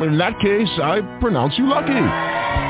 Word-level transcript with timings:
In 0.00 0.18
that 0.18 0.38
case, 0.40 0.68
I 0.82 1.00
pronounce 1.20 1.56
you 1.56 1.66
lucky. 1.66 1.92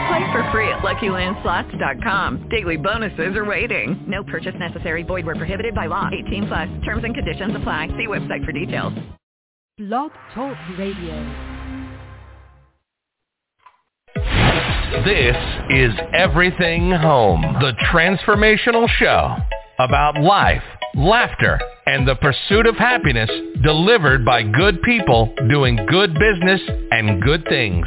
Play 0.08 0.32
for 0.32 0.48
free 0.52 0.68
at 0.68 0.80
LuckyLandSlots.com. 0.80 2.48
Daily 2.50 2.76
bonuses 2.76 3.36
are 3.36 3.44
waiting. 3.44 4.04
No 4.06 4.22
purchase 4.24 4.54
necessary. 4.58 5.02
Void 5.02 5.24
where 5.24 5.34
prohibited 5.34 5.74
by 5.74 5.86
law. 5.86 6.10
18 6.26 6.46
plus. 6.46 6.68
Terms 6.84 7.04
and 7.04 7.14
conditions 7.14 7.56
apply. 7.56 7.88
See 7.96 8.06
website 8.06 8.44
for 8.44 8.52
details. 8.52 8.92
Blog 9.78 10.12
Talk 10.34 10.56
Radio. 10.78 11.54
This 15.04 15.36
is 15.70 15.92
Everything 16.14 16.90
Home, 16.92 17.42
the 17.60 17.72
transformational 17.92 18.88
show 18.88 19.36
about 19.80 20.20
life, 20.20 20.62
laughter, 20.94 21.60
and 21.86 22.06
the 22.06 22.16
pursuit 22.16 22.66
of 22.66 22.76
happiness 22.76 23.30
delivered 23.62 24.24
by 24.24 24.42
good 24.42 24.82
people 24.82 25.34
doing 25.48 25.76
good 25.88 26.14
business 26.14 26.60
and 26.90 27.22
good 27.22 27.44
things. 27.48 27.86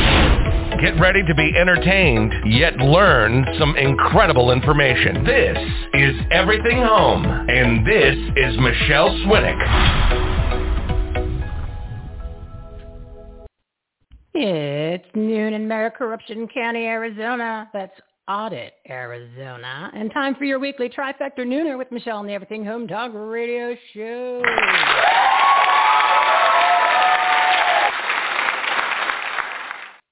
Get 0.81 0.99
ready 0.99 1.21
to 1.21 1.35
be 1.35 1.53
entertained, 1.55 2.33
yet 2.43 2.75
learn 2.77 3.45
some 3.59 3.75
incredible 3.77 4.51
information. 4.51 5.23
This 5.23 5.55
is 5.93 6.15
Everything 6.31 6.81
Home, 6.81 7.23
and 7.23 7.85
this 7.85 8.15
is 8.35 8.57
Michele 8.57 9.11
Swinick. 9.23 9.59
It's 14.33 15.05
noon 15.13 15.53
in 15.53 15.67
Maricorruption 15.67 16.51
County, 16.51 16.85
Arizona. 16.87 17.69
That's 17.73 17.93
Audit, 18.27 18.73
Arizona. 18.89 19.91
And 19.93 20.11
time 20.11 20.33
for 20.33 20.45
your 20.45 20.57
weekly 20.57 20.89
trifecta 20.89 21.41
nooner 21.41 21.77
with 21.77 21.91
Michele 21.91 22.17
on 22.17 22.25
the 22.25 22.33
Everything 22.33 22.65
Home 22.65 22.87
Talk 22.87 23.11
Radio 23.13 23.75
Show. 23.93 24.41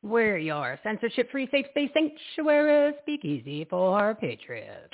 We're 0.01 0.37
your 0.37 0.79
censorship-free 0.81 1.49
safe 1.51 1.65
space 1.71 1.91
sanctuary 1.93 2.93
speakeasy 3.01 3.65
for 3.65 3.99
our 3.99 4.15
patriots. 4.15 4.93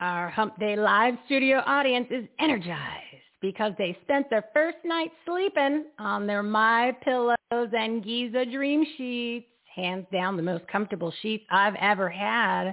Our 0.00 0.30
Hump 0.30 0.58
Day 0.58 0.76
Live 0.76 1.14
studio 1.26 1.62
audience 1.66 2.06
is 2.10 2.26
energized 2.38 3.02
because 3.42 3.72
they 3.76 3.98
spent 4.02 4.30
their 4.30 4.44
first 4.54 4.78
night 4.84 5.10
sleeping 5.26 5.86
on 5.98 6.26
their 6.26 6.42
My 6.42 6.96
Pillows 7.02 7.36
and 7.50 8.02
Giza 8.02 8.46
Dream 8.46 8.84
Sheets. 8.96 9.46
Hands 9.74 10.06
down 10.10 10.38
the 10.38 10.42
most 10.42 10.66
comfortable 10.68 11.12
sheets 11.20 11.44
I've 11.50 11.76
ever 11.80 12.08
had. 12.08 12.72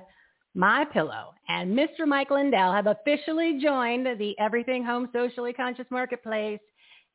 My 0.55 0.85
Pillow 0.85 1.32
and 1.49 1.77
Mr. 1.77 2.07
Mike 2.07 2.31
Lindell 2.31 2.71
have 2.71 2.87
officially 2.87 3.59
joined 3.61 4.05
the 4.05 4.35
Everything 4.39 4.83
Home 4.83 5.09
Socially 5.13 5.53
Conscious 5.53 5.85
Marketplace 5.89 6.59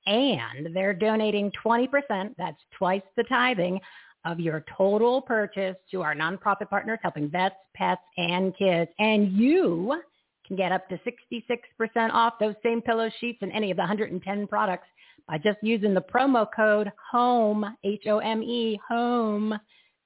and 0.07 0.75
they're 0.75 0.95
donating 0.95 1.53
20%, 1.65 2.35
that's 2.39 2.61
twice 2.77 3.03
the 3.17 3.25
tithing, 3.25 3.81
of 4.25 4.41
your 4.41 4.65
total 4.77 5.23
purchase 5.23 5.77
to 5.91 6.03
our 6.03 6.15
nonprofit 6.15 6.69
partners 6.69 6.99
helping 7.03 7.31
vets, 7.31 7.55
pets, 7.75 8.03
and 8.17 8.57
kids. 8.57 8.91
And 8.99 9.33
you 9.33 10.01
can 10.47 10.57
get 10.57 10.73
up 10.73 10.89
to 10.89 10.99
66% 10.99 12.11
off 12.13 12.35
those 12.41 12.55
same 12.63 12.83
pillow 12.83 13.11
sheets 13.21 13.39
and 13.43 13.53
any 13.53 13.71
of 13.71 13.77
the 13.77 13.83
110 13.83 14.47
products 14.47 14.89
by 15.29 15.39
just 15.39 15.59
using 15.63 15.95
the 15.95 16.01
promo 16.03 16.47
code 16.55 16.91
HOME, 17.13 17.77
H-O-M-E, 17.85 18.81
HOME. 18.89 19.59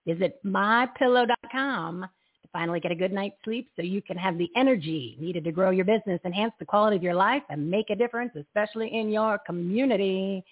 Visit 0.06 0.40
mypillow.com 0.44 2.06
finally 2.52 2.80
get 2.80 2.92
a 2.92 2.94
good 2.94 3.12
night's 3.12 3.36
sleep 3.44 3.68
so 3.76 3.82
you 3.82 4.02
can 4.02 4.16
have 4.16 4.38
the 4.38 4.50
energy 4.56 5.16
needed 5.18 5.44
to 5.44 5.52
grow 5.52 5.70
your 5.70 5.84
business, 5.84 6.20
enhance 6.24 6.52
the 6.58 6.64
quality 6.64 6.96
of 6.96 7.02
your 7.02 7.14
life, 7.14 7.42
and 7.48 7.70
make 7.70 7.90
a 7.90 7.96
difference, 7.96 8.32
especially 8.36 8.94
in 8.94 9.10
your 9.10 9.38
community. 9.38 10.44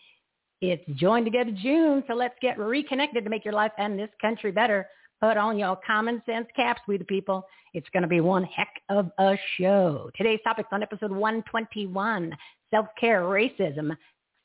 It's 0.60 0.84
Join 0.98 1.24
Together 1.24 1.52
June, 1.62 2.04
so 2.06 2.14
let's 2.14 2.34
get 2.42 2.58
reconnected 2.58 3.24
to 3.24 3.30
make 3.30 3.44
your 3.44 3.54
life 3.54 3.72
and 3.78 3.98
this 3.98 4.10
country 4.20 4.52
better. 4.52 4.88
Put 5.20 5.36
on 5.36 5.58
your 5.58 5.78
common 5.86 6.22
sense 6.24 6.46
caps, 6.56 6.80
we 6.88 6.96
the 6.96 7.04
people. 7.04 7.46
It's 7.74 7.88
going 7.92 8.02
to 8.02 8.08
be 8.08 8.20
one 8.20 8.44
heck 8.44 8.72
of 8.88 9.10
a 9.18 9.36
show. 9.58 10.10
Today's 10.16 10.40
topics 10.42 10.70
on 10.72 10.82
episode 10.82 11.10
121, 11.10 12.36
self-care, 12.70 13.22
racism, 13.22 13.96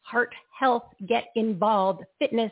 heart 0.02 0.34
health, 0.58 0.84
get 1.08 1.26
involved, 1.36 2.04
fitness, 2.20 2.52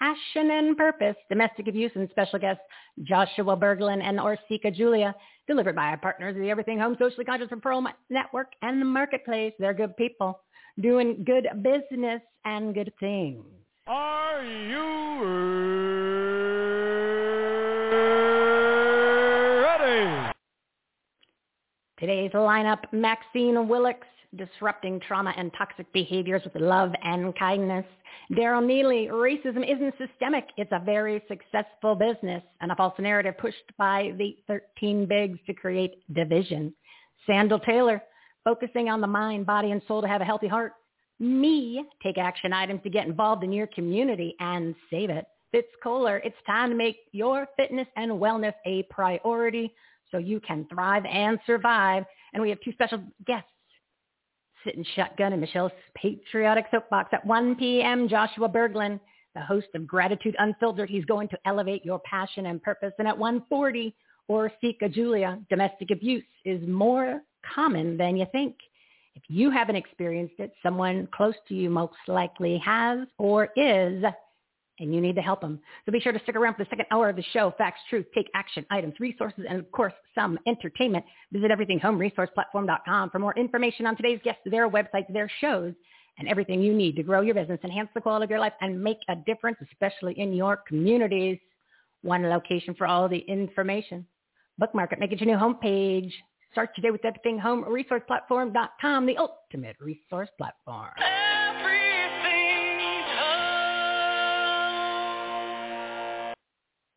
passion 0.00 0.50
and 0.50 0.76
purpose, 0.76 1.16
domestic 1.28 1.68
abuse, 1.68 1.92
and 1.94 2.08
special 2.10 2.38
guests 2.38 2.62
Joshua 3.02 3.56
Berglan 3.56 4.02
and 4.02 4.18
Orsika 4.18 4.74
Julia, 4.74 5.14
delivered 5.46 5.76
by 5.76 5.84
our 5.84 5.98
partners 5.98 6.34
of 6.36 6.42
the 6.42 6.50
Everything 6.50 6.78
Home 6.78 6.96
Socially 6.98 7.24
Conscious 7.24 7.48
Referral 7.48 7.86
Network 8.08 8.52
and 8.62 8.80
the 8.80 8.86
Marketplace. 8.86 9.52
They're 9.58 9.74
good 9.74 9.96
people 9.96 10.40
doing 10.80 11.24
good 11.24 11.46
business 11.62 12.22
and 12.44 12.74
good 12.74 12.92
things. 12.98 13.44
Are 13.86 14.42
you 14.44 14.86
ready? 19.62 20.32
Today's 21.98 22.30
lineup, 22.32 22.84
Maxine 22.92 23.56
Willocks, 23.56 24.06
disrupting 24.36 25.00
trauma 25.00 25.32
and 25.36 25.52
toxic 25.56 25.92
behaviors 25.92 26.42
with 26.44 26.60
love 26.60 26.92
and 27.02 27.36
kindness. 27.36 27.84
Darrell 28.34 28.62
Neely, 28.62 29.08
racism 29.10 29.64
isn't 29.68 29.94
systemic. 29.98 30.48
It's 30.56 30.72
a 30.72 30.82
very 30.84 31.22
successful 31.28 31.94
business 31.94 32.42
and 32.60 32.70
a 32.70 32.76
false 32.76 32.94
narrative 32.98 33.36
pushed 33.38 33.56
by 33.76 34.12
the 34.18 34.36
13 34.46 35.06
bigs 35.06 35.38
to 35.46 35.54
create 35.54 36.02
division. 36.14 36.72
Sandal 37.26 37.58
Taylor, 37.58 38.02
focusing 38.44 38.88
on 38.88 39.00
the 39.00 39.06
mind, 39.06 39.46
body, 39.46 39.72
and 39.72 39.82
soul 39.88 40.00
to 40.00 40.08
have 40.08 40.20
a 40.20 40.24
healthy 40.24 40.48
heart. 40.48 40.72
Me, 41.18 41.84
take 42.02 42.16
action 42.16 42.52
items 42.52 42.82
to 42.82 42.90
get 42.90 43.06
involved 43.06 43.44
in 43.44 43.52
your 43.52 43.66
community 43.68 44.34
and 44.40 44.74
save 44.90 45.10
it. 45.10 45.26
Fitz 45.52 45.68
Koehler, 45.84 46.20
it's 46.24 46.36
time 46.46 46.70
to 46.70 46.76
make 46.76 46.98
your 47.12 47.48
fitness 47.56 47.88
and 47.96 48.12
wellness 48.12 48.54
a 48.64 48.84
priority 48.84 49.74
so 50.10 50.18
you 50.18 50.40
can 50.40 50.66
thrive 50.72 51.04
and 51.04 51.38
survive. 51.46 52.04
And 52.32 52.42
we 52.42 52.48
have 52.50 52.60
two 52.60 52.72
special 52.72 53.02
guests 53.26 53.50
sitting 54.64 54.84
shotgun 54.94 55.32
in 55.32 55.40
Michele's 55.40 55.72
patriotic 55.94 56.66
soapbox 56.70 57.10
at 57.12 57.24
1 57.24 57.56
p.m. 57.56 58.08
Joshua 58.08 58.48
Berglan, 58.48 59.00
the 59.34 59.40
host 59.40 59.68
of 59.74 59.86
Gratitude 59.86 60.36
Unfiltered. 60.38 60.90
He's 60.90 61.04
going 61.04 61.28
to 61.28 61.38
elevate 61.46 61.84
your 61.84 62.00
passion 62.00 62.46
and 62.46 62.62
purpose. 62.62 62.92
And 62.98 63.06
at 63.06 63.16
140, 63.16 63.94
Orsika 64.30 64.92
Julia, 64.92 65.38
domestic 65.48 65.90
abuse 65.90 66.24
is 66.44 66.66
more 66.68 67.20
common 67.54 67.96
than 67.96 68.16
you 68.16 68.26
think. 68.32 68.56
If 69.16 69.22
you 69.28 69.50
haven't 69.50 69.76
experienced 69.76 70.34
it, 70.38 70.52
someone 70.62 71.08
close 71.12 71.34
to 71.48 71.54
you 71.54 71.68
most 71.68 71.94
likely 72.06 72.58
has 72.64 73.00
or 73.18 73.48
is, 73.56 74.02
and 74.80 74.94
you 74.94 75.00
need 75.00 75.16
to 75.16 75.22
help 75.22 75.40
them. 75.40 75.60
So 75.86 75.92
be 75.92 76.00
sure 76.00 76.12
to 76.12 76.20
stick 76.20 76.36
around 76.36 76.54
for 76.54 76.64
the 76.64 76.70
second 76.70 76.86
hour 76.90 77.08
of 77.08 77.16
the 77.16 77.24
show. 77.32 77.54
Facts, 77.56 77.80
truth, 77.88 78.06
take 78.14 78.30
action, 78.34 78.66
items, 78.70 78.94
resources, 78.98 79.44
and 79.48 79.58
of 79.58 79.70
course, 79.70 79.92
some 80.14 80.38
entertainment. 80.46 81.04
Visit 81.32 81.50
everythinghomeresourceplatform.com 81.50 83.10
for 83.10 83.18
more 83.18 83.34
information 83.36 83.86
on 83.86 83.96
today's 83.96 84.20
guests, 84.24 84.42
their 84.46 84.68
websites, 84.68 85.12
their 85.12 85.30
shows, 85.40 85.74
and 86.18 86.28
everything 86.28 86.60
you 86.60 86.74
need 86.74 86.96
to 86.96 87.02
grow 87.02 87.20
your 87.20 87.34
business, 87.34 87.60
enhance 87.64 87.88
the 87.94 88.00
quality 88.00 88.24
of 88.24 88.30
your 88.30 88.40
life, 88.40 88.52
and 88.60 88.82
make 88.82 88.98
a 89.08 89.16
difference, 89.26 89.58
especially 89.70 90.18
in 90.18 90.32
your 90.32 90.58
communities. 90.68 91.38
One 92.02 92.28
location 92.28 92.74
for 92.74 92.86
all 92.86 93.08
the 93.08 93.18
information. 93.18 94.06
Bookmark 94.58 94.92
it. 94.92 94.98
Make 94.98 95.12
it 95.12 95.20
your 95.20 95.36
new 95.36 95.42
homepage. 95.42 96.12
Start 96.52 96.70
today 96.74 96.90
with 96.90 97.02
everythinghomeresourceplatform.com, 97.02 99.06
the 99.06 99.16
ultimate 99.16 99.76
resource 99.80 100.28
platform. 100.36 100.90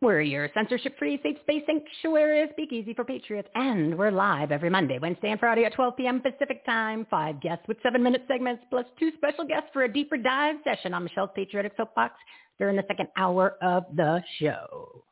We're 0.04 0.20
your 0.20 0.50
censorship-free, 0.54 1.22
safe 1.24 1.38
space 1.44 1.64
sanctuary, 1.66 2.46
speakeasy 2.52 2.94
for 2.94 3.06
patriots, 3.06 3.48
and 3.56 3.98
we're 3.98 4.12
live 4.12 4.52
every 4.52 4.70
Monday, 4.70 5.00
Wednesday, 5.00 5.32
and 5.32 5.40
Friday 5.40 5.64
at 5.64 5.74
12 5.76 5.96
p.m. 5.96 6.20
Pacific 6.20 6.66
Time. 6.66 7.08
Five 7.10 7.40
guests 7.40 7.64
with 7.70 7.78
seven-minute 7.82 8.26
segments, 8.28 8.66
plus 8.70 8.86
two 9.00 9.12
special 9.16 9.46
guests 9.46 9.70
for 9.72 9.84
a 9.84 9.94
deeper 9.94 10.18
dive 10.18 10.58
session 10.66 10.94
on 10.94 11.06
Michele's 11.06 11.30
Patriotic 11.34 11.72
Soapbox 11.78 12.16
during 12.60 12.76
the 12.76 12.84
second 12.86 13.08
hour 13.16 13.56
of 13.62 13.86
the 13.96 14.22
show. 14.40 15.06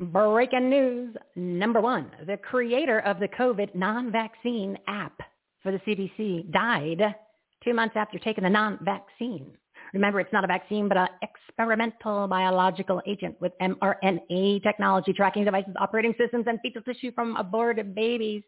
Breaking 0.00 0.70
news 0.70 1.14
number 1.36 1.80
one. 1.80 2.10
The 2.26 2.36
creator 2.36 2.98
of 2.98 3.20
the 3.20 3.28
COVID 3.28 3.76
non-vaccine 3.76 4.76
app 4.88 5.20
for 5.62 5.70
the 5.70 5.78
CDC 5.78 6.50
died 6.50 7.14
two 7.62 7.74
months 7.74 7.94
after 7.96 8.18
taking 8.18 8.42
the 8.42 8.50
non-vaccine. 8.50 9.52
Remember, 9.92 10.20
it's 10.20 10.32
not 10.32 10.44
a 10.44 10.46
vaccine, 10.46 10.88
but 10.88 10.96
an 10.96 11.08
experimental 11.22 12.28
biological 12.28 13.02
agent 13.06 13.36
with 13.40 13.52
mRNA 13.60 14.62
technology, 14.62 15.12
tracking 15.12 15.44
devices, 15.44 15.74
operating 15.80 16.14
systems, 16.18 16.44
and 16.48 16.58
fetal 16.62 16.82
tissue 16.82 17.12
from 17.12 17.36
aborted 17.36 17.94
babies. 17.94 18.42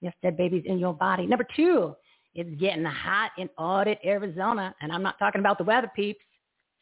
Yes, 0.00 0.14
dead 0.22 0.36
babies 0.36 0.64
in 0.66 0.78
your 0.78 0.94
body. 0.94 1.26
Number 1.26 1.46
two, 1.54 1.94
it's 2.34 2.60
getting 2.60 2.84
hot 2.84 3.32
in 3.38 3.48
Audit, 3.58 3.98
Arizona. 4.04 4.74
And 4.80 4.92
I'm 4.92 5.02
not 5.02 5.18
talking 5.18 5.40
about 5.40 5.58
the 5.58 5.64
weather 5.64 5.90
peeps. 5.94 6.20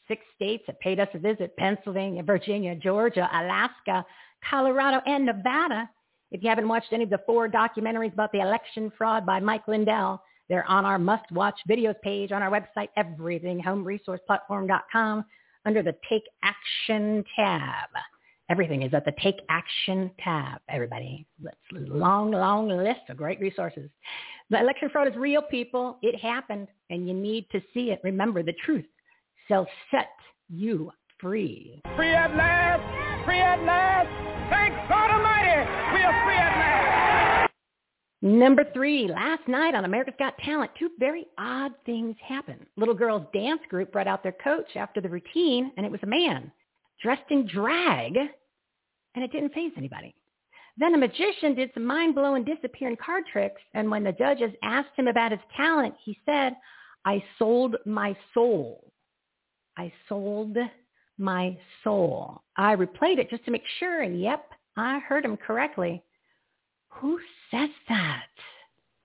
Six 0.07 0.23
states 0.35 0.65
have 0.67 0.81
paid 0.81 1.01
us 1.01 1.09
a 1.13 1.19
visit, 1.19 1.55
Pennsylvania, 1.57 2.23
Virginia, 2.23 2.75
Georgia, 2.75 3.29
Alaska, 3.33 4.05
Colorado, 4.49 5.03
and 5.05 5.27
Nevada. 5.27 5.89
If 6.31 6.43
you 6.43 6.49
haven't 6.49 6.69
watched 6.69 6.93
any 6.93 7.05
of 7.05 7.11
the 7.11 7.21
four 7.27 7.49
documentaries 7.49 8.13
about 8.13 8.33
the 8.33 8.41
election 8.41 8.91
fraud 8.97 9.27
by 9.27 9.41
Mike 9.41 9.67
Lindell, 9.69 10.23
they're 10.49 10.69
on 10.69 10.85
our 10.85 10.99
must-watch 10.99 11.55
videos 11.69 11.95
page 12.03 12.33
on 12.33 12.43
our 12.43 12.50
website, 12.50 12.89
everythinghomeresourceplatform.com, 12.99 15.25
under 15.67 15.83
the 15.83 15.95
Take 16.09 16.25
Action 16.43 17.23
tab. 17.37 17.91
Everything 18.50 18.81
is 18.83 18.95
at 18.95 19.05
the 19.05 19.12
Take 19.23 19.43
Action 19.50 20.11
tab, 20.23 20.62
everybody. 20.71 21.27
It's 21.45 21.55
a 21.75 21.81
long, 21.93 22.31
long 22.31 22.69
list 22.69 23.00
of 23.11 23.19
great 23.19 23.39
resources. 23.41 23.91
The 24.49 24.59
election 24.59 24.89
fraud 24.91 25.06
is 25.09 25.17
real, 25.17 25.43
people. 25.43 25.99
It 26.00 26.19
happened, 26.19 26.69
and 26.89 27.06
you 27.06 27.12
need 27.12 27.47
to 27.53 27.61
see 27.75 27.91
it. 27.91 28.00
Remember, 28.03 28.43
the 28.43 28.55
truth 28.65 28.87
shall 29.49 29.67
set 29.91 30.09
you 30.49 30.91
free. 31.21 31.83
Free 31.97 32.15
at 32.15 32.35
last! 32.35 32.81
Free 33.27 33.41
at 33.41 33.62
last! 33.65 34.09
Thank 34.49 34.73
God 34.89 35.11
Almighty! 35.11 35.69
We 35.93 36.03
are 36.05 36.25
free 36.25 36.37
at 36.37 36.56
last! 36.56 36.88
Number 38.20 38.65
three, 38.75 39.06
last 39.06 39.47
night 39.47 39.76
on 39.76 39.85
America's 39.85 40.15
Got 40.19 40.37
Talent, 40.38 40.73
two 40.76 40.91
very 40.99 41.26
odd 41.38 41.73
things 41.87 42.17
happened. 42.26 42.67
Little 42.76 42.94
girls 42.94 43.26
dance 43.32 43.61
group 43.69 43.93
brought 43.93 44.09
out 44.09 44.25
their 44.25 44.35
coach 44.43 44.75
after 44.75 45.00
the 45.00 45.09
routine, 45.09 45.70
and 45.76 45.87
it 45.87 45.93
was 45.93 46.00
a 46.03 46.06
man 46.06 46.50
dressed 47.00 47.31
in 47.31 47.47
drag, 47.47 48.17
and 48.17 49.25
it 49.25 49.31
didn't 49.31 49.55
phase 49.55 49.70
anybody. 49.76 50.15
Then 50.76 50.94
a 50.94 50.99
magician 50.99 51.55
did 51.55 51.70
some 51.75 51.85
mind-blowing 51.85 52.44
disappearing 52.44 52.97
card 53.05 53.25
tricks, 53.32 53.61
and 53.75 53.88
when 53.88 54.03
the 54.03 54.12
judges 54.12 54.53
asked 54.64 54.97
him 54.97 55.06
about 55.06 55.31
his 55.31 55.41
talent, 55.56 55.94
he 56.05 56.19
said, 56.26 56.56
I 57.05 57.23
sold 57.38 57.76
my 57.87 58.17
soul. 58.35 58.93
I 59.76 59.93
sold 60.09 60.56
my 61.19 61.56
soul. 61.85 62.43
I 62.56 62.75
replayed 62.75 63.19
it 63.19 63.31
just 63.31 63.44
to 63.44 63.53
make 63.53 63.62
sure, 63.79 64.03
and 64.03 64.21
yep, 64.21 64.44
I 64.76 64.99
heard 64.99 65.25
him 65.25 65.37
correctly. 65.37 66.03
Who 67.00 67.19
says 67.50 67.71
that? 67.89 68.27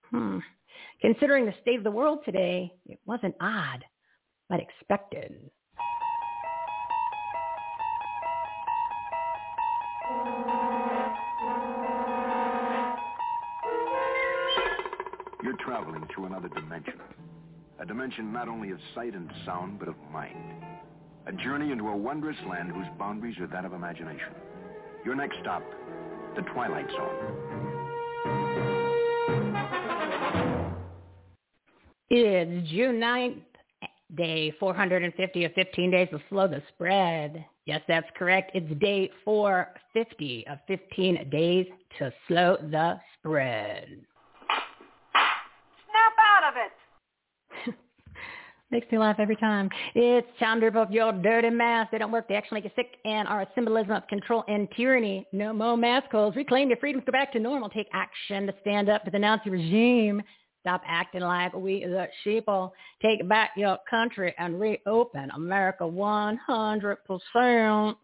Hmm. 0.10 0.40
Considering 1.01 1.45
the 1.45 1.54
state 1.62 1.78
of 1.78 1.84
the 1.84 1.92
world 1.92 2.19
today, 2.25 2.72
it 2.88 3.00
wasn't 3.06 3.36
odd, 3.40 3.84
but 4.50 4.60
expected. 4.60 5.36
You're 15.44 15.57
traveling 15.63 16.07
through 16.16 16.25
another 16.25 16.48
dimension. 16.50 17.00
A 17.80 17.86
dimension 17.86 18.31
not 18.31 18.48
only 18.48 18.72
of 18.72 18.80
sight 18.95 19.13
and 19.13 19.30
sound, 19.45 19.78
but 19.78 19.90
of 19.90 19.95
mind. 20.12 20.38
A 21.28 21.34
journey 21.34 21.72
into 21.72 21.90
a 21.90 21.95
wondrous 21.95 22.38
land 22.50 22.72
whose 22.72 22.88
boundaries 22.98 23.38
are 23.40 23.48
that 23.48 23.66
of 23.66 23.74
imagination. 23.74 24.34
Your 25.06 25.16
next 25.16 25.36
stop, 25.42 25.63
the 26.36 26.42
Twilight 26.54 26.90
Zone. 26.90 27.73
It's 32.15 32.69
June 32.69 33.00
9th, 33.00 33.42
day 34.15 34.54
450 34.60 35.45
of 35.45 35.54
15 35.54 35.89
days 35.89 36.07
to 36.12 36.21
slow 36.30 36.48
the 36.48 36.62
spread. 36.71 37.44
Yes, 37.65 37.81
that's 37.88 38.06
correct. 38.15 38.51
It's 38.54 38.71
day 38.80 39.10
450 39.25 40.45
of 40.48 40.60
15 40.68 41.30
days 41.31 41.65
to 41.98 42.13
slow 42.27 42.57
the 42.69 43.00
spread. 43.18 43.88
Snap 45.89 46.13
out 46.21 46.51
of 46.51 46.54
it. 46.56 47.75
Makes 48.71 48.92
me 48.92 49.00
laugh 49.00 49.16
every 49.18 49.38
time. 49.38 49.68
It's 49.95 50.27
time 50.39 50.59
to 50.59 50.68
rip 50.68 50.75
off 50.75 50.92
your 50.92 51.13
dirty 51.13 51.50
masks. 51.50 51.89
They 51.94 51.98
don't 51.98 52.12
work. 52.12 52.27
They 52.27 52.36
actually 52.36 52.57
make 52.62 52.66
you 52.66 52.71
sick 52.75 52.98
and 53.06 53.27
are 53.27 53.42
a 53.42 53.48
symbolism 53.56 53.94
of 53.94 54.06
control 54.06 54.44
and 54.48 54.68
tyranny. 54.77 55.25
No 55.33 55.51
more 55.51 55.75
mask 55.75 56.12
holes. 56.12 56.36
Reclaim 56.36 56.69
your 56.69 56.77
freedoms. 56.77 57.06
Go 57.07 57.12
back 57.12 57.33
to 57.33 57.39
normal. 57.39 57.69
Take 57.69 57.88
action 57.92 58.45
to 58.45 58.54
stand 58.62 58.88
up 58.88 59.04
to 59.06 59.09
the 59.09 59.18
Nazi 59.18 59.50
regime. 59.50 60.21
Stop 60.63 60.81
acting 60.88 61.21
like 61.21 61.54
we 61.54 61.83
the 61.83 62.07
sheeple. 62.25 62.71
Take 63.01 63.27
back 63.27 63.51
your 63.57 63.77
country 63.89 64.33
and 64.38 64.57
reopen 64.57 65.30
America 65.31 65.83
100%. 65.83 67.95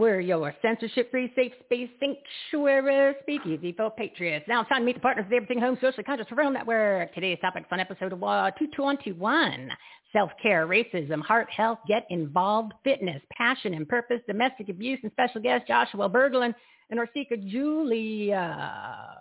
We're 0.00 0.20
your 0.20 0.54
censorship-free, 0.62 1.34
safe 1.36 1.52
space 1.66 1.90
sanctuary 2.00 3.16
speakeasy 3.20 3.72
for 3.72 3.90
patriots. 3.90 4.46
Now 4.48 4.62
it's 4.62 4.70
time 4.70 4.80
to 4.80 4.86
meet 4.86 4.94
the 4.94 5.00
partners 5.00 5.26
of 5.26 5.30
the 5.30 5.36
Everything 5.36 5.60
Home 5.60 5.76
Socially 5.78 6.04
Conscious 6.04 6.26
Referral 6.32 6.50
Network. 6.50 7.14
Today's 7.14 7.36
topics 7.42 7.66
on 7.70 7.80
episode 7.80 8.14
uh, 8.14 8.50
221. 8.52 9.68
Self-care, 10.10 10.66
racism, 10.66 11.20
heart 11.20 11.48
health, 11.54 11.80
get 11.86 12.06
involved, 12.08 12.72
fitness, 12.82 13.20
passion 13.36 13.74
and 13.74 13.86
purpose, 13.86 14.22
domestic 14.26 14.70
abuse, 14.70 14.98
and 15.02 15.12
special 15.12 15.42
guest 15.42 15.66
Joshua 15.68 16.08
Berglan 16.08 16.54
and 16.88 16.98
Orsika 16.98 17.36
Julia. 17.46 19.18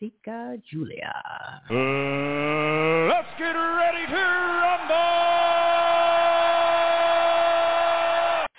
Orsika 0.00 0.62
Julia. 0.70 1.12
Uh, 1.68 3.12
let's 3.12 3.26
get 3.40 3.56
ready 3.56 4.06
to 4.06 4.14
rumble! 4.14 5.61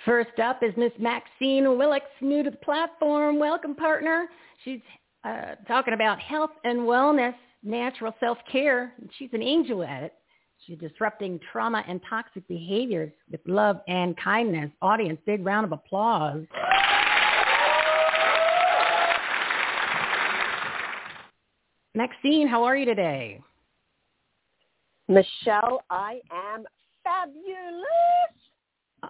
First 0.04 0.38
up 0.38 0.62
is 0.62 0.74
Miss 0.76 0.92
Maxine 0.98 1.64
Willocks, 1.64 2.00
new 2.20 2.42
to 2.42 2.50
the 2.50 2.56
platform. 2.58 3.38
Welcome, 3.38 3.74
partner. 3.74 4.28
She's 4.62 4.80
uh, 5.24 5.54
talking 5.66 5.94
about 5.94 6.20
health 6.20 6.50
and 6.64 6.80
wellness, 6.80 7.34
natural 7.62 8.14
self-care. 8.20 8.92
She's 9.18 9.30
an 9.32 9.42
angel 9.42 9.82
at 9.82 10.02
it. 10.02 10.12
She's 10.66 10.76
disrupting 10.76 11.40
trauma 11.50 11.82
and 11.88 12.02
toxic 12.08 12.46
behaviors 12.48 13.12
with 13.30 13.40
love 13.46 13.80
and 13.88 14.14
kindness. 14.18 14.70
Audience, 14.82 15.18
big 15.24 15.42
round 15.44 15.64
of 15.64 15.72
applause. 15.72 16.44
Maxine, 21.94 22.46
how 22.46 22.62
are 22.62 22.76
you 22.76 22.84
today? 22.84 23.40
Michele, 25.08 25.80
I 25.88 26.20
am 26.30 26.64
fabulous. 27.02 27.84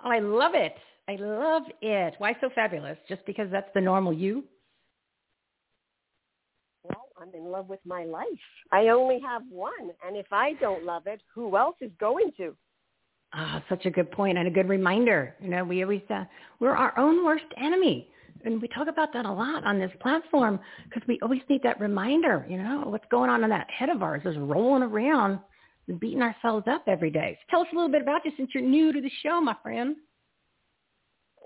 Oh, 0.03 0.09
I 0.09 0.19
love 0.19 0.53
it. 0.55 0.75
I 1.09 1.17
love 1.17 1.65
it. 1.83 2.15
Why 2.19 2.35
so 2.41 2.51
fabulous? 2.55 2.97
Just 3.09 3.25
because 3.27 3.49
that's 3.51 3.69
the 3.75 3.81
normal 3.81 4.13
you? 4.13 4.45
Well, 6.83 7.09
I'm 7.21 7.35
in 7.35 7.51
love 7.51 7.69
with 7.69 7.81
my 7.85 8.05
life. 8.05 8.27
I 8.73 8.89
only 8.89 9.21
have 9.21 9.43
one, 9.51 9.91
and 10.07 10.17
if 10.17 10.27
I 10.33 10.55
don't 10.55 10.85
love 10.85 11.07
it, 11.07 11.21
who 11.35 11.57
else 11.57 11.77
is 11.81 11.91
going 11.99 12.33
to? 12.39 12.57
Ah, 13.33 13.63
such 13.69 13.85
a 13.87 13.91
good 13.91 14.11
point 14.13 14.39
and 14.39 14.47
a 14.47 14.51
good 14.51 14.69
reminder. 14.69 15.35
You 15.41 15.49
know, 15.49 15.65
we 15.65 15.83
always 15.83 16.03
uh, 16.09 16.25
we're 16.61 16.77
our 16.77 16.99
own 16.99 17.25
worst 17.25 17.45
enemy, 17.57 18.09
and 18.45 18.61
we 18.63 18.69
talk 18.69 18.89
about 18.89 19.13
that 19.13 19.27
a 19.27 19.33
lot 19.33 19.65
on 19.65 19.79
this 19.79 19.91
platform 20.01 20.61
because 20.85 21.03
we 21.09 21.19
always 21.23 21.41
need 21.49 21.63
that 21.63 21.81
reminder. 21.81 22.47
You 22.49 22.59
know, 22.59 22.85
what's 22.87 23.07
going 23.11 23.31
on 23.31 23.45
in 23.45 23.51
that 23.51 23.69
head 23.71 23.89
of 23.89 24.03
ours 24.03 24.23
is 24.25 24.37
rolling 24.39 24.83
around 24.83 25.41
and 25.89 26.01
beating 26.01 26.23
ourselves 26.23 26.67
up 26.69 26.85
every 26.87 27.11
day. 27.11 27.39
So 27.41 27.45
tell 27.51 27.61
us 27.63 27.69
a 27.73 27.75
little 27.75 27.91
bit 27.91 28.03
about 28.03 28.25
you 28.25 28.33
since 28.37 28.51
you're 28.55 28.63
new 28.63 28.93
to 28.93 29.01
the 29.01 29.11
show, 29.23 29.41
my 29.41 29.55
friend. 29.63 29.97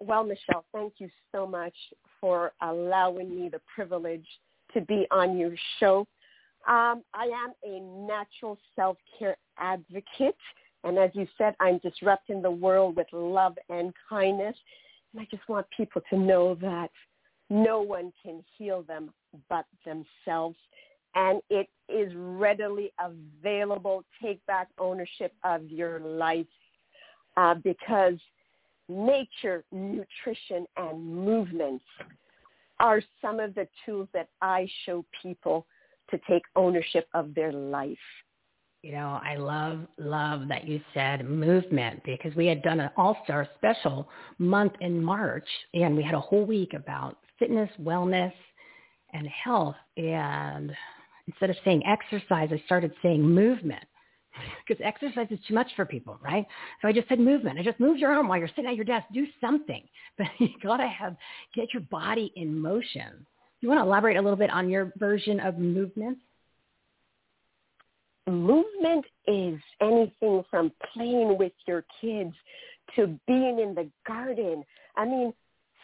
Well, 0.00 0.24
Michele, 0.24 0.64
thank 0.72 0.94
you 0.98 1.08
so 1.32 1.46
much 1.46 1.74
for 2.20 2.52
allowing 2.62 3.34
me 3.34 3.48
the 3.48 3.60
privilege 3.74 4.26
to 4.74 4.80
be 4.82 5.06
on 5.10 5.36
your 5.36 5.54
show. 5.80 6.06
Um, 6.68 7.02
I 7.14 7.24
am 7.24 7.52
a 7.64 7.80
natural 7.80 8.58
self-care 8.76 9.36
advocate. 9.58 10.36
And 10.84 10.98
as 10.98 11.10
you 11.14 11.26
said, 11.36 11.54
I'm 11.58 11.78
disrupting 11.78 12.42
the 12.42 12.50
world 12.50 12.96
with 12.96 13.08
love 13.12 13.56
and 13.68 13.92
kindness. 14.08 14.54
And 15.12 15.22
I 15.22 15.26
just 15.30 15.48
want 15.48 15.66
people 15.76 16.02
to 16.10 16.18
know 16.18 16.54
that 16.60 16.90
no 17.50 17.80
one 17.80 18.12
can 18.22 18.44
heal 18.56 18.82
them 18.82 19.10
but 19.48 19.64
themselves. 19.84 20.56
And 21.14 21.40
it 21.50 21.68
is 21.88 22.12
readily 22.16 22.92
available. 23.00 24.04
Take 24.22 24.44
back 24.46 24.68
ownership 24.78 25.32
of 25.44 25.64
your 25.68 26.00
life 26.00 26.46
uh, 27.36 27.54
because 27.54 28.14
nature, 28.88 29.64
nutrition, 29.72 30.66
and 30.76 31.04
movement 31.04 31.82
are 32.80 33.02
some 33.20 33.40
of 33.40 33.54
the 33.54 33.66
tools 33.84 34.08
that 34.14 34.28
I 34.40 34.68
show 34.86 35.04
people 35.22 35.66
to 36.10 36.18
take 36.28 36.42
ownership 36.56 37.08
of 37.14 37.34
their 37.34 37.52
life. 37.52 37.96
You 38.82 38.92
know, 38.92 39.18
I 39.22 39.34
love, 39.34 39.80
love 39.98 40.46
that 40.48 40.66
you 40.66 40.80
said 40.94 41.28
movement 41.28 42.00
because 42.04 42.34
we 42.36 42.46
had 42.46 42.62
done 42.62 42.78
an 42.78 42.90
all-star 42.96 43.48
special 43.56 44.08
month 44.38 44.72
in 44.80 45.02
March 45.02 45.48
and 45.74 45.96
we 45.96 46.02
had 46.04 46.14
a 46.14 46.20
whole 46.20 46.46
week 46.46 46.74
about 46.74 47.18
fitness, 47.40 47.68
wellness, 47.82 48.32
and 49.12 49.26
health. 49.26 49.74
And 49.96 50.72
instead 51.28 51.50
of 51.50 51.56
saying 51.64 51.82
exercise, 51.86 52.48
I 52.52 52.60
started 52.66 52.92
saying 53.02 53.22
movement 53.22 53.84
because 54.66 54.82
exercise 54.84 55.28
is 55.30 55.38
too 55.46 55.54
much 55.54 55.68
for 55.76 55.84
people, 55.84 56.18
right? 56.22 56.44
So 56.82 56.88
I 56.88 56.92
just 56.92 57.08
said 57.08 57.20
movement. 57.20 57.58
I 57.58 57.62
just 57.62 57.78
move 57.78 57.98
your 57.98 58.12
arm 58.12 58.26
while 58.26 58.38
you're 58.38 58.48
sitting 58.48 58.66
at 58.66 58.74
your 58.76 58.84
desk. 58.84 59.06
Do 59.14 59.26
something, 59.40 59.82
but 60.18 60.26
you 60.38 60.48
gotta 60.62 60.88
have 60.88 61.16
get 61.54 61.72
your 61.72 61.82
body 61.82 62.32
in 62.34 62.58
motion. 62.58 63.24
You 63.60 63.68
want 63.68 63.78
to 63.78 63.84
elaborate 63.84 64.16
a 64.16 64.22
little 64.22 64.36
bit 64.36 64.50
on 64.50 64.68
your 64.68 64.92
version 64.98 65.40
of 65.40 65.58
movement? 65.58 66.18
movement 68.30 69.04
is 69.26 69.58
anything 69.80 70.44
from 70.50 70.72
playing 70.92 71.36
with 71.38 71.52
your 71.66 71.84
kids 72.00 72.34
to 72.96 73.18
being 73.26 73.58
in 73.60 73.74
the 73.74 73.88
garden. 74.06 74.64
I 74.96 75.04
mean, 75.04 75.32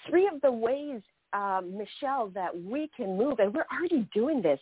three 0.08 0.28
of 0.32 0.40
the 0.40 0.52
ways, 0.52 1.00
um, 1.32 1.76
Michele, 1.76 2.30
that 2.34 2.56
we 2.56 2.90
can 2.96 3.16
move, 3.16 3.38
and 3.38 3.54
we're 3.54 3.66
already 3.72 4.08
doing 4.14 4.42
this. 4.42 4.60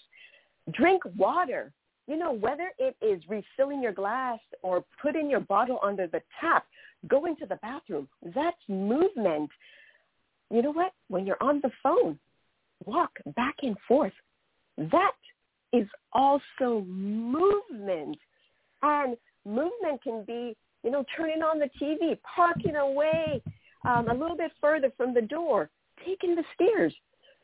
Drink 0.70 1.02
water. 1.16 1.72
You 2.06 2.16
know, 2.16 2.32
whether 2.32 2.70
it 2.78 2.96
is 3.00 3.22
refilling 3.28 3.82
your 3.82 3.92
glass 3.92 4.38
or 4.62 4.84
putting 5.00 5.30
your 5.30 5.40
bottle 5.40 5.78
under 5.82 6.06
the 6.06 6.20
tap, 6.40 6.66
going 7.08 7.36
to 7.36 7.46
the 7.46 7.56
bathroom, 7.56 8.08
that's 8.34 8.56
movement. 8.68 9.50
You 10.50 10.62
know 10.62 10.72
what? 10.72 10.92
When 11.08 11.26
you're 11.26 11.42
on 11.42 11.60
the 11.62 11.70
phone, 11.82 12.18
walk 12.84 13.12
back 13.36 13.56
and 13.62 13.76
forth. 13.86 14.12
That 14.76 15.12
is 15.72 15.86
also 16.12 16.84
movement. 16.86 18.18
And 18.82 19.16
movement 19.44 20.02
can 20.02 20.24
be, 20.26 20.56
you 20.82 20.90
know, 20.90 21.04
turning 21.16 21.42
on 21.42 21.58
the 21.58 21.70
TV, 21.80 22.18
parking 22.34 22.76
away 22.76 23.42
um, 23.84 24.08
a 24.08 24.14
little 24.14 24.36
bit 24.36 24.52
further 24.60 24.92
from 24.96 25.14
the 25.14 25.22
door, 25.22 25.70
taking 26.04 26.34
the 26.34 26.44
stairs. 26.54 26.92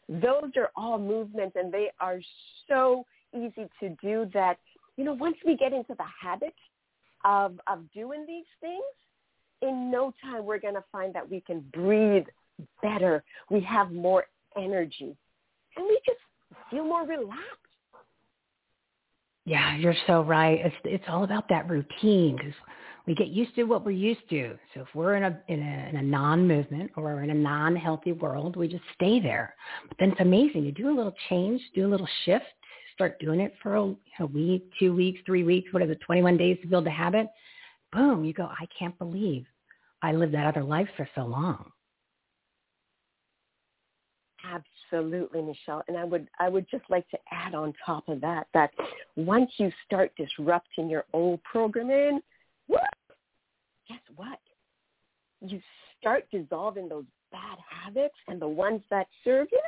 Those 0.09 0.53
are 0.57 0.71
all 0.77 0.99
movements 0.99 1.57
and 1.59 1.73
they 1.73 1.91
are 2.01 2.21
so 2.69 3.05
easy 3.35 3.69
to 3.81 3.91
do 4.03 4.31
that, 4.33 4.59
you 4.97 5.05
know, 5.05 5.13
once 5.13 5.37
we 5.45 5.57
get 5.57 5.73
into 5.73 5.95
the 5.95 6.05
habit 6.21 6.55
of, 7.25 7.61
of 7.67 7.81
doing 7.93 8.25
these 8.27 8.47
things, 8.61 8.83
in 9.61 9.91
no 9.91 10.13
time 10.23 10.47
we're 10.47 10.61
going 10.61 10.75
to 10.75 10.85
find 10.91 11.15
that 11.15 11.29
we 11.29 11.41
can 11.41 11.61
breathe 11.73 12.27
better. 12.83 13.23
We 13.51 13.61
have 13.63 13.93
more 13.93 14.27
energy 14.57 15.17
and 15.77 15.87
we 15.87 16.01
just 16.07 16.19
feel 16.71 16.85
more 16.85 17.07
relaxed. 17.07 17.45
Yeah, 19.45 19.77
you're 19.77 19.95
so 20.07 20.23
right. 20.23 20.61
It's 20.63 20.77
it's 20.85 21.05
all 21.09 21.25
about 21.25 21.49
that 21.49 21.71
routine 21.71 22.37
because 22.37 22.53
we 23.09 23.15
get 23.15 23.29
used 23.29 23.55
to 23.55 23.65
what 23.65 23.87
we're 23.87 23.93
used 23.93 24.29
to. 24.29 24.59
So 24.75 24.83
if 24.83 24.89
we're 24.95 25.17
in 25.17 25.25
a 25.25 25.41
in 25.49 25.61
a, 25.61 25.89
in 25.89 25.97
a 25.97 26.03
non-movement 26.03 26.91
or 26.95 27.23
in 27.23 27.31
a 27.31 27.35
non-healthy 27.35 28.13
world, 28.13 28.55
we 28.55 28.69
just 28.69 28.85
stay 28.95 29.19
there. 29.19 29.55
But 29.89 29.97
then 29.99 30.13
it's 30.13 30.21
amazing. 30.21 30.65
You 30.65 30.73
do 30.73 30.91
a 30.91 30.95
little 30.95 31.15
change, 31.31 31.63
do 31.75 31.87
a 31.87 31.89
little 31.89 32.09
shift, 32.27 32.45
start 32.93 33.19
doing 33.19 33.41
it 33.41 33.55
for 33.63 33.77
a, 33.77 33.95
a 34.21 34.27
week, 34.27 34.71
two 34.79 34.95
weeks, 34.95 35.21
three 35.25 35.43
weeks, 35.43 35.73
whatever, 35.73 35.95
21 35.95 36.37
days 36.37 36.59
to 36.61 36.69
build 36.69 36.87
a 36.87 36.91
habit. 36.91 37.29
Boom, 37.95 38.25
you 38.25 38.35
go, 38.35 38.45
I 38.45 38.67
can't 38.79 38.97
believe 38.99 39.47
I 40.03 40.13
lived 40.13 40.35
that 40.35 40.47
other 40.47 40.63
life 40.63 40.89
for 40.95 41.09
so 41.15 41.23
long. 41.23 41.73
Absolutely, 44.93 45.41
Michele. 45.41 45.83
And 45.89 45.97
I 45.97 46.05
would 46.05 46.29
I 46.39 46.51
would 46.51 46.67
just 46.71 46.85
like 46.91 47.09
to 47.09 47.19
add 47.33 47.55
on 47.55 47.73
top 47.85 48.07
of 48.09 48.21
that 48.21 48.49
that 48.53 48.71
once 49.17 49.51
you 49.57 49.73
start 49.87 50.13
disrupting 50.19 50.91
your 50.91 51.07
old 51.15 51.43
programming? 51.45 52.21
Guess 53.89 54.01
what? 54.17 54.39
You 55.41 55.61
start 56.01 56.27
dissolving 56.31 56.89
those 56.89 57.05
bad 57.31 57.59
habits 57.69 58.15
and 58.27 58.41
the 58.41 58.49
ones 58.49 58.83
that 58.91 59.07
serve 59.25 59.49
you. 59.53 59.61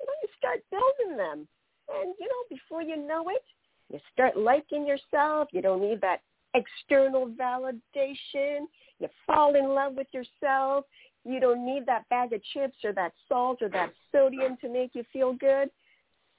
You 0.00 0.06
know, 0.06 0.12
you 0.22 0.28
start 0.38 0.60
building 0.70 1.16
them, 1.16 1.48
and 1.88 2.14
you 2.20 2.26
know, 2.26 2.56
before 2.56 2.82
you 2.82 2.96
know 2.96 3.28
it, 3.28 3.42
you 3.90 3.98
start 4.12 4.36
liking 4.36 4.86
yourself. 4.86 5.48
You 5.52 5.62
don't 5.62 5.80
need 5.80 6.00
that 6.02 6.20
external 6.54 7.28
validation. 7.28 8.66
You 8.98 9.08
fall 9.26 9.54
in 9.54 9.68
love 9.68 9.94
with 9.94 10.08
yourself. 10.12 10.84
You 11.24 11.40
don't 11.40 11.64
need 11.64 11.86
that 11.86 12.08
bag 12.08 12.32
of 12.32 12.42
chips 12.52 12.76
or 12.84 12.92
that 12.92 13.12
salt 13.28 13.62
or 13.62 13.68
that 13.70 13.92
sodium 14.12 14.56
to 14.60 14.68
make 14.68 14.94
you 14.94 15.04
feel 15.12 15.32
good. 15.34 15.70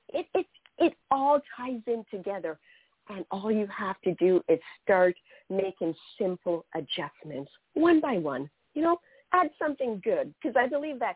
It 0.10 0.28
it 0.34 0.46
it 0.78 0.94
all 1.12 1.40
ties 1.56 1.82
in 1.88 2.06
together. 2.12 2.60
And 3.10 3.26
all 3.32 3.52
you 3.52 3.68
have 3.68 4.00
to 4.02 4.14
do 4.16 4.42
is 4.50 4.60
start 4.84 5.16
making 5.50 5.96
simple 6.20 6.66
adjustments 6.76 7.52
one 7.74 8.00
by 8.02 8.18
one. 8.18 8.50
You 8.74 8.84
know, 8.84 9.00
add 9.34 9.50
something 9.60 10.02
good 10.04 10.34
because 10.42 10.56
I 10.58 10.68
believe 10.68 11.00
that, 11.00 11.16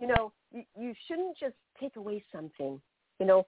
you 0.00 0.06
know, 0.06 0.32
you, 0.52 0.62
you 0.78 0.94
shouldn't 1.06 1.38
just 1.38 1.54
take 1.80 1.96
away 1.96 2.24
something. 2.32 2.80
You 3.18 3.26
know, 3.26 3.46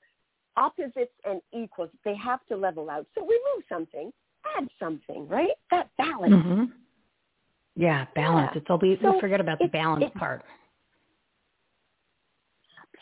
opposites 0.56 1.12
and 1.24 1.40
equals, 1.52 1.90
they 2.04 2.14
have 2.16 2.40
to 2.48 2.56
level 2.56 2.90
out. 2.90 3.06
So 3.14 3.22
remove 3.22 3.64
something, 3.68 4.12
add 4.56 4.68
something, 4.78 5.28
right? 5.28 5.50
That 5.70 5.88
balance. 5.96 6.34
Mm-hmm. 6.34 6.64
Yeah, 7.76 8.06
balance. 8.14 8.50
Yeah. 8.52 8.60
It's 8.60 8.66
all 8.70 8.78
we, 8.78 8.98
So 9.02 9.12
we 9.12 9.20
forget 9.20 9.40
about 9.40 9.58
the 9.58 9.68
balance 9.68 10.04
it- 10.04 10.14
part. 10.14 10.42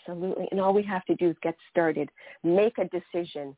Absolutely. 0.06 0.48
And 0.50 0.60
all 0.60 0.72
we 0.72 0.82
have 0.84 1.04
to 1.04 1.14
do 1.16 1.28
is 1.30 1.36
get 1.42 1.54
started, 1.70 2.08
make 2.42 2.78
a 2.78 2.84
decision, 2.88 3.54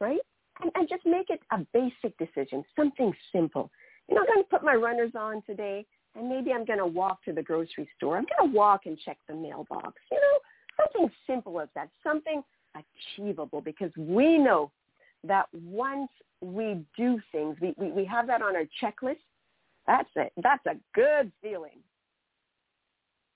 right? 0.00 0.20
And, 0.60 0.70
and 0.74 0.88
just 0.88 1.06
make 1.06 1.30
it 1.30 1.40
a 1.52 1.58
basic 1.72 2.16
decision, 2.18 2.64
something 2.76 3.12
simple. 3.32 3.70
You 4.08 4.14
know, 4.14 4.22
I'm 4.22 4.26
going 4.26 4.42
to 4.42 4.48
put 4.48 4.64
my 4.64 4.74
runners 4.74 5.12
on 5.16 5.42
today, 5.46 5.86
and 6.16 6.28
maybe 6.28 6.52
I'm 6.52 6.64
going 6.64 6.78
to 6.78 6.86
walk 6.86 7.22
to 7.24 7.32
the 7.32 7.42
grocery 7.42 7.88
store. 7.96 8.16
I'm 8.16 8.26
going 8.36 8.50
to 8.50 8.56
walk 8.56 8.86
and 8.86 8.98
check 8.98 9.18
the 9.28 9.34
mailbox. 9.34 9.94
You 10.10 10.18
know, 10.18 10.82
something 10.82 11.10
simple 11.26 11.60
as 11.60 11.68
that, 11.74 11.90
something 12.02 12.42
achievable, 12.74 13.60
because 13.60 13.90
we 13.96 14.38
know 14.38 14.72
that 15.24 15.46
once 15.52 16.10
we 16.40 16.84
do 16.96 17.20
things, 17.32 17.56
we, 17.60 17.74
we, 17.76 17.90
we 17.92 18.04
have 18.04 18.26
that 18.26 18.42
on 18.42 18.56
our 18.56 18.64
checklist. 18.82 19.18
That's 19.86 20.10
it. 20.16 20.32
That's 20.42 20.64
a 20.66 20.76
good 20.94 21.32
feeling. 21.42 21.78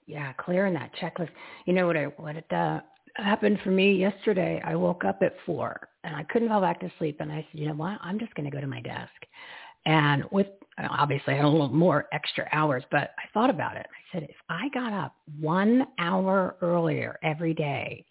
Yeah, 0.07 0.33
clearing 0.35 0.75
that 0.75 0.91
checklist. 1.01 1.31
You 1.67 1.73
know 1.73 1.87
what 1.87 1.97
I 1.97 2.05
what 2.05 2.37
it 2.37 2.53
uh, 2.53 2.81
happened 3.17 3.59
for 3.63 3.71
me 3.71 3.95
yesterday? 3.95 4.61
I 4.65 4.75
woke 4.77 5.05
up 5.05 5.23
at 5.23 5.35
four 5.45 5.89
and 6.05 6.15
I 6.17 6.25
couldn't 6.25 6.49
fall 6.49 6.61
back 6.61 6.81
to 6.81 6.93
sleep, 6.99 7.19
and 7.21 7.31
I 7.31 7.47
said, 7.51 7.61
you 7.61 7.69
know 7.69 7.75
what? 7.75 7.99
I'm 8.03 8.19
just 8.19 8.35
going 8.35 8.51
to 8.51 8.55
go 8.55 8.61
to 8.61 8.67
my 8.67 8.81
desk. 8.81 9.11
And 9.87 10.25
with 10.31 10.47
obviously 10.79 11.35
I 11.35 11.37
had 11.37 11.45
a 11.45 11.49
little 11.49 11.69
more 11.69 12.07
extra 12.13 12.49
hours, 12.53 12.83
but 12.91 13.11
I 13.19 13.25
thought 13.35 13.51
about 13.51 13.77
it. 13.77 13.87
I 13.87 14.13
said, 14.13 14.25
if 14.29 14.37
I 14.49 14.69
got 14.73 14.93
up 14.93 15.15
one 15.41 15.87
hour 15.99 16.57
earlier 16.63 17.19
every 17.23 17.55
day, 17.55 18.05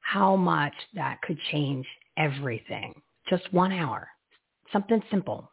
how 0.00 0.36
much 0.36 0.74
that 0.94 1.20
could 1.22 1.38
change 1.50 1.86
everything. 2.16 2.94
Just 3.28 3.52
one 3.52 3.72
hour, 3.72 4.08
something 4.72 5.02
simple. 5.10 5.50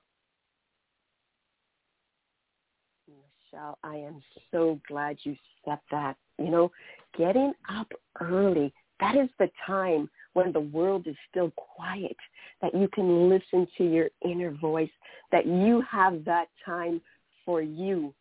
Michele, 3.07 3.77
I 3.83 3.95
am 3.95 4.21
so 4.51 4.79
glad 4.87 5.17
you 5.23 5.35
said 5.65 5.79
that. 5.91 6.15
You 6.37 6.49
know, 6.49 6.71
getting 7.17 7.53
up 7.69 7.91
early, 8.21 8.73
that 8.99 9.15
is 9.15 9.29
the 9.39 9.49
time 9.65 10.09
when 10.33 10.51
the 10.51 10.59
world 10.59 11.07
is 11.07 11.15
still 11.29 11.51
quiet, 11.51 12.15
that 12.61 12.73
you 12.73 12.87
can 12.87 13.29
listen 13.29 13.67
to 13.77 13.83
your 13.83 14.09
inner 14.25 14.51
voice, 14.51 14.89
that 15.31 15.45
you 15.45 15.83
have 15.89 16.25
that 16.25 16.47
time 16.65 17.01
for 17.45 17.61
you. 17.61 18.13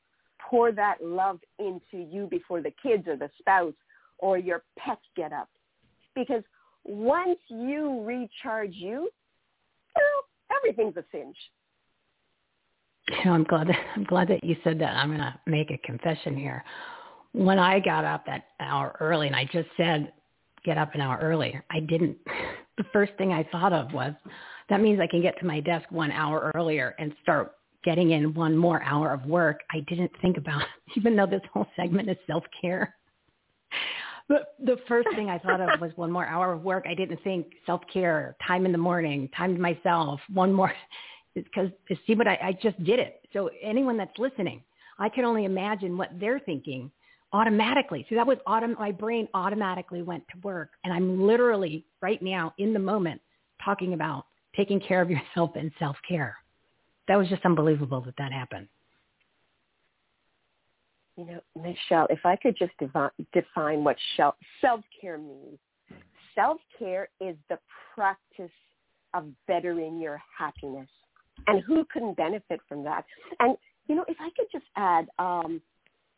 Pour 0.51 0.73
that 0.73 1.03
love 1.03 1.39
into 1.59 2.05
you 2.11 2.27
before 2.31 2.61
the 2.61 2.73
kids 2.83 3.07
or 3.07 3.17
the 3.17 3.31
spouse 3.39 3.75
or 4.19 4.37
your 4.37 4.63
pets 4.79 5.01
get 5.17 5.33
up. 5.33 5.49
Because 6.15 6.43
once 6.85 7.39
you 7.49 8.03
recharge 8.05 8.75
you, 8.75 9.09
know, 9.97 10.57
everything's 10.57 10.97
a 10.97 11.05
cinch. 11.13 11.37
You 13.09 13.25
know, 13.25 13.33
I'm 13.33 13.45
glad 13.45 13.69
that, 13.69 13.79
I'm 13.97 14.05
glad 14.05 14.29
that 14.29 14.45
you 14.45 14.57
said 14.63 14.79
that. 14.81 14.97
I'm 14.97 15.09
going 15.09 15.21
to 15.21 15.35
make 15.47 15.71
a 15.71 15.79
confession 15.79 16.37
here. 16.37 16.65
When 17.33 17.59
I 17.59 17.81
got 17.81 18.05
up 18.05 18.27
that 18.27 18.45
hour 18.61 18.97
early, 19.01 19.27
and 19.27 19.37
I 19.37 19.45
just 19.45 19.69
said 19.77 20.13
get 20.65 20.79
up 20.79 20.95
an 20.95 21.01
hour 21.01 21.19
early, 21.21 21.59
I 21.71 21.81
didn't. 21.81 22.19
The 22.79 22.85
first 22.91 23.13
thing 23.19 23.33
I 23.33 23.47
thought 23.53 23.75
of 23.75 23.93
was 23.93 24.15
that 24.71 24.81
means 24.81 24.99
I 24.99 25.07
can 25.07 25.21
get 25.21 25.39
to 25.41 25.47
my 25.47 25.61
desk 25.61 25.85
one 25.91 26.11
hour 26.11 26.51
earlier 26.55 26.95
and 26.99 27.13
start 27.23 27.53
getting 27.85 28.13
in 28.13 28.33
one 28.33 28.57
more 28.57 28.83
hour 28.83 29.13
of 29.13 29.27
work. 29.27 29.61
I 29.71 29.81
didn't 29.81 30.11
think 30.23 30.39
about, 30.39 30.63
even 30.97 31.15
though 31.15 31.27
this 31.27 31.43
whole 31.53 31.67
segment 31.77 32.09
is 32.09 32.17
self 32.27 32.45
care. 32.61 32.95
But 34.29 34.55
the 34.65 34.77
first 34.89 35.09
thing 35.15 35.29
I 35.29 35.39
thought 35.39 35.61
of 35.61 35.81
was 35.81 35.91
one 35.97 36.11
more 36.11 36.25
hour 36.25 36.53
of 36.53 36.63
work. 36.63 36.87
I 36.89 36.95
didn't 36.95 37.23
think 37.23 37.49
self-care, 37.67 38.37
time 38.47 38.65
in 38.65 38.73
the 38.73 38.79
morning, 38.79 39.29
time 39.37 39.55
to 39.55 39.61
myself, 39.61 40.21
one 40.33 40.53
more, 40.55 40.73
because 41.35 41.69
see 42.07 42.15
what 42.15 42.29
I, 42.29 42.39
I 42.43 42.59
just 42.63 42.83
did 42.83 42.99
it. 42.99 43.27
So 43.35 43.51
anyone 43.63 43.99
that's 43.99 44.17
listening, 44.17 44.63
I 44.99 45.11
can 45.11 45.25
only 45.27 45.45
imagine 45.45 45.99
what 45.99 46.11
they're 46.19 46.39
thinking 46.39 46.91
automatically. 47.33 48.07
So 48.09 48.15
that 48.15 48.27
was 48.27 48.39
autom- 48.47 48.79
my 48.79 48.93
brain 48.93 49.29
automatically 49.35 50.03
went 50.03 50.25
to 50.29 50.39
work. 50.41 50.71
And 50.85 50.93
I'm 50.93 51.27
literally 51.27 51.85
right 52.01 52.21
now 52.23 52.55
in 52.59 52.73
the 52.73 52.79
moment 52.79 53.21
talking 53.65 53.95
about 53.95 54.27
taking 54.55 54.81
care 54.81 55.01
of 55.01 55.11
yourself 55.11 55.53
and 55.57 55.71
self-care. 55.79 56.37
That 57.09 57.17
was 57.17 57.29
just 57.29 57.45
unbelievable 57.45 58.01
that 58.03 58.15
that 58.19 58.33
happened. 58.33 58.69
You 61.17 61.27
know, 61.27 61.41
Michele, 61.57 62.07
if 62.09 62.25
I 62.25 62.37
could 62.37 62.57
just 62.57 62.73
define 62.79 63.85
what 63.85 63.97
self-care 64.61 65.19
means. 65.19 65.59
Self-care 66.35 67.09
is 67.21 67.37
the 67.51 67.59
practice 67.95 68.51
of 69.13 69.27
bettering 69.47 70.01
your 70.01 70.23
happiness. 70.39 70.89
And 71.47 71.63
who 71.67 71.85
couldn't 71.93 72.17
benefit 72.17 72.61
from 72.67 72.83
that? 72.85 73.05
And, 73.41 73.57
you 73.89 73.95
know, 73.95 74.05
if 74.09 74.17
I 74.21 74.31
could 74.37 74.47
just 74.51 74.65
add 74.77 75.09
um, 75.19 75.61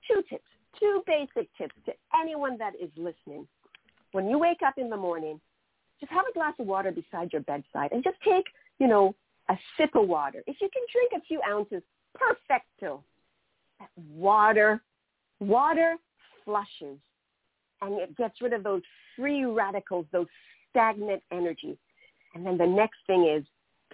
two 0.09 0.23
tips, 0.31 0.45
two 0.79 1.03
basic 1.07 1.49
tips 1.57 1.75
to 1.87 1.93
anyone 2.21 2.59
that 2.59 2.75
is 2.81 2.91
listening. 2.97 3.47
When 4.13 4.29
you 4.29 4.39
wake 4.39 4.63
up 4.67 4.75
in 4.77 4.91
the 4.91 4.97
morning, 4.97 5.41
just 6.01 6.13
have 6.13 6.25
a 6.29 6.33
glass 6.33 6.55
of 6.59 6.67
water 6.67 6.93
beside 6.93 7.33
your 7.33 7.43
bedside 7.43 7.93
and 7.93 8.03
just 8.03 8.17
take, 8.25 8.45
you 8.79 8.87
know, 8.87 9.15
a 9.49 9.55
sip 9.77 9.91
of 9.95 10.09
water. 10.09 10.43
If 10.47 10.57
you 10.61 10.69
can 10.73 10.83
drink 10.93 11.13
a 11.17 11.27
few 11.27 11.41
ounces, 11.49 11.83
perfecto. 12.15 13.03
Water, 14.15 14.83
water 15.41 15.97
flushes 16.45 16.99
and 17.83 18.01
it 18.01 18.17
gets 18.17 18.41
rid 18.41 18.53
of 18.53 18.63
those 18.63 18.83
free 19.17 19.45
radicals, 19.45 20.07
those 20.13 20.27
stagnant 20.71 21.23
energy. 21.33 21.77
And 22.35 22.45
then 22.45 22.57
the 22.57 22.67
next 22.67 22.99
thing 23.07 23.27
is 23.27 23.45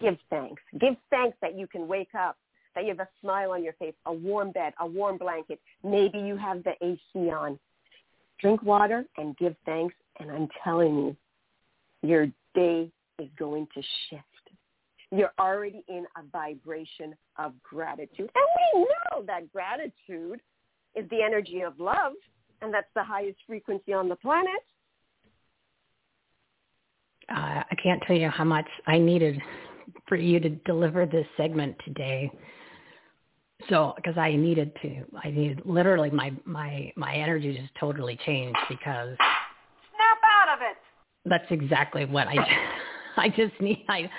give 0.00 0.16
thanks. 0.30 0.62
Give 0.78 0.94
thanks 1.10 1.36
that 1.42 1.58
you 1.58 1.66
can 1.66 1.88
wake 1.88 2.14
up, 2.18 2.36
that 2.74 2.84
you 2.84 2.90
have 2.90 3.00
a 3.00 3.08
smile 3.20 3.52
on 3.52 3.64
your 3.64 3.72
face, 3.74 3.94
a 4.06 4.12
warm 4.12 4.52
bed, 4.52 4.72
a 4.80 4.86
warm 4.86 5.18
blanket. 5.18 5.60
Maybe 5.84 6.18
you 6.18 6.36
have 6.36 6.62
the 6.64 6.72
AC 6.80 7.30
on. 7.30 7.58
Drink 8.40 8.62
water 8.62 9.04
and 9.18 9.36
give 9.36 9.54
thanks. 9.66 9.94
And 10.18 10.30
I'm 10.30 10.48
telling 10.64 10.96
you, 10.96 11.16
your 12.02 12.26
day 12.54 12.90
is 13.18 13.28
going 13.38 13.66
to 13.74 13.82
shift. 14.08 14.24
You're 15.12 15.32
already 15.38 15.84
in 15.88 16.06
a 16.16 16.22
vibration 16.30 17.14
of 17.38 17.52
gratitude. 17.62 18.30
And 18.34 18.46
we 18.74 18.80
know 18.80 19.24
that 19.26 19.50
gratitude 19.52 20.40
is 20.94 21.08
the 21.10 21.22
energy 21.22 21.62
of 21.62 21.78
love, 21.78 22.12
and 22.62 22.72
that's 22.72 22.90
the 22.94 23.02
highest 23.02 23.38
frequency 23.46 23.92
on 23.92 24.08
the 24.08 24.16
planet. 24.16 24.62
Uh, 27.28 27.62
I 27.70 27.74
can't 27.82 28.02
tell 28.06 28.16
you 28.16 28.28
how 28.28 28.44
much 28.44 28.66
I 28.86 28.98
needed 28.98 29.40
for 30.08 30.16
you 30.16 30.40
to 30.40 30.48
deliver 30.48 31.06
this 31.06 31.26
segment 31.36 31.76
today. 31.84 32.30
So, 33.68 33.92
because 33.96 34.16
I 34.16 34.34
needed 34.34 34.72
to, 34.82 35.04
I 35.22 35.30
needed 35.30 35.62
literally 35.64 36.10
my 36.10 36.32
my 36.44 36.92
my 36.96 37.14
energy 37.14 37.56
just 37.56 37.74
totally 37.78 38.18
changed 38.24 38.58
because 38.68 39.16
snap 39.18 40.18
out 40.24 40.54
of 40.54 40.60
it. 40.62 40.76
That's 41.24 41.50
exactly 41.50 42.04
what 42.04 42.28
I 42.28 42.36
I 43.16 43.28
just 43.28 43.58
need. 43.60 43.84
I 43.88 44.10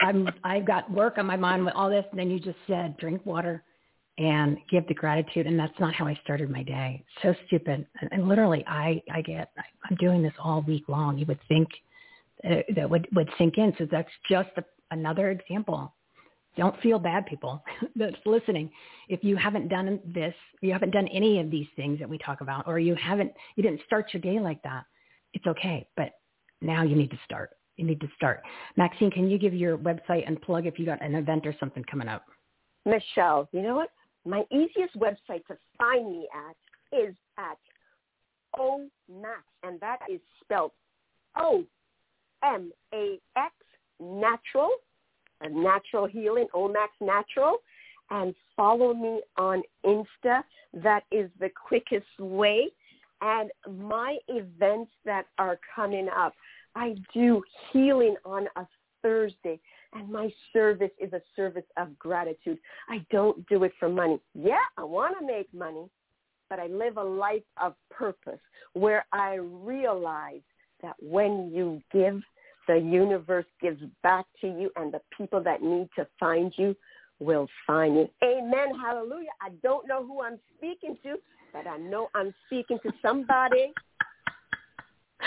I'm 0.00 0.28
I've 0.44 0.66
got 0.66 0.90
work 0.90 1.18
on 1.18 1.26
my 1.26 1.36
mind 1.36 1.64
with 1.64 1.74
all 1.74 1.90
this, 1.90 2.04
and 2.10 2.18
then 2.18 2.30
you 2.30 2.40
just 2.40 2.58
said 2.66 2.96
drink 2.98 3.24
water 3.24 3.62
and 4.18 4.58
give 4.68 4.86
the 4.88 4.94
gratitude, 4.94 5.46
and 5.46 5.58
that's 5.58 5.78
not 5.78 5.94
how 5.94 6.06
I 6.06 6.18
started 6.24 6.50
my 6.50 6.62
day. 6.62 7.04
So 7.22 7.34
stupid, 7.46 7.86
and, 8.00 8.12
and 8.12 8.28
literally, 8.28 8.64
I 8.66 9.02
I 9.12 9.22
get 9.22 9.52
I'm 9.88 9.96
doing 9.96 10.22
this 10.22 10.32
all 10.42 10.62
week 10.62 10.88
long. 10.88 11.18
You 11.18 11.26
would 11.26 11.40
think 11.48 11.68
that, 12.42 12.64
that 12.74 12.88
would 12.88 13.08
would 13.14 13.30
sink 13.38 13.58
in. 13.58 13.72
So 13.78 13.86
that's 13.90 14.10
just 14.30 14.50
a, 14.56 14.64
another 14.90 15.30
example. 15.30 15.92
Don't 16.58 16.78
feel 16.82 16.98
bad, 16.98 17.24
people 17.24 17.62
that's 17.96 18.16
listening. 18.26 18.70
If 19.08 19.22
you 19.22 19.36
haven't 19.36 19.68
done 19.68 20.00
this, 20.04 20.34
you 20.60 20.72
haven't 20.72 20.90
done 20.90 21.08
any 21.08 21.40
of 21.40 21.50
these 21.50 21.68
things 21.76 21.98
that 22.00 22.08
we 22.08 22.18
talk 22.18 22.40
about, 22.40 22.66
or 22.66 22.78
you 22.78 22.96
haven't, 22.96 23.32
you 23.56 23.62
didn't 23.62 23.80
start 23.86 24.12
your 24.12 24.20
day 24.20 24.40
like 24.40 24.60
that. 24.64 24.84
It's 25.32 25.46
okay, 25.46 25.86
but 25.96 26.14
now 26.60 26.82
you 26.82 26.96
need 26.96 27.10
to 27.12 27.18
start. 27.24 27.50
You 27.76 27.86
need 27.86 28.00
to 28.00 28.08
start. 28.16 28.42
Maxine, 28.76 29.10
can 29.10 29.30
you 29.30 29.38
give 29.38 29.54
your 29.54 29.78
website 29.78 30.26
and 30.26 30.42
plug 30.42 30.66
if 30.66 30.80
you 30.80 30.84
got 30.84 31.00
an 31.00 31.14
event 31.14 31.46
or 31.46 31.54
something 31.60 31.84
coming 31.84 32.08
up? 32.08 32.24
Michele, 32.84 33.48
you 33.52 33.62
know 33.62 33.76
what? 33.76 33.90
My 34.26 34.42
easiest 34.50 34.98
website 34.98 35.46
to 35.46 35.56
find 35.78 36.10
me 36.10 36.26
at 36.34 36.98
is 36.98 37.14
at 37.38 37.58
OMAX, 38.58 39.44
and 39.62 39.78
that 39.80 39.98
is 40.10 40.20
spelled 40.42 40.72
O 41.36 41.64
M 42.42 42.72
A 42.92 43.20
X 43.36 43.54
Natural, 44.00 44.70
natural 45.50 46.06
healing, 46.06 46.46
OMAX 46.54 46.88
Natural, 47.00 47.58
and 48.10 48.34
follow 48.56 48.94
me 48.94 49.20
on 49.36 49.62
Insta. 49.84 50.42
That 50.74 51.04
is 51.10 51.30
the 51.40 51.50
quickest 51.50 52.06
way. 52.18 52.68
And 53.20 53.50
my 53.68 54.18
events 54.28 54.92
that 55.04 55.26
are 55.38 55.58
coming 55.74 56.08
up, 56.08 56.34
I 56.74 56.94
do 57.12 57.42
healing 57.72 58.16
on 58.24 58.46
a 58.56 58.66
Thursday 59.02 59.60
and 59.94 60.10
my 60.10 60.32
service 60.52 60.90
is 60.98 61.12
a 61.12 61.22
service 61.34 61.64
of 61.76 61.98
gratitude. 61.98 62.58
I 62.88 63.04
don't 63.10 63.46
do 63.48 63.64
it 63.64 63.72
for 63.78 63.88
money. 63.88 64.20
Yeah, 64.34 64.58
I 64.76 64.84
want 64.84 65.16
to 65.18 65.26
make 65.26 65.52
money, 65.54 65.88
but 66.50 66.58
I 66.58 66.66
live 66.66 66.96
a 66.96 67.02
life 67.02 67.42
of 67.60 67.74
purpose 67.90 68.40
where 68.74 69.06
I 69.12 69.36
realize 69.36 70.42
that 70.82 70.94
when 71.00 71.50
you 71.52 71.82
give, 71.92 72.20
the 72.68 72.76
universe 72.76 73.46
gives 73.60 73.82
back 74.02 74.26
to 74.42 74.46
you 74.46 74.70
and 74.76 74.92
the 74.92 75.00
people 75.16 75.42
that 75.42 75.62
need 75.62 75.88
to 75.96 76.06
find 76.20 76.52
you 76.56 76.76
will 77.18 77.48
find 77.66 77.96
you. 77.96 78.08
Amen. 78.22 78.68
Hallelujah. 78.80 79.30
I 79.42 79.48
don't 79.62 79.88
know 79.88 80.06
who 80.06 80.22
I'm 80.22 80.38
speaking 80.56 80.96
to, 81.02 81.16
but 81.52 81.66
I 81.66 81.78
know 81.78 82.08
I'm 82.14 82.32
speaking 82.46 82.78
to 82.84 82.92
somebody 83.02 83.72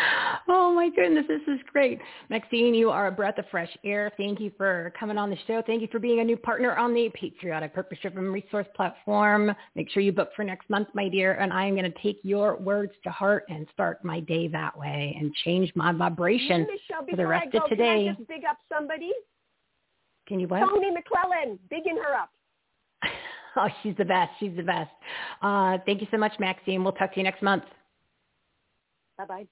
Oh 0.47 0.73
my 0.73 0.89
goodness, 0.89 1.25
this 1.27 1.41
is 1.47 1.59
great. 1.71 1.99
Maxine, 2.29 2.73
you 2.73 2.89
are 2.89 3.07
a 3.07 3.11
breath 3.11 3.37
of 3.37 3.45
fresh 3.51 3.69
air. 3.85 4.11
Thank 4.17 4.39
you 4.39 4.51
for 4.57 4.91
coming 4.99 5.17
on 5.17 5.29
the 5.29 5.37
show. 5.47 5.61
Thank 5.65 5.81
you 5.81 5.87
for 5.91 5.99
being 5.99 6.19
a 6.19 6.23
new 6.23 6.35
partner 6.35 6.75
on 6.75 6.93
the 6.93 7.09
Patriotic 7.13 7.73
Purpose 7.73 7.99
Driven 8.01 8.31
Resource 8.31 8.67
Platform. 8.75 9.53
Make 9.75 9.89
sure 9.91 10.01
you 10.01 10.11
book 10.11 10.29
for 10.35 10.43
next 10.43 10.69
month, 10.69 10.89
my 10.93 11.07
dear, 11.07 11.33
and 11.33 11.53
I 11.53 11.65
am 11.65 11.75
going 11.75 11.89
to 11.89 12.01
take 12.01 12.19
your 12.23 12.57
words 12.57 12.91
to 13.03 13.09
heart 13.11 13.45
and 13.49 13.67
start 13.73 14.03
my 14.03 14.19
day 14.21 14.47
that 14.49 14.77
way 14.77 15.15
and 15.19 15.33
change 15.45 15.71
my 15.75 15.93
vibration 15.93 16.61
Michele, 16.61 17.05
for 17.09 17.15
the 17.15 17.27
rest 17.27 17.51
go, 17.51 17.59
of 17.59 17.69
today. 17.69 18.05
Can 18.05 18.09
I 18.09 18.13
just 18.13 18.27
big 18.27 18.43
up 18.49 18.57
somebody? 18.67 19.11
Can 20.27 20.39
you 20.39 20.47
what? 20.47 20.67
Tony 20.67 20.91
McClellan, 20.91 21.59
bigging 21.69 21.97
her 21.97 22.15
up. 22.15 22.29
oh, 23.55 23.67
she's 23.83 23.95
the 23.97 24.05
best. 24.05 24.31
She's 24.39 24.55
the 24.55 24.63
best. 24.63 24.91
Uh, 25.41 25.77
thank 25.85 26.01
you 26.01 26.07
so 26.11 26.17
much, 26.17 26.33
Maxine. 26.39 26.83
We'll 26.83 26.93
talk 26.93 27.13
to 27.13 27.19
you 27.19 27.23
next 27.23 27.41
month. 27.41 27.63
Bye-bye. 29.17 29.45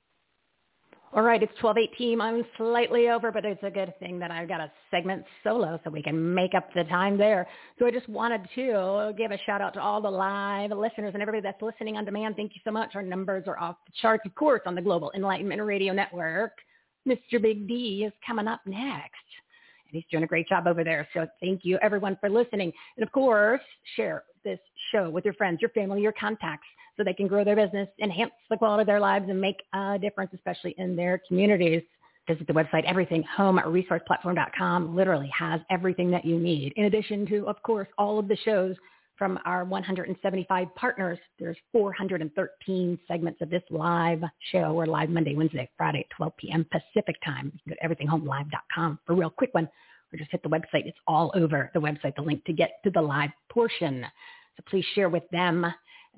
All 1.12 1.24
right, 1.24 1.42
it's 1.42 1.52
12:18. 1.60 2.22
I'm 2.22 2.46
slightly 2.56 3.10
over, 3.10 3.32
but 3.32 3.44
it's 3.44 3.64
a 3.64 3.72
good 3.72 3.98
thing 3.98 4.20
that 4.20 4.30
I've 4.30 4.48
got 4.48 4.62
a 4.62 4.72
segment 4.92 5.26
solo 5.44 5.80
so 5.84 5.90
we 5.90 6.04
can 6.04 6.36
make 6.36 6.54
up 6.54 6.72
the 6.76 6.84
time 6.84 7.18
there. 7.18 7.48
So 7.80 7.88
I 7.88 7.92
just 7.92 8.08
wanted 8.08 8.48
to 8.54 9.12
give 9.18 9.32
a 9.32 9.38
shout 9.40 9.60
out 9.60 9.74
to 9.74 9.82
all 9.82 10.02
the 10.02 10.12
live 10.12 10.70
listeners 10.70 11.16
and 11.16 11.22
everybody 11.24 11.42
that's 11.42 11.64
listening 11.64 11.98
on 11.98 12.06
demand. 12.06 12.36
Thank 12.36 12.54
you 12.54 12.62
so 12.64 12.70
much. 12.70 12.92
Our 12.94 13.02
numbers 13.02 13.46
are 13.48 13.60
off 13.60 13.78
the 13.88 13.94
charts, 14.00 14.24
of 14.28 14.36
course, 14.36 14.62
on 14.68 14.76
the 14.76 14.84
Global 14.84 15.12
Enlightenment 15.16 15.64
Radio 15.64 15.94
Network. 15.94 16.52
Mr. 17.08 17.42
Big 17.42 17.68
D 17.68 18.04
is 18.06 18.14
coming 18.26 18.48
up 18.48 18.62
next. 18.68 19.16
And 19.88 19.94
he's 19.94 20.06
doing 20.12 20.24
a 20.24 20.28
great 20.28 20.48
job 20.48 20.68
over 20.68 20.84
there. 20.84 21.08
So 21.16 21.26
thank 21.42 21.62
you 21.66 21.80
everyone 21.82 22.18
for 22.22 22.30
listening. 22.30 22.72
And 22.98 23.04
of 23.04 23.12
course, 23.12 23.62
share 23.96 24.26
this 24.44 24.60
show 24.92 25.10
with 25.10 25.26
your 25.26 25.34
friends, 25.34 25.60
your 25.60 25.72
family, 25.72 26.02
your 26.04 26.12
contacts 26.12 26.68
so 27.00 27.04
they 27.06 27.14
can 27.14 27.28
grow 27.28 27.46
their 27.46 27.56
business, 27.56 27.88
enhance 28.02 28.34
the 28.50 28.58
quality 28.58 28.82
of 28.82 28.88
their 28.88 29.00
lives, 29.00 29.30
and 29.30 29.40
make 29.40 29.64
a 29.74 29.98
difference, 29.98 30.32
especially 30.34 30.76
in 30.78 30.98
their 30.98 31.22
communities. 31.26 31.82
Visit 32.28 32.46
the 32.46 32.54
website, 32.54 32.86
everythinghomeresourceplatform.com. 32.86 34.96
Literally 34.96 35.32
has 35.36 35.62
everything 35.72 36.12
that 36.12 36.24
you 36.26 36.38
need. 36.38 36.74
In 36.76 36.86
addition 36.86 37.26
to, 37.28 37.48
of 37.48 37.60
course, 37.64 37.88
all 37.98 38.20
of 38.20 38.28
the 38.28 38.36
shows 38.44 38.76
from 39.18 39.40
our 39.46 39.64
175 39.66 40.76
partners. 40.76 41.18
There's 41.40 41.58
413 41.72 43.00
segments 43.08 43.42
of 43.42 43.50
this 43.50 43.64
live 43.70 44.22
show. 44.52 44.74
We're 44.74 44.86
live 44.86 45.10
Monday, 45.10 45.36
Wednesday, 45.36 45.70
Friday 45.78 46.00
at 46.00 46.10
12 46.16 46.34
p.m. 46.38 46.66
Pacific 46.72 47.16
time. 47.24 47.52
You 47.54 47.60
can 47.74 47.74
go 47.74 47.76
to 47.76 48.06
everythinghomelive.com 48.06 49.00
for 49.06 49.14
a 49.14 49.16
real 49.16 49.30
quick 49.30 49.54
one 49.54 49.70
or 50.14 50.18
just 50.18 50.32
hit 50.32 50.44
the 50.44 50.50
website. 50.50 50.86
It's 50.86 50.98
all 51.08 51.32
over 51.36 51.72
the 51.74 51.82
website, 51.82 52.16
the 52.16 52.22
link 52.22 52.46
to 52.46 52.54
get 52.54 52.82
to 52.84 52.92
the 52.92 53.02
live 53.02 53.32
portion. 53.50 54.06
So 54.56 54.64
please 54.70 54.86
share 54.96 55.10
with 55.10 55.24
them 55.32 55.66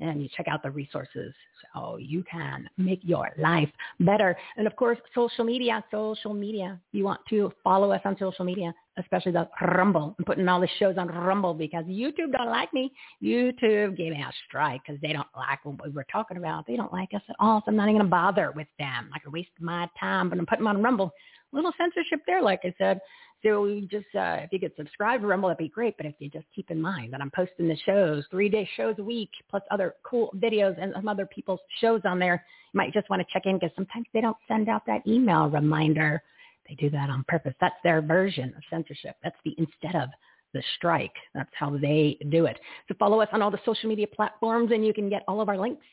and 0.02 0.22
you 0.22 0.28
check 0.36 0.48
out 0.48 0.64
the 0.64 0.72
resources 0.72 1.34
so 1.74 1.98
you 1.98 2.24
can 2.30 2.70
make 2.78 3.00
your 3.04 3.30
life 3.38 3.70
better. 4.00 4.36
And 4.58 4.68
of 4.68 4.76
course, 4.76 4.98
social 5.14 5.46
media, 5.46 5.84
social 5.92 6.34
media. 6.34 6.80
You 6.92 7.04
want 7.04 7.22
to 7.30 7.52
follow 7.64 7.92
us 7.92 8.02
on 8.04 8.18
social 8.18 8.44
media, 8.44 8.74
especially 8.98 9.32
the 9.32 9.48
Rumble. 9.62 10.16
I'm 10.18 10.26
putting 10.26 10.48
all 10.48 10.60
the 10.60 10.68
shows 10.80 10.98
on 10.98 11.08
Rumble 11.08 11.54
because 11.54 11.86
YouTube 11.86 12.32
don't 12.32 12.50
like 12.50 12.74
me. 12.74 12.92
YouTube 13.24 13.96
gave 13.96 14.14
me 14.14 14.22
a 14.22 14.32
strike 14.48 14.82
because 14.86 15.00
they 15.02 15.14
don't 15.14 15.28
like 15.38 15.64
what 15.64 15.86
we 15.86 15.92
were 15.92 16.06
talking 16.12 16.38
about. 16.38 16.66
They 16.66 16.76
don't 16.76 16.92
like 16.92 17.14
us 17.14 17.22
at 17.30 17.36
all, 17.40 17.62
so 17.62 17.70
I'm 17.70 17.76
not 17.76 17.84
even 17.84 17.96
going 17.98 18.06
to 18.06 18.10
bother 18.10 18.52
with 18.56 18.68
them. 18.80 19.10
I 19.14 19.20
could 19.20 19.32
waste 19.32 19.50
my 19.60 19.88
time, 20.00 20.30
but 20.30 20.40
I'm 20.40 20.46
putting 20.46 20.66
them 20.66 20.76
on 20.76 20.84
Rumble. 20.84 21.12
Little 21.54 21.74
censorship 21.78 22.22
there, 22.26 22.42
like 22.42 22.62
I 22.64 22.74
said. 22.78 23.00
So 23.44 23.64
we 23.64 23.82
just, 23.90 24.06
uh, 24.14 24.38
if 24.42 24.52
you 24.52 24.60
could 24.60 24.74
subscribe 24.78 25.22
to 25.22 25.28
Rumble, 25.28 25.50
that'd 25.50 25.58
be 25.58 25.70
great. 25.70 25.98
But 25.98 26.06
if 26.06 26.16
you 26.20 26.30
just 26.30 26.46
keep 26.56 26.70
in 26.70 26.80
mind 26.82 27.12
that 27.14 27.22
I'm 27.22 27.32
posting 27.32 27.68
the 27.68 27.78
shows, 27.86 28.24
three 28.30 28.50
day 28.50 28.70
shows 28.78 28.96
a 29.00 29.04
week, 29.04 29.30
plus 29.50 29.64
other 29.72 29.96
cool 30.04 30.32
videos 30.38 30.76
and 30.82 30.94
some 30.96 31.08
other 31.08 31.26
people's 31.26 31.60
shows 31.80 32.02
on 32.06 32.20
there, 32.20 32.46
you 32.74 32.78
might 32.78 32.94
just 32.94 33.10
want 33.10 33.22
to 33.22 33.34
check 33.34 33.46
in 33.46 33.58
because 33.58 33.76
sometimes 33.76 34.06
they 34.14 34.22
don't 34.22 34.38
send 34.48 34.70
out 34.70 34.86
that 34.86 35.06
email 35.08 35.50
reminder. 35.50 36.22
They 36.70 36.76
do 36.76 36.90
that 36.92 37.10
on 37.10 37.26
purpose. 37.28 37.54
That's 37.60 37.76
their 37.84 38.02
version 38.02 38.54
of 38.56 38.64
censorship. 38.70 39.16
That's 39.24 39.36
the 39.44 39.56
instead 39.58 39.96
of 39.96 40.10
the 40.54 40.62
strike. 40.78 41.16
That's 41.34 41.50
how 41.54 41.78
they 41.78 42.18
do 42.30 42.46
it. 42.46 42.60
So 42.88 42.96
follow 43.00 43.22
us 43.22 43.30
on 43.32 43.42
all 43.42 43.52
the 43.52 43.60
social 43.66 43.90
media 43.90 44.08
platforms 44.08 44.72
and 44.72 44.86
you 44.86 44.94
can 44.94 45.10
get 45.10 45.24
all 45.28 45.42
of 45.42 45.50
our 45.50 45.58
links 45.58 45.86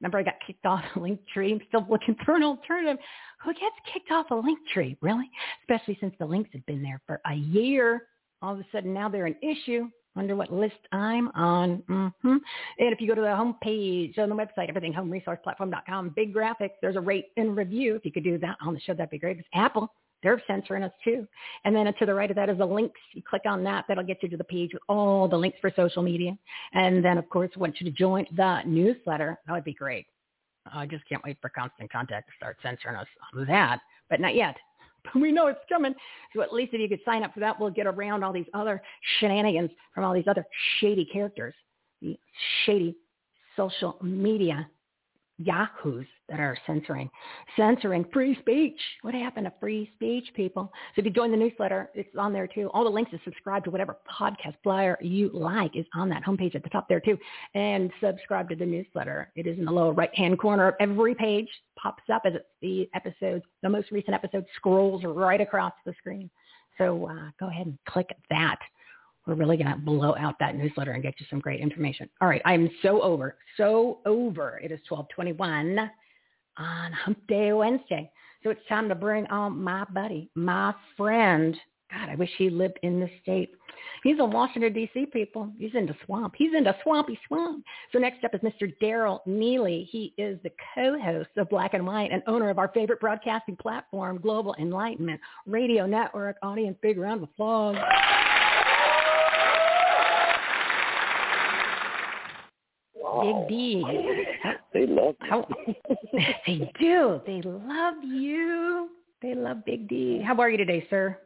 Remember 0.00 0.18
I 0.18 0.22
got 0.22 0.34
kicked 0.46 0.66
off 0.66 0.84
a 0.94 1.00
link 1.00 1.20
tree. 1.32 1.52
I'm 1.52 1.60
still 1.68 1.86
looking 1.88 2.16
for 2.24 2.36
an 2.36 2.42
alternative. 2.42 2.98
Who 3.42 3.52
gets 3.52 3.76
kicked 3.92 4.10
off 4.10 4.30
a 4.30 4.34
link 4.34 4.58
tree, 4.72 4.96
really? 5.00 5.30
Especially 5.62 5.96
since 6.00 6.14
the 6.18 6.26
links 6.26 6.50
have 6.52 6.64
been 6.66 6.82
there 6.82 7.00
for 7.06 7.20
a 7.26 7.34
year. 7.34 8.08
All 8.42 8.54
of 8.54 8.60
a 8.60 8.66
sudden 8.72 8.92
now 8.92 9.08
they're 9.08 9.26
an 9.26 9.36
issue. 9.42 9.88
Wonder 10.14 10.34
what 10.34 10.50
list 10.50 10.76
I'm 10.92 11.28
on. 11.34 11.82
Mm-hmm. 11.90 12.28
And 12.28 12.40
if 12.78 13.00
you 13.00 13.08
go 13.08 13.14
to 13.14 13.20
the 13.20 13.36
home 13.36 13.56
page 13.62 14.16
on 14.18 14.30
the 14.30 14.34
website, 14.34 14.74
everythinghomeresourceplatform.com, 14.74 16.14
big 16.16 16.34
graphics, 16.34 16.70
there's 16.80 16.96
a 16.96 17.00
rate 17.00 17.26
and 17.36 17.54
review. 17.54 17.96
If 17.96 18.04
you 18.06 18.12
could 18.12 18.24
do 18.24 18.38
that 18.38 18.56
on 18.62 18.72
the 18.72 18.80
show, 18.80 18.94
that'd 18.94 19.10
be 19.10 19.18
great. 19.18 19.38
It's 19.38 19.48
Apple 19.52 19.92
they're 20.22 20.42
censoring 20.46 20.82
us 20.82 20.92
too. 21.04 21.26
And 21.64 21.74
then 21.74 21.92
to 21.98 22.06
the 22.06 22.14
right 22.14 22.30
of 22.30 22.36
that 22.36 22.48
is 22.48 22.58
the 22.58 22.66
links. 22.66 23.00
You 23.12 23.22
click 23.28 23.42
on 23.46 23.62
that. 23.64 23.84
That'll 23.88 24.04
get 24.04 24.22
you 24.22 24.28
to 24.30 24.36
the 24.36 24.44
page 24.44 24.70
with 24.72 24.82
all 24.88 25.28
the 25.28 25.36
links 25.36 25.58
for 25.60 25.72
social 25.76 26.02
media. 26.02 26.36
And 26.72 27.04
then, 27.04 27.18
of 27.18 27.28
course, 27.28 27.50
want 27.56 27.80
you 27.80 27.90
to 27.90 27.96
join 27.96 28.26
the 28.36 28.62
newsletter. 28.66 29.38
That 29.46 29.52
would 29.52 29.64
be 29.64 29.74
great. 29.74 30.06
I 30.72 30.86
just 30.86 31.08
can't 31.08 31.22
wait 31.24 31.38
for 31.40 31.48
Constant 31.50 31.92
Contact 31.92 32.28
to 32.28 32.32
start 32.36 32.56
censoring 32.62 32.96
us 32.96 33.06
on 33.34 33.46
that, 33.46 33.80
but 34.10 34.20
not 34.20 34.34
yet. 34.34 34.56
But 35.04 35.16
we 35.22 35.32
know 35.32 35.46
it's 35.46 35.60
coming. 35.68 35.94
So 36.34 36.42
at 36.42 36.52
least 36.52 36.74
if 36.74 36.80
you 36.80 36.88
could 36.88 37.04
sign 37.04 37.22
up 37.22 37.32
for 37.34 37.40
that, 37.40 37.58
we'll 37.58 37.70
get 37.70 37.86
around 37.86 38.24
all 38.24 38.32
these 38.32 38.46
other 38.54 38.82
shenanigans 39.18 39.70
from 39.94 40.04
all 40.04 40.14
these 40.14 40.26
other 40.26 40.44
shady 40.80 41.04
characters, 41.04 41.54
the 42.02 42.18
shady 42.64 42.96
social 43.56 43.96
media 44.02 44.68
yahoos 45.38 46.06
that 46.28 46.40
are 46.40 46.56
censoring, 46.66 47.08
censoring 47.56 48.04
free 48.12 48.36
speech. 48.40 48.78
What 49.02 49.14
happened 49.14 49.46
to 49.46 49.52
free 49.60 49.90
speech, 49.94 50.24
people? 50.34 50.70
So 50.94 51.00
if 51.00 51.04
you 51.04 51.10
join 51.10 51.30
the 51.30 51.36
newsletter, 51.36 51.90
it's 51.94 52.08
on 52.18 52.32
there 52.32 52.46
too. 52.46 52.68
All 52.74 52.84
the 52.84 52.90
links 52.90 53.12
to 53.12 53.20
subscribe 53.24 53.64
to 53.64 53.70
whatever 53.70 53.98
podcast 54.10 54.56
flyer 54.62 54.98
you 55.00 55.30
like 55.32 55.76
is 55.76 55.86
on 55.94 56.08
that 56.08 56.24
homepage 56.24 56.54
at 56.54 56.62
the 56.62 56.70
top 56.70 56.88
there 56.88 57.00
too. 57.00 57.18
And 57.54 57.90
subscribe 58.00 58.48
to 58.50 58.56
the 58.56 58.66
newsletter. 58.66 59.30
It 59.36 59.46
is 59.46 59.58
in 59.58 59.64
the 59.64 59.72
lower 59.72 59.92
right-hand 59.92 60.38
corner 60.38 60.68
of 60.68 60.74
every 60.80 61.14
page. 61.14 61.48
Pops 61.76 62.02
up 62.12 62.22
as 62.24 62.32
the 62.60 62.88
episodes, 62.94 63.44
the 63.62 63.68
most 63.68 63.90
recent 63.90 64.14
episode 64.14 64.44
scrolls 64.56 65.02
right 65.04 65.40
across 65.40 65.72
the 65.84 65.94
screen. 65.98 66.30
So 66.78 67.08
uh, 67.08 67.30
go 67.38 67.48
ahead 67.48 67.66
and 67.66 67.78
click 67.86 68.10
that 68.30 68.58
we're 69.26 69.34
really 69.34 69.56
going 69.56 69.72
to 69.72 69.76
blow 69.76 70.14
out 70.16 70.36
that 70.38 70.54
newsletter 70.54 70.92
and 70.92 71.02
get 71.02 71.14
you 71.18 71.26
some 71.28 71.40
great 71.40 71.60
information. 71.60 72.08
All 72.20 72.28
right, 72.28 72.42
I'm 72.44 72.70
so 72.80 73.02
over, 73.02 73.36
so 73.56 73.98
over. 74.06 74.60
It 74.62 74.70
is 74.70 74.78
1221 74.88 75.90
on 76.58 76.92
Hump 76.92 77.18
Day 77.26 77.52
Wednesday. 77.52 78.10
So 78.42 78.50
it's 78.50 78.60
time 78.68 78.88
to 78.88 78.94
bring 78.94 79.26
on 79.26 79.62
my 79.62 79.84
buddy, 79.84 80.30
my 80.34 80.74
friend. 80.96 81.56
God, 81.90 82.08
I 82.08 82.16
wish 82.16 82.30
he 82.36 82.50
lived 82.50 82.78
in 82.82 83.00
the 83.00 83.08
state. 83.22 83.50
He's 84.02 84.18
in 84.18 84.30
Washington, 84.30 84.72
D.C., 84.72 85.06
people. 85.06 85.52
He's 85.58 85.74
in 85.74 85.86
the 85.86 85.94
swamp. 86.04 86.34
He's 86.36 86.54
in 86.56 86.64
the 86.64 86.74
swampy 86.82 87.18
swamp. 87.26 87.64
So 87.92 87.98
next 87.98 88.24
up 88.24 88.34
is 88.34 88.40
Mr. 88.40 88.72
Darrell 88.80 89.22
Neely. 89.26 89.88
He 89.90 90.12
is 90.18 90.38
the 90.42 90.50
co-host 90.74 91.30
of 91.36 91.48
Black 91.48 91.74
and 91.74 91.86
White 91.86 92.10
and 92.12 92.22
owner 92.26 92.50
of 92.50 92.58
our 92.58 92.68
favorite 92.68 93.00
broadcasting 93.00 93.56
platform, 93.56 94.18
Global 94.20 94.54
Enlightenment 94.58 95.20
Radio 95.46 95.86
Network. 95.86 96.36
Audience, 96.42 96.76
big 96.82 96.98
round 96.98 97.22
of 97.22 97.28
applause. 97.30 97.76
Big 103.22 103.48
D. 103.48 103.82
Oh. 103.84 104.52
They 104.72 104.86
love 104.86 105.14
How, 105.20 105.46
they 106.46 106.70
do. 106.78 107.20
They 107.26 107.42
love 107.42 107.94
you. 108.04 108.90
They 109.22 109.34
love 109.34 109.64
Big 109.64 109.88
D. 109.88 110.22
How 110.24 110.38
are 110.40 110.50
you 110.50 110.56
today, 110.56 110.86
sir? 110.90 111.18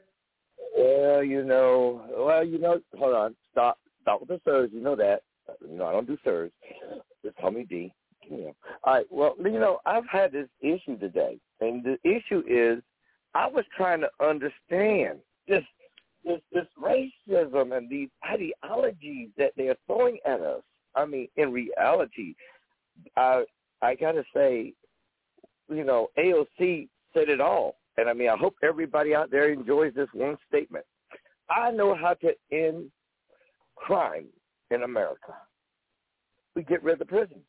Well, 0.76 1.24
you 1.24 1.44
know, 1.44 2.02
well, 2.16 2.44
you 2.44 2.58
know, 2.58 2.80
hold 2.96 3.14
on. 3.14 3.36
Stop. 3.52 3.78
Stop 4.02 4.20
with 4.20 4.28
the 4.28 4.40
sirs. 4.44 4.70
You 4.72 4.80
know 4.80 4.96
that. 4.96 5.22
You 5.68 5.76
know, 5.76 5.86
I 5.86 5.92
don't 5.92 6.06
do 6.06 6.16
sirs. 6.24 6.52
Just 7.24 7.36
call 7.36 7.50
me 7.50 7.64
D. 7.68 7.92
You 8.28 8.36
know. 8.36 8.56
All 8.84 8.94
right. 8.94 9.06
Well, 9.10 9.34
you 9.38 9.58
know, 9.58 9.80
I've 9.84 10.06
had 10.10 10.32
this 10.32 10.48
issue 10.60 10.98
today, 10.98 11.38
and 11.60 11.84
the 11.84 11.98
issue 12.04 12.42
is 12.48 12.82
I 13.34 13.46
was 13.46 13.64
trying 13.76 14.00
to 14.00 14.10
understand 14.24 15.18
this 15.48 15.64
this 16.24 16.40
this 16.52 16.66
racism 16.80 17.76
and 17.76 17.90
these 17.90 18.08
ideologies 18.28 19.30
that 19.38 19.52
they 19.56 19.68
are 19.68 19.76
throwing 19.86 20.18
at 20.26 20.40
us. 20.40 20.62
I 20.94 21.06
mean, 21.06 21.28
in 21.36 21.52
reality, 21.52 22.34
I 23.16 23.44
I 23.82 23.94
gotta 23.94 24.24
say, 24.34 24.72
you 25.68 25.84
know, 25.84 26.08
AOC 26.18 26.88
said 27.14 27.28
it 27.28 27.40
all, 27.40 27.76
and 27.96 28.08
I 28.08 28.12
mean, 28.12 28.28
I 28.28 28.36
hope 28.36 28.56
everybody 28.62 29.14
out 29.14 29.30
there 29.30 29.52
enjoys 29.52 29.94
this 29.94 30.08
one 30.12 30.36
statement. 30.48 30.84
I 31.48 31.70
know 31.70 31.94
how 31.94 32.14
to 32.14 32.32
end 32.52 32.90
crime 33.76 34.26
in 34.70 34.82
America. 34.82 35.34
We 36.54 36.62
get 36.62 36.82
rid 36.82 36.94
of 36.94 36.98
the 37.00 37.04
prisons. 37.06 37.40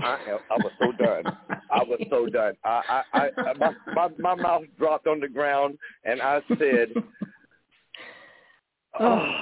I, 0.00 0.38
I 0.50 0.56
was 0.56 0.72
so 0.80 0.92
done. 0.92 1.24
I 1.70 1.82
was 1.84 2.00
so 2.10 2.26
done. 2.26 2.54
I, 2.64 3.02
I, 3.12 3.30
I 3.36 3.52
my, 3.54 3.72
my 3.94 4.08
my 4.18 4.34
mouth 4.34 4.64
dropped 4.78 5.06
on 5.06 5.20
the 5.20 5.28
ground, 5.28 5.78
and 6.04 6.20
I 6.20 6.40
said, 6.48 6.88
"Oh." 9.00 9.32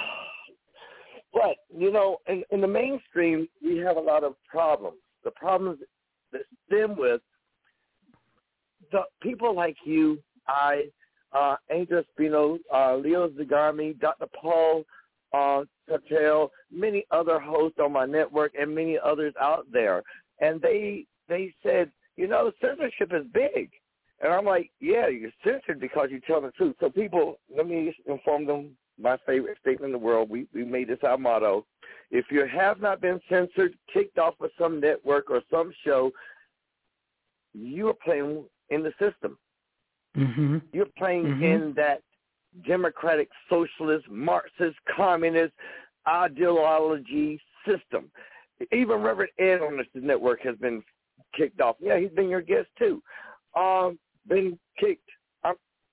But, 1.32 1.56
you 1.74 1.92
know, 1.92 2.18
in, 2.26 2.42
in 2.50 2.60
the 2.60 2.66
mainstream, 2.66 3.48
we 3.62 3.78
have 3.78 3.96
a 3.96 4.00
lot 4.00 4.24
of 4.24 4.34
problems. 4.48 4.98
The 5.24 5.30
problems 5.30 5.78
that 6.32 6.42
stem 6.66 6.96
with 6.96 7.20
the 8.90 9.02
people 9.22 9.54
like 9.54 9.76
you, 9.84 10.18
I, 10.48 10.84
uh, 11.32 11.56
Angel 11.70 12.02
Spino, 12.18 12.58
uh, 12.74 12.96
Leo 12.96 13.28
Zagami, 13.28 13.98
Dr. 14.00 14.26
Paul 14.34 14.84
uh, 15.32 15.62
many 16.72 17.04
other 17.10 17.38
hosts 17.38 17.78
on 17.80 17.92
my 17.92 18.06
network, 18.06 18.52
and 18.58 18.74
many 18.74 18.98
others 18.98 19.34
out 19.40 19.66
there. 19.72 20.02
And 20.40 20.60
they 20.60 21.06
they 21.28 21.54
said, 21.62 21.90
you 22.16 22.26
know, 22.26 22.50
censorship 22.60 23.12
is 23.12 23.26
big. 23.32 23.70
And 24.22 24.32
I'm 24.32 24.44
like, 24.44 24.70
yeah, 24.80 25.08
you're 25.08 25.30
censored 25.44 25.80
because 25.80 26.08
you 26.10 26.20
tell 26.20 26.40
the 26.40 26.50
truth. 26.50 26.76
So 26.80 26.90
people, 26.90 27.38
let 27.54 27.66
me 27.66 27.94
inform 28.06 28.46
them 28.46 28.76
my 29.00 29.16
favorite 29.26 29.58
statement 29.60 29.86
in 29.86 29.92
the 29.92 30.06
world. 30.06 30.28
We 30.30 30.46
we 30.54 30.64
made 30.64 30.88
this 30.88 30.98
our 31.02 31.18
motto. 31.18 31.66
If 32.10 32.26
you 32.30 32.46
have 32.46 32.80
not 32.80 33.00
been 33.00 33.20
censored, 33.28 33.74
kicked 33.92 34.18
off 34.18 34.34
of 34.40 34.50
some 34.58 34.80
network 34.80 35.30
or 35.30 35.42
some 35.50 35.72
show, 35.84 36.10
you 37.54 37.88
are 37.88 37.94
playing 37.94 38.44
in 38.70 38.82
the 38.82 38.92
system. 38.98 39.38
Mm-hmm. 40.16 40.58
You're 40.72 40.86
playing 40.98 41.24
mm-hmm. 41.24 41.42
in 41.42 41.74
that 41.76 42.02
democratic, 42.66 43.28
socialist, 43.48 44.08
Marxist, 44.10 44.76
communist 44.96 45.52
ideology 46.08 47.40
system. 47.66 48.10
Even 48.72 49.00
Reverend 49.00 49.30
Ed 49.38 49.60
on 49.60 49.76
this 49.76 49.86
network 49.94 50.40
has 50.42 50.56
been 50.56 50.82
kicked 51.36 51.60
off. 51.60 51.76
Yeah, 51.80 51.98
he's 51.98 52.10
been 52.10 52.28
your 52.28 52.42
guest 52.42 52.68
too. 52.78 53.02
Um, 53.56 53.98
been 54.28 54.58
kicked 54.78 55.08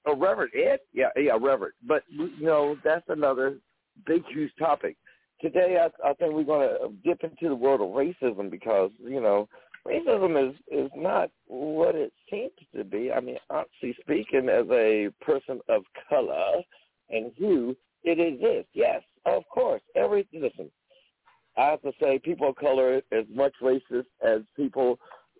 a 0.07 0.15
Reverend 0.15 0.51
Ed? 0.55 0.79
Yeah, 0.93 1.09
yeah, 1.15 1.37
Reverend. 1.39 1.73
But 1.87 2.03
you 2.09 2.31
know, 2.39 2.77
that's 2.83 3.05
another 3.09 3.57
big, 4.05 4.23
huge 4.31 4.51
topic. 4.59 4.97
Today, 5.41 5.77
I, 5.79 6.09
I 6.09 6.13
think 6.15 6.33
we're 6.33 6.43
going 6.43 6.69
to 6.69 6.93
dip 7.03 7.23
into 7.23 7.49
the 7.49 7.55
world 7.55 7.81
of 7.81 7.87
racism 7.89 8.49
because 8.49 8.91
you 8.99 9.21
know, 9.21 9.47
racism 9.85 10.49
is 10.49 10.55
is 10.71 10.91
not 10.95 11.29
what 11.47 11.95
it 11.95 12.11
seems 12.29 12.51
to 12.75 12.83
be. 12.83 13.11
I 13.11 13.19
mean, 13.19 13.37
honestly 13.49 13.95
speaking, 14.01 14.49
as 14.49 14.65
a 14.71 15.09
person 15.21 15.59
of 15.69 15.83
color 16.09 16.61
and 17.09 17.31
hue, 17.35 17.75
it 18.03 18.19
exists. 18.19 18.71
Yes, 18.73 19.01
of 19.25 19.43
course. 19.49 19.81
Every 19.95 20.27
listen, 20.33 20.71
I 21.57 21.65
have 21.65 21.81
to 21.81 21.91
say, 22.01 22.19
people 22.19 22.49
of 22.49 22.55
color 22.55 23.01
as 23.11 23.25
much 23.33 23.53
racist 23.61 24.05
as 24.25 24.41
people 24.55 24.99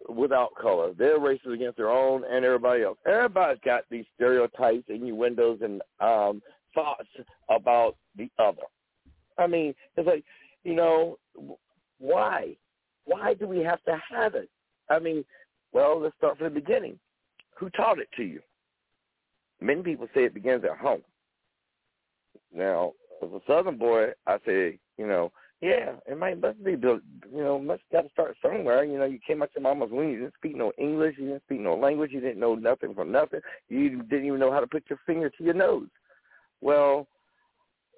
without 0.10 0.50
color. 0.60 0.94
They're 0.98 1.20
racist 1.20 1.54
against 1.54 1.78
their 1.78 1.90
own 1.90 2.24
and 2.30 2.46
everybody 2.46 2.84
else. 2.84 2.98
Everybody's 3.06 3.62
got 3.64 3.84
these 3.90 4.06
stereotypes, 4.16 4.86
innuendos, 4.88 5.60
and 5.62 5.82
um, 6.00 6.42
thoughts 6.74 7.08
about 7.50 7.96
the 8.16 8.30
other. 8.40 8.64
I 9.38 9.48
mean, 9.48 9.74
it's 9.96 10.08
like, 10.08 10.24
you 10.64 10.76
know, 10.76 11.18
why? 12.00 12.56
Why 13.06 13.34
do 13.34 13.48
we 13.48 13.60
have 13.60 13.84
to 13.84 14.00
have 14.12 14.36
it? 14.36 14.50
I 14.90 15.00
mean, 15.00 15.24
well, 15.74 16.00
let's 16.02 16.16
start 16.18 16.38
from 16.38 16.54
the 16.54 16.60
beginning. 16.60 17.00
Who 17.58 17.70
taught 17.72 18.00
it 18.00 18.10
to 18.18 18.24
you? 18.24 18.42
Many 19.60 19.82
people 19.82 20.08
say 20.14 20.26
it 20.26 20.34
begins 20.34 20.64
at 20.64 20.78
home. 20.78 21.02
Now, 22.54 22.94
as 23.24 23.30
a 23.30 23.40
Southern 23.48 23.78
boy, 23.78 24.10
I 24.26 24.38
say, 24.46 24.80
you 24.98 25.08
know, 25.08 25.32
yeah, 25.62 25.94
it 26.06 26.18
might 26.18 26.40
must 26.40 26.64
be 26.64 26.76
built. 26.76 27.02
You 27.34 27.44
know, 27.44 27.60
must 27.60 27.82
got 27.92 28.02
to 28.02 28.10
start 28.10 28.36
somewhere. 28.42 28.84
You 28.84 29.00
know, 29.00 29.06
you 29.06 29.20
came 29.26 29.42
out 29.42 29.50
your 29.56 29.64
mama's 29.64 29.92
womb. 29.92 30.10
You 30.12 30.20
didn't 30.20 30.36
speak 30.36 30.56
no 30.56 30.72
English. 30.78 31.16
You 31.18 31.28
didn't 31.28 31.44
speak 31.44 31.62
no 31.62 31.76
language. 31.76 32.12
You 32.12 32.20
didn't 32.20 32.40
know 32.40 32.56
nothing 32.56 32.94
from 32.94 33.12
nothing. 33.12 33.40
You 33.68 34.04
didn't 34.04 34.26
even 34.26 34.40
know 34.40 34.52
how 34.52 34.60
to 34.60 34.68
put 34.68 34.84
your 34.90 35.00
finger 35.08 35.30
to 35.30 35.44
your 35.44 35.56
nose. 35.56 35.88
Well, 36.62 37.08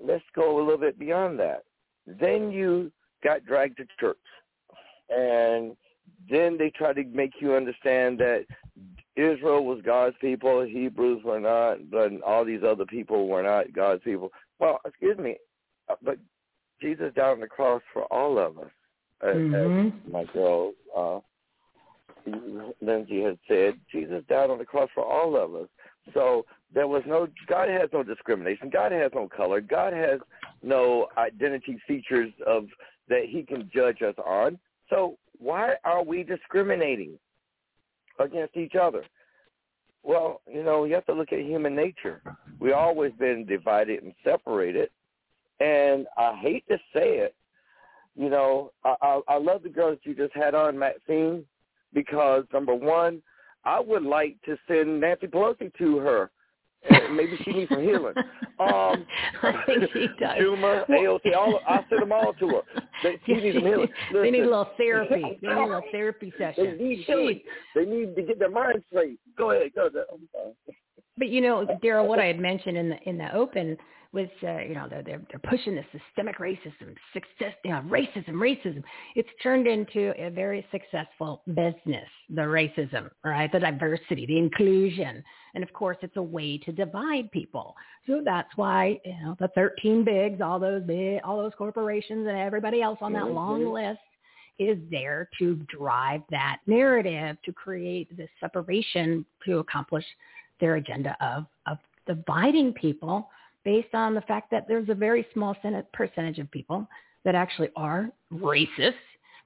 let's 0.02 0.24
go 0.36 0.58
a 0.58 0.63
little 0.63 0.78
bit 0.78 0.98
beyond 0.98 1.39
that. 1.39 1.63
Then 2.08 2.52
you 2.52 2.91
got 3.24 3.45
dragged 3.45 3.78
to 3.78 3.86
church, 4.00 4.17
and 5.10 5.76
then 6.30 6.58
they 6.58 6.69
tried 6.69 6.93
to 6.93 7.04
make 7.04 7.34
you 7.41 7.54
understand 7.56 8.19
that 8.19 8.45
Israel 9.15 9.65
was 9.65 9.82
God's 9.86 10.15
people, 10.22 10.63
Hebrews 10.63 11.24
were 11.26 11.41
not, 11.41 11.91
but 11.91 12.10
all 12.26 12.45
these 12.45 12.63
other 12.65 12.86
people 12.86 13.28
were 13.28 13.43
not 13.43 13.74
God's 13.74 14.02
people. 14.04 14.32
Well, 14.60 14.80
excuse 14.86 15.17
me, 15.17 15.36
uh, 15.89 15.95
but 16.02 16.17
Jesus 16.82 17.12
died 17.15 17.32
on 17.32 17.39
the 17.39 17.48
cross 17.48 17.82
for 17.94 18.04
all 18.06 18.38
of 18.38 18.58
us. 18.58 18.72
As, 19.22 19.36
mm-hmm. 19.36 19.88
as 19.88 20.12
my 20.12 20.24
girl 20.34 20.72
uh, 20.96 21.20
Lindsay 22.82 23.22
had 23.22 23.38
said, 23.48 23.74
Jesus 23.92 24.24
died 24.30 24.50
on 24.50 24.58
the 24.58 24.65
cross 24.65 24.89
for 24.94 25.04
all 25.04 25.36
of 25.36 25.56
us. 25.56 25.68
So 26.13 26.46
there 26.74 26.88
was 26.88 27.04
no 27.06 27.28
God 27.48 27.70
has 27.70 27.89
no 27.94 28.04
discrimination. 28.04 28.70
God 28.70 28.92
has 28.92 29.12
no 29.13 29.28
color. 29.28 29.62
God 29.62 29.94
has 29.94 30.20
no 30.63 31.08
identity 31.18 31.80
features 31.88 32.32
of 32.46 32.65
that 33.10 33.26
He 33.28 33.44
can 33.44 33.70
judge 33.74 34.02
us 34.02 34.15
on. 34.26 34.58
So 34.89 35.18
why 35.38 35.76
are 35.84 36.04
we 36.04 36.24
discriminating 36.24 37.18
against 38.20 38.58
each 38.58 38.76
other? 38.76 39.04
Well, 40.04 40.42
you 40.52 40.63
know, 40.63 40.86
you 40.86 40.94
have 40.96 41.06
to 41.08 41.13
look 41.13 41.34
at 41.34 41.39
human 41.39 41.76
nature. 41.76 42.22
We've 42.60 42.74
always 42.74 43.12
been 43.20 43.46
divided 43.46 44.04
and 44.04 44.13
separated. 44.24 44.89
And 45.60 46.08
I 46.17 46.38
hate 46.41 46.67
to 46.69 46.78
say 46.93 47.17
it, 47.17 47.36
you 48.15 48.30
know, 48.30 48.72
I, 48.84 48.95
I, 49.02 49.22
I 49.28 49.38
love 49.38 49.63
the 49.63 49.69
girl 49.69 49.91
that 49.91 50.06
you 50.06 50.15
just 50.15 50.34
had 50.36 50.56
on, 50.56 50.78
Maxine, 50.78 51.45
because 51.93 52.45
number 52.54 52.76
one, 52.76 53.22
I 53.65 53.80
would 53.80 54.04
like 54.04 54.38
to 54.45 54.58
send 54.67 55.02
Nancy 55.02 55.28
Pelosi 55.28 55.74
to 55.78 55.98
her. 55.98 56.32
Maybe 57.12 57.38
she 57.43 57.52
needs 57.52 57.69
some 57.69 57.82
healing. 57.82 58.15
Um, 58.60 59.06
I 59.41 59.63
think 59.65 59.86
she 59.93 60.08
does. 60.19 60.38
Schumer, 60.38 60.86
AOC, 60.89 61.34
all 61.34 61.62
I 61.65 61.80
send 61.89 62.02
them 62.02 62.12
all 62.12 62.34
to 62.34 62.48
her. 62.50 62.62
They, 63.02 63.17
she 63.26 63.36
needs 63.36 63.56
some 63.56 63.65
healing. 63.65 63.88
Listen, 64.12 64.22
they 64.22 64.32
need 64.32 64.41
a 64.41 64.50
little 64.50 64.69
therapy. 64.76 65.39
They 65.41 65.48
need 65.48 65.58
a 65.58 65.62
little 65.62 65.82
therapy 65.93 66.34
session. 66.38 66.78
They 66.78 66.84
need. 66.84 67.43
They 67.74 67.86
need 67.86 68.17
to 68.17 68.22
get 68.22 68.38
their 68.38 68.50
mind 68.50 68.84
straight. 68.89 69.17
Go 69.38 69.52
ahead, 69.52 69.72
go 69.74 69.88
ahead. 69.88 70.04
But 71.17 71.29
you 71.29 71.41
know, 71.41 71.65
Darrell, 71.81 72.07
what 72.07 72.19
I 72.19 72.25
had 72.25 72.39
mentioned 72.39 72.77
in 72.77 72.89
the 72.89 72.97
in 73.09 73.17
the 73.17 73.33
open 73.33 73.77
was, 74.12 74.27
uh, 74.43 74.57
you 74.59 74.73
know, 74.73 74.88
they're, 74.89 75.03
they're 75.03 75.21
they're 75.29 75.49
pushing 75.49 75.75
the 75.75 75.83
systemic 75.91 76.39
racism, 76.39 76.95
success, 77.13 77.53
you 77.63 77.71
know, 77.71 77.81
racism, 77.81 78.33
racism. 78.33 78.83
It's 79.15 79.29
turned 79.43 79.67
into 79.67 80.13
a 80.19 80.31
very 80.31 80.65
successful 80.71 81.43
business. 81.47 82.07
The 82.29 82.41
racism, 82.41 83.09
right? 83.23 83.51
The 83.51 83.59
diversity, 83.59 84.25
the 84.25 84.38
inclusion, 84.38 85.23
and 85.53 85.63
of 85.63 85.71
course, 85.73 85.97
it's 86.01 86.17
a 86.17 86.23
way 86.23 86.57
to 86.59 86.71
divide 86.71 87.29
people. 87.31 87.75
So 88.07 88.21
that's 88.25 88.49
why 88.55 88.99
you 89.05 89.15
know 89.23 89.35
the 89.39 89.49
13 89.49 90.03
bigs, 90.03 90.41
all 90.41 90.59
those 90.59 90.83
big, 90.83 91.19
all 91.23 91.38
those 91.38 91.53
corporations, 91.57 92.27
and 92.27 92.38
everybody 92.38 92.81
else 92.81 92.97
on 93.01 93.13
that 93.13 93.23
mm-hmm. 93.23 93.35
long 93.35 93.71
list 93.71 93.99
is 94.59 94.77
there 94.91 95.29
to 95.39 95.55
drive 95.69 96.21
that 96.29 96.57
narrative 96.67 97.38
to 97.45 97.53
create 97.53 98.15
this 98.17 98.29
separation 98.41 99.25
to 99.45 99.59
accomplish 99.59 100.05
their 100.60 100.76
agenda 100.76 101.15
of 101.22 101.45
of 101.65 101.78
dividing 102.08 102.74
people 102.74 103.30
based 103.63 103.93
on 103.93 104.13
the 104.15 104.22
fact 104.22 104.50
that 104.52 104.67
there's 104.67 104.89
a 104.89 104.95
very 104.95 105.26
small 105.34 105.56
percentage 105.93 106.39
of 106.39 106.50
people 106.52 106.88
that 107.26 107.36
actually 107.36 107.69
are 107.76 108.10
racist 108.34 108.93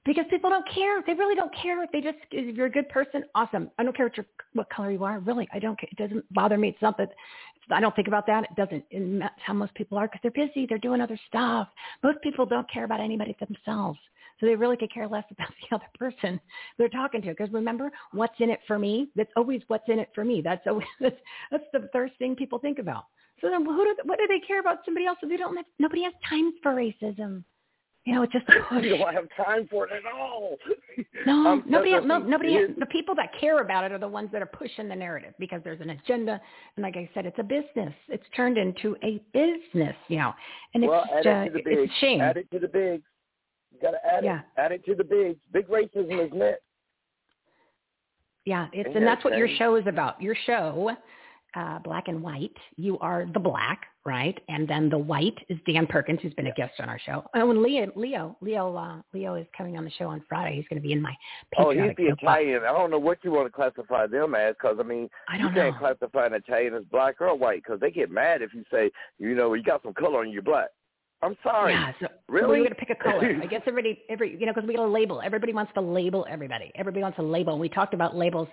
because 0.04 0.24
people 0.28 0.50
don't 0.50 0.66
care. 0.68 1.02
They 1.06 1.14
really 1.14 1.34
don't 1.34 1.52
care. 1.54 1.86
They 1.92 2.00
just, 2.00 2.18
if 2.30 2.54
you're 2.54 2.66
a 2.66 2.70
good 2.70 2.88
person, 2.88 3.24
awesome. 3.34 3.70
I 3.78 3.84
don't 3.84 3.96
care 3.96 4.06
what 4.06 4.16
your, 4.16 4.26
what 4.52 4.68
color 4.70 4.90
you 4.90 5.02
are. 5.04 5.18
Really, 5.20 5.48
I 5.52 5.58
don't 5.58 5.78
care. 5.78 5.88
It 5.90 5.98
doesn't 5.98 6.32
bother 6.32 6.58
me. 6.58 6.68
It's 6.68 6.82
not 6.82 6.98
that, 6.98 7.10
I 7.70 7.80
don't 7.80 7.96
think 7.96 8.08
about 8.08 8.26
that. 8.26 8.44
It 8.44 8.56
doesn't. 8.56 8.84
And 8.92 9.22
that's 9.22 9.34
how 9.44 9.54
most 9.54 9.74
people 9.74 9.96
are 9.96 10.06
because 10.06 10.20
they're 10.22 10.46
busy. 10.46 10.66
They're 10.66 10.78
doing 10.78 11.00
other 11.00 11.18
stuff. 11.26 11.68
Most 12.02 12.18
people 12.22 12.44
don't 12.44 12.70
care 12.70 12.84
about 12.84 13.00
anybody 13.00 13.34
themselves. 13.40 13.98
So 14.40 14.46
they 14.46 14.54
really 14.54 14.76
could 14.76 14.92
care 14.92 15.08
less 15.08 15.24
about 15.30 15.48
the 15.48 15.76
other 15.76 15.88
person 15.98 16.40
they're 16.78 16.88
talking 16.88 17.22
to. 17.22 17.28
Because 17.28 17.52
remember, 17.52 17.90
what's 18.12 18.38
in 18.40 18.50
it 18.50 18.60
for 18.66 18.78
me? 18.78 19.08
That's 19.16 19.32
always 19.36 19.62
what's 19.68 19.88
in 19.88 19.98
it 19.98 20.10
for 20.14 20.24
me. 20.24 20.40
That's 20.42 20.66
always, 20.66 20.86
that's, 21.00 21.16
that's 21.50 21.64
the 21.72 21.88
first 21.92 22.14
thing 22.18 22.36
people 22.36 22.58
think 22.58 22.78
about. 22.78 23.04
So 23.40 23.50
then 23.50 23.64
who 23.64 23.84
do, 23.84 23.94
what 24.04 24.18
do 24.18 24.26
they 24.26 24.40
care 24.46 24.60
about 24.60 24.78
somebody 24.84 25.06
else 25.06 25.18
if 25.22 25.28
they 25.28 25.36
don't 25.36 25.56
have, 25.56 25.66
nobody 25.78 26.04
has 26.04 26.12
time 26.28 26.52
for 26.62 26.74
racism. 26.74 27.44
You 28.04 28.14
know, 28.14 28.22
it's 28.22 28.32
just 28.32 28.44
you 28.82 28.98
don't 28.98 29.14
have 29.14 29.28
time 29.34 29.66
for 29.70 29.86
it 29.86 29.92
at 29.92 30.12
all. 30.12 30.56
No, 31.26 31.46
um, 31.46 31.64
nobody, 31.66 31.92
no, 32.06 32.18
nobody. 32.18 32.54
Has, 32.54 32.70
the 32.78 32.86
people 32.86 33.14
that 33.14 33.30
care 33.40 33.62
about 33.62 33.84
it 33.84 33.92
are 33.92 33.98
the 33.98 34.06
ones 34.08 34.28
that 34.32 34.42
are 34.42 34.46
pushing 34.46 34.88
the 34.88 34.94
narrative 34.94 35.32
because 35.38 35.62
there's 35.64 35.80
an 35.80 35.90
agenda, 35.90 36.38
and 36.76 36.82
like 36.82 36.96
I 36.96 37.08
said, 37.14 37.24
it's 37.24 37.38
a 37.38 37.42
business. 37.42 37.94
It's 38.08 38.24
turned 38.36 38.58
into 38.58 38.94
a 39.02 39.22
business, 39.32 39.96
you 40.08 40.18
know, 40.18 40.34
and 40.74 40.86
well, 40.86 41.04
it's 41.12 41.26
add 41.26 41.46
it 41.46 41.62
it's 41.64 41.92
a 41.92 42.00
shame. 42.00 42.20
Add 42.20 42.36
it 42.36 42.50
to 42.50 42.58
the 42.58 42.68
big. 42.68 43.02
You 43.74 43.80
got 43.80 43.92
to 43.92 44.06
add 44.06 44.24
yeah. 44.24 44.40
it. 44.40 44.44
Add 44.56 44.72
it 44.72 44.84
to 44.86 44.94
the 44.94 45.04
big. 45.04 45.36
Big 45.52 45.68
racism 45.68 46.24
is 46.24 46.32
next. 46.32 46.62
Yeah, 48.44 48.68
it's 48.72 48.90
and 48.94 49.06
that's 49.06 49.24
what 49.24 49.36
your 49.36 49.48
show 49.56 49.76
is 49.76 49.86
about. 49.86 50.20
Your 50.20 50.36
show 50.46 50.94
uh, 51.56 51.78
black 51.80 52.08
and 52.08 52.22
white. 52.22 52.56
You 52.76 52.98
are 52.98 53.26
the 53.32 53.38
black, 53.38 53.86
right? 54.04 54.38
And 54.48 54.66
then 54.68 54.88
the 54.88 54.98
white 54.98 55.38
is 55.48 55.58
Dan 55.66 55.86
Perkins, 55.86 56.20
who's 56.22 56.34
been 56.34 56.48
a 56.48 56.54
guest 56.54 56.74
on 56.80 56.88
our 56.88 56.98
show. 56.98 57.24
Oh, 57.34 57.50
and 57.50 57.62
Leo, 57.62 57.90
Leo, 57.94 58.36
Leo, 58.40 58.74
uh, 58.74 58.96
Leo 59.12 59.34
is 59.34 59.46
coming 59.56 59.76
on 59.76 59.84
the 59.84 59.90
show 59.90 60.08
on 60.08 60.22
Friday. 60.28 60.56
He's 60.56 60.66
going 60.68 60.80
to 60.80 60.86
be 60.86 60.92
in 60.92 61.00
my 61.00 61.14
patriotic 61.52 61.96
Oh, 61.98 62.02
he's 62.02 62.08
the 62.08 62.12
Italian. 62.12 62.62
I 62.64 62.72
don't 62.72 62.90
know 62.90 62.98
what 62.98 63.18
you 63.22 63.30
want 63.30 63.46
to 63.46 63.52
classify 63.52 64.06
them 64.06 64.34
as, 64.34 64.54
because 64.54 64.76
I 64.80 64.82
mean, 64.82 65.08
I 65.28 65.38
don't 65.38 65.54
you 65.54 65.60
can't 65.60 65.78
classify 65.78 66.26
an 66.26 66.34
Italian 66.34 66.74
as 66.74 66.84
black 66.90 67.20
or 67.20 67.36
white, 67.36 67.62
because 67.64 67.80
they 67.80 67.90
get 67.90 68.10
mad 68.10 68.42
if 68.42 68.52
you 68.52 68.64
say, 68.70 68.90
you 69.18 69.34
know, 69.34 69.54
you 69.54 69.62
got 69.62 69.82
some 69.82 69.94
color 69.94 70.22
and 70.22 70.32
you're 70.32 70.42
black. 70.42 70.68
I'm 71.24 71.36
sorry. 71.42 71.72
Yeah, 71.72 71.92
so 72.00 72.08
really? 72.28 72.48
we're 72.48 72.56
going 72.56 72.68
to 72.70 72.74
pick 72.74 72.90
a 72.90 72.94
color. 72.94 73.38
I 73.42 73.46
guess 73.50 73.62
everybody, 73.66 74.02
every 74.08 74.38
you 74.38 74.46
know, 74.46 74.52
because 74.52 74.68
we 74.68 74.74
got 74.74 74.84
to 74.84 74.88
label. 74.88 75.22
Everybody 75.24 75.52
wants 75.52 75.72
to 75.74 75.80
label 75.80 76.26
everybody. 76.28 76.70
Everybody 76.74 77.02
wants 77.02 77.16
to 77.16 77.22
label. 77.22 77.58
We 77.58 77.68
talked 77.68 77.94
about 77.94 78.14
labels 78.16 78.48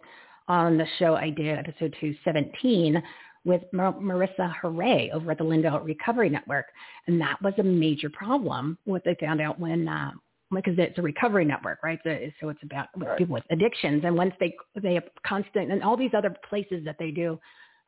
on 0.47 0.77
the 0.77 0.85
show 0.97 1.15
I 1.15 1.29
did, 1.29 1.57
episode 1.57 1.95
217, 1.99 3.01
with 3.43 3.61
Mar- 3.73 3.93
Marissa 3.93 4.53
Hooray 4.61 5.11
over 5.13 5.31
at 5.31 5.37
the 5.37 5.43
Lindell 5.43 5.79
Recovery 5.79 6.29
Network. 6.29 6.65
And 7.07 7.19
that 7.21 7.41
was 7.41 7.53
a 7.57 7.63
major 7.63 8.09
problem, 8.09 8.77
what 8.85 9.03
they 9.03 9.15
found 9.19 9.41
out 9.41 9.59
when, 9.59 9.87
uh, 9.87 10.11
because 10.53 10.75
it's 10.77 10.97
a 10.97 11.01
recovery 11.01 11.45
network, 11.45 11.79
right? 11.83 11.99
So, 12.03 12.17
so 12.41 12.49
it's 12.49 12.61
about 12.63 12.87
right. 12.97 13.17
people 13.17 13.33
with 13.33 13.45
addictions. 13.51 14.03
And 14.05 14.15
once 14.15 14.33
they, 14.39 14.53
they 14.81 14.95
have 14.95 15.05
constant, 15.25 15.71
and 15.71 15.81
all 15.81 15.95
these 15.95 16.11
other 16.15 16.35
places 16.49 16.83
that 16.85 16.97
they 16.99 17.11
do 17.11 17.39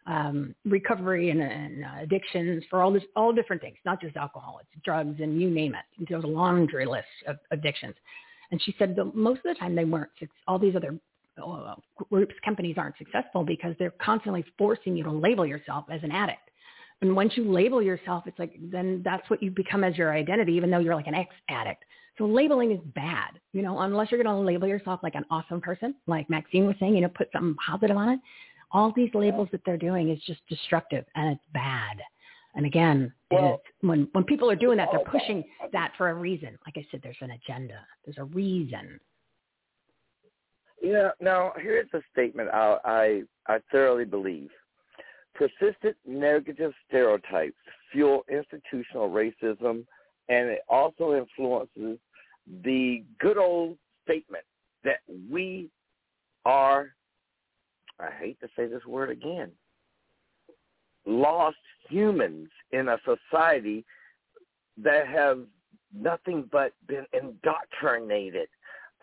um, 0.06 0.54
recovery 0.66 1.30
and, 1.30 1.42
and 1.42 1.86
uh, 1.86 2.02
addictions 2.02 2.63
for 2.70 2.82
all 2.82 2.92
this, 2.92 3.04
all 3.16 3.32
different 3.32 3.62
things, 3.62 3.78
not 3.86 4.02
just 4.02 4.16
alcohol, 4.18 4.60
it's 4.62 4.84
drugs 4.84 5.20
and 5.22 5.42
you 5.42 5.50
name 5.50 5.76
it. 5.76 6.08
There's 6.10 6.24
a 6.24 6.28
laundry 6.28 6.86
list 6.86 7.08
of 7.28 7.38
addictions. 7.52 7.96
And 8.52 8.62
she 8.62 8.76
said 8.78 8.96
the, 8.96 9.06
most 9.13 9.39
of 9.39 9.56
the 9.56 9.60
time 9.60 9.76
they 9.76 9.86
weren't, 9.86 10.12
all 10.48 10.60
these 10.60 10.76
other 10.76 11.00
uh, 11.42 11.76
groups, 12.10 12.36
companies 12.46 12.76
aren't 12.78 12.98
successful 12.98 13.44
because 13.44 13.76
they're 13.80 13.94
constantly 14.02 14.46
forcing 14.58 14.96
you 14.96 15.04
to 15.04 15.12
label 15.12 15.46
yourself 15.46 15.86
as 15.92 16.02
an 16.04 16.12
addict. 16.12 16.50
And 17.02 17.16
once 17.16 17.34
you 17.36 17.52
label 17.52 17.82
yourself, 17.82 18.24
it's 18.28 18.39
like 18.39 18.56
then 18.62 19.02
that's 19.04 19.30
what 19.30 19.42
you 19.42 19.52
become 19.52 19.84
as 19.84 19.98
your 19.98 20.13
identity, 20.13 20.54
even 20.54 20.70
though 20.70 20.80
you're 20.80 20.96
like 20.96 21.08
an 21.08 21.16
ex-addict. 21.16 21.84
So 22.18 22.26
labeling 22.26 22.72
is 22.72 22.80
bad, 22.94 23.39
you 23.54 23.63
know, 23.63 23.80
unless 23.80 24.12
you're 24.12 24.24
going 24.24 24.34
to 24.34 24.42
label 24.42 24.68
yourself 24.68 25.00
like 25.02 25.16
an 25.16 25.26
awesome 25.32 25.60
person, 25.60 25.96
like 26.06 26.30
Maxine 26.30 26.68
was 26.68 26.76
saying, 26.80 26.96
you 26.96 27.02
know, 27.02 27.10
put 27.10 27.30
something 27.34 27.56
positive 27.56 27.98
on 27.98 28.10
it. 28.10 28.20
All 28.74 28.92
these 28.96 29.12
labels 29.14 29.48
that 29.52 29.62
they're 29.66 29.78
doing 29.78 30.10
is 30.10 30.20
just 30.26 30.42
destructive 30.50 31.06
and 31.16 31.32
it's 31.32 31.46
bad. 31.54 31.98
And 32.56 32.66
again, 32.66 33.12
well, 33.32 33.62
when 33.82 34.08
when 34.12 34.24
people 34.24 34.50
are 34.50 34.56
doing 34.56 34.78
that, 34.78 34.90
they're 34.92 35.04
pushing 35.06 35.44
that 35.72 35.92
for 35.98 36.10
a 36.10 36.14
reason. 36.14 36.58
Like 36.66 36.78
I 36.78 36.86
said, 36.92 37.00
there's 37.02 37.18
an 37.22 37.32
agenda. 37.32 37.80
There's 38.06 38.18
a 38.20 38.26
reason. 38.26 39.00
Yeah. 40.82 41.12
Now, 41.20 41.54
here's 41.58 41.88
a 41.94 42.02
statement 42.12 42.50
I, 42.54 42.78
I 42.86 43.24
I 43.48 43.60
thoroughly 43.72 44.06
believe: 44.06 44.50
persistent 45.34 45.96
negative 46.06 46.74
stereotypes 46.88 47.56
fuel 47.92 48.26
institutional 48.30 49.10
racism, 49.10 49.86
and 50.30 50.50
it 50.50 50.62
also 50.68 51.16
influences 51.16 51.98
the 52.64 53.04
good 53.20 53.38
old 53.38 53.78
statement 54.04 54.44
that 54.84 55.00
we 55.32 55.70
are. 56.46 56.90
I 58.00 58.10
hate 58.20 58.40
to 58.42 58.48
say 58.56 58.68
this 58.68 58.86
word 58.86 59.10
again. 59.10 59.52
Lost 61.06 61.58
humans 61.90 62.50
in 62.72 62.90
a 62.90 62.98
society 63.06 63.86
that 64.78 65.08
have 65.08 65.40
nothing 65.94 66.50
but 66.52 66.74
been 66.88 67.06
indoctrinated 67.14 68.48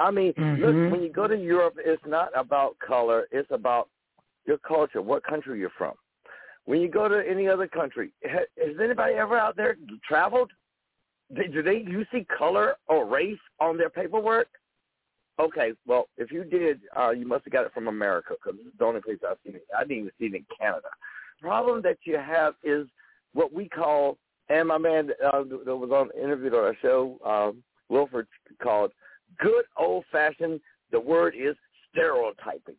I 0.01 0.11
mean, 0.11 0.33
mm-hmm. 0.33 0.63
look, 0.63 0.93
when 0.93 1.03
you 1.03 1.13
go 1.13 1.29
to 1.29 1.37
Europe, 1.37 1.75
it's 1.79 2.03
not 2.07 2.31
about 2.35 2.79
color. 2.79 3.29
It's 3.31 3.51
about 3.51 3.91
your 4.47 4.57
culture, 4.59 5.03
what 5.03 5.23
country 5.23 5.61
you're 5.61 5.71
from. 5.77 5.93
when 6.65 6.81
you 6.81 6.89
go 6.89 7.07
to 7.07 7.23
any 7.29 7.47
other 7.47 7.69
country, 7.69 8.13
ha- 8.25 8.49
has 8.59 8.77
anybody 8.83 9.15
ever 9.15 9.39
out 9.39 9.57
there 9.57 9.77
traveled? 10.09 10.51
Do 11.35 11.47
do 11.47 11.63
they 11.63 11.85
you 11.87 12.05
see 12.11 12.27
color 12.37 12.77
or 12.89 13.07
race 13.07 13.39
on 13.61 13.77
their 13.77 13.91
paperwork? 13.91 14.49
Okay, 15.41 15.73
well, 15.87 16.09
if 16.19 16.31
you 16.31 16.45
did, 16.45 16.81
uh, 16.99 17.11
you 17.11 17.27
must 17.27 17.45
have 17.45 17.53
got 17.53 17.65
it 17.65 17.73
from 17.73 17.89
America 17.89 18.35
because 18.35 18.59
it's 18.61 18.77
the 18.79 18.85
only 18.85 19.01
place 19.01 19.17
I've 19.29 19.39
seen 19.45 19.55
it. 19.57 19.65
I 19.77 19.83
didn't 19.85 19.99
even 19.99 20.11
see 20.19 20.27
it 20.27 20.35
in 20.35 20.45
Canada. 20.59 20.89
Problem 21.41 21.81
that 21.83 21.97
you 22.05 22.19
have 22.19 22.55
is 22.63 22.87
what 23.33 23.53
we 23.53 23.69
call, 23.69 24.19
and 24.51 24.69
my 24.69 24.77
man 24.79 25.11
uh, 25.25 25.43
that 25.65 25.77
was 25.77 25.91
on 25.91 26.11
interviewed 26.21 26.55
on 26.55 26.65
our 26.65 26.77
show, 26.83 27.19
um, 27.25 27.63
Wilford 27.89 28.29
called 28.63 28.93
good 29.39 29.65
old 29.79 30.05
fashioned. 30.13 30.61
The 30.93 31.01
word 31.01 31.35
is 31.35 31.57
stereotyping. 31.91 32.77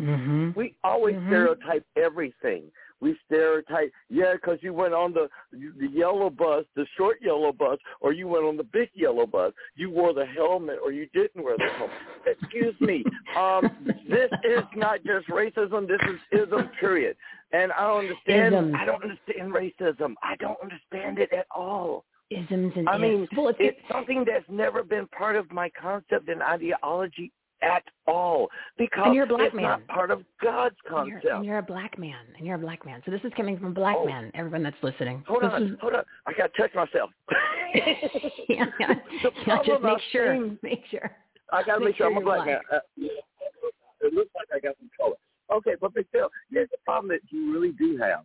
Mm-hmm. 0.00 0.50
We 0.56 0.74
always 0.84 1.16
Mhm. 1.16 1.26
stereotype 1.28 1.84
everything. 1.96 2.70
We 3.00 3.16
stereotype, 3.26 3.92
yeah, 4.08 4.34
because 4.34 4.58
you 4.60 4.74
went 4.74 4.92
on 4.92 5.14
the 5.14 5.28
the 5.52 5.88
yellow 5.88 6.28
bus, 6.28 6.64
the 6.76 6.86
short 6.96 7.18
yellow 7.22 7.52
bus, 7.52 7.78
or 8.00 8.12
you 8.12 8.28
went 8.28 8.44
on 8.44 8.56
the 8.56 8.64
big 8.64 8.90
yellow 8.94 9.26
bus. 9.26 9.52
You 9.74 9.90
wore 9.90 10.12
the 10.12 10.26
helmet, 10.26 10.78
or 10.84 10.92
you 10.92 11.06
didn't 11.14 11.42
wear 11.42 11.56
the 11.56 11.68
helmet. 11.78 11.96
Excuse 12.26 12.74
me. 12.80 13.04
Um, 13.38 13.70
this 14.08 14.30
is 14.44 14.64
not 14.76 14.98
just 15.04 15.28
racism. 15.28 15.88
This 15.88 16.00
is 16.08 16.40
ism. 16.46 16.70
Period. 16.78 17.16
And 17.52 17.72
I 17.72 17.86
don't 17.86 18.00
understand. 18.00 18.76
I 18.76 18.84
don't 18.84 19.02
understand 19.02 19.52
racism. 19.52 20.14
I 20.22 20.36
don't 20.36 20.58
understand 20.62 21.18
it 21.18 21.32
at 21.32 21.46
all. 21.54 22.04
Isms 22.30 22.72
and 22.76 22.88
I 22.88 22.96
mean, 22.96 23.26
well, 23.36 23.48
it's, 23.48 23.58
it's 23.60 23.80
something 23.90 24.24
that's 24.24 24.44
never 24.48 24.84
been 24.84 25.08
part 25.08 25.34
of 25.34 25.50
my 25.50 25.68
concept 25.70 26.28
and 26.28 26.42
ideology 26.42 27.32
at 27.62 27.82
all 28.06 28.48
because 28.78 29.02
And 29.06 29.14
you're 29.14 29.24
a 29.24 29.28
black 29.28 29.48
it's 29.48 29.54
man. 29.54 29.64
not 29.64 29.86
part 29.88 30.10
of 30.10 30.22
God's 30.42 30.74
and 30.88 31.06
you're, 31.08 31.16
concept. 31.20 31.34
and 31.36 31.44
you're 31.44 31.58
a 31.58 31.62
black 31.62 31.98
man, 31.98 32.24
and 32.36 32.46
you're 32.46 32.56
a 32.56 32.58
black 32.58 32.84
man. 32.86 33.02
So 33.04 33.10
this 33.10 33.20
is 33.24 33.32
coming 33.36 33.56
from 33.58 33.68
a 33.68 33.70
black 33.72 33.96
Oh. 33.98 34.06
man. 34.06 34.30
Everyone 34.34 34.62
that's 34.62 34.76
listening. 34.82 35.22
Hold 35.28 35.42
this 35.42 35.50
on, 35.52 35.62
is, 35.64 35.70
hold 35.80 35.94
on. 35.94 36.04
I 36.26 36.32
got 36.32 36.52
to 36.54 36.62
touch 36.62 36.74
myself. 36.74 37.10
yeah, 37.74 38.64
yeah. 38.80 38.94
The 39.22 39.30
Yeah, 39.46 39.58
just 39.64 39.82
make 39.82 39.98
sure. 40.10 40.34
seen- 40.34 40.58
Make 40.62 40.82
sure. 40.90 41.10
I 41.52 41.62
got 41.62 41.74
to 41.74 41.80
Make 41.80 41.88
make 41.88 41.96
sure 41.96 42.06
I'm 42.06 42.12
a 42.12 42.14
you're 42.16 42.24
black 42.24 42.46
man. 42.46 42.60
Uh, 42.72 42.78
it 44.00 44.14
looks 44.14 44.30
like 44.34 44.48
I 44.54 44.60
got 44.60 44.76
some 44.78 44.90
color. 44.98 45.16
Okay, 45.52 45.72
but 45.80 45.92
Big 45.94 46.06
Phil, 46.12 46.30
here's 46.50 46.70
the 46.70 46.76
problem 46.84 47.08
that 47.08 47.20
you 47.30 47.52
really 47.52 47.72
do 47.72 47.96
have. 47.98 48.24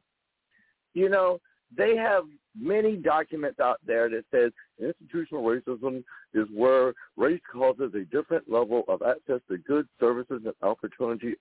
You 0.94 1.10
know, 1.10 1.40
they 1.76 1.96
have 1.98 2.24
many 2.60 2.96
documents 2.96 3.60
out 3.60 3.80
there 3.86 4.10
that 4.10 4.24
says 4.32 4.52
institutional 4.80 5.44
racism 5.44 6.04
is 6.34 6.48
where 6.54 6.94
race 7.18 7.42
causes 7.52 7.94
a 7.96 8.06
different 8.06 8.50
level 8.50 8.84
of 8.88 9.02
access 9.02 9.42
to 9.50 9.58
goods, 9.60 9.90
services, 10.00 10.42
and 10.46 10.54
opportunity 10.62 11.36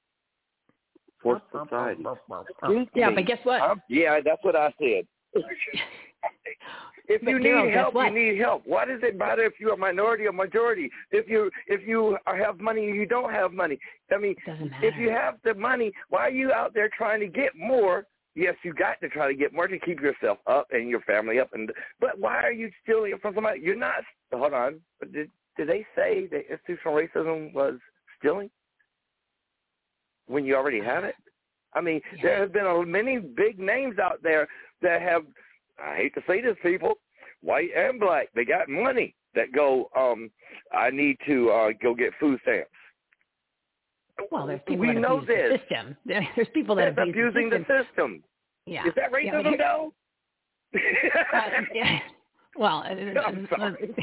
for 1.22 1.40
society. 1.52 2.04
Excuse 2.60 2.88
Yeah, 2.94 3.10
but 3.10 3.26
guess 3.26 3.38
what? 3.44 3.60
I'm- 3.60 3.82
yeah, 3.88 4.20
that's 4.20 4.42
what 4.44 4.56
I 4.56 4.72
said. 4.78 5.06
if 7.08 7.20
But 7.22 7.30
you 7.30 7.38
Darrell, 7.38 7.64
need 7.64 7.72
guess 7.72 7.80
help, 7.80 7.94
you 7.94 8.10
need 8.10 8.38
help. 8.38 8.66
Why 8.66 8.84
does 8.84 9.02
it 9.02 9.16
matter 9.16 9.42
if 9.42 9.54
you're 9.58 9.74
a 9.74 9.76
minority 9.76 10.26
or 10.26 10.32
majority? 10.32 10.90
If 11.10 11.28
you 11.28 11.50
if 11.66 11.86
you 11.86 12.16
have 12.26 12.60
money 12.60 12.86
or 12.90 12.94
you 12.94 13.06
don't 13.06 13.30
have 13.30 13.52
money? 13.52 13.78
I 14.12 14.18
mean, 14.18 14.36
if 14.82 14.96
you 14.96 15.10
have 15.10 15.36
the 15.44 15.54
money, 15.54 15.92
why 16.08 16.20
are 16.28 16.30
you 16.30 16.52
out 16.52 16.72
there 16.74 16.88
trying 16.88 17.20
to 17.20 17.26
get 17.26 17.56
more? 17.56 18.06
Yes, 18.34 18.56
you 18.64 18.74
got 18.74 19.00
to 19.00 19.08
try 19.08 19.28
to 19.28 19.34
get 19.34 19.52
more 19.52 19.68
to 19.68 19.78
keep 19.78 20.00
yourself 20.00 20.38
up 20.46 20.66
and 20.72 20.88
your 20.88 21.00
family 21.00 21.38
up. 21.38 21.50
And 21.52 21.70
but 22.00 22.18
why 22.18 22.42
are 22.42 22.52
you 22.52 22.70
stealing 22.82 23.12
it 23.12 23.22
from 23.22 23.34
somebody? 23.34 23.60
You're 23.60 23.76
not. 23.76 24.02
Hold 24.32 24.52
on. 24.52 24.80
Did 25.12 25.30
did 25.56 25.68
they 25.68 25.86
say 25.94 26.26
that 26.32 26.50
institutional 26.50 26.94
racism 26.94 27.52
was 27.54 27.74
stealing 28.18 28.50
when 30.26 30.44
you 30.44 30.56
already 30.56 30.80
have 30.80 31.04
it? 31.04 31.14
I 31.74 31.80
mean, 31.80 32.00
there 32.22 32.40
have 32.40 32.52
been 32.52 32.66
a, 32.66 32.84
many 32.84 33.18
big 33.18 33.58
names 33.58 33.98
out 33.98 34.22
there 34.22 34.48
that 34.82 35.00
have. 35.00 35.22
I 35.82 35.96
hate 35.96 36.14
to 36.14 36.22
say 36.26 36.40
this, 36.40 36.56
people, 36.62 36.94
white 37.40 37.70
and 37.76 37.98
black. 37.98 38.28
They 38.34 38.44
got 38.44 38.68
money 38.68 39.14
that 39.34 39.52
go. 39.52 39.90
um 39.96 40.30
I 40.72 40.90
need 40.90 41.18
to 41.26 41.50
uh 41.50 41.70
go 41.80 41.94
get 41.94 42.12
food 42.18 42.40
stamps. 42.42 42.70
Well, 44.30 44.46
there's 44.46 44.60
people 44.66 44.86
we 44.86 44.94
that 44.94 45.00
know 45.00 45.18
abuse 45.18 45.28
this. 45.28 45.52
the 45.52 45.58
system. 45.76 45.96
There's 46.36 46.48
people 46.54 46.74
that 46.76 46.94
That's 46.96 47.08
abuse 47.08 47.30
abusing 47.30 47.50
the 47.50 47.58
the 47.58 47.64
system. 47.64 47.86
system. 47.86 48.24
Yeah. 48.66 48.86
Is 48.86 48.94
that 48.96 49.12
racism, 49.12 49.48
here- 49.48 49.58
though? 49.58 49.92
Uh, 51.32 51.50
yeah. 51.74 51.98
Well, 52.56 52.82
it- 52.86 52.98
it- 53.08 53.16
I'm 53.16 53.46
sorry. 53.48 53.94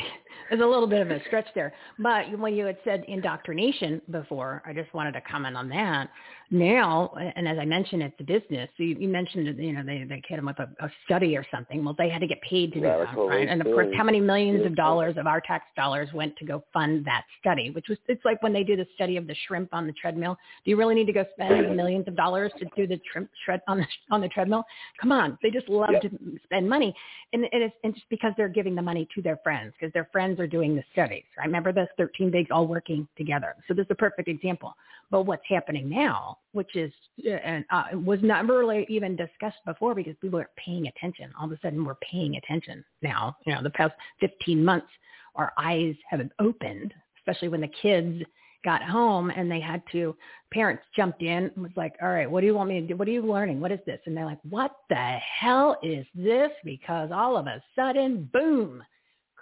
There's 0.49 0.61
a 0.61 0.65
little 0.65 0.87
bit 0.87 1.01
of 1.01 1.11
a 1.11 1.23
stretch 1.25 1.47
there. 1.55 1.73
But 1.99 2.37
when 2.37 2.55
you 2.55 2.65
had 2.65 2.77
said 2.83 3.03
indoctrination 3.07 4.01
before, 4.11 4.61
I 4.65 4.73
just 4.73 4.93
wanted 4.93 5.13
to 5.13 5.21
comment 5.21 5.55
on 5.55 5.69
that. 5.69 6.09
Now, 6.53 7.13
and 7.35 7.47
as 7.47 7.57
I 7.57 7.63
mentioned, 7.63 8.03
it's 8.03 8.19
a 8.19 8.23
business. 8.23 8.69
So 8.75 8.83
you, 8.83 8.97
you 8.99 9.07
mentioned, 9.07 9.57
you 9.57 9.71
know, 9.71 9.83
they, 9.85 10.03
they 10.03 10.21
hit 10.27 10.35
them 10.35 10.47
with 10.47 10.59
a, 10.59 10.67
a 10.85 10.91
study 11.05 11.37
or 11.37 11.45
something. 11.49 11.85
Well, 11.85 11.95
they 11.97 12.09
had 12.09 12.19
to 12.19 12.27
get 12.27 12.41
paid 12.41 12.73
to 12.73 12.79
do 12.79 12.85
that, 12.85 13.15
right? 13.17 13.47
And 13.47 13.61
of 13.61 13.67
course, 13.67 13.87
how 13.95 14.03
many 14.03 14.19
millions 14.19 14.65
of 14.65 14.75
dollars 14.75 15.15
of 15.17 15.27
our 15.27 15.39
tax 15.39 15.63
dollars 15.77 16.09
went 16.13 16.35
to 16.37 16.45
go 16.45 16.61
fund 16.73 17.05
that 17.05 17.23
study? 17.39 17.69
Which 17.69 17.85
was, 17.87 17.97
it's 18.09 18.25
like 18.25 18.43
when 18.43 18.51
they 18.51 18.63
do 18.63 18.75
the 18.75 18.85
study 18.95 19.15
of 19.15 19.27
the 19.27 19.35
shrimp 19.47 19.73
on 19.73 19.87
the 19.87 19.93
treadmill. 19.93 20.37
Do 20.65 20.71
you 20.71 20.77
really 20.77 20.95
need 20.95 21.05
to 21.05 21.13
go 21.13 21.25
spend 21.35 21.73
millions 21.75 22.07
of 22.09 22.17
dollars 22.17 22.51
to 22.59 22.65
do 22.75 22.85
the 22.85 22.99
shrimp 23.11 23.29
shred 23.45 23.61
on 23.69 23.77
the 23.77 23.85
on 24.11 24.19
the 24.19 24.27
treadmill? 24.27 24.65
Come 24.99 25.13
on, 25.13 25.37
they 25.41 25.51
just 25.51 25.69
love 25.69 25.91
Yep. 25.91 26.01
to 26.03 26.09
spend 26.43 26.69
money, 26.69 26.95
and, 27.33 27.45
and 27.51 27.63
it's 27.63 27.75
and 27.83 27.93
just 27.93 28.07
because 28.09 28.33
they're 28.37 28.49
giving 28.49 28.75
the 28.75 28.81
money 28.81 29.07
to 29.15 29.21
their 29.21 29.37
friends 29.43 29.73
because 29.79 29.91
their 29.93 30.09
friends 30.11 30.20
are 30.39 30.47
doing 30.47 30.75
the 30.75 30.83
studies. 30.91 31.23
Right? 31.37 31.45
Remember 31.45 31.71
those 31.71 31.87
thirteen 31.97 32.31
bigs 32.31 32.49
all 32.51 32.67
working 32.67 33.07
together. 33.17 33.55
So 33.67 33.73
this 33.73 33.85
is 33.85 33.91
a 33.91 33.95
perfect 33.95 34.27
example. 34.27 34.73
But 35.09 35.23
what's 35.23 35.43
happening 35.47 35.89
now, 35.89 36.37
which 36.53 36.75
is 36.75 36.91
uh, 37.25 37.31
and 37.31 37.65
uh, 37.71 37.83
was 37.93 38.19
never 38.21 38.59
really 38.59 38.85
even 38.89 39.15
discussed 39.15 39.59
before 39.65 39.93
because 39.95 40.15
people 40.21 40.39
are 40.39 40.49
paying 40.55 40.87
attention. 40.87 41.31
All 41.39 41.45
of 41.45 41.51
a 41.51 41.59
sudden, 41.61 41.83
we're 41.83 41.95
paying 41.95 42.37
attention 42.37 42.83
now. 43.01 43.35
You 43.45 43.53
know, 43.53 43.63
the 43.63 43.69
past 43.71 43.93
fifteen 44.19 44.63
months, 44.63 44.87
our 45.35 45.51
eyes 45.57 45.95
have 46.09 46.21
opened, 46.39 46.93
especially 47.17 47.49
when 47.49 47.61
the 47.61 47.71
kids 47.81 48.23
got 48.63 48.83
home 48.83 49.31
and 49.31 49.51
they 49.51 49.59
had 49.59 49.81
to 49.91 50.15
parents 50.53 50.83
jumped 50.95 51.21
in 51.21 51.51
and 51.55 51.57
was 51.57 51.71
like 51.75 51.95
all 52.01 52.09
right 52.09 52.29
what 52.29 52.41
do 52.41 52.47
you 52.47 52.53
want 52.53 52.69
me 52.69 52.79
to 52.79 52.87
do 52.87 52.95
what 52.95 53.07
are 53.07 53.11
you 53.11 53.21
learning 53.21 53.59
what 53.59 53.71
is 53.71 53.79
this 53.85 53.99
and 54.05 54.15
they're 54.15 54.25
like 54.25 54.39
what 54.49 54.71
the 54.89 55.17
hell 55.39 55.77
is 55.81 56.05
this 56.13 56.51
because 56.63 57.09
all 57.11 57.37
of 57.37 57.47
a 57.47 57.61
sudden 57.75 58.29
boom 58.31 58.83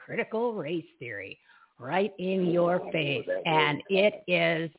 critical 0.10 0.54
race 0.54 0.86
theory 0.98 1.38
right 1.78 2.14
in 2.18 2.48
your 2.48 2.80
face. 2.92 3.28
and 3.46 3.82
it 3.90 4.24
is 4.28 4.70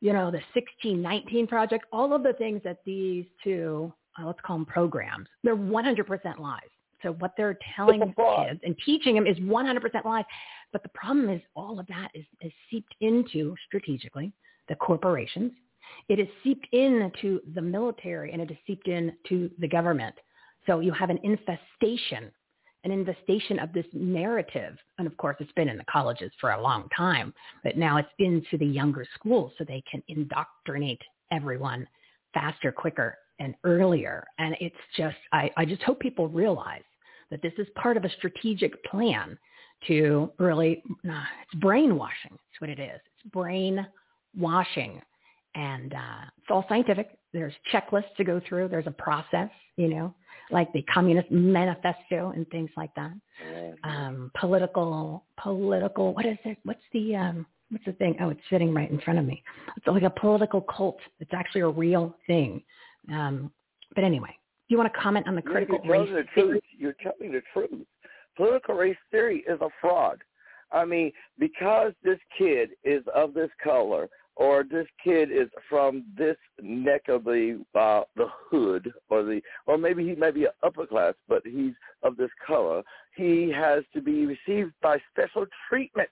you 0.00 0.12
know 0.12 0.30
the 0.30 0.40
1619 0.54 1.46
project 1.46 1.84
all 1.92 2.12
of 2.12 2.22
the 2.24 2.32
things 2.34 2.60
that 2.64 2.78
these 2.84 3.24
two 3.44 3.92
uh, 4.18 4.26
let's 4.26 4.40
call 4.44 4.56
them 4.56 4.66
programs 4.66 5.28
they're 5.44 5.56
100% 5.56 6.38
lies. 6.38 6.60
So 7.02 7.12
what 7.12 7.34
they're 7.36 7.58
telling 7.76 8.00
kids 8.00 8.60
and 8.64 8.74
teaching 8.84 9.14
them 9.14 9.26
is 9.26 9.36
100% 9.38 10.04
lies. 10.04 10.24
But 10.72 10.82
the 10.82 10.88
problem 10.90 11.28
is 11.30 11.40
all 11.54 11.78
of 11.78 11.86
that 11.86 12.08
is, 12.14 12.24
is 12.40 12.52
seeped 12.70 12.94
into 13.00 13.54
strategically 13.66 14.32
the 14.68 14.74
corporations. 14.76 15.52
It 16.08 16.18
is 16.18 16.26
seeped 16.42 16.66
into 16.72 17.40
the 17.54 17.62
military 17.62 18.32
and 18.32 18.42
it 18.42 18.50
is 18.50 18.56
seeped 18.66 18.88
into 18.88 19.50
the 19.58 19.68
government. 19.68 20.14
So 20.66 20.80
you 20.80 20.90
have 20.92 21.10
an 21.10 21.20
infestation, 21.22 22.32
an 22.86 22.92
infestation 22.92 23.58
of 23.58 23.72
this 23.72 23.84
narrative. 23.92 24.78
And 24.98 25.08
of 25.08 25.16
course, 25.16 25.36
it's 25.40 25.50
been 25.52 25.68
in 25.68 25.76
the 25.76 25.84
colleges 25.90 26.30
for 26.40 26.52
a 26.52 26.62
long 26.62 26.88
time, 26.96 27.34
but 27.64 27.76
now 27.76 27.96
it's 27.96 28.08
into 28.20 28.56
the 28.56 28.64
younger 28.64 29.04
schools 29.18 29.50
so 29.58 29.64
they 29.64 29.82
can 29.90 30.02
indoctrinate 30.06 31.02
everyone 31.32 31.88
faster, 32.32 32.70
quicker, 32.70 33.18
and 33.40 33.56
earlier. 33.64 34.24
And 34.38 34.56
it's 34.60 34.76
just, 34.96 35.16
I, 35.32 35.50
I 35.56 35.64
just 35.64 35.82
hope 35.82 35.98
people 35.98 36.28
realize 36.28 36.84
that 37.30 37.42
this 37.42 37.52
is 37.58 37.66
part 37.74 37.96
of 37.96 38.04
a 38.04 38.10
strategic 38.18 38.82
plan 38.84 39.36
to 39.88 40.30
really, 40.38 40.80
uh, 41.10 41.24
it's 41.42 41.60
brainwashing. 41.60 42.30
That's 42.30 42.60
what 42.60 42.70
it 42.70 42.78
is. 42.78 43.00
It's 43.04 43.32
brainwashing. 43.32 45.02
And 45.56 45.92
uh, 45.92 46.24
it's 46.38 46.50
all 46.50 46.64
scientific. 46.68 47.18
There's 47.36 47.54
checklists 47.72 48.14
to 48.16 48.24
go 48.24 48.40
through. 48.48 48.68
There's 48.68 48.86
a 48.86 48.92
process, 48.92 49.50
you 49.76 49.88
know, 49.88 50.14
like 50.50 50.72
the 50.72 50.82
Communist 50.82 51.30
Manifesto 51.30 52.32
and 52.34 52.48
things 52.48 52.70
like 52.78 52.90
that. 52.94 53.12
Um, 53.84 54.30
political, 54.40 55.24
political, 55.42 56.14
what 56.14 56.24
is 56.24 56.38
it? 56.44 56.56
What's 56.64 56.80
the, 56.94 57.14
um, 57.14 57.46
what's 57.70 57.84
the 57.84 57.92
thing? 57.92 58.16
Oh, 58.20 58.30
it's 58.30 58.40
sitting 58.48 58.72
right 58.72 58.90
in 58.90 58.98
front 59.00 59.18
of 59.18 59.26
me. 59.26 59.42
It's 59.76 59.86
like 59.86 60.02
a 60.02 60.10
political 60.10 60.62
cult. 60.62 60.98
It's 61.20 61.34
actually 61.34 61.60
a 61.60 61.68
real 61.68 62.16
thing. 62.26 62.62
Um, 63.12 63.52
but 63.94 64.02
anyway, 64.02 64.30
do 64.30 64.74
you 64.74 64.78
want 64.78 64.90
to 64.92 64.98
comment 64.98 65.28
on 65.28 65.34
the 65.34 65.42
critical 65.42 65.78
You're 65.84 66.00
race 66.00 66.08
the 66.08 66.24
theory? 66.34 66.48
truth. 66.48 66.62
You're 66.78 66.96
telling 67.02 67.32
the 67.32 67.42
truth. 67.52 67.86
Political 68.36 68.74
race 68.74 68.96
theory 69.10 69.44
is 69.46 69.60
a 69.60 69.68
fraud. 69.80 70.22
I 70.72 70.84
mean, 70.84 71.12
because 71.38 71.92
this 72.02 72.18
kid 72.36 72.70
is 72.82 73.04
of 73.14 73.34
this 73.34 73.50
color, 73.62 74.08
or 74.36 74.64
this 74.64 74.86
kid 75.02 75.30
is 75.32 75.48
from 75.68 76.04
this 76.16 76.36
neck 76.60 77.08
of 77.08 77.24
the 77.24 77.64
uh, 77.74 78.02
the 78.16 78.26
hood, 78.50 78.92
or 79.08 79.22
the, 79.22 79.40
or 79.66 79.78
maybe 79.78 80.06
he 80.06 80.14
may 80.14 80.30
be 80.30 80.44
an 80.44 80.50
upper 80.62 80.86
class, 80.86 81.14
but 81.28 81.42
he's 81.44 81.72
of 82.02 82.16
this 82.16 82.30
color. 82.46 82.82
He 83.16 83.50
has 83.50 83.82
to 83.94 84.00
be 84.02 84.26
received 84.26 84.72
by 84.82 84.98
special 85.12 85.46
treatment. 85.68 86.10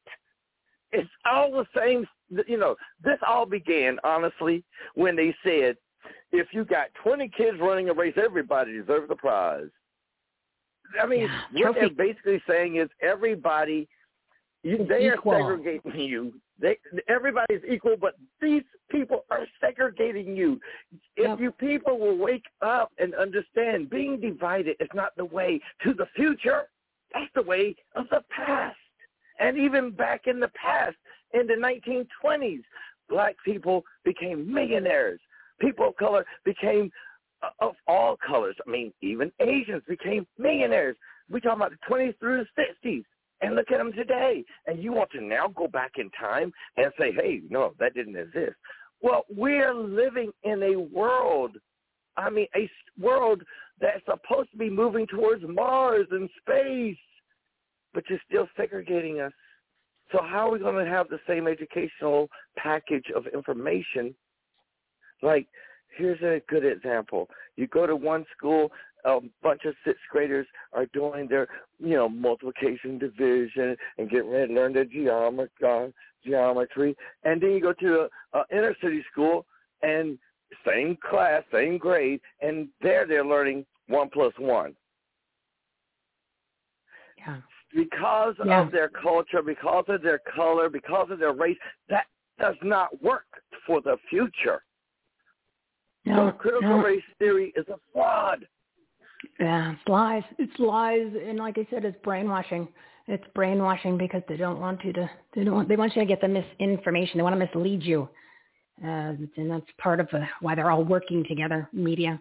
It's 0.92 1.10
all 1.30 1.50
the 1.52 1.66
same. 1.76 2.06
You 2.48 2.56
know, 2.56 2.76
this 3.02 3.18
all 3.26 3.44
began 3.46 3.98
honestly 4.04 4.64
when 4.94 5.14
they 5.16 5.34
said 5.44 5.76
if 6.32 6.48
you 6.52 6.64
got 6.64 6.86
20 7.02 7.28
kids 7.36 7.58
running 7.60 7.88
a 7.90 7.92
race, 7.94 8.14
everybody 8.16 8.72
deserves 8.72 9.10
a 9.10 9.14
prize. 9.14 9.68
I 11.00 11.06
mean, 11.06 11.28
Yeah, 11.52 11.66
what 11.68 11.74
they're 11.76 11.90
basically 11.90 12.42
saying 12.48 12.76
is 12.76 12.88
everybody, 13.00 13.88
you, 14.62 14.84
they 14.88 15.12
Equal. 15.12 15.32
are 15.34 15.56
segregating 15.56 16.00
you. 16.00 16.34
They, 16.60 16.78
everybody's 17.08 17.62
equal, 17.68 17.96
but 18.00 18.14
these 18.40 18.62
people 18.90 19.24
are 19.30 19.46
segregating 19.60 20.36
you. 20.36 20.60
If 21.16 21.28
Yep. 21.30 21.40
you 21.40 21.50
people 21.52 21.98
will 21.98 22.16
wake 22.16 22.46
up 22.60 22.92
and 22.98 23.14
understand, 23.14 23.90
being 23.90 24.20
divided 24.20 24.76
is 24.80 24.88
not 24.94 25.16
the 25.16 25.24
way 25.24 25.60
to 25.82 25.94
the 25.94 26.06
future. 26.14 26.68
That's 27.12 27.32
the 27.34 27.42
way 27.42 27.74
of 27.96 28.08
the 28.10 28.22
past. 28.30 28.76
And 29.40 29.58
even 29.58 29.90
back 29.90 30.26
in 30.26 30.38
the 30.38 30.50
past, 30.54 30.96
in 31.32 31.46
the 31.46 31.54
1920s, 31.54 32.62
black 33.08 33.34
people 33.44 33.84
became 34.04 34.52
millionaires. 34.52 35.20
People 35.60 35.88
of 35.88 35.96
color 35.96 36.24
became 36.44 36.90
uh, 37.42 37.50
of 37.60 37.74
all 37.86 38.16
colors. 38.16 38.56
I 38.66 38.70
mean, 38.70 38.92
even 39.02 39.32
Asians 39.40 39.82
became 39.88 40.26
millionaires. 40.38 40.96
We're 41.28 41.40
talking 41.40 41.60
about 41.60 41.72
the 41.72 41.94
20s 41.94 42.18
through 42.18 42.44
the 42.56 42.62
60s. 42.84 43.04
And 43.40 43.54
look 43.54 43.70
at 43.72 43.78
them 43.78 43.92
today. 43.92 44.44
And 44.66 44.82
you 44.82 44.92
want 44.92 45.10
to 45.12 45.20
now 45.20 45.48
go 45.48 45.68
back 45.68 45.92
in 45.98 46.10
time 46.10 46.52
and 46.76 46.92
say, 46.98 47.12
hey, 47.12 47.42
no, 47.50 47.74
that 47.78 47.94
didn't 47.94 48.16
exist. 48.16 48.54
Well, 49.02 49.24
we're 49.28 49.74
living 49.74 50.32
in 50.44 50.62
a 50.62 50.76
world, 50.76 51.56
I 52.16 52.30
mean, 52.30 52.46
a 52.56 52.70
world 52.98 53.42
that's 53.80 54.04
supposed 54.06 54.50
to 54.52 54.56
be 54.56 54.70
moving 54.70 55.06
towards 55.06 55.42
Mars 55.46 56.06
and 56.10 56.30
space, 56.40 56.96
but 57.92 58.04
you're 58.08 58.20
still 58.28 58.48
segregating 58.56 59.20
us. 59.20 59.32
So 60.12 60.20
how 60.22 60.48
are 60.48 60.52
we 60.52 60.58
going 60.58 60.82
to 60.84 60.90
have 60.90 61.08
the 61.08 61.20
same 61.26 61.48
educational 61.48 62.28
package 62.56 63.06
of 63.14 63.26
information? 63.26 64.14
Like, 65.22 65.48
here's 65.96 66.20
a 66.22 66.40
good 66.48 66.64
example. 66.64 67.28
You 67.56 67.66
go 67.66 67.86
to 67.86 67.96
one 67.96 68.24
school, 68.36 68.70
a 69.04 69.20
bunch 69.42 69.64
of 69.64 69.74
sixth 69.84 70.02
graders 70.10 70.46
are 70.72 70.86
doing 70.86 71.28
their, 71.28 71.46
you 71.78 71.94
know, 71.94 72.08
multiplication, 72.08 72.98
division, 72.98 73.76
and 73.98 74.10
getting 74.10 74.30
ready 74.30 74.48
to 74.48 74.54
learn 74.54 74.72
their 74.72 74.84
geometry, 74.84 75.92
geometry. 76.24 76.96
And 77.24 77.40
then 77.40 77.50
you 77.50 77.60
go 77.60 77.72
to 77.74 78.08
a, 78.32 78.38
a 78.38 78.44
inner 78.50 78.74
city 78.82 79.04
school, 79.12 79.46
and 79.82 80.18
same 80.66 80.96
class, 81.08 81.42
same 81.52 81.78
grade, 81.78 82.20
and 82.40 82.68
there 82.80 83.06
they're 83.06 83.24
learning 83.24 83.66
one 83.88 84.08
plus 84.10 84.32
one 84.38 84.74
Yeah. 87.18 87.40
because 87.72 88.36
Yeah. 88.44 88.62
of 88.62 88.72
their 88.72 88.88
culture, 88.88 89.42
because 89.42 89.84
of 89.88 90.02
their 90.02 90.18
color, 90.18 90.68
because 90.68 91.10
of 91.10 91.18
their 91.18 91.32
race. 91.32 91.58
That 91.88 92.06
does 92.38 92.56
not 92.62 93.02
work 93.02 93.26
for 93.66 93.80
the 93.80 93.96
future. 94.08 94.62
No, 96.06 96.30
so 96.30 96.32
critical 96.32 96.68
no. 96.68 96.84
race 96.84 97.02
theory 97.18 97.52
is 97.56 97.66
a 97.68 97.78
fraud. 97.92 98.46
Yeah, 99.40 99.72
it's 99.72 99.88
lies. 99.88 100.22
It's 100.38 100.58
lies, 100.58 101.12
and 101.26 101.38
like 101.38 101.56
I 101.58 101.66
said, 101.70 101.84
it's 101.84 101.96
brainwashing. 102.04 102.68
It's 103.06 103.24
brainwashing 103.34 103.98
because 103.98 104.22
they 104.28 104.36
don't 104.36 104.60
want 104.60 104.84
you 104.84 104.92
to. 104.94 105.10
They 105.34 105.44
don't. 105.44 105.54
Want, 105.54 105.68
they 105.68 105.76
want 105.76 105.94
you 105.96 106.02
to 106.02 106.06
get 106.06 106.20
the 106.20 106.28
misinformation. 106.28 107.18
They 107.18 107.22
want 107.22 107.38
to 107.38 107.44
mislead 107.44 107.82
you, 107.82 108.08
uh, 108.82 109.12
and 109.36 109.50
that's 109.50 109.66
part 109.78 110.00
of 110.00 110.08
uh, 110.12 110.20
why 110.40 110.54
they're 110.54 110.70
all 110.70 110.84
working 110.84 111.24
together. 111.26 111.68
Media, 111.72 112.20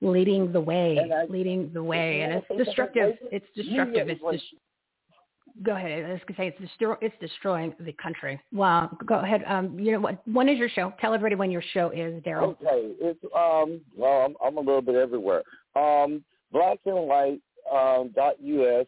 leading 0.00 0.52
the 0.52 0.60
way, 0.60 0.98
I- 1.00 1.24
leading 1.24 1.70
the 1.72 1.82
way, 1.82 2.20
and 2.20 2.34
it's 2.34 2.44
I 2.44 2.48
think 2.48 2.58
that 2.58 2.64
destructive. 2.66 3.14
It's 3.30 3.46
destructive. 3.54 4.08
It's 4.08 4.20
is 4.20 4.40
dis- 4.40 4.60
Go 5.62 5.76
ahead. 5.76 6.04
I 6.04 6.12
was 6.12 6.20
gonna 6.26 6.36
say 6.36 6.56
it's. 6.58 6.72
It's 7.00 7.14
destroying 7.20 7.74
the 7.80 7.92
country. 7.92 8.40
Wow. 8.52 8.96
Go 9.06 9.16
ahead. 9.16 9.44
Um, 9.46 9.78
you 9.78 9.92
know 9.92 10.00
what? 10.00 10.26
When 10.26 10.48
is 10.48 10.58
your 10.58 10.68
show? 10.68 10.92
Tell 11.00 11.14
everybody 11.14 11.34
when 11.34 11.50
your 11.50 11.62
show 11.72 11.90
is, 11.90 12.22
Darrell. 12.22 12.56
Okay, 12.62 12.94
it's 13.00 13.22
um 13.36 13.80
well 13.96 14.26
I'm 14.26 14.36
I'm 14.44 14.56
a 14.56 14.60
little 14.60 14.82
bit 14.82 14.94
everywhere. 14.94 15.42
Um 15.76 16.24
black 16.52 16.78
and 16.86 17.06
white 17.06 17.40
um 17.72 18.10
dot 18.14 18.40
US, 18.40 18.86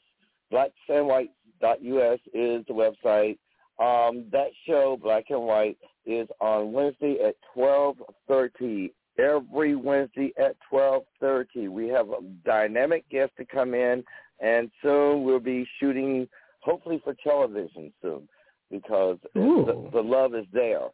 black 0.50 0.70
and 0.88 1.06
white 1.06 1.30
dot 1.60 1.82
US 1.82 2.18
is 2.32 2.64
the 2.66 2.72
website. 2.72 3.38
Um 3.78 4.24
that 4.32 4.48
show, 4.66 4.98
Black 5.02 5.24
and 5.30 5.42
White, 5.42 5.78
is 6.06 6.28
on 6.40 6.72
Wednesday 6.72 7.18
at 7.26 7.36
twelve 7.52 7.96
thirty. 8.28 8.92
Every 9.18 9.76
Wednesday 9.76 10.32
at 10.38 10.56
twelve 10.68 11.04
thirty. 11.20 11.68
We 11.68 11.88
have 11.88 12.08
a 12.08 12.20
dynamic 12.44 13.08
guest 13.10 13.32
to 13.38 13.44
come 13.44 13.74
in 13.74 14.02
and 14.40 14.70
soon 14.82 15.24
we'll 15.24 15.40
be 15.40 15.66
shooting 15.78 16.28
hopefully 16.64 17.00
for 17.04 17.14
television 17.22 17.92
soon 18.00 18.28
because 18.70 19.18
the, 19.34 19.90
the 19.92 20.00
love 20.00 20.34
is 20.34 20.46
there. 20.52 20.88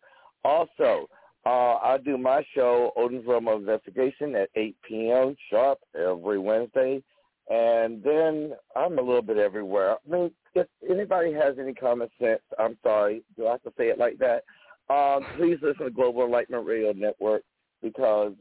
Also, 0.45 1.09
uh, 1.47 1.77
I 1.77 1.99
do 2.05 2.18
my 2.18 2.45
show, 2.55 2.93
Odin's 2.97 3.27
Realm 3.27 3.49
of 3.49 3.61
Investigation, 3.61 4.35
at 4.35 4.51
8 4.55 4.77
p.m. 4.87 5.37
sharp 5.49 5.79
every 5.95 6.39
Wednesday. 6.39 7.03
And 7.49 8.03
then 8.03 8.53
I'm 8.77 8.99
a 8.99 9.03
little 9.03 9.23
bit 9.23 9.39
everywhere. 9.39 9.93
I 9.93 10.11
mean, 10.11 10.31
if 10.55 10.66
anybody 10.89 11.33
has 11.33 11.57
any 11.59 11.73
common 11.73 12.09
sense, 12.21 12.43
I'm 12.59 12.77
sorry, 12.83 13.23
do 13.37 13.47
I 13.47 13.53
have 13.53 13.62
to 13.62 13.73
say 13.79 13.89
it 13.89 13.99
like 13.99 14.18
that? 14.18 14.45
Um, 14.93 15.25
please 15.37 15.59
listen 15.62 15.87
to 15.87 15.91
Global 15.91 16.25
Enlightenment 16.25 16.66
Radio 16.66 16.93
Network 16.93 17.43
because 17.83 18.33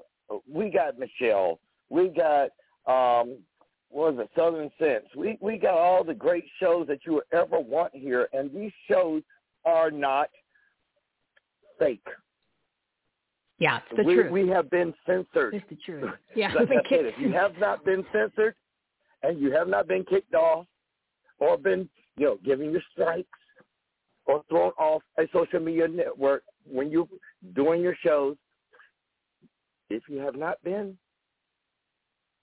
we 0.51 0.69
got 0.69 0.99
Michele. 0.99 1.59
We 1.89 2.09
got, 2.09 2.49
um, 2.86 3.38
was 3.91 4.15
it, 4.19 4.29
Southern 4.35 4.69
Sense. 4.79 5.05
We, 5.15 5.37
we 5.41 5.57
got 5.57 5.73
all 5.73 6.03
the 6.03 6.13
great 6.13 6.45
shows 6.59 6.87
that 6.87 6.99
you 7.05 7.13
would 7.13 7.23
ever 7.31 7.59
want 7.59 7.93
here. 7.95 8.27
And 8.33 8.53
these 8.53 8.71
shows 8.89 9.23
are 9.65 9.89
not 9.91 10.29
fake. 11.79 12.05
Yeah, 13.57 13.79
it's 13.89 13.97
the 13.97 14.03
we, 14.03 14.15
truth. 14.15 14.31
we 14.31 14.47
have 14.49 14.69
been 14.69 14.93
censored. 15.05 15.53
It's 15.53 15.65
the 15.69 15.77
truth. 15.85 16.11
Yeah, 16.35 16.49
Like 16.49 16.59
we've 16.59 16.69
been 16.69 16.77
I 16.85 16.89
said, 16.89 17.05
if 17.05 17.19
you 17.19 17.31
have 17.33 17.57
not 17.57 17.83
been 17.83 18.05
censored 18.13 18.55
and 19.23 19.39
you 19.39 19.51
have 19.51 19.67
not 19.67 19.87
been 19.87 20.05
kicked 20.05 20.33
off 20.33 20.65
or 21.39 21.57
been, 21.57 21.89
you 22.17 22.25
know, 22.25 22.37
given 22.45 22.71
your 22.71 22.81
strikes 22.93 23.27
or 24.25 24.43
thrown 24.49 24.71
off 24.77 25.01
a 25.17 25.23
social 25.33 25.59
media 25.59 25.87
network 25.87 26.43
when 26.65 26.89
you're 26.89 27.07
doing 27.53 27.81
your 27.81 27.95
shows, 28.01 28.37
if 29.89 30.03
you 30.07 30.19
have 30.19 30.35
not 30.35 30.63
been, 30.63 30.97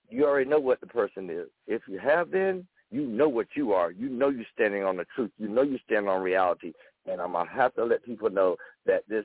you 0.08 0.24
already 0.24 0.48
know 0.48 0.58
what 0.58 0.80
the 0.80 0.86
person 0.86 1.30
is. 1.30 1.48
If 1.66 1.82
you 1.88 1.98
have 1.98 2.30
been, 2.30 2.66
you 2.90 3.06
know 3.06 3.28
what 3.28 3.48
you 3.54 3.72
are. 3.72 3.90
You 3.90 4.08
know 4.08 4.28
you're 4.28 4.44
standing 4.54 4.84
on 4.84 4.96
the 4.96 5.06
truth. 5.14 5.30
You 5.38 5.48
know 5.48 5.62
you're 5.62 5.78
standing 5.84 6.08
on 6.08 6.22
reality. 6.22 6.72
And 7.06 7.20
I'm 7.20 7.32
gonna 7.32 7.50
have 7.50 7.74
to 7.74 7.84
let 7.84 8.04
people 8.04 8.30
know 8.30 8.56
that 8.84 9.02
this 9.08 9.24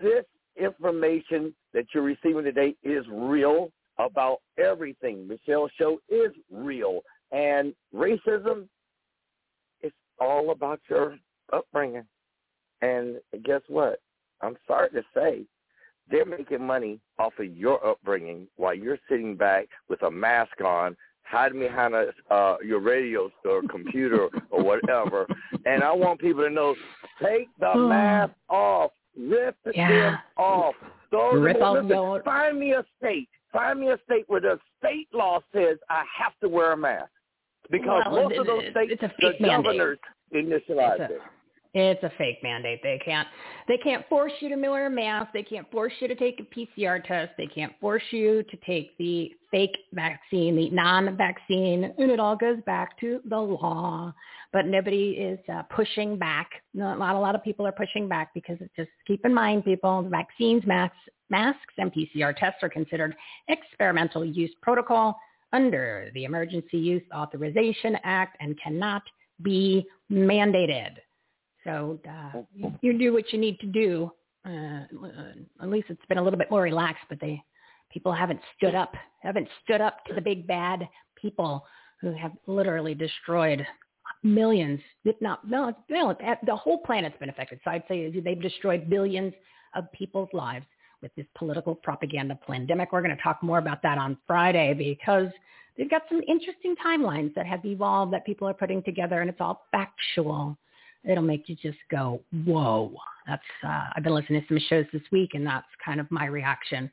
this 0.00 0.24
information 0.56 1.54
that 1.72 1.86
you're 1.94 2.02
receiving 2.02 2.44
today 2.44 2.74
is 2.82 3.04
real 3.10 3.70
about 3.98 4.38
everything. 4.58 5.26
Michele's 5.26 5.70
show 5.78 5.98
is 6.08 6.32
real. 6.50 7.00
And 7.32 7.74
racism 7.94 8.68
is 9.82 9.92
all 10.20 10.50
about 10.50 10.80
your 10.88 11.18
upbringing. 11.52 12.06
And 12.82 13.16
guess 13.44 13.62
what? 13.68 14.00
I'm 14.42 14.56
sorry 14.66 14.90
to 14.90 15.02
say, 15.14 15.44
they're 16.10 16.24
making 16.24 16.64
money 16.64 17.00
off 17.18 17.32
of 17.38 17.46
your 17.56 17.84
upbringing 17.86 18.46
while 18.56 18.74
you're 18.74 18.98
sitting 19.08 19.34
back 19.36 19.66
with 19.88 20.02
a 20.02 20.10
mask 20.10 20.60
on, 20.64 20.96
hiding 21.22 21.60
behind 21.60 21.94
a, 21.94 22.12
uh, 22.32 22.56
your 22.64 22.80
radio 22.80 23.30
or 23.44 23.62
computer 23.70 24.28
or 24.50 24.62
whatever. 24.62 25.26
And 25.64 25.82
I 25.82 25.92
want 25.92 26.20
people 26.20 26.42
to 26.44 26.50
know, 26.50 26.74
take 27.22 27.48
the 27.58 27.72
Oh. 27.74 27.88
mask 27.88 28.32
off. 28.48 28.92
Rip 29.18 29.56
Yeah. 29.74 29.88
them 30.10 30.18
off. 30.36 30.74
Rip 31.12 31.56
off 31.62 32.22
Find 32.24 32.58
me 32.60 32.72
a 32.72 32.84
state. 32.98 33.28
Find 33.52 33.80
me 33.80 33.88
a 33.90 33.98
state 34.04 34.24
where 34.28 34.40
the 34.40 34.58
state 34.78 35.08
law 35.14 35.40
says 35.54 35.78
I 35.88 36.04
have 36.18 36.32
to 36.42 36.48
wear 36.48 36.72
a 36.72 36.76
mask. 36.76 37.10
Because 37.70 38.04
Well, 38.10 38.24
most 38.28 38.38
of 38.38 38.46
those 38.46 38.70
states, 38.70 38.92
it's 38.92 39.02
a 39.02 39.08
the 39.18 39.34
mandate. 39.40 39.64
governors 39.64 39.98
initialize 40.34 41.00
It's 41.00 41.10
a- 41.12 41.14
it. 41.16 41.22
It's 41.78 42.02
a 42.02 42.10
fake 42.16 42.38
mandate. 42.42 42.80
They 42.82 42.98
can't 43.04 43.28
they 43.68 43.76
can't 43.76 44.08
force 44.08 44.32
you 44.40 44.48
to 44.48 44.56
wear 44.56 44.86
a 44.86 44.90
mask. 44.90 45.32
They 45.34 45.42
can't 45.42 45.70
force 45.70 45.92
you 46.00 46.08
to 46.08 46.14
take 46.14 46.40
a 46.40 46.58
PCR 46.58 47.04
test. 47.04 47.32
They 47.36 47.46
can't 47.46 47.74
force 47.82 48.02
you 48.12 48.42
to 48.44 48.56
take 48.66 48.96
the 48.96 49.30
fake 49.50 49.76
vaccine, 49.92 50.56
the 50.56 50.70
non-vaccine, 50.70 51.84
and 51.98 52.10
it 52.10 52.18
all 52.18 52.34
goes 52.34 52.56
back 52.64 52.98
to 53.00 53.20
the 53.28 53.36
law. 53.36 54.14
But 54.54 54.64
nobody 54.64 55.10
is 55.10 55.38
uh, 55.52 55.64
pushing 55.64 56.16
back. 56.16 56.48
Not, 56.72 56.98
not 56.98 57.14
a 57.14 57.18
lot 57.18 57.34
of 57.34 57.44
people 57.44 57.66
are 57.66 57.72
pushing 57.72 58.08
back 58.08 58.32
because 58.32 58.56
it's 58.60 58.74
just 58.74 58.88
keep 59.06 59.26
in 59.26 59.34
mind, 59.34 59.66
people, 59.66 60.08
vaccines, 60.08 60.64
masks, 60.64 60.96
masks, 61.28 61.74
and 61.76 61.92
PCR 61.92 62.34
tests 62.34 62.60
are 62.62 62.70
considered 62.70 63.14
experimental 63.48 64.24
use 64.24 64.54
protocol 64.62 65.18
under 65.52 66.10
the 66.14 66.24
Emergency 66.24 66.78
Use 66.78 67.02
Authorization 67.14 67.98
Act 68.02 68.38
and 68.40 68.58
cannot 68.62 69.02
be 69.42 69.86
mandated. 70.10 70.92
So 71.66 72.00
uh, 72.08 72.42
you, 72.54 72.72
you 72.80 72.98
do 72.98 73.12
what 73.12 73.32
you 73.32 73.38
need 73.38 73.58
to 73.60 73.66
do. 73.66 74.10
Uh, 74.46 74.84
at 75.60 75.68
least 75.68 75.88
it's 75.90 76.06
been 76.08 76.18
a 76.18 76.22
little 76.22 76.38
bit 76.38 76.50
more 76.50 76.62
relaxed, 76.62 77.04
but 77.08 77.20
they 77.20 77.42
people 77.90 78.12
haven't 78.12 78.40
stood 78.56 78.74
up, 78.74 78.94
haven't 79.20 79.48
stood 79.64 79.80
up 79.80 80.04
to 80.06 80.14
the 80.14 80.20
big 80.20 80.46
bad 80.46 80.88
people 81.20 81.64
who 82.00 82.12
have 82.12 82.32
literally 82.46 82.94
destroyed 82.94 83.66
millions, 84.22 84.80
if 85.04 85.16
not 85.20 85.48
no, 85.48 85.74
the 85.88 86.56
whole 86.56 86.78
planet's 86.78 87.16
been 87.18 87.28
affected. 87.28 87.58
So 87.64 87.70
I'd 87.72 87.84
say 87.88 88.10
they've 88.20 88.40
destroyed 88.40 88.88
billions 88.88 89.32
of 89.74 89.90
people's 89.92 90.28
lives 90.32 90.66
with 91.02 91.14
this 91.16 91.26
political 91.36 91.74
propaganda 91.74 92.38
pandemic. 92.46 92.92
We're 92.92 93.02
going 93.02 93.16
to 93.16 93.22
talk 93.22 93.42
more 93.42 93.58
about 93.58 93.82
that 93.82 93.98
on 93.98 94.16
Friday 94.26 94.74
because 94.74 95.28
they've 95.76 95.90
got 95.90 96.02
some 96.08 96.22
interesting 96.26 96.74
timelines 96.84 97.34
that 97.34 97.46
have 97.46 97.64
evolved 97.64 98.12
that 98.12 98.24
people 98.24 98.48
are 98.48 98.54
putting 98.54 98.82
together, 98.82 99.20
and 99.20 99.28
it's 99.28 99.40
all 99.40 99.66
factual. 99.72 100.56
It'll 101.06 101.22
make 101.22 101.48
you 101.48 101.56
just 101.56 101.78
go, 101.90 102.20
whoa. 102.44 102.92
That's 103.26 103.42
uh, 103.64 103.86
I've 103.94 104.02
been 104.02 104.14
listening 104.14 104.42
to 104.42 104.48
some 104.48 104.58
shows 104.68 104.86
this 104.92 105.02
week, 105.10 105.30
and 105.34 105.46
that's 105.46 105.66
kind 105.84 106.00
of 106.00 106.10
my 106.10 106.26
reaction 106.26 106.90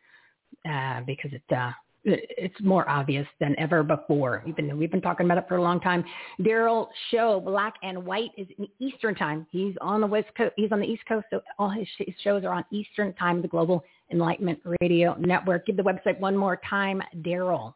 uh, 0.69 1.01
because 1.01 1.31
it 1.33 1.55
uh, 1.55 1.71
it 2.03 2.25
it's 2.29 2.61
more 2.61 2.89
obvious 2.89 3.27
than 3.39 3.55
ever 3.57 3.83
before. 3.83 4.43
We've 4.45 4.55
been 4.55 4.77
we've 4.77 4.91
been 4.91 5.01
talking 5.01 5.25
about 5.25 5.37
it 5.37 5.45
for 5.47 5.57
a 5.57 5.61
long 5.61 5.79
time. 5.79 6.03
Darrell 6.43 6.89
Show 7.11 7.39
Black 7.39 7.75
and 7.83 8.05
White 8.05 8.31
is 8.37 8.47
in 8.57 8.67
Eastern 8.79 9.15
time. 9.15 9.47
He's 9.51 9.75
on 9.81 10.01
the 10.01 10.07
West 10.07 10.29
Coast. 10.35 10.53
He's 10.55 10.71
on 10.71 10.79
the 10.79 10.87
East 10.87 11.03
Coast, 11.07 11.25
so 11.29 11.41
all 11.57 11.69
his, 11.69 11.87
his 11.97 12.15
shows 12.23 12.43
are 12.43 12.53
on 12.53 12.65
Eastern 12.71 13.13
time. 13.13 13.41
The 13.41 13.47
Global 13.47 13.83
Enlightenment 14.11 14.59
Radio 14.81 15.15
Network. 15.19 15.65
Give 15.65 15.77
the 15.77 15.83
website 15.83 16.19
one 16.19 16.35
more 16.35 16.59
time, 16.69 17.01
Darrell. 17.23 17.75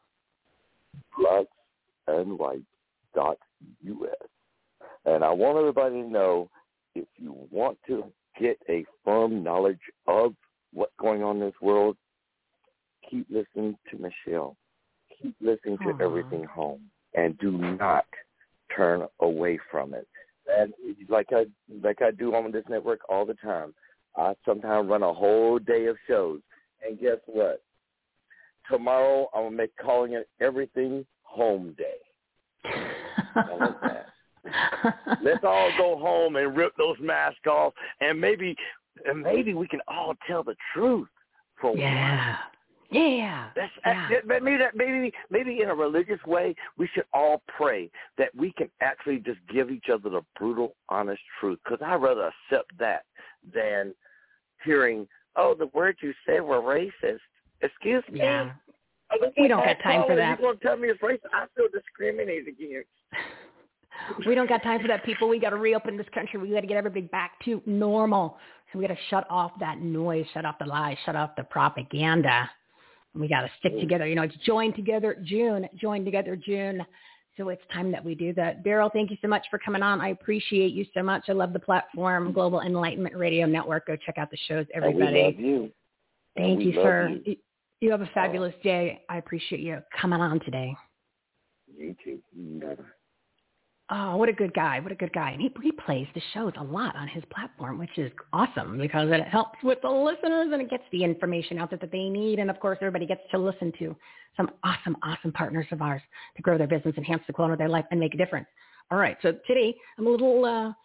Black 1.18 1.46
and 2.08 2.38
White 2.38 2.64
dot 3.14 3.38
us. 3.86 4.30
And 5.08 5.24
I 5.24 5.32
want 5.32 5.58
everybody 5.58 6.02
to 6.02 6.08
know 6.08 6.50
if 6.94 7.08
you 7.16 7.36
want 7.50 7.78
to 7.88 8.04
get 8.40 8.60
a 8.70 8.86
firm 9.06 9.42
knowledge 9.42 9.80
of 10.06 10.36
what's 10.74 10.92
going 11.00 11.24
on 11.24 11.38
in 11.38 11.44
this 11.44 11.54
world, 11.62 11.96
keep 13.10 13.26
listening 13.30 13.78
to 13.90 13.98
Michele. 13.98 14.58
Keep 15.22 15.36
listening 15.42 15.78
to 15.80 15.86
Aww. 15.86 16.02
Everything 16.02 16.44
Home, 16.44 16.82
and 17.16 17.38
do 17.40 17.52
not 17.52 18.06
turn 18.76 19.08
away 19.22 19.58
from 19.72 19.94
it. 19.94 20.08
And 20.48 20.74
like 21.10 21.28
I 21.32 21.46
like 21.82 22.02
I 22.02 22.12
do 22.12 22.36
on 22.36 22.52
this 22.52 22.66
network 22.70 23.00
all 23.10 23.26
the 23.26 23.34
time, 23.36 23.74
I 24.18 24.34
sometimes 24.46 24.90
run 24.90 25.04
a 25.04 25.14
whole 25.14 25.58
day 25.58 25.86
of 25.86 25.96
shows. 26.08 26.42
And 26.86 27.00
guess 27.00 27.18
what? 27.26 27.64
Tomorrow 28.70 29.30
I'm 29.34 29.46
gonna 29.46 29.56
make 29.56 29.76
calling 29.78 30.14
it 30.14 30.28
Everything 30.42 31.06
Home 31.24 31.76
Day. 31.78 31.98
Let's 35.22 35.44
all 35.44 35.72
go 35.78 35.98
home 35.98 36.36
and 36.36 36.56
rip 36.56 36.76
those 36.78 36.98
masks 37.00 37.48
off, 37.48 37.74
and 38.02 38.20
maybe, 38.20 38.56
and 39.06 39.22
maybe 39.22 39.54
we 39.54 39.68
can 39.68 39.82
all 39.88 40.14
tell 40.28 40.44
the 40.44 40.56
truth 40.74 41.08
for 41.60 41.76
yeah. 41.76 42.28
once. 42.28 42.40
Yeah. 42.90 43.50
That's, 43.56 43.72
uh, 43.86 43.90
yeah. 44.10 44.20
maybe 44.26 44.58
that 44.58 44.76
maybe 44.76 45.12
maybe 45.30 45.62
in 45.62 45.70
a 45.70 45.76
religious 45.76 46.24
way 46.26 46.56
we 46.78 46.88
should 46.94 47.04
all 47.14 47.42
pray 47.58 47.90
that 48.18 48.34
we 48.36 48.54
can 48.54 48.70
actually 48.82 49.20
just 49.20 49.40
give 49.54 49.70
each 49.70 49.90
other 49.92 50.10
the 50.10 50.22
brutal, 50.40 50.76
honest 50.88 51.22
truth. 51.40 51.60
Because 51.64 51.80
I'd 51.86 52.02
rather 52.02 52.32
accept 52.50 52.72
that 52.80 53.04
than 53.54 53.94
hearing, 54.64 55.08
"Oh, 55.36 55.54
the 55.54 55.68
words 55.68 56.00
you 56.02 56.14
said 56.26 56.42
were 56.42 56.62
racist." 56.62 57.20
Excuse 57.62 58.04
me. 58.10 58.20
Yeah. 58.20 58.52
We 59.38 59.48
don't 59.48 59.64
got 59.64 59.82
time 59.82 60.04
for 60.06 60.16
that. 60.16 60.40
You 60.40 60.54
to 60.54 60.60
tell 60.60 60.78
me 60.78 60.90
it's 60.90 61.02
racist? 61.02 61.32
I 61.34 61.46
feel 61.56 61.68
discriminated 61.74 62.48
against. 62.48 62.90
We 64.26 64.36
don't 64.36 64.50
got 64.50 64.64
time 64.64 64.82
for 64.82 64.88
that, 64.88 65.04
people. 65.04 65.28
We 65.28 65.40
got 65.40 65.52
to 65.52 65.58
reopen 65.58 65.98
this 65.98 66.08
country. 66.14 66.40
We 66.40 66.50
got 66.50 66.62
to 66.62 66.68
get 66.68 66.78
everybody 66.78 67.08
back 67.08 67.32
to 67.46 67.62
normal. 67.66 68.38
So 68.72 68.80
we 68.80 68.88
got 68.88 68.94
to 68.94 69.00
shut 69.10 69.26
off 69.30 69.52
that 69.60 69.80
noise, 69.80 70.26
shut 70.34 70.46
off 70.46 70.56
the 70.60 70.66
lies, 70.66 70.98
shut 71.06 71.16
off 71.16 71.32
the 71.38 71.44
propaganda. 71.44 72.50
We 73.14 73.28
got 73.28 73.42
to 73.42 73.50
stick 73.60 73.74
mm. 73.74 73.82
together. 73.82 74.08
You 74.08 74.16
know, 74.16 74.24
it's 74.24 74.36
join 74.46 74.74
together 74.74 75.18
June, 75.24 75.68
join 75.80 76.06
together 76.06 76.36
June. 76.36 76.86
So 77.38 77.50
it's 77.50 77.62
time 77.72 77.92
that 77.92 78.04
we 78.04 78.16
do 78.16 78.34
that. 78.34 78.64
Darrell, 78.64 78.90
thank 78.92 79.12
you 79.12 79.18
so 79.22 79.28
much 79.28 79.46
for 79.52 79.60
coming 79.60 79.84
on. 79.84 80.02
I 80.02 80.10
appreciate 80.10 80.74
you 80.74 80.86
so 80.94 81.04
much. 81.04 81.24
I 81.28 81.34
love 81.34 81.54
the 81.54 81.60
platform, 81.60 82.34
Global 82.34 82.62
Enlightenment 82.62 83.16
Radio 83.16 83.46
Network. 83.46 83.88
Go 83.88 83.96
check 83.96 84.18
out 84.18 84.32
the 84.32 84.38
shows, 84.48 84.66
oh, 84.70 84.78
everybody. 84.78 85.06
And 85.06 85.14
we 85.16 85.24
love 85.24 85.40
you. 85.40 85.72
Thank 86.36 86.64
you, 86.64 86.74
sir. 86.74 87.20
You. 87.26 87.36
you 87.82 87.92
have 87.92 88.02
a 88.02 88.10
fabulous 88.14 88.56
day. 88.64 89.04
I 89.08 89.18
appreciate 89.18 89.62
you 89.62 89.80
coming 90.00 90.20
on 90.20 90.40
today. 90.40 90.76
You 91.78 91.96
too. 92.04 92.20
Bye-bye. 92.36 92.84
Oh, 93.90 94.18
what 94.18 94.28
a 94.28 94.34
good 94.34 94.54
guy. 94.54 94.82
What 94.82 94.92
a 94.92 94.96
good 94.96 95.14
guy. 95.14 95.32
And 95.32 95.42
he, 95.42 95.50
he 95.64 95.72
plays 95.72 96.08
the 96.14 96.22
shows 96.34 96.52
a 96.58 96.64
lot 96.64 96.98
on 96.98 97.08
his 97.08 97.24
platform, 97.34 97.78
which 97.78 97.98
is 97.98 98.12
awesome 98.34 98.78
because 98.78 99.10
it 99.12 99.26
helps 99.30 99.60
with 99.64 99.82
the 99.82 99.90
listeners 99.90 100.50
and 100.52 100.62
it 100.62 100.70
gets 100.70 100.84
the 100.92 101.06
information 101.06 101.58
out 101.58 101.70
there 101.70 101.80
that 101.80 101.92
they 101.92 102.10
need. 102.10 102.40
And 102.40 102.50
of 102.50 102.60
course, 102.60 102.78
everybody 102.82 103.06
gets 103.06 103.22
to 103.32 103.38
listen 103.38 103.72
to 103.80 103.96
some 104.36 104.52
awesome, 104.64 104.98
awesome 105.04 105.32
partners 105.32 105.68
of 105.72 105.82
ours 105.82 106.02
to 106.36 106.42
grow 106.42 106.58
their 106.58 106.68
business, 106.68 106.96
enhance 106.98 107.24
the 107.28 107.34
quality 107.34 107.54
of 107.54 107.60
their 107.60 107.70
life, 107.70 107.86
and 107.92 108.00
make 108.00 108.14
a 108.14 108.18
difference. 108.18 108.48
All 108.92 108.98
right. 108.98 109.18
So 109.22 109.34
today 109.48 109.74
I'm 109.98 110.06
a 110.06 110.10
little, 110.10 110.44
uh, 110.44 110.70
a 110.70 110.76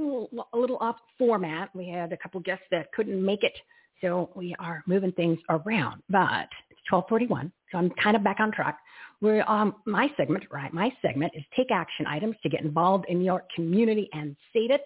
little, 0.00 0.48
a 0.52 0.58
little 0.58 0.78
off 0.80 0.96
format. 1.18 1.68
We 1.74 1.88
had 1.88 2.12
a 2.12 2.16
couple 2.16 2.40
guests 2.40 2.64
that 2.70 2.92
couldn't 2.92 3.24
make 3.24 3.42
it. 3.42 3.54
So 4.00 4.30
we 4.36 4.54
are 4.60 4.84
moving 4.86 5.12
things 5.12 5.38
around, 5.48 6.02
but 6.08 6.48
it's 6.70 6.80
1241. 6.90 7.50
So 7.72 7.78
I'm 7.78 7.90
kind 7.90 8.14
of 8.14 8.22
back 8.22 8.38
on 8.38 8.52
track. 8.52 8.78
We're 9.22 9.48
um, 9.48 9.76
my 9.86 10.10
segment, 10.16 10.44
right? 10.50 10.74
My 10.74 10.92
segment 11.00 11.32
is 11.36 11.44
take 11.56 11.70
action 11.70 12.08
items 12.08 12.34
to 12.42 12.48
get 12.48 12.62
involved 12.62 13.04
in 13.08 13.22
your 13.22 13.44
community 13.54 14.08
and 14.12 14.34
save 14.52 14.72
it. 14.72 14.82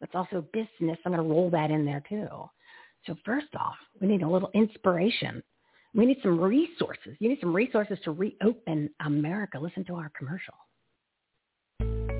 That's 0.00 0.16
also 0.16 0.44
business. 0.52 0.98
I'm 1.06 1.12
going 1.12 1.22
to 1.22 1.32
roll 1.32 1.48
that 1.50 1.70
in 1.70 1.84
there 1.86 2.02
too. 2.08 2.26
So 3.06 3.14
first 3.24 3.54
off, 3.58 3.76
we 4.00 4.08
need 4.08 4.22
a 4.22 4.28
little 4.28 4.50
inspiration. 4.52 5.44
We 5.94 6.06
need 6.06 6.18
some 6.24 6.40
resources. 6.40 7.14
You 7.20 7.28
need 7.28 7.38
some 7.40 7.54
resources 7.54 8.00
to 8.02 8.10
reopen 8.10 8.90
America. 9.00 9.60
Listen 9.60 9.84
to 9.84 9.94
our 9.94 10.10
commercial. 10.18 10.54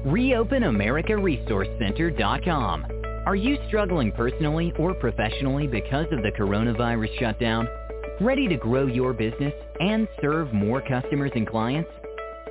ReopenAmericaResourceCenter.com. 0.06 2.84
Are 3.26 3.34
you 3.34 3.58
struggling 3.66 4.12
personally 4.12 4.72
or 4.78 4.94
professionally 4.94 5.66
because 5.66 6.06
of 6.12 6.22
the 6.22 6.30
coronavirus 6.38 7.18
shutdown? 7.18 7.66
Ready 8.22 8.48
to 8.48 8.56
grow 8.56 8.86
your 8.86 9.12
business 9.12 9.52
and 9.78 10.08
serve 10.22 10.50
more 10.54 10.80
customers 10.80 11.32
and 11.34 11.46
clients? 11.46 11.90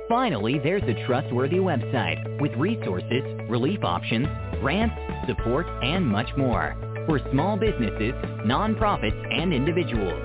Finally, 0.08 0.60
there's 0.62 0.84
a 0.84 1.04
trustworthy 1.08 1.56
website 1.56 2.40
with 2.40 2.52
resources, 2.52 3.24
relief 3.50 3.82
options, 3.82 4.28
grants, 4.60 4.94
support, 5.26 5.66
and 5.82 6.06
much 6.06 6.28
more 6.36 6.76
for 7.06 7.18
small 7.32 7.56
businesses, 7.56 8.12
nonprofits, 8.46 9.20
and 9.34 9.52
individuals. 9.52 10.22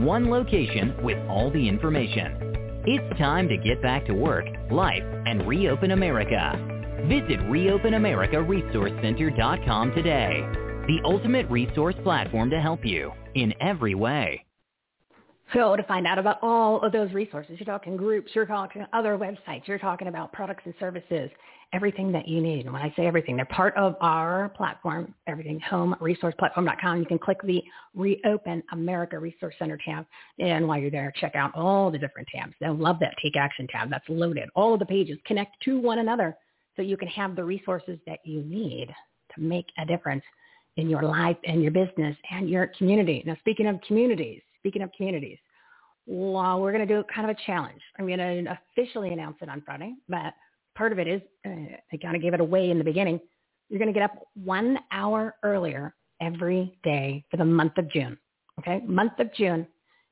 One 0.00 0.28
location 0.28 0.96
with 1.04 1.18
all 1.28 1.52
the 1.52 1.68
information. 1.68 2.82
It's 2.84 3.16
time 3.20 3.46
to 3.50 3.56
get 3.58 3.80
back 3.82 4.04
to 4.06 4.14
work, 4.14 4.46
life, 4.72 5.04
and 5.26 5.46
reopen 5.46 5.92
America. 5.92 6.58
Visit 7.06 7.38
ReopenAmericaResourceCenter.com 7.38 9.92
today. 9.94 10.40
The 10.88 11.00
ultimate 11.04 11.48
resource 11.48 11.94
platform 12.02 12.50
to 12.50 12.60
help 12.60 12.84
you 12.84 13.12
in 13.36 13.54
every 13.60 13.94
way. 13.94 14.44
So 15.52 15.72
oh, 15.72 15.76
to 15.76 15.82
find 15.82 16.06
out 16.06 16.18
about 16.18 16.38
all 16.40 16.80
of 16.80 16.92
those 16.92 17.12
resources, 17.12 17.56
you're 17.58 17.66
talking 17.66 17.94
groups, 17.94 18.30
you're 18.34 18.46
talking 18.46 18.86
other 18.94 19.18
websites, 19.18 19.66
you're 19.66 19.78
talking 19.78 20.08
about 20.08 20.32
products 20.32 20.62
and 20.64 20.72
services, 20.80 21.30
everything 21.74 22.10
that 22.12 22.26
you 22.26 22.40
need. 22.40 22.64
And 22.64 22.72
when 22.72 22.80
I 22.80 22.90
say 22.96 23.06
everything, 23.06 23.36
they're 23.36 23.44
part 23.44 23.76
of 23.76 23.94
our 24.00 24.48
platform, 24.50 25.14
everything 25.26 25.60
home 25.60 25.94
resourceplatform.com. 26.00 27.00
You 27.00 27.04
can 27.04 27.18
click 27.18 27.36
the 27.44 27.62
Reopen 27.94 28.62
America 28.72 29.18
Resource 29.18 29.54
Center 29.58 29.78
tab. 29.84 30.06
And 30.38 30.66
while 30.66 30.78
you're 30.78 30.90
there, 30.90 31.12
check 31.20 31.34
out 31.34 31.54
all 31.54 31.90
the 31.90 31.98
different 31.98 32.28
tabs. 32.34 32.54
They'll 32.58 32.74
love 32.74 32.96
that 33.00 33.14
Take 33.22 33.36
Action 33.36 33.66
tab. 33.68 33.90
That's 33.90 34.08
loaded. 34.08 34.48
All 34.54 34.72
of 34.72 34.80
the 34.80 34.86
pages 34.86 35.18
connect 35.26 35.60
to 35.64 35.78
one 35.78 35.98
another 35.98 36.34
so 36.76 36.82
you 36.82 36.96
can 36.96 37.08
have 37.08 37.36
the 37.36 37.44
resources 37.44 37.98
that 38.06 38.20
you 38.24 38.42
need 38.42 38.88
to 39.34 39.40
make 39.42 39.66
a 39.78 39.84
difference 39.84 40.24
in 40.76 40.88
your 40.88 41.02
life 41.02 41.36
and 41.44 41.62
your 41.62 41.72
business 41.72 42.16
and 42.30 42.48
your 42.48 42.68
community. 42.78 43.22
Now, 43.26 43.36
speaking 43.40 43.66
of 43.66 43.78
communities, 43.86 44.40
Speaking 44.62 44.82
of 44.82 44.90
communities, 44.96 45.38
well, 46.06 46.60
we're 46.60 46.72
going 46.72 46.86
to 46.86 46.94
do 46.94 47.04
kind 47.12 47.28
of 47.28 47.36
a 47.36 47.40
challenge. 47.46 47.80
I'm 47.98 48.06
going 48.06 48.18
to 48.18 48.58
officially 48.76 49.12
announce 49.12 49.36
it 49.40 49.48
on 49.48 49.60
Friday, 49.62 49.94
but 50.08 50.34
part 50.76 50.92
of 50.92 50.98
it 50.98 51.08
is 51.08 51.20
uh, 51.46 51.76
I 51.92 51.96
kind 52.00 52.16
of 52.16 52.22
gave 52.22 52.34
it 52.34 52.40
away 52.40 52.70
in 52.70 52.78
the 52.78 52.84
beginning. 52.84 53.20
You're 53.68 53.78
going 53.78 53.92
to 53.92 53.98
get 53.98 54.04
up 54.04 54.26
one 54.34 54.78
hour 54.92 55.34
earlier 55.42 55.94
every 56.20 56.78
day 56.84 57.24
for 57.30 57.36
the 57.36 57.44
month 57.44 57.78
of 57.78 57.90
June. 57.90 58.16
Okay, 58.60 58.82
month 58.86 59.18
of 59.18 59.32
June, 59.34 59.66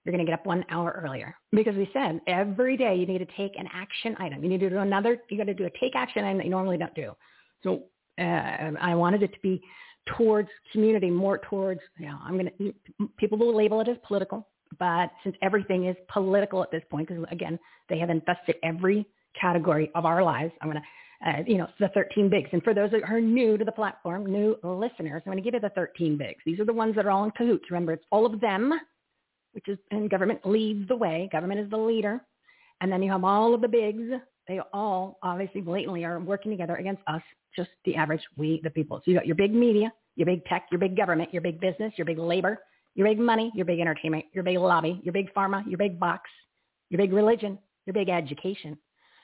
you're 0.04 0.12
going 0.12 0.24
to 0.24 0.30
get 0.30 0.38
up 0.38 0.46
one 0.46 0.64
hour 0.70 1.00
earlier 1.04 1.36
because 1.52 1.76
we 1.76 1.88
said 1.92 2.20
every 2.26 2.76
day 2.76 2.96
you 2.96 3.06
need 3.06 3.18
to 3.18 3.28
take 3.36 3.52
an 3.58 3.68
action 3.72 4.16
item. 4.18 4.42
You 4.42 4.48
need 4.48 4.60
to 4.60 4.70
do 4.70 4.78
another. 4.78 5.18
You 5.28 5.36
got 5.36 5.44
to 5.44 5.54
do 5.54 5.66
a 5.66 5.70
take 5.78 5.94
action 5.94 6.24
item 6.24 6.38
that 6.38 6.44
you 6.44 6.50
normally 6.50 6.78
don't 6.78 6.94
do. 6.94 7.12
So 7.62 7.84
uh, 8.18 8.72
I 8.80 8.94
wanted 8.94 9.22
it 9.22 9.32
to 9.34 9.40
be 9.42 9.62
towards 10.16 10.48
community, 10.72 11.10
more 11.10 11.38
towards, 11.38 11.80
you 11.98 12.06
know, 12.06 12.18
I'm 12.22 12.38
going 12.38 12.50
to, 12.58 13.08
people 13.18 13.38
will 13.38 13.56
label 13.56 13.80
it 13.80 13.88
as 13.88 13.96
political, 14.06 14.48
but 14.78 15.10
since 15.24 15.36
everything 15.42 15.86
is 15.86 15.96
political 16.12 16.62
at 16.62 16.70
this 16.70 16.82
point, 16.90 17.08
because 17.08 17.24
again, 17.30 17.58
they 17.88 17.98
have 17.98 18.10
infested 18.10 18.56
every 18.62 19.06
category 19.40 19.90
of 19.94 20.04
our 20.04 20.22
lives, 20.22 20.52
I'm 20.60 20.70
going 20.70 20.82
to, 20.82 21.28
uh, 21.28 21.42
you 21.46 21.58
know, 21.58 21.68
the 21.78 21.88
13 21.88 22.30
bigs. 22.30 22.48
And 22.52 22.62
for 22.62 22.72
those 22.72 22.90
that 22.92 23.02
are 23.04 23.20
new 23.20 23.58
to 23.58 23.64
the 23.64 23.72
platform, 23.72 24.26
new 24.26 24.56
listeners, 24.62 25.22
I'm 25.24 25.32
going 25.32 25.36
to 25.36 25.42
give 25.42 25.54
you 25.54 25.60
the 25.60 25.70
13 25.70 26.16
bigs. 26.16 26.40
These 26.46 26.60
are 26.60 26.64
the 26.64 26.72
ones 26.72 26.94
that 26.96 27.06
are 27.06 27.10
all 27.10 27.24
in 27.24 27.30
cahoots. 27.32 27.70
Remember, 27.70 27.92
it's 27.92 28.04
all 28.10 28.24
of 28.26 28.40
them, 28.40 28.72
which 29.52 29.68
is, 29.68 29.78
and 29.90 30.08
government 30.08 30.40
leads 30.44 30.88
the 30.88 30.96
way. 30.96 31.28
Government 31.30 31.60
is 31.60 31.70
the 31.70 31.76
leader. 31.76 32.20
And 32.80 32.90
then 32.90 33.02
you 33.02 33.10
have 33.10 33.24
all 33.24 33.54
of 33.54 33.60
the 33.60 33.68
bigs. 33.68 34.08
They 34.50 34.58
all 34.72 35.16
obviously 35.22 35.60
blatantly 35.60 36.04
are 36.04 36.18
working 36.18 36.50
together 36.50 36.74
against 36.74 37.02
us 37.06 37.22
just 37.54 37.70
the 37.84 37.94
average 37.94 38.20
we, 38.36 38.60
the 38.64 38.70
people. 38.70 38.96
So 38.98 39.12
you 39.12 39.16
got 39.16 39.24
your 39.24 39.36
big 39.36 39.54
media, 39.54 39.92
your 40.16 40.26
big 40.26 40.44
tech, 40.46 40.66
your 40.72 40.80
big 40.80 40.96
government, 40.96 41.32
your 41.32 41.40
big 41.40 41.60
business, 41.60 41.92
your 41.96 42.04
big 42.04 42.18
labor, 42.18 42.58
your 42.96 43.06
big 43.06 43.20
money, 43.20 43.52
your 43.54 43.64
big 43.64 43.78
entertainment, 43.78 44.24
your 44.32 44.42
big 44.42 44.58
lobby, 44.58 45.00
your 45.04 45.12
big 45.12 45.32
pharma, 45.34 45.64
your 45.68 45.78
big 45.78 46.00
box, 46.00 46.28
your 46.88 46.98
big 46.98 47.12
religion, 47.12 47.60
your 47.86 47.94
big 47.94 48.08
education, 48.08 48.76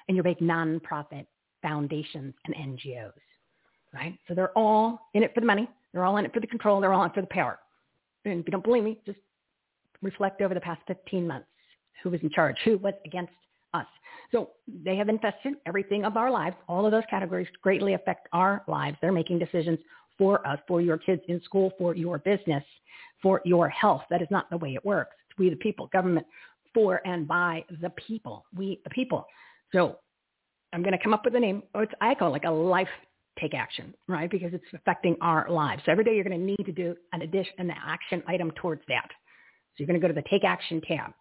and 0.07 0.17
your 0.17 0.23
big 0.23 0.39
nonprofit 0.39 1.27
foundations 1.61 2.33
and 2.45 2.79
NGOs, 2.79 3.11
right? 3.93 4.17
So 4.29 4.35
they're 4.35 4.57
all 4.57 5.09
in 5.15 5.25
it 5.25 5.35
for 5.35 5.41
the 5.41 5.47
money. 5.47 5.69
They're 5.93 6.05
all 6.05 6.19
in 6.19 6.25
it 6.25 6.33
for 6.33 6.39
the 6.39 6.47
control. 6.47 6.81
They're 6.81 6.93
all 6.93 7.03
in 7.03 7.11
it 7.11 7.15
for 7.15 7.23
the 7.23 7.27
power. 7.27 7.59
And 8.25 8.39
if 8.39 8.47
you 8.47 8.53
don't 8.53 8.63
believe 8.63 8.85
me, 8.85 9.01
just 9.05 9.19
reflect 10.03 10.41
over 10.41 10.55
the 10.55 10.61
past 10.61 10.83
15 10.87 11.27
months. 11.27 11.49
Who 12.05 12.11
was 12.11 12.21
in 12.23 12.31
charge? 12.31 12.59
Who 12.65 12.79
was 12.79 12.95
against 13.05 13.33
us? 13.77 13.87
So 14.33 14.51
they 14.67 14.97
have 14.97 15.09
infested 15.09 15.55
everything 15.67 16.05
of 16.05 16.17
our 16.17 16.31
lives. 16.31 16.57
All 16.69 16.85
of 16.85 16.93
those 16.93 17.05
categories 17.09 17.49
greatly 17.63 17.95
affect 17.95 18.29
our 18.33 18.63
lives. 18.67 18.97
They're 19.01 19.13
making 19.13 19.39
decisions 19.39 19.79
for 20.19 20.47
us, 20.47 20.59
for 20.67 20.81
your 20.81 20.99
kids 20.99 21.23
in 21.29 21.41
school, 21.43 21.73
for 21.79 21.95
your 21.95 22.19
business, 22.19 22.65
for 23.23 23.41
your 23.45 23.69
health. 23.69 24.03
That 24.11 24.23
is 24.23 24.29
not 24.31 24.49
the 24.51 24.57
way 24.57 24.75
it 24.75 24.85
works. 24.85 25.15
It's 25.29 25.39
we 25.39 25.51
the 25.51 25.57
people, 25.57 25.89
government 25.93 26.27
for 26.75 27.01
and 27.07 27.27
by 27.27 27.65
the 27.81 27.91
people. 27.91 28.45
We 28.55 28.81
the 28.85 28.91
people. 28.91 29.27
So 29.73 29.99
I'm 30.73 30.83
going 30.83 30.97
to 30.97 31.03
come 31.03 31.15
up 31.15 31.25
with 31.25 31.35
a 31.35 31.41
name. 31.41 31.63
Oh, 31.75 31.81
it's 31.81 31.93
I 32.01 32.15
call 32.15 32.29
it 32.29 32.33
like 32.33 32.45
a 32.45 32.51
life 32.51 32.89
take 33.41 33.55
action, 33.55 33.95
right? 34.09 34.31
Because 34.31 34.53
it's 34.55 34.65
affecting 34.75 35.17
our 35.21 35.47
lives. 35.51 35.83
So 35.85 35.93
every 35.93 36.05
day 36.05 36.15
you're 36.15 36.25
going 36.25 36.39
to 36.39 36.45
need 36.45 36.65
to 36.65 36.73
do 36.73 36.97
an 37.13 37.23
addition, 37.23 37.53
an 37.59 37.71
action 37.71 38.23
item 38.27 38.51
towards 38.53 38.83
that. 38.89 39.09
So 39.09 39.75
you're 39.79 39.87
going 39.87 40.01
to 40.01 40.05
go 40.05 40.09
to 40.09 40.15
the 40.15 40.27
take 40.31 40.45
action 40.45 40.81
tab. 40.87 41.13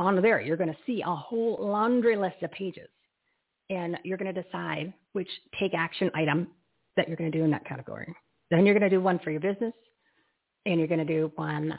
On 0.00 0.20
there, 0.22 0.40
you're 0.40 0.56
going 0.56 0.72
to 0.72 0.78
see 0.86 1.02
a 1.02 1.14
whole 1.14 1.58
laundry 1.60 2.16
list 2.16 2.42
of 2.42 2.50
pages. 2.52 2.88
And 3.68 3.98
you're 4.02 4.16
going 4.16 4.34
to 4.34 4.42
decide 4.42 4.94
which 5.12 5.28
take 5.58 5.74
action 5.74 6.10
item 6.14 6.48
that 6.96 7.06
you're 7.06 7.18
going 7.18 7.30
to 7.30 7.38
do 7.38 7.44
in 7.44 7.50
that 7.50 7.66
category. 7.66 8.12
Then 8.50 8.64
you're 8.64 8.76
going 8.76 8.90
to 8.90 8.96
do 8.96 9.02
one 9.02 9.18
for 9.20 9.30
your 9.30 9.40
business 9.40 9.74
and 10.64 10.78
you're 10.78 10.88
going 10.88 11.06
to 11.06 11.12
do 11.12 11.30
one 11.36 11.78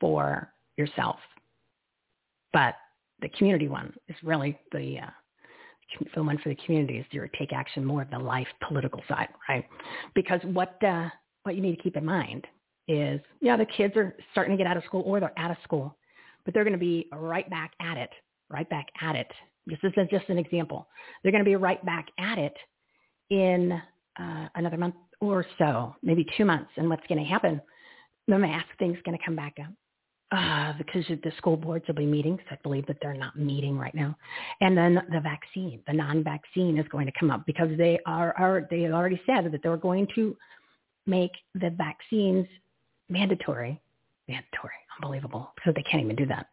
for 0.00 0.52
yourself. 0.76 1.16
But 2.52 2.74
the 3.20 3.28
community 3.30 3.68
one 3.68 3.94
is 4.08 4.16
really 4.24 4.58
the 4.72 4.98
uh, 4.98 5.10
the 6.14 6.22
one 6.22 6.38
for 6.38 6.48
the 6.48 6.58
community 6.66 6.98
is 6.98 7.06
your 7.12 7.28
take 7.38 7.52
action 7.52 7.84
more 7.84 8.02
of 8.02 8.10
the 8.10 8.18
life 8.18 8.48
political 8.66 9.00
side, 9.08 9.28
right? 9.48 9.64
Because 10.14 10.40
what 10.52 10.82
uh, 10.82 11.08
what 11.44 11.54
you 11.54 11.62
need 11.62 11.76
to 11.76 11.82
keep 11.82 11.96
in 11.96 12.04
mind 12.04 12.46
is, 12.88 13.20
yeah, 13.40 13.56
the 13.56 13.64
kids 13.64 13.96
are 13.96 14.16
starting 14.32 14.56
to 14.56 14.62
get 14.62 14.66
out 14.68 14.76
of 14.76 14.84
school 14.84 15.02
or 15.06 15.20
they're 15.20 15.38
out 15.38 15.52
of 15.52 15.56
school, 15.62 15.96
but 16.46 16.54
they're 16.54 16.64
going 16.64 16.72
to 16.72 16.78
be 16.78 17.06
right 17.12 17.48
back 17.50 17.72
at 17.80 17.98
it, 17.98 18.10
right 18.48 18.68
back 18.70 18.86
at 19.02 19.14
it. 19.14 19.30
This 19.66 19.78
is 19.82 19.92
just 20.10 20.28
an 20.30 20.38
example. 20.38 20.88
They're 21.22 21.32
going 21.32 21.44
to 21.44 21.48
be 21.48 21.56
right 21.56 21.84
back 21.84 22.06
at 22.18 22.38
it 22.38 22.56
in 23.28 23.72
uh, 24.18 24.48
another 24.54 24.78
month 24.78 24.94
or 25.20 25.44
so, 25.58 25.94
maybe 26.02 26.24
two 26.38 26.46
months. 26.46 26.70
And 26.76 26.88
what's 26.88 27.06
going 27.08 27.22
to 27.22 27.28
happen? 27.28 27.60
The 28.28 28.38
mask 28.38 28.66
thing's 28.78 28.98
going 29.04 29.18
to 29.18 29.24
come 29.24 29.36
back 29.36 29.56
up 29.60 29.72
uh, 30.32 30.72
because 30.78 31.04
the 31.08 31.32
school 31.36 31.56
boards 31.56 31.84
will 31.88 31.94
be 31.94 32.06
meeting. 32.06 32.38
I 32.50 32.56
believe 32.62 32.86
that 32.86 32.98
they're 33.02 33.14
not 33.14 33.36
meeting 33.36 33.76
right 33.76 33.94
now. 33.94 34.16
And 34.60 34.76
then 34.76 35.00
the 35.10 35.20
vaccine, 35.20 35.80
the 35.86 35.92
non-vaccine 35.92 36.78
is 36.78 36.86
going 36.88 37.06
to 37.06 37.12
come 37.18 37.30
up 37.30 37.44
because 37.46 37.68
they 37.76 37.98
are, 38.06 38.34
are 38.38 38.66
they 38.70 38.86
already 38.86 39.20
said 39.26 39.52
that 39.52 39.62
they're 39.62 39.76
going 39.76 40.06
to 40.14 40.36
make 41.06 41.32
the 41.54 41.70
vaccines 41.70 42.46
mandatory. 43.08 43.80
Mandatory, 44.28 44.74
unbelievable. 45.00 45.52
So 45.64 45.72
they 45.74 45.82
can't 45.82 46.02
even 46.02 46.16
do 46.16 46.26
that. 46.26 46.46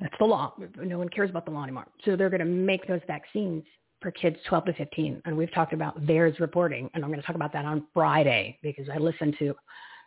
That's 0.00 0.14
the 0.18 0.24
law. 0.24 0.54
No 0.76 0.98
one 0.98 1.08
cares 1.08 1.30
about 1.30 1.44
the 1.44 1.50
law 1.50 1.62
anymore. 1.62 1.86
So 2.04 2.16
they're 2.16 2.30
going 2.30 2.40
to 2.40 2.46
make 2.46 2.86
those 2.86 3.00
vaccines 3.06 3.64
for 4.00 4.10
kids 4.12 4.36
12 4.48 4.66
to 4.66 4.72
15. 4.74 5.22
And 5.24 5.36
we've 5.36 5.52
talked 5.52 5.72
about 5.72 6.00
VAERS 6.04 6.38
reporting, 6.38 6.88
and 6.94 7.04
I'm 7.04 7.10
going 7.10 7.20
to 7.20 7.26
talk 7.26 7.36
about 7.36 7.52
that 7.52 7.64
on 7.64 7.86
Friday 7.92 8.58
because 8.62 8.88
I 8.92 8.98
listened 8.98 9.36
to 9.40 9.54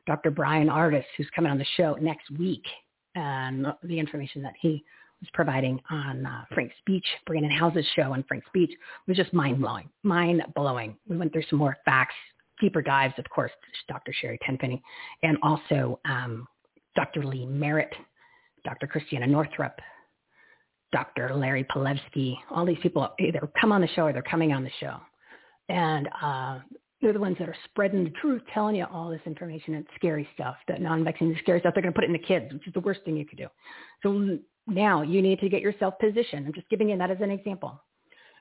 Dr. 0.07 0.31
Bryan 0.31 0.67
Ardis, 0.67 1.03
who's 1.17 1.29
coming 1.35 1.51
on 1.51 1.57
the 1.57 1.65
show 1.75 1.95
next 2.01 2.31
week, 2.31 2.63
and 3.15 3.67
the 3.83 3.99
information 3.99 4.41
that 4.43 4.53
he 4.59 4.83
was 5.19 5.29
providing 5.33 5.79
on 5.89 6.25
uh, 6.25 6.45
Frank 6.53 6.71
Speech, 6.79 7.05
Brannon 7.27 7.51
Howse's 7.51 7.85
show 7.95 8.13
on 8.13 8.23
Frank 8.27 8.43
Speech 8.47 8.71
was 9.07 9.17
just 9.17 9.33
mind-blowing, 9.33 9.89
mind-blowing. 10.03 10.95
We 11.07 11.17
went 11.17 11.31
through 11.33 11.43
some 11.49 11.59
more 11.59 11.77
facts, 11.85 12.15
deeper 12.59 12.81
dives, 12.81 13.13
of 13.17 13.29
course, 13.29 13.51
Dr. 13.87 14.13
Sherry 14.19 14.39
Tenpenny, 14.43 14.81
and 15.21 15.37
also 15.43 15.99
um, 16.05 16.47
Dr. 16.95 17.23
Lee 17.23 17.45
Merritt, 17.45 17.93
Dr. 18.63 18.87
Christiane 18.87 19.31
Northrup, 19.31 19.79
Dr. 20.91 21.33
Larry 21.33 21.63
Palevsky, 21.63 22.35
all 22.49 22.65
these 22.65 22.77
people 22.81 23.07
either 23.19 23.49
come 23.59 23.71
on 23.71 23.81
the 23.81 23.87
show 23.87 24.03
or 24.03 24.13
they're 24.13 24.21
coming 24.21 24.51
on 24.51 24.63
the 24.63 24.71
show. 24.79 24.97
And 25.69 26.09
uh, 26.21 26.59
they're 27.01 27.13
the 27.13 27.19
ones 27.19 27.37
that 27.39 27.47
are 27.47 27.55
spreading 27.65 28.03
the 28.03 28.09
truth, 28.11 28.41
telling 28.53 28.75
you 28.75 28.85
all 28.91 29.09
this 29.09 29.21
information 29.25 29.75
and 29.75 29.85
scary 29.95 30.27
stuff, 30.33 30.55
that 30.67 30.81
non-vaccine 30.81 31.31
is 31.31 31.37
scary 31.39 31.59
stuff. 31.61 31.73
They're 31.73 31.81
going 31.81 31.93
to 31.93 31.97
put 31.97 32.03
it 32.03 32.07
in 32.07 32.13
the 32.13 32.19
kids, 32.19 32.51
which 32.53 32.67
is 32.67 32.73
the 32.73 32.81
worst 32.81 33.01
thing 33.05 33.15
you 33.15 33.25
could 33.25 33.37
do. 33.37 33.47
So 34.03 34.37
now 34.67 35.01
you 35.01 35.21
need 35.21 35.39
to 35.39 35.49
get 35.49 35.61
yourself 35.61 35.95
positioned. 35.99 36.45
I'm 36.45 36.53
just 36.53 36.69
giving 36.69 36.89
you 36.89 36.97
that 36.97 37.09
as 37.09 37.17
an 37.21 37.31
example. 37.31 37.81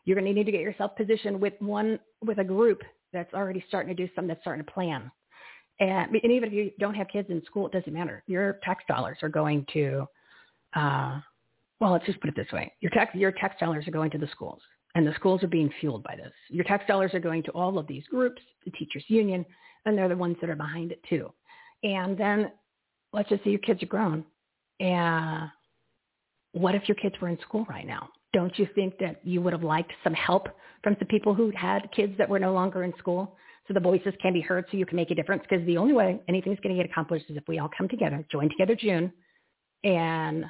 You're 0.05 0.17
going 0.17 0.27
to 0.27 0.33
need 0.33 0.45
to 0.45 0.53
get 0.53 0.61
yourself 0.61 0.97
positioned 0.97 1.41
with 1.41 1.55
one, 1.61 1.99
with 2.25 2.39
a 2.39 2.45
group 2.45 2.83
that's 3.13 3.33
already 3.33 3.65
starting 3.69 3.95
to 3.95 4.07
do 4.07 4.11
something 4.15 4.29
that's 4.29 4.41
starting 4.41 4.65
to 4.65 4.73
plan. 4.73 5.11
And, 5.81 6.15
and 6.15 6.33
even 6.33 6.49
if 6.49 6.53
you 6.53 6.71
don't 6.79 6.95
have 6.95 7.09
kids 7.09 7.29
in 7.31 7.43
school, 7.47 7.67
it 7.67 7.73
doesn't 7.73 7.93
matter. 7.93 8.23
Your 8.27 8.59
tax 8.63 8.85
dollars 8.87 9.19
are 9.23 9.29
going 9.29 9.67
to, 9.73 10.07
uh, 10.75 11.21
well, 11.81 11.93
let's 11.93 12.05
just 12.07 12.21
put 12.21 12.29
it 12.29 12.37
this 12.37 12.53
way. 12.53 12.73
Your 12.81 12.91
tax, 12.91 13.15
your 13.15 13.33
tax 13.33 13.57
dollars 13.59 13.89
are 13.89 13.91
going 13.91 14.11
to 14.11 14.19
the 14.19 14.29
schools 14.29 14.61
and 14.95 15.07
the 15.07 15.15
schools 15.15 15.43
are 15.43 15.49
being 15.49 15.73
fueled 15.81 16.03
by 16.03 16.17
this. 16.17 16.33
Your 16.49 16.65
tax 16.65 16.85
dollars 16.87 17.15
are 17.15 17.21
going 17.21 17.43
to 17.45 17.51
all 17.53 17.79
of 17.79 17.87
these 17.87 18.05
groups, 18.11 18.43
the 18.65 18.71
teachers 18.73 19.05
union, 19.09 19.45
and 19.87 19.97
they're 19.97 20.09
the 20.09 20.17
ones 20.17 20.37
that 20.41 20.51
are 20.51 20.57
behind 20.57 20.93
it 20.93 21.03
too. 21.09 21.33
And 21.83 22.19
then 22.19 22.53
let's 23.13 23.29
just 23.29 23.43
say 23.45 23.51
your 23.51 23.61
kids 23.61 23.83
are 23.83 23.87
grown. 23.87 24.25
And 24.81 25.51
what 26.53 26.75
if 26.75 26.89
your 26.89 26.97
kids 26.97 27.15
were 27.21 27.29
in 27.29 27.39
school 27.41 27.67
right 27.69 27.87
now? 27.87 28.09
Don't 28.33 28.57
you 28.59 28.69
think 28.75 28.99
that 28.99 29.21
you 29.25 29.41
would 29.41 29.53
have 29.53 29.63
liked 29.63 29.93
some 30.05 30.15
help 30.15 30.49
from 30.83 30.97
the 30.99 31.07
people 31.07 31.35
who 31.35 31.51
had 31.57 31.91
kids 31.95 32.15
that 32.19 32.29
were 32.29 32.39
no 32.39 32.53
longer 32.53 32.85
in 32.85 32.93
school 32.99 33.37
so 33.71 33.75
the 33.75 33.81
voices 33.81 34.13
can 34.21 34.33
be 34.33 34.41
heard 34.41 34.65
so 34.69 34.77
you 34.77 34.85
can 34.85 34.97
make 34.97 35.13
a 35.13 35.15
difference? 35.15 35.45
Because 35.49 35.65
the 35.65 35.77
only 35.77 35.93
way 35.93 36.21
anything's 36.29 36.59
going 36.59 36.77
to 36.77 36.83
get 36.83 36.91
accomplished 36.91 37.27
is 37.29 37.37
if 37.37 37.45
we 37.47 37.61
all 37.61 37.71
come 37.77 37.89
together, 37.89 38.27
join 38.29 38.49
together 38.49 38.75
June, 38.75 39.13
and 39.85 40.45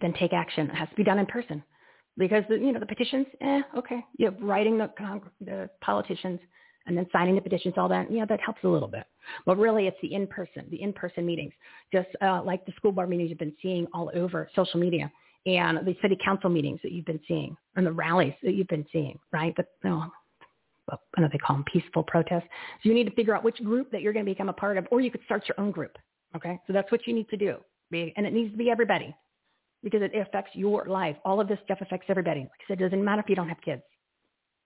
then 0.00 0.12
take 0.12 0.32
action. 0.32 0.70
It 0.70 0.76
has 0.76 0.88
to 0.88 0.94
be 0.94 1.02
done 1.02 1.18
in 1.18 1.26
person 1.26 1.64
because 2.16 2.44
the, 2.48 2.54
you 2.54 2.70
know 2.70 2.78
the 2.78 2.86
petitions, 2.86 3.26
eh, 3.40 3.62
okay, 3.76 4.04
you 4.18 4.30
know, 4.30 4.36
writing 4.40 4.78
the 4.78 4.88
the 5.40 5.68
politicians 5.80 6.38
and 6.86 6.96
then 6.96 7.06
signing 7.12 7.34
the 7.34 7.40
petitions, 7.40 7.74
all 7.76 7.88
that, 7.88 8.10
yeah, 8.10 8.24
that 8.24 8.40
helps 8.40 8.60
a 8.64 8.68
little 8.68 8.88
bit. 8.88 9.04
But 9.46 9.58
really, 9.58 9.86
it's 9.86 9.96
the 10.00 10.14
in-person, 10.14 10.66
the 10.70 10.80
in-person 10.80 11.26
meetings, 11.26 11.52
just 11.92 12.08
uh, 12.22 12.42
like 12.42 12.64
the 12.66 12.72
school 12.76 12.92
board 12.92 13.10
meetings 13.10 13.30
you've 13.30 13.38
been 13.38 13.54
seeing 13.60 13.86
all 13.92 14.12
over 14.14 14.48
social 14.54 14.78
media, 14.78 15.10
and 15.44 15.78
the 15.86 15.96
city 16.00 16.16
council 16.24 16.50
meetings 16.50 16.78
that 16.82 16.92
you've 16.92 17.04
been 17.04 17.20
seeing, 17.26 17.56
and 17.74 17.84
the 17.84 17.92
rallies 17.92 18.34
that 18.42 18.54
you've 18.54 18.68
been 18.68 18.86
seeing, 18.92 19.18
right? 19.32 19.52
But 19.56 19.66
you 21.16 21.22
know, 21.22 21.28
they 21.32 21.38
call 21.38 21.56
them? 21.56 21.64
Peaceful 21.72 22.02
protests. 22.02 22.48
So 22.82 22.88
you 22.88 22.94
need 22.94 23.04
to 23.04 23.14
figure 23.14 23.34
out 23.34 23.44
which 23.44 23.62
group 23.62 23.90
that 23.92 24.02
you're 24.02 24.12
going 24.12 24.24
to 24.24 24.30
become 24.30 24.48
a 24.48 24.54
part 24.54 24.76
of, 24.76 24.86
or 24.90 25.00
you 25.00 25.10
could 25.10 25.22
start 25.24 25.44
your 25.48 25.58
own 25.58 25.70
group. 25.70 25.96
Okay, 26.36 26.60
so 26.66 26.72
that's 26.72 26.90
what 26.92 27.06
you 27.06 27.14
need 27.14 27.28
to 27.30 27.36
do, 27.36 27.56
and 27.92 28.26
it 28.26 28.32
needs 28.32 28.52
to 28.52 28.56
be 28.56 28.70
everybody 28.70 29.14
because 29.82 30.02
it 30.02 30.14
affects 30.14 30.50
your 30.54 30.84
life. 30.86 31.16
All 31.24 31.40
of 31.40 31.48
this 31.48 31.58
stuff 31.64 31.78
affects 31.80 32.06
everybody. 32.08 32.40
Like 32.40 32.50
I 32.50 32.64
said, 32.68 32.80
it 32.80 32.84
doesn't 32.84 33.04
matter 33.04 33.22
if 33.22 33.28
you 33.28 33.34
don't 33.34 33.48
have 33.48 33.60
kids. 33.64 33.82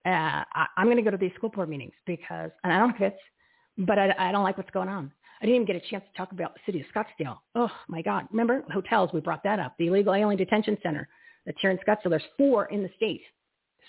Uh, 0.07 0.45
I, 0.53 0.67
I'm 0.77 0.87
going 0.87 0.97
to 0.97 1.03
go 1.03 1.11
to 1.11 1.17
these 1.17 1.33
school 1.37 1.51
board 1.51 1.69
meetings 1.69 1.95
because, 2.07 2.51
and 2.63 2.73
I 2.73 2.79
don't 2.79 2.91
have 2.91 2.99
kids, 2.99 3.17
but 3.79 3.99
I, 3.99 4.15
I 4.19 4.33
don't 4.33 4.43
like 4.43 4.59
what's 4.59 4.71
going 4.71 4.89
on. 4.89 5.11
I 5.41 5.47
didn't 5.47 5.63
even 5.63 5.67
get 5.67 5.77
a 5.77 5.91
chance 5.91 6.05
to 6.11 6.17
talk 6.17 6.33
about 6.33 6.55
the 6.55 6.61
city 6.67 6.81
of 6.81 6.87
Scottsdale. 6.95 7.39
Oh 7.55 7.71
my 7.89 8.03
God. 8.03 8.27
Remember 8.31 8.65
hotels? 8.73 9.11
We 9.13 9.21
brought 9.21 9.43
that 9.45 9.59
up. 9.59 9.75
The 9.79 9.89
illegal 9.89 10.15
alien 10.15 10.37
detention 10.39 10.77
center 10.83 11.09
that's 11.45 11.59
here 11.61 11.71
in 11.71 11.79
Scottsdale. 11.79 12.11
There's 12.11 12.23
four 12.37 12.67
in 12.67 12.83
the 12.83 12.91
state. 12.97 13.23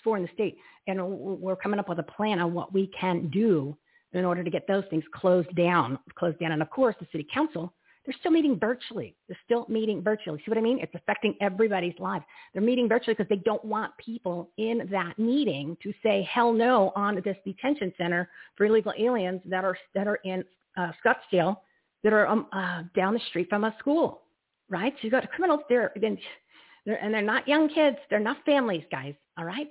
Four 0.03 0.17
in 0.17 0.23
the 0.23 0.29
state. 0.33 0.57
And 0.87 1.05
we're 1.07 1.55
coming 1.55 1.79
up 1.79 1.89
with 1.89 1.99
a 1.99 2.03
plan 2.03 2.39
on 2.39 2.53
what 2.53 2.73
we 2.73 2.91
can 2.99 3.29
do 3.29 3.75
in 4.13 4.23
order 4.23 4.43
to 4.43 4.49
get 4.49 4.67
those 4.67 4.83
things 4.89 5.03
closed 5.13 5.53
down, 5.55 5.99
closed 6.17 6.39
down. 6.39 6.51
And 6.51 6.61
of 6.61 6.69
course, 6.69 6.95
the 6.99 7.07
city 7.11 7.27
council 7.33 7.73
they're 8.05 8.15
still 8.19 8.31
meeting 8.31 8.59
virtually. 8.59 9.15
They're 9.27 9.37
still 9.45 9.65
meeting 9.67 10.03
virtually. 10.03 10.37
See 10.39 10.45
what 10.47 10.57
I 10.57 10.61
mean? 10.61 10.79
It's 10.79 10.93
affecting 10.93 11.35
everybody's 11.41 11.97
lives. 11.97 12.23
They're 12.53 12.61
meeting 12.61 12.87
virtually 12.87 13.15
because 13.15 13.29
they 13.29 13.41
don't 13.43 13.63
want 13.65 13.97
people 13.97 14.51
in 14.57 14.87
that 14.91 15.17
meeting 15.17 15.75
to 15.81 15.91
say 16.03 16.27
hell 16.31 16.53
no 16.53 16.91
on 16.95 17.15
this 17.15 17.37
detention 17.43 17.91
center 17.97 18.29
for 18.55 18.65
illegal 18.65 18.93
aliens 18.97 19.41
that 19.45 19.65
are 19.65 19.77
that 19.95 20.07
are 20.07 20.19
in 20.23 20.43
uh, 20.77 20.91
Scottsdale 21.03 21.57
that 22.03 22.13
are 22.13 22.27
um, 22.27 22.47
uh, 22.53 22.83
down 22.95 23.15
the 23.15 23.19
street 23.29 23.49
from 23.49 23.63
a 23.63 23.75
school, 23.79 24.21
right? 24.69 24.93
So 24.93 24.99
you 25.01 25.11
got 25.11 25.29
criminals 25.31 25.61
there, 25.67 25.91
and 25.95 27.13
they're 27.13 27.21
not 27.23 27.47
young 27.47 27.67
kids. 27.69 27.97
They're 28.11 28.19
not 28.19 28.37
families, 28.45 28.83
guys. 28.91 29.15
All 29.37 29.45
right. 29.45 29.69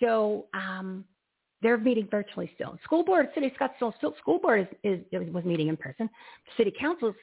So 0.00 0.46
um, 0.54 1.04
they're 1.62 1.78
meeting 1.78 2.08
virtually 2.10 2.50
still. 2.54 2.78
School 2.84 3.04
board, 3.04 3.28
City 3.34 3.46
of 3.46 3.52
Scottsdale, 3.52 3.96
still, 3.98 4.14
school 4.18 4.38
board 4.38 4.68
is, 4.82 5.00
is 5.12 5.32
was 5.32 5.44
meeting 5.44 5.68
in 5.68 5.76
person. 5.76 6.08
City 6.56 6.72
council 6.78 7.14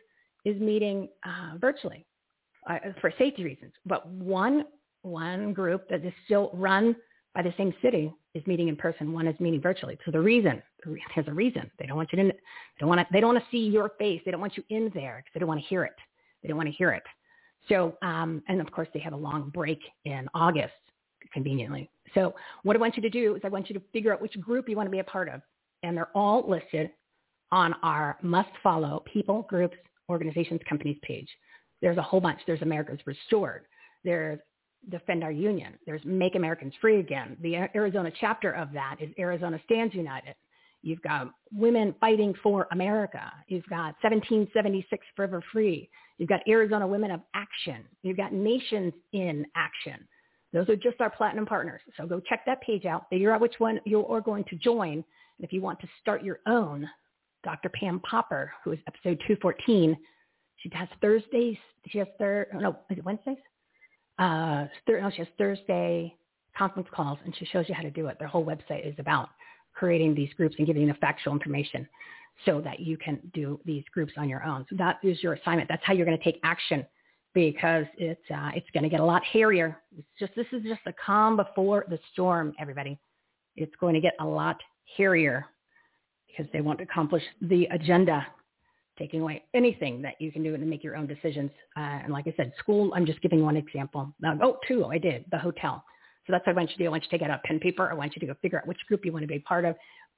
is 0.45 0.59
meeting 0.61 1.09
uh, 1.25 1.57
virtually 1.57 2.05
uh, 2.69 2.77
for 3.01 3.11
safety 3.17 3.43
reasons. 3.43 3.73
But 3.85 4.07
one 4.07 4.65
one 5.01 5.53
group 5.53 5.87
that 5.89 6.03
is 6.05 6.13
still 6.25 6.51
run 6.53 6.95
by 7.33 7.41
the 7.41 7.53
same 7.57 7.73
city 7.81 8.11
is 8.33 8.45
meeting 8.47 8.67
in 8.67 8.75
person. 8.75 9.13
One 9.13 9.27
is 9.27 9.39
meeting 9.39 9.61
virtually. 9.61 9.97
So 10.05 10.11
the 10.11 10.19
reason, 10.19 10.61
there's 10.83 11.27
a 11.27 11.33
reason. 11.33 11.69
They 11.79 11.85
don't 11.85 11.95
want 11.95 12.11
you 12.11 12.17
to, 12.17 12.23
they 12.29 12.33
don't 12.79 12.89
want 12.89 12.99
to, 13.01 13.07
they 13.11 13.19
don't 13.19 13.33
want 13.33 13.43
to 13.43 13.49
see 13.51 13.69
your 13.69 13.91
face. 13.99 14.21
They 14.25 14.31
don't 14.31 14.41
want 14.41 14.57
you 14.57 14.63
in 14.69 14.91
there 14.93 15.17
because 15.17 15.31
they 15.33 15.39
don't 15.39 15.47
want 15.47 15.61
to 15.61 15.67
hear 15.67 15.83
it. 15.83 15.93
They 16.41 16.47
don't 16.47 16.57
want 16.57 16.67
to 16.67 16.75
hear 16.75 16.91
it. 16.91 17.03
So, 17.69 17.97
um, 18.01 18.43
and 18.47 18.59
of 18.59 18.71
course 18.71 18.87
they 18.93 18.99
have 19.01 19.13
a 19.13 19.17
long 19.17 19.49
break 19.49 19.79
in 20.05 20.27
August, 20.33 20.73
conveniently. 21.33 21.89
So 22.13 22.33
what 22.63 22.75
I 22.75 22.79
want 22.79 22.95
you 22.95 23.01
to 23.03 23.09
do 23.09 23.35
is 23.35 23.41
I 23.43 23.49
want 23.49 23.69
you 23.69 23.73
to 23.75 23.81
figure 23.93 24.13
out 24.13 24.21
which 24.21 24.39
group 24.39 24.69
you 24.69 24.75
want 24.75 24.87
to 24.87 24.91
be 24.91 24.99
a 24.99 25.03
part 25.03 25.29
of. 25.29 25.41
And 25.83 25.95
they're 25.95 26.09
all 26.15 26.49
listed 26.49 26.91
on 27.51 27.75
our 27.83 28.17
must 28.21 28.49
follow 28.63 29.03
people, 29.11 29.43
groups, 29.43 29.77
organizations, 30.09 30.59
companies 30.67 30.97
page. 31.01 31.27
There's 31.81 31.97
a 31.97 32.01
whole 32.01 32.19
bunch. 32.19 32.39
There's 32.47 32.61
America's 32.61 32.99
Restored. 33.05 33.65
There's 34.03 34.39
Defend 34.89 35.23
Our 35.23 35.31
Union. 35.31 35.73
There's 35.85 36.01
Make 36.05 36.35
Americans 36.35 36.73
Free 36.81 36.99
Again. 36.99 37.37
The 37.41 37.55
Arizona 37.75 38.11
chapter 38.19 38.51
of 38.53 38.71
that 38.73 38.97
is 38.99 39.09
Arizona 39.19 39.59
Stands 39.65 39.93
United. 39.93 40.35
You've 40.81 41.01
got 41.01 41.31
Women 41.51 41.93
Fighting 41.99 42.33
for 42.41 42.67
America. 42.71 43.31
You've 43.47 43.67
got 43.67 43.95
1776 44.01 45.05
Forever 45.15 45.43
Free. 45.51 45.89
You've 46.17 46.29
got 46.29 46.41
Arizona 46.47 46.87
Women 46.87 47.11
of 47.11 47.21
Action. 47.33 47.83
You've 48.03 48.17
got 48.17 48.33
Nations 48.33 48.93
in 49.11 49.45
Action. 49.55 50.07
Those 50.57 50.69
are 50.69 50.75
just 50.75 50.99
our 51.01 51.09
platinum 51.11 51.45
partners. 51.45 51.81
So 51.97 52.07
go 52.07 52.19
check 52.19 52.43
that 52.47 52.61
page 52.61 52.85
out. 52.85 53.07
Figure 53.11 53.31
out 53.31 53.41
which 53.41 53.59
one 53.59 53.79
you 53.85 54.03
are 54.07 54.21
going 54.21 54.43
to 54.45 54.55
join. 54.55 54.93
And 54.93 55.03
if 55.39 55.53
you 55.53 55.61
want 55.61 55.79
to 55.81 55.87
start 56.01 56.23
your 56.23 56.39
own, 56.47 56.89
Dr. 57.43 57.69
Pam 57.69 57.99
Popper, 57.99 58.51
who 58.63 58.71
is 58.71 58.79
episode 58.87 59.19
214, 59.27 59.95
she 60.57 60.71
has 60.73 60.87
Thursdays. 60.99 61.57
She 61.89 61.99
has 61.99 62.07
third. 62.17 62.47
No, 62.55 62.71
is 62.89 62.97
it 62.97 63.05
Wednesdays? 63.05 63.37
Uh, 64.17 64.65
thir- 64.87 64.99
no, 64.99 65.11
she 65.11 65.17
has 65.17 65.27
Thursday 65.37 66.15
conference 66.57 66.87
calls, 66.91 67.19
and 67.23 67.35
she 67.37 67.45
shows 67.45 67.69
you 67.69 67.75
how 67.75 67.83
to 67.83 67.91
do 67.91 68.07
it. 68.07 68.17
Their 68.17 68.27
whole 68.27 68.43
website 68.43 68.83
is 68.83 68.95
about 68.97 69.29
creating 69.75 70.15
these 70.15 70.33
groups 70.33 70.55
and 70.57 70.65
giving 70.65 70.81
you 70.81 70.87
the 70.87 70.95
factual 70.95 71.33
information 71.33 71.87
so 72.45 72.61
that 72.61 72.79
you 72.79 72.97
can 72.97 73.19
do 73.35 73.59
these 73.63 73.83
groups 73.93 74.13
on 74.17 74.27
your 74.27 74.43
own. 74.43 74.65
So 74.71 74.75
that 74.77 74.97
is 75.03 75.21
your 75.21 75.33
assignment. 75.33 75.69
That's 75.69 75.83
how 75.85 75.93
you're 75.93 76.07
going 76.07 76.17
to 76.17 76.23
take 76.23 76.39
action 76.43 76.83
because 77.37 77.85
it's 77.99 78.31
uh, 78.31 78.49
it's 78.55 78.65
going 78.73 78.81
to 78.81 78.89
get 78.89 78.99
a 78.99 79.05
lot 79.05 79.21
hairier. 79.31 79.79
It's 79.95 80.07
just 80.19 80.33
this 80.35 80.47
is 80.51 80.63
just 80.63 80.81
a 80.87 80.93
calm 80.93 81.37
before 81.37 81.85
the 81.87 81.99
storm, 82.11 82.51
everybody. 82.59 82.97
It's 83.55 83.75
going 83.79 83.93
to 83.93 84.01
get 84.01 84.13
a 84.19 84.25
lot 84.25 84.57
hairier 84.97 85.45
because 86.27 86.51
they 86.51 86.61
want 86.61 86.79
to 86.79 86.85
accomplish 86.85 87.21
the 87.43 87.65
agenda, 87.65 88.25
taking 88.97 89.21
away 89.21 89.43
anything 89.53 90.01
that 90.01 90.15
you 90.19 90.31
can 90.31 90.41
do 90.41 90.57
to 90.57 90.65
make 90.65 90.83
your 90.83 90.95
own 90.95 91.05
decisions. 91.05 91.51
Uh, 91.77 91.99
and 92.03 92.11
like 92.11 92.25
I 92.25 92.33
said, 92.37 92.53
school. 92.57 92.91
I'm 92.95 93.05
just 93.05 93.21
giving 93.21 93.43
one 93.43 93.55
example. 93.55 94.11
Uh, 94.25 94.33
oh, 94.41 94.57
two. 94.67 94.85
I 94.85 94.97
did 94.97 95.23
the 95.29 95.37
hotel. 95.37 95.83
So 96.25 96.33
that's 96.33 96.47
what 96.47 96.53
I 96.53 96.55
want 96.55 96.71
you 96.71 96.77
to 96.77 96.83
do. 96.83 96.87
I 96.87 96.89
want 96.89 97.03
you 97.03 97.09
to 97.11 97.17
take 97.19 97.29
out 97.29 97.39
a 97.39 97.47
pen 97.47 97.59
paper. 97.59 97.87
I 97.87 97.93
want 97.93 98.15
you 98.15 98.19
to 98.21 98.25
go 98.25 98.33
figure 98.41 98.57
out 98.57 98.65
which 98.65 98.79
group 98.87 99.05
you 99.05 99.11
want 99.11 99.21
to 99.21 99.27
be 99.27 99.39
part 99.39 99.63
of. 99.63 99.75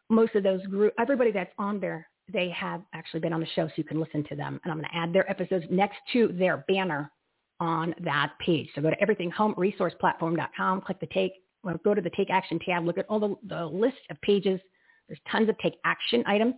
Most 0.10 0.36
of 0.36 0.44
those 0.44 0.66
group, 0.68 0.94
everybody 0.98 1.34
that's 1.34 1.52
on 1.58 1.82
there 1.82 2.08
they 2.32 2.50
have 2.50 2.82
actually 2.94 3.20
been 3.20 3.34
on 3.34 3.40
the 3.40 3.48
show 3.56 3.68
so 3.68 3.74
you 3.76 3.84
can 3.84 4.00
listen 4.00 4.24
to 4.30 4.36
them. 4.36 4.60
And 4.64 4.72
I'm 4.72 4.80
going 4.80 4.90
to 4.90 4.98
add 4.98 5.14
their 5.14 5.30
episodes 5.30 5.66
next 5.70 5.98
to 6.14 6.30
their 6.30 6.66
banner 6.68 7.12
on 7.60 7.94
that 8.04 8.34
page. 8.40 8.70
So 8.76 8.82
go 8.82 8.90
to 8.90 8.98
everythinghomeresourceplatform.com, 8.98 10.82
click 10.82 11.00
the 11.00 11.08
take, 11.08 11.34
or 11.64 11.80
go 11.84 11.94
to 11.94 12.02
the 12.02 12.10
take 12.12 12.30
action 12.30 12.60
tab, 12.66 12.86
look 12.86 12.98
at 12.98 13.06
all 13.10 13.20
the, 13.20 13.36
the 13.48 13.66
list 13.66 13.98
of 14.10 14.20
pages. 14.22 14.60
There's 15.08 15.20
tons 15.30 15.50
of 15.50 15.58
take 15.58 15.76
action 15.86 16.24
items 16.26 16.56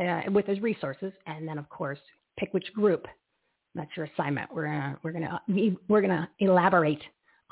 uh, 0.00 0.22
with 0.30 0.46
those 0.46 0.60
resources. 0.60 1.12
And 1.26 1.46
then 1.46 1.58
of 1.58 1.68
course, 1.68 2.00
pick 2.38 2.52
which 2.52 2.72
group. 2.74 3.06
That's 3.74 3.90
your 3.96 4.06
assignment. 4.06 4.52
We're 4.54 4.66
gonna, 4.66 4.98
we're 5.02 5.12
gonna, 5.12 5.40
we're 5.88 6.00
gonna 6.00 6.28
elaborate 6.38 7.02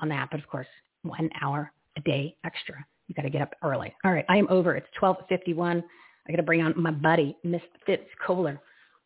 on 0.01 0.09
that. 0.09 0.29
But 0.31 0.41
of 0.41 0.49
course, 0.49 0.69
one 1.03 1.31
hour 1.41 1.73
a 1.97 2.01
day 2.01 2.37
extra. 2.45 2.85
You 3.09 3.15
got 3.15 3.23
to 3.23 3.31
get 3.31 3.43
up 3.43 3.55
early. 3.63 3.95
All 4.05 4.13
right. 4.13 4.25
I 4.29 4.37
am 4.37 4.47
over. 4.49 4.75
It's 4.75 4.87
1251. 4.99 5.83
I 6.27 6.33
got 6.33 6.37
to 6.37 6.43
bring 6.43 6.63
on 6.63 6.75
my 6.77 6.91
buddy, 6.91 7.37
Miss 7.43 7.63
Fitz 7.87 8.07
Koehler. 8.27 8.59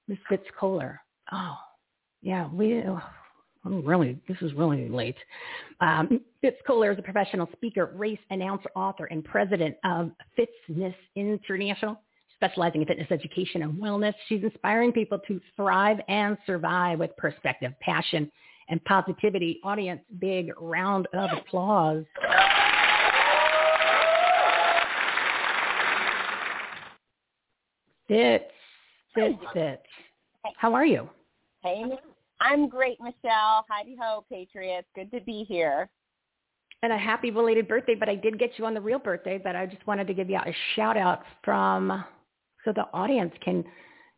Miss 0.08 0.18
Fitz 0.28 0.44
Koehler. 0.60 0.98
Oh, 1.32 1.56
yeah, 2.22 2.48
we. 2.52 2.82
Oh, 2.86 3.00
I'm 3.64 3.84
really, 3.84 4.18
this 4.28 4.36
is 4.42 4.52
really 4.54 4.88
late. 4.88 5.16
Um, 5.80 6.20
Fitz 6.40 6.58
Koehler 6.68 6.92
is 6.92 6.98
a 6.98 7.02
professional 7.02 7.48
speaker, 7.52 7.92
race 7.96 8.18
announcer, 8.30 8.70
author, 8.76 9.06
and 9.06 9.24
president 9.24 9.74
of 9.84 10.12
Fitness 10.36 10.94
International, 11.16 12.00
specializing 12.36 12.82
in 12.82 12.86
fitness 12.86 13.08
education 13.10 13.62
and 13.62 13.74
wellness. 13.74 14.14
She's 14.28 14.44
inspiring 14.44 14.92
people 14.92 15.18
to 15.26 15.40
thrive 15.56 15.98
and 16.08 16.38
survive 16.46 17.00
with 17.00 17.16
perspective, 17.16 17.72
passion, 17.80 18.30
and 18.68 18.82
positivity. 18.84 19.58
Audience, 19.64 20.00
big 20.20 20.52
round 20.60 21.08
of 21.12 21.30
applause. 21.36 22.04
Fitz, 28.08 28.44
Fitz, 29.14 29.38
Fitz. 29.52 29.82
How 30.56 30.74
are 30.74 30.86
you? 30.86 31.08
Hey, 31.62 31.84
I'm 32.40 32.68
great, 32.68 32.98
Michele. 33.00 33.64
Heidi 33.68 33.96
ho, 34.00 34.24
Patriots. 34.30 34.86
Good 34.94 35.10
to 35.12 35.20
be 35.20 35.44
here. 35.48 35.88
And 36.82 36.92
a 36.92 36.98
happy 36.98 37.30
belated 37.30 37.66
birthday, 37.66 37.94
but 37.94 38.08
I 38.08 38.14
did 38.14 38.38
get 38.38 38.52
you 38.58 38.66
on 38.66 38.74
the 38.74 38.80
real 38.80 38.98
birthday, 38.98 39.40
but 39.42 39.56
I 39.56 39.66
just 39.66 39.84
wanted 39.86 40.06
to 40.06 40.14
give 40.14 40.28
you 40.28 40.36
a 40.36 40.54
shout 40.74 40.96
out 40.96 41.22
from 41.42 42.04
so 42.64 42.72
the 42.72 42.86
audience 42.92 43.32
can 43.42 43.64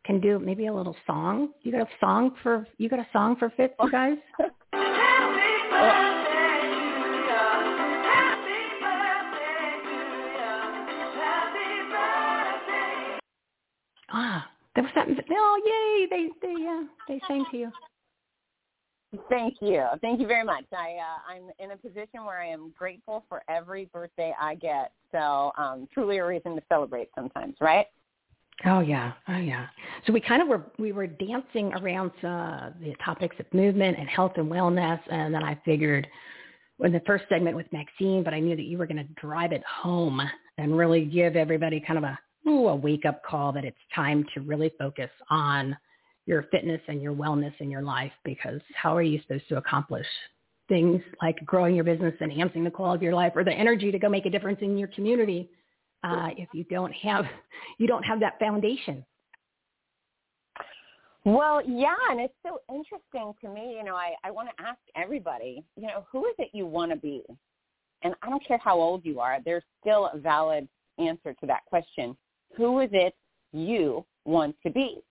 can 0.05 0.19
do 0.21 0.39
maybe 0.39 0.67
a 0.67 0.73
little 0.73 0.95
song. 1.05 1.49
You 1.61 1.71
got 1.71 1.81
a 1.81 1.89
song 1.99 2.35
for 2.43 2.67
you 2.77 2.89
got 2.89 2.99
a 2.99 3.07
song 3.11 3.35
for 3.37 3.51
Fitz, 3.55 3.73
you 3.81 3.91
guys? 3.91 4.17
There 14.79 14.83
was 14.83 14.93
something. 14.95 15.25
Oh, 15.29 15.61
yay! 15.65 16.07
They 16.09 16.47
they 16.47 16.65
uh, 16.65 16.83
they 17.07 17.21
sang 17.27 17.45
to 17.51 17.57
you. 17.57 17.71
Thank 19.29 19.55
you. 19.59 19.85
Thank 20.01 20.21
you 20.21 20.27
very 20.27 20.45
much. 20.45 20.63
I 20.71 20.95
uh, 20.95 21.33
I'm 21.33 21.49
in 21.59 21.71
a 21.71 21.77
position 21.77 22.23
where 22.23 22.39
I 22.39 22.47
am 22.47 22.73
grateful 22.77 23.25
for 23.27 23.43
every 23.49 23.85
birthday 23.91 24.33
I 24.39 24.55
get. 24.55 24.93
So 25.11 25.51
um, 25.57 25.87
truly 25.93 26.19
a 26.19 26.25
reason 26.25 26.55
to 26.55 26.61
celebrate 26.69 27.09
sometimes, 27.13 27.55
right? 27.59 27.87
Oh 28.65 28.79
yeah, 28.79 29.13
oh 29.27 29.37
yeah. 29.37 29.67
So 30.07 30.13
we 30.13 30.21
kind 30.21 30.41
of 30.41 30.47
were 30.47 30.63
we 30.77 30.93
were 30.93 31.07
dancing 31.07 31.73
around 31.73 32.11
uh, 32.23 32.69
the 32.79 32.93
topics 33.03 33.35
of 33.39 33.53
movement 33.53 33.97
and 33.99 34.07
health 34.07 34.33
and 34.37 34.49
wellness, 34.49 34.99
and 35.11 35.33
then 35.33 35.43
I 35.43 35.59
figured 35.65 36.07
in 36.81 36.93
the 36.93 37.01
first 37.05 37.25
segment 37.27 37.57
with 37.57 37.67
Maxine, 37.73 38.23
but 38.23 38.33
I 38.33 38.39
knew 38.39 38.55
that 38.55 38.63
you 38.63 38.77
were 38.77 38.87
going 38.87 39.05
to 39.05 39.21
drive 39.21 39.51
it 39.51 39.63
home 39.65 40.21
and 40.57 40.77
really 40.77 41.03
give 41.03 41.35
everybody 41.35 41.81
kind 41.85 41.97
of 41.97 42.05
a 42.05 42.17
ooh, 42.47 42.67
a 42.67 42.75
wake 42.75 43.05
up 43.05 43.23
call 43.23 43.51
that 43.53 43.65
it's 43.65 43.77
time 43.93 44.25
to 44.33 44.41
really 44.41 44.71
focus 44.77 45.09
on 45.29 45.75
your 46.25 46.43
fitness 46.51 46.81
and 46.87 47.01
your 47.01 47.13
wellness 47.13 47.53
in 47.59 47.71
your 47.71 47.81
life 47.81 48.11
because 48.23 48.61
how 48.75 48.95
are 48.95 49.01
you 49.01 49.19
supposed 49.21 49.47
to 49.49 49.57
accomplish 49.57 50.05
things 50.67 51.01
like 51.21 51.43
growing 51.45 51.73
your 51.73 51.83
business, 51.83 52.13
enhancing 52.21 52.63
the 52.63 52.69
quality 52.69 52.97
of 52.97 53.03
your 53.03 53.15
life, 53.15 53.33
or 53.35 53.43
the 53.43 53.51
energy 53.51 53.91
to 53.91 53.97
go 53.97 54.07
make 54.07 54.27
a 54.27 54.29
difference 54.29 54.59
in 54.61 54.77
your 54.77 54.87
community 54.89 55.49
uh, 56.03 56.29
if 56.37 56.47
you 56.53 56.63
don't 56.65 56.93
have 56.93 57.25
you 57.79 57.87
don't 57.87 58.03
have 58.03 58.19
that 58.19 58.37
foundation? 58.39 59.03
Well, 61.25 61.61
yeah, 61.67 61.95
and 62.11 62.21
it's 62.21 62.33
so 62.45 62.59
interesting 62.69 63.33
to 63.41 63.53
me. 63.53 63.75
You 63.77 63.83
know, 63.83 63.95
I, 63.95 64.13
I 64.23 64.31
want 64.31 64.49
to 64.55 64.63
ask 64.63 64.79
everybody, 64.95 65.63
you 65.75 65.87
know, 65.87 66.05
who 66.11 66.25
is 66.27 66.35
it 66.37 66.49
you 66.53 66.65
want 66.65 66.91
to 66.91 66.97
be? 66.97 67.23
And 68.03 68.15
I 68.21 68.29
don't 68.29 68.45
care 68.47 68.57
how 68.57 68.79
old 68.79 69.03
you 69.03 69.19
are, 69.19 69.39
there's 69.43 69.63
still 69.81 70.09
a 70.13 70.17
valid 70.17 70.67
answer 70.97 71.33
to 71.33 71.45
that 71.47 71.65
question 71.65 72.15
who 72.55 72.79
is 72.79 72.89
it 72.93 73.15
you 73.51 74.05
want 74.25 74.55
to 74.63 74.69
be? 74.69 75.01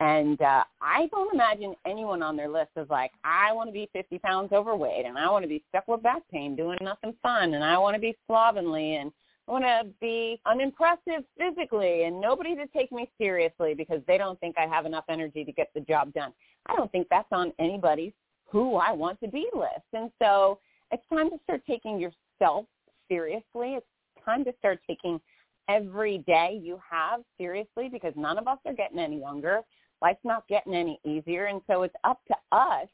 And 0.00 0.40
uh, 0.42 0.64
I 0.82 1.06
don't 1.12 1.32
imagine 1.32 1.74
anyone 1.86 2.22
on 2.22 2.36
their 2.36 2.48
list 2.48 2.70
is 2.76 2.88
like, 2.90 3.12
I 3.22 3.52
want 3.52 3.68
to 3.68 3.72
be 3.72 3.88
50 3.92 4.18
pounds 4.18 4.52
overweight 4.52 5.06
and 5.06 5.16
I 5.16 5.30
want 5.30 5.44
to 5.44 5.48
be 5.48 5.62
stuck 5.68 5.86
with 5.86 6.02
back 6.02 6.22
pain 6.30 6.56
doing 6.56 6.78
nothing 6.80 7.14
fun 7.22 7.54
and 7.54 7.62
I 7.62 7.78
want 7.78 7.94
to 7.94 8.00
be 8.00 8.16
slovenly 8.26 8.96
and 8.96 9.12
I 9.46 9.52
want 9.52 9.64
to 9.64 9.86
be 10.00 10.40
unimpressive 10.46 11.24
physically 11.38 12.04
and 12.04 12.20
nobody 12.20 12.56
to 12.56 12.66
take 12.68 12.90
me 12.90 13.08
seriously 13.18 13.74
because 13.74 14.00
they 14.06 14.18
don't 14.18 14.38
think 14.40 14.56
I 14.58 14.66
have 14.66 14.84
enough 14.84 15.04
energy 15.08 15.44
to 15.44 15.52
get 15.52 15.70
the 15.74 15.80
job 15.80 16.12
done. 16.12 16.32
I 16.66 16.74
don't 16.74 16.90
think 16.90 17.06
that's 17.08 17.28
on 17.30 17.52
anybody's 17.58 18.12
who 18.46 18.76
I 18.76 18.92
want 18.92 19.20
to 19.20 19.28
be 19.28 19.46
list. 19.54 19.86
And 19.92 20.10
so 20.20 20.58
it's 20.90 21.02
time 21.08 21.30
to 21.30 21.36
start 21.44 21.62
taking 21.66 21.98
yourself 21.98 22.66
seriously. 23.08 23.74
It's 23.74 23.86
time 24.24 24.44
to 24.44 24.52
start 24.58 24.80
taking 24.86 25.20
every 25.68 26.18
day 26.18 26.58
you 26.62 26.78
have 26.88 27.20
seriously 27.38 27.88
because 27.90 28.12
none 28.16 28.38
of 28.38 28.46
us 28.46 28.58
are 28.66 28.72
getting 28.72 28.98
any 28.98 29.20
younger. 29.20 29.60
Life's 30.02 30.24
not 30.24 30.46
getting 30.48 30.74
any 30.74 31.00
easier. 31.04 31.46
And 31.46 31.60
so 31.66 31.82
it's 31.82 31.94
up 32.04 32.20
to 32.28 32.34
us 32.52 32.88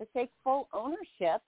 to 0.00 0.06
take 0.16 0.30
full 0.42 0.68
ownership 0.72 1.40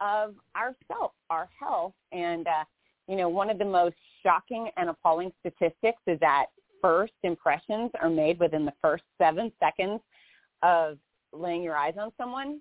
of 0.00 0.34
ourself, 0.56 1.12
our 1.28 1.48
health. 1.58 1.94
And, 2.12 2.46
uh, 2.46 2.64
you 3.08 3.16
know, 3.16 3.28
one 3.28 3.50
of 3.50 3.58
the 3.58 3.64
most 3.64 3.96
shocking 4.22 4.68
and 4.76 4.88
appalling 4.88 5.32
statistics 5.40 6.00
is 6.06 6.18
that 6.20 6.46
first 6.80 7.12
impressions 7.22 7.90
are 8.00 8.10
made 8.10 8.38
within 8.38 8.64
the 8.64 8.72
first 8.80 9.04
seven 9.18 9.52
seconds 9.60 10.00
of 10.62 10.98
laying 11.32 11.62
your 11.62 11.76
eyes 11.76 11.94
on 11.98 12.12
someone. 12.16 12.60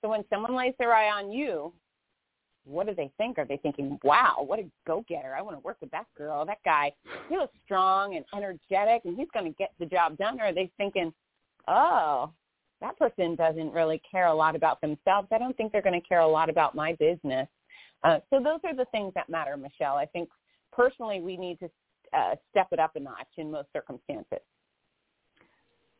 So 0.00 0.10
when 0.10 0.24
someone 0.30 0.54
lays 0.54 0.74
their 0.78 0.94
eye 0.94 1.10
on 1.10 1.32
you, 1.32 1.72
what 2.64 2.86
do 2.86 2.94
they 2.94 3.10
think? 3.18 3.38
Are 3.38 3.44
they 3.44 3.56
thinking, 3.56 3.98
wow, 4.04 4.44
what 4.46 4.58
a 4.58 4.64
go-getter. 4.86 5.34
I 5.34 5.42
want 5.42 5.56
to 5.56 5.60
work 5.60 5.78
with 5.80 5.90
that 5.90 6.06
girl. 6.16 6.44
That 6.44 6.62
guy, 6.64 6.92
he 7.28 7.36
looks 7.36 7.54
strong 7.64 8.16
and 8.16 8.24
energetic 8.34 9.02
and 9.04 9.16
he's 9.16 9.28
going 9.32 9.46
to 9.46 9.56
get 9.58 9.72
the 9.78 9.86
job 9.86 10.16
done. 10.18 10.40
Or 10.40 10.46
are 10.46 10.54
they 10.54 10.70
thinking, 10.76 11.12
oh, 11.66 12.30
that 12.80 12.98
person 12.98 13.34
doesn't 13.36 13.72
really 13.72 14.00
care 14.08 14.26
a 14.26 14.34
lot 14.34 14.56
about 14.56 14.80
themselves. 14.80 15.28
I 15.30 15.38
don't 15.38 15.56
think 15.56 15.72
they're 15.72 15.82
going 15.82 16.00
to 16.00 16.06
care 16.06 16.20
a 16.20 16.28
lot 16.28 16.50
about 16.50 16.74
my 16.74 16.94
business. 16.94 17.48
Uh, 18.04 18.18
so 18.30 18.40
those 18.42 18.58
are 18.64 18.74
the 18.74 18.86
things 18.86 19.12
that 19.14 19.28
matter, 19.28 19.56
Michele. 19.56 19.94
I 19.94 20.06
think 20.06 20.28
personally 20.72 21.20
we 21.20 21.36
need 21.36 21.58
to 21.60 21.70
uh, 22.12 22.34
step 22.50 22.68
it 22.72 22.78
up 22.78 22.96
a 22.96 23.00
notch 23.00 23.28
in 23.36 23.50
most 23.50 23.68
circumstances. 23.72 24.40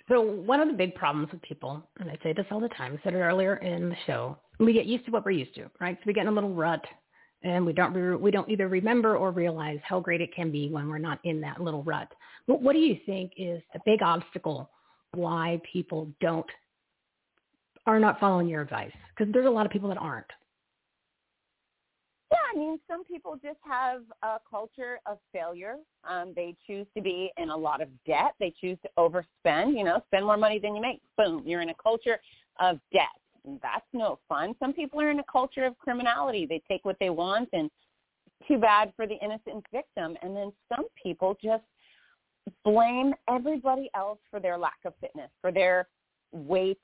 So 0.09 0.21
one 0.21 0.61
of 0.61 0.69
the 0.69 0.75
big 0.75 0.95
problems 0.95 1.31
with 1.31 1.41
people, 1.43 1.83
and 2.01 2.11
I 2.11 2.19
say 2.23 2.33
this 2.33 2.45
all 2.51 2.61
the 2.61 2.69
time, 2.71 2.99
I 2.99 3.05
said 3.05 3.15
it 3.15 3.21
earlier 3.21 3.57
in 3.57 3.89
the 3.89 3.97
show, 4.07 4.37
we 4.59 4.73
get 4.73 4.87
used 4.87 5.05
to 5.07 5.11
what 5.11 5.25
we're 5.25 5.33
used 5.33 5.55
to, 5.57 5.71
right? 5.81 5.97
So 5.97 6.03
we 6.07 6.13
get 6.13 6.23
in 6.23 6.29
a 6.29 6.33
little 6.33 6.55
rut, 6.55 6.85
and 7.43 7.65
we 7.67 7.73
don't 7.73 7.93
re- 7.93 8.17
we 8.17 8.31
don't 8.31 8.49
either 8.49 8.69
remember 8.69 9.17
or 9.17 9.31
realize 9.31 9.79
how 9.83 10.01
great 10.01 10.21
it 10.21 10.35
can 10.35 10.51
be 10.51 10.69
when 10.69 10.89
we're 10.89 10.99
not 10.99 11.19
in 11.25 11.41
that 11.41 11.61
little 11.61 11.83
rut. 11.83 12.09
What, 12.47 12.63
what 12.63 12.73
do 12.75 12.79
you 12.79 12.99
think 13.07 13.33
is 13.37 13.63
the 13.73 13.81
big 13.85 14.03
obstacle 14.03 14.71
why 15.15 15.61
people 15.71 16.11
don't 16.21 16.47
are 17.87 17.99
not 17.99 18.21
following 18.21 18.49
your 18.49 18.63
advice? 18.63 18.93
Because 19.17 19.33
there's 19.33 19.47
a 19.47 19.51
lot 19.51 19.67
of 19.67 19.73
people 19.73 19.89
that 19.89 19.99
aren't. 19.99 20.27
Yeah, 22.31 22.39
I 22.55 22.59
mean, 22.59 22.81
some 22.89 23.05
people 23.05 23.39
just 23.43 23.59
have 23.63 24.03
a 24.23 24.39
culture 24.49 25.01
of 25.05 25.19
failure. 25.35 25.77
Um, 26.09 26.33
they 26.35 26.57
choose 26.67 26.87
to 26.97 27.03
be 27.03 27.31
in 27.37 27.51
a 27.51 27.57
lot 27.57 27.83
of 27.83 27.89
debt. 28.07 28.33
They 28.41 28.55
choose 28.59 28.79
to 28.83 28.91
overspend. 28.99 29.77
You 29.77 29.85
know, 29.85 30.03
spend 30.07 30.25
more 30.25 30.39
money 30.39 30.59
than 30.59 30.75
you 30.75 30.81
make. 30.81 31.03
Boom, 31.19 31.43
you're 31.45 31.61
in 31.61 31.69
a 31.69 31.75
culture 31.75 32.19
of 32.59 32.79
debt. 32.93 33.09
That's 33.45 33.87
no 33.93 34.19
fun. 34.29 34.55
Some 34.61 34.73
people 34.73 35.01
are 35.01 35.11
in 35.11 35.19
a 35.19 35.25
culture 35.31 35.65
of 35.65 35.77
criminality. 35.79 36.47
They 36.47 36.63
take 36.69 36.85
what 36.85 36.97
they 37.01 37.11
want, 37.11 37.49
and 37.53 37.71
too 38.47 38.59
bad 38.59 38.93
for 38.97 39.07
the 39.07 39.17
innocent 39.23 39.65
victim. 39.73 40.17
And 40.23 40.37
then 40.37 40.53
some 40.75 40.87
people 41.01 41.37
just 41.43 41.65
blame 42.65 43.15
everybody 43.29 43.91
else 43.95 44.19
for 44.31 44.41
their 44.41 44.59
lack 44.59 44.79
of 44.85 44.95
fitness, 45.01 45.31
for 45.41 45.53
their 45.53 45.89
weight 46.33 46.79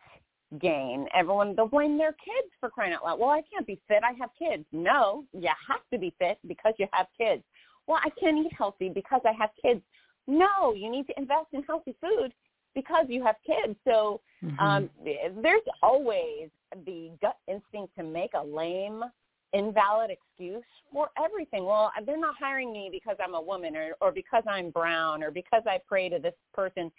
gain. 0.60 1.06
Everyone 1.14 1.54
they'll 1.54 1.66
blame 1.66 1.98
their 1.98 2.12
kids 2.12 2.52
for 2.60 2.70
crying 2.70 2.92
out 2.92 3.04
loud. 3.04 3.18
Well, 3.18 3.30
I 3.30 3.42
can't 3.52 3.66
be 3.66 3.80
fit. 3.88 4.02
I 4.02 4.12
have 4.18 4.30
kids. 4.38 4.64
No, 4.72 5.24
you 5.32 5.48
have 5.68 5.80
to 5.92 5.98
be 5.98 6.14
fit 6.18 6.38
because 6.46 6.74
you 6.78 6.86
have 6.92 7.06
kids. 7.16 7.42
Well, 7.86 8.00
I 8.02 8.10
can't 8.20 8.44
eat 8.44 8.52
healthy 8.56 8.88
because 8.88 9.20
I 9.24 9.32
have 9.32 9.50
kids. 9.60 9.80
No, 10.26 10.74
you 10.74 10.90
need 10.90 11.06
to 11.06 11.18
invest 11.18 11.48
in 11.52 11.62
healthy 11.62 11.94
food 12.00 12.32
because 12.80 13.06
you 13.08 13.22
have 13.24 13.36
kids. 13.46 13.76
So 13.84 14.20
mm-hmm. 14.44 14.58
um, 14.58 14.90
there's 15.42 15.62
always 15.82 16.48
the 16.86 17.10
gut 17.20 17.36
instinct 17.48 17.96
to 17.96 18.04
make 18.04 18.32
a 18.34 18.44
lame, 18.44 19.02
invalid 19.52 20.10
excuse 20.10 20.64
for 20.92 21.10
everything. 21.22 21.64
Well, 21.64 21.90
they're 22.06 22.18
not 22.18 22.34
hiring 22.38 22.72
me 22.72 22.88
because 22.92 23.16
I'm 23.24 23.34
a 23.34 23.40
woman 23.40 23.76
or, 23.76 23.94
or 24.00 24.12
because 24.12 24.44
I'm 24.48 24.70
brown 24.70 25.22
or 25.22 25.30
because 25.30 25.62
I 25.66 25.78
pray 25.88 26.08
to 26.08 26.18
this 26.18 26.34
person 26.54 26.90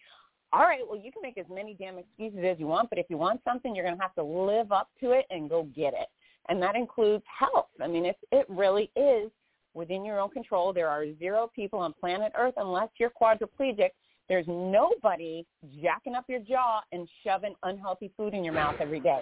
all 0.51 0.61
right, 0.61 0.81
well, 0.89 0.99
you 0.99 1.11
can 1.11 1.21
make 1.21 1.37
as 1.37 1.45
many 1.53 1.75
damn 1.75 1.99
excuses 1.99 2.39
as 2.43 2.57
you 2.59 2.65
want, 2.65 2.89
but 2.89 2.97
if 2.97 3.05
you 3.09 3.17
want 3.17 3.39
something, 3.43 3.75
you're 3.75 3.85
going 3.85 3.95
to 3.95 4.01
have 4.01 4.15
to 4.15 4.23
live 4.23 4.71
up 4.71 4.89
to 4.99 5.11
it 5.11 5.25
and 5.29 5.49
go 5.49 5.67
get 5.75 5.93
it. 5.93 6.07
And 6.47 6.61
that 6.63 6.75
includes 6.75 7.23
health. 7.27 7.67
I 7.79 7.87
mean, 7.87 8.05
it, 8.05 8.17
it 8.31 8.47
really 8.49 8.89
is 8.95 9.29
within 9.75 10.03
your 10.03 10.19
own 10.19 10.31
control. 10.31 10.73
There 10.73 10.87
are 10.87 11.05
zero 11.19 11.51
people 11.55 11.77
on 11.77 11.93
planet 11.93 12.31
Earth, 12.35 12.55
unless 12.57 12.89
you're 12.97 13.11
quadriplegic, 13.11 13.91
there's 14.29 14.45
nobody 14.47 15.45
jacking 15.81 16.13
up 16.13 16.25
your 16.29 16.39
jaw 16.39 16.81
and 16.91 17.09
shoving 17.23 17.55
unhealthy 17.63 18.11
food 18.15 18.35
in 18.35 18.43
your 18.43 18.53
mouth 18.53 18.75
every 18.79 18.99
day. 18.99 19.21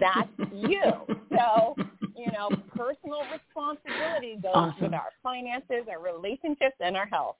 That's 0.00 0.28
you. 0.52 0.82
So, 1.30 1.76
you 2.16 2.26
know, 2.32 2.50
personal 2.76 3.22
responsibility 3.32 4.36
goes 4.42 4.52
awesome. 4.54 4.82
with 4.82 4.94
our 4.94 5.10
finances, 5.22 5.86
our 5.88 6.02
relationships, 6.02 6.76
and 6.80 6.96
our 6.96 7.06
health. 7.06 7.36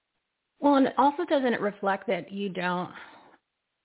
Well, 0.60 0.76
and 0.76 0.92
also 0.96 1.24
doesn't 1.24 1.52
it 1.52 1.60
reflect 1.60 2.06
that 2.06 2.32
you 2.32 2.48
don't 2.48 2.90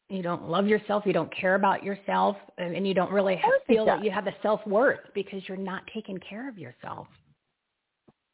you 0.10 0.22
don't 0.22 0.48
love 0.48 0.68
yourself, 0.68 1.04
you 1.08 1.14
don't 1.14 1.34
care 1.36 1.56
about 1.56 1.84
yourself, 1.84 2.36
and 2.60 2.88
you 2.88 2.94
don't 2.94 3.12
really 3.12 3.36
have, 3.38 3.52
feel 3.66 3.86
that 3.86 4.04
you 4.04 4.12
have 4.12 4.26
the 4.26 4.34
self 4.44 4.66
worth 4.68 5.00
because 5.16 5.42
you're 5.48 5.58
not 5.58 5.82
taking 5.92 6.20
care 6.20 6.48
of 6.48 6.58
yourself. 6.60 7.08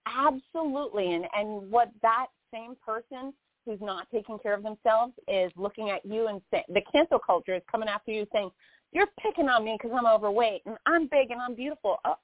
Absolutely, 0.05 1.13
and 1.13 1.25
and 1.33 1.71
what 1.71 1.89
that 2.01 2.27
same 2.51 2.75
person 2.85 3.33
who's 3.65 3.79
not 3.81 4.07
taking 4.11 4.39
care 4.39 4.53
of 4.53 4.63
themselves 4.63 5.13
is 5.27 5.51
looking 5.55 5.89
at 5.89 6.05
you 6.05 6.27
and 6.27 6.41
saying 6.51 6.63
the 6.69 6.81
cancel 6.91 7.19
culture 7.19 7.55
is 7.55 7.61
coming 7.71 7.89
after 7.89 8.11
you, 8.11 8.25
saying 8.33 8.49
you're 8.91 9.07
picking 9.21 9.49
on 9.49 9.63
me 9.63 9.77
because 9.79 9.95
I'm 9.97 10.07
overweight 10.07 10.61
and 10.65 10.77
I'm 10.85 11.07
big 11.07 11.31
and 11.31 11.41
I'm 11.41 11.55
beautiful. 11.55 11.97
Oh, 12.05 12.15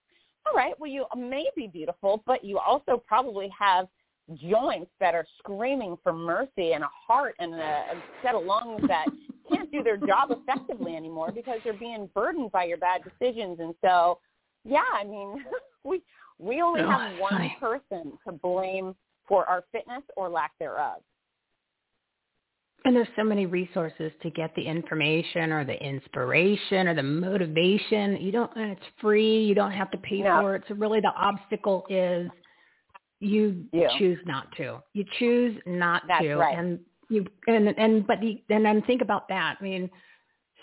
all 0.48 0.54
right, 0.56 0.74
well 0.80 0.90
you 0.90 1.06
may 1.16 1.46
be 1.56 1.68
beautiful, 1.68 2.24
but 2.26 2.44
you 2.44 2.60
also 2.60 3.02
probably 3.08 3.50
have 3.58 3.88
joints 4.34 4.90
that 5.00 5.14
are 5.14 5.26
screaming 5.40 5.98
for 6.04 6.12
mercy 6.12 6.74
and 6.74 6.84
a 6.84 6.90
heart 7.08 7.36
and 7.40 7.54
a, 7.54 7.58
a 7.58 8.04
set 8.24 8.36
of 8.36 8.44
lungs 8.44 8.82
that 8.88 9.06
can't 9.52 9.72
do 9.72 9.84
their 9.84 9.98
job 9.98 10.32
effectively 10.32 10.96
anymore 10.96 11.32
because 11.32 11.60
they're 11.64 11.74
being 11.74 12.10
burdened 12.16 12.52
by 12.52 12.64
your 12.64 12.78
bad 12.78 13.02
decisions. 13.04 13.60
And 13.60 13.76
so, 13.84 14.20
yeah, 14.64 14.84
I 14.94 15.04
mean, 15.04 15.44
we 15.84 16.02
we 16.40 16.62
only 16.62 16.82
have 16.82 17.18
one 17.20 17.52
person 17.60 18.18
to 18.26 18.34
blame 18.34 18.96
for 19.28 19.46
our 19.46 19.64
fitness 19.72 20.04
or 20.18 20.30
lack 20.30 20.52
thereof. 20.60 21.02
And 22.86 22.96
there's 22.96 23.08
so 23.16 23.24
many 23.24 23.48
resources 23.48 24.12
to 24.22 24.30
get 24.30 24.54
the 24.56 24.62
information 24.62 25.52
or 25.52 25.66
the 25.66 25.74
inspiration 25.84 26.88
or 26.88 26.94
the 26.94 27.04
motivation. 27.04 28.18
You 28.22 28.32
don't, 28.32 28.52
and 28.56 28.72
it's 28.72 28.86
free. 29.02 29.44
You 29.44 29.56
don't 29.56 29.72
have 29.72 29.90
to 29.90 29.98
pay 29.98 30.22
no. 30.22 30.40
for 30.40 30.56
it. 30.56 30.64
So 30.68 30.76
really, 30.76 31.02
the 31.02 31.12
obstacle 31.18 31.84
is 31.90 32.30
you 33.20 33.66
yeah. 33.74 33.88
choose 33.98 34.20
not 34.26 34.56
to. 34.58 34.84
You 34.94 35.04
choose 35.18 35.60
not 35.66 36.04
That's 36.08 36.24
to, 36.24 36.36
right. 36.36 36.58
and 36.58 36.80
you 37.10 37.26
and 37.48 37.70
and 37.78 38.06
but 38.06 38.20
the 38.22 38.42
and 38.50 38.64
then 38.64 38.84
think 38.84 39.02
about 39.02 39.28
that. 39.30 39.58
I 39.60 39.64
mean, 39.64 39.90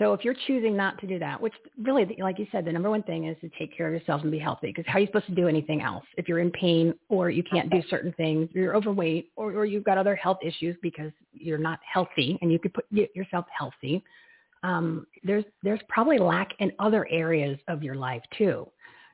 so 0.03 0.12
if 0.14 0.24
you're 0.24 0.34
choosing 0.48 0.76
not 0.76 0.98
to 0.98 1.07
do 1.07 1.20
that, 1.20 1.40
which 1.40 1.53
really, 1.80 2.16
like 2.18 2.40
you 2.40 2.46
said, 2.50 2.64
the 2.64 2.72
number 2.72 2.90
one 2.90 3.05
thing 3.05 3.28
is 3.28 3.36
to 3.40 3.48
take 3.57 3.76
care 3.76 3.86
of 3.86 3.92
yourself 3.92 4.22
and 4.22 4.32
be 4.32 4.38
healthy. 4.38 4.66
Because 4.66 4.84
how 4.88 4.94
are 4.94 5.00
you 5.00 5.07
supposed 5.07 5.26
to 5.26 5.34
do 5.34 5.46
anything 5.46 5.80
else 5.80 6.05
if 6.16 6.26
you're 6.26 6.40
in 6.40 6.50
pain 6.50 6.92
or 7.09 7.30
you 7.30 7.44
can't 7.44 7.70
do 7.70 7.80
certain 7.88 8.12
things, 8.14 8.48
you're 8.53 8.74
overweight, 8.74 9.30
or, 9.36 9.53
or 9.53 9.64
you've 9.64 9.84
got 9.84 9.98
other 9.98 10.16
health 10.16 10.38
issues 10.42 10.76
because 10.82 11.12
you're 11.32 11.57
not 11.57 11.78
healthy 11.90 12.36
and 12.42 12.50
you 12.50 12.59
could 12.59 12.74
put 12.74 12.84
get 12.92 13.14
yourself 13.14 13.46
healthy. 13.57 14.03
Um, 14.64 15.07
there's 15.22 15.44
there's 15.62 15.80
probably 15.88 16.18
lack 16.18 16.50
in 16.59 16.72
other 16.80 17.07
areas 17.09 17.61
of 17.68 17.84
your 17.84 17.94
life 17.94 18.22
too. 18.36 18.66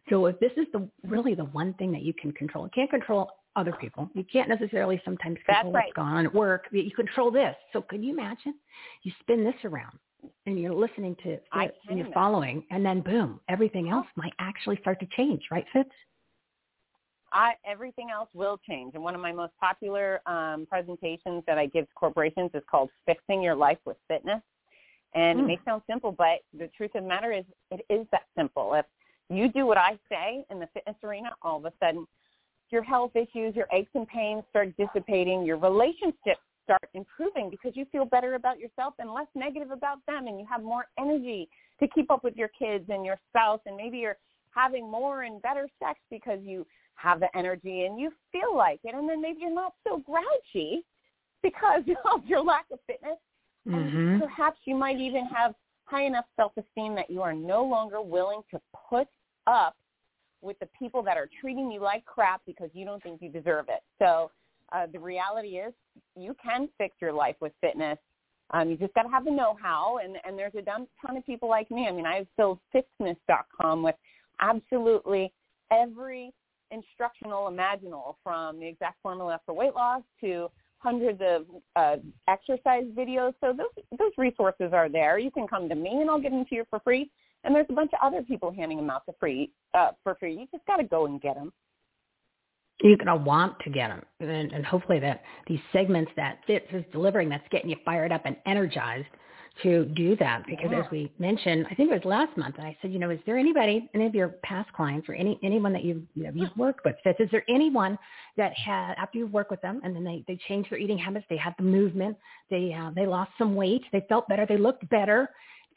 So 0.08 0.24
if 0.24 0.40
this 0.40 0.52
is 0.56 0.66
the 0.72 0.88
really 1.06 1.34
the 1.34 1.44
one 1.44 1.74
thing 1.74 1.92
that 1.92 2.02
you 2.02 2.14
can 2.14 2.32
control, 2.32 2.64
you 2.64 2.70
can't 2.74 2.90
control 2.90 3.30
other 3.56 3.72
people. 3.72 4.08
You 4.14 4.24
can't 4.24 4.48
necessarily 4.48 5.02
sometimes 5.04 5.36
control 5.44 5.72
That's 5.72 5.86
what's 5.86 5.92
going 5.94 6.08
on 6.14 6.24
at 6.24 6.34
work. 6.34 6.64
You 6.72 6.90
control 6.92 7.30
this. 7.30 7.54
So 7.74 7.82
can 7.82 8.02
you 8.02 8.14
imagine? 8.14 8.54
You 9.02 9.12
spin 9.20 9.44
this 9.44 9.54
around 9.64 9.98
and 10.46 10.58
you're 10.58 10.74
listening 10.74 11.16
to 11.22 11.30
it 11.30 11.44
and 11.52 11.98
you're 11.98 12.12
following 12.12 12.64
and 12.70 12.84
then 12.84 13.00
boom, 13.00 13.40
everything 13.48 13.88
else 13.88 14.06
might 14.16 14.32
actually 14.38 14.76
start 14.80 15.00
to 15.00 15.06
change, 15.16 15.42
right, 15.50 15.64
Fitz? 15.72 15.90
I, 17.32 17.52
everything 17.66 18.08
else 18.10 18.28
will 18.32 18.58
change. 18.68 18.94
And 18.94 19.02
one 19.02 19.14
of 19.14 19.20
my 19.20 19.32
most 19.32 19.52
popular 19.60 20.20
um, 20.26 20.66
presentations 20.68 21.44
that 21.46 21.58
I 21.58 21.66
give 21.66 21.86
to 21.86 21.94
corporations 21.94 22.50
is 22.54 22.62
called 22.70 22.88
Fixing 23.04 23.42
Your 23.42 23.54
Life 23.54 23.78
with 23.84 23.98
Fitness. 24.08 24.40
And 25.14 25.38
mm. 25.38 25.42
it 25.42 25.46
may 25.46 25.58
sound 25.64 25.82
simple, 25.88 26.12
but 26.12 26.38
the 26.58 26.68
truth 26.76 26.92
of 26.94 27.02
the 27.02 27.08
matter 27.08 27.32
is 27.32 27.44
it 27.70 27.84
is 27.90 28.06
that 28.12 28.22
simple. 28.36 28.74
If 28.74 28.86
you 29.28 29.52
do 29.52 29.66
what 29.66 29.76
I 29.76 29.98
say 30.10 30.44
in 30.50 30.58
the 30.58 30.68
fitness 30.72 30.96
arena, 31.02 31.30
all 31.42 31.58
of 31.58 31.64
a 31.66 31.72
sudden 31.82 32.06
your 32.70 32.82
health 32.82 33.12
issues, 33.14 33.54
your 33.54 33.66
aches 33.72 33.90
and 33.94 34.06
pains 34.08 34.42
start 34.50 34.74
dissipating, 34.76 35.44
your 35.44 35.56
relationships 35.56 36.40
start 36.68 36.90
improving 36.92 37.48
because 37.48 37.72
you 37.74 37.86
feel 37.90 38.04
better 38.04 38.34
about 38.34 38.58
yourself 38.58 38.92
and 38.98 39.10
less 39.10 39.26
negative 39.34 39.70
about 39.70 40.04
them 40.06 40.26
and 40.26 40.38
you 40.38 40.44
have 40.48 40.62
more 40.62 40.84
energy 40.98 41.48
to 41.80 41.88
keep 41.88 42.10
up 42.10 42.22
with 42.22 42.36
your 42.36 42.50
kids 42.58 42.84
and 42.90 43.06
your 43.06 43.18
spouse 43.30 43.60
and 43.64 43.74
maybe 43.74 43.96
you're 43.96 44.18
having 44.50 44.90
more 44.90 45.22
and 45.22 45.40
better 45.40 45.66
sex 45.82 45.98
because 46.10 46.38
you 46.42 46.66
have 46.94 47.20
the 47.20 47.36
energy 47.36 47.86
and 47.86 47.98
you 47.98 48.10
feel 48.30 48.54
like 48.54 48.80
it 48.84 48.94
and 48.94 49.08
then 49.08 49.22
maybe 49.22 49.38
you're 49.40 49.54
not 49.54 49.72
so 49.86 50.02
grouchy 50.04 50.84
because 51.42 51.82
of 52.12 52.26
your 52.26 52.42
lack 52.42 52.66
of 52.70 52.78
fitness 52.86 53.16
mm-hmm. 53.66 53.96
and 53.96 54.20
perhaps 54.22 54.58
you 54.66 54.74
might 54.74 55.00
even 55.00 55.24
have 55.26 55.54
high 55.84 56.04
enough 56.04 56.26
self-esteem 56.36 56.94
that 56.94 57.08
you 57.08 57.22
are 57.22 57.32
no 57.32 57.64
longer 57.64 58.02
willing 58.02 58.42
to 58.50 58.60
put 58.90 59.08
up 59.46 59.74
with 60.42 60.58
the 60.58 60.68
people 60.78 61.02
that 61.02 61.16
are 61.16 61.28
treating 61.40 61.70
you 61.70 61.80
like 61.80 62.04
crap 62.04 62.42
because 62.46 62.68
you 62.74 62.84
don't 62.84 63.02
think 63.02 63.22
you 63.22 63.30
deserve 63.30 63.66
it. 63.68 63.82
So 63.98 64.30
uh, 64.72 64.86
the 64.92 64.98
reality 64.98 65.56
is 65.56 65.72
you 66.16 66.34
can 66.42 66.68
fix 66.78 66.96
your 67.00 67.12
life 67.12 67.36
with 67.40 67.52
fitness. 67.60 67.98
Um, 68.50 68.70
you 68.70 68.76
just 68.76 68.94
got 68.94 69.02
to 69.02 69.10
have 69.10 69.24
the 69.24 69.30
know-how, 69.30 69.98
and, 70.02 70.16
and 70.24 70.38
there's 70.38 70.54
a 70.54 70.62
ton 70.62 71.16
of 71.16 71.26
people 71.26 71.48
like 71.48 71.70
me. 71.70 71.86
I 71.86 71.92
mean, 71.92 72.06
I've 72.06 72.26
filled 72.36 72.58
fitness.com 72.72 73.82
with 73.82 73.94
absolutely 74.40 75.32
every 75.70 76.32
instructional 76.70 77.48
imaginable, 77.48 78.18
from 78.22 78.60
the 78.60 78.66
exact 78.66 78.96
formula 79.02 79.40
for 79.44 79.54
weight 79.54 79.74
loss 79.74 80.02
to 80.20 80.48
hundreds 80.78 81.20
of 81.20 81.46
uh, 81.76 81.96
exercise 82.28 82.84
videos. 82.96 83.34
So 83.40 83.52
those 83.52 83.84
those 83.98 84.12
resources 84.16 84.70
are 84.72 84.88
there. 84.88 85.18
You 85.18 85.30
can 85.30 85.46
come 85.46 85.68
to 85.68 85.74
me, 85.74 85.90
and 86.00 86.08
I'll 86.08 86.20
give 86.20 86.32
them 86.32 86.44
to 86.48 86.54
you 86.54 86.64
for 86.70 86.80
free 86.80 87.10
And 87.44 87.54
there's 87.54 87.66
a 87.68 87.74
bunch 87.74 87.92
of 87.92 87.98
other 88.02 88.22
people 88.22 88.52
handing 88.52 88.78
them 88.78 88.90
out 88.90 89.02
for 89.04 89.14
free. 89.18 89.50
Uh, 89.74 89.90
for 90.02 90.14
free, 90.18 90.34
you 90.34 90.46
just 90.52 90.66
got 90.66 90.76
to 90.76 90.84
go 90.84 91.06
and 91.06 91.20
get 91.20 91.34
them. 91.34 91.52
You're 92.80 92.96
going 92.96 93.06
to 93.06 93.16
want 93.16 93.58
to 93.60 93.70
get 93.70 93.88
them, 93.88 94.02
and, 94.20 94.52
and 94.52 94.64
hopefully 94.64 95.00
that 95.00 95.22
these 95.48 95.60
segments 95.72 96.12
that 96.16 96.38
Fitz 96.46 96.66
is 96.72 96.84
delivering, 96.92 97.28
that's 97.28 97.46
getting 97.50 97.70
you 97.70 97.76
fired 97.84 98.12
up 98.12 98.22
and 98.24 98.36
energized 98.46 99.08
to 99.62 99.84
do 99.86 100.16
that 100.16 100.44
because 100.46 100.70
yeah. 100.70 100.80
as 100.80 100.84
we 100.90 101.10
mentioned, 101.18 101.66
I 101.70 101.74
think 101.74 101.90
it 101.90 101.94
was 101.94 102.04
last 102.04 102.36
month, 102.36 102.56
and 102.58 102.66
I 102.66 102.76
said, 102.80 102.92
you 102.92 102.98
know, 102.98 103.10
is 103.10 103.18
there 103.26 103.36
anybody, 103.36 103.88
any 103.94 104.06
of 104.06 104.14
your 104.14 104.28
past 104.44 104.72
clients 104.72 105.08
or 105.08 105.14
any 105.14 105.38
anyone 105.42 105.72
that 105.72 105.84
you've 105.84 106.02
you 106.14 106.24
know, 106.24 106.30
you've 106.34 106.56
worked 106.56 106.84
with, 106.84 106.96
Fitz, 107.02 107.18
is 107.20 107.28
there 107.32 107.44
anyone 107.48 107.98
that 108.36 108.52
had 108.54 108.94
after 108.98 109.18
you 109.18 109.26
work 109.26 109.50
with 109.50 109.60
them 109.60 109.80
and 109.82 109.94
then 109.94 110.04
they 110.04 110.24
they 110.28 110.38
changed 110.48 110.70
their 110.70 110.78
eating 110.78 110.98
habits, 110.98 111.26
they 111.28 111.36
had 111.36 111.54
the 111.58 111.64
movement, 111.64 112.16
they 112.50 112.72
uh, 112.72 112.90
they 112.94 113.06
lost 113.06 113.32
some 113.38 113.54
weight, 113.54 113.82
they 113.92 114.04
felt 114.08 114.28
better, 114.28 114.46
they 114.46 114.56
looked 114.56 114.88
better. 114.88 115.28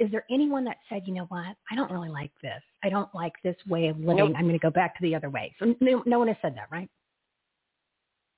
Is 0.01 0.11
there 0.11 0.25
anyone 0.31 0.63
that 0.65 0.77
said, 0.89 1.03
you 1.05 1.13
know 1.13 1.25
what, 1.29 1.55
I 1.71 1.75
don't 1.75 1.91
really 1.91 2.09
like 2.09 2.31
this. 2.41 2.61
I 2.83 2.89
don't 2.89 3.13
like 3.13 3.33
this 3.43 3.55
way 3.67 3.87
of 3.87 3.97
living. 3.99 4.17
Nope. 4.17 4.33
I'm 4.35 4.45
going 4.45 4.57
to 4.57 4.59
go 4.59 4.71
back 4.71 4.97
to 4.97 5.01
the 5.01 5.13
other 5.15 5.29
way. 5.29 5.53
So 5.59 5.75
no, 5.79 6.01
no 6.05 6.19
one 6.19 6.27
has 6.27 6.37
said 6.41 6.55
that, 6.55 6.67
right? 6.71 6.89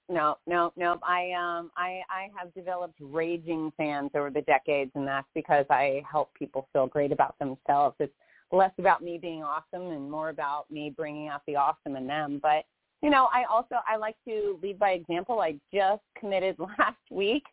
no, 0.09 0.38
no, 0.47 0.72
no. 0.76 0.99
I 1.01 1.32
um 1.32 1.72
I 1.78 2.01
I 2.09 2.30
have 2.38 2.53
developed 2.53 2.95
raging 2.99 3.72
fans 3.78 4.11
over 4.16 4.30
the 4.30 4.41
decades 4.41 4.91
and 4.95 5.07
that's 5.07 5.28
because 5.34 5.66
I 5.70 6.03
help 6.09 6.34
people 6.34 6.68
feel 6.74 6.88
great 6.88 7.11
about 7.11 7.38
themselves. 7.39 7.95
It's 7.99 8.14
less 8.51 8.72
about 8.78 9.01
me 9.01 9.18
being 9.18 9.43
awesome 9.43 9.91
and 9.91 10.09
more 10.09 10.30
about 10.30 10.70
me 10.70 10.93
bringing 10.95 11.30
out 11.30 11.41
the 11.47 11.55
awesome 11.55 11.95
in 11.95 12.05
them. 12.05 12.39
But 12.41 12.66
you 13.01 13.09
know, 13.09 13.28
I 13.34 13.43
also 13.51 13.76
I 13.88 13.95
like 13.97 14.16
to 14.28 14.59
lead 14.61 14.78
by 14.78 14.91
example. 14.91 15.39
I 15.39 15.59
just 15.74 16.03
committed 16.20 16.57
last 16.80 16.97
week 17.09 17.43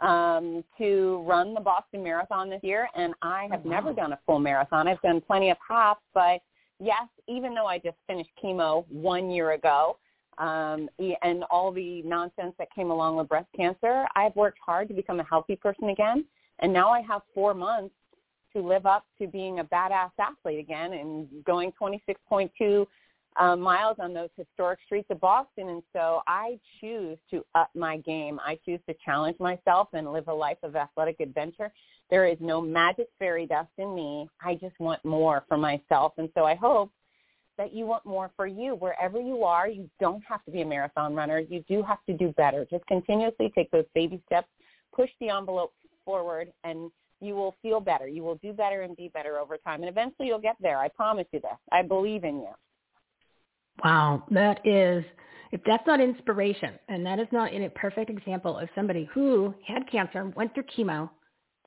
um 0.00 0.64
to 0.78 1.22
run 1.26 1.52
the 1.54 1.60
Boston 1.60 2.02
Marathon 2.02 2.48
this 2.48 2.60
year 2.62 2.88
and 2.94 3.14
I 3.22 3.48
have 3.50 3.60
oh, 3.64 3.68
wow. 3.68 3.76
never 3.76 3.92
done 3.92 4.12
a 4.12 4.18
full 4.26 4.38
marathon. 4.38 4.88
I've 4.88 5.02
done 5.02 5.20
plenty 5.20 5.50
of 5.50 5.58
halves, 5.66 6.00
but 6.14 6.40
yes, 6.78 7.06
even 7.28 7.54
though 7.54 7.66
I 7.66 7.78
just 7.78 7.96
finished 8.06 8.30
chemo 8.42 8.86
1 8.88 9.30
year 9.30 9.52
ago, 9.52 9.98
um, 10.38 10.88
and 11.22 11.44
all 11.50 11.70
the 11.70 12.02
nonsense 12.02 12.54
that 12.58 12.68
came 12.74 12.90
along 12.90 13.16
with 13.16 13.28
breast 13.28 13.48
cancer, 13.54 14.06
I've 14.16 14.34
worked 14.34 14.58
hard 14.64 14.88
to 14.88 14.94
become 14.94 15.20
a 15.20 15.24
healthy 15.24 15.54
person 15.54 15.90
again. 15.90 16.24
And 16.60 16.72
now 16.72 16.88
I 16.90 17.02
have 17.02 17.20
four 17.34 17.52
months 17.52 17.94
to 18.54 18.62
live 18.62 18.86
up 18.86 19.04
to 19.20 19.26
being 19.26 19.60
a 19.60 19.64
badass 19.64 20.10
athlete 20.18 20.58
again 20.58 20.94
and 20.94 21.28
going 21.44 21.72
26.2 21.80 22.86
uh, 23.36 23.56
miles 23.56 23.96
on 24.00 24.12
those 24.12 24.28
historic 24.36 24.78
streets 24.84 25.08
of 25.10 25.20
Boston. 25.20 25.68
And 25.68 25.82
so 25.92 26.22
I 26.26 26.58
choose 26.80 27.18
to 27.30 27.44
up 27.54 27.70
my 27.74 27.98
game. 27.98 28.40
I 28.44 28.58
choose 28.64 28.80
to 28.88 28.94
challenge 29.04 29.38
myself 29.38 29.88
and 29.92 30.12
live 30.12 30.28
a 30.28 30.34
life 30.34 30.58
of 30.62 30.76
athletic 30.76 31.20
adventure. 31.20 31.72
There 32.10 32.26
is 32.26 32.38
no 32.40 32.60
magic 32.60 33.06
fairy 33.18 33.46
dust 33.46 33.70
in 33.78 33.94
me. 33.94 34.28
I 34.42 34.54
just 34.54 34.78
want 34.80 35.04
more 35.04 35.44
for 35.48 35.56
myself. 35.56 36.14
And 36.18 36.28
so 36.34 36.44
I 36.44 36.56
hope 36.56 36.90
that 37.56 37.72
you 37.72 37.86
want 37.86 38.04
more 38.04 38.30
for 38.36 38.46
you. 38.46 38.74
Wherever 38.74 39.20
you 39.20 39.44
are, 39.44 39.68
you 39.68 39.88
don't 40.00 40.22
have 40.28 40.44
to 40.46 40.50
be 40.50 40.62
a 40.62 40.66
marathon 40.66 41.14
runner. 41.14 41.38
You 41.38 41.62
do 41.68 41.82
have 41.82 41.98
to 42.06 42.16
do 42.16 42.32
better. 42.36 42.66
Just 42.70 42.86
continuously 42.86 43.52
take 43.54 43.70
those 43.70 43.84
baby 43.94 44.20
steps, 44.26 44.48
push 44.94 45.10
the 45.20 45.28
envelope 45.28 45.72
forward, 46.04 46.52
and 46.64 46.90
you 47.20 47.34
will 47.34 47.54
feel 47.62 47.78
better. 47.78 48.08
You 48.08 48.22
will 48.22 48.36
do 48.36 48.52
better 48.52 48.82
and 48.82 48.96
be 48.96 49.08
better 49.08 49.38
over 49.38 49.56
time. 49.58 49.82
And 49.82 49.88
eventually 49.88 50.28
you'll 50.28 50.40
get 50.40 50.56
there. 50.60 50.78
I 50.78 50.88
promise 50.88 51.26
you 51.32 51.40
this. 51.40 51.58
I 51.70 51.82
believe 51.82 52.24
in 52.24 52.36
you. 52.36 52.52
Wow. 53.84 54.24
That 54.30 54.60
is, 54.66 55.04
if 55.52 55.60
that's 55.66 55.86
not 55.86 56.00
inspiration, 56.00 56.74
and 56.88 57.04
that 57.06 57.18
is 57.18 57.28
not 57.32 57.52
in 57.52 57.64
a 57.64 57.70
perfect 57.70 58.10
example 58.10 58.58
of 58.58 58.68
somebody 58.74 59.08
who 59.12 59.54
had 59.66 59.90
cancer, 59.90 60.32
went 60.36 60.54
through 60.54 60.64
chemo, 60.76 61.10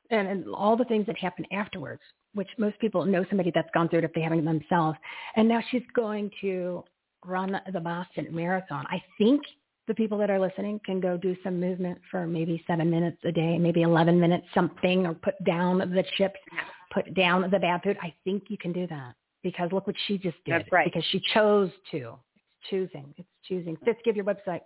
and, 0.09 0.27
and 0.27 0.45
all 0.53 0.77
the 0.77 0.85
things 0.85 1.05
that 1.07 1.17
happened 1.17 1.47
afterwards, 1.51 2.01
which 2.33 2.49
most 2.57 2.77
people 2.79 3.05
know 3.05 3.25
somebody 3.29 3.51
that's 3.53 3.69
gone 3.73 3.89
through 3.89 3.99
it 3.99 4.05
if 4.05 4.13
they 4.13 4.21
haven't 4.21 4.45
themselves. 4.45 4.97
And 5.35 5.47
now 5.47 5.61
she's 5.71 5.83
going 5.95 6.29
to 6.41 6.83
run 7.25 7.59
the 7.71 7.79
Boston 7.79 8.27
Marathon. 8.31 8.85
I 8.89 9.01
think 9.17 9.41
the 9.87 9.93
people 9.93 10.17
that 10.19 10.29
are 10.29 10.39
listening 10.39 10.79
can 10.85 10.99
go 10.99 11.17
do 11.17 11.35
some 11.43 11.59
movement 11.59 11.99
for 12.11 12.27
maybe 12.27 12.63
seven 12.67 12.89
minutes 12.89 13.17
a 13.25 13.31
day, 13.31 13.57
maybe 13.57 13.81
11 13.81 14.19
minutes 14.19 14.45
something, 14.53 15.05
or 15.05 15.13
put 15.13 15.41
down 15.45 15.79
the 15.79 16.03
chips, 16.17 16.39
put 16.93 17.13
down 17.15 17.41
the 17.49 17.59
bad 17.59 17.81
food. 17.83 17.97
I 18.01 18.13
think 18.23 18.43
you 18.49 18.57
can 18.57 18.71
do 18.71 18.87
that 18.87 19.15
because 19.43 19.71
look 19.71 19.85
what 19.85 19.95
she 20.07 20.17
just 20.17 20.37
did. 20.45 20.53
That's 20.53 20.71
right. 20.71 20.85
Because 20.85 21.05
she 21.11 21.21
chose 21.33 21.69
to. 21.91 22.15
It's 22.35 22.69
choosing. 22.69 23.13
It's 23.17 23.27
choosing. 23.47 23.77
Let's 23.85 23.99
give 24.03 24.15
your 24.15 24.25
website. 24.25 24.61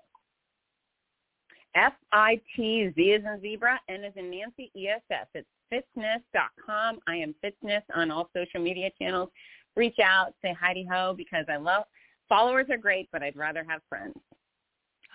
F-I-T-Z 1.76 3.02
is 3.02 3.24
in 3.24 3.42
zebra, 3.42 3.80
N 3.88 4.04
is 4.04 4.14
in 4.16 4.32
Nancy, 4.32 4.72
E-S-S. 4.76 5.28
It's 5.36 5.48
fitzness.com. 5.72 7.00
I 7.08 7.16
am 7.16 7.36
Fitzness 7.44 7.82
on 7.96 8.10
all 8.10 8.30
social 8.36 8.60
media 8.60 8.90
channels. 9.00 9.30
Reach 9.76 10.00
out, 10.04 10.34
say 10.42 10.56
hi 10.60 10.74
to 10.74 10.84
ho 10.90 11.14
because 11.16 11.46
I 11.48 11.58
love 11.58 11.84
followers 12.28 12.66
are 12.72 12.78
great, 12.78 13.10
but 13.12 13.22
I'd 13.22 13.36
rather 13.36 13.64
have 13.68 13.82
friends. 13.90 14.16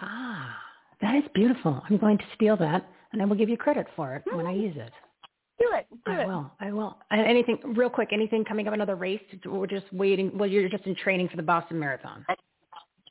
Ah, 0.01 0.57
that 1.01 1.17
is 1.17 1.25
beautiful. 1.35 1.83
I'm 1.89 1.97
going 1.97 2.19
to 2.19 2.25
steal 2.37 2.57
that 2.59 2.89
and 3.13 3.21
I 3.21 3.25
will 3.25 3.37
give 3.37 3.49
you 3.49 3.57
credit 3.57 3.87
for 3.97 4.15
it 4.15 4.25
mm-hmm. 4.27 4.37
when 4.37 4.47
I 4.47 4.53
use 4.53 4.77
it. 4.77 4.93
Do 5.63 5.77
it. 5.77 5.87
Do 6.05 6.13
I 6.13 6.23
it. 6.23 6.27
will. 6.27 6.51
I 6.61 6.73
will. 6.73 6.99
Anything 7.13 7.59
real 7.75 7.91
quick? 7.91 8.09
Anything 8.13 8.45
coming 8.45 8.67
up? 8.67 8.75
Another 8.75 8.97
race? 8.97 9.21
We're 9.45 9.67
just 9.67 9.93
waiting. 9.93 10.37
Well, 10.37 10.49
you're 10.49 10.69
just 10.69 10.87
in 10.87 10.97
training 10.97 11.29
for 11.29 11.37
the 11.37 11.43
Boston 11.43 11.79
Marathon. 11.79 12.25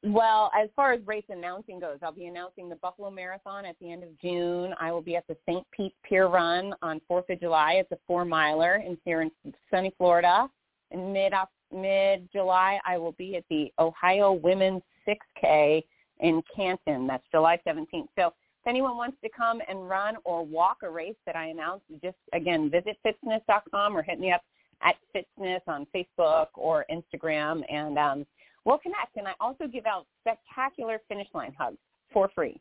Well, 0.04 0.52
as 0.60 0.68
far 0.76 0.94
as 0.94 1.06
race 1.06 1.24
announcing 1.30 1.80
goes, 1.80 2.00
I'll 2.02 2.12
be 2.12 2.26
announcing 2.26 2.68
the 2.70 2.76
Buffalo 2.78 3.12
Marathon 3.12 3.66
at 3.66 3.76
the 3.80 3.92
end 3.92 4.04
of 4.04 4.10
June. 4.20 4.74
I 4.80 4.92
will 4.92 5.02
be 5.02 5.16
at 5.16 5.28
the 5.28 5.38
St. 5.48 5.66
Pete 5.72 5.94
Pier 6.04 6.28
Run 6.28 6.74
on 6.82 7.00
4th 7.10 7.30
of 7.30 7.40
July. 7.40 7.74
It's 7.74 7.92
a 7.92 8.00
four 8.08 8.26
miler 8.26 8.78
in 8.78 8.98
here 9.06 9.22
in 9.22 9.32
sunny 9.70 9.94
Florida. 9.98 10.50
In 10.90 11.14
mid 11.14 11.34
mid 11.72 12.28
July, 12.34 12.80
I 12.86 12.98
will 12.98 13.14
be 13.14 13.36
at 13.38 13.44
the 13.50 13.72
Ohio 13.80 14.34
Women's 14.34 14.82
6K 15.08 15.84
in 16.20 16.42
Canton. 16.54 17.06
That's 17.06 17.24
July 17.32 17.60
17th. 17.68 18.08
So 18.18 18.34
if 18.62 18.68
anyone 18.68 18.96
wants 18.96 19.18
to 19.24 19.30
come 19.36 19.60
and 19.68 19.90
run 19.90 20.16
or 20.24 20.46
walk 20.46 20.78
a 20.84 20.90
race 20.90 21.16
that 21.26 21.36
I 21.36 21.48
announce, 21.48 21.82
just 22.04 22.18
again 22.34 22.70
visit 22.70 22.98
fitzness.com 23.06 23.98
or 23.98 24.04
hit 24.04 24.20
me 24.20 24.32
up 24.32 24.42
at 24.84 24.96
Fitzness 25.16 25.62
on 25.68 25.88
Facebook 25.96 26.48
or 26.56 26.86
Instagram, 26.92 27.62
and 27.72 27.98
um, 27.98 28.26
we'll 28.66 28.78
connect. 28.78 29.16
And 29.16 29.28
I 29.28 29.34
also 29.40 29.68
give 29.68 29.86
out 29.86 30.06
spectacular 30.22 31.00
finish 31.08 31.28
line 31.34 31.54
hugs 31.58 31.78
for 32.14 32.30
free. 32.36 32.60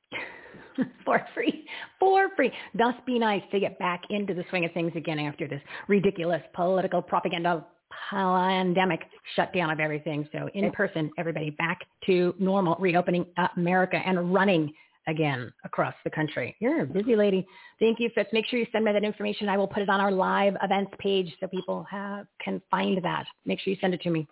for 1.05 1.27
free. 1.35 1.67
For 1.99 2.29
free. 2.37 2.53
Must 2.75 3.05
be 3.05 3.19
nice 3.19 3.43
to 3.53 3.61
get 3.61 3.79
back 3.79 4.03
into 4.11 4.35
the 4.35 4.45
swing 4.51 4.65
of 4.65 4.73
things 4.73 4.93
again 4.95 5.19
after 5.19 5.49
this 5.49 5.61
ridiculous 5.89 6.43
political 6.55 7.03
propaganda 7.03 7.65
pandemic 8.11 9.01
shutdown 9.35 9.71
of 9.71 9.81
everything. 9.81 10.29
So 10.33 10.49
in 10.55 10.71
person, 10.71 11.11
everybody 11.19 11.51
back 11.51 11.81
to 12.07 12.35
normal, 12.39 12.77
reopening 12.79 13.27
America 13.57 14.01
and 14.05 14.33
running 14.33 14.73
again 15.07 15.53
across 15.65 15.95
the 16.05 16.11
country. 16.11 16.57
You're 16.61 16.83
a 16.83 16.87
busy 16.87 17.17
lady. 17.17 17.47
Thank 17.79 18.01
you, 18.01 18.11
Fitz. 18.15 18.31
Make 18.33 18.47
sure 18.47 18.59
you 18.59 18.67
send 18.73 18.85
me 18.85 18.93
that 18.93 19.05
information. 19.05 19.49
I 19.49 19.57
will 19.57 19.69
put 19.69 19.83
it 19.83 19.89
on 19.89 20.01
our 20.01 20.13
live 20.13 20.57
events 20.63 20.93
page 20.99 21.35
so 21.41 21.47
people 21.47 21.87
have, 21.91 22.27
can 22.43 22.61
find 22.71 23.03
that. 23.03 23.27
Make 23.45 23.61
sure 23.61 23.73
you 23.73 23.79
send 23.81 23.95
it 23.95 24.03
to 24.03 24.11
me. 24.11 24.27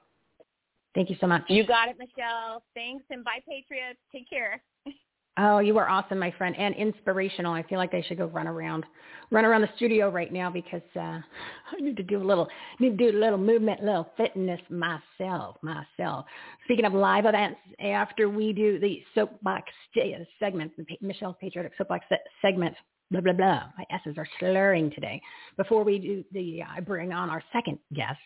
Thank 0.95 1.11
you 1.11 1.17
so 1.21 1.27
much. 1.27 1.43
You 1.49 1.67
got 1.67 1.89
it, 1.89 1.97
Michele. 1.99 2.63
Thanks, 2.75 3.05
and 3.11 3.25
bye, 3.25 3.41
Patriots. 3.49 4.01
Take 4.13 4.29
care. 4.29 4.63
Oh, 5.41 5.61
you 5.61 5.79
are 5.79 5.89
awesome, 5.89 6.19
my 6.19 6.33
friend, 6.33 6.57
and 6.59 6.75
inspirational. 6.75 7.53
I 7.53 7.63
feel 7.63 7.79
like 7.79 7.95
I 7.95 8.03
should 8.09 8.19
go 8.19 8.27
run 8.27 8.49
around, 8.49 8.85
run 9.31 9.45
around 9.45 9.61
the 9.61 9.69
studio 9.77 10.11
right 10.11 10.33
now 10.33 10.51
because 10.51 10.83
uh, 10.97 11.01
I 11.01 11.81
need 11.81 11.97
to 11.97 12.03
do 12.03 12.21
a 12.21 12.25
little, 12.25 12.49
need 12.81 12.99
to 12.99 13.13
do 13.13 13.17
a 13.17 13.21
little 13.21 13.39
movement, 13.39 13.81
a 13.81 13.85
little 13.85 14.09
fitness 14.17 14.61
myself, 14.69 15.57
myself. 15.63 16.27
Speaking 16.65 16.87
of 16.87 16.93
live 16.93 17.25
events, 17.25 17.61
after 17.79 18.29
we 18.29 18.53
do 18.53 18.81
the 18.81 19.01
soapbox 19.15 19.71
segment, 20.41 20.73
the 20.77 20.85
Michele's 21.01 21.37
Patriotic 21.41 21.73
Soapbox 21.79 22.05
segment, 22.43 22.75
blah 23.13 23.21
blah 23.21 23.33
blah. 23.33 23.63
My 23.79 23.85
S's 23.93 24.19
are 24.19 24.29
slurring 24.41 24.91
today. 24.91 25.23
Before 25.57 25.85
we 25.85 26.01
do 26.01 26.25
the, 26.33 26.65
I 26.65 26.79
uh, 26.79 26.81
bring 26.81 27.13
on 27.13 27.31
our 27.31 27.45
second 27.53 27.79
guest 27.95 28.19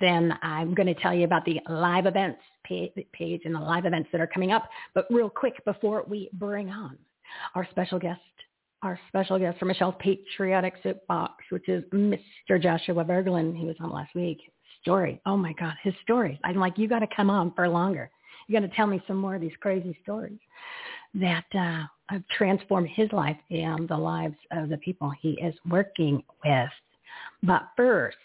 then 0.00 0.32
I'm 0.42 0.74
going 0.74 0.86
to 0.86 1.00
tell 1.00 1.14
you 1.14 1.24
about 1.24 1.44
the 1.44 1.60
live 1.68 2.06
events 2.06 2.40
page 2.64 3.40
and 3.44 3.54
the 3.54 3.60
live 3.60 3.86
events 3.86 4.08
that 4.12 4.20
are 4.20 4.26
coming 4.26 4.52
up. 4.52 4.68
But 4.94 5.06
real 5.10 5.30
quick 5.30 5.64
before 5.64 6.04
we 6.06 6.28
bring 6.34 6.70
on 6.70 6.98
our 7.54 7.66
special 7.70 7.98
guest, 7.98 8.20
our 8.82 8.98
special 9.08 9.38
guest 9.38 9.58
for 9.58 9.64
Michele's 9.64 9.94
Patriotic 9.98 10.74
Soapbox, 10.82 11.44
which 11.50 11.68
is 11.68 11.82
Mr. 11.92 12.60
Joshua 12.60 13.04
Berglan. 13.04 13.56
He 13.56 13.64
was 13.64 13.76
on 13.80 13.90
last 13.90 14.14
week. 14.14 14.38
Story. 14.82 15.20
Oh 15.26 15.36
my 15.36 15.52
God, 15.54 15.74
his 15.82 15.94
stories. 16.02 16.38
I'm 16.44 16.56
like, 16.56 16.78
you 16.78 16.88
got 16.88 17.00
to 17.00 17.08
come 17.14 17.30
on 17.30 17.52
for 17.54 17.68
longer. 17.68 18.10
You 18.46 18.58
got 18.58 18.66
to 18.66 18.74
tell 18.74 18.86
me 18.86 19.02
some 19.06 19.16
more 19.16 19.34
of 19.34 19.40
these 19.40 19.52
crazy 19.60 19.98
stories 20.02 20.38
that 21.14 21.44
uh, 21.54 21.84
have 22.08 22.22
transformed 22.36 22.88
his 22.88 23.10
life 23.12 23.36
and 23.50 23.88
the 23.88 23.96
lives 23.96 24.36
of 24.52 24.68
the 24.68 24.76
people 24.78 25.12
he 25.20 25.32
is 25.32 25.54
working 25.68 26.22
with. 26.44 26.70
But 27.42 27.68
first, 27.76 28.16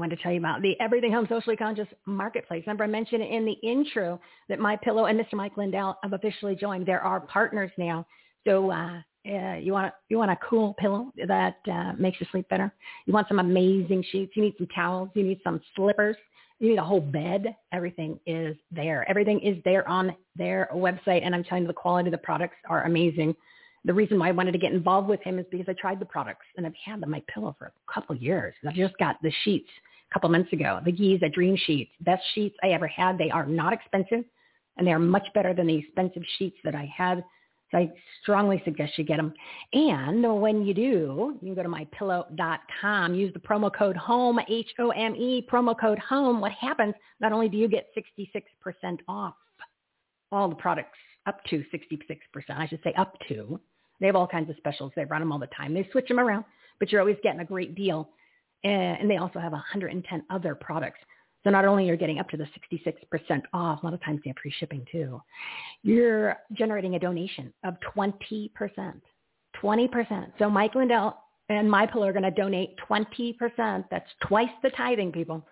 I 0.00 0.04
want 0.04 0.12
to 0.12 0.22
tell 0.22 0.32
you 0.32 0.38
about 0.38 0.62
the 0.62 0.80
Everything 0.80 1.12
Home 1.12 1.26
Socially 1.28 1.56
Conscious 1.56 1.86
Marketplace. 2.06 2.62
Remember 2.66 2.84
I 2.84 2.86
mentioned 2.86 3.22
in 3.22 3.44
the 3.44 3.52
intro 3.62 4.18
that 4.48 4.58
My 4.58 4.74
Pillow 4.76 5.04
and 5.04 5.20
Mr. 5.20 5.34
Mike 5.34 5.58
Lindell 5.58 5.98
have 6.02 6.14
officially 6.14 6.56
joined. 6.56 6.86
There 6.86 7.02
are 7.02 7.20
our 7.20 7.20
partners 7.20 7.70
now. 7.76 8.06
So 8.46 8.70
uh, 8.70 9.02
Uh, 9.26 9.56
you 9.60 9.72
want 9.74 9.92
you 10.08 10.16
want 10.16 10.30
a 10.30 10.38
cool 10.48 10.72
pillow 10.78 11.12
that 11.26 11.58
uh, 11.70 11.92
makes 11.98 12.18
you 12.18 12.26
sleep 12.32 12.48
better. 12.48 12.72
You 13.04 13.12
want 13.12 13.28
some 13.28 13.38
amazing 13.38 14.02
sheets. 14.10 14.32
You 14.34 14.42
need 14.44 14.54
some 14.56 14.68
towels. 14.68 15.10
You 15.12 15.22
need 15.22 15.40
some 15.44 15.60
slippers. 15.76 16.16
You 16.58 16.70
need 16.70 16.78
a 16.78 16.82
whole 16.82 17.02
bed. 17.02 17.54
Everything 17.70 18.18
is 18.24 18.56
there. 18.70 19.04
Everything 19.10 19.38
is 19.40 19.58
there 19.66 19.86
on 19.86 20.16
their 20.36 20.70
website, 20.72 21.22
and 21.22 21.34
I'm 21.34 21.44
telling 21.44 21.64
you, 21.64 21.68
the 21.68 21.74
quality 21.74 22.08
of 22.08 22.12
the 22.12 22.18
products 22.30 22.56
are 22.66 22.84
amazing. 22.84 23.36
The 23.84 23.92
reason 23.92 24.18
why 24.18 24.28
I 24.28 24.32
wanted 24.32 24.52
to 24.52 24.58
get 24.58 24.72
involved 24.72 25.08
with 25.08 25.22
him 25.22 25.38
is 25.38 25.44
because 25.50 25.68
I 25.68 25.74
tried 25.74 26.00
the 26.00 26.06
products, 26.06 26.46
and 26.56 26.66
I've 26.66 26.80
had 26.82 27.02
them 27.02 27.10
my 27.10 27.22
pillow 27.32 27.54
for 27.58 27.66
a 27.66 27.92
couple 27.92 28.16
of 28.16 28.22
years. 28.22 28.54
I've 28.66 28.74
just 28.74 28.96
got 28.98 29.16
the 29.22 29.32
sheets 29.44 29.68
couple 30.12 30.28
months 30.28 30.52
ago. 30.52 30.80
The 30.84 30.92
Giza 30.92 31.28
Dream 31.28 31.56
Sheets, 31.56 31.92
best 32.00 32.22
sheets 32.34 32.56
I 32.62 32.68
ever 32.68 32.86
had. 32.86 33.18
They 33.18 33.30
are 33.30 33.46
not 33.46 33.72
expensive, 33.72 34.24
and 34.76 34.86
they 34.86 34.92
are 34.92 34.98
much 34.98 35.26
better 35.34 35.54
than 35.54 35.66
the 35.66 35.76
expensive 35.76 36.22
sheets 36.38 36.56
that 36.64 36.74
I 36.74 36.90
had 36.94 37.22
so 37.70 37.78
I 37.78 37.90
strongly 38.22 38.60
suggest 38.64 38.98
you 38.98 39.04
get 39.04 39.18
them. 39.18 39.32
And 39.72 40.40
when 40.40 40.66
you 40.66 40.74
do, 40.74 41.38
you 41.40 41.54
can 41.54 41.54
go 41.54 41.62
to 41.62 41.68
mypillow.com, 41.68 43.14
use 43.14 43.32
the 43.32 43.38
promo 43.40 43.72
code 43.72 43.96
HOME, 43.96 44.40
H-O-M-E, 44.48 45.46
promo 45.50 45.78
code 45.78 45.98
HOME. 45.98 46.40
What 46.40 46.52
happens, 46.52 46.94
not 47.20 47.32
only 47.32 47.48
do 47.48 47.56
you 47.56 47.68
get 47.68 47.88
66% 47.96 48.98
off 49.06 49.34
all 50.32 50.48
the 50.48 50.54
products, 50.54 50.98
up 51.26 51.42
to 51.44 51.64
66%, 51.72 52.18
I 52.50 52.66
should 52.66 52.80
say 52.82 52.92
up 52.96 53.16
to. 53.28 53.60
They 54.00 54.06
have 54.06 54.16
all 54.16 54.26
kinds 54.26 54.50
of 54.50 54.56
specials. 54.56 54.92
They 54.96 55.04
run 55.04 55.20
them 55.20 55.32
all 55.32 55.38
the 55.38 55.48
time. 55.48 55.74
They 55.74 55.88
switch 55.92 56.08
them 56.08 56.18
around, 56.18 56.44
but 56.78 56.90
you're 56.90 57.00
always 57.00 57.18
getting 57.22 57.40
a 57.40 57.44
great 57.44 57.74
deal. 57.74 58.08
Eh, 58.64 58.68
and 58.68 59.10
they 59.10 59.16
also 59.16 59.38
have 59.38 59.52
110 59.52 60.24
other 60.30 60.54
products. 60.54 60.98
So 61.44 61.50
not 61.50 61.64
only 61.64 61.88
are 61.88 61.92
you 61.92 61.98
getting 61.98 62.18
up 62.18 62.28
to 62.30 62.36
the 62.36 62.44
66% 62.44 63.42
off, 63.54 63.82
a 63.82 63.86
lot 63.86 63.94
of 63.94 64.02
times 64.02 64.20
they 64.22 64.30
have 64.30 64.36
free 64.42 64.54
shipping 64.58 64.84
too. 64.92 65.22
You're 65.82 66.36
generating 66.52 66.96
a 66.96 66.98
donation 66.98 67.52
of 67.64 67.76
20%. 67.96 68.50
20%. 69.62 70.32
So 70.38 70.50
Mike 70.50 70.74
Lindell 70.74 71.16
and 71.48 71.70
My 71.70 71.86
Pillow 71.86 72.06
are 72.08 72.12
going 72.12 72.22
to 72.22 72.30
donate 72.30 72.76
20%. 72.88 73.84
That's 73.90 74.10
twice 74.26 74.50
the 74.62 74.70
tithing, 74.70 75.12
people. 75.12 75.44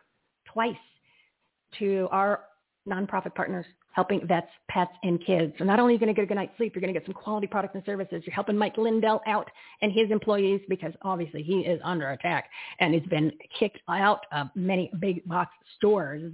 Twice 0.53 0.77
to 1.79 2.09
our 2.11 2.45
nonprofit 2.89 3.35
partners 3.35 3.67
helping 3.93 4.27
vets, 4.27 4.49
pets, 4.69 4.93
and 5.03 5.25
kids. 5.25 5.53
So 5.59 5.65
not 5.65 5.81
only 5.81 5.93
are 5.93 5.95
you 5.95 5.99
going 5.99 6.15
to 6.15 6.15
get 6.15 6.23
a 6.23 6.27
good 6.27 6.37
night's 6.37 6.57
sleep, 6.57 6.75
you're 6.75 6.81
going 6.81 6.93
to 6.93 6.99
get 6.99 7.07
some 7.07 7.15
quality 7.15 7.47
products 7.47 7.75
and 7.75 7.85
services. 7.85 8.23
You're 8.25 8.35
helping 8.35 8.57
Mike 8.57 8.77
Lindell 8.77 9.21
out 9.27 9.51
and 9.83 9.93
his 9.93 10.11
employees 10.11 10.61
because 10.69 10.93
obviously 11.03 11.43
he 11.43 11.61
is 11.61 11.81
under 11.83 12.11
attack 12.11 12.49
and 12.81 12.95
has 12.95 13.03
been 13.05 13.33
kicked 13.59 13.81
out 13.89 14.27
of 14.33 14.49
many 14.55 14.91
big 15.01 15.27
box 15.27 15.51
stores. 15.77 16.33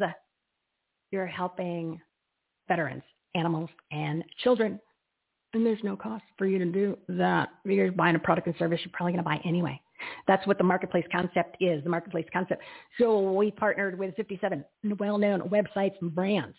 You're 1.11 1.27
helping 1.27 2.01
veterans, 2.69 3.03
animals, 3.35 3.71
and 3.91 4.25
children. 4.43 4.81
And 5.53 5.65
there's 5.65 5.83
no 5.85 5.97
cost 5.97 6.25
for 6.37 6.47
you 6.47 6.59
to 6.59 6.67
do 6.67 6.99
that. 7.09 7.49
You're 7.65 7.93
buying 7.93 8.17
a 8.17 8.19
product 8.19 8.49
and 8.49 8.57
service 8.59 8.81
you're 8.85 8.93
probably 8.93 9.13
going 9.13 9.25
to 9.25 9.29
buy 9.29 9.41
anyway. 9.49 9.81
That's 10.27 10.47
what 10.47 10.59
the 10.59 10.65
marketplace 10.65 11.05
concept 11.13 11.57
is, 11.61 11.83
the 11.85 11.91
marketplace 11.91 12.27
concept. 12.33 12.63
So 12.99 13.33
we 13.33 13.53
partnered 13.53 13.99
with 13.99 14.17
57 14.17 14.65
well-known 14.99 15.43
websites 15.43 15.95
and 16.03 16.13
brands 16.15 16.57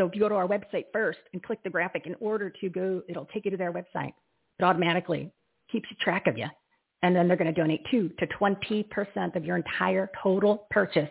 so 0.00 0.06
if 0.06 0.14
you 0.14 0.20
go 0.22 0.30
to 0.30 0.34
our 0.34 0.48
website 0.48 0.86
first 0.94 1.18
and 1.34 1.42
click 1.42 1.62
the 1.62 1.68
graphic 1.68 2.06
in 2.06 2.16
order 2.20 2.48
to 2.48 2.70
go, 2.70 3.02
it'll 3.06 3.26
take 3.26 3.44
you 3.44 3.50
to 3.50 3.58
their 3.58 3.70
website. 3.70 4.14
It 4.58 4.62
automatically 4.62 5.30
keeps 5.70 5.86
track 6.00 6.26
of 6.26 6.38
you. 6.38 6.46
And 7.02 7.14
then 7.14 7.28
they're 7.28 7.36
going 7.36 7.52
to 7.52 7.60
donate 7.60 7.82
2 7.90 8.12
to 8.18 8.26
20% 8.26 9.36
of 9.36 9.44
your 9.44 9.56
entire 9.56 10.10
total 10.22 10.66
purchase 10.70 11.10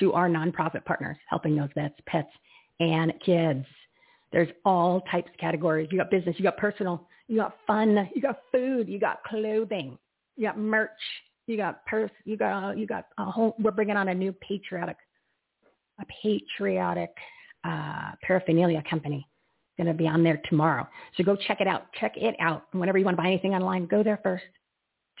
to 0.00 0.12
our 0.12 0.28
nonprofit 0.28 0.84
partners, 0.84 1.16
helping 1.28 1.54
those 1.54 1.68
vets, 1.76 1.94
pets, 2.06 2.28
and 2.80 3.12
kids. 3.24 3.64
There's 4.32 4.48
all 4.64 5.02
types 5.02 5.30
of 5.32 5.38
categories. 5.38 5.88
You 5.92 5.98
got 5.98 6.10
business, 6.10 6.34
you 6.36 6.42
got 6.42 6.56
personal, 6.56 7.06
you 7.28 7.36
got 7.36 7.54
fun, 7.64 8.08
you 8.12 8.20
got 8.20 8.40
food, 8.50 8.88
you 8.88 8.98
got 8.98 9.22
clothing, 9.22 9.96
you 10.36 10.48
got 10.48 10.58
merch, 10.58 10.90
you 11.46 11.56
got 11.56 11.86
purse, 11.86 12.10
you 12.24 12.36
got 12.36 12.76
you 12.76 12.88
got 12.88 13.06
a 13.18 13.24
whole. 13.24 13.54
We're 13.60 13.70
bringing 13.70 13.96
on 13.96 14.08
a 14.08 14.14
new 14.14 14.32
patriotic, 14.32 14.96
a 16.00 16.04
patriotic 16.20 17.14
uh, 17.66 18.12
paraphernalia 18.22 18.82
company 18.88 19.26
going 19.76 19.86
to 19.86 19.94
be 19.94 20.06
on 20.06 20.22
there 20.22 20.40
tomorrow. 20.48 20.88
So 21.16 21.24
go 21.24 21.36
check 21.36 21.60
it 21.60 21.66
out. 21.66 21.92
Check 22.00 22.14
it 22.16 22.34
out. 22.40 22.64
Whenever 22.72 22.98
you 22.98 23.04
want 23.04 23.16
to 23.16 23.22
buy 23.22 23.28
anything 23.28 23.54
online, 23.54 23.86
go 23.86 24.02
there 24.02 24.20
first. 24.22 24.44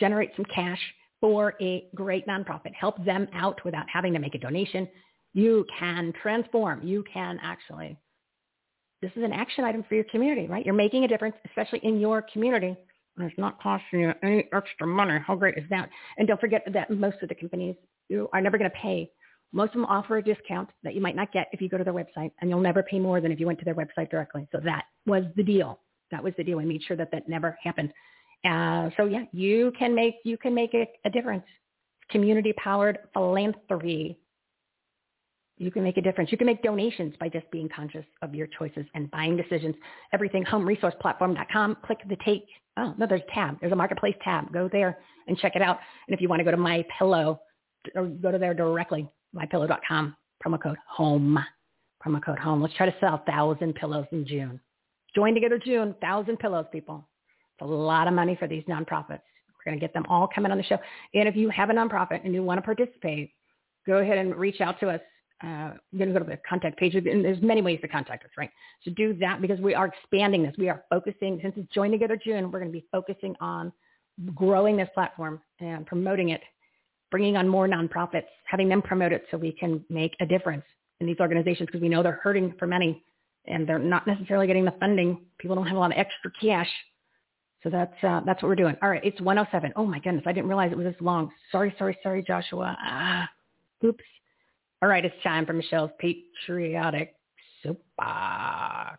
Generate 0.00 0.30
some 0.36 0.46
cash 0.46 0.78
for 1.20 1.54
a 1.60 1.86
great 1.94 2.26
nonprofit. 2.26 2.74
Help 2.74 3.02
them 3.04 3.26
out 3.34 3.62
without 3.64 3.86
having 3.92 4.12
to 4.12 4.18
make 4.18 4.34
a 4.34 4.38
donation. 4.38 4.88
You 5.34 5.66
can 5.78 6.12
transform. 6.22 6.86
You 6.86 7.04
can 7.12 7.38
actually. 7.42 7.98
This 9.02 9.10
is 9.14 9.24
an 9.24 9.32
action 9.32 9.64
item 9.64 9.84
for 9.88 9.94
your 9.94 10.04
community, 10.04 10.46
right? 10.46 10.64
You're 10.64 10.74
making 10.74 11.04
a 11.04 11.08
difference, 11.08 11.36
especially 11.46 11.80
in 11.82 12.00
your 12.00 12.24
community. 12.32 12.74
And 13.18 13.30
it's 13.30 13.38
not 13.38 13.62
costing 13.62 14.00
you 14.00 14.12
any 14.22 14.48
extra 14.52 14.86
money. 14.86 15.18
How 15.26 15.34
great 15.34 15.56
is 15.58 15.64
that? 15.70 15.88
And 16.16 16.26
don't 16.26 16.40
forget 16.40 16.62
that 16.72 16.90
most 16.90 17.16
of 17.22 17.28
the 17.28 17.34
companies 17.34 17.76
you 18.08 18.28
are 18.32 18.40
never 18.40 18.56
going 18.58 18.70
to 18.70 18.76
pay 18.76 19.10
most 19.52 19.68
of 19.68 19.74
them 19.74 19.86
offer 19.86 20.18
a 20.18 20.22
discount 20.22 20.68
that 20.82 20.94
you 20.94 21.00
might 21.00 21.16
not 21.16 21.32
get 21.32 21.48
if 21.52 21.60
you 21.60 21.68
go 21.68 21.78
to 21.78 21.84
their 21.84 21.94
website, 21.94 22.32
and 22.40 22.50
you'll 22.50 22.60
never 22.60 22.82
pay 22.82 22.98
more 22.98 23.20
than 23.20 23.32
if 23.32 23.40
you 23.40 23.46
went 23.46 23.58
to 23.60 23.64
their 23.64 23.74
website 23.74 24.10
directly. 24.10 24.46
So 24.52 24.60
that 24.64 24.84
was 25.06 25.24
the 25.36 25.42
deal. 25.42 25.80
That 26.10 26.22
was 26.22 26.34
the 26.36 26.44
deal. 26.44 26.58
I 26.58 26.64
made 26.64 26.82
sure 26.82 26.96
that 26.96 27.10
that 27.12 27.28
never 27.28 27.56
happened. 27.62 27.92
Uh, 28.44 28.90
so 28.96 29.06
yeah, 29.06 29.24
you 29.32 29.72
can 29.78 29.94
make 29.94 30.16
you 30.24 30.36
can 30.36 30.54
make 30.54 30.74
a, 30.74 30.86
a 31.04 31.10
difference. 31.10 31.44
Community 32.10 32.52
powered 32.56 32.98
philanthropy. 33.12 34.18
You 35.58 35.70
can 35.70 35.82
make 35.82 35.96
a 35.96 36.02
difference. 36.02 36.30
You 36.30 36.38
can 36.38 36.46
make 36.46 36.62
donations 36.62 37.14
by 37.18 37.28
just 37.30 37.50
being 37.50 37.68
conscious 37.74 38.04
of 38.20 38.34
your 38.34 38.46
choices 38.46 38.84
and 38.94 39.10
buying 39.10 39.36
decisions. 39.36 39.74
Everything 40.12 40.44
homeresourceplatform.com. 40.44 41.78
Click 41.84 41.98
the 42.08 42.16
take. 42.24 42.46
Oh 42.76 42.94
no, 42.98 43.06
there's 43.06 43.22
a 43.26 43.34
tab. 43.34 43.58
There's 43.60 43.72
a 43.72 43.76
marketplace 43.76 44.16
tab. 44.22 44.52
Go 44.52 44.68
there 44.70 44.98
and 45.26 45.38
check 45.38 45.56
it 45.56 45.62
out. 45.62 45.78
And 46.06 46.14
if 46.14 46.20
you 46.20 46.28
want 46.28 46.40
to 46.40 46.44
go 46.44 46.50
to 46.50 46.56
my 46.56 46.84
pillow, 46.98 47.40
go 47.94 48.30
to 48.30 48.38
there 48.38 48.54
directly 48.54 49.08
mypillow.com, 49.36 50.16
promo 50.44 50.62
code 50.62 50.78
HOME. 50.88 51.38
Promo 52.04 52.22
code 52.22 52.38
HOME. 52.38 52.62
Let's 52.62 52.74
try 52.74 52.86
to 52.86 52.94
sell 53.00 53.22
1,000 53.26 53.74
pillows 53.74 54.06
in 54.12 54.26
June. 54.26 54.60
Join 55.14 55.34
together 55.34 55.58
June, 55.58 55.88
1,000 56.00 56.38
pillows, 56.38 56.66
people. 56.70 57.08
It's 57.58 57.62
a 57.62 57.72
lot 57.72 58.06
of 58.06 58.14
money 58.14 58.36
for 58.36 58.46
these 58.46 58.62
nonprofits. 58.64 59.22
We're 59.66 59.72
going 59.72 59.78
to 59.78 59.80
get 59.80 59.94
them 59.94 60.04
all 60.08 60.28
coming 60.32 60.52
on 60.52 60.58
the 60.58 60.64
show. 60.64 60.78
And 61.14 61.28
if 61.28 61.36
you 61.36 61.48
have 61.50 61.70
a 61.70 61.72
nonprofit 61.72 62.24
and 62.24 62.34
you 62.34 62.42
want 62.42 62.58
to 62.58 62.62
participate, 62.62 63.32
go 63.86 63.98
ahead 63.98 64.18
and 64.18 64.36
reach 64.36 64.60
out 64.60 64.78
to 64.80 64.90
us. 64.90 65.00
Uh, 65.42 65.72
you're 65.90 65.98
going 65.98 66.12
to 66.12 66.18
go 66.18 66.18
to 66.20 66.30
the 66.30 66.38
contact 66.48 66.78
page. 66.78 66.94
And 66.94 67.24
there's 67.24 67.42
many 67.42 67.62
ways 67.62 67.80
to 67.80 67.88
contact 67.88 68.24
us, 68.24 68.30
right? 68.36 68.50
So 68.82 68.90
do 68.92 69.14
that 69.14 69.40
because 69.40 69.58
we 69.60 69.74
are 69.74 69.86
expanding 69.86 70.42
this. 70.42 70.54
We 70.58 70.68
are 70.68 70.84
focusing, 70.90 71.38
since 71.42 71.54
it's 71.56 71.72
Join 71.72 71.90
Together 71.90 72.18
June, 72.22 72.50
we're 72.50 72.60
going 72.60 72.72
to 72.72 72.78
be 72.78 72.86
focusing 72.92 73.34
on 73.40 73.72
growing 74.34 74.76
this 74.76 74.88
platform 74.94 75.40
and 75.60 75.86
promoting 75.86 76.30
it 76.30 76.42
bringing 77.10 77.36
on 77.36 77.48
more 77.48 77.68
nonprofits, 77.68 78.26
having 78.44 78.68
them 78.68 78.82
promote 78.82 79.12
it 79.12 79.24
so 79.30 79.36
we 79.36 79.52
can 79.52 79.84
make 79.88 80.14
a 80.20 80.26
difference 80.26 80.64
in 81.00 81.06
these 81.06 81.20
organizations 81.20 81.66
because 81.66 81.80
we 81.80 81.88
know 81.88 82.02
they're 82.02 82.20
hurting 82.22 82.54
for 82.58 82.66
many 82.66 83.02
and 83.46 83.68
they're 83.68 83.78
not 83.78 84.06
necessarily 84.06 84.46
getting 84.46 84.64
the 84.64 84.74
funding. 84.80 85.20
People 85.38 85.56
don't 85.56 85.66
have 85.66 85.76
a 85.76 85.80
lot 85.80 85.92
of 85.92 85.98
extra 85.98 86.30
cash. 86.40 86.70
So 87.62 87.70
that's 87.70 87.94
uh, 88.04 88.20
that's 88.24 88.42
what 88.42 88.48
we're 88.48 88.54
doing. 88.54 88.76
All 88.82 88.90
right, 88.90 89.04
it's 89.04 89.20
107. 89.20 89.72
Oh 89.76 89.86
my 89.86 89.98
goodness, 89.98 90.24
I 90.26 90.32
didn't 90.32 90.48
realize 90.48 90.70
it 90.72 90.78
was 90.78 90.86
this 90.86 91.00
long. 91.00 91.30
Sorry, 91.50 91.74
sorry, 91.78 91.98
sorry, 92.02 92.22
Joshua. 92.22 92.76
Ah, 92.80 93.28
oops. 93.84 94.04
All 94.82 94.88
right, 94.88 95.04
it's 95.04 95.14
time 95.22 95.46
for 95.46 95.52
Michele's 95.52 95.90
patriotic 95.98 97.14
soapbox. 97.62 98.98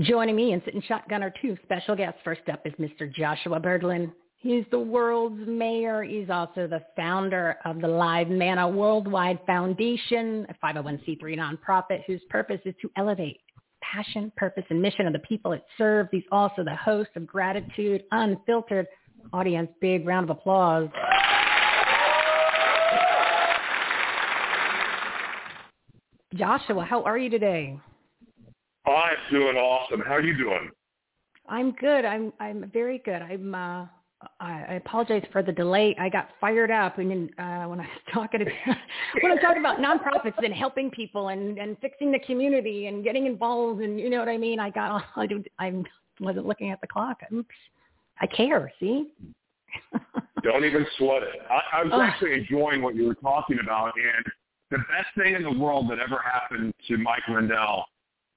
Joining 0.00 0.34
me 0.34 0.52
in 0.52 0.60
sitting 0.64 0.82
shotgun 0.82 1.22
are 1.22 1.32
two 1.40 1.56
special 1.62 1.94
guests. 1.94 2.18
First 2.24 2.40
up 2.52 2.66
is 2.66 2.72
Mr. 2.80 3.12
Joshua 3.12 3.60
Berglan. 3.60 4.10
He's 4.38 4.64
the 4.72 4.78
world's 4.78 5.46
mayor. 5.46 6.02
He's 6.02 6.28
also 6.28 6.66
the 6.66 6.82
founder 6.96 7.58
of 7.64 7.80
the 7.80 7.86
Lizemana 7.86 8.74
Worldwide 8.74 9.38
Foundation, 9.46 10.48
a 10.48 10.66
501c3 10.66 11.38
nonprofit 11.38 12.02
whose 12.08 12.20
purpose 12.28 12.60
is 12.64 12.74
to 12.82 12.90
elevate 12.96 13.38
passion, 13.82 14.32
purpose, 14.36 14.64
and 14.68 14.82
mission 14.82 15.06
of 15.06 15.12
the 15.12 15.20
people 15.20 15.52
it 15.52 15.64
serves. 15.78 16.08
He's 16.10 16.24
also 16.32 16.64
the 16.64 16.74
host 16.74 17.10
of 17.14 17.24
Gratitude 17.24 18.02
Unfiltered. 18.10 18.88
Audience, 19.32 19.70
big 19.80 20.06
round 20.08 20.28
of 20.28 20.36
applause. 20.36 20.88
Joshua, 26.34 26.84
how 26.84 27.02
are 27.04 27.16
you 27.16 27.30
today? 27.30 27.78
I'm 28.86 29.16
doing 29.30 29.56
awesome. 29.56 30.00
How 30.00 30.14
are 30.14 30.22
you 30.22 30.36
doing? 30.36 30.70
I'm 31.48 31.72
good. 31.72 32.04
I'm 32.04 32.32
I'm 32.40 32.70
very 32.72 32.98
good. 33.04 33.22
I'm 33.22 33.54
uh 33.54 33.86
I, 34.40 34.64
I 34.68 34.74
apologize 34.74 35.24
for 35.32 35.42
the 35.42 35.52
delay. 35.52 35.94
I 35.98 36.08
got 36.08 36.30
fired 36.40 36.70
up 36.70 36.98
and 36.98 37.30
uh, 37.38 37.64
when 37.64 37.80
I 37.80 37.84
was 37.84 38.00
talking 38.12 38.42
about 38.42 38.54
when 39.20 39.32
I 39.32 39.34
was 39.34 39.42
talking 39.42 39.60
about 39.60 39.78
nonprofits 39.78 40.42
and 40.42 40.54
helping 40.54 40.90
people 40.90 41.28
and 41.28 41.58
and 41.58 41.76
fixing 41.80 42.10
the 42.10 42.20
community 42.20 42.86
and 42.86 43.04
getting 43.04 43.26
involved 43.26 43.80
and 43.80 44.00
you 44.00 44.10
know 44.10 44.18
what 44.18 44.28
I 44.28 44.38
mean. 44.38 44.58
I 44.58 44.70
got 44.70 45.02
I 45.16 45.26
do 45.26 45.42
I 45.58 45.82
wasn't 46.20 46.46
looking 46.46 46.70
at 46.70 46.80
the 46.80 46.86
clock. 46.86 47.20
Oops. 47.32 47.54
I 48.20 48.26
care. 48.26 48.72
See. 48.80 49.12
Don't 50.42 50.64
even 50.64 50.86
sweat 50.98 51.22
it. 51.22 51.40
I, 51.50 51.80
I 51.80 51.82
was 51.84 51.92
actually 51.94 52.34
enjoying 52.34 52.82
what 52.82 52.94
you 52.94 53.06
were 53.06 53.14
talking 53.14 53.58
about, 53.62 53.92
and 53.96 54.24
the 54.70 54.76
best 54.78 55.08
thing 55.16 55.34
in 55.34 55.42
the 55.42 55.58
world 55.58 55.90
that 55.90 55.98
ever 55.98 56.20
happened 56.22 56.74
to 56.86 56.98
Mike 56.98 57.22
Lindell 57.28 57.86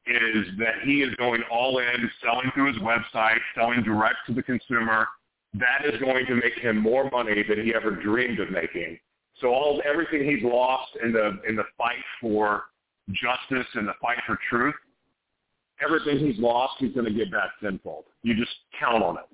is 0.09 0.47
that 0.59 0.75
he 0.83 1.01
is 1.01 1.13
going 1.15 1.43
all 1.51 1.79
in, 1.79 2.09
selling 2.23 2.51
through 2.53 2.73
his 2.73 2.81
website, 2.81 3.37
selling 3.55 3.83
direct 3.83 4.17
to 4.27 4.33
the 4.33 4.43
consumer. 4.43 5.07
That 5.53 5.85
is 5.85 5.99
going 5.99 6.25
to 6.27 6.35
make 6.35 6.53
him 6.59 6.77
more 6.77 7.09
money 7.09 7.43
than 7.47 7.63
he 7.63 7.73
ever 7.73 7.91
dreamed 7.91 8.39
of 8.39 8.51
making. 8.51 8.99
So 9.41 9.47
all 9.47 9.81
everything 9.85 10.25
he's 10.25 10.43
lost 10.43 10.91
in 11.03 11.11
the 11.13 11.39
in 11.47 11.55
the 11.55 11.63
fight 11.77 12.03
for 12.19 12.63
justice 13.09 13.67
and 13.75 13.87
the 13.87 13.93
fight 14.01 14.17
for 14.25 14.37
truth, 14.49 14.75
everything 15.81 16.19
he's 16.19 16.39
lost, 16.39 16.73
he's 16.79 16.93
going 16.93 17.05
to 17.05 17.13
get 17.13 17.31
back 17.31 17.51
tenfold. 17.61 18.05
You 18.23 18.35
just 18.35 18.51
count 18.79 19.03
on 19.03 19.17
it. 19.17 19.25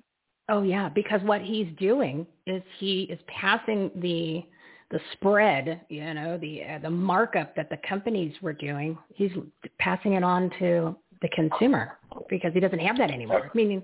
Oh 0.48 0.62
yeah, 0.62 0.88
because 0.90 1.22
what 1.22 1.40
he's 1.40 1.68
doing 1.78 2.26
is 2.46 2.62
he 2.78 3.04
is 3.04 3.18
passing 3.26 3.90
the 3.96 4.44
the 4.90 5.00
spread, 5.12 5.80
you 5.88 6.14
know, 6.14 6.38
the 6.38 6.62
uh, 6.62 6.78
the 6.78 6.90
markup 6.90 7.54
that 7.56 7.70
the 7.70 7.78
companies 7.88 8.34
were 8.42 8.52
doing. 8.52 8.96
He's 9.14 9.32
passing 9.78 10.14
it 10.14 10.24
on 10.24 10.50
to 10.58 10.96
the 11.22 11.28
consumer 11.28 11.98
because 12.28 12.52
he 12.52 12.60
doesn't 12.60 12.78
have 12.78 12.98
that 12.98 13.10
anymore. 13.10 13.50
Meaning, 13.54 13.82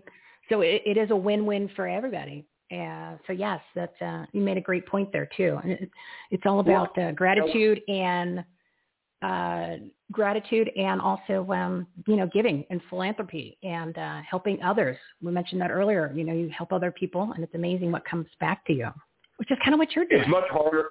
so 0.48 0.60
it, 0.60 0.82
it 0.85 0.97
is 0.97 1.10
a 1.10 1.16
win-win 1.16 1.70
for 1.74 1.89
everybody. 1.89 2.44
Uh, 2.72 3.16
so 3.27 3.32
yes, 3.32 3.60
that 3.74 3.94
uh, 4.01 4.24
you 4.32 4.40
made 4.40 4.56
a 4.56 4.60
great 4.60 4.86
point 4.86 5.10
there 5.12 5.28
too. 5.36 5.59
And 5.62 5.72
it, 5.72 5.90
it's 6.31 6.43
all 6.47 6.60
about 6.60 6.97
uh, 6.98 7.12
gratitude 7.12 7.81
and 7.89 8.44
uh, 9.22 9.77
gratitude 10.12 10.70
and 10.77 11.01
also 11.01 11.47
um, 11.51 11.86
you 12.06 12.16
know 12.16 12.28
giving 12.32 12.64
and 12.70 12.81
philanthropy 12.89 13.59
and 13.62 13.97
uh, 13.98 14.20
helping 14.28 14.62
others. 14.62 14.97
We 15.20 15.32
mentioned 15.32 15.60
that 15.60 15.70
earlier. 15.70 16.12
You 16.14 16.24
know, 16.24 16.32
you 16.32 16.48
help 16.56 16.72
other 16.72 16.90
people, 16.90 17.32
and 17.35 17.43
it's 17.44 17.55
amazing 17.55 17.90
what 17.90 18.05
comes 18.05 18.27
back 18.39 18.64
to 18.66 18.72
you, 18.72 18.89
which 19.40 19.50
is 19.50 19.58
kind 19.64 19.74
of 19.74 19.78
what 19.78 19.96
you're 19.96 20.04
doing. 20.04 20.20
It's 20.20 20.30
much 20.30 20.48
harder. 20.50 20.90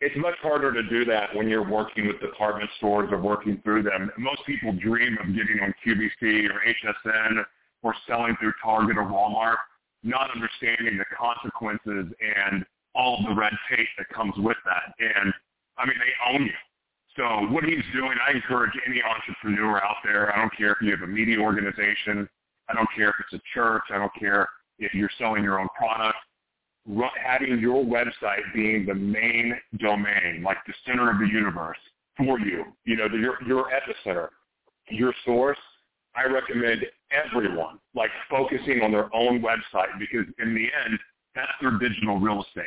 It's 0.00 0.16
much 0.16 0.34
harder 0.42 0.72
to 0.72 0.82
do 0.88 1.04
that 1.04 1.34
when 1.36 1.48
you're 1.48 1.68
working 1.68 2.08
with 2.08 2.18
department 2.20 2.68
stores 2.78 3.10
or 3.12 3.18
working 3.18 3.60
through 3.62 3.84
them. 3.84 4.10
Most 4.18 4.40
people 4.46 4.72
dream 4.72 5.16
of 5.20 5.26
getting 5.28 5.60
on 5.62 5.72
QVC 5.86 6.48
or 6.50 6.60
HSN 6.66 7.44
or 7.82 7.94
selling 8.08 8.34
through 8.40 8.54
Target 8.60 8.96
or 8.96 9.04
Walmart, 9.04 9.58
not 10.02 10.30
understanding 10.34 10.98
the 10.98 11.04
consequences 11.16 12.12
and 12.20 12.64
all 12.96 13.20
of 13.20 13.26
the 13.26 13.34
red 13.40 13.52
tape 13.70 13.86
that 13.96 14.08
comes 14.08 14.34
with 14.38 14.56
that. 14.64 14.94
And 14.98 15.32
I 15.78 15.86
mean, 15.86 15.96
they 15.98 16.34
own 16.34 16.46
you 16.46 16.52
so 17.16 17.46
what 17.50 17.64
he's 17.64 17.84
doing, 17.92 18.16
I 18.26 18.32
encourage 18.32 18.72
any 18.86 19.02
entrepreneur 19.02 19.82
out 19.82 19.96
there. 20.04 20.34
I 20.34 20.40
don't 20.40 20.54
care 20.56 20.72
if 20.72 20.78
you 20.80 20.90
have 20.92 21.02
a 21.02 21.06
media 21.06 21.38
organization. 21.38 22.28
I 22.68 22.74
don't 22.74 22.88
care 22.96 23.10
if 23.10 23.16
it's 23.20 23.34
a 23.34 23.42
church. 23.54 23.82
I 23.90 23.98
don't 23.98 24.14
care 24.18 24.48
if 24.78 24.94
you're 24.94 25.10
selling 25.18 25.44
your 25.44 25.60
own 25.60 25.68
product. 25.76 26.16
Having 27.24 27.60
your 27.60 27.84
website 27.84 28.42
being 28.54 28.86
the 28.86 28.94
main 28.94 29.54
domain, 29.78 30.42
like 30.44 30.58
the 30.66 30.74
center 30.86 31.10
of 31.10 31.18
the 31.18 31.26
universe 31.26 31.78
for 32.16 32.38
you, 32.40 32.64
you 32.84 32.96
know, 32.96 33.06
your, 33.06 33.36
your 33.46 33.70
epicenter, 33.70 34.28
your 34.90 35.14
source, 35.24 35.58
I 36.14 36.24
recommend 36.24 36.84
everyone 37.10 37.78
like 37.94 38.10
focusing 38.28 38.82
on 38.82 38.92
their 38.92 39.14
own 39.14 39.40
website 39.40 39.98
because 39.98 40.26
in 40.40 40.54
the 40.54 40.66
end, 40.84 40.98
that's 41.34 41.52
their 41.60 41.78
digital 41.78 42.18
real 42.18 42.42
estate 42.42 42.66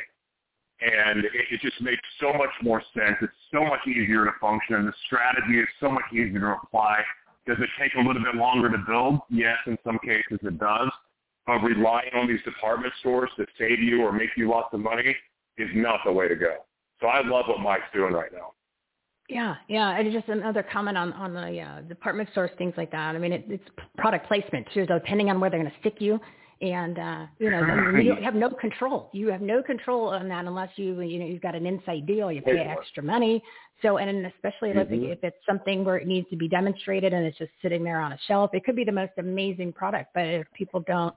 and 0.80 1.24
it, 1.24 1.32
it 1.50 1.60
just 1.60 1.80
makes 1.80 2.02
so 2.20 2.32
much 2.32 2.50
more 2.62 2.82
sense. 2.94 3.16
It's 3.22 3.32
so 3.52 3.64
much 3.64 3.86
easier 3.86 4.24
to 4.24 4.32
function. 4.40 4.86
The 4.86 4.92
strategy 5.06 5.60
is 5.60 5.68
so 5.80 5.90
much 5.90 6.04
easier 6.12 6.40
to 6.40 6.56
apply. 6.62 7.02
Does 7.46 7.56
it 7.60 7.70
take 7.80 7.94
a 7.94 7.98
little 7.98 8.22
bit 8.22 8.34
longer 8.34 8.70
to 8.70 8.78
build? 8.86 9.20
Yes, 9.30 9.56
in 9.66 9.78
some 9.84 9.98
cases 10.04 10.38
it 10.42 10.58
does. 10.58 10.90
But 11.46 11.58
relying 11.58 12.10
on 12.14 12.26
these 12.26 12.42
department 12.42 12.92
stores 13.00 13.30
to 13.36 13.46
save 13.58 13.80
you 13.80 14.02
or 14.02 14.12
make 14.12 14.30
you 14.36 14.48
lots 14.50 14.74
of 14.74 14.80
money 14.80 15.14
is 15.58 15.68
not 15.74 16.00
the 16.04 16.12
way 16.12 16.28
to 16.28 16.34
go. 16.34 16.56
So 17.00 17.06
I 17.06 17.26
love 17.26 17.46
what 17.48 17.60
Mike's 17.60 17.84
doing 17.94 18.12
right 18.12 18.32
now. 18.32 18.52
Yeah, 19.28 19.56
yeah. 19.68 19.98
And 19.98 20.12
just 20.12 20.28
another 20.28 20.62
comment 20.62 20.96
on 20.96 21.12
on 21.14 21.34
the 21.34 21.60
uh, 21.60 21.80
department 21.82 22.28
stores, 22.32 22.50
things 22.58 22.74
like 22.76 22.90
that. 22.92 23.14
I 23.14 23.18
mean, 23.18 23.32
it, 23.32 23.44
it's 23.48 23.64
product 23.98 24.28
placement 24.28 24.66
too. 24.72 24.84
So 24.88 24.94
depending 24.94 25.30
on 25.30 25.40
where 25.40 25.50
they're 25.50 25.60
going 25.60 25.70
to 25.70 25.80
stick 25.80 25.96
you, 26.00 26.20
and 26.60 26.98
uh, 26.98 27.26
you 27.38 27.50
know 27.50 27.98
you 27.98 28.16
have 28.22 28.34
no 28.34 28.50
control. 28.50 29.10
You 29.12 29.28
have 29.28 29.40
no 29.40 29.62
control 29.62 30.08
on 30.08 30.28
that 30.28 30.44
unless 30.44 30.70
you 30.76 31.00
you 31.00 31.18
know 31.18 31.26
you've 31.26 31.42
got 31.42 31.54
an 31.54 31.66
inside 31.66 32.06
deal. 32.06 32.30
You 32.30 32.40
pay 32.40 32.58
extra 32.58 33.02
money. 33.02 33.42
So 33.82 33.98
and 33.98 34.26
especially 34.26 34.70
mm-hmm. 34.70 35.12
if 35.12 35.18
it's 35.22 35.36
something 35.46 35.84
where 35.84 35.96
it 35.96 36.06
needs 36.06 36.28
to 36.30 36.36
be 36.36 36.48
demonstrated 36.48 37.12
and 37.12 37.26
it's 37.26 37.36
just 37.36 37.50
sitting 37.60 37.82
there 37.82 38.00
on 38.00 38.12
a 38.12 38.18
shelf, 38.26 38.50
it 38.54 38.64
could 38.64 38.76
be 38.76 38.84
the 38.84 38.92
most 38.92 39.12
amazing 39.18 39.72
product. 39.72 40.10
But 40.14 40.24
if 40.26 40.46
people 40.56 40.84
don't 40.86 41.14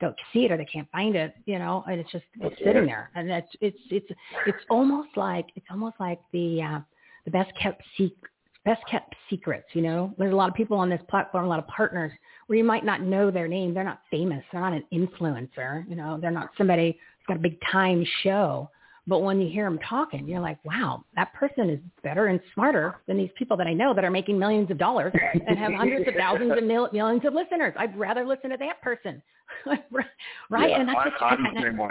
don't 0.00 0.16
see 0.32 0.44
it 0.44 0.52
or 0.52 0.56
they 0.56 0.64
can't 0.64 0.90
find 0.90 1.14
it, 1.14 1.34
you 1.46 1.58
know, 1.58 1.84
and 1.88 2.00
it's 2.00 2.10
just 2.10 2.24
it's 2.40 2.56
sitting 2.64 2.86
there, 2.86 3.10
and 3.14 3.28
that's 3.28 3.48
it's 3.60 3.78
it's 3.90 4.10
it's 4.46 4.64
almost 4.70 5.10
like 5.16 5.46
it's 5.56 5.66
almost 5.70 5.96
like 6.00 6.20
the 6.32 6.62
uh, 6.62 6.80
the 7.24 7.30
best 7.30 7.50
kept 7.60 7.82
secret 7.96 8.30
best 8.64 8.82
kept 8.90 9.14
secrets. 9.28 9.66
You 9.72 9.82
know, 9.82 10.14
there's 10.18 10.32
a 10.32 10.36
lot 10.36 10.48
of 10.48 10.54
people 10.54 10.76
on 10.76 10.90
this 10.90 11.00
platform, 11.08 11.44
a 11.44 11.48
lot 11.48 11.58
of 11.58 11.66
partners 11.66 12.12
where 12.46 12.58
you 12.58 12.64
might 12.64 12.84
not 12.84 13.02
know 13.02 13.30
their 13.30 13.48
name. 13.48 13.72
They're 13.72 13.84
not 13.84 14.02
famous. 14.10 14.44
They're 14.52 14.60
not 14.60 14.72
an 14.72 14.84
influencer. 14.92 15.88
You 15.88 15.96
know, 15.96 16.18
they're 16.20 16.30
not 16.30 16.50
somebody 16.58 16.92
who's 16.92 17.26
got 17.26 17.36
a 17.36 17.40
big 17.40 17.58
time 17.70 18.04
show. 18.22 18.70
But 19.06 19.20
when 19.20 19.40
you 19.40 19.48
hear 19.48 19.64
them 19.64 19.78
talking, 19.88 20.28
you're 20.28 20.40
like, 20.40 20.62
wow, 20.64 21.04
that 21.16 21.32
person 21.34 21.70
is 21.70 21.80
better 22.02 22.26
and 22.26 22.40
smarter 22.54 22.96
than 23.06 23.16
these 23.16 23.30
people 23.36 23.56
that 23.56 23.66
I 23.66 23.72
know 23.72 23.94
that 23.94 24.04
are 24.04 24.10
making 24.10 24.38
millions 24.38 24.70
of 24.70 24.78
dollars 24.78 25.12
and 25.46 25.58
have 25.58 25.72
hundreds 25.72 26.06
of 26.06 26.14
thousands 26.14 26.52
and 26.56 26.68
mil- 26.68 26.90
millions 26.92 27.24
of 27.24 27.34
listeners. 27.34 27.74
I'd 27.78 27.96
rather 27.98 28.24
listen 28.26 28.50
to 28.50 28.56
that 28.58 28.80
person, 28.82 29.22
right? 29.66 30.70
Yeah, 30.70 30.80
and 30.80 30.88
that's 30.88 30.98
I, 30.98 31.08
what 31.08 31.22
I'm 31.22 31.54
the 31.54 31.60
same 31.62 31.76
way. 31.78 31.90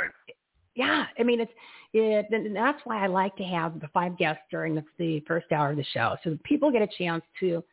Yeah, 0.76 1.08
I 1.20 1.24
mean 1.24 1.42
it's 1.42 1.52
it. 1.94 2.28
And 2.32 2.56
that's 2.56 2.80
why 2.86 3.04
I 3.04 3.08
like 3.08 3.36
to 3.38 3.44
have 3.44 3.82
the 3.82 3.90
five 3.90 4.18
guests 4.18 4.44
during 4.50 4.76
the, 4.76 4.84
the 4.98 5.20
first 5.28 5.52
hour 5.52 5.72
of 5.72 5.78
the 5.78 5.86
show, 5.94 6.16
so 6.24 6.38
people 6.44 6.72
get 6.72 6.82
a 6.82 6.88
chance 6.98 7.24
to 7.42 7.64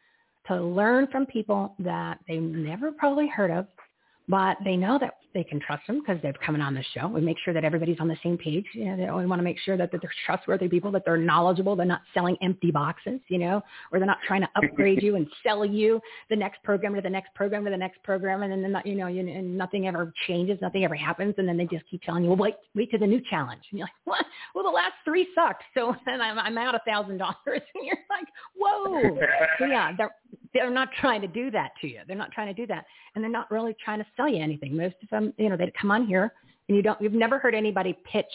to 0.49 0.61
learn 0.63 1.09
from 1.09 1.27
people 1.27 1.75
that 1.81 2.19
they 2.29 2.39
never 2.39 2.93
probably 2.93 3.29
heard 3.29 3.51
of, 3.51 3.67
but 4.29 4.57
they 4.65 4.77
know 4.77 4.99
that 4.99 5.15
they 5.37 5.45
can 5.45 5.61
trust 5.61 5.87
them 5.87 6.01
because 6.01 6.21
they're 6.23 6.33
coming 6.45 6.63
on 6.63 6.75
the 6.75 6.83
show. 6.95 7.09
We 7.09 7.21
make 7.21 7.37
sure 7.45 7.53
that 7.53 7.63
everybody's 7.63 8.01
on 8.01 8.09
the 8.09 8.17
same 8.23 8.39
page. 8.39 8.65
You 8.73 8.97
know, 8.97 9.19
we 9.19 9.27
want 9.27 9.39
to 9.39 9.45
make 9.45 9.59
sure 9.59 9.77
that, 9.77 9.93
that 9.93 10.01
they're 10.01 10.11
trustworthy 10.25 10.67
people, 10.67 10.91
that 10.93 11.03
they're 11.05 11.19
knowledgeable, 11.19 11.77
they're 11.77 11.85
not 11.85 12.01
selling 12.15 12.39
empty 12.41 12.71
boxes, 12.71 13.21
you 13.29 13.37
know, 13.39 13.63
or 13.93 13.99
they're 13.99 14.07
not 14.07 14.17
trying 14.27 14.41
to 14.41 14.49
upgrade 14.57 15.03
you 15.03 15.17
and 15.17 15.27
sell 15.47 15.63
you 15.63 16.01
the 16.31 16.37
next 16.37 16.63
program 16.63 16.95
to 16.95 17.03
the 17.03 17.11
next 17.11 17.35
program 17.35 17.67
to 17.67 17.71
the 17.71 17.77
next 17.77 18.03
program, 18.03 18.43
and 18.45 18.65
then 18.65 18.83
you 18.87 18.95
know, 18.95 19.09
you, 19.09 19.21
and 19.21 19.59
nothing 19.59 19.87
ever 19.87 20.11
changes, 20.27 20.59
nothing 20.63 20.85
ever 20.85 20.95
happens, 20.95 21.35
and 21.37 21.47
then 21.47 21.59
they 21.59 21.67
just 21.67 21.85
keep 21.91 22.03
telling 22.03 22.25
you, 22.25 22.31
well, 22.31 22.39
wait, 22.39 22.55
wait 22.75 22.91
to 22.91 22.99
the 22.99 23.07
new 23.07 23.21
challenge, 23.29 23.63
and 23.71 23.79
you're 23.79 23.87
like, 23.87 24.07
what? 24.07 24.25
Well, 24.55 24.65
the 24.65 24.71
last 24.71 24.95
three 25.05 25.29
sucked, 25.35 25.65
so 25.75 25.95
then 26.07 26.23
I'm, 26.23 26.39
I'm 26.39 26.57
out 26.57 26.75
a 26.75 26.81
thousand 26.87 27.19
dollars, 27.19 27.37
and 27.47 27.85
you're 27.85 27.99
like, 28.09 28.27
whoa. 28.57 29.19
so 29.59 29.67
yeah, 29.67 29.93
they're 29.99 30.15
they're 30.57 30.71
not 30.71 30.89
trying 31.01 31.21
to 31.21 31.29
do 31.29 31.51
that 31.51 31.73
to 31.81 31.89
you. 31.89 32.01
They're 32.07 32.17
not 32.17 32.33
trying 32.33 32.49
to 32.49 32.55
do 32.55 32.67
that, 32.69 32.87
and 33.15 33.23
they're 33.23 33.31
not 33.31 33.51
really 33.51 33.77
trying 33.85 33.99
to 33.99 34.07
sell 34.17 34.29
you 34.29 34.43
anything. 34.43 34.77
Most 34.77 34.97
of 35.03 35.11
them, 35.11 35.26
you 35.37 35.49
know, 35.49 35.57
they 35.57 35.73
come 35.81 35.91
on 35.91 36.07
here 36.07 36.33
and 36.69 36.77
you 36.77 36.83
don't, 36.83 37.01
you've 37.01 37.13
never 37.13 37.39
heard 37.39 37.55
anybody 37.55 37.97
pitch 38.11 38.27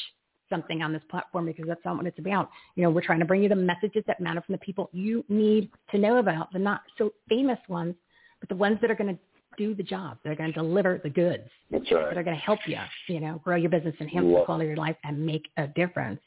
something 0.49 0.81
on 0.81 0.93
this 0.93 1.01
platform 1.09 1.45
because 1.45 1.65
that's 1.68 1.84
not 1.85 1.97
what 1.97 2.05
it's 2.05 2.19
about. 2.19 2.49
You 2.76 2.84
know, 2.84 2.89
we're 2.89 3.01
trying 3.01 3.19
to 3.19 3.26
bring 3.26 3.41
you 3.41 3.49
the 3.49 3.55
messages 3.55 4.03
that 4.07 4.19
matter 4.19 4.41
from 4.41 4.53
the 4.53 4.59
people 4.59 4.89
you 4.93 5.23
need 5.30 5.69
to 5.91 5.97
know 5.97 6.18
about, 6.18 6.51
the 6.53 6.59
not 6.59 6.81
so 6.97 7.13
famous 7.30 7.59
ones, 7.69 7.95
but 8.39 8.49
the 8.49 8.55
ones 8.55 8.77
that 8.81 8.91
are 8.91 8.95
going 8.95 9.15
to 9.15 9.19
do 9.57 9.76
the 9.76 9.84
job. 9.84 10.18
They're 10.23 10.35
going 10.35 10.53
to 10.53 10.59
deliver 10.59 10.99
the 11.03 11.09
goods. 11.09 11.43
That's 11.69 11.89
right. 11.91 12.05
That 12.05 12.18
are 12.18 12.23
going 12.23 12.35
to 12.35 12.41
help 12.41 12.59
you, 12.68 12.77
you 13.07 13.19
know, 13.19 13.41
grow 13.43 13.55
your 13.55 13.69
business, 13.69 13.95
enhance 13.99 14.26
the 14.26 14.43
quality 14.45 14.65
of 14.65 14.69
your 14.69 14.77
life, 14.77 14.95
and 15.03 15.26
make 15.26 15.49
a 15.57 15.68
difference. 15.68 16.22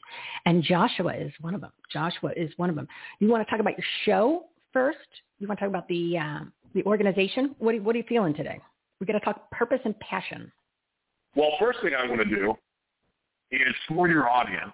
And 0.45 0.63
Joshua 0.63 1.13
is 1.15 1.31
one 1.41 1.55
of 1.55 1.61
them. 1.61 1.71
Joshua 1.91 2.31
is 2.35 2.51
one 2.57 2.69
of 2.69 2.75
them. 2.75 2.87
You 3.19 3.29
want 3.29 3.45
to 3.45 3.49
talk 3.49 3.59
about 3.59 3.77
your 3.77 3.85
show 4.05 4.45
first? 4.73 4.97
You 5.39 5.47
want 5.47 5.59
to 5.59 5.65
talk 5.65 5.69
about 5.69 5.87
the 5.87 6.17
uh, 6.17 6.39
the 6.73 6.83
organization? 6.83 7.55
What 7.57 7.75
are, 7.75 7.81
what 7.81 7.95
are 7.95 7.99
you 7.99 8.05
feeling 8.07 8.33
today? 8.33 8.59
We're 8.99 9.07
going 9.07 9.19
to 9.19 9.25
talk 9.25 9.49
purpose 9.51 9.79
and 9.85 9.97
passion. 9.99 10.51
Well, 11.35 11.51
first 11.59 11.79
thing 11.81 11.93
I 11.97 12.07
want 12.07 12.21
to 12.21 12.35
do 12.35 12.53
is 13.51 13.75
for 13.89 14.07
your 14.07 14.29
audience, 14.29 14.71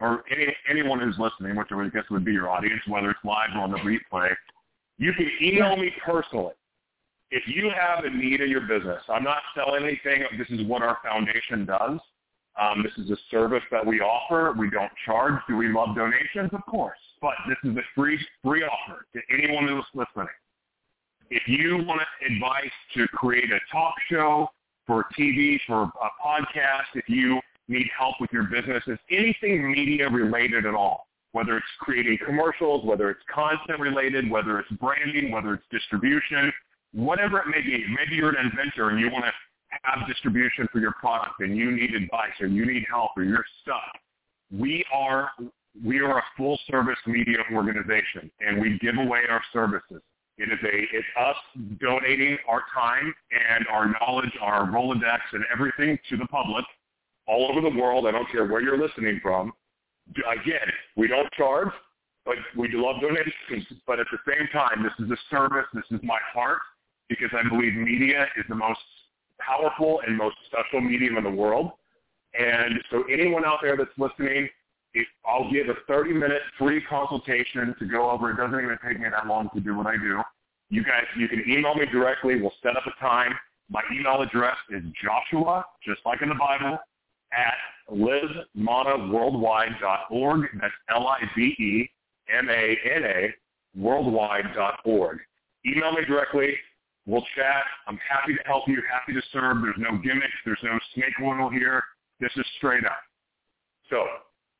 or 0.00 0.24
any, 0.30 0.46
anyone 0.70 1.00
who's 1.00 1.16
listening, 1.18 1.56
which 1.56 1.68
I 1.70 1.88
guess 1.88 2.04
would 2.10 2.24
be 2.24 2.32
your 2.32 2.48
audience, 2.48 2.80
whether 2.86 3.10
it's 3.10 3.20
live 3.24 3.50
or 3.54 3.60
on 3.60 3.72
the 3.72 3.78
replay, 3.78 4.30
you 4.96 5.12
can 5.12 5.30
email 5.42 5.76
me 5.76 5.92
personally. 6.04 6.54
If 7.30 7.42
you 7.46 7.70
have 7.70 8.04
a 8.04 8.10
need 8.10 8.40
in 8.40 8.48
your 8.48 8.62
business, 8.62 9.02
I'm 9.08 9.22
not 9.22 9.38
selling 9.54 9.84
anything. 9.84 10.22
This 10.38 10.48
is 10.48 10.66
what 10.66 10.82
our 10.82 10.98
foundation 11.04 11.66
does. 11.66 12.00
Um, 12.58 12.82
this 12.82 12.92
is 13.04 13.10
a 13.10 13.16
service 13.30 13.62
that 13.70 13.84
we 13.84 14.00
offer. 14.00 14.54
We 14.58 14.70
don't 14.70 14.90
charge. 15.04 15.34
Do 15.46 15.56
we 15.56 15.68
love 15.68 15.94
donations? 15.94 16.50
Of 16.52 16.64
course. 16.66 16.98
But 17.20 17.34
this 17.46 17.58
is 17.70 17.76
a 17.76 17.82
free 17.94 18.18
free 18.42 18.64
offer 18.64 19.06
to 19.14 19.20
anyone 19.32 19.68
who's 19.68 19.84
listening. 19.94 20.32
If 21.30 21.46
you 21.46 21.84
want 21.84 22.00
advice 22.24 22.70
to 22.94 23.06
create 23.08 23.50
a 23.50 23.58
talk 23.70 23.94
show 24.10 24.48
for 24.86 25.06
TV, 25.18 25.58
for 25.66 25.82
a 25.82 26.26
podcast, 26.26 26.88
if 26.94 27.08
you 27.08 27.40
need 27.68 27.86
help 27.96 28.14
with 28.20 28.32
your 28.32 28.44
business, 28.44 28.82
businesses, 28.86 28.98
anything 29.10 29.70
media 29.70 30.08
related 30.08 30.64
at 30.64 30.74
all, 30.74 31.06
whether 31.32 31.56
it's 31.56 31.66
creating 31.80 32.18
commercials, 32.24 32.84
whether 32.84 33.10
it's 33.10 33.20
content 33.32 33.78
related, 33.78 34.30
whether 34.30 34.58
it's 34.58 34.70
branding, 34.80 35.30
whether 35.30 35.54
it's 35.54 35.64
distribution, 35.70 36.50
whatever 36.92 37.40
it 37.40 37.46
may 37.48 37.60
be. 37.60 37.84
Maybe 37.94 38.16
you're 38.16 38.34
an 38.34 38.46
inventor 38.46 38.88
and 38.88 38.98
you 38.98 39.10
want 39.10 39.26
to 39.26 39.32
have 39.82 40.08
distribution 40.08 40.66
for 40.72 40.78
your 40.78 40.92
product 40.92 41.40
and 41.40 41.56
you 41.56 41.70
need 41.70 41.94
advice 41.94 42.32
or 42.40 42.46
you 42.46 42.64
need 42.64 42.84
help 42.90 43.10
or 43.16 43.24
you're 43.24 43.44
stuck. 43.62 43.92
We 44.50 44.84
are 44.92 45.30
we 45.84 46.00
are 46.00 46.18
a 46.18 46.22
full 46.36 46.58
service 46.68 46.98
media 47.06 47.38
organization 47.52 48.30
and 48.40 48.60
we 48.60 48.78
give 48.80 48.96
away 48.96 49.20
our 49.30 49.42
services. 49.52 50.00
It 50.38 50.52
is 50.52 50.58
a 50.62 50.96
it's 50.96 51.06
us 51.20 51.36
donating 51.80 52.38
our 52.48 52.62
time 52.72 53.12
and 53.32 53.66
our 53.66 53.92
knowledge, 54.00 54.32
our 54.40 54.66
Rolodex 54.66 55.18
and 55.32 55.44
everything 55.52 55.98
to 56.10 56.16
the 56.16 56.26
public 56.26 56.64
all 57.26 57.50
over 57.50 57.60
the 57.60 57.76
world. 57.76 58.06
I 58.06 58.12
don't 58.12 58.30
care 58.30 58.46
where 58.46 58.62
you're 58.62 58.78
listening 58.78 59.18
from. 59.20 59.52
Again, 60.16 60.68
we 60.96 61.08
don't 61.08 61.30
charge, 61.32 61.68
but 62.24 62.36
we 62.56 62.68
do 62.68 62.84
love 62.84 63.00
donations. 63.00 63.66
But 63.86 63.98
at 63.98 64.06
the 64.12 64.18
same 64.26 64.48
time, 64.52 64.82
this 64.82 64.92
is 65.04 65.10
a 65.10 65.18
service. 65.28 65.66
This 65.74 65.84
is 65.90 66.00
my 66.02 66.18
heart 66.32 66.60
because 67.08 67.30
I 67.32 67.46
believe 67.48 67.74
media 67.74 68.26
is 68.36 68.44
the 68.48 68.54
most 68.54 68.80
powerful 69.40 70.00
and 70.06 70.16
most 70.16 70.36
special 70.46 70.80
medium 70.80 71.16
in 71.16 71.24
the 71.24 71.30
world. 71.30 71.72
And 72.38 72.78
so 72.90 73.04
anyone 73.10 73.44
out 73.44 73.58
there 73.62 73.76
that's 73.76 73.90
listening, 73.98 74.48
if 74.94 75.06
I'll 75.26 75.50
give 75.50 75.66
a 75.68 75.74
30-minute 75.90 76.42
free 76.58 76.80
consultation 76.88 77.74
to 77.78 77.86
go 77.86 78.10
over. 78.10 78.30
It 78.30 78.36
doesn't 78.36 78.58
even 78.58 78.78
take 78.86 79.00
me 79.00 79.08
that 79.10 79.26
long 79.26 79.48
to 79.54 79.60
do 79.60 79.76
what 79.76 79.86
I 79.86 79.96
do. 79.96 80.20
You 80.70 80.84
guys, 80.84 81.04
you 81.16 81.28
can 81.28 81.42
email 81.48 81.74
me 81.74 81.86
directly. 81.86 82.38
We'll 82.40 82.52
set 82.62 82.76
up 82.76 82.84
a 82.86 82.92
time. 83.00 83.32
My 83.70 83.82
email 83.92 84.22
address 84.22 84.56
is 84.70 84.82
Joshua, 85.02 85.66
just 85.84 86.00
like 86.06 86.22
in 86.22 86.30
the 86.30 86.34
Bible, 86.34 86.78
at 87.32 87.54
lizemanaworldwide.org. 87.90 90.46
That's 90.60 90.74
L-I-Z-E-M-A-N-A 90.90 93.34
worldwide.org. 93.76 95.18
Email 95.66 95.92
me 95.92 96.04
directly. 96.06 96.56
We'll 97.06 97.24
chat. 97.34 97.64
I'm 97.86 97.98
happy 98.08 98.34
to 98.34 98.40
help 98.44 98.68
you, 98.68 98.82
happy 98.90 99.12
to 99.14 99.22
serve. 99.32 99.62
There's 99.62 99.76
no 99.78 99.98
gimmicks. 99.98 100.34
There's 100.44 100.62
no 100.62 100.78
snake 100.94 101.14
oil 101.22 101.48
here. 101.50 101.82
This 102.20 102.32
is 102.36 102.46
straight 102.58 102.84
up. 102.84 102.98
So 103.88 104.06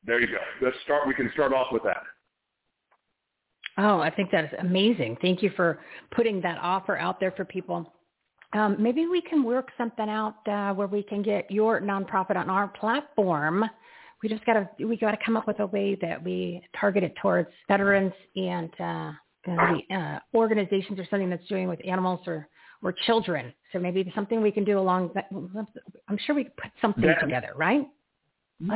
there 0.05 0.19
you 0.19 0.27
go. 0.27 0.37
Let's 0.61 0.77
start. 0.83 1.07
We 1.07 1.13
can 1.13 1.29
start 1.33 1.53
off 1.53 1.67
with 1.71 1.83
that. 1.83 2.03
Oh, 3.77 3.99
I 3.99 4.09
think 4.09 4.31
that 4.31 4.45
is 4.45 4.51
amazing. 4.59 5.17
Thank 5.21 5.41
you 5.41 5.51
for 5.55 5.79
putting 6.11 6.41
that 6.41 6.57
offer 6.61 6.97
out 6.97 7.19
there 7.19 7.31
for 7.31 7.45
people. 7.45 7.93
Um, 8.53 8.75
maybe 8.79 9.05
we 9.07 9.21
can 9.21 9.43
work 9.43 9.69
something 9.77 10.09
out 10.09 10.35
uh, 10.47 10.73
where 10.73 10.87
we 10.87 11.03
can 11.03 11.21
get 11.21 11.49
your 11.51 11.79
nonprofit 11.79 12.35
on 12.35 12.49
our 12.49 12.67
platform. 12.67 13.63
We 14.21 14.27
just 14.27 14.45
got 14.45 14.53
to 14.53 14.85
we 14.85 14.97
got 14.97 15.11
to 15.11 15.17
come 15.23 15.37
up 15.37 15.47
with 15.47 15.59
a 15.59 15.67
way 15.67 15.97
that 16.01 16.21
we 16.21 16.61
target 16.79 17.03
it 17.03 17.13
towards 17.21 17.49
veterans 17.69 18.11
and 18.35 18.69
uh, 18.79 19.11
the 19.45 19.79
uh, 19.95 20.19
organizations 20.37 20.99
or 20.99 21.07
something 21.09 21.29
that's 21.29 21.47
doing 21.47 21.69
with 21.69 21.79
animals 21.87 22.21
or 22.27 22.49
or 22.81 22.93
children. 23.05 23.53
So 23.71 23.79
maybe 23.79 24.11
something 24.15 24.41
we 24.41 24.51
can 24.51 24.63
do 24.63 24.79
along 24.79 25.11
that. 25.13 25.29
I'm 26.09 26.17
sure 26.25 26.35
we 26.35 26.45
could 26.45 26.57
put 26.57 26.71
something 26.81 27.05
that, 27.05 27.21
together, 27.21 27.53
right? 27.55 27.85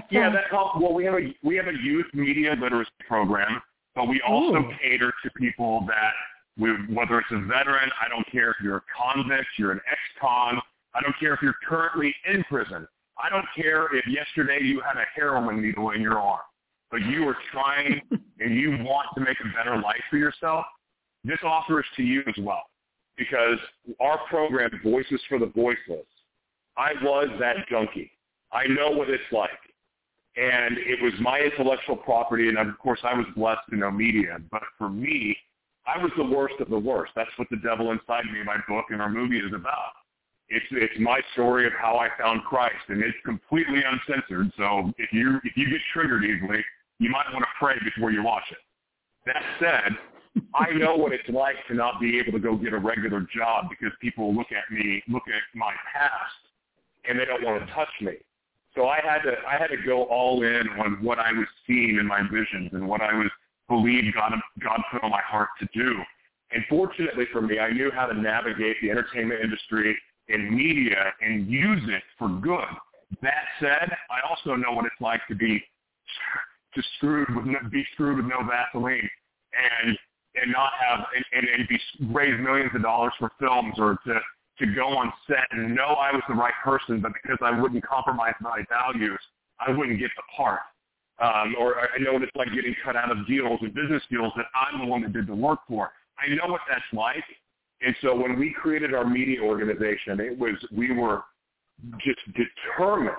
Yeah, 0.10 0.30
uh, 0.30 0.34
that 0.34 0.46
helps. 0.50 0.80
Well, 0.82 0.94
we 0.94 1.06
have 1.06 1.16
a 1.16 1.34
we 1.44 1.56
have 1.56 1.68
a 1.68 1.78
youth 1.84 2.08
media 2.14 2.56
literacy 2.60 2.92
program, 3.08 3.62
but 3.96 4.08
we 4.08 4.22
also 4.28 4.58
Ooh. 4.58 4.72
cater 4.82 5.14
to 5.24 5.30
people 5.38 5.86
that 5.88 6.14
we, 6.58 6.72
whether 6.94 7.20
it's 7.20 7.32
a 7.32 7.40
veteran, 7.40 7.90
I 8.02 8.08
don't 8.10 8.30
care 8.32 8.52
if 8.52 8.58
you're 8.64 8.78
a 8.78 8.84
convict, 8.98 9.48
you're 9.58 9.72
an 9.72 9.82
ex-con, 9.92 10.60
I 10.94 11.02
don't 11.02 11.18
care 11.20 11.34
if 11.34 11.42
you're 11.42 11.56
currently 11.68 12.14
in 12.32 12.44
prison. 12.44 12.88
I 13.22 13.30
don't 13.30 13.46
care 13.56 13.96
if 13.96 14.06
yesterday 14.08 14.60
you 14.62 14.82
had 14.82 14.98
a 14.98 15.06
heroin 15.16 15.62
needle 15.62 15.92
in 15.92 16.02
your 16.02 16.20
arm 16.20 16.42
but 16.94 17.02
you 17.02 17.28
are 17.28 17.36
trying 17.52 18.00
and 18.40 18.56
you 18.56 18.78
want 18.84 19.08
to 19.16 19.22
make 19.22 19.38
a 19.42 19.58
better 19.58 19.82
life 19.82 20.02
for 20.10 20.18
yourself, 20.18 20.64
this 21.26 21.40
offer 21.44 21.80
is 21.80 21.86
to 21.98 22.04
you 22.04 22.22
as 22.28 22.36
well. 22.40 22.64
Because 23.18 23.58
our 24.00 24.20
program, 24.30 24.70
Voices 24.84 25.20
for 25.28 25.40
the 25.40 25.48
Voiceless, 25.48 26.06
I 26.78 26.94
was 27.02 27.28
that 27.40 27.68
junkie. 27.70 28.12
I 28.52 28.68
know 28.68 28.92
what 28.92 29.10
it's 29.10 29.24
like. 29.32 29.50
And 30.36 30.78
it 30.80 31.02
was 31.02 31.14
my 31.22 31.40
intellectual 31.40 31.96
property, 31.96 32.50
and 32.50 32.58
of 32.58 32.78
course 32.80 33.00
I 33.04 33.14
was 33.14 33.26
blessed 33.36 33.62
to 33.70 33.76
know 33.76 33.92
media. 33.92 34.38
But 34.52 34.64
for 34.78 34.90
me, 34.90 35.38
I 35.86 36.02
was 36.02 36.12
the 36.18 36.24
worst 36.24 36.56
of 36.60 36.70
the 36.70 36.80
worst. 36.80 37.12
That's 37.16 37.30
what 37.38 37.50
the 37.52 37.58
devil 37.58 37.92
inside 37.92 38.26
me, 38.26 38.44
my 38.44 38.58
book 38.68 38.86
and 38.90 39.02
our 39.02 39.10
movie 39.10 39.40
is 39.40 39.54
about. 39.54 39.94
It's 40.50 40.66
it's 40.72 41.00
my 41.00 41.20
story 41.34 41.66
of 41.66 41.74
how 41.74 41.98
I 41.98 42.10
found 42.22 42.44
Christ, 42.44 42.90
and 42.90 43.02
it's 43.02 43.18
completely 43.26 43.82
uncensored. 43.86 44.52
So 44.58 44.92
if 44.98 45.12
you 45.14 45.40
if 45.44 45.56
you 45.56 45.70
get 45.70 45.80
triggered 45.94 46.24
easily, 46.24 46.64
you 47.00 47.10
might 47.10 47.26
want 47.32 47.44
to 47.44 47.52
pray 47.60 47.76
before 47.84 48.12
you 48.12 48.24
watch 48.24 48.44
it. 48.52 48.58
That 49.26 49.44
said, 49.60 49.98
I 50.56 50.72
know 50.74 50.96
what 50.96 51.14
it's 51.14 51.30
like 51.30 51.56
to 51.68 51.74
not 51.74 52.00
be 52.00 52.20
able 52.20 52.34
to 52.34 52.40
go 52.40 52.56
get 52.56 52.74
a 52.74 52.80
regular 52.80 53.26
job 53.36 53.66
because 53.70 53.94
people 54.02 54.34
look 54.34 54.48
at 54.52 54.74
me, 54.74 55.02
look 55.08 55.24
at 55.28 55.58
my 55.58 55.74
past, 55.94 56.42
and 57.08 57.20
they 57.20 57.26
don't 57.26 57.44
want 57.44 57.66
to 57.66 57.74
touch 57.74 57.90
me. 58.02 58.14
So 58.76 58.88
I 58.88 59.00
had 59.04 59.22
to 59.24 59.34
I 59.48 59.58
had 59.58 59.68
to 59.68 59.78
go 59.86 60.04
all 60.06 60.44
in 60.44 60.68
on 60.80 61.04
what 61.04 61.20
I 61.20 61.32
was 61.32 61.48
seeing 61.68 61.98
in 62.00 62.08
my 62.08 62.22
visions 62.24 62.72
and 62.74 62.88
what 62.88 63.02
I 63.02 63.14
was 63.14 63.30
believed 63.70 64.14
God 64.16 64.34
God 64.64 64.80
put 64.92 65.04
on 65.04 65.12
my 65.12 65.22
heart 65.22 65.50
to 65.60 65.68
do. 65.74 65.96
And 66.52 66.64
fortunately 66.70 67.26
for 67.32 67.42
me, 67.42 67.60
I 67.60 67.72
knew 67.72 67.92
how 67.92 68.06
to 68.06 68.14
navigate 68.14 68.78
the 68.82 68.92
entertainment 68.92 69.42
industry 69.44 69.98
and 70.30 70.52
media 70.56 71.14
and 71.22 71.48
use 71.48 71.82
it 71.88 72.04
for 72.18 72.30
good. 72.30 72.68
That 73.22 73.44
said, 73.60 73.92
I 74.10 74.28
also 74.28 74.56
know 74.56 74.72
what 74.72 74.86
it's 74.86 75.02
like 75.02 75.22
to 75.28 75.36
be 75.36 75.64
just 76.76 76.88
screwed 76.98 77.34
with 77.36 77.46
no, 77.46 77.60
be 77.72 77.86
screwed 77.94 78.18
with 78.18 78.26
no 78.26 78.40
Vaseline 78.44 79.10
and 79.86 79.98
and 80.36 80.52
not 80.52 80.72
have 80.80 81.06
and, 81.16 81.26
and, 81.34 81.48
and 81.48 81.68
be 81.68 81.80
raise 82.12 82.40
millions 82.42 82.72
of 82.74 82.82
dollars 82.82 83.14
for 83.20 83.32
films 83.40 83.76
or 83.78 83.98
to 84.08 84.20
to 84.64 84.74
go 84.74 84.88
on 84.88 85.12
set 85.28 85.46
and 85.52 85.76
know 85.76 85.96
I 86.00 86.12
was 86.12 86.22
the 86.28 86.36
right 86.36 86.54
person, 86.64 87.02
but 87.02 87.12
because 87.22 87.38
I 87.42 87.60
wouldn't 87.60 87.84
compromise 87.86 88.34
my 88.40 88.64
values, 88.70 89.20
I 89.60 89.72
wouldn't 89.72 90.00
get 90.00 90.10
the 90.16 90.24
part. 90.36 90.62
Um, 91.20 91.56
or 91.60 91.76
I 91.80 92.00
know 92.00 92.14
what 92.14 92.24
it's 92.24 92.36
like 92.36 92.48
getting 92.54 92.76
cut 92.84 92.96
out 92.96 93.12
of 93.12 93.28
deals 93.28 93.60
and 93.62 93.74
business 93.74 94.02
deals 94.10 94.34
that 94.36 94.46
I'm 94.56 94.80
the 94.80 94.88
one 94.88 95.02
that 95.04 95.14
did 95.14 95.28
the 95.28 95.36
work 95.36 95.60
for. 95.68 95.92
I 96.18 96.34
know 96.34 96.52
what 96.52 96.62
that's 96.68 96.82
like. 96.92 97.24
And 97.82 97.96
so 98.02 98.16
when 98.16 98.40
we 98.40 98.54
created 98.54 98.94
our 98.94 99.06
media 99.06 99.42
organization, 99.42 100.20
it 100.20 100.38
was 100.38 100.56
we 100.76 100.92
were 100.92 101.24
just 102.00 102.20
determined 102.34 103.18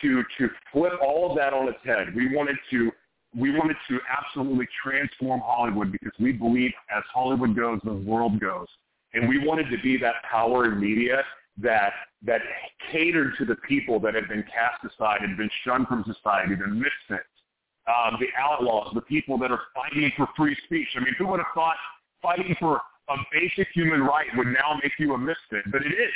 to 0.00 0.22
to 0.38 0.48
flip 0.72 0.92
all 1.02 1.30
of 1.30 1.36
that 1.36 1.52
on 1.52 1.68
its 1.68 1.78
head. 1.84 2.14
We 2.14 2.34
wanted 2.34 2.56
to 2.70 2.90
we 3.36 3.50
wanted 3.50 3.76
to 3.88 3.98
absolutely 4.08 4.68
transform 4.82 5.40
Hollywood 5.44 5.92
because 5.92 6.12
we 6.18 6.32
believe 6.32 6.70
as 6.96 7.02
Hollywood 7.12 7.54
goes, 7.54 7.80
the 7.84 7.92
world 7.92 8.40
goes. 8.40 8.68
And 9.14 9.28
we 9.28 9.38
wanted 9.38 9.70
to 9.70 9.78
be 9.82 9.96
that 9.98 10.16
power 10.30 10.66
in 10.66 10.80
media 10.80 11.22
that 11.60 11.92
that 12.24 12.40
catered 12.92 13.34
to 13.38 13.44
the 13.44 13.56
people 13.56 14.00
that 14.00 14.14
had 14.14 14.28
been 14.28 14.42
cast 14.44 14.84
aside 14.84 15.22
and 15.22 15.36
been 15.36 15.50
shunned 15.64 15.86
from 15.86 16.04
society, 16.04 16.54
the 16.54 16.66
misfits, 16.66 17.28
um, 17.86 18.18
the 18.20 18.26
outlaws, 18.38 18.92
the 18.94 19.00
people 19.02 19.38
that 19.38 19.50
are 19.50 19.60
fighting 19.74 20.10
for 20.16 20.28
free 20.36 20.56
speech. 20.64 20.88
I 20.96 21.00
mean, 21.00 21.14
who 21.16 21.26
would 21.28 21.40
have 21.40 21.52
thought 21.54 21.76
fighting 22.20 22.54
for 22.58 22.80
a 23.08 23.16
basic 23.32 23.68
human 23.72 24.02
right 24.02 24.26
would 24.36 24.48
now 24.48 24.78
make 24.82 24.92
you 24.98 25.14
a 25.14 25.18
misfit? 25.18 25.64
But 25.70 25.82
it 25.82 25.92
is. 25.92 26.12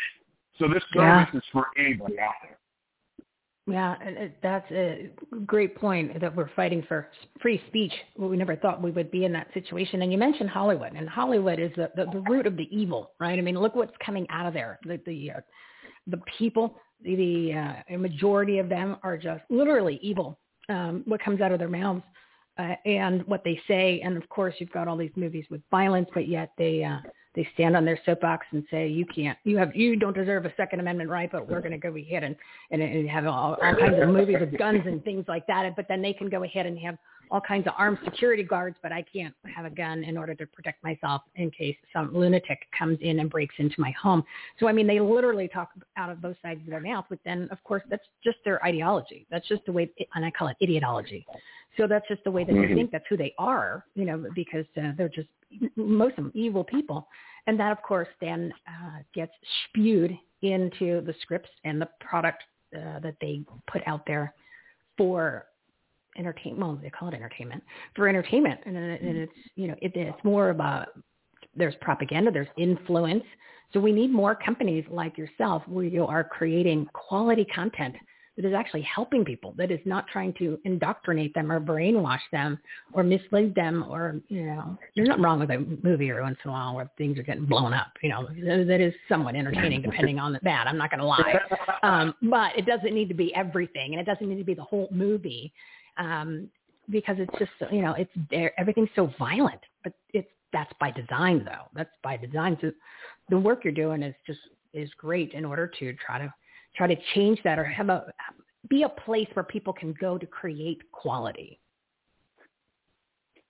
So 0.59 0.69
this 0.69 0.83
service 0.93 1.29
yeah. 1.33 1.39
is 1.39 1.45
for 1.53 1.67
anybody 1.79 2.19
out 2.19 2.35
there. 2.43 2.59
Yeah, 3.69 3.95
and 4.05 4.33
that's 4.43 4.69
a 4.73 5.11
great 5.47 5.77
point 5.77 6.21
that 6.21 6.35
we're 6.35 6.51
fighting 6.57 6.83
for 6.89 7.09
free 7.41 7.63
speech. 7.69 7.93
We 8.19 8.37
never 8.37 8.57
thought 8.57 8.83
we 8.83 8.91
would 8.91 9.11
be 9.13 9.25
in 9.25 9.33
that 9.35 9.47
situation. 9.55 10.03
And 10.03 10.11
you 10.11 10.19
mentioned 10.19 10.51
Hollywood, 10.51 10.95
and 10.95 11.09
Hollywood 11.09 11.61
is 11.61 11.71
the, 11.77 11.89
the, 11.95 12.07
the 12.07 12.25
root 12.29 12.47
of 12.49 12.57
the 12.57 12.67
evil, 12.77 13.13
right? 13.21 13.39
I 13.39 13.43
mean, 13.43 13.57
look 13.57 13.77
what's 13.77 13.95
coming 14.05 14.27
out 14.31 14.47
of 14.47 14.55
there. 14.55 14.81
The 14.85 15.01
the, 15.07 15.31
uh, 15.37 15.41
the 16.09 16.21
people, 16.39 16.77
the, 17.05 17.15
the 17.15 17.53
uh, 17.95 17.99
majority 17.99 18.59
of 18.59 18.69
them 18.69 18.97
are 19.05 19.17
just 19.17 19.45
literally 19.49 20.01
evil. 20.03 20.41
Um, 20.69 21.03
what 21.07 21.23
comes 21.23 21.41
out 21.41 21.53
of 21.53 21.61
their 21.61 21.69
mouths 21.69 22.03
uh, 22.59 22.75
and 22.85 23.25
what 23.27 23.45
they 23.45 23.61
say, 23.69 24.01
and 24.05 24.17
of 24.17 24.29
course, 24.29 24.55
you've 24.59 24.73
got 24.73 24.89
all 24.89 24.97
these 24.97 25.11
movies 25.15 25.45
with 25.51 25.61
violence, 25.71 26.09
but 26.15 26.27
yet 26.27 26.51
they 26.59 26.83
uh, 26.83 26.99
they 27.35 27.49
stand 27.55 27.77
on 27.77 27.85
their 27.85 27.99
soapbox 28.05 28.47
and 28.53 28.65
say 28.71 28.87
you 28.89 29.07
can't 29.07 29.39
you 29.45 29.57
have 29.57 29.75
you 29.75 29.97
don't 29.97 30.17
deserve 30.17 30.45
a 30.45 30.53
second 30.57 30.81
amendment 30.81 31.09
right 31.09 31.31
but 31.33 31.49
we're 31.49 31.61
going 31.61 31.73
to 31.73 31.79
go 31.79 31.95
ahead 31.97 32.25
and 32.25 32.37
and, 32.71 32.83
and 32.83 33.09
have 33.09 33.27
all, 33.27 33.55
all 33.55 33.75
kinds 33.75 34.01
of 34.01 34.09
movies 34.09 34.37
with 34.41 34.57
guns 34.59 34.83
and 34.87 35.03
things 35.05 35.25
like 35.29 35.47
that 35.47 35.75
but 35.77 35.87
then 35.89 36.03
they 36.03 36.13
can 36.13 36.29
go 36.29 36.43
ahead 36.45 36.67
and 36.67 36.79
have 36.79 36.97
all 37.33 37.41
kinds 37.41 37.67
of 37.67 37.73
armed 37.79 37.99
security 38.05 38.43
guards, 38.43 38.77
but 38.83 38.93
I 38.93 39.03
can't 39.11 39.35
have 39.57 39.65
a 39.65 39.71
gun 39.71 40.05
in 40.05 40.19
order 40.19 40.35
to 40.35 40.47
protect 40.47 40.85
myself 40.85 41.23
in 41.35 41.51
case 41.51 41.77
some 41.91 42.15
lunatic 42.15 42.67
comes 42.79 42.99
in 43.01 43.21
and 43.21 43.31
breaks 43.31 43.55
into 43.57 43.81
my 43.81 43.91
home. 43.93 44.23
So 44.61 44.69
I 44.69 44.73
mean, 44.73 44.87
they 44.87 45.01
literally 45.01 45.49
talk 45.49 45.71
out 45.97 46.11
of 46.11 46.21
both 46.21 46.37
sides 46.43 46.61
of 46.61 46.67
their 46.67 46.81
mouth, 46.81 47.07
but 47.09 47.19
then 47.25 47.49
of 47.51 47.65
course 47.65 47.83
that's 47.89 48.05
just 48.23 48.37
their 48.45 48.63
ideology. 48.63 49.27
That's 49.31 49.49
just 49.49 49.65
the 49.65 49.73
way, 49.73 49.91
and 50.15 50.27
I 50.27 50.31
call 50.31 50.49
it 50.49 50.59
idiotology. 50.63 51.25
So 51.79 51.87
that's 51.87 52.07
just 52.07 52.23
the 52.25 52.31
way 52.31 52.45
that 52.45 52.53
they 52.53 52.59
Mhm. 52.59 52.75
think. 52.75 52.91
That's 52.91 53.07
who 53.09 53.17
they 53.17 53.35
are, 53.39 53.87
you 53.95 54.05
know, 54.05 54.31
because 54.35 54.67
uh, 54.77 54.93
they're 54.95 55.09
just 55.09 55.29
most 55.77 56.19
of 56.19 56.25
them 56.25 56.33
evil 56.35 56.63
people, 56.63 57.09
and 57.47 57.59
that 57.59 57.73
of 57.73 57.81
course 57.83 58.09
then 58.21 58.53
uh, 58.69 58.99
gets 59.15 59.33
spewed 59.65 60.19
into 60.43 61.01
the 61.01 61.15
scripts 61.23 61.51
and 61.65 61.81
the 61.81 61.89
product 62.01 62.43
uh, 62.77 62.99
that 62.99 63.17
they 63.23 63.43
put 63.67 63.81
out 63.87 64.05
there 64.05 64.35
for 64.99 65.47
entertainment. 66.17 66.61
Well, 66.61 66.79
they 66.83 66.91
call 66.91 67.09
it 67.09 67.15
entertainment 67.15 67.63
for 67.95 68.09
entertainment, 68.09 68.61
and, 68.67 68.77
and 68.77 69.17
it's 69.17 69.33
you 69.57 69.69
know 69.69 69.75
it, 69.81 69.93
it's 69.95 70.25
more 70.25 70.51
about 70.51 70.89
there's 71.55 71.75
propaganda, 71.81 72.31
there's 72.31 72.49
influence. 72.57 73.25
So 73.73 73.81
we 73.81 73.93
need 73.93 74.13
more 74.13 74.35
companies 74.35 74.85
like 74.91 75.17
yourself 75.17 75.63
where 75.67 75.85
you 75.85 76.07
are 76.07 76.25
creating 76.25 76.87
quality 76.93 77.47
content 77.47 77.95
that 78.37 78.47
is 78.47 78.55
actually 78.55 78.83
helping 78.83 79.25
people, 79.25 79.55
that 79.59 79.71
is 79.71 79.81
not 79.85 80.07
trying 80.09 80.33
to 80.35 80.59
indoctrinate 80.65 81.35
them 81.35 81.53
or 81.53 81.61
brainwash 81.61 82.21
them 82.33 82.59
or 82.95 83.03
mislead 83.03 83.55
them 83.55 83.85
or, 83.89 84.21
you 84.29 84.47
know, 84.47 84.79
there's 84.97 85.09
nothing 85.09 85.23
wrong 85.23 85.39
with 85.39 85.51
a 85.51 85.59
movie 85.83 86.09
every 86.09 86.23
once 86.23 86.39
in 86.43 86.49
a 86.49 86.53
while 86.53 86.75
where 86.75 86.91
things 86.97 87.19
are 87.19 87.23
getting 87.23 87.45
blown 87.45 87.75
up. 87.75 87.93
You 88.03 88.09
know, 88.09 88.27
that 88.27 88.81
is 88.81 88.95
somewhat 89.07 89.35
entertaining 89.35 89.83
depending 89.83 90.19
on 90.19 90.39
that. 90.43 90.67
I'm 90.67 90.79
not 90.79 90.91
going 90.91 91.01
to 91.01 91.07
lie. 91.07 91.35
Um, 91.85 92.15
but 92.23 92.57
it 92.57 92.65
doesn't 92.65 92.95
need 92.95 93.09
to 93.09 93.15
be 93.15 93.35
everything 93.35 93.93
and 93.93 94.01
it 94.01 94.05
doesn't 94.05 94.29
need 94.29 94.39
to 94.39 94.45
be 94.45 94.55
the 94.55 94.63
whole 94.63 94.89
movie 94.93 95.53
um, 95.97 96.49
because 96.91 97.17
it's 97.19 97.39
just, 97.39 97.73
you 97.73 97.83
know, 97.83 97.95
it's. 97.95 98.53
Everything's 98.59 98.91
so 98.97 99.13
violent, 99.19 99.61
but 99.85 99.93
it's, 100.13 100.29
that's 100.53 100.73
by 100.81 100.91
design 100.91 101.45
though. 101.45 101.67
That's 101.75 101.91
by 102.03 102.17
design. 102.17 102.59
So 102.61 102.73
the 103.31 103.39
work 103.39 103.65
you're 103.65 103.73
doing 103.73 104.03
is 104.03 104.15
just, 104.27 104.41
is 104.75 104.91
great 104.99 105.33
in 105.33 105.45
order 105.45 105.67
to 105.79 105.95
try 105.95 106.19
to 106.19 106.33
try 106.77 106.87
to 106.87 106.97
change 107.15 107.39
that 107.45 107.59
or 107.59 107.65
have 107.65 107.89
a 107.89 108.07
be 108.69 108.83
a 108.83 108.89
place 108.89 109.29
where 109.35 109.45
people 109.45 109.73
can 109.73 109.95
go 110.01 110.17
to 110.19 110.27
create 110.27 110.81
quality. 110.93 111.59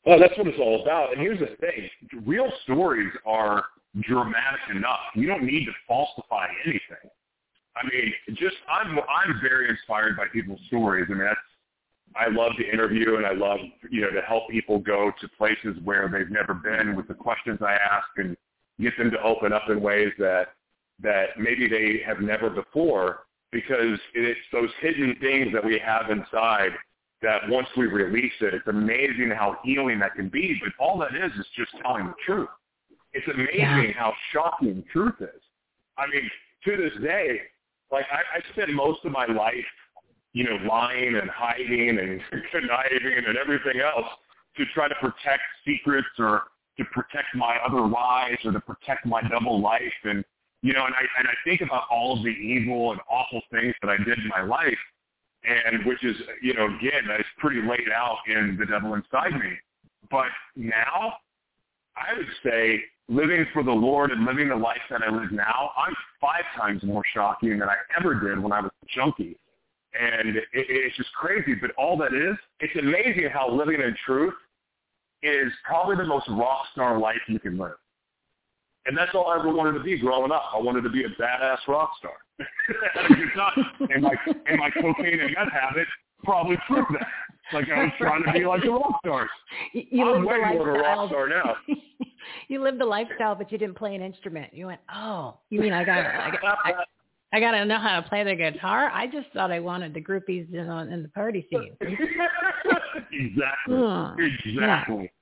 Well, 0.05 0.19
that's 0.19 0.37
what 0.37 0.49
it's 0.49 0.59
all 0.59 0.83
about. 0.83 1.13
And 1.13 1.21
here's 1.21 1.39
the 1.39 1.55
thing: 1.61 1.89
real 2.25 2.51
stories 2.65 3.13
are 3.25 3.65
dramatic 4.01 4.61
enough. 4.75 5.01
You 5.15 5.27
don't 5.27 5.45
need 5.45 5.65
to 5.67 5.73
falsify 5.87 6.47
anything. 6.65 7.11
I 7.77 7.87
mean, 7.89 8.13
just 8.37 8.57
I'm 8.69 8.99
I'm 8.99 9.41
very 9.41 9.69
inspired 9.69 10.17
by 10.17 10.27
people's 10.33 10.61
stories. 10.67 11.07
I 11.09 11.15
mean, 11.15 11.25
that's 11.25 11.41
I 12.17 12.29
love 12.29 12.53
to 12.59 12.69
interview 12.71 13.17
and 13.17 13.27
I 13.27 13.33
love 13.33 13.59
you 13.91 14.01
know 14.03 14.11
to 14.11 14.21
help 14.23 14.49
people 14.51 14.79
go 14.79 15.13
to 15.21 15.29
places 15.39 15.77
where 15.85 16.09
they've 16.09 16.31
never 16.31 16.55
been 16.55 16.95
with 16.97 17.09
the 17.09 17.15
questions 17.15 17.61
I 17.63 17.73
ask 17.75 18.07
and 18.17 18.37
get 18.81 18.97
them 18.99 19.11
to 19.11 19.23
open 19.23 19.53
up 19.53 19.69
in 19.69 19.81
ways 19.81 20.13
that 20.19 20.49
that 21.03 21.39
maybe 21.39 21.69
they 21.69 22.03
have 22.07 22.21
never 22.21 22.51
before 22.51 23.25
because 23.51 23.99
it's 24.15 24.41
those 24.53 24.71
hidden 24.81 25.17
things 25.21 25.53
that 25.53 25.65
we 25.65 25.79
have 25.79 26.11
inside 26.11 26.71
that 27.23 27.49
once 27.49 27.69
we 27.77 27.87
release 27.87 28.33
it, 28.41 28.55
it's 28.55 28.67
amazing 28.67 29.31
how 29.31 29.59
healing 29.63 29.99
that 30.01 30.15
can 30.15 30.29
be. 30.29 30.61
But 30.63 30.73
all 30.85 30.99
that 30.99 31.15
is 31.15 31.31
is 31.39 31.47
just 31.57 31.71
telling 31.83 32.07
the 32.07 32.15
truth. 32.27 32.49
It's 33.13 33.27
amazing 33.29 33.59
Yeah. 33.59 33.93
how 33.93 34.13
shocking 34.33 34.83
truth 34.93 35.15
is. 35.21 35.41
I 35.99 36.07
mean, 36.09 36.29
to 36.65 36.77
this 36.77 36.93
day, 37.03 37.43
like 37.91 38.07
I, 38.11 38.39
I 38.39 38.53
spent 38.53 38.71
most 38.71 39.05
of 39.05 39.13
my 39.13 39.27
life, 39.27 39.55
you 40.33 40.45
know, 40.45 40.57
lying 40.69 41.17
and 41.17 41.31
hiding 41.31 41.99
and 41.99 42.21
conniving 42.51 43.25
and 43.27 43.37
everything 43.37 43.81
else 43.81 44.07
to 44.57 44.65
try 44.75 44.89
to 44.89 44.95
protect 44.97 45.43
secrets 45.67 46.09
or 46.19 46.45
to 46.79 46.85
protect 46.87 47.35
my 47.35 47.57
other 47.67 47.87
lies 47.87 48.37
or 48.45 48.53
to 48.53 48.61
protect 48.61 49.07
my 49.07 49.23
double 49.29 49.61
life. 49.61 49.93
And 50.05 50.25
you 50.63 50.73
know 50.73 50.87
and 50.87 50.95
I 50.95 51.03
and 51.19 51.29
I 51.29 51.35
think 51.45 51.61
about 51.61 51.85
all 51.91 52.17
of 52.17 52.25
the 52.25 52.31
evil 52.31 52.93
and 52.93 53.01
awful 53.11 53.43
things 53.51 53.75
that 53.83 53.91
I 53.91 53.97
did 53.99 54.19
in 54.19 54.29
my 54.29 54.43
life 54.43 54.79
and 55.45 55.85
which 55.85 56.03
is 56.05 56.17
you 56.41 56.55
know 56.55 56.67
again 56.67 57.05
that's 57.09 57.29
pretty 57.39 57.61
laid 57.61 57.91
out 57.95 58.19
in 58.27 58.57
the 58.59 58.67
devil 58.67 58.95
inside 58.95 59.33
me. 59.33 59.53
But 60.11 60.29
now 60.57 61.15
I 61.97 62.17
would 62.17 62.27
say 62.45 62.81
living 63.09 63.45
for 63.53 63.63
the 63.63 63.73
Lord 63.73 64.13
and 64.13 64.25
living 64.25 64.49
the 64.49 64.57
life 64.57 64.81
that 64.91 65.03
I 65.03 65.11
live 65.11 65.33
now 65.33 65.73
I'm 65.77 65.95
five 66.21 66.45
times 66.57 66.83
more 66.85 67.03
shocking 67.13 67.59
than 67.59 67.69
I 67.69 67.77
ever 67.99 68.15
did 68.15 68.43
when 68.43 68.53
I 68.53 68.61
was 68.61 68.71
a 68.83 68.87
junkie 68.95 69.37
and 69.99 70.37
it, 70.37 70.45
it's 70.53 70.97
just 70.97 71.13
crazy 71.13 71.55
but 71.55 71.71
all 71.73 71.97
that 71.97 72.15
is 72.15 72.37
it's 72.61 72.75
amazing 72.77 73.29
how 73.33 73.51
living 73.51 73.81
in 73.81 73.95
truth 74.07 74.35
is 75.23 75.53
probably 75.65 75.97
the 75.97 76.05
most 76.05 76.29
rock 76.31 76.67
star 76.73 76.99
life 76.99 77.19
you 77.29 77.39
can 77.39 77.57
live. 77.57 77.77
And 78.87 78.97
that's 78.97 79.15
all 79.15 79.29
I 79.29 79.39
ever 79.39 79.55
wanted 79.55 79.79
to 79.79 79.85
be 79.85 79.97
growing 79.99 80.33
up. 80.33 80.43
I 80.53 80.59
wanted 80.59 80.83
to 80.83 80.91
be 80.91 81.05
a 81.05 81.09
badass 81.09 81.59
rock 81.69 81.93
star. 81.99 82.13
Had 82.95 83.05
a 83.05 83.15
good 83.15 83.29
time. 83.37 83.91
And 83.95 84.03
my 84.03 84.15
and 84.47 84.59
my 84.59 84.71
cocaine 84.71 85.21
and 85.21 85.35
meth 85.35 85.53
habit 85.53 85.87
probably 86.25 86.57
proved 86.67 86.93
that. 86.95 87.07
Like 87.53 87.67
I 87.71 87.85
was 87.85 87.93
trying 87.99 88.25
to 88.25 88.33
be 88.33 88.45
like 88.45 88.63
the 88.63 88.71
rock 88.71 88.99
stars. 89.05 89.31
You, 89.73 89.85
you 89.91 90.15
I'm 90.15 90.25
way 90.25 90.39
more 90.39 90.69
of 90.69 90.77
a 90.77 90.81
rock 90.81 91.11
star 91.11 91.29
now. 91.29 91.57
you 92.49 92.61
lived 92.61 92.81
the 92.81 92.85
lifestyle, 92.85 93.37
but 93.37 93.53
you 93.53 93.59
didn't 93.59 93.77
play 93.77 93.95
an 93.95 94.03
instrument. 94.03 94.53
You 94.53 94.67
went, 94.67 94.81
oh, 94.93 95.37
you 95.51 95.61
mean 95.61 95.73
I 95.73 95.85
got 95.85 95.99
I 95.99 96.31
got 96.31 96.59
I, 96.65 96.73
I 97.33 97.41
got 97.41 97.53
to 97.53 97.65
know 97.65 97.79
how 97.79 98.01
to 98.01 98.09
play 98.09 98.25
the 98.25 98.35
guitar? 98.35 98.91
I 98.93 99.07
just 99.07 99.29
thought 99.33 99.51
I 99.51 99.61
wanted 99.61 99.95
the 99.95 100.03
groupies 100.03 100.51
you 100.51 100.65
know, 100.65 100.79
in 100.79 101.03
the 101.03 101.09
party 101.09 101.47
scene. 101.51 101.75
exactly. 103.13 104.31
Exactly. 104.45 105.13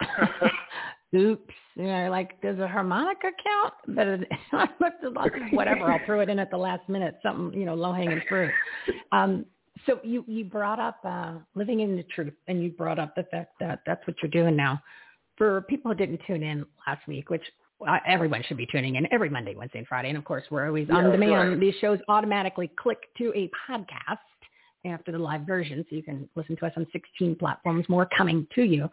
Oops. 1.16 1.54
You 1.76 1.84
know, 1.84 2.10
like, 2.10 2.40
does 2.42 2.58
a 2.58 2.68
harmonica 2.68 3.30
count? 3.42 3.74
But 3.88 4.06
it, 4.06 4.28
I 4.52 4.68
looked 4.80 5.04
at 5.04 5.12
like, 5.14 5.32
whatever. 5.52 5.90
I'll 5.90 6.04
throw 6.04 6.20
it 6.20 6.28
in 6.28 6.38
at 6.38 6.50
the 6.50 6.56
last 6.56 6.88
minute. 6.88 7.18
Something, 7.22 7.58
you 7.58 7.66
know, 7.66 7.74
low 7.74 7.92
hanging 7.92 8.20
fruit. 8.28 8.50
Um, 9.12 9.46
so 9.86 10.00
you 10.02 10.24
you 10.26 10.44
brought 10.44 10.80
up 10.80 10.98
uh, 11.04 11.34
living 11.54 11.80
in 11.80 11.96
the 11.96 12.04
truth, 12.14 12.34
and 12.46 12.62
you 12.62 12.70
brought 12.70 12.98
up 12.98 13.14
the 13.14 13.24
fact 13.24 13.52
that 13.60 13.80
that's 13.86 14.06
what 14.06 14.16
you're 14.22 14.30
doing 14.30 14.56
now. 14.56 14.80
For 15.36 15.62
people 15.62 15.90
who 15.90 15.96
didn't 15.96 16.20
tune 16.26 16.42
in 16.42 16.64
last 16.86 17.06
week, 17.08 17.30
which 17.30 17.44
everyone 18.06 18.42
should 18.46 18.56
be 18.56 18.66
tuning 18.66 18.96
in 18.96 19.12
every 19.12 19.28
Monday, 19.28 19.54
Wednesday, 19.54 19.78
and 19.78 19.86
Friday, 19.88 20.08
and 20.08 20.18
of 20.18 20.24
course 20.24 20.44
we're 20.50 20.66
always 20.66 20.88
Yeah, 20.88 20.96
on 20.96 21.10
demand. 21.10 21.50
right. 21.50 21.60
These 21.60 21.74
shows 21.80 21.98
automatically 22.08 22.68
click 22.76 22.98
to 23.18 23.32
a 23.34 23.50
podcast 23.68 24.18
after 24.84 25.12
the 25.12 25.18
live 25.18 25.42
version, 25.42 25.84
so 25.88 25.96
you 25.96 26.02
can 26.02 26.28
listen 26.34 26.56
to 26.56 26.66
us 26.66 26.72
on 26.76 26.86
16 26.92 27.36
platforms. 27.36 27.88
More 27.88 28.06
coming 28.16 28.46
to 28.54 28.62
you. 28.62 28.90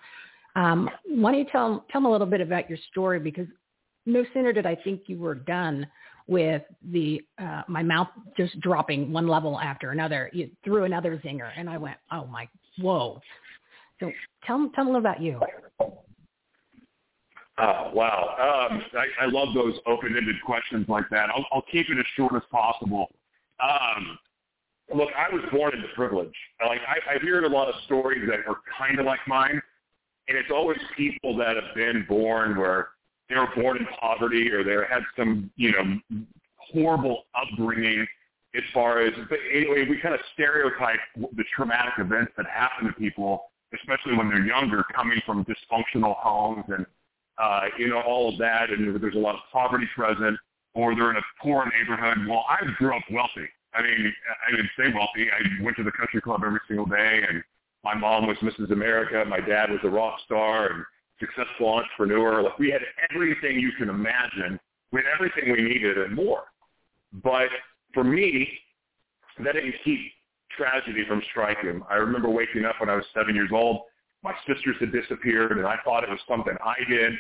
Um, 0.56 0.90
why 1.08 1.32
don't 1.32 1.40
you 1.40 1.48
tell 1.52 1.86
tell 1.92 2.02
them 2.02 2.06
a 2.06 2.12
little 2.12 2.28
bit 2.28 2.42
about 2.42 2.70
your 2.70 2.80
story? 2.92 3.20
Because 3.20 3.48
no 4.06 4.24
sooner 4.34 4.52
did 4.54 4.66
I 4.66 4.76
think 4.76 5.04
you 5.08 5.18
were 5.18 5.36
done 5.36 5.88
with 6.28 6.64
the 6.92 7.22
uh, 7.40 7.64
my 7.68 7.84
mouth 7.84 8.08
just 8.38 8.60
dropping 8.62 9.12
one 9.12 9.28
level 9.28 9.60
after 9.60 9.92
another. 9.92 10.30
You 10.34 10.50
threw 10.64 10.84
another 10.86 11.22
zinger, 11.24 11.52
and 11.56 11.70
I 11.70 11.78
went, 11.78 11.98
"Oh 12.12 12.26
my, 12.28 12.48
whoa!" 12.80 13.22
So 14.00 14.12
tell 14.46 14.58
them 14.58 14.72
tell 14.74 14.86
them 14.86 14.96
about 14.96 15.22
you. 15.22 15.40
Oh, 17.62 17.92
wow. 17.94 18.70
Um, 18.72 18.82
I, 18.94 19.26
I 19.26 19.28
love 19.28 19.54
those 19.54 19.76
open-ended 19.86 20.36
questions 20.44 20.88
like 20.90 21.06
that. 21.12 21.30
I'll, 21.30 21.46
I'll 21.52 21.66
keep 21.72 21.88
it 21.90 22.00
as 22.00 22.06
short 22.16 22.34
as 22.36 22.42
possible. 22.52 23.12
Um, 23.60 24.18
look, 24.96 25.10
I 25.16 25.32
was 25.32 25.44
born 25.52 25.76
into 25.76 25.88
privilege. 25.96 26.34
Like 26.66 26.82
I, 26.88 27.14
I've 27.14 27.22
heard 27.22 27.44
a 27.44 27.50
lot 27.50 27.68
of 27.68 27.76
stories 27.86 28.28
that 28.28 28.40
are 28.50 28.58
kind 28.76 29.00
of 29.00 29.06
like 29.06 29.20
mine, 29.28 29.62
and 30.28 30.38
it's 30.38 30.50
always 30.52 30.80
people 30.98 31.38
that 31.38 31.56
have 31.56 31.76
been 31.76 32.04
born 32.10 32.58
where 32.58 32.90
they 33.30 33.36
were 33.36 33.50
born 33.56 33.78
in 33.78 33.86
poverty 34.00 34.50
or 34.52 34.64
they 34.64 34.74
had 34.90 35.04
some, 35.16 35.52
you 35.56 35.72
know, 35.72 36.26
horrible 36.58 37.26
upbringing 37.36 38.08
as 38.56 38.64
far 38.74 39.02
as, 39.02 39.14
but 39.30 39.38
anyway, 39.54 39.86
we 39.88 40.02
kind 40.02 40.16
of 40.16 40.22
stereotype 40.34 41.00
the 41.16 41.44
traumatic 41.56 41.94
events 42.00 42.32
that 42.38 42.48
happen 42.48 42.88
to 42.88 42.94
people, 42.94 43.52
especially 43.80 44.18
when 44.18 44.30
they're 44.30 44.46
younger, 44.46 44.84
coming 44.96 45.22
from 45.28 45.46
dysfunctional 45.46 46.16
homes 46.18 46.66
and, 46.70 46.88
uh, 47.38 47.62
you 47.78 47.90
know, 47.90 48.02
all 48.02 48.30
of 48.30 48.38
that, 48.40 48.70
and 48.70 49.02
there's 49.02 49.16
a 49.16 49.20
lot 49.20 49.36
of 49.36 49.42
poverty 49.52 49.88
present, 49.96 50.38
or 50.74 50.96
they're 50.96 51.12
in 51.12 51.18
a 51.18 51.22
poor 51.42 51.66
neighborhood. 51.66 52.28
Well, 52.28 52.46
I 52.50 52.58
grew 52.78 52.96
up 52.96 53.04
wealthy. 53.12 53.50
I 53.74 53.82
mean, 53.82 54.14
I 54.48 54.52
didn't 54.52 54.70
say 54.78 54.94
wealthy. 54.94 55.30
I 55.32 55.64
went 55.64 55.78
to 55.78 55.84
the 55.84 55.92
country 55.92 56.22
club 56.22 56.42
every 56.46 56.60
single 56.68 56.86
day, 56.86 57.22
and 57.28 57.44
my 57.84 57.96
mom 57.96 58.28
was 58.28 58.38
Mrs. 58.38 58.72
America. 58.72 59.24
My 59.28 59.40
dad 59.40 59.72
was 59.72 59.80
a 59.84 59.90
rock 59.90 60.20
star 60.26 60.72
and 60.72 60.86
successful 61.20 61.70
entrepreneur. 61.70 62.44
Like 62.44 62.60
we 62.60 62.70
had 62.70 62.82
everything 63.12 63.60
you 63.60 63.72
can 63.78 63.90
imagine. 63.90 64.60
We 64.92 65.02
had 65.02 65.12
everything 65.14 65.52
we 65.52 65.62
needed 65.62 65.98
and 65.98 66.16
more. 66.16 66.44
But 67.24 67.50
for 67.94 68.04
me, 68.04 68.48
that 69.44 69.54
didn't 69.54 69.76
keep 69.84 70.00
tragedy 70.58 71.06
from 71.08 71.22
striking. 71.32 71.82
I 71.90 71.96
remember 71.96 72.30
waking 72.30 72.66
up 72.66 72.76
when 72.80 72.90
I 72.90 72.96
was 72.96 73.06
seven 73.14 73.36
years 73.36 73.50
old. 73.54 73.82
My 74.24 74.34
sisters 74.48 74.76
had 74.80 74.92
disappeared, 74.92 75.58
and 75.58 75.66
I 75.66 75.78
thought 75.84 76.04
it 76.04 76.10
was 76.10 76.20
something 76.28 76.54
I 76.64 76.76
did, 76.90 77.14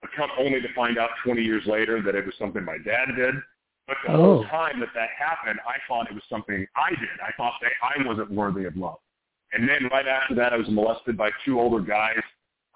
but 0.00 0.10
come 0.16 0.30
only 0.38 0.60
to 0.60 0.68
find 0.74 0.98
out 0.98 1.10
20 1.24 1.42
years 1.42 1.62
later 1.66 2.02
that 2.02 2.14
it 2.14 2.24
was 2.26 2.34
something 2.38 2.64
my 2.64 2.78
dad 2.84 3.06
did. 3.16 3.34
But 3.86 3.96
the 4.04 4.12
whole 4.12 4.40
Oh. 4.40 4.44
time 4.44 4.80
that 4.80 4.92
that 4.94 5.08
happened, 5.10 5.60
I 5.66 5.78
thought 5.86 6.10
it 6.10 6.14
was 6.14 6.24
something 6.28 6.66
I 6.76 6.90
did. 6.90 7.20
I 7.24 7.32
thought 7.32 7.54
that 7.62 7.72
I 7.82 8.02
wasn't 8.06 8.30
worthy 8.30 8.64
of 8.66 8.76
love. 8.76 8.98
And 9.52 9.66
then 9.68 9.86
right 9.90 10.06
after 10.06 10.34
that, 10.34 10.52
I 10.52 10.56
was 10.56 10.68
molested 10.68 11.16
by 11.16 11.30
two 11.44 11.58
older 11.58 11.80
guys 11.82 12.20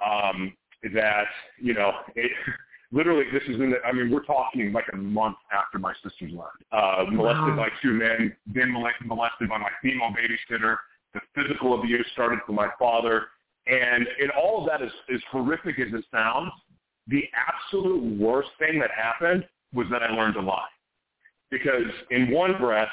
um, 0.04 0.56
that, 0.94 1.26
you 1.59 1.74
know, 1.74 1.92
it, 2.14 2.32
literally 2.92 3.24
this 3.30 3.42
is 3.44 3.56
in 3.60 3.70
the, 3.72 3.82
I 3.84 3.92
mean, 3.92 4.10
we're 4.10 4.24
talking 4.24 4.72
like 4.72 4.86
a 4.92 4.96
month 4.96 5.36
after 5.52 5.78
my 5.78 5.92
sisters 6.02 6.32
left. 6.32 6.62
Uh, 6.72 7.04
molested 7.10 7.56
Wow. 7.56 7.56
by 7.56 7.68
two 7.82 7.92
men, 7.92 8.34
then 8.46 8.72
molested, 8.72 9.06
molested 9.06 9.48
by 9.50 9.59
my 9.59 9.70
female 9.82 10.12
babysitter. 10.12 10.76
The 11.12 11.20
physical 11.34 11.78
abuse 11.78 12.06
started 12.14 12.38
from 12.46 12.54
my 12.54 12.70
father. 12.78 13.26
And 13.66 14.06
in 14.20 14.30
all 14.30 14.60
of 14.60 14.68
that, 14.68 14.82
as, 14.82 14.90
as 15.12 15.20
horrific 15.30 15.78
as 15.78 15.93
it 15.93 16.05
sounds, 16.10 16.51
the 17.06 17.24
absolute 17.34 18.18
worst 18.18 18.51
thing 18.59 18.78
that 18.80 18.90
happened 18.90 19.47
was 19.72 19.86
that 19.90 20.02
I 20.02 20.10
learned 20.10 20.34
to 20.34 20.40
lie. 20.40 20.68
Because 21.51 21.90
in 22.10 22.30
one 22.30 22.59
breath, 22.59 22.89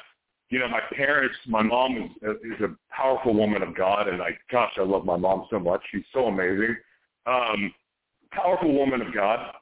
you 0.49 0.59
know, 0.59 0.67
my 0.67 0.81
parents, 0.95 1.35
my 1.47 1.61
mom 1.61 1.95
is, 2.21 2.35
is 2.43 2.61
a 2.61 2.75
powerful 2.93 3.33
woman 3.33 3.61
of 3.61 3.75
God, 3.75 4.07
and 4.07 4.21
I, 4.21 4.37
gosh, 4.51 4.71
I 4.77 4.81
love 4.81 5.05
my 5.05 5.15
mom 5.15 5.45
so 5.49 5.59
much. 5.59 5.81
She's 5.91 6.03
so 6.11 6.25
amazing. 6.25 6.75
Um, 7.27 7.71
powerful 8.31 8.73
woman 8.73 9.01
of 9.01 9.13
God, 9.13 9.53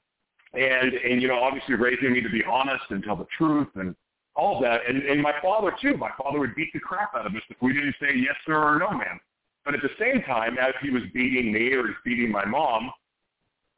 and 0.54 0.94
and 0.94 1.22
you 1.22 1.28
know, 1.28 1.40
obviously 1.40 1.76
raising 1.76 2.14
me 2.14 2.22
to 2.22 2.30
be 2.30 2.44
honest 2.44 2.86
and 2.90 3.04
tell 3.04 3.18
the 3.18 3.28
truth 3.38 3.68
and 3.76 3.96
all 4.36 4.62
that. 4.62 4.82
And 4.88 5.04
and 5.04 5.22
my 5.22 5.34
father 5.42 5.74
too. 5.82 5.98
My 5.98 6.12
father 6.22 6.40
would 6.40 6.56
beat 6.56 6.72
the 6.74 6.80
crap 6.80 7.14
out 7.16 7.26
of 7.26 7.36
us 7.36 7.42
if 7.50 7.58
we 7.62 7.74
didn't 7.74 7.96
say 8.00 8.16
yes 8.16 8.36
sir 8.46 8.56
or 8.56 8.80
no 8.80 8.92
ma'am. 8.92 9.20
But 9.68 9.76
at 9.76 9.82
the 9.82 9.90
same 10.00 10.24
time, 10.24 10.58
as 10.58 10.74
he 10.82 10.90
was 10.92 11.04
beating 11.14 11.52
me 11.52 11.74
or 11.74 11.88
he's 11.88 11.98
beating 12.06 12.32
my 12.32 12.46
mom, 12.46 12.90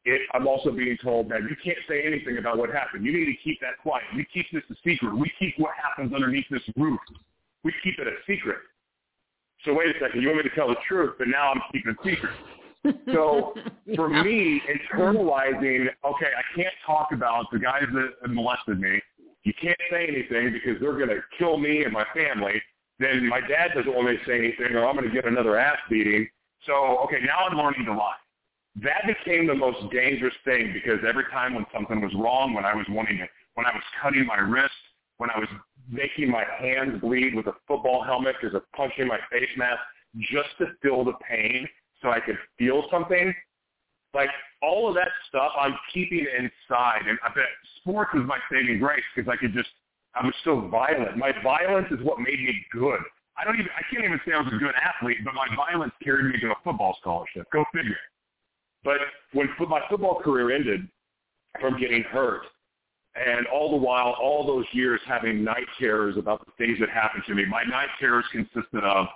it, 0.05 0.21
I'm 0.35 0.47
also 0.47 0.69
being 0.69 0.95
told 1.03 1.29
that 1.31 1.41
you 1.41 1.55
can't 1.63 1.79
say 1.87 2.03
anything 2.05 2.37
about 2.37 2.59
what 2.59 2.69
happened. 2.69 3.03
You 3.03 3.11
need 3.11 3.25
to 3.25 3.35
keep 3.43 3.59
that 3.61 3.79
quiet. 3.81 4.03
We 4.15 4.23
keep 4.31 4.45
this 4.53 4.61
a 4.69 4.75
secret. 4.87 5.17
We 5.17 5.31
keep 5.39 5.55
what 5.57 5.71
happens 5.81 6.13
underneath 6.13 6.45
this 6.51 6.61
roof. 6.77 6.99
We 7.63 7.73
keep 7.83 7.97
it 7.97 8.05
a 8.05 8.11
secret. 8.27 8.59
So 9.65 9.73
wait 9.73 9.87
a 9.89 9.99
second. 9.99 10.21
You 10.21 10.27
want 10.27 10.43
me 10.43 10.49
to 10.49 10.55
tell 10.55 10.67
the 10.67 10.75
truth, 10.87 11.15
but 11.17 11.27
now 11.27 11.53
I'm 11.53 11.61
keeping 11.71 11.95
secret. 12.05 12.33
So 13.11 13.55
for 13.95 14.09
me, 14.09 14.61
internalizing, 14.69 15.87
okay, 16.05 16.31
I 16.37 16.55
can't 16.55 16.75
talk 16.85 17.09
about 17.13 17.45
the 17.51 17.57
guys 17.57 17.85
that 17.93 18.29
molested 18.29 18.79
me. 18.79 19.01
You 19.43 19.53
can't 19.59 19.79
say 19.89 20.07
anything 20.07 20.53
because 20.53 20.79
they're 20.79 20.93
going 20.93 21.09
to 21.09 21.21
kill 21.39 21.57
me 21.57 21.83
and 21.83 21.91
my 21.91 22.05
family. 22.13 22.61
Then 22.99 23.27
my 23.27 23.39
dad 23.39 23.71
doesn't 23.75 23.93
want 23.93 24.09
me 24.09 24.17
to 24.17 24.25
say 24.25 24.37
anything 24.37 24.75
or 24.75 24.85
I'm 24.85 24.95
going 24.95 25.07
to 25.07 25.13
get 25.13 25.25
another 25.25 25.57
ass 25.57 25.77
beating. 25.89 26.27
So, 26.65 26.99
okay, 27.05 27.19
now 27.25 27.47
I'm 27.47 27.57
learning 27.57 27.85
to 27.85 27.93
lie. 27.93 28.19
That 28.83 29.03
became 29.07 29.47
the 29.47 29.55
most 29.55 29.79
dangerous 29.91 30.33
thing 30.45 30.73
because 30.73 30.99
every 31.07 31.25
time 31.31 31.55
when 31.55 31.65
something 31.73 32.01
was 32.01 32.13
wrong, 32.15 32.53
when 32.53 32.65
I 32.65 32.75
was 32.75 32.85
wanting 32.89 33.17
to, 33.17 33.25
when 33.55 33.65
I 33.65 33.73
was 33.73 33.83
cutting 34.01 34.25
my 34.25 34.37
wrist, 34.37 34.73
when 35.17 35.29
I 35.29 35.39
was 35.39 35.49
making 35.89 36.29
my 36.29 36.43
hands 36.59 36.99
bleed 37.01 37.35
with 37.35 37.47
a 37.47 37.53
football 37.67 38.03
helmet 38.03 38.35
because 38.39 38.55
of 38.55 38.63
punching 38.75 39.07
my 39.07 39.19
face 39.31 39.49
mask 39.57 39.79
just 40.19 40.49
to 40.59 40.67
feel 40.81 41.03
the 41.03 41.13
pain 41.27 41.67
so 42.01 42.09
I 42.09 42.19
could 42.19 42.37
feel 42.57 42.83
something, 42.91 43.33
like 44.13 44.29
all 44.61 44.89
of 44.89 44.95
that 44.95 45.09
stuff 45.27 45.51
I'm 45.59 45.75
keeping 45.93 46.25
inside. 46.37 47.01
And 47.07 47.17
I 47.23 47.29
bet 47.33 47.45
sports 47.77 48.11
was 48.13 48.23
my 48.25 48.39
saving 48.51 48.79
grace 48.79 49.03
because 49.15 49.29
I 49.31 49.35
could 49.35 49.53
just, 49.53 49.69
I 50.15 50.25
was 50.25 50.33
so 50.43 50.67
violent. 50.67 51.17
My 51.17 51.31
violence 51.43 51.87
is 51.91 51.99
what 52.03 52.19
made 52.19 52.39
me 52.39 52.65
good. 52.71 52.99
I 53.37 53.43
don't 53.45 53.55
even, 53.55 53.69
I 53.77 53.81
can't 53.93 54.03
even 54.03 54.19
say 54.25 54.33
I 54.33 54.41
was 54.41 54.51
a 54.53 54.57
good 54.57 54.73
athlete, 54.75 55.17
but 55.23 55.33
my 55.33 55.47
violence 55.55 55.93
carried 56.03 56.25
me 56.33 56.39
to 56.41 56.47
a 56.51 56.55
football 56.63 56.97
scholarship. 56.99 57.47
Go 57.53 57.63
figure. 57.73 57.95
But 58.83 58.97
when 59.33 59.49
my 59.69 59.81
football 59.89 60.19
career 60.21 60.51
ended 60.51 60.87
from 61.59 61.79
getting 61.79 62.03
hurt, 62.03 62.43
and 63.15 63.47
all 63.47 63.71
the 63.71 63.77
while, 63.77 64.15
all 64.21 64.45
those 64.45 64.65
years 64.71 65.01
having 65.05 65.43
night 65.43 65.65
terrors 65.79 66.15
about 66.17 66.45
the 66.45 66.51
things 66.57 66.79
that 66.79 66.89
happened 66.89 67.23
to 67.27 67.35
me, 67.35 67.45
my 67.45 67.63
night 67.63 67.89
terrors 67.99 68.25
consisted 68.31 68.83
of 68.83 69.07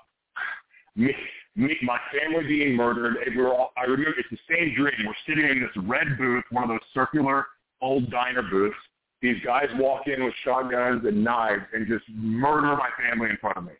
me, 0.95 1.14
me, 1.56 1.78
my 1.84 1.99
family 2.11 2.48
being 2.48 2.76
murdered. 2.76 3.18
And 3.26 3.36
we 3.36 3.41
were 3.41 3.53
all, 3.53 3.72
I 3.78 3.84
remember 3.84 4.15
it's 4.18 4.30
the 4.30 4.38
same 4.49 4.74
dream. 4.76 5.06
We're 5.06 5.14
sitting 5.28 5.49
in 5.49 5.61
this 5.61 5.84
red 5.86 6.18
booth, 6.18 6.44
one 6.52 6.64
of 6.64 6.70
those 6.70 6.80
circular 6.94 7.45
old 7.82 8.10
diner 8.10 8.44
booths. 8.44 8.76
These 9.23 9.41
guys 9.41 9.67
walk 9.75 10.07
in 10.07 10.21
with 10.25 10.33
shotguns 10.43 11.05
and 11.05 11.23
knives 11.23 11.63
and 11.73 11.87
just 11.87 12.03
murder 12.09 12.75
my 12.75 12.89
family 13.01 13.29
in 13.29 13.37
front 13.37 13.55
of 13.55 13.63
me. 13.63 13.71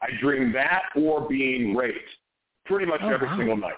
I 0.00 0.08
dreamed 0.22 0.54
that 0.54 0.84
or 0.96 1.28
being 1.28 1.76
raped 1.76 2.08
pretty 2.64 2.86
much 2.86 3.00
Oh, 3.02 3.10
every 3.10 3.28
wow. 3.28 3.36
single 3.36 3.56
night. 3.58 3.76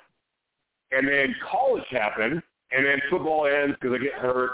And 0.92 1.08
then 1.08 1.34
college 1.50 1.82
happened, 1.90 2.40
and 2.70 2.86
then 2.86 3.00
football 3.10 3.46
ends 3.46 3.76
because 3.80 3.98
I 4.00 4.02
get 4.02 4.12
hurt. 4.14 4.52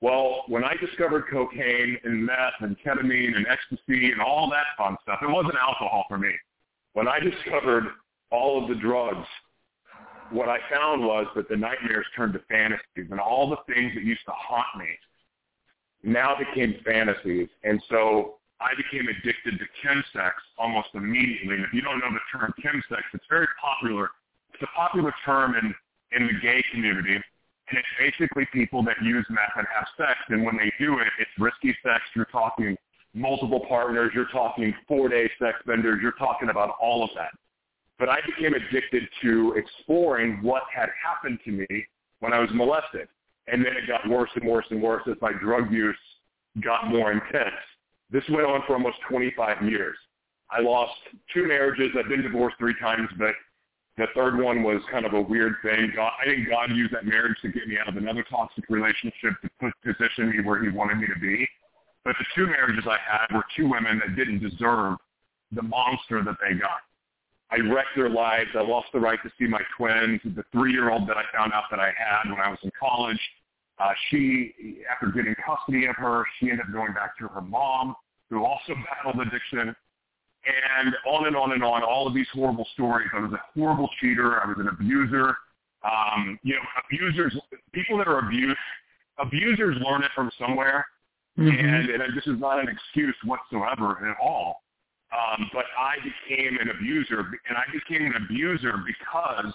Well, 0.00 0.42
when 0.48 0.64
I 0.64 0.74
discovered 0.74 1.26
cocaine 1.30 1.98
and 2.02 2.26
meth 2.26 2.60
and 2.60 2.76
ketamine 2.84 3.36
and 3.36 3.46
ecstasy 3.46 4.10
and 4.10 4.20
all 4.20 4.50
that 4.50 4.66
fun 4.76 4.96
stuff, 5.02 5.20
it 5.22 5.30
wasn't 5.30 5.54
alcohol 5.54 6.04
for 6.08 6.18
me. 6.18 6.32
When 6.94 7.06
I 7.06 7.20
discovered 7.30 7.84
all 8.32 8.60
of 8.60 8.68
the 8.68 8.74
drugs, 8.74 9.26
what 10.30 10.48
I 10.48 10.58
found 10.68 11.02
was 11.02 11.26
that 11.36 11.48
the 11.48 11.56
nightmares 11.56 12.06
turned 12.16 12.32
to 12.32 12.40
fantasies 12.50 13.08
and 13.12 13.20
all 13.20 13.48
the 13.48 13.72
things 13.72 13.94
that 13.94 14.02
used 14.02 14.24
to 14.26 14.32
haunt 14.32 14.66
me 14.84 14.88
now 16.06 16.36
became 16.38 16.76
fantasies. 16.84 17.48
And 17.64 17.82
so 17.90 18.36
I 18.60 18.70
became 18.76 19.06
addicted 19.08 19.58
to 19.58 19.66
chemsex 19.84 20.32
almost 20.56 20.88
immediately. 20.94 21.56
And 21.56 21.64
if 21.64 21.72
you 21.72 21.82
don't 21.82 21.98
know 21.98 22.10
the 22.10 22.38
term 22.38 22.54
chemsex, 22.62 23.02
it's 23.12 23.24
very 23.28 23.48
popular. 23.60 24.10
It's 24.54 24.62
a 24.62 24.74
popular 24.74 25.12
term 25.24 25.54
in, 25.56 25.74
in 26.18 26.28
the 26.28 26.40
gay 26.40 26.64
community. 26.72 27.14
And 27.14 27.78
it's 27.78 27.88
basically 27.98 28.46
people 28.52 28.82
that 28.84 28.96
use 29.02 29.26
meth 29.28 29.56
and 29.56 29.66
have 29.74 29.86
sex. 29.98 30.18
And 30.28 30.44
when 30.44 30.56
they 30.56 30.72
do 30.78 31.00
it, 31.00 31.08
it's 31.18 31.30
risky 31.38 31.76
sex. 31.82 32.02
You're 32.14 32.26
talking 32.26 32.76
multiple 33.12 33.66
partners. 33.68 34.12
You're 34.14 34.28
talking 34.32 34.72
four-day 34.86 35.28
sex 35.40 35.58
benders. 35.66 35.98
You're 36.00 36.12
talking 36.12 36.50
about 36.50 36.76
all 36.80 37.02
of 37.02 37.10
that. 37.16 37.30
But 37.98 38.08
I 38.08 38.18
became 38.24 38.54
addicted 38.54 39.08
to 39.22 39.54
exploring 39.56 40.38
what 40.42 40.62
had 40.72 40.88
happened 41.02 41.40
to 41.46 41.50
me 41.50 41.66
when 42.20 42.32
I 42.32 42.38
was 42.38 42.50
molested. 42.52 43.08
And 43.48 43.64
then 43.64 43.72
it 43.76 43.86
got 43.86 44.08
worse 44.08 44.30
and 44.34 44.48
worse 44.48 44.66
and 44.70 44.82
worse 44.82 45.02
as 45.08 45.16
my 45.20 45.32
drug 45.32 45.70
use 45.70 45.96
got 46.62 46.88
more 46.88 47.12
intense. 47.12 47.54
This 48.10 48.24
went 48.30 48.46
on 48.46 48.62
for 48.66 48.74
almost 48.74 48.96
25 49.08 49.62
years. 49.68 49.96
I 50.50 50.60
lost 50.60 50.92
two 51.34 51.46
marriages. 51.46 51.90
I've 51.98 52.08
been 52.08 52.22
divorced 52.22 52.56
three 52.58 52.74
times, 52.80 53.08
but 53.18 53.34
the 53.96 54.06
third 54.14 54.38
one 54.38 54.62
was 54.62 54.82
kind 54.90 55.06
of 55.06 55.14
a 55.14 55.20
weird 55.20 55.54
thing. 55.62 55.92
God, 55.94 56.12
I 56.20 56.26
think 56.26 56.48
God 56.48 56.70
used 56.70 56.94
that 56.94 57.06
marriage 57.06 57.36
to 57.42 57.48
get 57.48 57.66
me 57.66 57.78
out 57.78 57.88
of 57.88 57.96
another 57.96 58.24
toxic 58.28 58.64
relationship 58.68 59.34
to 59.42 59.50
put, 59.60 59.72
position 59.82 60.30
me 60.30 60.44
where 60.44 60.62
he 60.62 60.68
wanted 60.68 60.98
me 60.98 61.06
to 61.06 61.18
be. 61.20 61.48
But 62.04 62.14
the 62.18 62.26
two 62.34 62.46
marriages 62.46 62.84
I 62.86 62.98
had 62.98 63.34
were 63.34 63.44
two 63.56 63.68
women 63.68 64.00
that 64.06 64.14
didn't 64.14 64.38
deserve 64.38 64.98
the 65.50 65.62
monster 65.62 66.22
that 66.22 66.36
they 66.40 66.54
got. 66.54 66.80
I 67.50 67.56
wrecked 67.56 67.96
their 67.96 68.10
lives. 68.10 68.50
I 68.54 68.62
lost 68.62 68.88
the 68.92 69.00
right 69.00 69.18
to 69.22 69.30
see 69.38 69.46
my 69.46 69.62
twins. 69.76 70.20
The 70.24 70.44
three-year-old 70.52 71.08
that 71.08 71.16
I 71.16 71.24
found 71.36 71.52
out 71.52 71.64
that 71.70 71.80
I 71.80 71.92
had 71.96 72.30
when 72.30 72.40
I 72.40 72.50
was 72.50 72.58
in 72.62 72.72
college, 72.78 73.20
uh, 73.78 73.92
she, 74.10 74.82
after 74.90 75.08
getting 75.08 75.34
custody 75.44 75.86
of 75.86 75.96
her, 75.96 76.24
she 76.38 76.50
ended 76.50 76.66
up 76.66 76.72
going 76.72 76.94
back 76.94 77.16
to 77.18 77.28
her 77.28 77.40
mom, 77.40 77.94
who 78.30 78.44
also 78.44 78.74
battled 79.04 79.26
addiction, 79.26 79.74
and 80.46 80.94
on 81.08 81.26
and 81.26 81.36
on 81.36 81.52
and 81.52 81.62
on. 81.62 81.82
All 81.82 82.06
of 82.06 82.14
these 82.14 82.28
horrible 82.32 82.66
stories. 82.74 83.08
I 83.14 83.20
was 83.20 83.32
a 83.32 83.40
horrible 83.54 83.88
cheater. 84.00 84.40
I 84.40 84.46
was 84.46 84.56
an 84.58 84.68
abuser. 84.68 85.36
Um, 85.84 86.38
you 86.42 86.54
know, 86.54 86.60
abusers, 86.84 87.36
people 87.72 87.98
that 87.98 88.08
are 88.08 88.18
abused, 88.18 88.58
abusers 89.18 89.76
learn 89.80 90.02
it 90.02 90.10
from 90.14 90.30
somewhere, 90.38 90.84
and, 91.36 91.90
and 91.90 92.16
this 92.16 92.26
is 92.26 92.40
not 92.40 92.58
an 92.58 92.68
excuse 92.68 93.14
whatsoever 93.24 94.08
at 94.08 94.16
all. 94.20 94.62
Um, 95.12 95.48
but 95.52 95.64
I 95.78 95.96
became 96.02 96.58
an 96.60 96.70
abuser, 96.70 97.20
and 97.20 97.56
I 97.56 97.64
became 97.72 98.06
an 98.06 98.14
abuser 98.24 98.74
because 98.84 99.52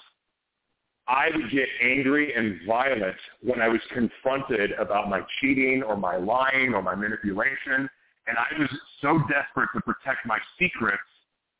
I 1.08 1.30
would 1.36 1.52
get 1.52 1.68
angry 1.82 2.34
and 2.34 2.60
violent 2.68 3.18
when 3.42 3.62
I 3.62 3.68
was 3.68 3.82
confronted 3.94 4.72
about 4.74 5.10
my 5.10 5.22
cheating 5.40 5.84
or 5.84 5.98
my 5.98 6.18
lying 6.18 6.74
or 6.74 6.82
my 6.82 6.96
manipulation. 6.96 7.90
And 8.28 8.38
I 8.38 8.60
was 8.60 8.70
so 9.02 9.20
desperate 9.30 9.70
to 9.76 9.82
protect 9.82 10.26
my 10.26 10.38
secrets 10.60 11.02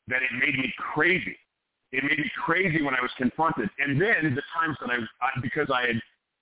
that 0.08 0.22
it 0.22 0.30
made 0.38 0.58
me 0.58 0.72
crazy. 0.78 1.36
It 1.90 2.04
made 2.04 2.18
me 2.18 2.30
crazy 2.44 2.82
when 2.82 2.94
I 2.94 3.00
was 3.02 3.10
confronted. 3.18 3.68
And 3.78 4.00
then 4.00 4.34
the 4.34 4.42
times 4.54 4.76
that 4.80 4.90
I, 4.90 4.96
I 5.24 5.40
because 5.42 5.68
I 5.74 5.88
had, 5.88 6.00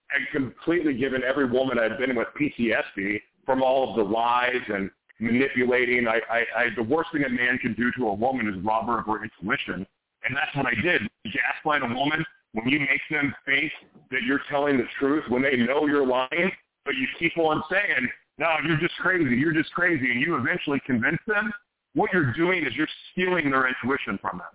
had 0.09 0.23
completely 0.33 0.95
given 0.95 1.23
every 1.25 1.47
woman 1.47 1.79
I'd 1.79 1.99
been 1.99 2.15
with 2.15 2.29
PTSD 2.39 3.21
from 3.47 3.63
all 3.63 3.91
of 3.91 3.97
the 3.97 4.05
lies 4.05 4.63
and 4.69 4.91
manipulating. 5.19 6.07
I, 6.07 6.21
I, 6.31 6.45
I, 6.57 6.67
the 6.77 6.83
worst 6.83 7.11
thing 7.13 7.25
a 7.25 7.29
man 7.29 7.59
can 7.59 7.75
do 7.75 7.91
to 7.99 8.09
a 8.09 8.15
woman 8.15 8.49
is 8.49 8.65
rob 8.65 8.87
her 8.87 9.01
of 9.01 9.07
her 9.07 9.25
intuition. 9.25 9.87
And 10.25 10.37
that's 10.37 10.55
what 10.55 10.67
I 10.67 10.75
did. 10.81 11.03
Gaslight 11.25 11.83
a 11.83 11.95
woman 11.95 12.25
when 12.53 12.69
you 12.69 12.81
make 12.81 13.01
them 13.11 13.35
think 13.47 13.73
that 14.11 14.23
you're 14.23 14.43
telling 14.51 14.77
the 14.77 14.87
truth, 14.99 15.25
when 15.29 15.43
they 15.43 15.57
know 15.57 15.87
you're 15.87 16.07
lying, 16.07 16.51
but 16.85 16.95
you 16.97 17.07
keep 17.19 17.37
on 17.39 17.63
saying, 17.71 18.09
no, 18.39 18.49
you're 18.67 18.79
just 18.79 18.97
crazy, 18.97 19.37
you're 19.37 19.53
just 19.53 19.73
crazy, 19.73 20.11
and 20.11 20.21
you 20.21 20.37
eventually 20.37 20.81
convince 20.87 21.21
them, 21.27 21.53
what 21.95 22.11
you're 22.13 22.33
doing 22.33 22.65
is 22.65 22.75
you're 22.75 22.89
stealing 23.13 23.51
their 23.51 23.69
intuition 23.69 24.19
from 24.21 24.39
them. 24.39 24.49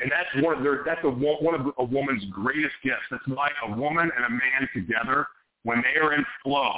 And 0.00 0.10
that's 0.10 0.44
one 0.44 0.56
of 0.56 0.62
their, 0.62 0.82
that's 0.86 1.00
a, 1.04 1.08
one 1.10 1.54
of 1.54 1.72
a 1.78 1.84
woman's 1.84 2.24
greatest 2.30 2.74
gifts. 2.84 3.02
That's 3.10 3.26
why 3.26 3.50
a 3.66 3.76
woman 3.76 4.10
and 4.16 4.24
a 4.26 4.30
man 4.30 4.68
together, 4.72 5.26
when 5.64 5.82
they 5.82 6.00
are 6.00 6.14
in 6.14 6.24
flow 6.42 6.72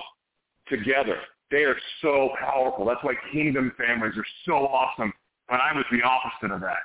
together, 0.68 1.18
they 1.50 1.64
are 1.64 1.76
so 2.00 2.30
powerful. 2.38 2.86
That's 2.86 3.02
why 3.02 3.14
kingdom 3.32 3.72
families 3.76 4.16
are 4.16 4.26
so 4.46 4.66
awesome. 4.66 5.12
But 5.48 5.60
I 5.60 5.74
was 5.74 5.84
the 5.92 6.02
opposite 6.02 6.54
of 6.54 6.60
that. 6.62 6.78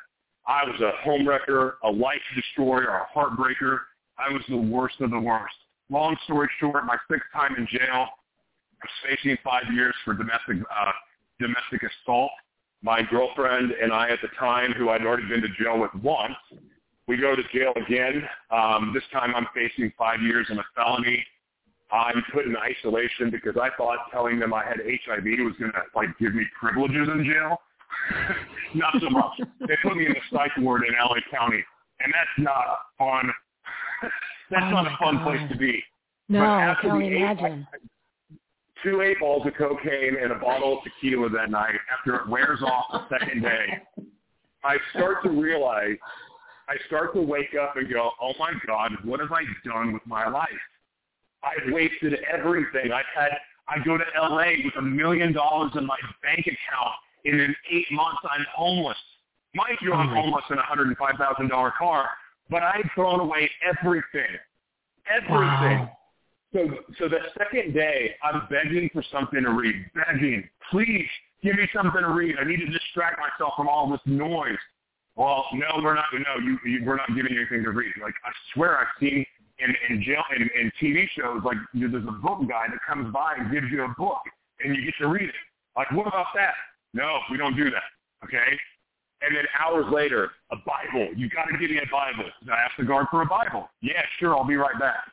I 0.47 0.63
was 0.63 0.79
a 0.81 0.91
home 1.03 1.27
wrecker, 1.27 1.77
a 1.83 1.89
life 1.89 2.21
destroyer, 2.35 2.87
a 2.87 3.17
heartbreaker. 3.17 3.79
I 4.17 4.31
was 4.31 4.43
the 4.47 4.57
worst 4.57 5.01
of 5.01 5.11
the 5.11 5.19
worst. 5.19 5.55
Long 5.89 6.15
story 6.23 6.49
short, 6.59 6.85
my 6.85 6.97
sixth 7.09 7.27
time 7.33 7.55
in 7.57 7.67
jail, 7.67 8.07
I 8.81 8.87
facing 9.07 9.37
five 9.43 9.63
years 9.73 9.95
for 10.03 10.13
domestic 10.13 10.57
uh, 10.57 10.91
domestic 11.39 11.81
assault. 11.83 12.31
My 12.81 13.01
girlfriend 13.01 13.71
and 13.71 13.91
I 13.91 14.09
at 14.09 14.19
the 14.21 14.27
time, 14.39 14.71
who 14.73 14.89
I'd 14.89 15.05
already 15.05 15.27
been 15.27 15.41
to 15.41 15.49
jail 15.49 15.79
with 15.79 15.93
once, 16.03 16.35
we 17.07 17.17
go 17.17 17.35
to 17.35 17.43
jail 17.53 17.73
again. 17.75 18.23
Um, 18.51 18.91
this 18.93 19.03
time 19.11 19.33
I'm 19.35 19.47
facing 19.53 19.91
five 19.97 20.21
years 20.21 20.47
in 20.49 20.59
a 20.59 20.65
felony. 20.75 21.25
I'm 21.91 22.23
put 22.33 22.45
in 22.45 22.55
isolation 22.57 23.29
because 23.29 23.55
I 23.61 23.69
thought 23.77 23.97
telling 24.11 24.39
them 24.39 24.53
I 24.53 24.63
had 24.63 24.77
HIV 24.77 25.23
was 25.23 25.53
going 25.59 25.71
to 25.71 25.83
like 25.95 26.09
give 26.19 26.33
me 26.33 26.43
privileges 26.59 27.07
in 27.07 27.25
jail. 27.25 27.57
not 28.75 28.93
so 29.01 29.09
much. 29.09 29.39
they 29.67 29.75
put 29.83 29.95
me 29.95 30.05
in 30.05 30.13
the 30.13 30.19
psych 30.31 30.51
ward 30.57 30.83
in 30.87 30.93
LA 30.93 31.17
County, 31.31 31.63
and 31.99 32.13
that's 32.13 32.45
not 32.45 32.65
a 32.65 32.77
fun. 32.97 33.31
that's 34.51 34.65
oh 34.65 34.71
not 34.71 34.87
a 34.87 34.95
fun 34.97 35.15
God. 35.17 35.23
place 35.25 35.51
to 35.51 35.57
be. 35.57 35.83
No, 36.29 36.39
I 36.39 36.63
after 36.63 36.81
can 36.81 36.91
only 36.91 37.17
imagine. 37.17 37.67
two 38.83 39.01
eight 39.01 39.19
balls 39.19 39.45
of 39.45 39.53
cocaine 39.55 40.17
and 40.21 40.31
a 40.31 40.39
bottle 40.39 40.79
of 40.79 40.83
tequila 40.83 41.29
that 41.29 41.49
night, 41.51 41.75
after 41.97 42.15
it 42.15 42.27
wears 42.27 42.61
off 42.61 42.85
the 43.09 43.19
second 43.19 43.41
day, 43.41 43.81
I 44.63 44.77
start 44.95 45.23
to 45.23 45.29
realize, 45.29 45.97
I 46.67 46.75
start 46.87 47.13
to 47.13 47.21
wake 47.21 47.55
up 47.61 47.77
and 47.77 47.87
go, 47.91 48.11
oh 48.19 48.33
my 48.39 48.53
God, 48.65 48.91
what 49.03 49.19
have 49.19 49.31
I 49.31 49.43
done 49.63 49.93
with 49.93 50.01
my 50.07 50.27
life? 50.27 50.49
I've 51.43 51.71
wasted 51.71 52.15
everything. 52.31 52.91
I've 52.91 53.05
had, 53.15 53.29
I 53.67 53.83
go 53.85 53.97
to 53.97 54.03
LA 54.19 54.53
with 54.63 54.75
a 54.79 54.81
million 54.81 55.31
dollars 55.31 55.71
in 55.77 55.85
my 55.85 55.97
bank 56.23 56.39
account, 56.39 56.95
and 57.25 57.41
in 57.41 57.55
eight 57.71 57.87
months 57.91 58.21
I'm 58.29 58.45
homeless. 58.55 58.97
Mind 59.53 59.77
you, 59.81 59.93
I'm 59.93 60.09
Oh 60.09 60.21
homeless 60.21 60.43
in 60.49 60.57
a 60.57 60.61
$105,000 60.61 61.73
car, 61.73 62.09
but 62.49 62.63
I've 62.63 62.89
thrown 62.93 63.19
away 63.19 63.49
everything. 63.63 64.37
Everything. 65.09 65.79
Wow. 65.79 65.97
So, 66.53 66.69
so 66.99 67.09
the 67.09 67.19
second 67.37 67.73
day, 67.73 68.15
I'm 68.23 68.47
begging 68.49 68.89
for 68.93 69.03
something 69.11 69.43
to 69.43 69.51
read. 69.51 69.75
Begging, 69.93 70.47
please 70.71 71.05
give 71.43 71.55
me 71.55 71.67
something 71.73 72.01
to 72.01 72.09
read. 72.09 72.35
I 72.39 72.45
need 72.45 72.59
to 72.59 72.67
distract 72.67 73.19
myself 73.19 73.53
from 73.57 73.67
all 73.67 73.89
this 73.89 73.99
noise. 74.05 74.57
Well, 75.15 75.45
no, 75.53 75.81
we're 75.81 75.95
not. 75.95 76.05
No, 76.13 76.43
you, 76.43 76.57
you 76.65 76.85
we're 76.85 76.97
not 76.97 77.07
giving 77.15 77.33
you 77.33 77.41
anything 77.41 77.63
to 77.63 77.71
read. 77.71 77.93
Like 78.01 78.15
I 78.25 78.31
swear, 78.53 78.77
I've 78.77 78.87
seen 78.99 79.25
in 79.59 79.73
in 79.89 80.03
jail 80.03 80.23
in, 80.35 80.49
in 80.59 80.71
TV 80.81 81.07
shows 81.17 81.41
like 81.45 81.57
there's 81.73 81.93
a 81.93 82.11
book 82.11 82.39
guy 82.49 82.65
that 82.69 82.79
comes 82.87 83.13
by 83.13 83.35
and 83.37 83.51
gives 83.51 83.67
you 83.71 83.83
a 83.83 83.93
book 83.97 84.19
and 84.63 84.75
you 84.75 84.83
get 84.83 84.93
to 84.99 85.07
read 85.07 85.29
it. 85.29 85.35
Like 85.75 85.91
what 85.91 86.07
about 86.07 86.27
that? 86.35 86.53
No, 86.95 87.19
we 87.29 87.37
don't 87.37 87.55
do 87.55 87.69
that. 87.69 87.91
Okay. 88.23 88.57
And 89.21 89.35
then 89.35 89.43
hours 89.59 89.85
later, 89.91 90.31
a 90.51 90.55
Bible. 90.55 91.09
You 91.15 91.29
got 91.29 91.45
to 91.45 91.57
give 91.57 91.69
me 91.69 91.77
a 91.77 91.91
Bible. 91.91 92.29
I 92.49 92.55
asked 92.55 92.79
the 92.79 92.85
guard 92.85 93.07
for 93.11 93.21
a 93.21 93.25
Bible. 93.25 93.69
Yeah, 93.81 94.01
sure, 94.17 94.35
I'll 94.35 94.47
be 94.47 94.55
right 94.55 94.79
back. 94.79 95.11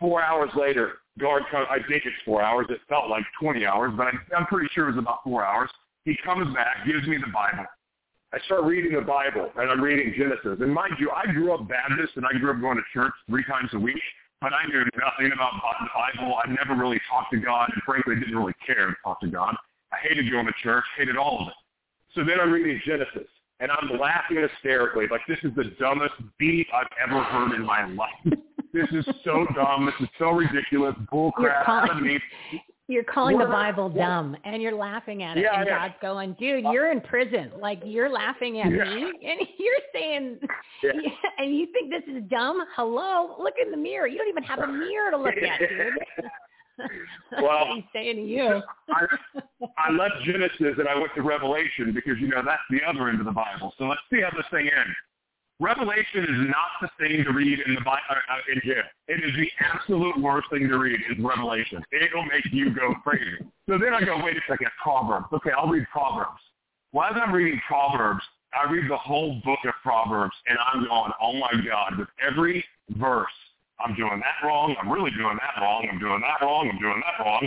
Four 0.00 0.22
hours 0.22 0.50
later, 0.56 1.04
guard 1.18 1.42
comes. 1.50 1.66
I 1.70 1.78
think 1.88 2.04
it's 2.06 2.16
four 2.24 2.40
hours. 2.40 2.66
It 2.70 2.80
felt 2.88 3.10
like 3.10 3.24
20 3.40 3.66
hours, 3.66 3.92
but 3.96 4.06
I, 4.06 4.12
I'm 4.36 4.46
pretty 4.46 4.68
sure 4.72 4.88
it 4.88 4.92
was 4.94 4.98
about 4.98 5.22
four 5.22 5.44
hours. 5.44 5.70
He 6.04 6.16
comes 6.24 6.52
back, 6.54 6.86
gives 6.86 7.06
me 7.06 7.18
the 7.18 7.32
Bible. 7.32 7.66
I 8.32 8.38
start 8.46 8.64
reading 8.64 8.92
the 8.92 9.04
Bible, 9.04 9.50
and 9.56 9.70
I'm 9.70 9.80
reading 9.80 10.14
Genesis. 10.16 10.60
And 10.60 10.72
mind 10.72 10.94
you, 10.98 11.10
I 11.10 11.30
grew 11.32 11.52
up 11.52 11.68
Baptist, 11.68 12.16
and 12.16 12.24
I 12.24 12.38
grew 12.38 12.52
up 12.52 12.60
going 12.60 12.76
to 12.76 12.84
church 12.92 13.12
three 13.28 13.44
times 13.44 13.70
a 13.72 13.78
week, 13.78 14.00
but 14.40 14.52
I 14.52 14.66
knew 14.68 14.84
nothing 14.96 15.32
about 15.32 15.52
the 15.80 15.88
Bible. 15.92 16.36
I 16.36 16.48
never 16.48 16.80
really 16.80 17.00
talked 17.10 17.32
to 17.32 17.38
God, 17.38 17.70
and 17.72 17.82
frankly, 17.84 18.14
didn't 18.16 18.36
really 18.36 18.56
care 18.64 18.86
to 18.86 18.94
talk 19.02 19.20
to 19.20 19.28
God. 19.28 19.56
I 19.98 20.08
hated 20.08 20.30
going 20.30 20.46
to 20.46 20.52
church, 20.62 20.84
hated 20.96 21.16
all 21.16 21.42
of 21.42 21.48
it. 21.48 21.54
So 22.14 22.24
then 22.24 22.40
I'm 22.40 22.50
reading 22.50 22.80
Genesis, 22.86 23.28
and 23.60 23.70
I'm 23.70 23.98
laughing 23.98 24.38
hysterically, 24.38 25.06
like 25.10 25.20
this 25.28 25.38
is 25.42 25.50
the 25.56 25.64
dumbest 25.78 26.14
beat 26.38 26.66
I've 26.72 26.86
ever 27.06 27.22
heard 27.22 27.52
in 27.54 27.64
my 27.64 27.86
life. 27.86 28.10
this 28.72 28.88
is 28.92 29.04
so 29.24 29.46
dumb. 29.54 29.86
This 29.86 29.94
is 30.00 30.08
so 30.18 30.30
ridiculous. 30.30 30.94
Bull 31.10 31.32
You're 31.38 31.54
crap. 31.64 32.00
mean, 32.00 32.20
You're 32.88 33.04
calling 33.04 33.38
the 33.38 33.44
Bible 33.44 33.88
dumb, 33.90 34.36
and 34.44 34.62
you're 34.62 34.74
laughing 34.74 35.22
at 35.22 35.36
it, 35.36 35.42
Yeah, 35.42 35.60
and 35.60 35.66
yeah. 35.68 35.78
God's 35.88 35.94
going, 36.00 36.32
"Dude, 36.38 36.64
uh, 36.64 36.70
you're 36.70 36.90
in 36.90 37.00
prison. 37.02 37.52
Like 37.60 37.80
you're 37.84 38.08
laughing 38.08 38.60
at 38.60 38.72
Yeah. 38.72 38.84
me, 38.84 39.02
and 39.02 39.40
you're 39.58 39.74
saying, 39.92 40.38
Yeah. 40.82 40.92
and 41.38 41.54
you 41.56 41.66
think 41.72 41.90
this 41.90 42.04
is 42.14 42.22
dumb? 42.30 42.58
Hello, 42.74 43.36
look 43.38 43.54
in 43.62 43.70
the 43.70 43.76
mirror. 43.76 44.06
You 44.06 44.18
don't 44.18 44.28
even 44.28 44.42
have 44.44 44.60
a 44.60 44.66
mirror 44.66 45.10
to 45.10 45.18
look 45.18 45.36
at, 45.36 45.58
dude." 45.60 45.92
Well, 47.42 47.74
he's 47.74 47.84
saying 47.92 48.16
to 48.16 48.22
you. 48.22 48.62
I, 48.88 49.04
I 49.78 49.90
left 49.92 50.14
Genesis 50.24 50.78
and 50.78 50.88
I 50.88 50.98
went 50.98 51.14
to 51.14 51.22
Revelation 51.22 51.92
because, 51.94 52.18
you 52.20 52.28
know, 52.28 52.42
that's 52.44 52.62
the 52.70 52.80
other 52.88 53.08
end 53.08 53.20
of 53.20 53.26
the 53.26 53.32
Bible. 53.32 53.74
So 53.78 53.84
let's 53.84 54.00
see 54.10 54.20
how 54.22 54.30
this 54.36 54.46
thing 54.50 54.68
ends. 54.68 54.96
Revelation 55.60 56.22
is 56.22 56.48
not 56.48 56.70
the 56.80 56.88
thing 56.98 57.24
to 57.24 57.32
read 57.32 57.58
in 57.66 57.74
the 57.74 57.80
Bible 57.80 58.02
uh, 58.10 58.14
uh, 58.14 58.52
in 58.52 58.60
jail. 58.64 58.84
It 59.08 59.24
is 59.24 59.32
the 59.36 59.50
absolute 59.60 60.20
worst 60.20 60.48
thing 60.50 60.68
to 60.68 60.78
read 60.78 61.00
is 61.10 61.22
Revelation. 61.22 61.82
It'll 61.90 62.24
make 62.24 62.44
you 62.52 62.72
go 62.72 62.94
crazy. 63.02 63.38
So 63.68 63.76
then 63.76 63.92
I 63.92 64.04
go, 64.04 64.22
wait 64.22 64.36
a 64.36 64.40
second, 64.48 64.68
Proverbs. 64.80 65.26
Okay, 65.32 65.50
I'll 65.56 65.68
read 65.68 65.86
Proverbs. 65.90 66.40
As 66.94 67.14
I'm 67.14 67.32
reading 67.32 67.60
Proverbs, 67.66 68.22
I 68.54 68.70
read 68.70 68.90
the 68.90 68.96
whole 68.96 69.40
book 69.44 69.58
of 69.64 69.74
Proverbs, 69.82 70.34
and 70.46 70.58
I'm 70.72 70.86
going, 70.86 71.12
oh 71.20 71.34
my 71.34 71.52
God, 71.68 71.98
with 71.98 72.08
every 72.24 72.64
verse, 72.90 73.26
I'm 73.80 73.94
doing 73.94 74.20
that 74.20 74.46
wrong. 74.46 74.74
I'm 74.80 74.90
really 74.90 75.10
doing 75.12 75.38
that 75.40 75.60
wrong. 75.60 75.86
I'm 75.90 75.98
doing 75.98 76.20
that 76.20 76.44
wrong. 76.44 76.68
I'm 76.70 76.78
doing 76.78 77.02
that 77.04 77.24
wrong. 77.24 77.46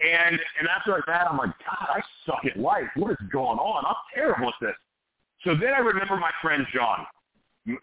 And 0.00 0.38
and 0.58 0.68
after 0.68 1.02
that, 1.06 1.28
I'm 1.30 1.38
like, 1.38 1.50
God, 1.64 1.88
I 1.88 2.00
suck 2.26 2.44
at 2.44 2.58
life. 2.58 2.88
What 2.96 3.12
is 3.12 3.16
going 3.32 3.58
on? 3.58 3.84
I'm 3.86 3.94
terrible 4.14 4.48
at 4.48 4.54
this. 4.60 4.74
So 5.44 5.54
then 5.54 5.74
I 5.74 5.78
remember 5.78 6.16
my 6.16 6.30
friend 6.40 6.66
John. 6.74 7.06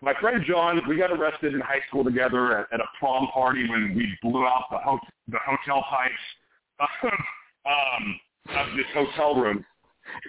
My 0.01 0.13
friend 0.19 0.43
John, 0.45 0.81
we 0.89 0.97
got 0.97 1.11
arrested 1.11 1.53
in 1.53 1.61
high 1.61 1.79
school 1.87 2.03
together 2.03 2.57
at, 2.59 2.73
at 2.73 2.81
a 2.81 2.85
prom 2.99 3.27
party 3.27 3.67
when 3.69 3.95
we 3.95 4.17
blew 4.21 4.45
out 4.45 4.65
the, 4.69 4.77
ho- 4.77 4.99
the 5.29 5.37
hotel 5.45 5.83
pipes 5.89 6.13
um, 7.65 8.19
of 8.57 8.75
this 8.75 8.85
hotel 8.93 9.35
room. 9.35 9.63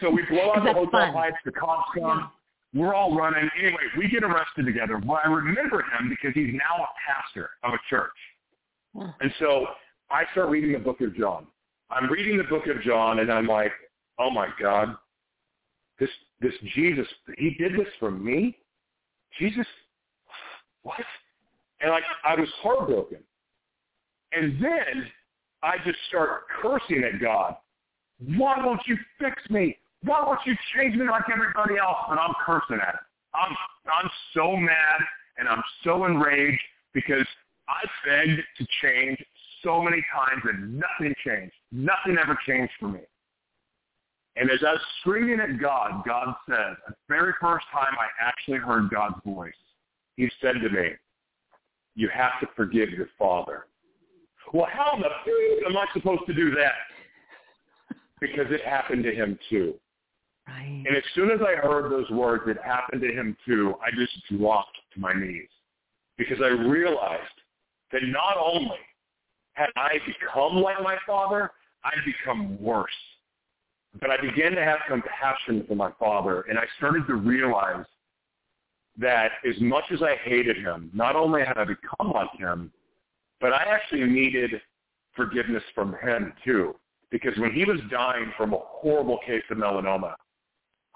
So 0.01 0.11
we 0.11 0.23
blow 0.31 0.53
out 0.53 0.65
the 0.65 0.73
hotel 0.73 0.91
fun. 0.91 1.12
pipes. 1.12 1.37
The 1.45 1.53
cops 1.53 1.91
come. 1.99 2.31
We're 2.72 2.94
all 2.94 3.16
running. 3.16 3.48
Anyway, 3.59 3.82
we 3.98 4.09
get 4.09 4.22
arrested 4.22 4.64
together. 4.64 5.01
Well, 5.05 5.20
I 5.24 5.28
remember 5.28 5.82
him 5.82 6.09
because 6.09 6.32
he's 6.34 6.52
now 6.52 6.84
a 6.84 6.88
pastor 7.06 7.51
of 7.64 7.74
a 7.74 7.78
church. 7.88 8.12
And 8.94 9.32
so 9.38 9.66
I 10.10 10.24
start 10.32 10.51
reading 10.51 10.72
the 10.72 10.78
book 10.78 11.01
of 11.01 11.14
John. 11.16 11.47
I'm 11.90 12.10
reading 12.10 12.36
the 12.36 12.44
book 12.44 12.66
of 12.66 12.80
John, 12.82 13.18
and 13.20 13.32
I'm 13.32 13.47
like, 13.47 13.72
oh 14.18 14.30
my 14.30 14.48
God, 14.60 14.97
this 15.98 16.10
this 16.40 16.55
Jesus, 16.74 17.06
he 17.38 17.55
did 17.59 17.74
this 17.74 17.88
for 17.98 18.10
me. 18.10 18.56
Jesus, 19.38 19.66
what? 20.82 20.97
And 21.80 21.90
like 21.90 22.05
I 22.24 22.34
was 22.34 22.48
heartbroken. 22.62 23.18
And 24.32 24.62
then 24.62 25.06
I 25.62 25.76
just 25.84 25.98
start 26.09 26.42
cursing 26.62 27.05
at 27.05 27.20
God. 27.20 27.56
Why 28.36 28.64
won't 28.64 28.80
you 28.86 28.97
fix 29.18 29.36
me? 29.51 29.76
Why 30.02 30.22
won't 30.24 30.40
you 30.47 30.55
change 30.74 30.97
me 30.97 31.06
like 31.09 31.24
everybody 31.32 31.78
else? 31.78 31.98
And 32.09 32.18
I'm 32.18 32.32
cursing 32.44 32.78
at 32.81 32.94
it. 32.94 33.01
I'm 33.35 33.55
I'm 33.93 34.10
so 34.35 34.56
mad 34.56 35.01
and 35.39 35.48
I'm 35.48 35.62
so 35.85 36.05
enraged 36.05 36.62
because 36.93 37.27
I 37.68 37.86
begged 38.06 38.40
to 38.59 38.66
change 38.82 39.22
so 39.62 39.82
many 39.82 40.05
times 40.14 40.43
and 40.44 40.74
nothing 40.74 41.14
changed. 41.24 41.55
Nothing 41.70 42.16
ever 42.20 42.39
changed 42.47 42.72
for 42.81 42.89
me. 42.89 43.01
And 44.36 44.51
as 44.51 44.60
I 44.66 44.72
was 44.72 44.81
screaming 45.01 45.40
at 45.40 45.60
God, 45.60 46.02
God 46.06 46.35
said, 46.48 46.77
the 46.89 46.94
very 47.09 47.32
first 47.40 47.66
time 47.72 47.94
I 47.98 48.06
actually 48.20 48.59
heard 48.59 48.90
God's 48.90 49.16
voice, 49.24 49.52
he 50.16 50.31
said 50.40 50.55
to 50.62 50.70
me, 50.70 50.90
you 51.94 52.09
have 52.09 52.40
to 52.40 52.48
forgive 52.56 52.90
your 52.90 53.09
father. 53.18 53.66
Well, 54.52 54.68
how 54.72 54.97
the 54.97 55.06
f- 55.06 55.66
am 55.66 55.77
I 55.77 55.86
supposed 55.93 56.22
to 56.27 56.35
do 56.35 56.52
that? 56.52 56.74
Because 58.20 58.47
it 58.51 58.64
happened 58.64 59.05
to 59.05 59.14
him 59.14 59.39
too. 59.48 59.74
Right. 60.56 60.85
And 60.86 60.97
as 60.97 61.02
soon 61.14 61.31
as 61.31 61.40
I 61.40 61.56
heard 61.56 61.90
those 61.90 62.10
words, 62.10 62.44
it 62.47 62.59
happened 62.64 63.02
to 63.02 63.12
him 63.12 63.36
too, 63.47 63.74
I 63.82 63.90
just 63.90 64.12
dropped 64.31 64.77
to 64.94 65.01
my 65.01 65.12
knees. 65.12 65.48
Because 66.16 66.39
I 66.43 66.48
realized 66.48 67.22
that 67.93 68.02
not 68.05 68.36
only 68.36 68.78
had 69.55 69.70
I 69.77 69.98
become 70.06 70.56
like 70.62 70.82
my 70.82 70.97
father, 71.06 71.51
I'd 71.85 72.05
become 72.05 72.60
worse. 72.62 72.90
But 74.01 74.10
I 74.10 74.20
began 74.20 74.52
to 74.52 74.64
have 74.64 74.78
compassion 74.86 75.64
for 75.66 75.74
my 75.74 75.90
father, 75.98 76.43
and 76.43 76.59
I 76.59 76.64
started 76.78 77.06
to 77.09 77.14
realize 77.14 77.85
that 78.98 79.32
as 79.48 79.60
much 79.60 79.85
as 79.93 80.02
I 80.02 80.16
hated 80.22 80.59
him, 80.59 80.90
not 80.93 81.16
only 81.16 81.43
had 81.44 81.56
I 81.56 81.64
become 81.64 82.12
like 82.12 82.31
him, 82.39 82.70
but 83.40 83.52
I 83.52 83.64
actually 83.64 84.05
needed 84.05 84.60
forgiveness 85.16 85.62
from 85.74 85.97
him 86.02 86.32
too. 86.44 86.74
Because 87.10 87.36
when 87.39 87.52
he 87.52 87.64
was 87.64 87.81
dying 87.90 88.32
from 88.36 88.52
a 88.52 88.60
horrible 88.60 89.18
case 89.27 89.43
of 89.51 89.56
melanoma, 89.56 90.14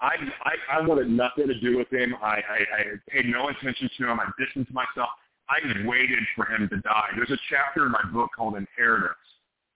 I, 0.01 0.15
I, 0.43 0.79
I 0.79 0.81
wanted 0.81 1.09
nothing 1.09 1.47
to 1.47 1.59
do 1.59 1.77
with 1.77 1.91
him. 1.91 2.15
I, 2.21 2.41
I, 2.41 2.59
I 2.77 2.83
paid 3.09 3.27
no 3.27 3.49
attention 3.49 3.89
to 3.97 4.09
him. 4.09 4.19
I 4.19 4.27
distanced 4.37 4.71
myself. 4.71 5.09
I 5.49 5.59
waited 5.85 6.23
for 6.35 6.45
him 6.45 6.67
to 6.69 6.77
die. 6.77 7.09
There's 7.15 7.31
a 7.31 7.37
chapter 7.49 7.85
in 7.85 7.91
my 7.91 8.03
book 8.11 8.31
called 8.35 8.55
Inheritance, 8.55 9.15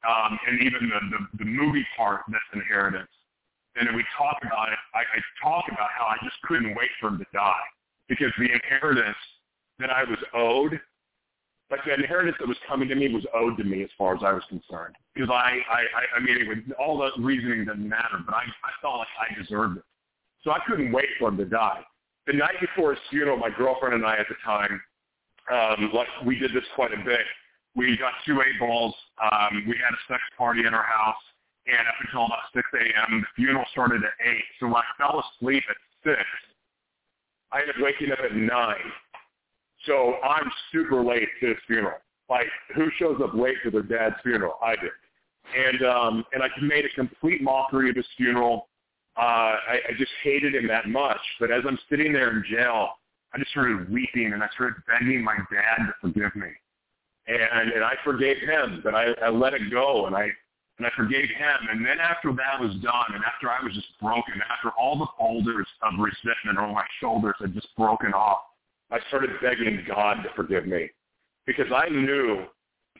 um, 0.08 0.38
and 0.48 0.60
even 0.62 0.90
the, 0.90 1.18
the, 1.18 1.44
the 1.46 1.50
movie 1.50 1.86
part 1.96 2.22
that's 2.28 2.44
Inheritance. 2.54 3.10
And 3.76 3.96
we 3.96 4.04
talk 4.18 4.38
about 4.46 4.70
it. 4.70 4.80
I, 4.94 5.00
I 5.00 5.20
talk 5.42 5.66
about 5.72 5.90
how 5.98 6.06
I 6.08 6.18
just 6.24 6.42
couldn't 6.44 6.76
wait 6.76 6.90
for 7.00 7.08
him 7.08 7.18
to 7.20 7.26
die. 7.34 7.68
because 8.10 8.34
the 8.38 8.52
inheritance 8.52 9.16
that 9.80 9.90
I 9.92 10.04
was 10.04 10.18
owed, 10.34 10.82
like 11.72 11.86
the 11.86 11.94
inheritance 11.94 12.36
that 12.40 12.48
was 12.48 12.58
coming 12.68 12.90
to 12.90 12.96
me 12.96 13.14
was 13.14 13.26
owed 13.34 13.56
to 13.58 13.64
me 13.64 13.84
as 13.84 13.90
far 13.98 14.16
as 14.16 14.22
I 14.24 14.34
was 14.34 14.44
concerned. 14.50 14.96
Because 15.14 15.30
I, 15.30 15.60
I, 15.70 15.80
I 15.80 16.18
I 16.18 16.20
mean, 16.20 16.38
it 16.42 16.48
would, 16.48 16.74
all 16.74 16.98
the 16.98 17.12
reasoning 17.22 17.64
doesn't 17.66 17.88
matter, 17.88 18.18
but 18.26 18.34
I, 18.36 18.42
I 18.42 18.72
felt 18.82 18.98
like 18.98 19.08
I 19.22 19.40
deserved 19.40 19.78
it. 19.78 19.84
So 20.50 20.54
I 20.54 20.60
couldn't 20.66 20.92
wait 20.92 21.06
for 21.20 21.30
him 21.30 21.38
to 21.38 21.46
die. 21.46 21.82
The 22.26 22.34
night 22.34 22.56
before 22.60 22.90
his 22.90 23.00
funeral, 23.12 23.38
my 23.38 23.52
girlfriend 23.56 23.94
and 23.94 24.04
I 24.04 24.18
at 24.18 24.26
the 24.30 24.36
time, 24.44 24.82
um, 25.52 25.92
like 25.94 26.08
we 26.26 26.40
did 26.40 26.56
this 26.56 26.64
quite 26.74 26.92
a 26.92 27.06
bit. 27.06 27.22
We 27.76 27.96
got 27.98 28.14
two 28.26 28.42
eight 28.42 28.60
balls. 28.60 28.96
Um, 29.22 29.66
we 29.68 29.76
had 29.78 29.94
a 29.94 30.02
sex 30.08 30.24
party 30.36 30.62
in 30.62 30.74
our 30.74 30.82
house, 30.82 31.22
and 31.68 31.88
up 31.88 31.94
until 32.04 32.26
about 32.26 32.50
6 32.56 32.66
a.m., 32.82 33.22
the 33.22 33.28
funeral 33.36 33.64
started 33.72 34.02
at 34.04 34.28
8. 34.28 34.38
So 34.60 34.76
I 34.76 34.82
fell 34.98 35.24
asleep 35.38 35.64
at 35.70 35.78
6, 36.04 36.18
I 37.52 37.60
ended 37.62 37.76
up 37.76 37.82
waking 37.84 38.12
up 38.12 38.18
at 38.26 38.36
9. 38.36 38.76
So 39.86 40.16
I'm 40.24 40.50
super 40.72 41.04
late 41.04 41.30
to 41.42 41.50
his 41.50 41.58
funeral. 41.68 42.00
Like, 42.28 42.48
who 42.76 42.90
shows 42.98 43.22
up 43.24 43.36
late 43.36 43.58
to 43.66 43.70
their 43.70 43.84
dad's 43.84 44.16
funeral? 44.24 44.56
I 44.64 44.76
did. 44.78 44.98
And 45.56 45.84
um, 45.84 46.26
and 46.34 46.42
I 46.42 46.48
made 46.60 46.86
a 46.86 46.90
complete 46.96 47.44
mockery 47.44 47.92
of 47.92 47.96
his 47.96 48.08
funeral. 48.18 48.68
Uh, 49.20 49.60
I, 49.68 49.80
I 49.90 49.92
just 49.98 50.12
hated 50.24 50.56
him 50.56 50.68
that 50.68 50.88
much. 50.88 51.20
But 51.40 51.52
as 51.52 51.64
I'm 51.68 51.78
sitting 51.90 52.14
there 52.14 52.32
in 52.32 52.44
jail, 52.50 52.92
I 53.34 53.38
just 53.38 53.52
started 53.52 53.92
weeping 53.92 54.32
and 54.32 54.42
I 54.42 54.48
started 54.56 54.82
begging 54.88 55.24
my 55.24 55.36
dad 55.52 55.88
to 55.88 55.94
forgive 56.02 56.36
me. 56.36 56.48
And 57.28 57.72
and 57.72 57.84
I 57.84 57.94
forgave 58.04 58.38
him, 58.38 58.82
but 58.84 58.96
I, 58.96 59.12
I 59.22 59.30
let 59.30 59.54
it 59.54 59.70
go 59.70 60.06
and 60.06 60.16
I 60.16 60.30
and 60.78 60.88
I 60.88 60.90
forgave 60.96 61.28
him. 61.30 61.68
And 61.70 61.86
then 61.86 62.00
after 62.00 62.32
that 62.32 62.60
was 62.60 62.74
done, 62.82 63.14
and 63.14 63.24
after 63.26 63.50
I 63.50 63.62
was 63.62 63.74
just 63.74 64.00
broken, 64.02 64.42
after 64.50 64.70
all 64.80 64.98
the 64.98 65.08
boulders 65.20 65.68
of 65.82 66.00
resentment 66.00 66.58
on 66.58 66.74
my 66.74 66.86
shoulders 67.02 67.36
had 67.40 67.54
just 67.54 67.68
broken 67.78 68.14
off, 68.14 68.40
I 68.90 69.00
started 69.10 69.32
begging 69.42 69.86
God 69.86 70.24
to 70.24 70.30
forgive 70.36 70.66
me. 70.66 70.90
Because 71.46 71.68
I 71.76 71.90
knew 71.90 72.46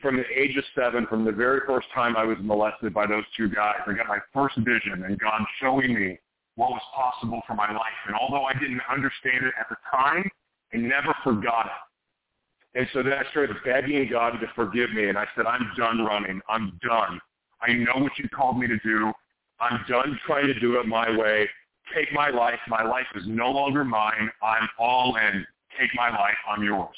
from 0.00 0.16
the 0.16 0.24
age 0.34 0.56
of 0.56 0.64
seven, 0.74 1.06
from 1.06 1.24
the 1.24 1.32
very 1.32 1.60
first 1.66 1.88
time 1.94 2.16
I 2.16 2.24
was 2.24 2.38
molested 2.40 2.92
by 2.94 3.06
those 3.06 3.24
two 3.36 3.48
guys, 3.48 3.76
I 3.86 3.92
got 3.92 4.08
my 4.08 4.18
first 4.32 4.56
vision 4.58 5.04
and 5.04 5.18
God 5.18 5.42
showing 5.60 5.94
me 5.94 6.18
what 6.56 6.70
was 6.70 6.82
possible 6.94 7.42
for 7.46 7.54
my 7.54 7.70
life. 7.72 8.00
And 8.06 8.16
although 8.16 8.44
I 8.44 8.52
didn't 8.54 8.82
understand 8.90 9.46
it 9.46 9.54
at 9.58 9.68
the 9.68 9.76
time, 9.90 10.28
I 10.72 10.76
never 10.76 11.14
forgot 11.24 11.66
it. 11.66 12.78
And 12.78 12.88
so 12.92 13.02
then 13.02 13.14
I 13.14 13.28
started 13.30 13.56
begging 13.64 14.08
God 14.10 14.32
to 14.40 14.46
forgive 14.54 14.92
me. 14.92 15.08
And 15.08 15.18
I 15.18 15.26
said, 15.34 15.46
I'm 15.46 15.72
done 15.76 16.04
running. 16.04 16.40
I'm 16.48 16.78
done. 16.82 17.20
I 17.60 17.72
know 17.72 18.02
what 18.02 18.12
you 18.18 18.28
called 18.28 18.58
me 18.58 18.66
to 18.68 18.78
do. 18.78 19.12
I'm 19.58 19.84
done 19.88 20.18
trying 20.26 20.46
to 20.46 20.58
do 20.60 20.78
it 20.78 20.86
my 20.86 21.10
way. 21.16 21.48
Take 21.94 22.12
my 22.12 22.30
life. 22.30 22.60
My 22.68 22.82
life 22.82 23.06
is 23.16 23.24
no 23.26 23.50
longer 23.50 23.84
mine. 23.84 24.30
I'm 24.42 24.68
all 24.78 25.16
in. 25.16 25.44
Take 25.78 25.90
my 25.94 26.10
life. 26.10 26.36
I'm 26.48 26.62
yours. 26.62 26.96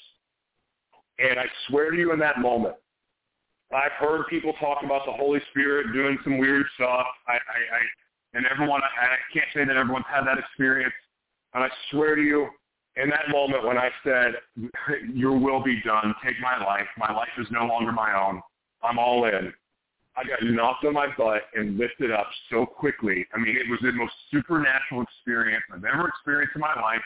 And 1.18 1.38
I 1.38 1.46
swear 1.68 1.90
to 1.90 1.96
you 1.96 2.12
in 2.12 2.18
that 2.18 2.40
moment, 2.40 2.74
I've 3.73 3.93
heard 3.93 4.27
people 4.28 4.53
talk 4.55 4.82
about 4.85 5.07
the 5.07 5.12
Holy 5.12 5.40
Spirit 5.51 5.93
doing 5.93 6.19
some 6.24 6.39
weird 6.39 6.66
stuff. 6.74 7.07
I, 7.27 7.32
I, 7.32 7.36
I 7.36 7.81
and 8.35 8.47
everyone, 8.47 8.81
I, 8.82 9.05
I 9.05 9.16
can't 9.32 9.47
say 9.55 9.65
that 9.65 9.77
everyone's 9.77 10.07
had 10.09 10.24
that 10.24 10.39
experience. 10.39 10.94
And 11.55 11.65
I 11.65 11.69
swear 11.90 12.16
to 12.16 12.23
you, 12.23 12.49
in 12.97 13.09
that 13.11 13.31
moment 13.31 13.65
when 13.65 13.78
I 13.78 13.90
said, 14.05 14.35
your 15.15 15.39
will 15.39 15.62
be 15.62 15.81
done, 15.82 16.15
take 16.24 16.39
my 16.40 16.62
life. 16.65 16.86
My 16.99 17.12
life 17.12 17.28
is 17.39 17.47
no 17.51 17.65
longer 17.65 17.93
my 17.93 18.12
own. 18.15 18.40
I'm 18.82 18.99
all 18.99 19.24
in. 19.27 19.53
I 20.15 20.24
got 20.24 20.43
knocked 20.43 20.85
on 20.85 20.93
my 20.93 21.09
butt 21.16 21.43
and 21.55 21.78
lifted 21.78 22.11
up 22.11 22.28
so 22.51 22.66
quickly. 22.66 23.27
I 23.35 23.39
mean, 23.39 23.57
it 23.57 23.69
was 23.70 23.81
the 23.81 23.93
most 23.93 24.12
supernatural 24.31 25.03
experience 25.03 25.65
I've 25.73 25.85
ever 25.85 26.09
experienced 26.09 26.55
in 26.55 26.61
my 26.61 26.74
life. 26.74 27.01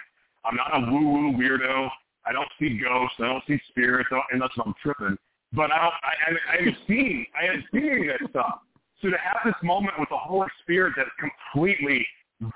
I'm 0.45 0.57
not 0.57 0.77
a 0.77 0.91
woo-woo 0.91 1.33
weirdo. 1.33 1.89
I 2.25 2.33
don't 2.33 2.49
see 2.59 2.81
ghosts. 2.83 3.17
I 3.21 3.27
don't 3.27 3.45
see 3.47 3.61
spirits, 3.69 4.11
what 4.11 4.25
I'm 4.33 4.75
tripping. 4.83 5.17
But 5.53 5.71
I, 5.73 5.77
I, 5.77 6.59
I 6.59 6.65
had 6.65 6.77
seen, 6.87 7.27
I 7.41 7.47
had 7.47 7.65
seen 7.73 8.09
that 8.09 8.29
stuff. 8.31 8.61
So 9.03 9.11
to 9.11 9.17
have 9.19 9.39
this 9.45 9.55
moment 9.63 9.95
with 9.99 10.09
the 10.09 10.17
Holy 10.17 10.49
Spirit 10.63 10.95
that 10.97 11.07
completely 11.19 12.07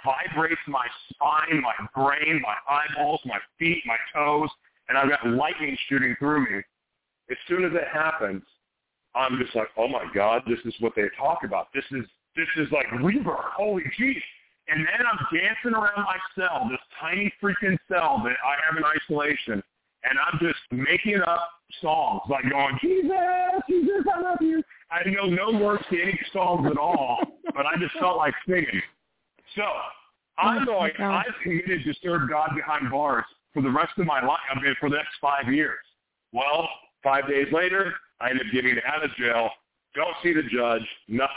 vibrates 0.04 0.60
my 0.66 0.86
spine, 1.10 1.62
my 1.62 1.74
brain, 1.94 2.42
my 2.42 2.56
eyeballs, 2.68 3.20
my 3.24 3.38
feet, 3.58 3.82
my 3.86 3.96
toes, 4.14 4.48
and 4.88 4.98
I've 4.98 5.08
got 5.08 5.26
lightning 5.26 5.76
shooting 5.88 6.16
through 6.18 6.40
me. 6.44 6.62
As 7.30 7.36
soon 7.46 7.64
as 7.64 7.72
it 7.74 7.88
happens, 7.92 8.42
I'm 9.14 9.38
just 9.38 9.54
like, 9.54 9.68
oh 9.76 9.88
my 9.88 10.04
God, 10.14 10.42
this 10.46 10.58
is 10.64 10.74
what 10.80 10.92
they 10.96 11.04
talk 11.16 11.40
about. 11.44 11.68
This 11.74 11.84
is 11.92 12.04
this 12.36 12.46
is 12.56 12.70
like 12.72 12.90
rebirth. 13.02 13.38
Holy 13.56 13.82
jeez. 13.98 14.22
And 14.68 14.86
then 14.86 15.06
I'm 15.06 15.18
dancing 15.32 15.74
around 15.74 16.04
my 16.04 16.16
cell, 16.36 16.68
this 16.70 16.78
tiny 17.00 17.32
freaking 17.42 17.76
cell 17.88 18.20
that 18.24 18.36
I 18.44 18.54
have 18.64 18.76
in 18.76 18.84
isolation, 18.84 19.62
and 20.04 20.18
I'm 20.18 20.38
just 20.40 20.60
making 20.70 21.20
up 21.26 21.48
songs, 21.80 22.22
like 22.28 22.48
going, 22.50 22.78
Jesus, 22.80 23.10
Jesus, 23.68 24.04
I 24.14 24.20
love 24.20 24.38
you. 24.40 24.62
I 24.90 25.08
know 25.08 25.26
no 25.26 25.58
words 25.58 25.84
to 25.90 26.02
any 26.02 26.18
songs 26.32 26.66
at 26.70 26.78
all, 26.78 27.18
but 27.54 27.66
I 27.66 27.76
just 27.78 27.92
felt 27.98 28.16
like 28.16 28.34
singing. 28.46 28.82
So 29.56 29.62
oh 29.62 29.88
I'm 30.38 30.62
oh 30.62 30.66
going, 30.66 30.92
I've 30.98 31.26
committed 31.42 31.84
to 31.84 31.94
serve 32.02 32.28
God 32.28 32.50
behind 32.54 32.90
bars 32.90 33.24
for 33.52 33.62
the 33.62 33.70
rest 33.70 33.92
of 33.98 34.06
my 34.06 34.24
life, 34.24 34.38
I 34.54 34.60
mean, 34.60 34.74
for 34.80 34.88
the 34.88 34.96
next 34.96 35.14
five 35.20 35.52
years. 35.52 35.78
Well, 36.32 36.68
five 37.02 37.28
days 37.28 37.48
later, 37.52 37.92
I 38.20 38.30
end 38.30 38.40
up 38.40 38.46
getting 38.52 38.76
out 38.86 39.04
of 39.04 39.10
jail, 39.16 39.50
don't 39.94 40.14
see 40.22 40.32
the 40.32 40.42
judge, 40.42 40.86
nothing. 41.08 41.30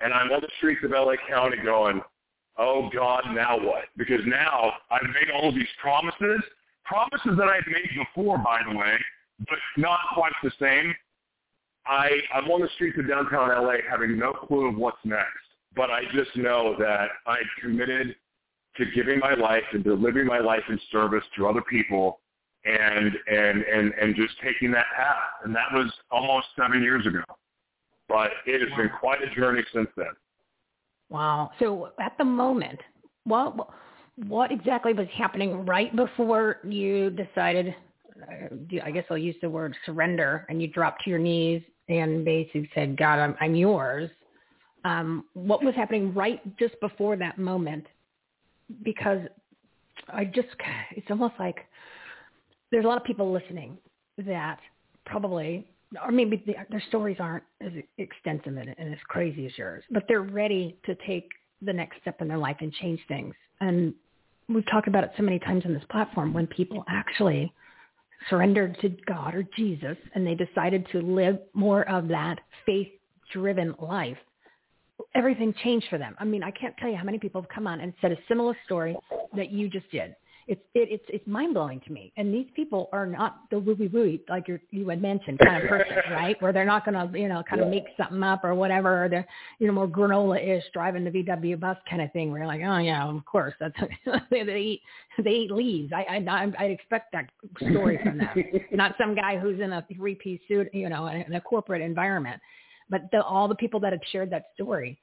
And 0.00 0.12
I'm 0.12 0.30
on 0.30 0.40
the 0.40 0.48
streets 0.58 0.80
of 0.84 0.90
LA 0.90 1.14
County 1.28 1.58
going, 1.62 2.00
oh 2.58 2.88
God, 2.94 3.22
now 3.34 3.58
what? 3.58 3.84
Because 3.96 4.20
now 4.26 4.72
I've 4.90 5.02
made 5.02 5.30
all 5.34 5.48
of 5.48 5.54
these 5.54 5.68
promises, 5.80 6.42
promises 6.86 7.36
that 7.36 7.48
I 7.48 7.56
had 7.56 7.66
made 7.66 7.90
before, 7.96 8.38
by 8.38 8.60
the 8.68 8.76
way, 8.76 8.96
but 9.40 9.58
not 9.76 10.00
quite 10.14 10.32
the 10.42 10.52
same. 10.60 10.94
I, 11.86 12.10
I'm 12.34 12.50
on 12.50 12.62
the 12.62 12.68
streets 12.74 12.98
of 12.98 13.08
downtown 13.08 13.48
LA 13.48 13.76
having 13.88 14.18
no 14.18 14.32
clue 14.32 14.66
of 14.66 14.76
what's 14.76 14.98
next, 15.04 15.46
but 15.74 15.90
I 15.90 16.02
just 16.12 16.34
know 16.36 16.74
that 16.78 17.08
I've 17.26 17.62
committed 17.62 18.16
to 18.76 18.84
giving 18.94 19.18
my 19.18 19.34
life 19.34 19.62
and 19.72 19.84
to 19.84 19.94
living 19.94 20.26
my 20.26 20.38
life 20.38 20.62
in 20.68 20.78
service 20.90 21.24
to 21.36 21.46
other 21.46 21.62
people 21.62 22.20
and 22.64 23.12
and 23.28 23.62
and 23.62 23.92
and 23.94 24.16
just 24.16 24.34
taking 24.42 24.72
that 24.72 24.86
path. 24.96 25.16
And 25.44 25.54
that 25.54 25.72
was 25.72 25.92
almost 26.10 26.48
seven 26.58 26.82
years 26.82 27.06
ago. 27.06 27.22
But 28.08 28.30
it 28.46 28.60
has 28.60 28.76
been 28.76 28.90
quite 29.00 29.22
a 29.22 29.34
journey 29.34 29.62
since 29.72 29.88
then. 29.96 30.12
Wow. 31.08 31.50
So 31.60 31.90
at 32.00 32.16
the 32.18 32.24
moment, 32.24 32.80
what 33.24 33.68
what 34.16 34.50
exactly 34.50 34.92
was 34.92 35.08
happening 35.14 35.66
right 35.66 35.94
before 35.94 36.58
you 36.64 37.10
decided? 37.10 37.74
Uh, 38.20 38.54
I 38.82 38.90
guess 38.90 39.04
I'll 39.10 39.18
use 39.18 39.36
the 39.42 39.50
word 39.50 39.76
surrender, 39.84 40.46
and 40.48 40.60
you 40.60 40.68
dropped 40.68 41.04
to 41.04 41.10
your 41.10 41.18
knees 41.18 41.62
and 41.88 42.24
basically 42.24 42.68
said, 42.74 42.96
"God, 42.96 43.18
I'm, 43.18 43.36
I'm 43.40 43.54
yours." 43.54 44.10
Um, 44.84 45.24
what 45.34 45.62
was 45.62 45.74
happening 45.74 46.14
right 46.14 46.40
just 46.58 46.78
before 46.80 47.16
that 47.16 47.38
moment? 47.38 47.86
Because 48.82 49.20
I 50.08 50.24
just, 50.24 50.48
it's 50.92 51.10
almost 51.10 51.34
like 51.38 51.66
there's 52.70 52.84
a 52.84 52.88
lot 52.88 52.96
of 52.96 53.04
people 53.04 53.32
listening 53.32 53.78
that 54.18 54.58
probably, 55.04 55.66
or 56.04 56.12
maybe 56.12 56.42
their 56.70 56.82
stories 56.88 57.16
aren't 57.20 57.44
as 57.60 57.72
extensive 57.98 58.56
and, 58.56 58.74
and 58.78 58.92
as 58.92 58.98
crazy 59.08 59.46
as 59.46 59.52
yours, 59.58 59.82
but 59.90 60.04
they're 60.08 60.22
ready 60.22 60.76
to 60.84 60.94
take 61.06 61.30
the 61.62 61.72
next 61.72 62.00
step 62.00 62.20
in 62.20 62.28
their 62.28 62.38
life 62.38 62.56
and 62.60 62.72
change 62.74 63.00
things. 63.08 63.34
And 63.60 63.94
we've 64.48 64.66
talked 64.70 64.88
about 64.88 65.04
it 65.04 65.12
so 65.16 65.22
many 65.22 65.38
times 65.38 65.64
on 65.64 65.74
this 65.74 65.84
platform 65.90 66.32
when 66.32 66.46
people 66.46 66.84
actually 66.88 67.52
surrendered 68.30 68.78
to 68.80 68.88
God 69.06 69.34
or 69.34 69.44
Jesus 69.56 69.96
and 70.14 70.26
they 70.26 70.34
decided 70.34 70.86
to 70.92 71.00
live 71.00 71.38
more 71.52 71.88
of 71.88 72.08
that 72.08 72.38
faith-driven 72.64 73.74
life, 73.80 74.16
everything 75.14 75.54
changed 75.62 75.86
for 75.90 75.98
them. 75.98 76.14
I 76.18 76.24
mean, 76.24 76.42
I 76.42 76.50
can't 76.50 76.76
tell 76.78 76.88
you 76.88 76.96
how 76.96 77.04
many 77.04 77.18
people 77.18 77.40
have 77.40 77.50
come 77.50 77.66
on 77.66 77.80
and 77.80 77.92
said 78.00 78.12
a 78.12 78.18
similar 78.28 78.56
story 78.64 78.96
that 79.34 79.50
you 79.50 79.68
just 79.68 79.90
did 79.90 80.14
it's 80.48 80.60
it, 80.74 80.88
it's 80.90 81.04
it's 81.08 81.26
mind 81.26 81.54
blowing 81.54 81.80
to 81.80 81.92
me. 81.92 82.12
And 82.16 82.32
these 82.32 82.46
people 82.54 82.88
are 82.92 83.06
not 83.06 83.50
the 83.50 83.56
wooey 83.56 83.90
wooey 83.90 84.20
like 84.28 84.46
you 84.46 84.60
you 84.70 84.88
had 84.88 85.02
mentioned 85.02 85.40
kind 85.40 85.62
of 85.62 85.68
person, 85.68 85.96
right? 86.10 86.40
Where 86.40 86.52
they're 86.52 86.64
not 86.64 86.84
going 86.84 86.94
to 86.94 87.18
you 87.18 87.28
know 87.28 87.42
kind 87.48 87.62
of 87.62 87.68
make 87.68 87.84
something 87.96 88.22
up 88.22 88.44
or 88.44 88.54
whatever. 88.54 89.04
Or 89.04 89.08
they're 89.08 89.26
you 89.58 89.66
know 89.66 89.72
more 89.72 89.88
granola 89.88 90.40
ish 90.40 90.62
driving 90.72 91.04
the 91.04 91.10
VW 91.10 91.58
bus 91.58 91.76
kind 91.90 92.00
of 92.00 92.12
thing. 92.12 92.30
Where 92.30 92.40
you're 92.40 92.46
like, 92.46 92.62
oh 92.64 92.78
yeah, 92.78 93.08
of 93.08 93.24
course 93.24 93.54
that's 93.58 93.74
they, 94.30 94.44
they 94.44 94.60
eat 94.60 94.82
they 95.24 95.30
eat 95.30 95.50
leaves. 95.50 95.92
I 95.92 96.02
I 96.02 96.52
I'd 96.58 96.70
expect 96.70 97.12
that 97.12 97.28
story 97.56 97.98
from 98.02 98.18
them, 98.18 98.44
not 98.72 98.94
some 98.98 99.16
guy 99.16 99.38
who's 99.38 99.60
in 99.60 99.72
a 99.72 99.84
three 99.96 100.14
piece 100.14 100.40
suit, 100.46 100.68
you 100.72 100.88
know, 100.88 101.08
in 101.08 101.34
a 101.34 101.40
corporate 101.40 101.82
environment. 101.82 102.40
But 102.88 103.02
the, 103.10 103.20
all 103.20 103.48
the 103.48 103.56
people 103.56 103.80
that 103.80 103.92
have 103.92 104.02
shared 104.12 104.30
that 104.30 104.44
story 104.54 104.96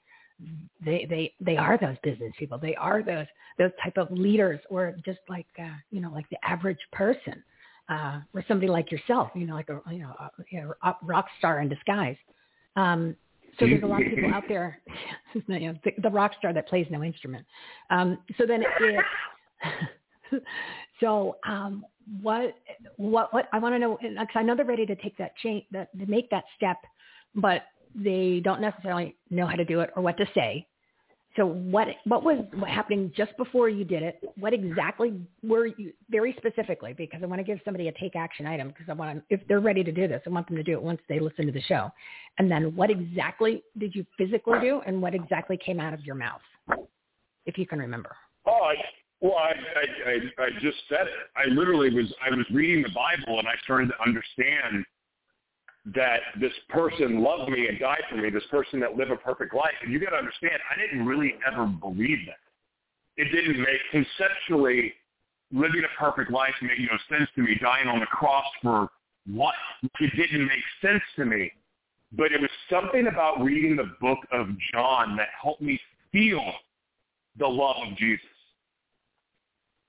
they 0.83 1.05
they 1.09 1.33
they 1.39 1.57
are 1.57 1.77
those 1.77 1.97
business 2.03 2.33
people. 2.37 2.57
They 2.57 2.75
are 2.75 3.03
those 3.03 3.27
those 3.57 3.71
type 3.83 3.97
of 3.97 4.11
leaders, 4.11 4.59
or 4.69 4.95
just 5.05 5.19
like 5.29 5.47
uh, 5.59 5.75
you 5.91 6.01
know, 6.01 6.11
like 6.11 6.29
the 6.29 6.37
average 6.43 6.79
person, 6.91 7.43
uh, 7.89 8.21
or 8.33 8.43
somebody 8.47 8.69
like 8.69 8.91
yourself. 8.91 9.29
You 9.35 9.45
know, 9.45 9.55
like 9.55 9.69
a 9.69 9.81
you 9.91 9.99
know, 9.99 10.15
a, 10.19 10.89
a 10.89 10.97
rock 11.03 11.27
star 11.37 11.61
in 11.61 11.69
disguise. 11.69 12.17
Um, 12.75 13.15
so 13.59 13.67
there's 13.67 13.83
a 13.83 13.85
lot 13.85 14.01
of 14.01 14.09
people 14.09 14.33
out 14.33 14.45
there, 14.47 14.79
you 15.35 15.59
know, 15.59 15.75
the, 15.83 15.91
the 16.01 16.09
rock 16.09 16.31
star 16.39 16.53
that 16.53 16.67
plays 16.67 16.87
no 16.89 17.03
instrument. 17.03 17.45
Um, 17.91 18.17
so 18.35 18.47
then 18.47 18.63
it, 18.63 19.05
So 21.03 21.37
um, 21.45 21.85
what 22.21 22.55
what 22.97 23.33
what 23.33 23.49
I 23.51 23.59
want 23.59 23.75
to 23.75 23.79
know 23.79 23.97
because 24.01 24.27
I 24.35 24.43
know 24.43 24.55
they're 24.55 24.65
ready 24.65 24.85
to 24.85 24.95
take 24.95 25.17
that 25.17 25.35
change 25.37 25.65
that 25.71 25.97
to 25.99 26.05
make 26.05 26.29
that 26.29 26.45
step, 26.55 26.77
but 27.35 27.63
they 27.95 28.41
don't 28.43 28.61
necessarily 28.61 29.15
know 29.29 29.45
how 29.45 29.55
to 29.55 29.65
do 29.65 29.81
it 29.81 29.91
or 29.95 30.03
what 30.03 30.17
to 30.17 30.25
say. 30.33 30.67
So 31.35 31.47
what 31.47 31.87
what 32.05 32.23
was 32.23 32.45
what 32.53 32.69
happening 32.69 33.11
just 33.15 33.35
before 33.37 33.67
you 33.67 33.83
did 33.83 34.03
it? 34.03 34.23
What 34.35 34.53
exactly 34.53 35.19
were 35.41 35.65
you 35.65 35.91
very 36.09 36.35
specifically? 36.37 36.93
Because 36.93 37.21
I 37.23 37.25
want 37.25 37.39
to 37.39 37.43
give 37.43 37.59
somebody 37.65 37.87
a 37.87 37.91
take 37.93 38.15
action 38.15 38.45
item 38.45 38.67
because 38.67 38.85
I 38.87 38.93
want 38.93 39.17
to, 39.17 39.23
if 39.33 39.41
they're 39.47 39.59
ready 39.59 39.83
to 39.83 39.91
do 39.91 40.07
this, 40.07 40.21
I 40.27 40.29
want 40.29 40.47
them 40.47 40.57
to 40.57 40.63
do 40.63 40.73
it 40.73 40.81
once 40.81 41.01
they 41.09 41.19
listen 41.19 41.47
to 41.47 41.51
the 41.51 41.61
show. 41.61 41.89
And 42.37 42.51
then 42.51 42.75
what 42.75 42.91
exactly 42.91 43.63
did 43.79 43.95
you 43.95 44.05
physically 44.15 44.59
do, 44.59 44.81
and 44.85 45.01
what 45.01 45.15
exactly 45.15 45.57
came 45.57 45.79
out 45.79 45.93
of 45.93 46.05
your 46.05 46.15
mouth, 46.15 46.41
if 47.47 47.57
you 47.57 47.65
can 47.65 47.79
remember? 47.79 48.15
Oh, 48.45 48.51
I, 48.51 48.75
well, 49.19 49.37
I, 49.37 49.53
I 49.79 50.11
I 50.11 50.45
I 50.45 50.49
just 50.61 50.77
said 50.87 51.07
it. 51.07 51.29
I 51.35 51.45
literally 51.45 51.89
was 51.89 52.13
I 52.23 52.29
was 52.35 52.45
reading 52.51 52.83
the 52.83 52.91
Bible 52.93 53.39
and 53.39 53.47
I 53.47 53.55
started 53.63 53.87
to 53.87 54.01
understand 54.05 54.85
that 55.95 56.21
this 56.39 56.53
person 56.69 57.21
loved 57.21 57.51
me 57.51 57.67
and 57.67 57.79
died 57.79 58.03
for 58.09 58.17
me, 58.17 58.29
this 58.29 58.45
person 58.49 58.79
that 58.79 58.95
lived 58.95 59.11
a 59.11 59.17
perfect 59.17 59.53
life. 59.53 59.73
And 59.83 59.91
you 59.91 59.99
got 59.99 60.11
to 60.11 60.17
understand, 60.17 60.53
I 60.71 60.79
didn't 60.79 61.05
really 61.05 61.35
ever 61.45 61.65
believe 61.65 62.19
that. 62.27 62.37
It 63.17 63.25
didn't 63.31 63.59
make 63.59 63.79
conceptually 63.91 64.93
living 65.51 65.83
a 65.83 65.99
perfect 65.99 66.31
life 66.31 66.53
made 66.61 66.79
no 66.79 66.97
sense 67.15 67.29
to 67.35 67.41
me. 67.41 67.57
Dying 67.61 67.87
on 67.87 67.99
the 67.99 68.05
cross 68.05 68.45
for 68.61 68.89
what? 69.27 69.53
It 69.99 70.15
didn't 70.15 70.47
make 70.47 70.63
sense 70.81 71.03
to 71.17 71.25
me. 71.25 71.51
But 72.13 72.31
it 72.31 72.39
was 72.39 72.49
something 72.69 73.07
about 73.07 73.41
reading 73.41 73.75
the 73.75 73.91
book 73.99 74.19
of 74.31 74.47
John 74.71 75.15
that 75.17 75.29
helped 75.41 75.61
me 75.61 75.79
feel 76.11 76.43
the 77.37 77.47
love 77.47 77.75
of 77.87 77.97
Jesus 77.97 78.25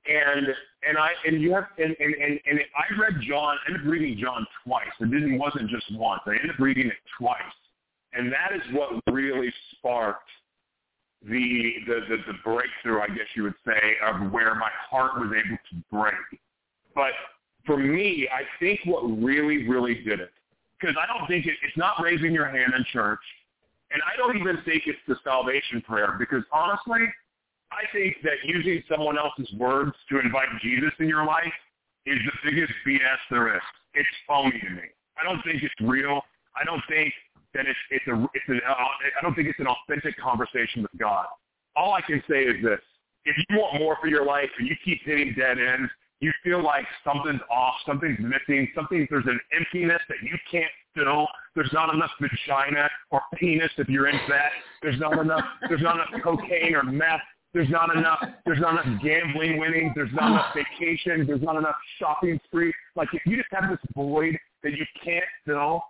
and 0.06 0.46
and 0.86 0.98
I 0.98 1.10
and 1.26 1.40
you 1.40 1.54
have 1.54 1.66
and 1.78 1.96
and 1.98 2.14
and, 2.14 2.40
and 2.46 2.60
I 2.76 3.00
read 3.00 3.20
John. 3.26 3.56
I 3.56 3.70
ended 3.70 3.86
up 3.86 3.90
reading 3.90 4.18
John 4.18 4.46
twice. 4.64 4.86
It 5.00 5.10
didn't 5.10 5.38
wasn't 5.38 5.70
just 5.70 5.86
once. 5.92 6.20
I 6.26 6.32
ended 6.32 6.50
up 6.50 6.58
reading 6.58 6.86
it 6.86 6.98
twice, 7.18 7.40
and 8.12 8.32
that 8.32 8.52
is 8.54 8.62
what 8.72 9.00
really 9.12 9.52
sparked 9.72 10.28
the 11.22 11.74
the 11.86 12.00
the, 12.08 12.16
the 12.26 12.38
breakthrough, 12.44 13.00
I 13.00 13.08
guess 13.08 13.26
you 13.34 13.44
would 13.44 13.54
say, 13.66 13.96
of 14.06 14.30
where 14.30 14.54
my 14.54 14.70
heart 14.90 15.18
was 15.18 15.30
able 15.30 15.56
to 15.56 15.84
break. 15.90 16.40
But 16.94 17.12
for 17.66 17.78
me, 17.78 18.28
I 18.32 18.42
think 18.60 18.80
what 18.84 19.02
really 19.02 19.66
really 19.68 20.02
did 20.02 20.20
it, 20.20 20.32
because 20.78 20.96
I 21.00 21.06
don't 21.06 21.26
think 21.26 21.46
it, 21.46 21.54
it's 21.66 21.76
not 21.76 21.94
raising 22.02 22.32
your 22.32 22.46
hand 22.46 22.74
in 22.76 22.84
church, 22.92 23.20
and 23.90 24.02
I 24.02 24.16
don't 24.18 24.36
even 24.36 24.58
think 24.64 24.82
it's 24.86 24.98
the 25.08 25.16
salvation 25.24 25.80
prayer, 25.80 26.16
because 26.18 26.42
honestly 26.52 27.06
I 27.74 27.90
think 27.92 28.16
that 28.22 28.38
using 28.44 28.82
someone 28.88 29.18
else's 29.18 29.52
words 29.58 29.92
to 30.10 30.20
invite 30.20 30.48
Jesus 30.62 30.92
in 31.00 31.08
your 31.08 31.24
life 31.24 31.52
is 32.06 32.18
the 32.24 32.50
biggest 32.50 32.72
BS 32.86 33.20
there 33.30 33.56
is. 33.56 33.62
It's 33.94 34.08
phony 34.26 34.60
to 34.60 34.70
me. 34.70 34.88
I 35.18 35.24
don't 35.24 35.42
think 35.42 35.62
it's 35.62 35.74
real. 35.80 36.22
I 36.56 36.64
don't 36.64 36.82
think 36.88 37.12
that 37.54 37.66
it's 37.66 37.78
it's 37.90 38.06
a 38.08 38.26
it's 38.34 38.48
a 38.48 38.70
uh, 38.70 38.74
I 38.74 39.22
don't 39.22 39.34
think 39.34 39.48
it's 39.48 39.60
an 39.60 39.66
authentic 39.66 40.18
conversation 40.18 40.82
with 40.82 40.90
God. 40.98 41.26
All 41.76 41.92
I 41.92 42.00
can 42.00 42.22
say 42.28 42.42
is 42.42 42.62
this: 42.62 42.80
if 43.24 43.36
you 43.36 43.58
want 43.58 43.78
more 43.78 43.96
for 44.00 44.08
your 44.08 44.24
life 44.24 44.50
and 44.58 44.68
you 44.68 44.76
keep 44.84 45.00
hitting 45.04 45.34
dead 45.38 45.58
ends, 45.58 45.90
you 46.20 46.32
feel 46.42 46.62
like 46.62 46.84
something's 47.04 47.40
off, 47.50 47.74
something's 47.86 48.18
missing, 48.18 48.68
something 48.74 49.06
there's 49.10 49.26
an 49.26 49.40
emptiness 49.52 50.00
that 50.08 50.18
you 50.22 50.36
can't 50.50 50.70
fill. 50.94 51.28
There's 51.54 51.72
not 51.72 51.94
enough 51.94 52.10
vagina 52.20 52.88
or 53.10 53.22
penis 53.36 53.70
if 53.78 53.88
you're 53.88 54.08
into 54.08 54.24
that. 54.28 54.50
There's 54.82 54.98
not 54.98 55.18
enough. 55.18 55.44
There's 55.68 55.82
not 55.82 55.96
enough 55.96 56.22
cocaine 56.22 56.74
or 56.74 56.82
meth 56.82 57.20
there's 57.54 57.70
not 57.70 57.96
enough. 57.96 58.22
There's 58.44 58.60
not 58.60 58.84
enough 58.84 59.02
gambling 59.02 59.58
winning. 59.58 59.92
There's 59.94 60.12
not 60.12 60.32
enough 60.32 60.54
vacation. 60.54 61.26
There's 61.26 61.42
not 61.42 61.56
enough 61.56 61.76
shopping 61.98 62.38
spree. 62.44 62.74
Like 62.96 63.08
if 63.14 63.22
you 63.24 63.36
just 63.36 63.48
have 63.52 63.70
this 63.70 63.78
void 63.94 64.36
that 64.62 64.72
you 64.72 64.84
can't 65.02 65.24
fill, 65.46 65.82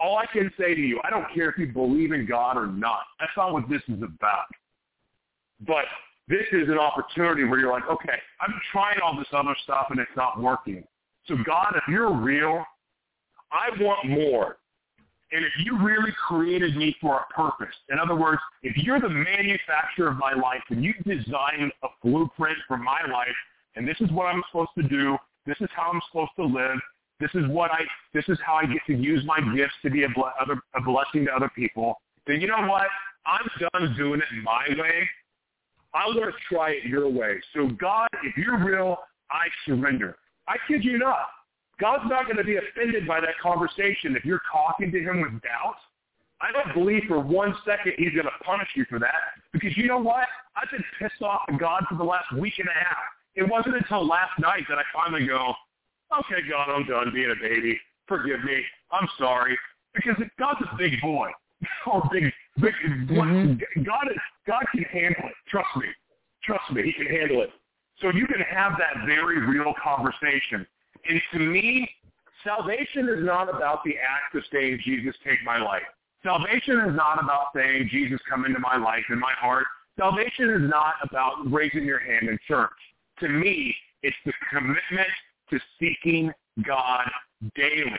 all 0.00 0.16
I 0.16 0.26
can 0.26 0.50
say 0.58 0.74
to 0.74 0.80
you, 0.80 1.00
I 1.04 1.10
don't 1.10 1.26
care 1.32 1.48
if 1.50 1.58
you 1.58 1.68
believe 1.68 2.10
in 2.10 2.26
God 2.26 2.56
or 2.56 2.66
not. 2.66 3.02
That's 3.20 3.30
not 3.36 3.52
what 3.52 3.68
this 3.68 3.82
is 3.88 4.02
about. 4.02 4.46
But 5.64 5.84
this 6.26 6.46
is 6.50 6.68
an 6.68 6.78
opportunity 6.78 7.44
where 7.44 7.60
you're 7.60 7.72
like, 7.72 7.88
okay, 7.88 8.18
I'm 8.40 8.52
trying 8.72 8.98
all 9.04 9.16
this 9.16 9.28
other 9.32 9.54
stuff 9.62 9.86
and 9.90 10.00
it's 10.00 10.10
not 10.16 10.40
working. 10.40 10.82
So 11.28 11.36
God, 11.46 11.74
if 11.76 11.84
you're 11.88 12.12
real, 12.12 12.64
I 13.52 13.68
want 13.80 14.08
more. 14.08 14.56
And 15.32 15.44
if 15.44 15.52
you 15.64 15.78
really 15.82 16.12
created 16.28 16.76
me 16.76 16.94
for 17.00 17.20
a 17.20 17.32
purpose, 17.32 17.74
in 17.88 17.98
other 17.98 18.14
words, 18.14 18.40
if 18.62 18.76
you're 18.76 19.00
the 19.00 19.08
manufacturer 19.08 20.08
of 20.08 20.18
my 20.18 20.34
life 20.34 20.62
and 20.68 20.84
you 20.84 20.92
designed 21.04 21.72
a 21.82 21.88
blueprint 22.04 22.58
for 22.68 22.76
my 22.76 23.00
life, 23.10 23.28
and 23.74 23.88
this 23.88 23.96
is 24.00 24.10
what 24.10 24.26
I'm 24.26 24.42
supposed 24.50 24.72
to 24.76 24.82
do, 24.82 25.16
this 25.46 25.56
is 25.60 25.68
how 25.74 25.90
I'm 25.90 26.00
supposed 26.10 26.32
to 26.36 26.44
live, 26.44 26.78
this 27.18 27.30
is 27.34 27.48
what 27.48 27.70
I, 27.70 27.80
this 28.12 28.24
is 28.28 28.38
how 28.44 28.56
I 28.56 28.66
get 28.66 28.82
to 28.88 28.94
use 28.94 29.24
my 29.24 29.40
gifts 29.54 29.74
to 29.82 29.90
be 29.90 30.04
a, 30.04 30.08
ble- 30.10 30.32
other, 30.38 30.60
a 30.74 30.82
blessing 30.82 31.24
to 31.26 31.32
other 31.32 31.50
people, 31.54 32.00
then 32.26 32.40
you 32.40 32.48
know 32.48 32.66
what? 32.66 32.86
I'm 33.24 33.48
done 33.58 33.94
doing 33.96 34.20
it 34.20 34.26
my 34.42 34.66
way. 34.78 35.08
I'm 35.94 36.14
going 36.14 36.26
to 36.26 36.54
try 36.54 36.70
it 36.72 36.84
your 36.84 37.08
way. 37.08 37.40
So 37.54 37.68
God, 37.68 38.08
if 38.22 38.36
you're 38.36 38.62
real, 38.64 38.98
I 39.30 39.46
surrender. 39.66 40.16
I 40.48 40.56
kid 40.68 40.84
you 40.84 40.98
not. 40.98 41.28
God's 41.80 42.04
not 42.08 42.24
going 42.24 42.36
to 42.36 42.44
be 42.44 42.56
offended 42.56 43.06
by 43.06 43.20
that 43.20 43.38
conversation 43.42 44.16
if 44.16 44.24
you're 44.24 44.42
talking 44.50 44.92
to 44.92 44.98
him 45.00 45.20
with 45.20 45.42
doubt. 45.42 45.76
I 46.40 46.50
don't 46.50 46.74
believe 46.74 47.02
for 47.06 47.20
one 47.20 47.54
second 47.64 47.94
he's 47.98 48.12
going 48.12 48.26
to 48.26 48.44
punish 48.44 48.68
you 48.74 48.84
for 48.88 48.98
that 48.98 49.38
because 49.52 49.76
you 49.76 49.86
know 49.86 49.98
what? 49.98 50.26
I've 50.56 50.70
been 50.70 50.84
pissed 50.98 51.22
off 51.22 51.42
at 51.48 51.58
God 51.58 51.84
for 51.88 51.96
the 51.96 52.04
last 52.04 52.32
week 52.36 52.54
and 52.58 52.68
a 52.68 52.72
half. 52.72 53.04
It 53.36 53.48
wasn't 53.48 53.76
until 53.76 54.06
last 54.06 54.38
night 54.38 54.64
that 54.68 54.78
I 54.78 54.82
finally 54.92 55.26
go, 55.26 55.54
okay, 56.18 56.46
God, 56.50 56.68
I'm 56.68 56.84
done 56.86 57.12
being 57.14 57.30
a 57.30 57.40
baby. 57.40 57.80
Forgive 58.08 58.42
me. 58.44 58.62
I'm 58.90 59.08
sorry. 59.18 59.56
Because 59.94 60.16
God's 60.38 60.60
a 60.72 60.76
big 60.76 61.00
boy. 61.00 61.30
or 61.86 62.02
big, 62.12 62.24
big, 62.60 62.72
mm-hmm. 62.86 63.82
God, 63.82 64.08
is, 64.10 64.18
God 64.46 64.64
can 64.72 64.82
handle 64.84 65.24
it. 65.26 65.34
Trust 65.48 65.68
me. 65.76 65.86
Trust 66.42 66.72
me. 66.72 66.82
He 66.82 66.92
can 66.92 67.06
handle 67.06 67.42
it. 67.42 67.50
So 68.00 68.10
you 68.10 68.26
can 68.26 68.40
have 68.40 68.72
that 68.78 69.06
very 69.06 69.38
real 69.46 69.72
conversation 69.82 70.66
and 71.08 71.20
to 71.32 71.38
me, 71.38 71.88
salvation 72.44 73.08
is 73.08 73.24
not 73.24 73.48
about 73.48 73.82
the 73.84 73.94
act 73.96 74.34
of 74.34 74.42
saying, 74.52 74.80
Jesus, 74.84 75.14
take 75.24 75.38
my 75.44 75.58
life. 75.58 75.82
Salvation 76.22 76.78
is 76.80 76.94
not 76.94 77.22
about 77.22 77.46
saying, 77.54 77.88
Jesus, 77.90 78.20
come 78.28 78.44
into 78.44 78.60
my 78.60 78.76
life 78.76 79.04
and 79.08 79.18
my 79.18 79.32
heart. 79.32 79.66
Salvation 79.98 80.50
is 80.50 80.70
not 80.70 80.94
about 81.02 81.50
raising 81.50 81.84
your 81.84 81.98
hand 81.98 82.28
in 82.28 82.38
church. 82.46 82.70
To 83.20 83.28
me, 83.28 83.74
it's 84.02 84.16
the 84.24 84.32
commitment 84.50 85.08
to 85.50 85.58
seeking 85.78 86.32
God 86.64 87.10
daily 87.54 87.92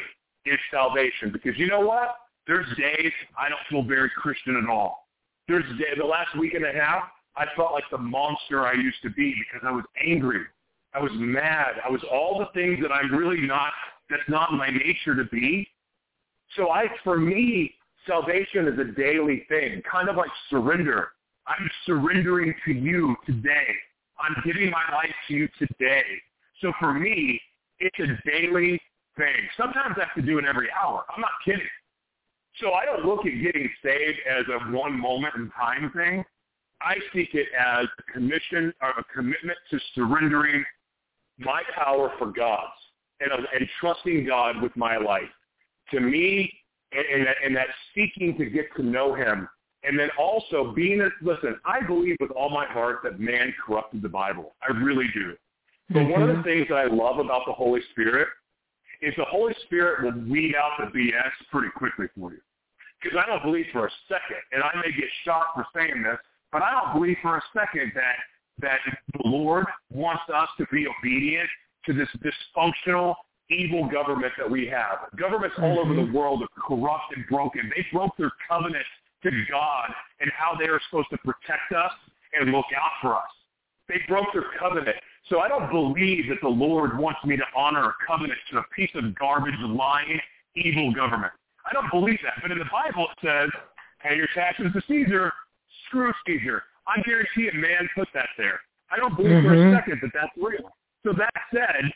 is 0.45 0.59
salvation. 0.71 1.31
Because 1.31 1.57
you 1.57 1.67
know 1.67 1.81
what? 1.81 2.15
There's 2.47 2.67
days 2.77 3.11
I 3.37 3.49
don't 3.49 3.61
feel 3.69 3.83
very 3.83 4.09
Christian 4.17 4.57
at 4.61 4.69
all. 4.69 5.07
There's 5.47 5.65
day, 5.77 5.93
the 5.97 6.05
last 6.05 6.37
week 6.37 6.53
and 6.53 6.65
a 6.65 6.73
half, 6.73 7.03
I 7.35 7.45
felt 7.55 7.73
like 7.73 7.85
the 7.91 7.97
monster 7.97 8.65
I 8.65 8.73
used 8.73 9.01
to 9.03 9.09
be 9.09 9.35
because 9.37 9.67
I 9.67 9.71
was 9.71 9.83
angry 10.05 10.45
I 10.93 10.99
was 10.99 11.11
mad. 11.15 11.73
I 11.85 11.89
was 11.89 12.01
all 12.11 12.39
the 12.39 12.47
things 12.53 12.79
that 12.81 12.91
I'm 12.91 13.13
really 13.13 13.41
not, 13.41 13.73
that's 14.09 14.27
not 14.27 14.53
my 14.53 14.69
nature 14.69 15.15
to 15.15 15.25
be. 15.25 15.67
So 16.55 16.69
I, 16.69 16.85
for 17.03 17.17
me, 17.17 17.73
salvation 18.05 18.67
is 18.67 18.77
a 18.79 18.91
daily 18.99 19.45
thing, 19.49 19.81
kind 19.89 20.09
of 20.09 20.15
like 20.15 20.29
surrender. 20.49 21.09
I'm 21.47 21.69
surrendering 21.85 22.53
to 22.65 22.73
you 22.73 23.15
today. 23.25 23.67
I'm 24.19 24.35
giving 24.45 24.69
my 24.69 24.83
life 24.93 25.13
to 25.27 25.33
you 25.33 25.49
today. 25.57 26.03
So 26.61 26.71
for 26.79 26.93
me, 26.93 27.41
it's 27.79 27.99
a 27.99 28.29
daily 28.29 28.79
thing. 29.17 29.35
Sometimes 29.57 29.95
I 29.97 30.05
have 30.05 30.15
to 30.15 30.21
do 30.21 30.37
it 30.37 30.45
every 30.45 30.69
hour. 30.71 31.03
I'm 31.13 31.21
not 31.21 31.31
kidding. 31.43 31.61
So 32.59 32.73
I 32.73 32.85
don't 32.85 33.03
look 33.03 33.25
at 33.25 33.41
getting 33.41 33.69
saved 33.83 34.19
as 34.29 34.45
a 34.47 34.71
one 34.71 34.97
moment 34.97 35.33
in 35.35 35.49
time 35.51 35.91
thing. 35.95 36.23
I 36.81 36.95
see 37.11 37.27
it 37.33 37.47
as 37.57 37.87
a 37.97 38.11
commission 38.11 38.73
or 38.81 38.89
a 38.89 39.03
commitment 39.13 39.57
to 39.71 39.79
surrendering 39.95 40.63
my 41.37 41.61
power 41.75 42.11
for 42.17 42.31
God's 42.31 42.71
and, 43.19 43.31
and 43.31 43.69
trusting 43.79 44.25
God 44.25 44.61
with 44.61 44.75
my 44.75 44.97
life. 44.97 45.23
To 45.91 45.99
me, 45.99 46.51
and, 46.91 47.05
and, 47.13 47.27
that, 47.27 47.35
and 47.43 47.55
that 47.55 47.67
seeking 47.95 48.37
to 48.37 48.45
get 48.45 48.65
to 48.75 48.83
know 48.83 49.13
him. 49.13 49.47
And 49.83 49.99
then 49.99 50.09
also 50.17 50.71
being, 50.73 51.01
a, 51.01 51.09
listen, 51.21 51.59
I 51.65 51.85
believe 51.85 52.15
with 52.19 52.31
all 52.31 52.49
my 52.49 52.65
heart 52.65 52.99
that 53.03 53.19
man 53.19 53.53
corrupted 53.65 54.01
the 54.01 54.09
Bible. 54.09 54.55
I 54.67 54.71
really 54.71 55.07
do. 55.13 55.33
But 55.89 55.99
mm-hmm. 55.99 56.11
one 56.11 56.21
of 56.21 56.27
the 56.29 56.33
mm-hmm. 56.35 56.43
things 56.43 56.67
that 56.69 56.75
I 56.75 56.85
love 56.85 57.19
about 57.19 57.41
the 57.45 57.51
Holy 57.51 57.81
Spirit 57.91 58.27
is 59.01 59.13
the 59.17 59.25
Holy 59.25 59.53
Spirit 59.65 60.03
will 60.03 60.31
weed 60.31 60.55
out 60.55 60.79
the 60.79 60.97
BS 60.97 61.31
pretty 61.51 61.69
quickly 61.75 62.07
for 62.17 62.31
you. 62.31 62.39
Because 63.01 63.19
I 63.21 63.27
don't 63.27 63.43
believe 63.43 63.65
for 63.73 63.85
a 63.85 63.91
second, 64.07 64.39
and 64.53 64.63
I 64.63 64.71
may 64.75 64.95
get 64.95 65.09
shot 65.25 65.47
for 65.53 65.65
saying 65.75 66.03
this, 66.03 66.17
but 66.53 66.61
I 66.61 66.71
don't 66.71 66.93
believe 66.93 67.17
for 67.21 67.35
a 67.35 67.41
second 67.53 67.91
that 67.95 68.15
that 68.59 68.79
the 69.13 69.27
Lord 69.27 69.65
wants 69.91 70.23
us 70.33 70.49
to 70.57 70.65
be 70.71 70.85
obedient 70.87 71.49
to 71.85 71.93
this 71.93 72.07
dysfunctional, 72.23 73.15
evil 73.49 73.89
government 73.89 74.33
that 74.37 74.49
we 74.49 74.67
have. 74.67 75.09
Governments 75.17 75.55
all 75.61 75.79
over 75.79 75.93
the 75.93 76.01
mm-hmm. 76.01 76.15
world 76.15 76.43
are 76.43 76.61
corrupt 76.67 77.15
and 77.15 77.25
broken. 77.27 77.71
They 77.75 77.85
broke 77.91 78.15
their 78.17 78.31
covenant 78.47 78.85
to 79.23 79.31
God 79.49 79.89
and 80.19 80.31
how 80.37 80.55
they 80.57 80.65
are 80.65 80.79
supposed 80.89 81.09
to 81.11 81.17
protect 81.17 81.71
us 81.75 81.91
and 82.33 82.51
look 82.51 82.65
out 82.75 82.91
for 83.01 83.15
us. 83.15 83.23
They 83.89 83.99
broke 84.07 84.27
their 84.33 84.45
covenant. 84.59 84.95
So 85.29 85.39
I 85.39 85.47
don't 85.47 85.69
believe 85.69 86.27
that 86.29 86.41
the 86.41 86.49
Lord 86.49 86.97
wants 86.97 87.19
me 87.25 87.37
to 87.37 87.43
honor 87.55 87.89
a 87.89 87.95
covenant 88.07 88.39
to 88.51 88.59
a 88.59 88.63
piece 88.75 88.91
of 88.95 89.15
garbage, 89.15 89.55
lying, 89.59 90.19
evil 90.55 90.93
government. 90.93 91.31
I 91.65 91.73
don't 91.73 91.89
believe 91.91 92.19
that. 92.23 92.41
But 92.41 92.51
in 92.51 92.59
the 92.59 92.65
Bible 92.65 93.07
it 93.09 93.25
says, 93.25 93.49
pay 94.01 94.15
your 94.15 94.27
taxes 94.35 94.67
to 94.73 94.81
Caesar, 94.87 95.31
screw 95.87 96.11
Caesar. 96.27 96.63
I 96.87 97.01
guarantee 97.01 97.49
a 97.49 97.55
man 97.55 97.89
put 97.95 98.07
that 98.13 98.29
there. 98.37 98.59
I 98.91 98.97
don't 98.97 99.15
believe 99.15 99.31
mm-hmm. 99.31 99.47
for 99.47 99.53
a 99.53 99.57
Mm-hmm. 99.57 99.75
second 99.75 99.99
that 100.01 100.11
that's 100.13 100.31
real. 100.37 100.69
So 101.05 101.13
that 101.13 101.33
said, 101.53 101.91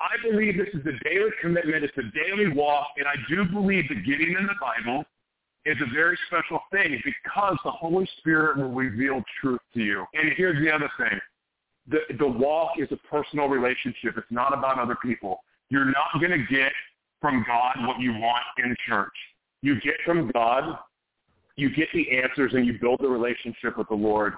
I 0.00 0.16
believe 0.28 0.56
this 0.56 0.68
is 0.72 0.86
a 0.86 1.04
daily 1.04 1.30
commitment. 1.42 1.84
It's 1.84 1.96
a 1.98 2.10
daily 2.16 2.48
walk, 2.48 2.88
and 2.96 3.06
I 3.06 3.14
do 3.28 3.44
believe 3.44 3.88
that 3.88 4.04
getting 4.06 4.34
in 4.38 4.46
the 4.46 4.54
Bible 4.60 5.04
is 5.66 5.76
a 5.82 5.94
very 5.94 6.18
special 6.26 6.60
thing 6.72 7.00
because 7.04 7.58
the 7.64 7.70
Holy 7.70 8.08
Spirit 8.18 8.56
will 8.56 8.70
reveal 8.72 9.22
truth 9.40 9.60
to 9.74 9.80
you. 9.80 10.06
And 10.14 10.32
here's 10.36 10.62
the 10.64 10.70
other 10.72 10.90
thing. 10.96 11.18
The, 11.88 12.00
the 12.18 12.26
walk 12.26 12.72
is 12.78 12.88
a 12.92 12.96
personal 13.08 13.48
relationship. 13.48 14.16
It's 14.16 14.26
not 14.30 14.56
about 14.56 14.78
other 14.78 14.96
people. 15.02 15.40
You're 15.68 15.84
not 15.84 16.18
going 16.18 16.30
to 16.30 16.46
get 16.50 16.72
from 17.20 17.44
God 17.46 17.86
what 17.86 18.00
you 18.00 18.12
want 18.12 18.42
in 18.58 18.74
church. 18.88 19.12
You 19.60 19.78
get 19.80 19.96
from 20.06 20.30
God, 20.32 20.78
you 21.56 21.74
get 21.74 21.88
the 21.92 22.18
answers, 22.18 22.52
and 22.54 22.66
you 22.66 22.78
build 22.80 23.00
the 23.00 23.08
relationship 23.08 23.76
with 23.76 23.88
the 23.88 23.94
Lord 23.94 24.34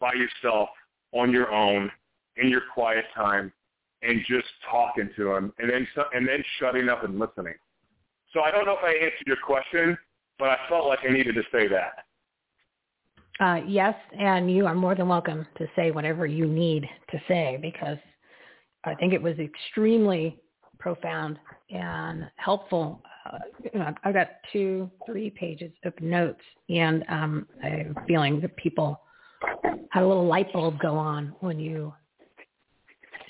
by 0.00 0.12
yourself, 0.14 0.68
on 1.12 1.30
your 1.32 1.52
own, 1.52 1.90
in 2.36 2.48
your 2.48 2.62
quiet 2.72 3.04
time, 3.14 3.52
and 4.02 4.20
just 4.28 4.48
talking 4.70 5.10
to 5.16 5.34
Him, 5.34 5.52
and 5.58 5.70
then 5.70 5.86
and 6.14 6.26
then 6.26 6.42
shutting 6.58 6.88
up 6.88 7.04
and 7.04 7.18
listening. 7.18 7.54
So 8.32 8.40
I 8.40 8.50
don't 8.50 8.64
know 8.64 8.76
if 8.80 8.84
I 8.84 8.92
answered 8.92 9.26
your 9.26 9.36
question, 9.44 9.98
but 10.38 10.48
I 10.48 10.56
felt 10.68 10.86
like 10.86 11.00
I 11.08 11.12
needed 11.12 11.34
to 11.34 11.42
say 11.52 11.68
that. 11.68 12.04
Uh, 13.40 13.60
yes, 13.66 13.94
and 14.18 14.50
you 14.50 14.66
are 14.66 14.74
more 14.74 14.94
than 14.94 15.08
welcome 15.08 15.46
to 15.56 15.66
say 15.74 15.90
whatever 15.90 16.26
you 16.26 16.46
need 16.46 16.86
to 17.10 17.18
say 17.26 17.58
because 17.60 17.96
I 18.84 18.94
think 18.94 19.14
it 19.14 19.22
was 19.22 19.38
extremely 19.38 20.38
profound 20.80 21.38
and 21.70 22.28
helpful. 22.36 23.00
Uh, 23.30 23.38
know, 23.78 23.94
I've 24.02 24.14
got 24.14 24.28
two, 24.52 24.90
three 25.06 25.30
pages 25.30 25.72
of 25.84 25.92
notes, 26.00 26.40
and 26.68 27.04
um, 27.08 27.46
I 27.62 27.68
have 27.68 27.96
a 27.96 28.06
feeling 28.06 28.40
that 28.40 28.56
people 28.56 29.00
had 29.90 30.02
a 30.02 30.06
little 30.06 30.26
light 30.26 30.52
bulb 30.52 30.78
go 30.80 30.96
on 30.96 31.34
when 31.40 31.60
you 31.60 31.92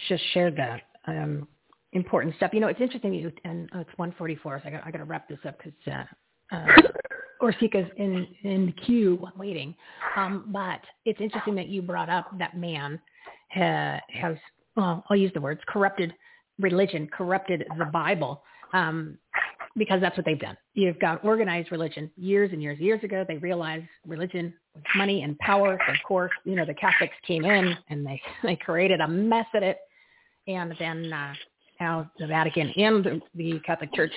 just 0.08 0.22
shared 0.32 0.56
that 0.56 0.82
um, 1.06 1.46
important 1.92 2.34
stuff. 2.36 2.52
You 2.54 2.60
know, 2.60 2.68
it's 2.68 2.80
interesting. 2.80 3.12
You 3.12 3.32
and 3.44 3.68
oh, 3.74 3.80
it's 3.80 3.90
144, 3.96 4.60
so 4.62 4.68
I 4.68 4.72
got 4.72 4.86
I 4.86 4.90
got 4.90 4.98
to 4.98 5.04
wrap 5.04 5.28
this 5.28 5.38
up 5.46 5.58
because 5.58 5.72
uh, 6.52 6.56
uh, 6.56 6.66
Orsika's 7.42 7.90
in 7.96 8.26
in 8.42 8.66
the 8.66 8.72
queue 8.72 9.26
waiting. 9.36 9.74
Um, 10.16 10.46
but 10.48 10.80
it's 11.04 11.20
interesting 11.20 11.54
that 11.56 11.68
you 11.68 11.82
brought 11.82 12.08
up 12.08 12.30
that 12.38 12.56
man 12.56 13.00
ha, 13.52 14.00
has 14.08 14.36
well, 14.76 15.04
I'll 15.10 15.16
use 15.16 15.32
the 15.34 15.40
words 15.40 15.60
corrupted 15.66 16.14
religion, 16.60 17.08
corrupted 17.08 17.66
the 17.78 17.86
Bible. 17.86 18.42
Um, 18.72 19.18
because 19.76 20.00
that's 20.00 20.16
what 20.16 20.26
they've 20.26 20.38
done. 20.38 20.56
You've 20.74 20.98
got 20.98 21.24
organized 21.24 21.70
religion. 21.70 22.10
Years 22.16 22.50
and 22.52 22.60
years, 22.60 22.78
years 22.80 23.02
ago, 23.04 23.24
they 23.26 23.36
realized 23.36 23.84
religion 24.06 24.52
was 24.74 24.82
money 24.96 25.22
and 25.22 25.38
power. 25.38 25.78
So 25.86 25.92
of 25.92 25.98
course, 26.06 26.32
you 26.44 26.56
know, 26.56 26.64
the 26.64 26.74
Catholics 26.74 27.14
came 27.26 27.44
in 27.44 27.76
and 27.88 28.04
they 28.04 28.20
they 28.42 28.56
created 28.56 29.00
a 29.00 29.08
mess 29.08 29.46
of 29.54 29.62
it. 29.62 29.78
And 30.48 30.74
then 30.78 31.12
uh, 31.12 31.34
now 31.80 32.10
the 32.18 32.26
Vatican 32.26 32.72
and 32.76 33.22
the 33.34 33.60
Catholic 33.64 33.92
Church 33.94 34.12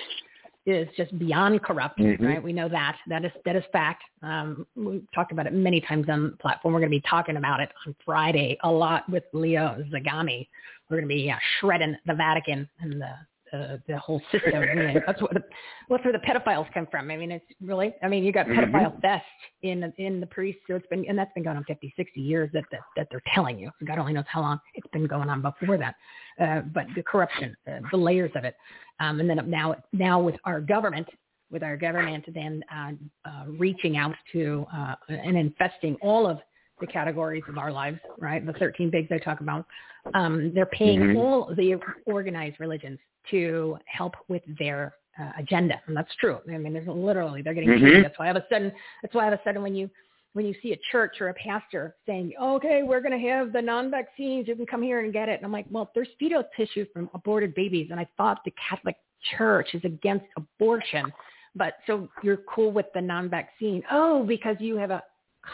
is 0.66 0.88
just 0.96 1.16
beyond 1.18 1.62
corrupt, 1.62 1.98
Mhm. 1.98 2.20
right? 2.26 2.42
We 2.42 2.52
know 2.52 2.68
that. 2.70 2.96
That 3.06 3.24
is 3.24 3.32
that 3.44 3.54
is 3.54 3.64
fact. 3.70 4.02
Um, 4.22 4.66
we've 4.74 5.06
talked 5.14 5.30
about 5.30 5.46
it 5.46 5.52
many 5.52 5.80
times 5.82 6.08
on 6.08 6.30
the 6.30 6.36
platform. 6.38 6.72
We're 6.72 6.80
going 6.80 6.90
to 6.90 6.96
be 6.96 7.08
talking 7.08 7.36
about 7.36 7.60
it 7.60 7.70
on 7.86 7.94
Friday 8.04 8.56
a 8.64 8.70
lot 8.70 9.08
with 9.08 9.24
Leo 9.32 9.84
Zagami. 9.92 10.48
We're 10.90 10.98
going 10.98 11.08
to 11.08 11.14
be 11.14 11.30
uh, 11.30 11.36
shredding 11.58 11.96
the 12.06 12.14
Vatican 12.14 12.68
and 12.80 13.00
the 13.00 13.14
the, 13.52 13.80
the 13.86 13.98
whole 13.98 14.20
system. 14.32 14.62
I 14.62 14.74
mean, 14.74 15.02
that's 15.06 15.20
what 15.22 15.32
the, 15.32 15.42
that's 15.88 16.04
where 16.04 16.12
the 16.12 16.18
pedophiles 16.18 16.72
come 16.74 16.88
from. 16.90 17.10
I 17.10 17.16
mean, 17.16 17.30
it's 17.30 17.44
really. 17.60 17.94
I 18.02 18.08
mean, 18.08 18.24
you 18.24 18.32
got 18.32 18.46
Mhm. 18.46 18.56
pedophile 18.72 19.00
fest 19.00 19.24
in 19.62 19.92
in 19.98 20.20
the 20.20 20.26
priests. 20.26 20.60
So 20.66 20.74
it's 20.74 20.86
been 20.88 21.04
and 21.08 21.16
that's 21.16 21.32
been 21.34 21.44
going 21.44 21.56
on 21.56 21.64
50, 21.64 21.92
60 21.96 22.20
years 22.20 22.50
that 22.52 22.64
that, 22.72 22.80
that 22.96 23.06
they're 23.10 23.22
telling 23.32 23.58
you. 23.58 23.70
God 23.84 23.98
only 23.98 24.12
knows 24.12 24.24
how 24.28 24.40
long 24.40 24.60
it's 24.74 24.86
been 24.92 25.06
going 25.06 25.28
on 25.30 25.40
before 25.40 25.78
that. 25.78 25.94
Uh, 26.40 26.60
but 26.62 26.86
the 26.96 27.02
corruption, 27.02 27.56
uh, 27.68 27.78
the 27.90 27.96
layers 27.96 28.32
of 28.34 28.44
it, 28.44 28.56
um, 28.98 29.20
and 29.20 29.30
then 29.30 29.38
now 29.48 29.76
now 29.92 30.20
with 30.20 30.36
our 30.44 30.60
government, 30.60 31.08
with 31.50 31.62
our 31.62 31.76
government 31.76 32.24
then 32.34 32.64
uh, 32.74 32.92
uh, 33.24 33.44
reaching 33.46 33.96
out 33.96 34.14
to 34.32 34.66
uh, 34.74 34.94
and 35.08 35.36
infesting 35.36 35.96
all 36.02 36.26
of 36.26 36.38
the 36.84 36.92
categories 36.92 37.42
of 37.48 37.58
our 37.58 37.72
lives, 37.72 37.98
right? 38.18 38.44
The 38.44 38.52
13 38.54 38.90
bigs 38.90 39.08
I 39.10 39.18
talk 39.18 39.40
about. 39.40 39.66
Um, 40.14 40.52
they're 40.54 40.66
paying 40.66 41.00
Mhm. 41.00 41.16
all 41.16 41.54
the 41.54 41.80
organized 42.06 42.60
religions 42.60 42.98
to 43.30 43.78
help 43.86 44.14
with 44.28 44.42
their 44.58 44.94
uh, 45.16 45.30
agenda, 45.38 45.80
and 45.86 45.96
that's 45.96 46.12
true. 46.16 46.40
I 46.52 46.58
mean, 46.58 46.72
there's 46.72 46.88
literally 46.88 47.40
they're 47.40 47.54
getting 47.54 47.68
Mhm. 47.68 47.94
paid. 47.94 48.04
That's 48.04 48.18
why 48.18 48.30
all 48.30 48.36
of 48.36 48.42
a 48.42 48.48
sudden, 48.48 48.72
that's 49.00 49.14
why 49.14 49.26
all 49.26 49.32
of 49.32 49.38
a 49.38 49.42
sudden 49.44 49.62
when 49.62 49.74
you 49.74 49.88
when 50.32 50.44
you 50.44 50.54
see 50.54 50.72
a 50.72 50.76
church 50.90 51.20
or 51.20 51.28
a 51.28 51.34
pastor 51.34 51.94
saying, 52.04 52.34
"Okay, 52.36 52.82
we're 52.82 53.00
going 53.00 53.12
to 53.12 53.28
have 53.28 53.52
the 53.52 53.62
non-vaccines. 53.62 54.48
You 54.48 54.56
can 54.56 54.66
come 54.66 54.82
here 54.82 54.98
and 54.98 55.12
get 55.12 55.28
it," 55.28 55.36
and 55.36 55.44
I'm 55.44 55.52
like, 55.52 55.66
"Well, 55.70 55.88
there's 55.94 56.12
fetal 56.18 56.42
tissue 56.56 56.84
from 56.86 57.08
aborted 57.14 57.54
babies, 57.54 57.92
and 57.92 58.00
I 58.00 58.06
thought 58.16 58.42
the 58.44 58.50
Catholic 58.68 58.96
Church 59.38 59.72
is 59.72 59.84
against 59.84 60.26
abortion, 60.36 61.12
but 61.54 61.78
so 61.86 62.08
you're 62.24 62.38
cool 62.38 62.72
with 62.72 62.92
the 62.92 63.00
non-vaccine? 63.00 63.84
Oh, 63.92 64.24
because 64.24 64.56
you 64.58 64.76
have 64.76 64.90
a 64.90 65.04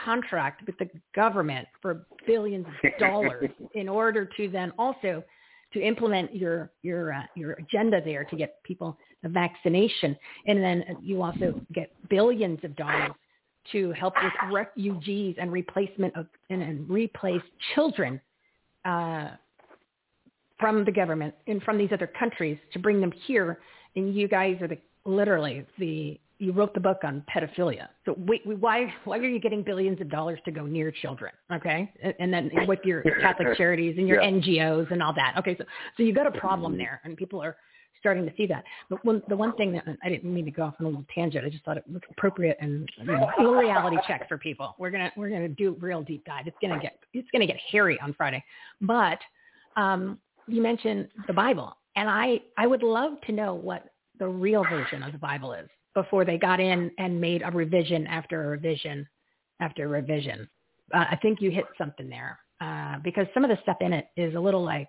contract 0.05 0.67
with 0.67 0.77
the 0.79 0.89
government 1.15 1.67
for 1.81 2.07
billions 2.27 2.67
of 2.67 2.91
dollars 2.99 3.51
in 3.75 3.89
order 3.89 4.29
to 4.37 4.49
then 4.49 4.73
also 4.79 5.23
to 5.73 5.81
implement 5.81 6.35
your 6.35 6.71
your 6.83 7.13
uh, 7.13 7.23
your 7.35 7.53
agenda 7.53 8.01
there 8.05 8.25
to 8.25 8.37
get 8.37 8.63
people 8.65 8.99
the 9.23 9.29
vaccination, 9.29 10.17
and 10.47 10.63
then 10.63 10.85
you 11.03 11.23
also 11.23 11.61
get 11.73 11.93
billions 12.09 12.59
of 12.65 12.75
dollars 12.77 13.13
to 13.73 13.93
help 13.93 14.15
with 14.23 14.33
refugees 14.53 15.37
and 15.39 15.53
replacement 15.53 16.17
of 16.17 16.27
and, 16.49 16.63
and 16.63 16.89
replace 16.91 17.43
children 17.75 18.21
uh, 18.85 19.31
from 20.59 20.85
the 20.85 20.93
government 20.93 21.35
and 21.47 21.63
from 21.63 21.79
these 21.79 21.91
other 21.93 22.07
countries 22.07 22.59
to 22.73 22.79
bring 22.79 23.01
them 23.01 23.13
here. 23.27 23.61
And 23.97 24.15
you 24.15 24.29
guys 24.29 24.57
are 24.61 24.69
the 24.69 24.79
literally 25.05 25.67
the 25.79 26.19
you 26.41 26.53
wrote 26.53 26.73
the 26.73 26.81
book 26.81 26.99
on 27.05 27.23
pedophilia. 27.33 27.89
So 28.07 28.15
we, 28.27 28.41
we, 28.47 28.55
why 28.55 28.93
why 29.05 29.19
are 29.19 29.25
you 29.25 29.39
getting 29.39 29.63
billions 29.63 30.01
of 30.01 30.09
dollars 30.09 30.41
to 30.47 30.51
go 30.51 30.65
near 30.65 30.91
children? 30.91 31.33
Okay, 31.53 31.93
and, 32.03 32.15
and 32.19 32.33
then 32.33 32.51
with 32.67 32.81
your 32.85 33.03
Catholic 33.21 33.49
charities 33.57 33.97
and 33.99 34.09
your 34.09 34.23
Yeah. 34.23 34.31
NGOs 34.31 34.91
and 34.91 35.03
all 35.03 35.13
that. 35.15 35.35
Okay, 35.39 35.55
so 35.59 35.65
so 35.97 36.03
you 36.03 36.15
got 36.15 36.27
a 36.27 36.33
problem 36.33 36.79
there, 36.79 37.01
and 37.05 37.17
people 37.17 37.43
are 37.43 37.57
starting 38.01 38.25
to 38.25 38.33
see 38.37 38.47
that. 38.47 38.65
But 38.89 39.05
one, 39.05 39.23
the 39.29 39.37
one 39.37 39.55
thing 39.57 39.73
that 39.73 39.85
I 40.03 40.09
didn't 40.09 40.33
mean 40.33 40.47
to 40.47 40.51
go 40.51 40.63
off 40.65 40.75
on 40.81 40.87
a 40.87 40.89
little 40.89 41.05
tangent. 41.15 41.45
I 41.45 41.51
just 41.51 41.63
thought 41.65 41.77
it 41.77 41.85
was 41.87 42.01
appropriate 42.11 42.57
and 42.61 42.89
you 42.99 43.05
know, 43.05 43.31
a 43.39 43.59
reality 43.59 43.99
check 44.07 44.27
for 44.27 44.39
people. 44.39 44.75
We're 44.79 44.91
gonna 44.91 45.13
we're 45.17 45.31
gonna 45.31 45.49
do 45.49 45.69
a 45.69 45.73
real 45.73 46.03
deep 46.03 46.25
dive. 46.25 46.47
It's 46.47 46.57
gonna 46.63 46.81
get 46.81 46.99
it's 47.13 47.29
gonna 47.33 47.47
get 47.47 47.59
hairy 47.71 48.01
on 48.01 48.15
Friday, 48.15 48.43
but 48.81 49.19
um, 49.77 50.19
you 50.49 50.63
mentioned 50.63 51.09
the 51.27 51.35
Bible, 51.35 51.77
and 51.97 52.09
I 52.09 52.41
I 52.57 52.67
would 52.67 52.83
love 52.83 53.21
to 53.27 53.33
know 53.33 53.55
what 53.55 53.85
the 54.19 54.27
real 54.27 54.65
version 54.65 55.03
of 55.03 55.13
the 55.13 55.19
Bible 55.19 55.53
is 55.53 55.69
before 55.95 56.25
they 56.25 56.39
got 56.39 56.61
in 56.61 56.91
and 56.99 57.21
made 57.21 57.43
a 57.45 57.51
revision 57.51 58.07
after 58.07 58.45
a 58.45 58.49
revision 58.49 59.07
after 59.61 59.85
a 59.85 59.89
revision. 59.89 60.49
Uh, 60.95 61.05
I 61.11 61.17
think 61.17 61.41
you 61.41 61.51
hit 61.51 61.65
something 61.79 62.09
there 62.09 62.39
uh, 62.61 62.99
because 63.03 63.27
some 63.35 63.45
of 63.45 63.51
the 63.51 63.59
stuff 63.63 63.77
in 63.81 63.93
it 63.93 64.09
is 64.17 64.35
a 64.35 64.41
little 64.41 64.63
like 64.65 64.89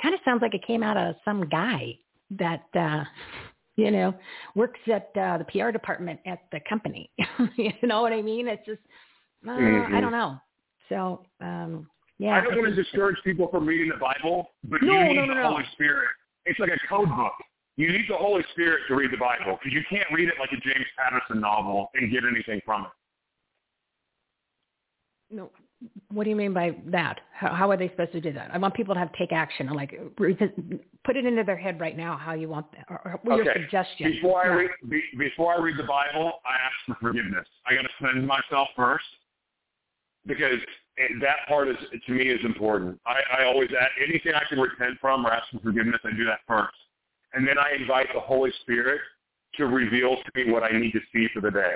kind 0.00 0.14
of 0.14 0.20
sounds 0.24 0.42
like 0.42 0.54
it 0.54 0.66
came 0.66 0.82
out 0.82 0.96
of 0.96 1.14
some 1.24 1.48
guy 1.48 1.94
that 2.30 2.64
uh, 2.74 3.04
you 3.76 3.90
know 3.90 4.14
works 4.54 4.80
at 4.92 5.10
uh, 5.16 5.38
the 5.38 5.44
PR 5.44 5.70
department 5.70 6.20
at 6.26 6.40
the 6.52 6.60
company. 6.68 7.10
you 7.56 7.72
know 7.82 8.02
what 8.02 8.12
I 8.12 8.22
mean? 8.22 8.48
It's 8.48 8.64
just 8.66 8.80
uh, 9.46 9.50
I 9.50 9.54
Mhm. 9.54 10.00
don't 10.00 10.12
know. 10.12 10.36
So 10.88 11.24
um, 11.40 11.88
yeah, 12.18 12.36
I 12.36 12.40
don't 12.40 12.56
want 12.56 12.74
to 12.74 12.82
discourage 12.82 13.16
people 13.24 13.48
from 13.48 13.66
reading 13.66 13.88
the 13.88 13.98
Bible, 13.98 14.50
but 14.64 14.82
No, 14.82 14.92
you 14.92 15.08
need 15.08 15.16
no, 15.16 15.24
no, 15.26 15.42
the. 15.42 15.48
Holy 15.48 15.64
Spirit. 15.72 16.08
It's 16.44 16.58
like 16.58 16.70
a 16.70 16.88
code 16.88 17.08
book. 17.08 17.32
You 17.76 17.90
need 17.90 18.04
the 18.08 18.16
Holy 18.16 18.44
Spirit 18.52 18.82
to 18.88 18.94
read 18.94 19.12
the 19.12 19.16
Bible 19.16 19.58
because 19.58 19.72
you 19.72 19.82
can't 19.88 20.10
read 20.12 20.28
it 20.28 20.34
like 20.38 20.50
a 20.52 20.60
James 20.60 20.86
Patterson 20.96 21.40
novel 21.40 21.90
and 21.94 22.10
get 22.12 22.22
anything 22.24 22.60
from 22.64 22.82
it. 22.82 22.90
No, 25.34 25.50
what 26.12 26.24
do 26.24 26.30
you 26.30 26.36
mean 26.36 26.52
by 26.52 26.76
that? 26.86 27.20
How, 27.32 27.54
how 27.54 27.70
are 27.70 27.76
they 27.76 27.88
supposed 27.88 28.12
to 28.12 28.20
do 28.20 28.32
that? 28.34 28.50
I 28.52 28.58
want 28.58 28.74
people 28.74 28.94
to 28.94 29.00
have 29.00 29.12
take 29.14 29.32
action. 29.32 29.68
Like 29.68 29.98
put 30.16 31.16
it 31.16 31.24
into 31.24 31.42
their 31.44 31.56
head 31.56 31.80
right 31.80 31.96
now 31.96 32.16
how 32.16 32.34
you 32.34 32.48
want 32.48 32.70
that, 32.72 32.84
or, 32.88 33.00
or 33.04 33.20
what 33.22 33.36
your 33.36 33.50
okay. 33.50 33.62
suggestions? 33.62 34.16
Before 34.16 34.44
I 34.44 34.48
read 34.48 34.70
be, 34.88 35.02
before 35.18 35.54
I 35.54 35.58
read 35.58 35.78
the 35.78 35.84
Bible, 35.84 36.32
I 36.44 36.54
ask 36.54 36.74
for 36.86 36.96
forgiveness. 37.08 37.46
I 37.66 37.74
got 37.74 37.82
to 37.82 37.88
cleanse 37.98 38.26
myself 38.26 38.68
first 38.76 39.04
because 40.26 40.60
it- 40.98 41.20
that 41.22 41.48
part 41.48 41.68
is 41.68 41.76
to 42.06 42.12
me 42.12 42.28
is 42.28 42.44
important. 42.44 43.00
I, 43.06 43.40
I 43.40 43.44
always 43.44 43.70
ask 43.78 43.92
anything 44.06 44.34
I 44.34 44.44
can 44.48 44.60
repent 44.60 44.98
from 45.00 45.26
or 45.26 45.32
ask 45.32 45.50
for 45.50 45.60
forgiveness. 45.60 46.00
I 46.04 46.10
do 46.14 46.26
that 46.26 46.40
first, 46.46 46.76
and 47.34 47.46
then 47.46 47.58
I 47.58 47.74
invite 47.80 48.08
the 48.14 48.20
Holy 48.20 48.50
Spirit 48.62 49.00
to 49.56 49.66
reveal 49.66 50.16
to 50.16 50.30
me 50.34 50.52
what 50.52 50.62
I 50.62 50.70
need 50.70 50.92
to 50.92 51.00
see 51.12 51.28
for 51.34 51.40
the 51.40 51.50
day. 51.50 51.74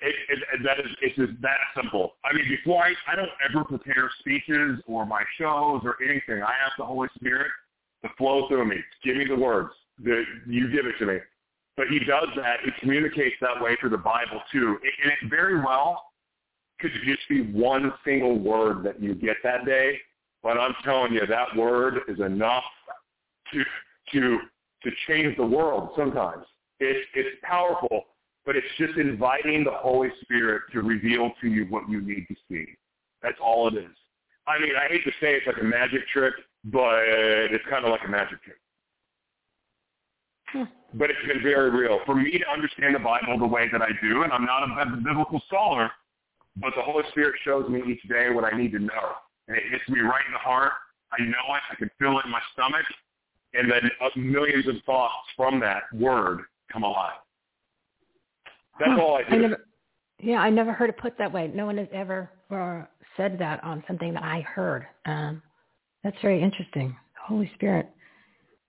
It, 0.00 0.14
it, 0.28 0.38
it, 0.54 0.62
that 0.64 0.78
is, 0.78 0.86
it's 1.02 1.16
just 1.16 1.40
that 1.42 1.58
simple. 1.74 2.12
I 2.24 2.32
mean, 2.34 2.48
before 2.48 2.84
I, 2.84 2.94
I 3.10 3.16
don't 3.16 3.30
ever 3.48 3.64
prepare 3.64 4.08
speeches 4.20 4.80
or 4.86 5.04
my 5.04 5.22
shows 5.38 5.82
or 5.84 5.96
anything. 6.02 6.42
I 6.42 6.52
ask 6.64 6.76
the 6.78 6.84
Holy 6.84 7.08
Spirit 7.16 7.48
to 8.04 8.10
flow 8.16 8.46
through 8.48 8.66
me. 8.66 8.76
Give 9.04 9.16
me 9.16 9.26
the 9.26 9.36
words. 9.36 9.70
The, 10.02 10.22
you 10.46 10.70
give 10.70 10.86
it 10.86 10.94
to 11.00 11.06
me. 11.06 11.18
But 11.76 11.88
he 11.88 11.98
does 12.00 12.28
that. 12.36 12.58
He 12.64 12.70
communicates 12.80 13.36
that 13.40 13.60
way 13.60 13.76
through 13.80 13.90
the 13.90 13.98
Bible 13.98 14.40
too. 14.52 14.78
And 15.02 15.12
it 15.12 15.30
very 15.30 15.60
well 15.60 16.04
could 16.80 16.92
just 17.04 17.28
be 17.28 17.42
one 17.52 17.92
single 18.04 18.38
word 18.38 18.84
that 18.84 19.02
you 19.02 19.14
get 19.14 19.36
that 19.42 19.64
day. 19.64 19.98
But 20.42 20.58
I'm 20.58 20.74
telling 20.84 21.12
you, 21.12 21.26
that 21.26 21.56
word 21.56 22.00
is 22.08 22.20
enough 22.20 22.64
to 23.52 23.64
to 24.12 24.38
to 24.84 24.90
change 25.06 25.36
the 25.36 25.46
world. 25.46 25.90
Sometimes 25.96 26.44
it's 26.80 27.06
it's 27.14 27.36
powerful, 27.42 28.04
but 28.46 28.56
it's 28.56 28.66
just 28.78 28.96
inviting 28.96 29.64
the 29.64 29.72
Holy 29.72 30.10
Spirit 30.22 30.62
to 30.72 30.82
reveal 30.82 31.32
to 31.40 31.48
you 31.48 31.66
what 31.66 31.88
you 31.88 32.00
need 32.00 32.26
to 32.28 32.34
see. 32.48 32.66
That's 33.22 33.38
all 33.42 33.68
it 33.68 33.74
is. 33.74 33.96
I 34.46 34.58
mean, 34.58 34.72
I 34.76 34.88
hate 34.88 35.04
to 35.04 35.10
say 35.20 35.34
it's 35.34 35.46
like 35.46 35.60
a 35.60 35.64
magic 35.64 36.06
trick, 36.12 36.32
but 36.64 37.02
it's 37.04 37.64
kind 37.68 37.84
of 37.84 37.90
like 37.90 38.00
a 38.06 38.08
magic 38.08 38.42
trick. 38.42 38.56
Hmm. 40.52 40.62
But 40.94 41.10
it's 41.10 41.26
been 41.26 41.42
very 41.42 41.70
real. 41.70 42.00
For 42.06 42.14
me 42.14 42.38
to 42.38 42.50
understand 42.50 42.94
the 42.94 43.00
Bible 43.00 43.38
the 43.38 43.46
way 43.46 43.68
that 43.70 43.82
I 43.82 43.90
do, 44.00 44.22
and 44.22 44.32
I'm 44.32 44.46
not 44.46 44.62
a 44.64 44.96
biblical 44.96 45.42
scholar, 45.46 45.90
but 46.56 46.72
the 46.74 46.82
Holy 46.82 47.04
Spirit 47.10 47.34
shows 47.44 47.68
me 47.68 47.82
each 47.86 48.02
day 48.08 48.30
what 48.30 48.50
I 48.50 48.56
need 48.56 48.72
to 48.72 48.78
know. 48.78 49.12
And 49.48 49.56
it 49.56 49.64
hits 49.70 49.86
me 49.88 50.00
right 50.00 50.24
in 50.26 50.32
the 50.32 50.38
heart. 50.38 50.72
I 51.12 51.22
know 51.22 51.54
it. 51.54 51.62
I 51.70 51.74
can 51.74 51.90
feel 51.98 52.18
it 52.18 52.24
in 52.24 52.30
my 52.30 52.40
stomach. 52.52 52.84
And 53.54 53.70
then 53.70 53.90
millions 54.16 54.66
of 54.68 54.74
thoughts 54.84 55.14
from 55.36 55.58
that 55.60 55.84
word 55.94 56.40
come 56.72 56.82
alive. 56.82 57.18
That's 58.78 58.92
Huh. 58.92 59.00
all 59.02 59.16
I 59.16 59.22
do. 59.22 59.28
I 59.30 59.36
never, 59.38 59.66
yeah, 60.20 60.40
I 60.40 60.50
never 60.50 60.72
heard 60.72 60.90
it 60.90 60.98
put 60.98 61.16
that 61.18 61.32
way. 61.32 61.48
No 61.48 61.66
one 61.66 61.78
has 61.78 61.88
ever 61.92 62.30
uh, 62.50 62.82
said 63.16 63.38
that 63.38 63.62
on 63.64 63.82
something 63.86 64.12
that 64.14 64.22
I 64.22 64.40
heard. 64.42 64.86
Um, 65.06 65.42
that's 66.04 66.16
very 66.22 66.42
interesting. 66.42 66.94
Holy 67.20 67.50
Spirit. 67.54 67.88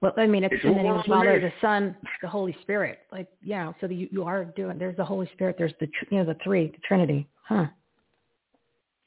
Well, 0.02 0.14
I 0.18 0.28
mean, 0.28 0.46
it's, 0.46 0.54
It's 0.56 0.64
in 0.64 0.76
the 0.76 0.82
name 0.84 0.94
of 0.94 1.04
the 1.04 1.10
Father, 1.10 1.40
the 1.42 1.52
Son, 1.60 1.96
the 2.22 2.28
Holy 2.30 2.56
Spirit. 2.62 3.00
Like, 3.12 3.28
yeah. 3.44 3.74
So 3.82 3.88
you 3.88 4.08
you 4.12 4.24
are 4.24 4.46
doing. 4.46 4.78
There's 4.80 4.96
the 4.96 5.04
Holy 5.04 5.30
Spirit. 5.34 5.56
There's 5.58 5.74
the 5.82 5.88
tr- 5.88 6.06
you 6.12 6.18
know 6.20 6.26
the 6.26 6.38
three, 6.44 6.68
the 6.68 6.78
Trinity. 6.88 7.28
Huh. 7.44 7.66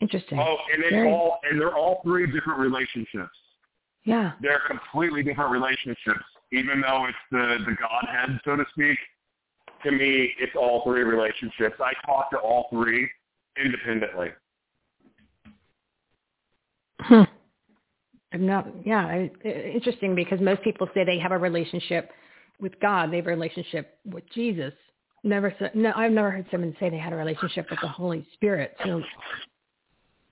Interesting. 0.01 0.39
Oh, 0.39 0.57
and 0.73 0.83
it's 0.83 0.91
Very- 0.93 1.11
all 1.11 1.41
and 1.49 1.59
they're 1.61 1.75
all 1.77 2.03
three 2.05 2.27
different 2.31 2.59
relationships. 2.61 3.37
Yeah. 4.05 4.33
They're 4.41 4.63
completely 4.67 5.23
different 5.23 5.51
relationships. 5.51 6.25
Even 6.53 6.81
though 6.83 7.07
it's 7.07 7.17
the 7.31 7.65
the 7.65 7.77
Godhead, 7.81 8.41
so 8.45 8.57
to 8.57 8.65
speak, 8.73 8.99
to 9.85 9.91
me, 9.91 10.33
it's 10.39 10.53
all 10.55 10.83
three 10.85 11.03
relationships. 11.03 11.77
I 11.81 11.93
talk 12.05 12.31
to 12.31 12.39
all 12.39 12.67
three 12.71 13.09
independently. 13.63 14.29
Hmm. 17.01 17.23
Not. 18.35 18.67
Yeah. 18.85 19.07
I, 19.07 19.31
interesting 19.45 20.15
because 20.15 20.41
most 20.41 20.63
people 20.63 20.89
say 20.95 21.05
they 21.05 21.19
have 21.19 21.33
a 21.33 21.39
relationship 21.39 22.11
with 22.61 22.79
God. 22.81 23.13
They 23.13 23.17
have 23.17 23.27
a 23.27 23.31
relationship 23.31 23.99
with 24.05 24.25
Jesus. 24.35 24.73
Never. 25.25 25.55
said- 25.59 25.75
No, 25.75 25.93
I've 25.95 26.13
never 26.13 26.31
heard 26.31 26.47
someone 26.51 26.75
say 26.81 26.91
they 26.91 26.99
had 26.99 27.13
a 27.13 27.17
relationship 27.17 27.69
with 27.71 27.81
the 27.81 27.89
Holy 27.89 28.27
Spirit. 28.35 28.77
So 28.85 29.03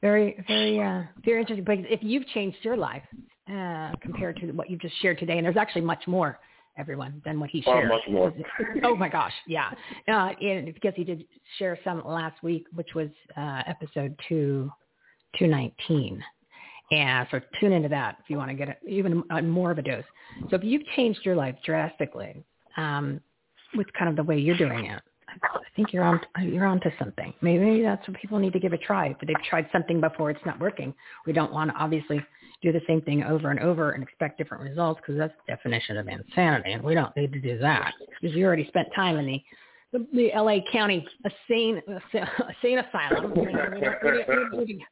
very, 0.00 0.42
very, 0.48 0.80
uh, 0.80 1.02
very 1.24 1.40
interesting. 1.40 1.64
But 1.64 1.78
if 1.90 2.00
you've 2.02 2.26
changed 2.28 2.58
your 2.62 2.76
life 2.76 3.02
uh, 3.50 3.92
compared 4.00 4.36
to 4.40 4.52
what 4.52 4.70
you've 4.70 4.80
just 4.80 4.94
shared 5.00 5.18
today, 5.18 5.36
and 5.38 5.44
there's 5.44 5.56
actually 5.56 5.82
much 5.82 6.06
more, 6.06 6.38
everyone, 6.78 7.20
than 7.24 7.40
what 7.40 7.50
he 7.50 7.62
Oh, 7.66 7.72
shared. 7.72 7.88
much 7.88 8.02
more. 8.10 8.32
oh 8.84 8.94
my 8.96 9.08
gosh, 9.08 9.32
yeah. 9.46 9.70
Uh, 10.08 10.30
and 10.40 10.72
because 10.74 10.92
he 10.96 11.04
did 11.04 11.24
share 11.58 11.78
some 11.84 12.02
last 12.06 12.42
week, 12.42 12.66
which 12.74 12.94
was 12.94 13.08
uh, 13.36 13.62
episode 13.66 14.14
two, 14.28 14.70
two 15.38 15.46
nineteen. 15.46 16.22
And 16.92 17.26
so 17.30 17.40
tune 17.60 17.72
into 17.72 17.88
that 17.90 18.16
if 18.22 18.28
you 18.28 18.36
want 18.36 18.50
to 18.50 18.56
get 18.56 18.68
a, 18.68 18.88
even 18.88 19.22
a, 19.30 19.40
more 19.40 19.70
of 19.70 19.78
a 19.78 19.82
dose. 19.82 20.02
So 20.50 20.56
if 20.56 20.64
you've 20.64 20.84
changed 20.96 21.20
your 21.24 21.36
life 21.36 21.54
drastically 21.64 22.42
um, 22.76 23.20
with 23.76 23.86
kind 23.96 24.10
of 24.10 24.16
the 24.16 24.24
way 24.24 24.38
you're 24.38 24.56
doing 24.56 24.86
it, 24.86 25.00
I 25.28 25.58
think 25.76 25.92
you're 25.92 26.02
on 26.02 26.20
you're 26.42 26.66
onto 26.66 26.90
something. 26.98 27.32
Maybe 27.42 27.82
that's 27.82 28.06
what 28.08 28.16
people 28.20 28.40
need 28.40 28.52
to 28.54 28.58
give 28.58 28.72
a 28.72 28.78
try. 28.78 29.14
But 29.16 29.28
they've 29.28 29.42
tried 29.48 29.68
something 29.70 30.00
before, 30.00 30.30
it's 30.32 30.44
not 30.44 30.58
working. 30.58 30.92
We 31.26 31.32
don't 31.32 31.52
want 31.52 31.70
to 31.70 31.76
obviously 31.76 32.20
do 32.62 32.72
the 32.72 32.80
same 32.86 33.00
thing 33.02 33.22
over 33.24 33.50
and 33.50 33.60
over 33.60 33.92
and 33.92 34.02
expect 34.02 34.36
different 34.38 34.62
results 34.62 35.00
because 35.00 35.18
that's 35.18 35.32
the 35.46 35.52
definition 35.54 35.96
of 35.96 36.08
insanity, 36.08 36.72
and 36.72 36.82
we 36.82 36.94
don't 36.94 37.14
need 37.16 37.32
to 37.32 37.40
do 37.40 37.58
that 37.58 37.92
because 38.20 38.36
you 38.36 38.44
already 38.44 38.66
spent 38.68 38.88
time 38.94 39.16
in 39.18 39.26
the 39.26 39.42
the, 39.92 40.06
the 40.14 40.30
LA 40.36 40.58
County 40.70 41.04
insane 41.24 41.82
insane 42.12 42.78
asylum. 42.78 43.32
You 43.36 43.44
know, 43.44 43.44
we 43.44 43.52
don't- 43.52 43.72
we 43.72 44.10
don't- 44.34 44.58
we 44.58 44.72
don't- 44.74 44.82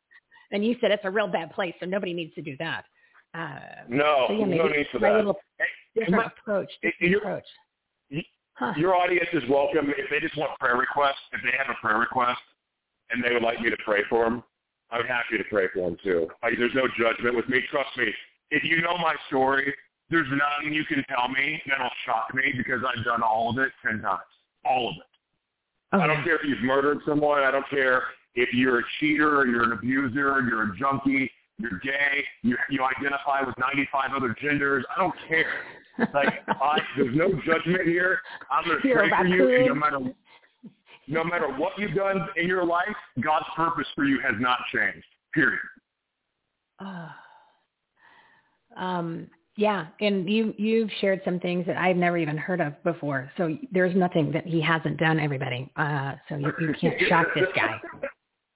and 0.51 0.65
you 0.65 0.77
said 0.81 0.91
it's 0.91 1.05
a 1.05 1.11
real 1.11 1.29
bad 1.29 1.53
place, 1.53 1.75
so 1.79 1.85
nobody 1.87 2.15
needs 2.15 2.35
to 2.35 2.43
do 2.43 2.57
that. 2.59 2.85
Uh, 3.35 3.59
No, 3.89 4.25
so 4.29 4.33
yeah, 4.35 4.45
no 4.47 4.67
need 4.69 4.87
for 4.91 4.99
that. 5.01 5.37
different 5.95 6.27
approach. 6.39 6.71
Different 6.83 7.11
your- 7.13 7.21
approach. 7.21 7.45
Your 8.77 8.97
audience 8.97 9.29
is 9.33 9.43
welcome. 9.49 9.93
If 9.97 10.11
they 10.11 10.19
just 10.19 10.37
want 10.37 10.59
prayer 10.59 10.77
requests, 10.77 11.21
if 11.33 11.41
they 11.45 11.57
have 11.57 11.69
a 11.71 11.75
prayer 11.81 11.99
request 11.99 12.41
and 13.11 13.23
they 13.23 13.33
would 13.33 13.43
like 13.43 13.61
me 13.61 13.71
to 13.71 13.77
pray 13.85 14.01
for 14.09 14.25
them, 14.25 14.43
I'm 14.91 15.05
happy 15.05 15.39
to 15.39 15.45
pray 15.51 15.67
for 15.73 15.89
him 15.89 15.97
too. 16.03 16.29
Like, 16.43 16.55
there's 16.59 16.75
no 16.75 16.89
judgment 16.99 17.37
with 17.37 17.49
me. 17.49 17.61
Trust 17.71 17.91
me. 17.97 18.07
If 18.51 18.65
you 18.65 18.81
know 18.81 18.97
my 18.97 19.15
story, 19.29 19.75
there's 20.11 20.29
nothing 20.29 20.73
you 20.73 20.85
can 20.85 21.05
tell 21.09 21.29
me 21.29 21.61
that'll 21.69 21.91
shock 22.07 22.35
me 22.35 22.55
because 22.57 22.81
I've 22.87 23.05
done 23.05 23.23
all 23.23 23.51
of 23.51 23.59
it 23.59 23.71
ten 23.85 24.01
times. 24.01 24.23
All 24.65 24.89
of 24.89 24.95
it. 24.97 26.01
I 26.01 26.07
don't 26.07 26.23
care 26.25 26.37
if 26.37 26.43
you've 26.45 26.63
murdered 26.63 26.99
someone. 27.07 27.43
I 27.43 27.51
don't 27.51 27.69
care 27.69 28.03
if 28.35 28.53
you're 28.53 28.81
a 28.81 28.83
cheater, 29.01 29.47
you're 29.47 29.65
an 29.65 29.73
abuser, 29.73 30.41
you're 30.43 30.73
a 30.73 30.77
junkie, 30.79 31.31
you're 31.59 31.79
gay, 31.83 32.25
you 32.43 32.57
you 32.71 32.85
identify 32.85 33.43
with 33.45 33.57
95 33.59 34.11
other 34.17 34.37
genders. 34.41 34.85
I 34.95 35.01
don't 35.01 35.15
care. 35.29 35.61
Like 36.15 36.29
I, 36.49 36.79
there's 36.97 37.17
no 37.17 37.33
judgment 37.45 37.85
here. 37.85 38.21
I'm 38.51 38.65
going 38.65 38.81
to 38.81 38.95
pray 38.95 39.11
for 39.11 39.27
you, 39.27 39.57
and 39.57 39.67
no 39.67 39.75
matter 39.75 39.99
no 41.09 41.25
matter 41.25 41.49
what 41.49 41.73
you've 41.79 41.95
done 41.95 42.29
in 42.37 42.47
your 42.47 42.65
life, 42.65 42.95
God's 43.21 43.47
purpose 43.57 43.87
for 43.95 44.05
you 44.05 44.21
has 44.21 44.35
not 44.39 44.59
changed. 44.73 45.07
Period. 45.35 45.59
Ah. 46.81 47.17
um, 48.77 49.29
yeah, 49.57 49.87
and 50.01 50.31
you 50.31 50.55
you've 50.57 50.91
shared 51.01 51.21
some 51.25 51.41
things 51.41 51.67
that 51.67 51.77
I've 51.77 51.97
never 51.97 52.17
even 52.17 52.37
heard 52.37 52.61
of 52.61 52.81
before. 52.85 53.31
So 53.37 53.59
there's 53.73 53.97
nothing 53.97 54.31
that 54.31 54.47
he 54.47 54.61
hasn't 54.61 54.99
done. 54.99 55.19
Everybody, 55.19 55.69
uh, 55.75 56.13
so 56.29 56.37
you, 56.37 56.53
you 56.61 56.75
can't 56.81 56.95
shock 57.09 57.27
this 57.35 57.49
guy. 57.57 57.81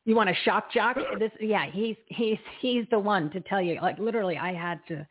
You 0.04 0.14
want 0.14 0.28
to 0.28 0.34
shock 0.44 0.72
jock? 0.72 0.96
This, 1.18 1.32
yeah, 1.40 1.66
he's 1.70 1.96
he's 2.06 2.38
he's 2.60 2.84
the 2.92 2.98
one 3.00 3.30
to 3.30 3.40
tell 3.40 3.60
you. 3.60 3.80
Like 3.82 3.98
literally, 3.98 4.36
I 4.36 4.52
had 4.52 4.80
to 4.88 5.04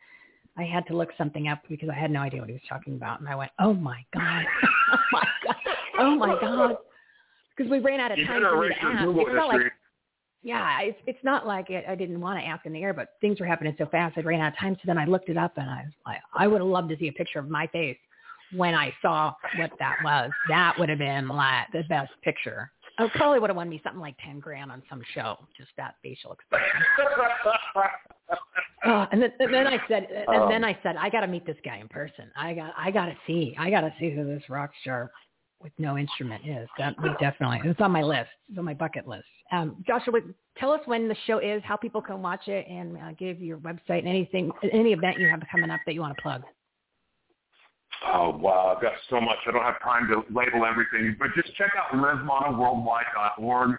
I 0.56 0.62
had 0.64 0.86
to 0.86 0.96
look 0.96 1.10
something 1.18 1.48
up 1.48 1.60
because 1.68 1.90
I 1.90 1.94
had 1.94 2.10
no 2.10 2.20
idea 2.20 2.40
what 2.40 2.48
he 2.48 2.54
was 2.54 2.62
talking 2.68 2.94
about, 2.94 3.20
and 3.20 3.28
I 3.28 3.34
went, 3.34 3.50
oh 3.58 3.74
my 3.74 4.02
god, 4.14 4.44
oh 4.92 4.98
my 5.12 5.28
god, 5.44 5.56
oh 5.98 6.14
my 6.16 6.40
god, 6.40 6.76
because 7.62 7.70
we 7.70 7.78
ran 7.80 8.00
out 8.00 8.12
of 8.12 8.18
You 8.18 8.26
time 8.26 8.42
for 8.42 8.60
me 8.60 8.68
to 8.68 8.84
ask. 8.84 9.04
Google 9.04 9.26
It's 9.26 9.36
like 9.36 9.72
yeah, 10.44 10.80
it's 10.80 10.98
it's 11.06 11.22
not 11.22 11.46
like 11.46 11.70
it, 11.70 11.84
I 11.88 11.94
didn't 11.94 12.20
want 12.20 12.40
to 12.40 12.44
ask 12.44 12.66
in 12.66 12.72
the 12.72 12.82
air, 12.82 12.92
but 12.92 13.10
things 13.20 13.38
were 13.38 13.46
happening 13.46 13.74
so 13.78 13.86
fast 13.86 14.18
I 14.18 14.22
ran 14.22 14.40
out 14.40 14.52
of 14.52 14.58
time. 14.58 14.74
So 14.74 14.82
then 14.86 14.98
I 14.98 15.04
looked 15.04 15.28
it 15.28 15.36
up 15.36 15.52
and 15.56 15.70
I 15.70 15.82
was 15.84 15.92
like, 16.04 16.18
I 16.34 16.48
would 16.48 16.60
have 16.60 16.68
loved 16.68 16.88
to 16.90 16.96
see 16.98 17.08
a 17.08 17.12
picture 17.12 17.38
of 17.38 17.48
my 17.48 17.68
face 17.68 17.96
when 18.56 18.74
I 18.74 18.92
saw 19.00 19.32
what 19.56 19.70
that 19.78 19.96
was. 20.04 20.30
That 20.48 20.74
would 20.78 20.88
have 20.88 20.98
been 20.98 21.28
like 21.28 21.68
the 21.72 21.84
best 21.88 22.10
picture. 22.22 22.72
Oh, 22.98 23.06
I 23.06 23.08
probably 23.16 23.38
would 23.38 23.50
have 23.50 23.56
won 23.56 23.68
me 23.68 23.80
something 23.84 24.00
like 24.00 24.16
ten 24.18 24.40
grand 24.40 24.72
on 24.72 24.82
some 24.90 25.00
show, 25.14 25.38
just 25.56 25.70
that 25.76 25.94
facial 26.02 26.32
expression. 26.32 26.82
Oh, 28.84 29.06
and 29.12 29.22
then, 29.22 29.32
and 29.38 29.54
then 29.54 29.68
I 29.68 29.78
said, 29.86 30.08
and 30.26 30.50
then 30.50 30.64
I 30.64 30.76
said, 30.82 30.96
I 30.96 31.08
got 31.08 31.20
to 31.20 31.28
meet 31.28 31.46
this 31.46 31.56
guy 31.64 31.76
in 31.76 31.86
person. 31.86 32.32
I 32.36 32.52
got, 32.52 32.72
I 32.76 32.90
got 32.90 33.06
to 33.06 33.14
see, 33.28 33.54
I 33.56 33.70
got 33.70 33.82
to 33.82 33.94
see 34.00 34.10
who 34.10 34.24
this 34.24 34.42
rock 34.48 34.70
star 34.80 35.12
with 35.62 35.72
no 35.78 35.98
instrument 35.98 36.46
is. 36.46 36.68
That 36.78 36.94
would 37.02 37.16
definitely, 37.20 37.60
it's 37.64 37.80
on 37.80 37.90
my 37.90 38.02
list. 38.02 38.30
It's 38.48 38.58
on 38.58 38.64
my 38.64 38.74
bucket 38.74 39.06
list. 39.06 39.24
Um, 39.50 39.82
Joshua, 39.86 40.20
tell 40.58 40.72
us 40.72 40.80
when 40.86 41.08
the 41.08 41.16
show 41.26 41.38
is, 41.38 41.62
how 41.64 41.76
people 41.76 42.00
can 42.00 42.22
watch 42.22 42.48
it, 42.48 42.66
and 42.68 42.96
uh, 42.96 43.12
give 43.18 43.40
your 43.40 43.58
website 43.58 44.00
and 44.00 44.08
anything, 44.08 44.50
any 44.72 44.92
event 44.92 45.18
you 45.18 45.28
have 45.28 45.42
coming 45.50 45.70
up 45.70 45.80
that 45.86 45.92
you 45.94 46.00
want 46.00 46.16
to 46.16 46.22
plug. 46.22 46.42
Oh 48.06 48.36
wow, 48.36 48.74
I've 48.74 48.82
got 48.82 48.94
so 49.10 49.20
much. 49.20 49.38
I 49.46 49.52
don't 49.52 49.62
have 49.62 49.80
time 49.82 50.08
to 50.08 50.24
label 50.34 50.64
everything, 50.64 51.14
but 51.18 51.28
just 51.36 51.54
check 51.56 51.70
out 51.78 51.96
lizemanaworldwide.org. 51.96 53.78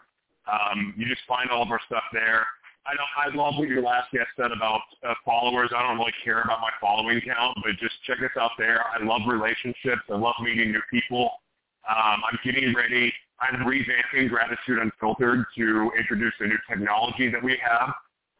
Um, 0.52 0.94
you 0.98 1.08
just 1.08 1.22
find 1.28 1.50
all 1.50 1.64
of 1.64 1.72
our 1.72 1.80
stuff 1.88 2.04
there. 2.14 2.46
I 2.86 2.92
don't. 2.96 3.34
I 3.34 3.36
love 3.36 3.56
what 3.58 3.68
your 3.68 3.82
last 3.82 4.12
guest 4.12 4.28
said 4.38 4.52
about 4.52 4.82
uh, 5.08 5.14
followers. 5.26 5.72
I 5.76 5.82
don't 5.82 5.98
really 5.98 6.14
care 6.24 6.42
about 6.42 6.60
my 6.60 6.72
following 6.82 7.22
count, 7.22 7.58
but 7.64 7.72
just 7.80 7.96
check 8.06 8.20
us 8.20 8.32
out 8.40 8.52
there. 8.58 8.82
I 8.84 9.04
love 9.04 9.22
relationships. 9.28 10.02
I 10.10 10.18
love 10.18 10.36
meeting 10.42 10.72
new 10.72 10.82
people. 10.92 11.32
Um, 11.90 12.22
I'm 12.30 12.40
getting 12.44 12.74
ready. 12.74 13.14
I'm 13.40 13.66
revamping 13.66 14.30
Gratitude 14.30 14.80
Unfiltered 14.80 15.46
to 15.58 15.92
introduce 15.98 16.34
the 16.40 16.48
new 16.48 16.58
technology 16.70 17.30
that 17.30 17.44
we 17.44 17.60
have 17.62 17.90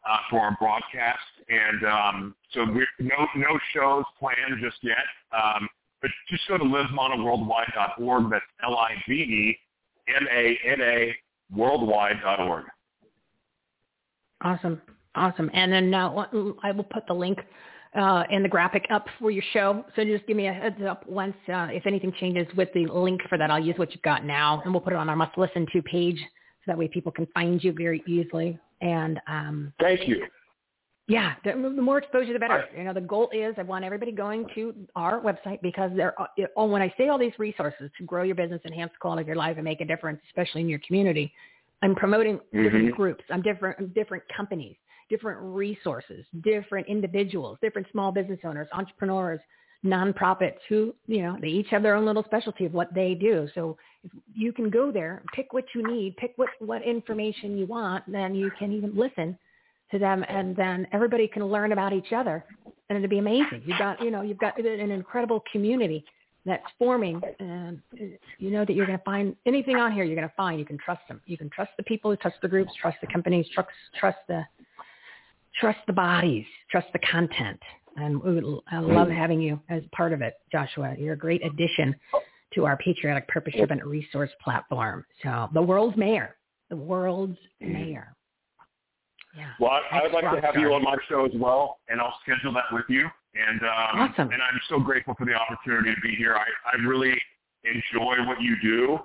uh, 0.08 0.16
for 0.30 0.40
our 0.40 0.56
broadcast. 0.58 1.18
And 1.48 1.84
um, 1.84 2.34
so 2.52 2.64
no 2.64 3.26
no 3.36 3.58
shows 3.72 4.04
planned 4.18 4.62
just 4.62 4.78
yet. 4.82 5.04
Um, 5.32 5.68
but 6.00 6.10
just 6.28 6.46
go 6.48 6.58
to 6.58 6.64
lizemanaworldwide.org. 6.64 8.30
That's 8.30 8.44
L-I-V-E 8.62 9.58
M-A-N-A 10.08 11.14
worldwide.org. 11.54 12.64
Awesome. 14.42 14.82
Awesome. 15.14 15.50
And 15.54 15.72
then 15.72 15.94
uh, 15.94 16.10
I 16.62 16.72
will 16.72 16.84
put 16.84 17.06
the 17.06 17.14
link 17.14 17.38
uh, 17.94 18.24
in 18.30 18.42
the 18.42 18.48
graphic 18.48 18.86
up 18.90 19.06
for 19.18 19.30
your 19.30 19.44
show. 19.52 19.84
So 19.94 20.04
just 20.04 20.26
give 20.26 20.36
me 20.36 20.48
a 20.48 20.52
heads 20.52 20.80
up 20.88 21.06
once 21.06 21.36
uh, 21.48 21.68
if 21.70 21.86
anything 21.86 22.12
changes 22.18 22.46
with 22.56 22.68
the 22.74 22.86
link 22.86 23.20
for 23.28 23.38
that. 23.38 23.50
I'll 23.50 23.62
use 23.62 23.78
what 23.78 23.92
you've 23.92 24.02
got 24.02 24.24
now, 24.24 24.62
and 24.64 24.72
we'll 24.72 24.80
put 24.80 24.92
it 24.92 24.96
on 24.96 25.08
our 25.08 25.16
must 25.16 25.36
listen 25.38 25.66
to 25.72 25.82
page 25.82 26.18
so 26.18 26.72
that 26.72 26.78
way 26.78 26.88
people 26.88 27.12
can 27.12 27.26
find 27.34 27.62
you 27.62 27.72
very 27.72 28.02
easily. 28.06 28.58
And 28.80 29.20
um, 29.28 29.72
thank 29.80 30.08
you. 30.08 30.24
Yeah, 31.06 31.34
the, 31.44 31.52
the 31.52 31.82
more 31.82 31.98
exposure, 31.98 32.32
the 32.32 32.38
better. 32.38 32.64
You 32.74 32.84
know, 32.84 32.94
the 32.94 33.00
goal 33.02 33.28
is 33.30 33.54
I 33.58 33.62
want 33.62 33.84
everybody 33.84 34.10
going 34.10 34.46
to 34.54 34.74
our 34.96 35.20
website 35.20 35.60
because 35.60 35.90
there. 35.94 36.14
Oh, 36.56 36.64
when 36.64 36.80
I 36.80 36.92
say 36.96 37.08
all 37.08 37.18
these 37.18 37.38
resources 37.38 37.90
to 37.98 38.04
grow 38.04 38.22
your 38.22 38.34
business, 38.34 38.62
enhance 38.64 38.90
the 38.92 38.98
quality 39.00 39.20
of 39.20 39.28
your 39.28 39.36
life, 39.36 39.56
and 39.56 39.64
make 39.64 39.82
a 39.82 39.84
difference, 39.84 40.20
especially 40.28 40.62
in 40.62 40.68
your 40.68 40.80
community, 40.86 41.30
I'm 41.82 41.94
promoting 41.94 42.36
mm-hmm. 42.38 42.62
different 42.62 42.94
groups. 42.94 43.22
I'm 43.30 43.42
different 43.42 43.92
different 43.92 44.24
companies, 44.34 44.76
different 45.08 45.40
resources, 45.40 46.24
different 46.42 46.86
individuals, 46.88 47.58
different 47.60 47.86
small 47.90 48.12
business 48.12 48.40
owners, 48.44 48.68
entrepreneurs, 48.72 49.40
nonprofits 49.84 50.58
who, 50.68 50.94
you 51.06 51.22
know, 51.22 51.36
they 51.40 51.48
each 51.48 51.68
have 51.70 51.82
their 51.82 51.94
own 51.94 52.06
little 52.06 52.24
specialty 52.24 52.64
of 52.64 52.72
what 52.72 52.92
they 52.94 53.14
do. 53.14 53.46
So 53.54 53.76
if 54.02 54.10
you 54.34 54.52
can 54.52 54.70
go 54.70 54.90
there, 54.90 55.22
pick 55.34 55.52
what 55.52 55.64
you 55.74 55.86
need, 55.86 56.16
pick 56.16 56.32
what, 56.36 56.48
what 56.58 56.82
information 56.82 57.58
you 57.58 57.66
want, 57.66 58.10
then 58.10 58.34
you 58.34 58.50
can 58.58 58.72
even 58.72 58.96
listen 58.96 59.38
to 59.90 59.98
them 59.98 60.24
and 60.28 60.56
then 60.56 60.86
everybody 60.92 61.28
can 61.28 61.44
learn 61.44 61.72
about 61.72 61.92
each 61.92 62.12
other 62.12 62.44
and 62.88 62.96
it'd 62.98 63.10
be 63.10 63.18
amazing. 63.18 63.62
You've 63.66 63.78
got, 63.78 64.02
you 64.02 64.10
know, 64.10 64.22
you've 64.22 64.38
got 64.38 64.58
an 64.58 64.90
incredible 64.90 65.42
community 65.52 66.04
that's 66.46 66.64
forming 66.78 67.20
and 67.38 67.80
you 68.38 68.50
know 68.50 68.64
that 68.64 68.74
you're 68.74 68.86
going 68.86 68.98
to 68.98 69.04
find 69.04 69.34
anything 69.46 69.76
on 69.76 69.92
here 69.92 70.04
you're 70.04 70.16
going 70.16 70.28
to 70.28 70.34
find 70.36 70.58
you 70.58 70.66
can 70.66 70.76
trust 70.76 71.00
them 71.08 71.20
you 71.26 71.38
can 71.38 71.48
trust 71.50 71.70
the 71.76 71.82
people 71.84 72.14
trust 72.16 72.36
the 72.42 72.48
groups 72.48 72.70
trust 72.80 72.98
the 73.00 73.06
companies 73.06 73.46
trust 73.54 73.70
trust 73.98 74.18
the 74.28 74.44
trust 75.60 75.78
the 75.86 75.92
bodies 75.92 76.44
trust 76.70 76.86
the 76.92 76.98
content 77.10 77.60
and 77.96 78.20
i 78.70 78.78
love 78.78 79.08
having 79.08 79.40
you 79.40 79.60
as 79.68 79.82
part 79.94 80.12
of 80.12 80.22
it 80.22 80.34
joshua 80.50 80.94
you're 80.98 81.14
a 81.14 81.18
great 81.18 81.44
addition 81.44 81.94
to 82.52 82.64
our 82.64 82.76
patriotic 82.78 83.26
purpose 83.28 83.54
driven 83.56 83.78
resource 83.80 84.30
platform 84.42 85.04
so 85.22 85.48
the 85.54 85.62
world's 85.62 85.96
mayor 85.96 86.36
the 86.70 86.76
world's 86.76 87.38
mayor 87.60 88.14
yeah. 89.36 89.50
Well, 89.58 89.72
I, 89.72 89.98
I 89.98 90.02
would 90.04 90.12
like 90.12 90.32
to 90.32 90.40
have 90.40 90.56
you 90.56 90.72
on 90.74 90.82
my 90.82 90.96
show 91.08 91.24
as 91.24 91.32
well, 91.34 91.78
and 91.88 92.00
I'll 92.00 92.14
schedule 92.22 92.52
that 92.54 92.64
with 92.72 92.84
you. 92.88 93.08
And 93.34 93.60
um, 93.62 94.10
awesome. 94.10 94.30
And 94.30 94.40
I'm 94.40 94.60
so 94.68 94.78
grateful 94.78 95.14
for 95.18 95.24
the 95.24 95.34
opportunity 95.34 95.92
to 95.94 96.00
be 96.00 96.14
here. 96.14 96.36
I, 96.36 96.46
I 96.70 96.80
really 96.82 97.20
enjoy 97.64 98.24
what 98.26 98.40
you 98.40 98.54
do, 98.62 98.98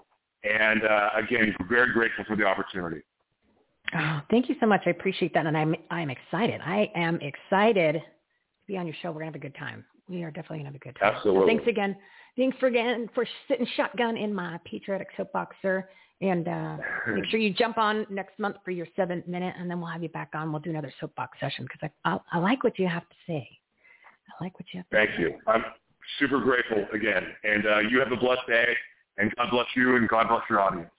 and 0.43 0.83
uh, 0.83 1.09
again, 1.15 1.55
very 1.67 1.91
grateful 1.93 2.25
for 2.25 2.35
the 2.35 2.45
opportunity. 2.45 3.01
Oh, 3.95 4.21
thank 4.29 4.49
you 4.49 4.55
so 4.59 4.65
much. 4.65 4.81
I 4.85 4.91
appreciate 4.91 5.33
that, 5.33 5.45
and 5.45 5.57
I'm 5.57 5.75
I'm 5.89 6.09
excited. 6.09 6.61
I 6.61 6.91
am 6.95 7.19
excited 7.21 7.93
to 7.95 8.01
be 8.67 8.77
on 8.77 8.85
your 8.85 8.95
show. 9.01 9.09
We're 9.09 9.21
gonna 9.21 9.25
have 9.25 9.35
a 9.35 9.39
good 9.39 9.55
time. 9.55 9.85
We 10.07 10.23
are 10.23 10.31
definitely 10.31 10.59
gonna 10.59 10.69
have 10.69 10.75
a 10.75 10.79
good 10.79 10.97
time. 10.99 11.15
Absolutely. 11.15 11.41
So 11.41 11.47
thanks 11.47 11.67
again. 11.67 11.95
Thanks 12.37 12.57
for 12.59 12.67
again 12.67 13.09
for 13.15 13.25
sitting 13.47 13.67
shotgun 13.75 14.17
in 14.17 14.33
my 14.33 14.59
patriotic 14.65 15.07
soapbox, 15.17 15.55
sir. 15.61 15.87
And 16.21 16.47
uh, 16.47 16.77
make 17.13 17.25
sure 17.25 17.39
you 17.39 17.53
jump 17.53 17.77
on 17.77 18.05
next 18.09 18.37
month 18.39 18.57
for 18.63 18.71
your 18.71 18.87
seventh 18.95 19.27
minute, 19.27 19.55
and 19.57 19.69
then 19.69 19.79
we'll 19.79 19.89
have 19.89 20.03
you 20.03 20.09
back 20.09 20.29
on. 20.33 20.51
We'll 20.51 20.61
do 20.61 20.69
another 20.69 20.93
soapbox 20.99 21.39
session 21.39 21.65
because 21.65 21.89
I, 22.05 22.11
I, 22.11 22.19
I 22.33 22.39
like 22.39 22.63
what 22.63 22.77
you 22.77 22.87
have 22.87 23.07
to 23.07 23.15
say. 23.25 23.47
I 24.29 24.43
like 24.43 24.59
what 24.59 24.67
you 24.73 24.79
have 24.79 24.89
to 24.89 24.95
Thank 24.95 25.11
say. 25.17 25.21
you. 25.23 25.33
I'm 25.47 25.63
super 26.19 26.39
grateful 26.39 26.85
again. 26.93 27.23
And 27.43 27.65
uh, 27.65 27.79
you 27.79 27.99
have 27.99 28.11
a 28.11 28.17
blessed 28.17 28.47
day, 28.47 28.75
and 29.17 29.33
God 29.35 29.47
bless 29.51 29.67
you, 29.75 29.95
and 29.95 30.07
God 30.07 30.27
bless 30.27 30.41
your 30.49 30.59
audience. 30.59 30.89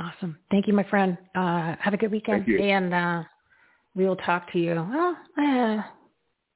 Awesome. 0.00 0.38
Thank 0.50 0.66
you, 0.66 0.72
my 0.72 0.84
friend. 0.84 1.16
Uh, 1.34 1.76
have 1.78 1.94
a 1.94 1.96
good 1.96 2.10
weekend. 2.10 2.46
And 2.48 2.92
uh, 2.94 3.22
we 3.94 4.06
will 4.06 4.16
talk 4.16 4.50
to 4.52 4.58
you. 4.58 4.74
Well, 4.74 5.16
uh, 5.38 5.82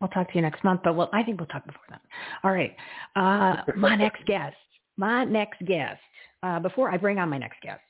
we'll 0.01 0.11
talk 0.11 0.29
to 0.29 0.35
you 0.35 0.43
next 0.43 0.65
month, 0.65 0.81
but 0.85 0.97
we'll, 0.97 1.09
I 1.13 1.23
think 1.23 1.39
we'll 1.39 1.47
talk 1.49 1.67
before 1.67 1.83
that. 1.91 2.01
All 2.43 2.53
right. 2.53 2.75
Uh, 3.15 3.63
my 3.77 3.95
next 3.97 4.25
guest, 4.27 4.57
my 4.97 5.25
next 5.25 5.65
guest 5.67 6.01
uh, 6.43 6.61
before 6.61 6.91
I 6.91 6.97
bring 6.97 7.19
on 7.19 7.29
my 7.29 7.39
next 7.39 7.61
guest. 7.63 7.81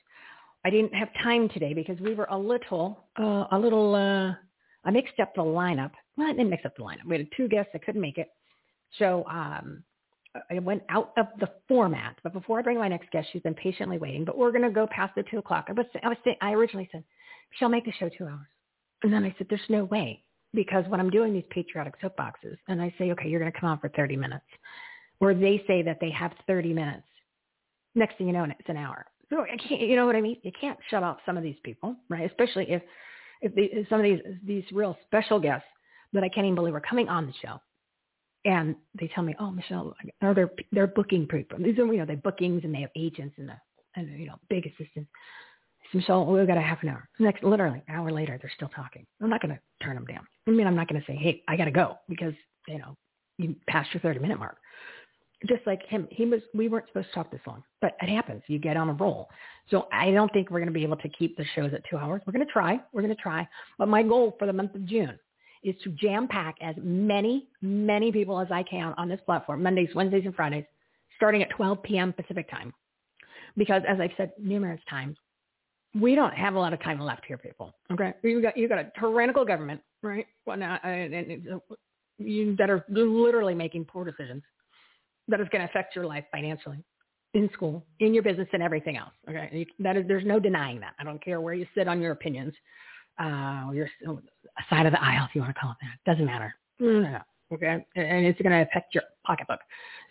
I 0.65 0.69
didn't 0.69 0.93
have 0.93 1.09
time 1.23 1.49
today 1.49 1.73
because 1.73 1.99
we 1.99 2.13
were 2.13 2.27
a 2.29 2.37
little, 2.37 3.05
uh, 3.19 3.45
a 3.51 3.57
little, 3.57 3.95
uh, 3.95 4.33
I 4.85 4.91
mixed 4.91 5.19
up 5.19 5.33
the 5.35 5.41
lineup. 5.41 5.91
Well, 6.17 6.27
I 6.27 6.33
didn't 6.33 6.49
mix 6.49 6.65
up 6.65 6.75
the 6.75 6.83
lineup. 6.83 7.05
We 7.07 7.17
had 7.17 7.27
two 7.37 7.47
guests 7.47 7.69
that 7.73 7.85
couldn't 7.85 8.01
make 8.01 8.17
it. 8.17 8.29
So 8.99 9.25
um, 9.29 9.83
I 10.49 10.59
went 10.59 10.83
out 10.89 11.13
of 11.17 11.27
the 11.39 11.49
format. 11.67 12.17
But 12.23 12.33
before 12.33 12.59
I 12.59 12.61
bring 12.61 12.77
my 12.77 12.87
next 12.87 13.11
guest, 13.11 13.27
she's 13.31 13.41
been 13.41 13.53
patiently 13.53 13.97
waiting. 13.97 14.25
But 14.25 14.37
we're 14.37 14.51
going 14.51 14.63
to 14.63 14.69
go 14.69 14.87
past 14.87 15.15
the 15.15 15.23
2 15.29 15.37
o'clock. 15.39 15.65
I 15.69 15.73
was, 15.73 15.85
I 16.03 16.09
was 16.09 16.17
I 16.41 16.51
originally 16.53 16.89
said, 16.91 17.03
she'll 17.57 17.69
make 17.69 17.85
the 17.85 17.93
show 17.93 18.09
two 18.09 18.25
hours. 18.25 18.47
And 19.03 19.13
then 19.13 19.23
I 19.23 19.33
said, 19.37 19.47
there's 19.49 19.61
no 19.69 19.85
way. 19.85 20.23
Because 20.53 20.85
when 20.87 20.99
I'm 20.99 21.09
doing 21.09 21.33
these 21.33 21.43
patriotic 21.49 22.01
soapboxes, 22.01 22.57
and 22.67 22.81
I 22.81 22.93
say, 22.97 23.11
okay, 23.11 23.27
you're 23.27 23.39
going 23.39 23.51
to 23.51 23.59
come 23.59 23.69
on 23.69 23.79
for 23.79 23.89
30 23.89 24.15
minutes. 24.15 24.45
Or 25.19 25.33
they 25.33 25.63
say 25.67 25.81
that 25.83 25.97
they 25.99 26.11
have 26.11 26.31
30 26.47 26.73
minutes 26.73 27.03
next 27.97 28.17
thing 28.17 28.27
you 28.27 28.33
know, 28.33 28.43
it's 28.43 28.69
an 28.69 28.77
hour. 28.77 29.05
So 29.29 29.41
I 29.41 29.57
can't, 29.57 29.81
you 29.81 29.95
know 29.95 30.05
what 30.05 30.15
I 30.15 30.21
mean? 30.21 30.37
You 30.43 30.51
can't 30.59 30.77
shut 30.89 31.03
off 31.03 31.17
some 31.25 31.35
of 31.35 31.43
these 31.43 31.57
people, 31.63 31.95
right? 32.09 32.29
Especially 32.29 32.69
if, 32.69 32.81
if, 33.41 33.53
they, 33.55 33.63
if 33.63 33.89
some 33.89 33.99
of 33.99 34.03
these, 34.03 34.19
these 34.45 34.63
real 34.71 34.97
special 35.05 35.39
guests 35.39 35.67
that 36.13 36.23
I 36.23 36.29
can't 36.29 36.45
even 36.45 36.55
believe 36.55 36.75
are 36.75 36.81
coming 36.81 37.09
on 37.09 37.25
the 37.25 37.33
show. 37.41 37.59
And 38.47 38.75
they 38.97 39.09
tell 39.13 39.23
me, 39.23 39.35
oh, 39.39 39.51
Michele, 39.51 39.93
are 40.21 40.33
they're, 40.33 40.49
they're 40.71 40.87
booking 40.87 41.27
people. 41.27 41.59
These 41.59 41.77
are, 41.77 41.85
you 41.85 41.99
know, 41.99 42.05
they 42.05 42.15
bookings 42.15 42.63
and 42.63 42.73
they 42.73 42.81
have 42.81 42.89
agents 42.95 43.35
and, 43.37 43.49
the, 43.49 43.55
and 43.95 44.19
you 44.19 44.25
know, 44.25 44.39
big 44.49 44.65
assistants. 44.65 45.09
So 45.91 45.97
Michele, 45.99 46.25
we've 46.25 46.47
got 46.47 46.57
a 46.57 46.61
half 46.61 46.81
an 46.81 46.89
hour. 46.89 47.07
Next, 47.19 47.43
literally 47.43 47.83
an 47.87 47.95
hour 47.95 48.09
later, 48.09 48.39
they're 48.41 48.51
still 48.55 48.69
talking. 48.69 49.05
I'm 49.21 49.29
not 49.29 49.41
going 49.41 49.53
to 49.53 49.85
turn 49.85 49.95
them 49.95 50.05
down. 50.05 50.25
I 50.47 50.51
mean, 50.51 50.65
I'm 50.65 50.75
not 50.75 50.87
going 50.87 50.99
to 50.99 51.05
say, 51.05 51.15
hey, 51.17 51.43
I 51.47 51.57
got 51.57 51.65
to 51.65 51.71
go 51.71 51.97
because, 52.07 52.33
you 52.67 52.79
know, 52.79 52.95
you 53.37 53.55
passed 53.67 53.93
your 53.93 54.01
30 54.01 54.19
minute 54.19 54.39
mark 54.39 54.57
just 55.45 55.65
like 55.67 55.85
him, 55.85 56.07
he 56.09 56.25
was. 56.25 56.41
We 56.53 56.67
weren't 56.67 56.87
supposed 56.87 57.09
to 57.09 57.13
talk 57.13 57.31
this 57.31 57.41
long, 57.45 57.63
but 57.79 57.95
it 58.01 58.09
happens. 58.09 58.41
You 58.47 58.57
get 58.57 58.75
on 58.75 58.89
a 58.89 58.93
roll. 58.93 59.29
So 59.69 59.87
I 59.91 60.11
don't 60.11 60.31
think 60.33 60.49
we're 60.49 60.59
going 60.59 60.67
to 60.67 60.73
be 60.73 60.83
able 60.83 60.97
to 60.97 61.09
keep 61.09 61.37
the 61.37 61.45
shows 61.55 61.73
at 61.73 61.81
two 61.89 61.97
hours. 61.97 62.21
We're 62.25 62.33
going 62.33 62.45
to 62.45 62.51
try. 62.51 62.79
We're 62.91 63.03
going 63.03 63.15
to 63.15 63.21
try. 63.21 63.47
But 63.77 63.87
my 63.87 64.01
goal 64.01 64.35
for 64.39 64.47
the 64.47 64.53
month 64.53 64.73
of 64.73 64.85
June 64.85 65.19
is 65.63 65.75
to 65.83 65.91
jam 65.91 66.27
pack 66.27 66.55
as 66.61 66.75
many, 66.81 67.47
many 67.61 68.11
people 68.11 68.39
as 68.39 68.47
I 68.51 68.63
can 68.63 68.93
on 68.97 69.09
this 69.09 69.19
platform, 69.25 69.63
Mondays, 69.63 69.89
Wednesdays, 69.95 70.25
and 70.25 70.35
Fridays, 70.35 70.65
starting 71.15 71.41
at 71.41 71.49
12 71.51 71.83
p.m. 71.83 72.13
Pacific 72.13 72.49
time. 72.49 72.73
Because 73.55 73.81
as 73.87 73.99
I've 73.99 74.11
said 74.17 74.31
numerous 74.39 74.81
times, 74.89 75.17
we 75.99 76.15
don't 76.15 76.33
have 76.33 76.55
a 76.55 76.59
lot 76.59 76.73
of 76.73 76.81
time 76.83 76.99
left 76.99 77.25
here, 77.27 77.37
people. 77.37 77.73
Okay, 77.91 78.13
you 78.23 78.41
got 78.41 78.57
you 78.57 78.67
got 78.67 78.79
a 78.79 78.91
tyrannical 78.99 79.45
government, 79.45 79.81
right? 80.03 80.27
Well, 80.45 80.57
now, 80.57 80.79
and, 80.83 81.13
and, 81.13 81.61
you, 82.19 82.55
that 82.55 82.69
are 82.69 82.83
literally 82.89 83.53
making 83.53 83.85
poor 83.85 84.03
decisions 84.03 84.43
that 85.27 85.39
is 85.39 85.47
going 85.51 85.61
to 85.61 85.69
affect 85.69 85.95
your 85.95 86.05
life 86.05 86.23
financially 86.31 86.83
in 87.33 87.49
school, 87.53 87.85
in 87.99 88.13
your 88.13 88.23
business, 88.23 88.47
and 88.53 88.63
everything 88.63 88.97
else. 88.97 89.13
Okay, 89.29 89.67
that 89.79 89.97
is 89.97 90.05
there's 90.07 90.25
no 90.25 90.39
denying 90.39 90.79
that. 90.79 90.93
I 90.99 91.03
don't 91.03 91.23
care 91.23 91.41
where 91.41 91.53
you 91.53 91.65
sit 91.75 91.87
on 91.87 92.01
your 92.01 92.11
opinions, 92.11 92.53
uh, 93.19 93.69
your 93.73 93.87
side 94.69 94.85
of 94.85 94.91
the 94.91 95.03
aisle, 95.03 95.25
if 95.29 95.35
you 95.35 95.41
want 95.41 95.53
to 95.53 95.59
call 95.59 95.71
it 95.71 95.77
that. 95.81 96.11
Doesn't 96.11 96.25
matter. 96.25 96.55
No, 96.79 97.19
okay, 97.53 97.85
and 97.95 98.25
it's 98.25 98.41
going 98.41 98.51
to 98.51 98.61
affect 98.61 98.93
your 98.93 99.03
pocketbook. 99.25 99.59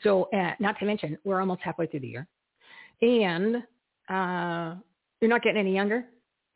So, 0.02 0.24
uh, 0.32 0.52
not 0.58 0.78
to 0.80 0.84
mention, 0.84 1.16
we're 1.24 1.40
almost 1.40 1.62
halfway 1.62 1.86
through 1.86 2.00
the 2.00 2.08
year, 2.08 2.26
and 3.02 3.56
uh, 4.08 4.74
you're 5.20 5.30
not 5.30 5.42
getting 5.42 5.60
any 5.60 5.74
younger. 5.74 6.04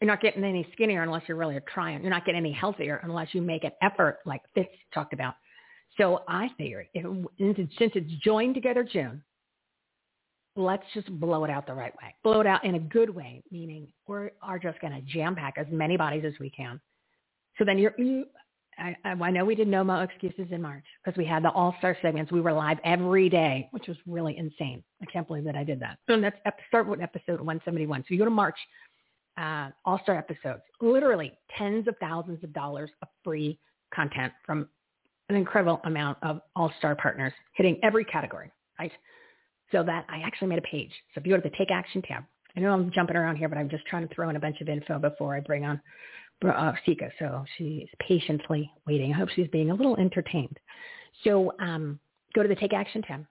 You're 0.01 0.09
not 0.09 0.23
getting 0.23 0.43
any 0.45 0.67
skinnier 0.73 1.03
unless 1.03 1.23
you're 1.29 1.37
really 1.37 1.59
trying. 1.73 2.01
You're 2.01 2.11
not 2.11 2.25
getting 2.25 2.41
any 2.41 2.53
healthier 2.53 3.01
unless 3.05 3.29
you 3.33 3.43
make 3.43 3.65
an 3.65 3.73
effort, 3.83 4.21
like 4.25 4.41
Fitz 4.55 4.71
talked 4.95 5.12
about 5.12 5.35
so 5.99 6.23
I 6.29 6.49
figured, 6.57 6.87
if, 6.95 7.05
since 7.79 7.93
it's 7.95 8.12
joined 8.23 8.55
together 8.55 8.85
June, 8.85 9.23
let's 10.57 10.85
just 10.95 11.11
blow 11.21 11.45
it 11.45 11.51
out 11.51 11.67
the 11.67 11.75
right 11.75 11.95
way. 11.95 12.15
Blow 12.23 12.41
it 12.41 12.47
out 12.47 12.65
in 12.65 12.75
a 12.77 12.79
good 12.79 13.11
way, 13.11 13.43
meaning 13.51 13.89
we 14.07 14.29
are 14.43 14.59
just 14.59 14.81
going 14.81 14.93
to 14.93 15.01
jam 15.03 15.35
pack 15.35 15.55
as 15.57 15.67
many 15.71 15.97
bodies 15.97 16.25
as 16.27 16.33
we 16.39 16.51
can. 16.51 16.81
So 17.61 17.66
then 17.66 17.77
you're, 17.77 17.95
you, 17.99 18.24
I, 18.78 18.97
I 19.05 19.31
know 19.31 19.45
we 19.45 19.55
did 19.55 19.69
no 19.69 19.85
more 19.85 20.03
excuses 20.03 20.47
in 20.51 20.62
March 20.62 20.85
because 21.05 21.16
we 21.19 21.27
had 21.27 21.45
the 21.45 21.51
all-star 21.51 21.95
segments. 22.01 22.32
We 22.32 22.41
were 22.41 22.55
live 22.55 22.78
every 22.85 23.28
day, 23.28 23.69
which 23.73 23.87
was 23.87 23.99
really 24.07 24.39
insane. 24.39 24.82
I 25.03 25.05
can't 25.12 25.28
believe 25.28 25.45
that 25.45 25.57
I 25.57 25.62
did 25.62 25.78
that. 25.81 25.99
So 26.09 26.15
let's 26.15 26.37
start 26.69 26.89
with 26.89 27.03
episode 27.03 27.39
171. 27.39 28.01
So 28.01 28.15
you 28.15 28.19
go 28.19 28.24
to 28.24 28.31
March, 28.31 28.57
uh, 29.37 29.69
all-star 29.85 30.16
episodes, 30.16 30.62
literally 30.81 31.32
tens 31.59 31.87
of 31.87 31.97
thousands 32.01 32.43
of 32.43 32.55
dollars 32.55 32.89
of 33.03 33.09
free 33.23 33.59
content 33.95 34.32
from 34.47 34.66
an 35.28 35.37
incredible 35.37 35.82
amount 35.85 36.16
of 36.23 36.41
all-star 36.57 36.97
partners 36.97 37.35
hitting 37.57 37.78
every 37.82 38.07
category, 38.07 38.51
right? 38.78 38.93
So 39.70 39.82
that 39.85 40.07
I 40.09 40.20
actually 40.24 40.49
made 40.49 40.59
a 40.61 40.62
page. 40.62 40.91
So 41.15 41.20
if 41.20 41.27
you 41.27 41.32
go 41.32 41.37
to 41.37 41.47
the 41.47 41.55
Take 41.59 41.70
Action 41.70 42.01
tab, 42.01 42.24
I 42.57 42.61
know 42.61 42.73
I'm 42.73 42.91
jumping 42.91 43.16
around 43.16 43.37
here, 43.37 43.51
but 43.51 43.59
I'm 43.59 43.69
just 43.69 43.85
trying 43.85 44.09
to 44.09 44.15
throw 44.15 44.31
in 44.31 44.37
a 44.37 44.41
bunch 44.41 44.62
of 44.62 44.69
info 44.70 44.99
before 44.99 45.37
I 45.37 45.41
bring 45.41 45.66
on 45.66 45.81
uh, 46.49 46.73
Sika. 46.87 47.11
So 47.19 47.45
she's 47.57 47.89
patiently 47.99 48.71
waiting. 48.87 49.12
I 49.12 49.17
hope 49.17 49.29
she's 49.31 49.49
being 49.49 49.71
a 49.71 49.75
little 49.75 49.97
entertained. 49.97 50.59
So 51.25 51.53
um, 51.59 51.99
go 52.35 52.43
to 52.43 52.49
the 52.49 52.57
Take 52.57 52.73
Action 52.73 53.03
tab. 53.03 53.27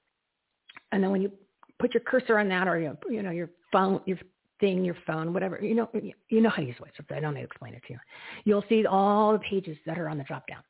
And 0.91 1.03
then 1.03 1.11
when 1.11 1.22
you 1.22 1.31
put 1.80 1.94
your 1.94 2.02
cursor 2.02 2.40
on 2.40 2.49
that 2.49 2.68
or, 2.68 2.80
you 2.80 3.23
know, 3.23 3.31
your 3.31 3.49
phone, 3.72 4.02
your 4.06 4.18
thing, 4.60 4.84
your 4.84 4.98
phone, 5.07 5.34
whatever. 5.34 5.60
You 5.61 5.76
know, 5.76 5.90
you 6.30 6.41
know 6.41 6.49
how 6.49 6.57
to 6.57 6.68
use 6.68 6.76
WhatsApp. 6.80 7.15
I 7.15 7.19
don't 7.19 7.34
need 7.34 7.41
to 7.41 7.45
explain 7.45 7.73
it 7.73 7.81
to 7.88 7.94
you. 7.94 7.99
You'll 8.45 8.64
see 8.69 8.86
all 8.86 9.34
the 9.34 9.40
pages 9.40 9.77
that 9.86 9.98
are 9.98 10.10
on 10.10 10.18
the 10.18 10.23
drop 10.23 10.48
down. 10.48 10.64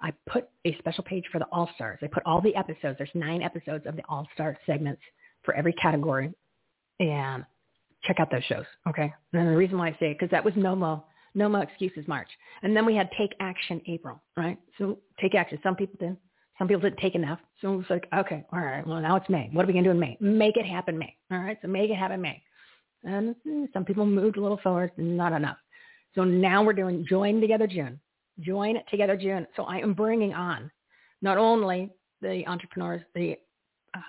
I 0.00 0.12
put 0.28 0.48
a 0.66 0.76
special 0.78 1.04
page 1.04 1.24
for 1.30 1.38
the 1.38 1.46
All 1.52 1.70
Stars. 1.74 1.98
I 2.02 2.08
put 2.08 2.22
all 2.26 2.40
the 2.40 2.54
episodes. 2.56 2.98
There's 2.98 3.10
nine 3.14 3.42
episodes 3.42 3.86
of 3.86 3.96
the 3.96 4.02
All 4.08 4.26
Star 4.34 4.58
segments 4.66 5.00
for 5.44 5.54
every 5.54 5.72
category, 5.74 6.32
and 7.00 7.44
check 8.02 8.20
out 8.20 8.30
those 8.30 8.44
shows. 8.44 8.64
Okay. 8.88 9.12
And 9.32 9.48
the 9.48 9.56
reason 9.56 9.78
why 9.78 9.88
I 9.88 9.96
say 10.00 10.10
it 10.10 10.18
because 10.18 10.30
that 10.30 10.44
was 10.44 10.54
no 10.56 10.74
mo 10.74 11.04
no 11.34 11.48
more 11.48 11.62
excuses 11.62 12.06
March, 12.06 12.28
and 12.62 12.76
then 12.76 12.86
we 12.86 12.94
had 12.94 13.10
Take 13.18 13.34
Action 13.40 13.80
April. 13.86 14.22
Right. 14.36 14.58
So 14.78 14.98
take 15.20 15.34
action. 15.34 15.58
Some 15.62 15.76
people 15.76 15.96
did. 15.98 16.16
Some 16.58 16.68
people 16.68 16.82
didn't 16.82 17.00
take 17.00 17.16
enough. 17.16 17.40
So 17.60 17.74
it 17.74 17.76
was 17.78 17.86
like, 17.90 18.06
okay, 18.16 18.44
all 18.52 18.60
right, 18.60 18.86
well 18.86 19.00
now 19.00 19.16
it's 19.16 19.28
May. 19.28 19.50
What 19.52 19.64
are 19.64 19.66
we 19.66 19.72
gonna 19.72 19.84
do 19.84 19.90
in 19.90 19.98
May? 19.98 20.16
Make 20.20 20.56
it 20.56 20.66
happen 20.66 20.96
May. 20.96 21.16
All 21.30 21.38
right. 21.38 21.58
So 21.62 21.68
make 21.68 21.90
it 21.90 21.96
happen 21.96 22.20
May. 22.20 22.40
And 23.02 23.34
mm, 23.46 23.66
some 23.72 23.84
people 23.84 24.06
moved 24.06 24.36
a 24.36 24.40
little 24.40 24.60
forward, 24.62 24.92
not 24.96 25.32
enough. 25.32 25.58
So 26.14 26.24
now 26.24 26.62
we're 26.62 26.72
doing 26.72 27.04
Join 27.08 27.40
Together 27.40 27.66
June. 27.66 28.00
Join 28.40 28.76
Together 28.90 29.16
June. 29.16 29.46
So 29.56 29.64
I 29.64 29.78
am 29.78 29.94
bringing 29.94 30.32
on 30.32 30.70
not 31.22 31.38
only 31.38 31.90
the 32.22 32.46
entrepreneurs, 32.46 33.02
the 33.14 33.36
uh, 33.94 34.00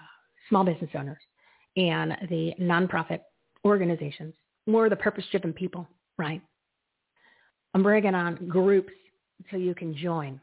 small 0.49 0.63
business 0.63 0.91
owners, 0.95 1.17
and 1.77 2.15
the 2.29 2.53
nonprofit 2.61 3.19
organizations, 3.65 4.33
more 4.67 4.89
the 4.89 4.95
purpose-driven 4.95 5.53
people, 5.53 5.87
right? 6.17 6.41
I'm 7.75 7.83
bringing 7.83 8.15
on 8.15 8.47
groups 8.47 8.93
so 9.51 9.57
you 9.57 9.75
can 9.75 9.95
join 9.95 10.41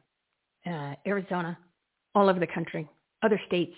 uh, 0.64 0.94
Arizona, 1.04 1.58
all 2.14 2.28
over 2.28 2.38
the 2.38 2.46
country, 2.46 2.88
other 3.24 3.40
states, 3.48 3.74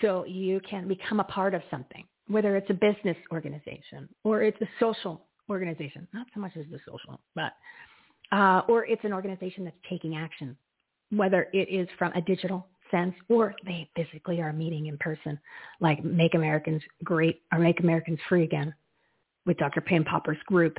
so 0.00 0.24
you 0.24 0.60
can 0.68 0.88
become 0.88 1.20
a 1.20 1.24
part 1.24 1.54
of 1.54 1.62
something 1.70 2.04
whether 2.30 2.56
it's 2.56 2.70
a 2.70 2.74
business 2.74 3.16
organization 3.32 4.08
or 4.24 4.42
it's 4.42 4.60
a 4.60 4.68
social 4.78 5.20
organization, 5.50 6.06
not 6.14 6.26
so 6.32 6.40
much 6.40 6.52
as 6.56 6.64
the 6.70 6.78
social, 6.86 7.20
but 7.34 7.52
uh, 8.32 8.62
or 8.68 8.86
it's 8.86 9.04
an 9.04 9.12
organization 9.12 9.64
that's 9.64 9.76
taking 9.88 10.14
action, 10.14 10.56
whether 11.10 11.48
it 11.52 11.68
is 11.68 11.88
from 11.98 12.12
a 12.12 12.20
digital 12.22 12.68
sense 12.90 13.14
or 13.28 13.54
they 13.66 13.88
physically 13.96 14.40
are 14.40 14.52
meeting 14.52 14.86
in 14.86 14.96
person, 14.98 15.38
like 15.80 16.04
Make 16.04 16.34
Americans 16.34 16.82
Great 17.02 17.42
or 17.52 17.58
Make 17.58 17.80
Americans 17.80 18.20
Free 18.28 18.44
Again 18.44 18.72
with 19.44 19.56
Dr. 19.58 19.80
Pam 19.80 20.04
Popper's 20.04 20.38
group 20.46 20.78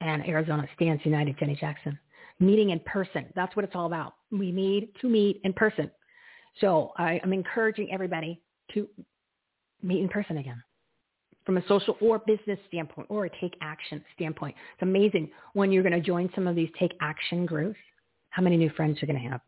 and 0.00 0.26
Arizona 0.26 0.66
Stands 0.74 1.04
United 1.04 1.38
Jenny 1.38 1.56
Jackson. 1.56 1.98
Meeting 2.40 2.70
in 2.70 2.80
person. 2.80 3.26
That's 3.34 3.54
what 3.56 3.64
it's 3.64 3.74
all 3.74 3.86
about. 3.86 4.14
We 4.30 4.52
need 4.52 4.90
to 5.00 5.08
meet 5.08 5.40
in 5.44 5.52
person. 5.52 5.90
So 6.60 6.92
I, 6.96 7.20
I'm 7.22 7.32
encouraging 7.32 7.92
everybody 7.92 8.40
to 8.74 8.88
meet 9.82 10.00
in 10.00 10.08
person 10.08 10.38
again 10.38 10.62
from 11.44 11.56
a 11.56 11.66
social 11.66 11.96
or 12.00 12.18
business 12.20 12.58
standpoint 12.68 13.06
or 13.10 13.24
a 13.24 13.30
take 13.40 13.54
action 13.62 14.04
standpoint. 14.14 14.54
It's 14.74 14.82
amazing 14.82 15.30
when 15.54 15.72
you're 15.72 15.82
going 15.82 15.94
to 15.94 16.00
join 16.00 16.30
some 16.34 16.46
of 16.46 16.54
these 16.54 16.68
take 16.78 16.92
action 17.00 17.46
groups, 17.46 17.78
how 18.30 18.42
many 18.42 18.56
new 18.56 18.70
friends 18.70 18.98
you're 19.00 19.06
going 19.06 19.22
to 19.22 19.30
have 19.30 19.40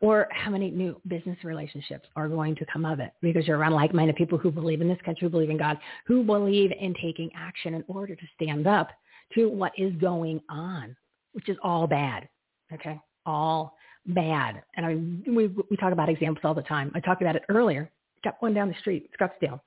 or 0.00 0.26
how 0.30 0.50
many 0.50 0.70
new 0.70 1.00
business 1.06 1.36
relationships 1.44 2.08
are 2.16 2.28
going 2.28 2.56
to 2.56 2.66
come 2.72 2.84
of 2.84 2.98
it 2.98 3.12
because 3.22 3.46
you're 3.46 3.58
around 3.58 3.72
like-minded 3.72 4.16
people 4.16 4.38
who 4.38 4.50
believe 4.50 4.80
in 4.80 4.88
this 4.88 4.98
country, 5.04 5.26
who 5.26 5.30
believe 5.30 5.50
in 5.50 5.58
God, 5.58 5.78
who 6.06 6.24
believe 6.24 6.72
in 6.78 6.94
taking 6.94 7.30
action 7.36 7.74
in 7.74 7.84
order 7.88 8.14
to 8.14 8.22
stand 8.34 8.66
up 8.66 8.88
to 9.34 9.48
what 9.48 9.72
is 9.76 9.94
going 9.96 10.40
on, 10.48 10.96
which 11.32 11.48
is 11.48 11.56
all 11.62 11.86
bad. 11.86 12.28
Okay. 12.72 13.00
All 13.24 13.76
bad. 14.06 14.62
And 14.76 14.86
I, 14.86 14.94
we, 15.30 15.48
we 15.70 15.76
talk 15.76 15.92
about 15.92 16.08
examples 16.08 16.44
all 16.44 16.54
the 16.54 16.62
time. 16.62 16.92
I 16.94 17.00
talked 17.00 17.22
about 17.22 17.36
it 17.36 17.42
earlier. 17.48 17.90
Got 18.24 18.36
one 18.40 18.54
down 18.54 18.68
the 18.68 18.74
street, 18.80 19.10
Scottsdale 19.20 19.60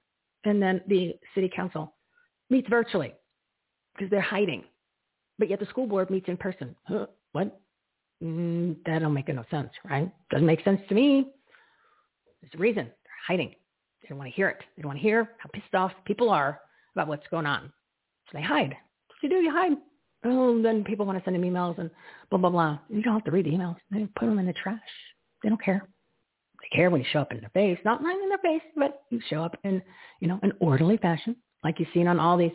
and 0.45 0.61
then 0.61 0.81
the 0.87 1.15
city 1.35 1.49
council 1.53 1.93
meets 2.49 2.67
virtually 2.69 3.13
because 3.95 4.09
they're 4.09 4.21
hiding. 4.21 4.63
But 5.37 5.49
yet 5.49 5.59
the 5.59 5.65
school 5.67 5.87
board 5.87 6.09
meets 6.09 6.27
in 6.27 6.37
person. 6.37 6.75
Huh, 6.85 7.07
what? 7.31 7.61
Mm, 8.23 8.75
that 8.85 8.99
don't 8.99 9.13
make 9.13 9.29
no 9.29 9.45
sense, 9.49 9.69
right? 9.89 10.11
Doesn't 10.29 10.45
make 10.45 10.63
sense 10.63 10.81
to 10.89 10.95
me. 10.95 11.31
There's 12.41 12.53
a 12.53 12.57
reason. 12.57 12.85
They're 12.85 13.25
hiding. 13.25 13.55
They 14.01 14.09
don't 14.09 14.17
want 14.17 14.29
to 14.29 14.35
hear 14.35 14.49
it. 14.49 14.57
They 14.75 14.81
don't 14.81 14.89
want 14.89 14.99
to 14.99 15.03
hear 15.03 15.31
how 15.37 15.49
pissed 15.53 15.73
off 15.73 15.91
people 16.05 16.29
are 16.29 16.59
about 16.95 17.07
what's 17.07 17.27
going 17.31 17.45
on. 17.45 17.71
So 18.25 18.37
they 18.37 18.43
hide. 18.43 18.75
You 19.21 19.29
do? 19.29 19.35
You 19.35 19.51
hide. 19.51 19.73
Oh, 20.25 20.61
then 20.61 20.83
people 20.83 21.05
want 21.05 21.17
to 21.17 21.23
send 21.23 21.35
them 21.35 21.43
emails 21.49 21.77
and 21.77 21.89
blah, 22.29 22.39
blah, 22.39 22.49
blah. 22.49 22.79
You 22.89 23.01
don't 23.01 23.13
have 23.13 23.23
to 23.23 23.31
read 23.31 23.45
the 23.45 23.51
emails. 23.51 23.77
They 23.89 24.05
put 24.17 24.25
them 24.25 24.39
in 24.39 24.45
the 24.45 24.53
trash. 24.53 24.79
They 25.41 25.49
don't 25.49 25.61
care 25.63 25.87
they 26.61 26.75
care 26.75 26.89
when 26.89 27.01
you 27.01 27.07
show 27.11 27.19
up 27.19 27.31
in 27.31 27.39
their 27.39 27.49
face, 27.49 27.79
not 27.85 28.03
right 28.03 28.19
in 28.21 28.29
their 28.29 28.37
face, 28.39 28.61
but 28.75 29.03
you 29.09 29.21
show 29.29 29.43
up 29.43 29.57
in, 29.63 29.81
you 30.19 30.27
know, 30.27 30.39
an 30.43 30.53
orderly 30.59 30.97
fashion, 30.97 31.35
like 31.63 31.79
you've 31.79 31.89
seen 31.93 32.07
on 32.07 32.19
all 32.19 32.37
these 32.37 32.51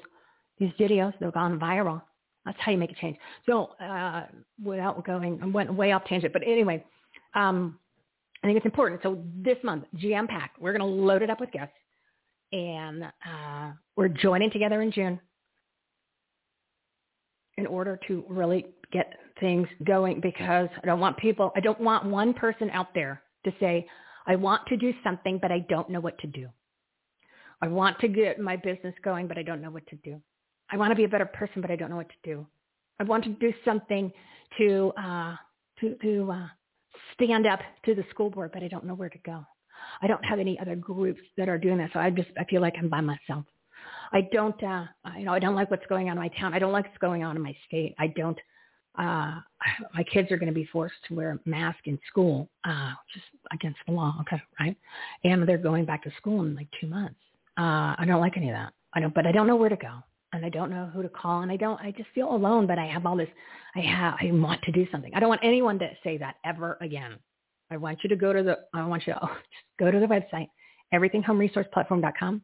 these 0.58 0.70
videos 0.78 1.12
that 1.18 1.24
have 1.24 1.34
gone 1.34 1.58
viral. 1.58 2.00
That's 2.44 2.58
how 2.60 2.70
you 2.70 2.78
make 2.78 2.92
a 2.92 2.94
change. 2.94 3.16
So 3.46 3.70
uh, 3.80 4.26
without 4.62 5.04
going, 5.04 5.40
I 5.42 5.46
went 5.46 5.72
way 5.72 5.92
off 5.92 6.04
tangent, 6.04 6.32
but 6.32 6.42
anyway, 6.42 6.84
um, 7.34 7.78
I 8.42 8.46
think 8.46 8.58
it's 8.58 8.66
important. 8.66 9.02
So 9.02 9.24
this 9.34 9.56
month, 9.64 9.84
GM 9.96 10.28
Pack, 10.28 10.52
we're 10.60 10.76
going 10.76 10.80
to 10.80 11.02
load 11.02 11.22
it 11.22 11.30
up 11.30 11.40
with 11.40 11.50
guests, 11.50 11.74
and 12.52 13.04
uh, 13.04 13.72
we're 13.96 14.08
joining 14.08 14.50
together 14.50 14.82
in 14.82 14.92
June 14.92 15.18
in 17.56 17.66
order 17.66 17.98
to 18.08 18.24
really 18.28 18.66
get 18.92 19.14
things 19.40 19.68
going 19.84 20.20
because 20.20 20.68
I 20.82 20.86
don't 20.86 21.00
want 21.00 21.16
people, 21.16 21.52
I 21.56 21.60
don't 21.60 21.80
want 21.80 22.04
one 22.04 22.34
person 22.34 22.70
out 22.70 22.94
there 22.94 23.22
to 23.44 23.52
say, 23.60 23.86
I 24.26 24.36
want 24.36 24.66
to 24.68 24.76
do 24.76 24.92
something, 25.02 25.38
but 25.40 25.52
I 25.52 25.60
don't 25.68 25.90
know 25.90 26.00
what 26.00 26.18
to 26.18 26.26
do. 26.26 26.48
I 27.60 27.68
want 27.68 27.98
to 28.00 28.08
get 28.08 28.38
my 28.38 28.56
business 28.56 28.94
going, 29.04 29.26
but 29.26 29.38
I 29.38 29.42
don't 29.42 29.62
know 29.62 29.70
what 29.70 29.86
to 29.88 29.96
do. 29.96 30.20
I 30.70 30.76
want 30.76 30.90
to 30.90 30.96
be 30.96 31.04
a 31.04 31.08
better 31.08 31.26
person, 31.26 31.60
but 31.60 31.70
I 31.70 31.76
don't 31.76 31.90
know 31.90 31.96
what 31.96 32.08
to 32.08 32.14
do. 32.24 32.46
I 33.00 33.04
want 33.04 33.24
to 33.24 33.30
do 33.30 33.52
something 33.64 34.12
to 34.58 34.92
uh, 34.96 35.36
to 35.80 35.94
to 36.02 36.32
uh, 36.32 36.46
stand 37.14 37.46
up 37.46 37.60
to 37.84 37.94
the 37.94 38.04
school 38.10 38.30
board, 38.30 38.50
but 38.52 38.62
I 38.62 38.68
don't 38.68 38.84
know 38.84 38.94
where 38.94 39.08
to 39.08 39.18
go. 39.18 39.44
I 40.00 40.06
don't 40.06 40.24
have 40.24 40.38
any 40.38 40.58
other 40.58 40.76
groups 40.76 41.20
that 41.36 41.48
are 41.48 41.58
doing 41.58 41.78
that, 41.78 41.90
so 41.92 42.00
I 42.00 42.10
just 42.10 42.28
I 42.38 42.44
feel 42.44 42.60
like 42.60 42.74
I'm 42.78 42.88
by 42.88 43.00
myself. 43.00 43.44
I 44.14 44.22
don't, 44.32 44.62
uh, 44.62 44.84
you 45.18 45.24
know, 45.24 45.32
I 45.32 45.38
don't 45.38 45.54
like 45.54 45.70
what's 45.70 45.86
going 45.86 46.08
on 46.08 46.12
in 46.12 46.18
my 46.18 46.28
town. 46.28 46.54
I 46.54 46.58
don't 46.58 46.72
like 46.72 46.86
what's 46.86 46.98
going 46.98 47.24
on 47.24 47.36
in 47.36 47.42
my 47.42 47.54
state. 47.66 47.94
I 47.98 48.06
don't 48.08 48.38
uh, 48.98 49.40
my 49.94 50.02
kids 50.04 50.30
are 50.30 50.36
going 50.36 50.48
to 50.48 50.54
be 50.54 50.66
forced 50.66 50.94
to 51.08 51.14
wear 51.14 51.30
a 51.32 51.48
mask 51.48 51.78
in 51.86 51.98
school, 52.08 52.48
uh, 52.64 52.92
which 53.06 53.22
is 53.22 53.40
against 53.52 53.78
the 53.86 53.92
law. 53.92 54.16
Okay, 54.20 54.40
right? 54.60 54.76
And 55.24 55.46
they're 55.48 55.58
going 55.58 55.84
back 55.84 56.02
to 56.04 56.10
school 56.16 56.42
in 56.42 56.54
like 56.54 56.68
two 56.80 56.86
months. 56.86 57.16
Uh, 57.58 57.94
I 57.98 58.04
don't 58.06 58.20
like 58.20 58.36
any 58.36 58.50
of 58.50 58.54
that. 58.54 58.72
I 58.94 59.00
don't, 59.00 59.14
but 59.14 59.26
I 59.26 59.32
don't 59.32 59.46
know 59.46 59.56
where 59.56 59.68
to 59.68 59.76
go, 59.76 59.92
and 60.32 60.44
I 60.44 60.48
don't 60.48 60.70
know 60.70 60.90
who 60.92 61.02
to 61.02 61.08
call, 61.08 61.42
and 61.42 61.50
I 61.50 61.56
don't. 61.56 61.80
I 61.80 61.92
just 61.92 62.08
feel 62.14 62.34
alone. 62.34 62.66
But 62.66 62.78
I 62.78 62.86
have 62.86 63.06
all 63.06 63.16
this. 63.16 63.28
I 63.76 63.80
have. 63.80 64.14
I 64.20 64.30
want 64.32 64.62
to 64.62 64.72
do 64.72 64.86
something. 64.90 65.12
I 65.14 65.20
don't 65.20 65.28
want 65.28 65.40
anyone 65.44 65.78
to 65.80 65.90
say 66.02 66.18
that 66.18 66.36
ever 66.44 66.78
again. 66.80 67.16
I 67.70 67.76
want 67.76 68.00
you 68.02 68.08
to 68.08 68.16
go 68.16 68.32
to 68.32 68.42
the. 68.42 68.58
I 68.72 68.84
want 68.86 69.06
you 69.06 69.14
to 69.14 69.20
oh, 69.24 69.36
go 69.78 69.90
to 69.90 69.98
the 69.98 70.06
website, 70.06 70.48
everythinghomeresourceplatform.com. 70.92 72.42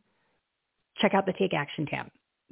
Check 1.01 1.15
out 1.15 1.27
the 1.27 1.33
Take 1.33 1.55
Action 1.55 1.87
tab. 1.87 2.07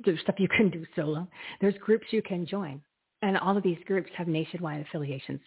There's 0.05 0.21
stuff 0.21 0.37
you 0.39 0.49
can 0.49 0.71
do 0.71 0.87
solo. 0.95 1.27
There's 1.61 1.75
groups 1.79 2.07
you 2.11 2.23
can 2.23 2.47
join 2.47 2.81
and 3.23 3.37
all 3.39 3.57
of 3.57 3.63
these 3.63 3.79
groups 3.87 4.11
have 4.17 4.29
nationwide 4.29 4.81
affiliations. 4.87 5.41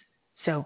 So 0.45 0.65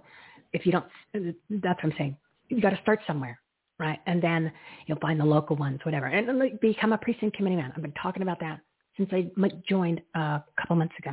if 0.53 0.65
you 0.65 0.71
don't, 0.71 0.85
that's 1.13 1.83
what 1.83 1.91
I'm 1.91 1.93
saying. 1.97 2.17
You 2.49 2.61
got 2.61 2.71
to 2.71 2.79
start 2.81 2.99
somewhere, 3.05 3.39
right? 3.79 3.99
And 4.07 4.21
then 4.21 4.51
you'll 4.87 4.99
find 4.99 5.19
the 5.19 5.25
local 5.25 5.55
ones, 5.55 5.79
whatever, 5.83 6.07
and 6.07 6.59
become 6.59 6.93
a 6.93 6.97
precinct 6.97 7.35
committee 7.37 7.55
man. 7.55 7.73
I've 7.75 7.81
been 7.81 7.93
talking 8.01 8.23
about 8.23 8.39
that 8.39 8.59
since 8.97 9.09
I 9.11 9.29
joined 9.67 10.01
a 10.15 10.41
couple 10.59 10.75
months 10.77 10.95
ago. 10.99 11.11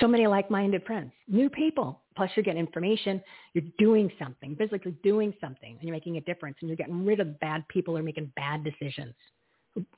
So 0.00 0.06
many 0.06 0.26
like-minded 0.26 0.84
friends, 0.86 1.12
new 1.26 1.50
people. 1.50 2.02
Plus, 2.16 2.30
you're 2.36 2.44
getting 2.44 2.60
information. 2.60 3.20
You're 3.54 3.64
doing 3.78 4.10
something, 4.18 4.56
physically 4.56 4.94
doing 5.02 5.32
something, 5.40 5.72
and 5.72 5.82
you're 5.82 5.94
making 5.94 6.16
a 6.16 6.20
difference. 6.22 6.56
And 6.60 6.68
you're 6.68 6.76
getting 6.76 7.04
rid 7.04 7.20
of 7.20 7.38
bad 7.40 7.66
people 7.68 7.96
or 7.96 8.02
making 8.02 8.32
bad 8.36 8.62
decisions, 8.64 9.14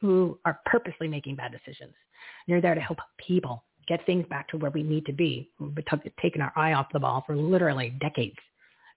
who 0.01 0.39
are 0.45 0.61
purposely 0.67 1.09
making 1.09 1.37
bad 1.37 1.53
decisions. 1.53 1.95
You're 2.47 2.61
there 2.61 2.75
to 2.75 2.81
help 2.81 2.99
people 3.19 3.65
get 3.87 4.05
things 4.07 4.27
back 4.29 4.49
to 4.49 4.57
where 4.57 4.71
we 4.71 4.83
need 4.83 5.07
to 5.07 5.13
be. 5.13 5.51
We've 5.59 5.75
been 5.75 5.85
t- 5.91 6.13
taking 6.21 6.43
our 6.43 6.53
eye 6.57 6.75
off 6.75 6.87
the 6.93 7.01
ball 7.01 7.25
for 7.27 7.37
literally 7.37 7.91
decades. 8.01 8.37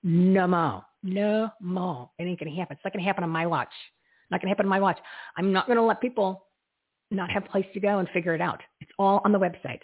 No 0.04 0.48
more. 0.48 0.84
No 1.02 1.50
more. 1.62 2.10
It 2.20 2.24
ain't 2.24 2.40
going 2.40 2.52
to 2.52 2.58
happen. 2.58 2.76
It's 2.76 2.86
not 2.86 2.94
going 2.94 3.04
to 3.04 3.08
happen 3.08 3.24
on 3.24 3.30
my 3.30 3.48
watch. 3.48 3.72
Not 4.30 4.42
going 4.42 4.48
to 4.48 4.52
happen 4.52 4.66
on 4.66 4.70
my 4.70 4.80
watch. 4.80 5.00
I'm 5.38 5.52
not 5.52 5.66
going 5.66 5.78
to 5.78 5.84
let 5.84 6.02
people 6.02 6.46
not 7.12 7.30
have 7.32 7.46
a 7.46 7.50
place 7.50 7.66
to 7.74 7.80
go 7.80 8.00
and 8.00 8.10
figure 8.10 8.36
it 8.36 8.42
out. 8.42 8.62
It's 8.82 8.92
all 9.00 9.22
on 9.26 9.32
the 9.32 9.40
website. 9.40 9.80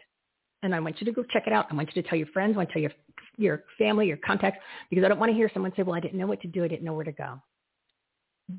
And 0.63 0.75
I 0.75 0.79
want 0.79 0.99
you 0.99 1.05
to 1.05 1.11
go 1.11 1.23
check 1.23 1.43
it 1.47 1.53
out. 1.53 1.67
I 1.71 1.75
want 1.75 1.89
you 1.95 2.01
to 2.01 2.07
tell 2.07 2.17
your 2.17 2.27
friends. 2.27 2.53
I 2.55 2.57
want 2.57 2.69
to 2.69 2.73
tell 2.73 2.81
your, 2.81 2.91
your 3.37 3.63
family, 3.77 4.07
your 4.07 4.17
contacts, 4.17 4.59
because 4.89 5.05
I 5.05 5.07
don't 5.07 5.19
want 5.19 5.29
to 5.31 5.35
hear 5.35 5.49
someone 5.53 5.71
say, 5.75 5.83
well, 5.83 5.95
I 5.95 6.01
didn't 6.01 6.19
know 6.19 6.27
what 6.27 6.41
to 6.41 6.47
do. 6.47 6.63
I 6.63 6.67
didn't 6.67 6.83
know 6.83 6.93
where 6.93 7.05
to 7.05 7.11
go. 7.11 7.41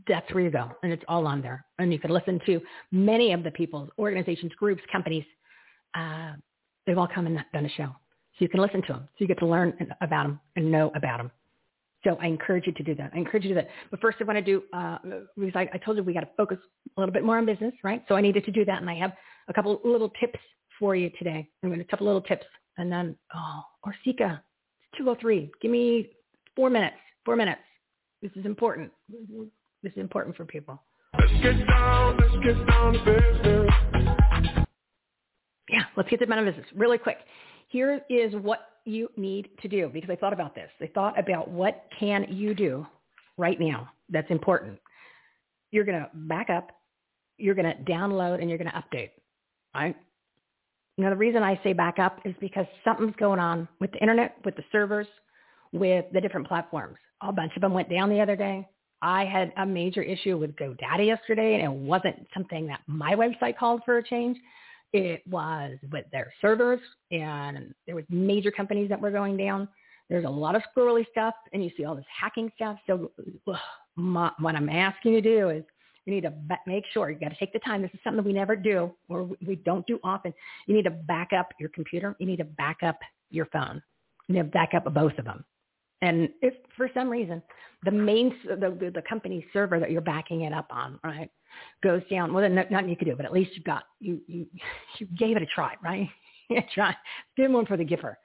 That's 0.07 0.33
where 0.33 0.45
you 0.45 0.51
go. 0.51 0.71
And 0.83 0.93
it's 0.93 1.03
all 1.09 1.27
on 1.27 1.43
there. 1.43 1.65
And 1.79 1.93
you 1.93 1.99
can 1.99 2.11
listen 2.11 2.41
to 2.47 2.61
many 2.93 3.33
of 3.33 3.43
the 3.43 3.51
people's 3.51 3.91
organizations, 3.99 4.53
groups, 4.59 4.83
companies 4.93 5.25
uh, 5.95 6.33
they've 6.87 6.99
all 6.99 7.09
come 7.13 7.27
and 7.27 7.39
done 7.53 7.67
a 7.67 7.71
show. 7.71 7.87
So 7.87 8.45
you 8.45 8.49
can 8.49 8.61
listen 8.61 8.83
to 8.83 8.93
them. 8.95 9.09
So 9.11 9.17
you 9.19 9.27
get 9.27 9.39
to 9.41 9.47
learn 9.47 9.75
about 10.01 10.25
them 10.25 10.41
and 10.57 10.71
know 10.71 10.91
about 10.95 11.19
them. 11.19 11.31
So 12.05 12.17
I 12.21 12.27
encourage 12.27 12.67
you 12.67 12.73
to 12.73 12.83
do 12.83 12.95
that. 12.95 13.11
I 13.15 13.19
encourage 13.19 13.45
you 13.45 13.55
to 13.55 13.61
do 13.61 13.67
that. 13.67 13.71
But 13.91 14.01
first 14.01 14.19
I 14.21 14.25
want 14.25 14.39
to 14.39 14.43
do, 14.43 14.63
uh, 14.73 14.99
because 15.37 15.55
I, 15.55 15.69
I 15.75 15.79
told 15.79 15.99
you 15.99 16.03
we 16.03 16.15
got 16.15 16.21
to 16.21 16.29
focus 16.37 16.59
a 16.97 17.01
little 17.01 17.13
bit 17.13 17.25
more 17.25 17.37
on 17.37 17.45
business, 17.45 17.75
right? 17.85 18.03
So 18.09 18.15
I 18.15 18.23
needed 18.23 18.45
to 18.47 18.51
do 18.51 18.65
that. 18.65 18.81
And 18.81 18.89
I 18.89 18.95
have 18.95 19.13
a 19.49 19.53
couple 19.53 19.79
little 19.85 20.11
tips 20.21 20.39
for 20.79 20.97
you 20.97 21.11
today. 21.19 21.47
I'm 21.63 21.69
going 21.69 21.79
to 21.79 21.85
a 21.85 21.89
couple 21.89 22.07
little 22.07 22.23
tips. 22.23 22.47
And 22.79 22.91
then, 22.91 23.17
oh, 23.35 23.63
Orsika, 23.87 24.41
it's 24.81 24.99
203. 24.99 25.51
Give 25.61 25.71
me 25.71 26.11
four 26.57 26.71
minutes, 26.71 26.97
four 27.25 27.37
minutes. 27.37 27.61
This 28.23 28.31
is 28.35 28.47
important. 28.47 28.91
This 29.83 29.93
is 29.93 29.99
important 29.99 30.37
for 30.37 30.45
people. 30.45 30.83
Let's 31.19 31.33
get 31.43 31.67
down, 31.67 32.19
let's 32.19 32.45
get 32.45 32.67
down 32.67 32.93
to 32.93 32.99
business. 33.05 33.71
Yeah, 35.69 35.83
let's 35.97 36.09
get 36.11 36.21
to 36.21 36.27
the 36.27 36.37
business 36.37 36.67
really 36.75 36.99
quick. 36.99 37.19
Here 37.69 38.01
is 38.11 38.35
what 38.35 38.61
you 38.85 39.09
need 39.17 39.49
to 39.63 39.69
do 39.69 39.89
because 39.93 40.11
I 40.11 40.17
thought 40.17 40.33
about 40.33 40.55
this. 40.55 40.71
I 40.81 40.89
thought 40.89 41.19
about 41.19 41.49
what 41.49 41.87
can 41.99 42.27
you 42.29 42.55
do 42.55 42.87
right 43.37 43.59
now 43.59 43.89
that's 44.11 44.31
important. 44.31 44.79
You're 45.71 45.85
going 45.85 46.01
to 46.01 46.09
back 46.13 46.51
up, 46.51 46.73
you're 47.39 47.55
going 47.55 47.73
to 47.73 47.91
download, 47.91 48.41
and 48.41 48.49
you're 48.49 48.59
going 48.59 48.71
to 48.71 48.83
update. 48.83 49.11
Right? 49.75 49.97
Now, 50.99 51.11
the 51.11 51.17
reason 51.17 51.43
I 51.43 51.59
say 51.63 51.73
back 51.73 51.99
up 51.99 52.19
is 52.25 52.35
because 52.41 52.67
something's 52.85 53.15
going 53.17 53.39
on 53.39 53.69
with 53.81 53.93
the 53.93 53.99
internet, 53.99 54.37
with 54.45 54.57
the 54.57 54.65
servers, 54.73 55.07
with 55.73 56.05
the 56.13 56.21
different 56.21 56.49
platforms. 56.49 56.97
A 57.23 57.33
bunch 57.33 57.53
of 57.55 57.63
them 57.63 57.73
went 57.73 57.89
down 57.89 58.11
the 58.11 58.21
other 58.21 58.37
day. 58.37 58.69
I 59.03 59.25
had 59.25 59.53
a 59.57 59.65
major 59.65 60.03
issue 60.03 60.37
with 60.37 60.55
GoDaddy 60.57 61.07
yesterday, 61.07 61.55
and 61.55 61.63
it 61.63 61.71
wasn't 61.71 62.27
something 62.35 62.67
that 62.67 62.81
my 62.87 63.15
website 63.15 63.57
called 63.57 63.83
for 63.85 63.99
a 63.99 64.03
change. 64.07 64.37
It 64.93 65.23
was 65.27 65.77
with 65.91 66.05
their 66.11 66.33
servers, 66.41 66.81
and 67.11 67.75
there 67.87 67.95
was 67.95 68.05
major 68.11 68.51
companies 68.51 68.89
that 68.89 69.01
were 69.01 69.11
going 69.11 69.37
down. 69.37 69.69
There's 70.09 70.25
a 70.25 70.31
lot 70.31 70.57
of 70.57 70.63
squirrely 70.77 71.07
stuff, 71.11 71.35
and 71.53 71.65
you 71.65 71.71
see 71.77 71.85
all 71.85 71.95
this 71.95 72.05
hacking 72.15 72.51
stuff. 72.57 72.77
So 72.87 73.11
ugh, 73.47 73.57
my, 73.97 74.33
what 74.41 74.57
I'm 74.57 74.69
asking 74.69 75.13
you 75.15 75.23
to 75.23 75.37
do 75.37 75.49
is 75.51 75.65
you 76.05 76.15
need 76.15 76.23
to 76.23 76.33
make 76.67 76.85
sure 76.93 77.11
you 77.11 77.19
got 77.19 77.29
to 77.29 77.37
take 77.37 77.53
the 77.53 77.61
time. 77.61 77.83
This 77.83 77.93
is 77.95 78.01
something 78.03 78.25
we 78.25 78.33
never 78.33 78.57
do, 78.57 78.93
or 79.09 79.31
we 79.47 79.57
don't 79.57 79.87
do 79.87 80.01
often. 80.03 80.35
You 80.67 80.75
need 80.75 80.85
to 80.85 80.91
back 80.91 81.31
up 81.33 81.51
your 81.61 81.69
computer. 81.71 82.17
You 82.19 82.27
need 82.27 82.39
to 82.39 82.45
back 82.45 82.79
up 82.83 82.99
your 83.31 83.47
phone. 83.47 83.81
You 84.27 84.35
need 84.35 84.41
to 84.41 84.49
back 84.49 84.75
up 84.75 84.93
both 84.93 85.17
of 85.19 85.25
them. 85.25 85.45
And 86.03 86.31
if 86.41 86.55
for 86.77 86.89
some 86.95 87.09
reason 87.09 87.43
the 87.85 87.91
main 87.91 88.35
the, 88.45 88.93
the, 88.95 89.03
company 89.09 89.45
server 89.53 89.79
that 89.81 89.91
you're 89.91 90.01
backing 90.01 90.43
it 90.43 90.53
up 90.53 90.67
on, 90.71 90.99
right, 91.05 91.31
goes 91.83 92.03
down, 92.11 92.33
well 92.33 92.43
then 92.43 92.55
nothing 92.55 92.89
you 92.89 92.97
could 92.97 93.07
do, 93.07 93.17
but 93.17 93.27
at 93.27 93.33
least 93.33 93.53
you 93.57 93.63
got 93.63 93.85
you 94.01 94.21
you 94.27 94.47
you 94.99 95.07
gave 95.19 95.37
it 95.37 95.43
a 95.43 95.47
try, 95.47 95.75
right? 95.83 96.09
yeah, 96.51 96.63
try. 96.75 96.95
Give 97.37 97.51
one 97.51 97.67
for 97.67 97.77
the 97.77 97.85
giver. 97.85 98.19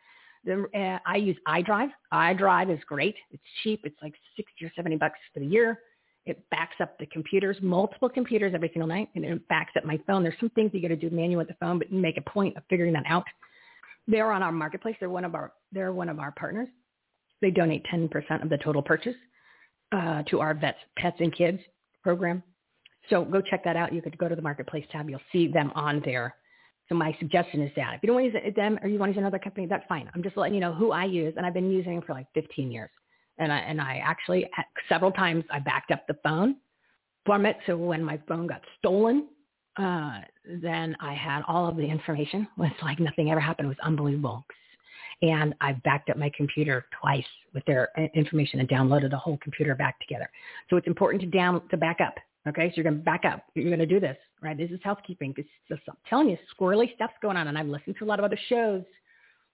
The, 0.46 0.66
uh, 0.76 1.00
I 1.10 1.16
use 1.18 1.38
iDrive. 1.48 1.90
iDrive 2.14 2.72
is 2.72 2.80
great. 2.88 3.16
It's 3.32 3.44
cheap. 3.64 3.82
It's 3.84 3.98
like 4.02 4.14
sixty 4.36 4.66
or 4.66 4.72
seventy 4.76 4.96
bucks 4.96 5.20
for 5.34 5.40
the 5.40 5.46
year. 5.48 5.80
It 6.26 6.44
backs 6.50 6.76
up 6.80 6.98
the 6.98 7.06
computers, 7.08 7.58
multiple 7.62 8.10
computers 8.10 8.54
every 8.56 8.70
single 8.70 8.88
night, 8.88 9.10
and 9.16 9.24
it 9.24 9.48
backs 9.48 9.74
up 9.78 9.86
my 9.86 10.00
phone. 10.08 10.24
There's 10.24 10.36
some 10.40 10.50
things 10.50 10.72
you 10.74 10.82
got 10.82 10.88
to 10.88 10.96
do 10.96 11.12
manual 11.12 11.40
with 11.40 11.50
the 11.50 11.56
phone, 11.60 11.78
but 11.78 11.92
make 11.92 12.18
a 12.18 12.30
point 12.30 12.58
of 12.58 12.64
figuring 12.68 12.94
that 12.94 13.06
out. 13.08 13.26
They're 14.08 14.32
on 14.32 14.42
our 14.42 14.52
marketplace. 14.52 14.96
They're 15.00 15.10
one 15.10 15.26
of 15.26 15.36
our 15.36 15.54
they're 15.72 15.94
one 15.94 16.10
of 16.10 16.20
our 16.20 16.32
partners. 16.32 16.68
They 17.42 17.52
donate 17.52 17.86
10% 17.94 18.44
of 18.44 18.50
the 18.50 18.58
total 18.58 18.82
purchase 18.82 19.16
uh, 19.92 20.24
to 20.30 20.40
our 20.40 20.54
vets, 20.54 20.78
pets 20.98 21.18
and 21.20 21.36
kids 21.36 21.60
program. 22.04 22.44
So 23.10 23.24
go 23.24 23.42
check 23.42 23.64
that 23.64 23.76
out. 23.76 23.94
You 23.94 24.02
could 24.02 24.18
go 24.18 24.28
to 24.28 24.36
the 24.36 24.42
marketplace 24.42 24.86
tab. 24.92 25.10
You'll 25.10 25.20
see 25.32 25.48
them 25.48 25.72
on 25.76 26.02
there. 26.06 26.36
So 26.90 26.96
my 26.96 27.16
suggestion 27.20 27.62
is 27.62 27.72
that 27.76 27.96
if 27.96 28.04
you 28.04 28.08
don't 28.08 28.16
want 28.16 28.34
to 28.34 28.46
use 28.46 28.56
them 28.56 28.80
or 28.82 28.88
you 28.88 29.00
want 29.00 29.12
to 29.12 29.14
use 29.16 29.22
another 29.22 29.40
company, 29.40 29.66
that's 29.66 29.86
fine. 29.90 30.10
I'm 30.14 30.24
just 30.24 30.38
letting 30.38 30.54
you 30.54 30.60
know 30.60 30.74
who 30.74 30.92
I 30.92 31.06
use, 31.06 31.34
and 31.36 31.46
I've 31.46 31.54
been 31.54 31.72
using 31.72 32.02
for 32.02 32.14
like 32.14 32.28
15 32.34 32.72
years. 32.72 32.90
And 33.38 33.52
I 33.52 33.58
and 33.58 33.82
I 33.82 34.02
actually 34.04 34.50
several 34.88 35.12
times 35.12 35.44
I 35.52 35.60
backed 35.60 35.92
up 35.92 36.08
the 36.08 36.16
phone 36.24 36.56
from 37.26 37.46
it. 37.46 37.58
So 37.66 37.76
when 37.76 38.04
my 38.04 38.20
phone 38.28 38.48
got 38.48 38.62
stolen, 38.80 39.28
uh, 39.78 40.22
then 40.62 40.96
I 41.02 41.14
had 41.14 41.42
all 41.48 41.68
of 41.68 41.76
the 41.76 41.84
information. 41.84 42.48
It 42.58 42.62
was 42.62 42.72
like 42.82 43.00
nothing 43.00 43.32
ever 43.32 43.42
happened. 43.42 43.66
It 43.66 43.70
was 43.70 43.78
unbelievable 43.84 44.46
and 45.22 45.54
I've 45.62 45.82
backed 45.84 46.10
up 46.10 46.18
my 46.18 46.32
computer 46.36 46.86
twice 47.00 47.26
with 47.54 47.66
their 47.66 47.90
information 48.14 48.60
and 48.60 48.70
downloaded 48.70 49.12
the 49.12 49.18
whole 49.18 49.38
computer 49.38 49.76
back 49.76 50.00
together. 50.00 50.30
So 50.70 50.78
it's 50.78 50.88
important 50.88 51.22
to 51.22 51.28
down 51.28 51.68
to 51.70 51.78
back 51.78 51.98
up. 52.02 52.16
Okay, 52.48 52.70
so 52.70 52.74
you're 52.76 52.84
going 52.84 52.98
to 52.98 53.04
back 53.04 53.26
up. 53.26 53.44
You're 53.56 53.66
going 53.66 53.80
to 53.80 53.88
do 53.88 54.00
this, 54.00 54.18
right? 54.42 54.56
This 54.56 54.70
is 54.70 54.80
housekeeping. 54.84 55.34
It's 55.36 55.50
just, 55.68 55.82
I'm 55.90 55.96
telling 56.08 56.30
you, 56.30 56.38
squirrely 56.56 56.94
stuff's 56.94 57.16
going 57.20 57.38
on, 57.38 57.48
and 57.48 57.58
I've 57.58 57.66
listened 57.66 57.96
to 57.98 58.06
a 58.06 58.08
lot 58.08 58.20
of 58.20 58.26
other 58.26 58.38
shows 58.50 58.84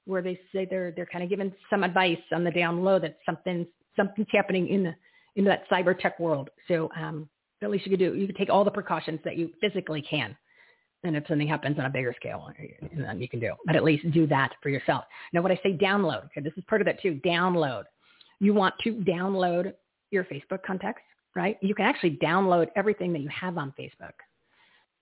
where 0.06 0.22
they 0.22 0.40
say 0.54 0.68
they're 0.70 0.92
they're 0.96 1.06
kind 1.06 1.24
of 1.24 1.30
giving 1.30 1.54
some 1.70 1.84
advice 1.84 2.18
on 2.34 2.44
the 2.44 2.52
down 2.52 2.84
low 2.84 3.00
that 3.00 3.20
something 3.26 3.66
something's 3.96 4.28
happening 4.32 4.68
in 4.68 4.84
the 4.84 4.96
in 5.36 5.46
that 5.46 5.70
cyber 5.70 5.98
tech 5.98 6.20
world. 6.20 6.50
So 6.68 6.90
um, 7.00 7.30
at 7.62 7.70
least 7.70 7.86
you 7.86 7.92
could 7.92 8.00
do 8.00 8.16
you 8.16 8.28
could 8.28 8.36
take 8.36 8.50
all 8.50 8.64
the 8.64 8.72
precautions 8.72 9.20
that 9.24 9.38
you 9.38 9.52
physically 9.62 10.02
can 10.02 10.36
and 11.04 11.16
if 11.16 11.28
something 11.28 11.48
happens 11.48 11.80
on 11.80 11.86
a 11.86 11.90
bigger 11.90 12.14
scale, 12.16 12.50
then 12.96 13.20
you 13.20 13.28
can 13.28 13.40
do. 13.40 13.54
But 13.66 13.76
at 13.76 13.84
least 13.84 14.10
do 14.12 14.28
that 14.28 14.52
for 14.62 14.70
yourself. 14.70 15.06
Now, 15.34 15.42
when 15.42 15.52
I 15.52 15.60
say 15.64 15.74
download, 15.74 16.26
okay, 16.26 16.42
this 16.42 16.54
is 16.58 16.64
part 16.68 16.82
of 16.82 16.86
that 16.86 17.02
too. 17.02 17.20
Download. 17.26 17.84
You 18.40 18.54
want 18.54 18.76
to 18.84 18.94
download 18.94 19.74
your 20.12 20.24
Facebook 20.26 20.64
contacts, 20.66 21.02
right? 21.36 21.58
You 21.62 21.74
can 21.74 21.86
actually 21.86 22.18
download 22.22 22.68
everything 22.76 23.14
that 23.14 23.22
you 23.22 23.30
have 23.30 23.58
on 23.58 23.74
Facebook. 23.80 24.14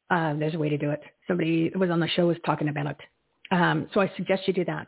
Uh, 0.10 0.34
there's 0.40 0.56
a 0.56 0.60
way 0.60 0.70
to 0.70 0.78
do 0.78 0.90
it. 0.92 1.02
Somebody 1.28 1.72
was 1.76 1.90
on 1.90 2.00
the 2.00 2.08
show 2.10 2.28
was 2.28 2.38
talking 2.46 2.70
about 2.70 2.88
it. 2.88 2.98
Um, 3.52 3.88
so 3.94 4.00
I 4.00 4.12
suggest 4.16 4.48
you 4.48 4.54
do 4.54 4.66
that. 4.66 4.88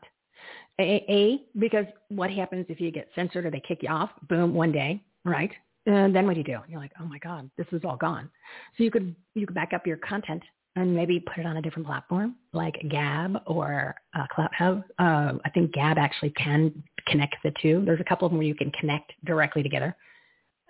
A, 0.79 1.05
a, 1.09 1.59
because 1.59 1.85
what 2.09 2.31
happens 2.31 2.65
if 2.69 2.79
you 2.79 2.91
get 2.91 3.09
censored 3.15 3.45
or 3.45 3.51
they 3.51 3.59
kick 3.59 3.79
you 3.83 3.89
off? 3.89 4.09
Boom, 4.29 4.53
one 4.53 4.71
day, 4.71 5.03
right? 5.25 5.51
And 5.85 6.15
then 6.15 6.25
what 6.25 6.33
do 6.33 6.39
you 6.39 6.45
do? 6.45 6.59
You're 6.67 6.79
like, 6.79 6.93
oh 6.99 7.05
my 7.05 7.19
God, 7.19 7.49
this 7.57 7.67
is 7.71 7.81
all 7.83 7.97
gone. 7.97 8.29
So 8.77 8.83
you 8.83 8.91
could 8.91 9.15
you 9.33 9.45
could 9.45 9.55
back 9.55 9.73
up 9.73 9.85
your 9.85 9.97
content 9.97 10.41
and 10.76 10.95
maybe 10.95 11.19
put 11.19 11.39
it 11.39 11.45
on 11.45 11.57
a 11.57 11.61
different 11.61 11.85
platform 11.85 12.35
like 12.53 12.76
Gab 12.89 13.41
or 13.45 13.95
uh, 14.14 14.26
Clubhouse. 14.34 14.84
Uh, 14.99 15.34
I 15.43 15.49
think 15.53 15.73
Gab 15.73 15.98
actually 15.98 16.31
can 16.31 16.84
connect 17.07 17.35
the 17.43 17.52
two. 17.61 17.84
There's 17.85 17.99
a 17.99 18.06
couple 18.06 18.26
of 18.26 18.31
them 18.31 18.38
where 18.38 18.48
you 18.48 18.56
can 18.56 18.72
connect 18.72 19.11
directly 19.26 19.64
together. 19.64 19.95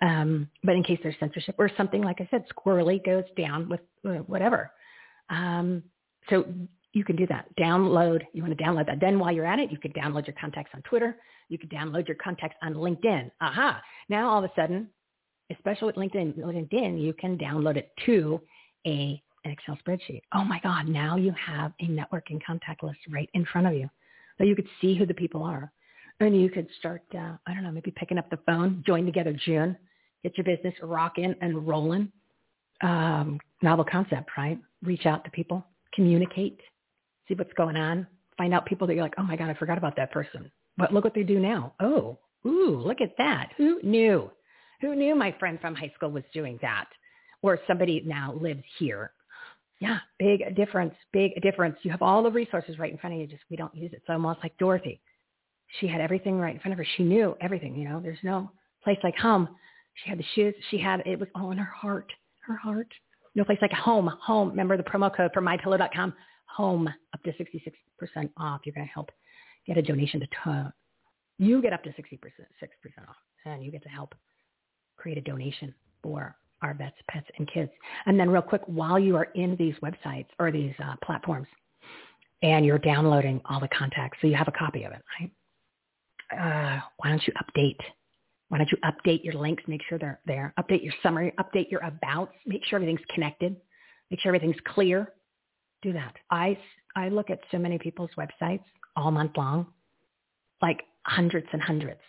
Um, 0.00 0.48
but 0.64 0.74
in 0.74 0.82
case 0.82 0.98
there's 1.02 1.14
censorship 1.20 1.54
or 1.58 1.70
something, 1.76 2.02
like 2.02 2.20
I 2.20 2.28
said, 2.30 2.44
squirrely 2.48 3.04
goes 3.04 3.24
down 3.36 3.68
with 3.68 3.80
uh, 4.04 4.14
whatever. 4.26 4.72
Um, 5.30 5.84
so 6.28 6.44
you 6.92 7.04
can 7.04 7.14
do 7.14 7.26
that. 7.28 7.46
Download. 7.58 8.22
You 8.32 8.42
want 8.42 8.56
to 8.56 8.62
download 8.62 8.86
that. 8.86 9.00
Then 9.00 9.18
while 9.18 9.32
you're 9.32 9.46
at 9.46 9.60
it, 9.60 9.70
you 9.70 9.78
could 9.78 9.94
download 9.94 10.26
your 10.26 10.34
contacts 10.40 10.72
on 10.74 10.82
Twitter. 10.82 11.16
You 11.48 11.58
could 11.58 11.70
download 11.70 12.08
your 12.08 12.16
contacts 12.16 12.56
on 12.62 12.74
LinkedIn. 12.74 13.30
Aha. 13.40 13.80
Now 14.08 14.28
all 14.28 14.44
of 14.44 14.50
a 14.50 14.52
sudden, 14.56 14.88
especially 15.52 15.86
with 15.86 15.96
LinkedIn, 15.96 16.38
LinkedIn, 16.38 17.00
you 17.00 17.12
can 17.12 17.38
download 17.38 17.76
it 17.76 17.92
to 18.06 18.40
a 18.86 19.22
an 19.44 19.50
Excel 19.52 19.78
spreadsheet. 19.84 20.22
Oh 20.34 20.44
my 20.44 20.60
God, 20.62 20.88
now 20.88 21.16
you 21.16 21.32
have 21.32 21.72
a 21.80 21.86
networking 21.86 22.40
contact 22.46 22.82
list 22.82 22.98
right 23.10 23.28
in 23.34 23.44
front 23.46 23.66
of 23.66 23.74
you. 23.74 23.88
So 24.38 24.44
you 24.44 24.56
could 24.56 24.68
see 24.80 24.96
who 24.96 25.06
the 25.06 25.14
people 25.14 25.42
are. 25.42 25.72
And 26.20 26.40
you 26.40 26.50
could 26.50 26.68
start, 26.78 27.02
uh, 27.14 27.36
I 27.46 27.54
don't 27.54 27.64
know, 27.64 27.72
maybe 27.72 27.92
picking 27.96 28.18
up 28.18 28.30
the 28.30 28.38
phone, 28.46 28.84
join 28.86 29.04
together 29.06 29.32
June, 29.44 29.76
get 30.22 30.36
your 30.36 30.44
business 30.44 30.74
rocking 30.82 31.34
and 31.40 31.66
rolling. 31.66 32.12
Um, 32.80 33.40
novel 33.62 33.84
concept, 33.84 34.30
right? 34.36 34.58
Reach 34.82 35.06
out 35.06 35.24
to 35.24 35.30
people, 35.30 35.64
communicate, 35.94 36.60
see 37.28 37.34
what's 37.34 37.52
going 37.54 37.76
on, 37.76 38.06
find 38.36 38.54
out 38.54 38.66
people 38.66 38.86
that 38.86 38.94
you're 38.94 39.04
like, 39.04 39.14
oh 39.18 39.22
my 39.22 39.36
God, 39.36 39.50
I 39.50 39.54
forgot 39.54 39.78
about 39.78 39.96
that 39.96 40.12
person. 40.12 40.50
But 40.76 40.92
look 40.92 41.04
what 41.04 41.14
they 41.14 41.22
do 41.22 41.38
now. 41.38 41.74
Oh, 41.80 42.18
ooh, 42.46 42.82
look 42.84 43.00
at 43.00 43.16
that. 43.18 43.50
Who 43.56 43.80
knew? 43.82 44.30
Who 44.80 44.94
knew 44.94 45.14
my 45.14 45.34
friend 45.38 45.60
from 45.60 45.74
high 45.74 45.92
school 45.94 46.10
was 46.10 46.24
doing 46.34 46.58
that? 46.62 46.86
Or 47.42 47.58
somebody 47.66 48.02
now 48.04 48.34
lives 48.40 48.62
here 48.78 49.12
yeah, 49.82 49.98
big 50.16 50.54
difference, 50.54 50.94
big 51.12 51.32
difference. 51.42 51.76
You 51.82 51.90
have 51.90 52.02
all 52.02 52.22
the 52.22 52.30
resources 52.30 52.78
right 52.78 52.92
in 52.92 52.98
front 52.98 53.14
of 53.14 53.20
you, 53.20 53.26
just 53.26 53.42
we 53.50 53.56
don't 53.56 53.74
use 53.74 53.92
it. 53.92 54.00
So 54.06 54.12
almost 54.12 54.38
like 54.40 54.56
Dorothy. 54.56 55.00
She 55.80 55.88
had 55.88 56.00
everything 56.00 56.38
right 56.38 56.54
in 56.54 56.60
front 56.60 56.72
of 56.72 56.78
her. 56.78 56.86
She 56.96 57.02
knew 57.02 57.34
everything, 57.40 57.74
you 57.74 57.88
know. 57.88 57.98
There's 57.98 58.22
no 58.22 58.48
place 58.84 58.98
like 59.02 59.16
home. 59.16 59.48
She 59.94 60.10
had 60.10 60.20
the 60.20 60.24
shoes. 60.36 60.54
She 60.70 60.78
had 60.78 61.02
it 61.04 61.18
was 61.18 61.28
all 61.34 61.50
in 61.50 61.58
her 61.58 61.64
heart. 61.64 62.12
Her 62.46 62.54
heart. 62.56 62.86
No 63.34 63.42
place 63.42 63.58
like 63.60 63.72
home. 63.72 64.08
Home. 64.22 64.50
Remember 64.50 64.76
the 64.76 64.84
promo 64.84 65.14
code 65.14 65.32
for 65.34 65.42
mypillow.com. 65.42 66.14
Home 66.56 66.86
up 66.86 67.22
to 67.24 67.32
66% 67.32 68.30
off. 68.36 68.60
You're 68.64 68.74
going 68.74 68.86
to 68.86 68.92
help 68.92 69.10
get 69.66 69.78
a 69.78 69.82
donation 69.82 70.20
to 70.20 70.26
t- 70.26 70.70
you 71.38 71.60
get 71.60 71.72
up 71.72 71.82
to 71.82 71.90
60%, 71.90 72.20
6% 72.20 73.08
off 73.08 73.16
and 73.46 73.64
you 73.64 73.72
get 73.72 73.82
to 73.82 73.88
help 73.88 74.14
create 74.96 75.18
a 75.18 75.22
donation 75.22 75.74
for 76.02 76.36
our 76.62 76.74
vets, 76.74 76.96
pets, 77.08 77.26
and 77.38 77.50
kids. 77.52 77.70
And 78.06 78.18
then 78.18 78.30
real 78.30 78.42
quick, 78.42 78.62
while 78.66 78.98
you 78.98 79.16
are 79.16 79.28
in 79.34 79.56
these 79.56 79.74
websites 79.82 80.26
or 80.38 80.50
these 80.50 80.74
uh, 80.82 80.94
platforms 81.04 81.48
and 82.42 82.64
you're 82.64 82.78
downloading 82.78 83.40
all 83.44 83.60
the 83.60 83.68
contacts, 83.68 84.18
so 84.20 84.26
you 84.26 84.34
have 84.34 84.48
a 84.48 84.52
copy 84.52 84.84
of 84.84 84.92
it, 84.92 85.02
right? 85.20 85.30
Uh, 86.32 86.80
why 86.98 87.10
don't 87.10 87.22
you 87.26 87.32
update? 87.34 87.78
Why 88.48 88.58
don't 88.58 88.70
you 88.70 88.78
update 88.84 89.24
your 89.24 89.34
links, 89.34 89.62
make 89.66 89.82
sure 89.88 89.98
they're 89.98 90.20
there, 90.26 90.52
update 90.58 90.82
your 90.82 90.94
summary, 91.02 91.32
update 91.38 91.70
your 91.70 91.82
abouts, 91.84 92.32
make 92.46 92.64
sure 92.64 92.76
everything's 92.76 93.04
connected, 93.14 93.56
make 94.10 94.20
sure 94.20 94.34
everything's 94.34 94.60
clear. 94.66 95.12
Do 95.82 95.92
that. 95.92 96.14
I, 96.30 96.58
I 96.94 97.08
look 97.08 97.30
at 97.30 97.40
so 97.50 97.58
many 97.58 97.78
people's 97.78 98.10
websites 98.18 98.64
all 98.94 99.10
month 99.10 99.32
long, 99.36 99.66
like 100.60 100.82
hundreds 101.04 101.46
and 101.52 101.60
hundreds 101.62 102.00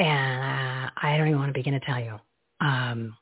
and 0.00 0.86
uh, 0.86 0.90
I 0.96 1.18
don't 1.18 1.28
even 1.28 1.38
want 1.38 1.50
to 1.50 1.58
begin 1.58 1.74
to 1.74 1.80
tell 1.80 2.00
you 2.00 2.18
um, 2.60 3.14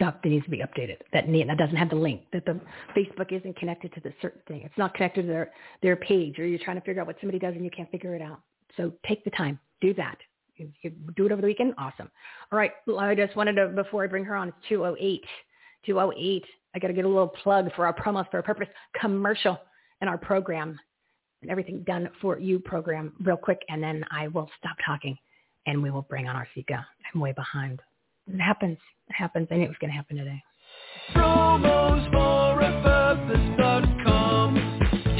stuff 0.00 0.14
that 0.22 0.28
needs 0.30 0.44
to 0.44 0.50
be 0.50 0.58
updated. 0.58 0.96
That 1.12 1.28
need, 1.28 1.48
that 1.48 1.58
doesn't 1.58 1.76
have 1.76 1.90
the 1.90 1.96
link. 1.96 2.22
That 2.32 2.46
the 2.46 2.58
Facebook 2.96 3.32
isn't 3.32 3.56
connected 3.56 3.92
to 3.94 4.00
the 4.00 4.12
certain 4.22 4.40
thing. 4.48 4.62
It's 4.64 4.78
not 4.78 4.94
connected 4.94 5.22
to 5.22 5.28
their 5.28 5.50
their 5.82 5.96
page, 5.96 6.38
or 6.38 6.46
you're 6.46 6.58
trying 6.58 6.76
to 6.76 6.82
figure 6.82 7.02
out 7.02 7.06
what 7.06 7.16
somebody 7.20 7.38
does 7.38 7.54
and 7.54 7.64
you 7.64 7.70
can't 7.70 7.90
figure 7.90 8.14
it 8.14 8.22
out. 8.22 8.40
So 8.76 8.92
take 9.06 9.22
the 9.24 9.30
time, 9.30 9.58
do 9.80 9.92
that. 9.94 10.16
You, 10.56 10.70
you 10.82 10.92
do 11.16 11.26
it 11.26 11.32
over 11.32 11.40
the 11.40 11.46
weekend. 11.46 11.74
Awesome. 11.76 12.10
All 12.50 12.58
right. 12.58 12.72
I 12.98 13.14
just 13.14 13.36
wanted 13.36 13.54
to 13.54 13.68
before 13.68 14.04
I 14.04 14.06
bring 14.06 14.24
her 14.24 14.34
on. 14.34 14.48
It's 14.48 14.56
208. 14.68 15.22
208. 15.84 16.44
I 16.74 16.78
got 16.78 16.88
to 16.88 16.94
get 16.94 17.04
a 17.04 17.08
little 17.08 17.28
plug 17.28 17.70
for 17.74 17.86
our 17.86 17.94
promos 17.94 18.30
for 18.30 18.38
a 18.38 18.42
purpose 18.42 18.68
commercial 18.98 19.58
in 20.00 20.08
our 20.08 20.18
program 20.18 20.78
and 21.42 21.50
everything 21.50 21.82
done 21.86 22.08
for 22.20 22.38
you 22.38 22.58
program 22.58 23.14
real 23.22 23.36
quick, 23.36 23.60
and 23.68 23.82
then 23.82 24.04
I 24.10 24.28
will 24.28 24.48
stop 24.58 24.76
talking 24.84 25.16
and 25.66 25.82
we 25.82 25.90
will 25.90 26.02
bring 26.02 26.26
on 26.26 26.36
Orsika. 26.36 26.84
I'm 27.14 27.20
way 27.20 27.32
behind. 27.32 27.80
It 28.32 28.40
happens. 28.40 28.78
It 29.08 29.14
happens. 29.14 29.48
I 29.50 29.56
knew 29.56 29.64
it 29.64 29.68
was 29.68 29.76
going 29.80 29.90
to 29.90 29.96
happen 29.96 30.16
today. 30.16 30.42
Promos 31.14 32.10
for 32.12 32.50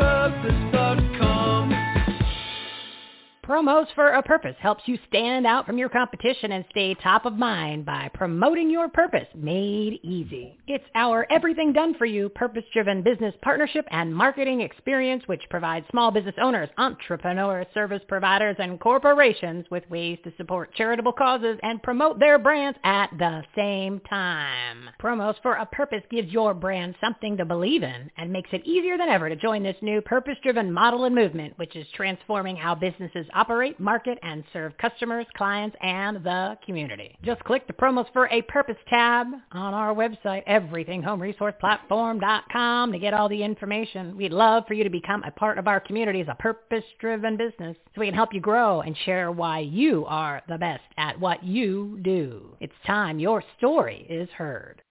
Promos 3.44 3.88
for 3.94 4.08
a 4.08 4.24
Purpose 4.24 4.56
helps 4.60 4.84
you 4.86 4.98
stand 5.10 5.46
out 5.46 5.66
from 5.66 5.78
your 5.78 5.90
competition 5.90 6.54
and 6.54 6.64
stay 6.72 6.94
top 6.94 7.26
of 7.26 7.34
mind 7.34 7.86
by 7.86 8.10
promoting 8.14 8.70
your 8.70 8.88
purpose 8.88 9.28
made 9.36 10.00
easy. 10.02 10.58
It's 10.66 10.86
our 10.96 11.28
everything 11.30 11.74
done 11.74 11.94
for 11.96 12.06
you 12.06 12.30
purpose-driven 12.30 13.04
business 13.04 13.36
partnership 13.42 13.86
and 13.92 14.16
marketing 14.16 14.62
experience 14.62 15.24
which 15.26 15.42
provides 15.50 15.86
small 15.92 16.10
business 16.10 16.36
owners, 16.42 16.70
entrepreneurs, 16.78 17.68
service 17.74 18.02
providers, 18.08 18.56
and 18.60 18.80
corporations 18.80 19.66
with 19.70 19.90
ways 19.90 20.20
to 20.24 20.32
support 20.38 20.74
charitable 20.76 21.12
causes 21.12 21.60
and 21.64 21.84
promote 21.84 22.20
their 22.20 22.40
brands 22.40 22.80
at 22.86 23.10
the 23.20 23.44
same 23.58 24.00
time. 24.10 24.90
Promos 25.02 25.36
for 25.42 25.56
a 25.56 25.66
Purpose 25.66 26.04
gives 26.10 26.32
your 26.32 26.54
brand 26.54 26.96
something 27.02 27.36
to 27.36 27.44
believe 27.44 27.84
in 27.84 28.10
and 28.16 28.32
makes 28.32 28.52
it 28.54 28.66
easier 28.66 28.98
than 28.98 29.10
ever 29.10 29.28
to 29.28 29.36
join 29.36 29.64
this 29.64 29.76
new 29.82 30.00
purpose-driven 30.00 30.72
model 30.72 31.04
and 31.04 31.14
movement 31.14 31.58
which 31.58 31.76
is 31.76 31.86
transforming 31.94 32.56
how 32.56 32.74
businesses 32.74 33.28
operate, 33.34 33.80
market, 33.80 34.18
and 34.24 34.44
serve 34.54 34.78
customers, 34.78 35.26
clients, 35.36 35.76
and 35.82 36.24
the 36.24 36.58
community. 36.66 37.18
Just 37.24 37.44
click 37.44 37.68
the 37.68 37.74
Promos 37.74 38.06
for 38.14 38.28
a 38.28 38.42
Purpose 38.44 38.78
tab 38.90 39.28
on 39.52 39.74
our 39.74 39.94
website, 39.94 40.48
everythinghomeresourceplatform.com 40.48 42.92
to 42.92 43.00
get 43.00 43.14
all 43.14 43.30
the 43.30 43.44
information. 43.44 44.18
We'd 44.18 44.32
love 44.32 44.64
for 44.68 44.74
you 44.74 44.84
to 44.84 44.90
become 44.90 45.24
a 45.24 45.32
part 45.32 45.58
of 45.58 45.68
our 45.68 45.80
community 45.80 46.22
as 46.22 46.28
a 46.30 46.36
purpose-driven 46.36 47.38
business 47.38 47.76
so 47.94 48.02
we 48.02 48.08
can 48.08 48.16
help 48.16 48.34
you 48.34 48.40
grow 48.40 48.82
and 48.82 48.96
share 49.06 49.32
why 49.32 49.60
you 49.60 50.06
are 50.06 50.42
the 50.48 50.58
best 50.58 50.84
at 50.98 51.20
what 51.20 51.44
you 51.44 52.00
do. 52.02 52.56
It's 52.60 52.74
time 52.86 53.20
your 53.20 53.44
story 53.58 54.06
is 54.10 54.30
heard. 54.30 54.82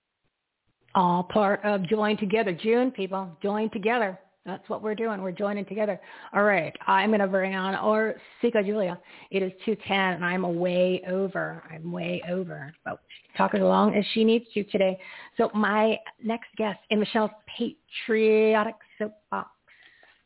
All 0.95 1.23
part 1.23 1.65
of 1.65 1.89
Join 1.89 2.19
Together. 2.19 2.53
June, 2.53 2.91
people, 2.91 3.31
join 3.43 3.71
together. 3.71 4.19
That's 4.45 4.69
what 4.69 4.83
we're 4.83 4.97
doing. 4.97 5.23
We're 5.23 5.31
joining 5.31 5.65
together. 5.65 6.01
All 6.35 6.43
right. 6.43 6.75
I'm 6.89 7.11
going 7.11 7.21
to 7.21 7.29
bring 7.29 7.55
on 7.55 7.77
or 7.77 8.17
Sika 8.41 8.63
Julia. 8.65 8.99
It 9.31 9.41
is 9.43 9.53
210 9.65 9.97
and 10.15 10.25
I'm 10.25 10.59
way 10.59 11.01
over. 11.09 11.63
I'm 11.71 11.93
way 11.93 12.21
over. 12.29 12.75
But 12.85 13.01
talk 13.37 13.55
as 13.55 13.61
long 13.61 13.95
as 13.95 14.05
she 14.15 14.25
needs 14.25 14.45
to 14.55 14.65
today. 14.65 14.99
So 15.37 15.49
my 15.55 15.97
next 16.23 16.49
guest 16.57 16.81
in 16.91 16.99
Michele's 16.99 17.31
patriotic 17.57 18.75
soapbox 18.99 19.51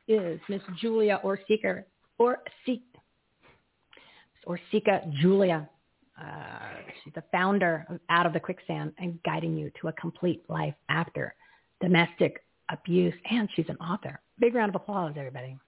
is 0.09 0.41
Miss 0.49 0.63
Julia 0.81 1.21
or 1.23 1.39
Seeker 1.47 1.85
or 2.17 2.39
Seek 2.65 2.85
or 4.47 4.59
Sika 4.73 5.03
Julia. 5.21 5.69
Uh, 6.19 6.59
she's 7.05 7.13
the 7.13 7.25
founder 7.33 7.85
of 7.91 8.01
Out 8.09 8.25
of 8.25 8.33
the 8.33 8.41
Quicksand 8.41 8.93
and 8.99 9.19
guiding 9.25 9.59
you 9.59 9.71
to 9.83 9.89
a 9.89 9.93
complete 9.93 10.43
life 10.49 10.75
after 10.89 11.35
domestic 11.83 12.43
abuse, 12.71 13.15
and 13.31 13.49
she's 13.55 13.69
an 13.69 13.77
author. 13.77 14.21
Big 14.39 14.55
round 14.55 14.71
of 14.71 14.81
applause, 14.81 15.15
everybody. 15.17 15.59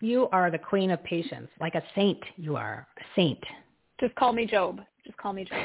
You 0.00 0.28
are 0.32 0.50
the 0.50 0.58
queen 0.58 0.90
of 0.90 1.02
patience, 1.02 1.48
like 1.60 1.74
a 1.74 1.82
saint 1.94 2.18
you 2.36 2.56
are, 2.56 2.86
a 2.98 3.02
saint. 3.16 3.42
Just 4.00 4.14
call 4.16 4.32
me 4.32 4.44
Job. 4.44 4.80
Just 5.04 5.16
call 5.16 5.32
me 5.32 5.44
Job. 5.44 5.58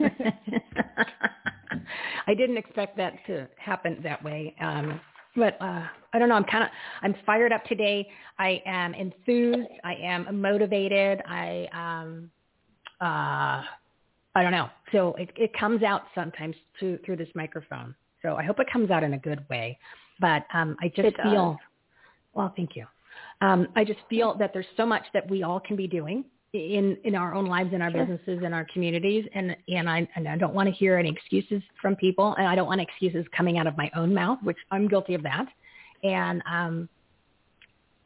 I 2.26 2.32
didn't 2.34 2.56
expect 2.56 2.96
that 2.96 3.14
to 3.26 3.46
happen 3.58 4.00
that 4.02 4.24
way. 4.24 4.54
Um, 4.60 5.00
but 5.36 5.60
uh, 5.60 5.82
I 6.12 6.18
don't 6.18 6.28
know. 6.28 6.36
I'm 6.36 6.44
kind 6.44 6.64
of 6.64 6.70
I'm 7.02 7.14
fired 7.26 7.52
up 7.52 7.64
today. 7.64 8.08
I 8.38 8.62
am 8.64 8.94
enthused. 8.94 9.68
I 9.82 9.94
am 9.94 10.40
motivated. 10.40 11.20
I 11.28 11.68
um, 11.72 12.30
uh, 13.00 13.64
I 14.34 14.42
don't 14.42 14.52
know. 14.52 14.68
So 14.92 15.14
it, 15.14 15.30
it 15.36 15.52
comes 15.58 15.82
out 15.82 16.02
sometimes 16.14 16.56
through 16.78 16.98
through 17.04 17.16
this 17.16 17.28
microphone. 17.34 17.94
So 18.22 18.36
I 18.36 18.42
hope 18.42 18.58
it 18.58 18.66
comes 18.72 18.90
out 18.90 19.02
in 19.02 19.14
a 19.14 19.18
good 19.18 19.44
way. 19.48 19.78
But 20.20 20.44
um, 20.52 20.76
I 20.80 20.88
just 20.88 21.08
it 21.08 21.16
feel, 21.22 21.52
does. 21.52 21.58
well, 22.32 22.52
thank 22.56 22.76
you. 22.76 22.86
Um, 23.40 23.68
I 23.76 23.84
just 23.84 24.00
feel 24.08 24.34
that 24.38 24.52
there's 24.52 24.66
so 24.76 24.86
much 24.86 25.02
that 25.12 25.28
we 25.28 25.42
all 25.42 25.60
can 25.60 25.76
be 25.76 25.86
doing 25.86 26.24
in 26.52 26.96
in 27.04 27.14
our 27.14 27.34
own 27.34 27.46
lives, 27.46 27.72
in 27.72 27.82
our 27.82 27.90
Sure. 27.90 28.06
businesses, 28.06 28.42
in 28.44 28.52
our 28.52 28.66
communities, 28.72 29.26
and 29.34 29.56
and 29.68 29.88
I 29.90 30.08
and 30.16 30.28
I 30.28 30.36
don't 30.36 30.54
want 30.54 30.68
to 30.68 30.74
hear 30.74 30.96
any 30.96 31.10
excuses 31.10 31.62
from 31.80 31.96
people, 31.96 32.34
and 32.36 32.46
I 32.46 32.54
don't 32.54 32.66
want 32.66 32.80
excuses 32.80 33.26
coming 33.36 33.58
out 33.58 33.66
of 33.66 33.76
my 33.76 33.90
own 33.94 34.14
mouth, 34.14 34.38
which 34.42 34.58
I'm 34.70 34.88
guilty 34.88 35.14
of 35.14 35.22
that. 35.24 35.46
And 36.02 36.42
um, 36.50 36.88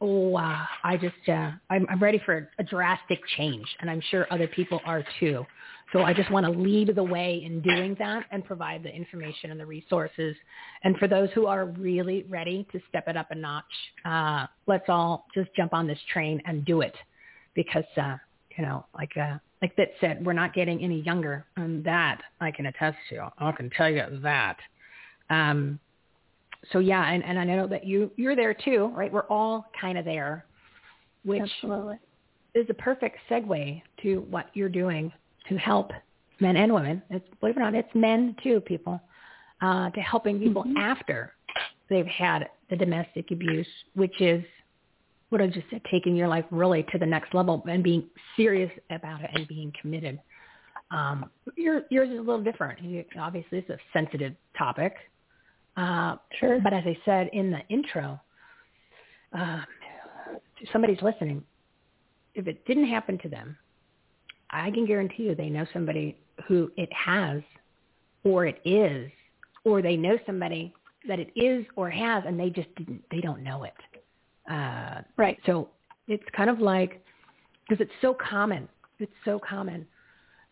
oh, 0.01 0.35
uh, 0.35 0.65
I 0.83 0.97
just 0.97 1.29
uh, 1.29 1.51
I'm, 1.69 1.85
I'm 1.89 1.99
ready 1.99 2.21
for 2.25 2.49
a 2.57 2.63
drastic 2.63 3.19
change, 3.37 3.67
and 3.79 3.89
I'm 3.89 4.01
sure 4.09 4.27
other 4.31 4.47
people 4.47 4.81
are 4.85 5.03
too. 5.19 5.45
So 5.91 6.03
I 6.03 6.13
just 6.13 6.29
want 6.29 6.45
to 6.45 6.51
lead 6.51 6.95
the 6.95 7.03
way 7.03 7.41
in 7.43 7.61
doing 7.61 7.95
that 7.97 8.25
and 8.31 8.45
provide 8.45 8.83
the 8.83 8.93
information 8.93 9.49
and 9.49 9.59
the 9.59 9.65
resources. 9.65 10.35
And 10.83 10.95
for 10.97 11.07
those 11.07 11.29
who 11.33 11.47
are 11.47 11.65
really 11.65 12.23
ready 12.29 12.67
to 12.71 12.79
step 12.89 13.07
it 13.07 13.17
up 13.17 13.31
a 13.31 13.35
notch, 13.35 13.63
uh, 14.05 14.45
let's 14.67 14.85
all 14.87 15.25
just 15.33 15.49
jump 15.55 15.73
on 15.73 15.87
this 15.87 15.99
train 16.13 16.41
and 16.45 16.63
do 16.63 16.81
it, 16.81 16.95
because 17.55 17.85
uh, 17.97 18.17
you 18.55 18.63
know, 18.63 18.85
like 18.95 19.17
uh, 19.17 19.37
like 19.61 19.75
that 19.77 19.89
said, 19.99 20.23
we're 20.23 20.33
not 20.33 20.53
getting 20.53 20.83
any 20.83 21.01
younger, 21.01 21.45
and 21.57 21.83
that 21.85 22.21
I 22.39 22.51
can 22.51 22.67
attest 22.67 22.97
to. 23.09 23.31
I 23.39 23.51
can 23.51 23.71
tell 23.71 23.89
you 23.89 24.03
that. 24.21 24.57
Um, 25.31 25.79
so 26.71 26.79
yeah, 26.79 27.09
and, 27.09 27.23
and 27.23 27.39
I 27.39 27.45
know 27.45 27.67
that 27.67 27.85
you 27.85 28.11
you're 28.15 28.35
there 28.35 28.53
too, 28.53 28.91
right? 28.95 29.11
We're 29.11 29.27
all 29.27 29.65
kind 29.79 29.97
of 29.97 30.05
there, 30.05 30.45
which 31.23 31.41
Absolutely. 31.41 31.97
is 32.53 32.67
a 32.69 32.73
perfect 32.75 33.17
segue 33.29 33.81
to 34.03 34.19
what 34.29 34.51
you're 34.53 34.69
doing 34.69 35.11
to 35.49 35.57
help 35.57 35.91
men 36.39 36.55
and 36.55 36.73
women. 36.73 37.01
It's 37.09 37.27
believe 37.39 37.57
it 37.57 37.59
or 37.59 37.63
not, 37.63 37.75
it's 37.75 37.93
men 37.93 38.35
too, 38.41 38.61
people, 38.61 39.01
uh, 39.61 39.89
to 39.89 39.99
helping 39.99 40.39
people 40.39 40.63
after 40.77 41.33
they've 41.89 42.05
had 42.05 42.47
the 42.69 42.75
domestic 42.75 43.31
abuse, 43.31 43.67
which 43.95 44.21
is 44.21 44.43
what 45.29 45.41
I 45.41 45.47
just 45.47 45.67
said, 45.69 45.81
taking 45.91 46.15
your 46.15 46.27
life 46.27 46.45
really 46.49 46.83
to 46.91 46.97
the 46.97 47.05
next 47.05 47.33
level 47.33 47.63
and 47.69 47.83
being 47.83 48.05
serious 48.35 48.71
about 48.89 49.21
it 49.21 49.29
and 49.33 49.47
being 49.47 49.71
committed. 49.79 50.19
Um, 50.91 51.29
your, 51.55 51.83
yours 51.89 52.09
is 52.09 52.17
a 52.17 52.21
little 52.21 52.43
different. 52.43 52.81
You, 52.81 53.05
obviously, 53.19 53.59
it's 53.59 53.69
a 53.69 53.77
sensitive 53.93 54.33
topic. 54.57 54.95
Uh, 55.77 56.15
sure. 56.39 56.59
But 56.59 56.73
as 56.73 56.83
I 56.85 56.97
said 57.05 57.29
in 57.31 57.51
the 57.51 57.59
intro, 57.69 58.19
uh, 59.37 59.61
somebody's 60.71 61.01
listening. 61.01 61.43
If 62.33 62.47
it 62.47 62.65
didn't 62.65 62.87
happen 62.87 63.19
to 63.19 63.29
them, 63.29 63.55
I 64.51 64.71
can 64.71 64.85
guarantee 64.85 65.23
you 65.23 65.35
they 65.35 65.49
know 65.49 65.65
somebody 65.73 66.17
who 66.47 66.71
it 66.77 66.89
has 66.93 67.41
or 68.23 68.45
it 68.45 68.59
is, 68.65 69.09
or 69.63 69.81
they 69.81 69.95
know 69.95 70.17
somebody 70.25 70.73
that 71.07 71.19
it 71.19 71.31
is 71.35 71.65
or 71.75 71.89
has 71.89 72.23
and 72.25 72.39
they 72.39 72.49
just 72.49 72.73
didn't, 72.75 73.03
they 73.11 73.21
don't 73.21 73.43
know 73.43 73.63
it. 73.63 73.73
Uh, 74.51 75.01
right. 75.17 75.37
So 75.45 75.69
it's 76.07 76.23
kind 76.35 76.49
of 76.49 76.59
like, 76.59 77.03
because 77.67 77.81
it's 77.81 77.93
so 78.01 78.13
common, 78.13 78.67
it's 78.99 79.11
so 79.23 79.39
common 79.39 79.85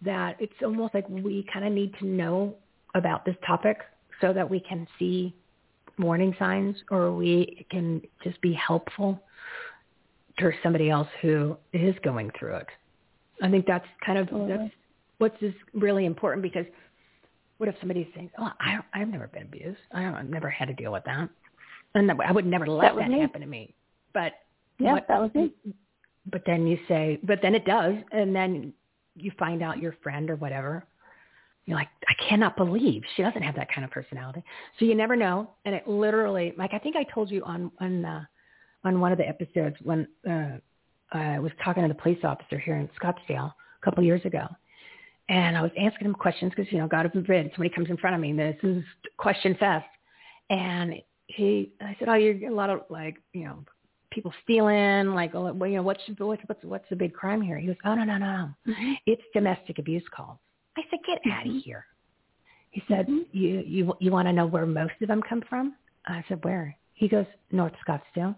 that 0.01 0.37
it's 0.39 0.53
almost 0.63 0.93
like 0.93 1.07
we 1.09 1.45
kind 1.51 1.65
of 1.65 1.73
need 1.73 1.93
to 1.99 2.05
know 2.05 2.55
about 2.95 3.25
this 3.25 3.35
topic 3.45 3.79
so 4.21 4.31
that 4.33 4.49
we 4.49 4.59
can 4.59 4.87
see 4.99 5.33
warning 5.97 6.35
signs 6.37 6.75
or 6.91 7.11
we 7.11 7.65
can 7.71 8.01
just 8.23 8.39
be 8.41 8.53
helpful 8.53 9.21
to 10.39 10.51
somebody 10.61 10.89
else 10.89 11.07
who 11.21 11.57
is 11.73 11.95
going 12.03 12.29
through 12.37 12.55
it. 12.55 12.67
I 13.41 13.49
think 13.49 13.65
that's 13.65 13.85
kind 14.05 14.17
of 14.17 14.27
that's 14.47 14.71
what's 15.19 15.41
is 15.41 15.53
really 15.73 16.05
important 16.05 16.41
because 16.43 16.65
what 17.57 17.69
if 17.69 17.75
somebody's 17.79 18.07
saying, 18.15 18.31
"Oh, 18.37 18.51
I 18.59 18.79
I've 18.93 19.07
never 19.07 19.27
been 19.27 19.43
abused. 19.43 19.79
I 19.91 20.03
don't, 20.03 20.15
I've 20.15 20.29
never 20.29 20.49
had 20.49 20.67
to 20.67 20.73
deal 20.73 20.91
with 20.91 21.03
that, 21.05 21.29
and 21.95 22.11
I 22.11 22.31
would 22.31 22.45
never 22.45 22.67
let 22.67 22.95
That 22.95 23.09
that, 23.09 23.19
happen 23.19 23.41
to 23.41 23.47
me." 23.47 23.73
But 24.13 24.33
Yeah, 24.79 24.93
what- 24.93 25.07
that 25.07 25.21
was 25.21 25.33
me. 25.33 25.53
But 26.29 26.43
then 26.45 26.67
you 26.67 26.77
say, 26.89 27.19
but 27.23 27.41
then 27.41 27.55
it 27.55 27.63
does, 27.65 27.95
and 28.11 28.35
then 28.35 28.73
you 29.15 29.31
find 29.39 29.63
out 29.63 29.77
your 29.79 29.93
friend 30.03 30.29
or 30.29 30.35
whatever. 30.35 30.85
You're 31.65 31.77
like, 31.77 31.87
I 32.07 32.13
cannot 32.29 32.55
believe 32.57 33.01
she 33.15 33.21
doesn't 33.23 33.41
have 33.41 33.55
that 33.55 33.69
kind 33.73 33.85
of 33.85 33.91
personality. 33.91 34.43
So 34.77 34.85
you 34.85 34.93
never 34.95 35.15
know, 35.15 35.49
and 35.65 35.73
it 35.73 35.87
literally, 35.87 36.53
like 36.57 36.73
I 36.73 36.79
think 36.79 36.95
I 36.95 37.03
told 37.03 37.31
you 37.31 37.43
on 37.43 37.71
on 37.79 38.03
uh, 38.05 38.25
on 38.83 38.99
one 38.99 39.11
of 39.11 39.17
the 39.17 39.27
episodes 39.27 39.75
when 39.83 40.07
uh, 40.29 40.57
I 41.11 41.39
was 41.39 41.51
talking 41.63 41.83
to 41.83 41.89
the 41.89 41.95
police 41.95 42.23
officer 42.23 42.59
here 42.59 42.75
in 42.75 42.89
Scottsdale 43.01 43.51
a 43.51 43.85
couple 43.85 44.03
years 44.03 44.23
ago, 44.25 44.47
and 45.29 45.57
I 45.57 45.61
was 45.61 45.71
asking 45.79 46.07
him 46.07 46.13
questions 46.13 46.53
because 46.55 46.71
you 46.71 46.79
know, 46.79 46.87
God 46.87 47.09
forbid 47.11 47.51
somebody 47.55 47.73
comes 47.73 47.89
in 47.89 47.97
front 47.97 48.15
of 48.15 48.21
me. 48.21 48.33
This 48.33 48.57
is 48.63 48.83
question 49.17 49.55
fest, 49.59 49.85
and 50.49 50.95
he, 51.27 51.71
I 51.81 51.95
said, 51.99 52.09
oh, 52.09 52.15
you're 52.15 52.49
a 52.49 52.53
lot 52.53 52.69
of 52.69 52.81
like, 52.89 53.17
you 53.33 53.45
know, 53.45 53.63
people 54.11 54.33
stealing, 54.43 55.13
like, 55.13 55.35
oh, 55.35 55.53
well, 55.53 55.69
you 55.69 55.77
know, 55.77 55.83
what's 55.83 56.01
what's 56.17 56.41
what's 56.45 56.63
what's 56.63 56.89
the 56.89 56.95
big 56.95 57.13
crime 57.13 57.41
here? 57.41 57.57
He 57.57 57.67
goes, 57.67 57.75
oh 57.85 57.95
no 57.95 58.03
no 58.03 58.17
no, 58.17 58.49
no. 58.65 58.73
it's 59.05 59.21
domestic 59.33 59.79
abuse 59.79 60.03
calls. 60.15 60.37
I 60.77 60.81
said, 60.89 60.99
get 61.05 61.31
out 61.31 61.45
of 61.45 61.51
mm-hmm. 61.51 61.59
here. 61.59 61.85
He 62.71 62.81
said, 62.87 63.07
mm-hmm. 63.07 63.37
you 63.37 63.63
you 63.65 63.93
you 63.99 64.11
want 64.11 64.27
to 64.27 64.33
know 64.33 64.45
where 64.45 64.65
most 64.65 64.93
of 65.01 65.07
them 65.07 65.21
come 65.27 65.43
from? 65.49 65.75
I 66.05 66.23
said, 66.29 66.43
where? 66.43 66.75
He 66.93 67.07
goes, 67.07 67.25
North 67.51 67.73
Scottsdale. 67.87 68.35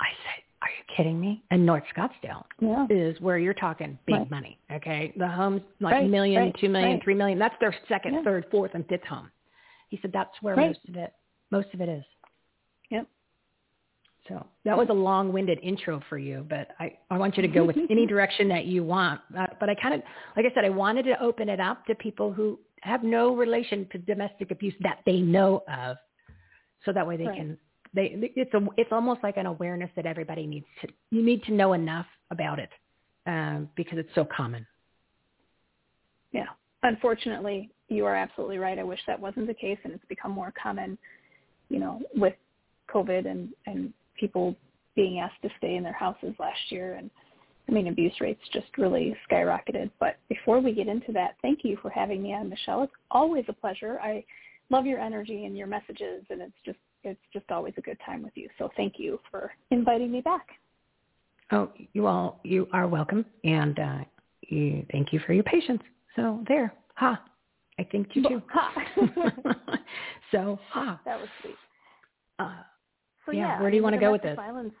I 0.00 0.08
said, 0.24 0.41
are 0.62 0.68
you 0.78 0.96
kidding 0.96 1.20
me? 1.20 1.42
And 1.50 1.66
North 1.66 1.84
Scottsdale 1.94 2.44
Yeah. 2.60 2.86
is 2.88 3.20
where 3.20 3.38
you're 3.38 3.54
talking 3.54 3.98
big 4.06 4.14
Right. 4.16 4.30
money. 4.30 4.58
Okay, 4.70 5.12
the 5.16 5.28
homes 5.28 5.62
like 5.80 5.92
Right, 5.94 6.08
million, 6.10 6.44
right, 6.44 6.54
two 6.58 6.68
million, 6.68 6.92
right. 6.94 7.02
three 7.04 7.14
million. 7.14 7.38
That's 7.38 7.58
their 7.60 7.74
second, 7.88 8.14
Yeah. 8.14 8.22
third, 8.22 8.46
fourth, 8.50 8.74
and 8.74 8.86
fifth 8.88 9.04
home. 9.04 9.30
He 9.88 9.98
said 10.00 10.12
that's 10.12 10.40
where 10.40 10.56
most 10.56 10.80
of 10.88 10.96
it 10.96 11.12
most 11.50 11.74
of 11.74 11.80
it 11.82 11.88
is. 11.90 12.04
Yep. 12.90 13.06
So 14.28 14.46
that 14.64 14.76
was 14.78 14.88
a 14.88 14.92
long-winded 14.94 15.58
intro 15.62 16.00
for 16.08 16.16
you, 16.16 16.46
but 16.48 16.68
I, 16.78 16.96
I 17.10 17.18
want 17.18 17.36
you 17.36 17.42
to 17.42 17.48
go 17.48 17.64
with 17.64 17.76
any 17.90 18.06
direction 18.06 18.48
that 18.48 18.64
you 18.66 18.84
want. 18.84 19.20
Uh, 19.36 19.48
but 19.60 19.68
I 19.68 19.74
kind 19.74 19.94
of, 19.94 20.02
like 20.36 20.46
I 20.46 20.54
said, 20.54 20.64
I 20.64 20.70
wanted 20.70 21.02
to 21.06 21.20
open 21.20 21.48
it 21.48 21.60
up 21.60 21.84
to 21.86 21.94
people 21.96 22.32
who 22.32 22.58
have 22.82 23.02
no 23.02 23.34
relation 23.36 23.86
to 23.92 23.98
domestic 23.98 24.50
abuse 24.50 24.74
that 24.80 25.00
they 25.04 25.20
know 25.20 25.62
of, 25.68 25.96
so 26.84 26.92
that 26.92 27.06
way 27.06 27.16
they 27.16 27.26
Right. 27.26 27.36
can. 27.36 27.58
They 27.94 28.32
it's 28.36 28.52
a 28.54 28.66
it's 28.76 28.92
almost 28.92 29.22
like 29.22 29.36
an 29.36 29.46
awareness 29.46 29.90
that 29.96 30.06
everybody 30.06 30.46
needs 30.46 30.66
to. 30.80 30.88
You 31.10 31.22
need 31.22 31.42
to 31.44 31.52
know 31.52 31.74
enough 31.74 32.06
about 32.30 32.58
it 32.58 32.70
um, 33.26 33.68
because 33.76 33.98
it's 33.98 34.14
so 34.14 34.26
common. 34.34 34.66
Yeah. 36.32 36.46
Unfortunately, 36.82 37.70
you 37.88 38.06
are 38.06 38.16
absolutely 38.16 38.58
right. 38.58 38.78
I 38.78 38.82
wish 38.82 39.00
that 39.06 39.20
wasn't 39.20 39.46
the 39.46 39.54
case, 39.54 39.78
and 39.84 39.92
it's 39.92 40.04
become 40.08 40.32
more 40.32 40.52
common, 40.60 40.98
you 41.68 41.78
know, 41.78 42.00
with 42.14 42.34
COVID 42.92 43.30
and 43.30 43.50
and 43.66 43.92
people 44.18 44.56
being 44.94 45.20
asked 45.20 45.40
to 45.42 45.48
stay 45.58 45.76
in 45.76 45.82
their 45.82 45.92
houses 45.92 46.34
last 46.38 46.60
year, 46.70 46.94
and 46.94 47.10
I 47.68 47.72
mean, 47.72 47.88
abuse 47.88 48.14
rates 48.20 48.40
just 48.52 48.66
really 48.76 49.16
skyrocketed. 49.30 49.90
But 50.00 50.16
before 50.28 50.60
we 50.60 50.72
get 50.72 50.88
into 50.88 51.12
that, 51.12 51.36
thank 51.42 51.60
you 51.62 51.78
for 51.80 51.90
having 51.90 52.22
me 52.22 52.34
on, 52.34 52.48
Michele. 52.48 52.82
It's 52.82 52.92
always 53.10 53.44
a 53.48 53.52
pleasure. 53.52 53.98
I 54.02 54.24
love 54.70 54.86
your 54.86 54.98
energy 54.98 55.44
and 55.44 55.56
your 55.56 55.66
messages, 55.66 56.24
and 56.30 56.42
it's 56.42 56.52
just 56.64 56.78
it's 57.04 57.20
just 57.32 57.50
always 57.50 57.74
a 57.76 57.80
good 57.80 57.98
time 58.04 58.22
with 58.22 58.32
you. 58.34 58.48
So 58.58 58.70
thank 58.76 58.94
you 58.98 59.18
for 59.30 59.52
inviting 59.70 60.10
me 60.10 60.20
back. 60.20 60.46
Oh, 61.50 61.70
you 61.92 62.06
all, 62.06 62.40
you 62.44 62.66
are 62.72 62.88
welcome, 62.88 63.26
and 63.44 63.78
uh, 63.78 63.98
you, 64.48 64.86
thank 64.90 65.12
you 65.12 65.20
for 65.26 65.32
your 65.34 65.44
patience. 65.44 65.82
So 66.16 66.42
there, 66.48 66.72
ha, 66.94 67.22
I 67.78 67.84
think 67.84 68.08
you 68.14 68.22
too. 68.22 68.42
Ha. 68.50 68.72
so 70.32 70.58
ha. 70.70 71.00
that 71.04 71.20
was 71.20 71.28
sweet. 71.42 71.56
Uh, 72.38 72.62
So 73.26 73.32
Yeah, 73.32 73.38
yeah, 73.40 73.60
where 73.60 73.70
do 73.70 73.76
you 73.76 73.82
wanna 73.82 73.98
go 73.98 74.12
with 74.12 74.22
this? 74.22 74.36
Violence, 74.36 74.72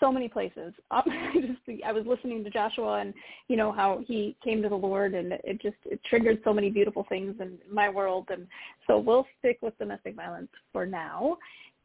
so 0.00 0.10
many 0.10 0.28
places. 0.28 0.72
I 0.90 1.02
just 1.34 1.84
I 1.84 1.92
was 1.92 2.04
listening 2.06 2.44
to 2.44 2.50
Joshua 2.50 3.00
and 3.00 3.14
you 3.48 3.56
know 3.56 3.72
how 3.72 4.00
he 4.06 4.36
came 4.42 4.62
to 4.62 4.68
the 4.68 4.74
Lord 4.74 5.14
and 5.14 5.32
it 5.32 5.60
just 5.60 5.76
it 5.84 6.00
triggered 6.08 6.40
so 6.44 6.52
many 6.52 6.70
beautiful 6.70 7.06
things 7.08 7.36
in 7.40 7.58
my 7.70 7.88
world 7.88 8.28
and 8.30 8.46
so 8.86 8.98
we'll 8.98 9.26
stick 9.38 9.58
with 9.62 9.76
domestic 9.78 10.16
violence 10.16 10.50
for 10.72 10.86
now. 10.86 11.36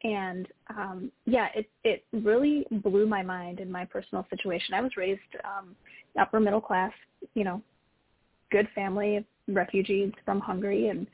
And 0.03 0.47
um 0.69 1.11
yeah, 1.25 1.47
it 1.55 1.69
it 1.83 2.05
really 2.11 2.65
blew 2.71 3.07
my 3.07 3.23
mind 3.23 3.59
in 3.59 3.71
my 3.71 3.85
personal 3.85 4.25
situation. 4.29 4.73
I 4.73 4.81
was 4.81 4.91
raised 4.97 5.21
um 5.43 5.75
upper 6.19 6.39
middle 6.39 6.61
class, 6.61 6.93
you 7.33 7.43
know, 7.43 7.61
good 8.51 8.67
family, 8.75 9.25
refugees 9.47 10.11
from 10.25 10.39
Hungary 10.39 10.89
and 10.89 11.07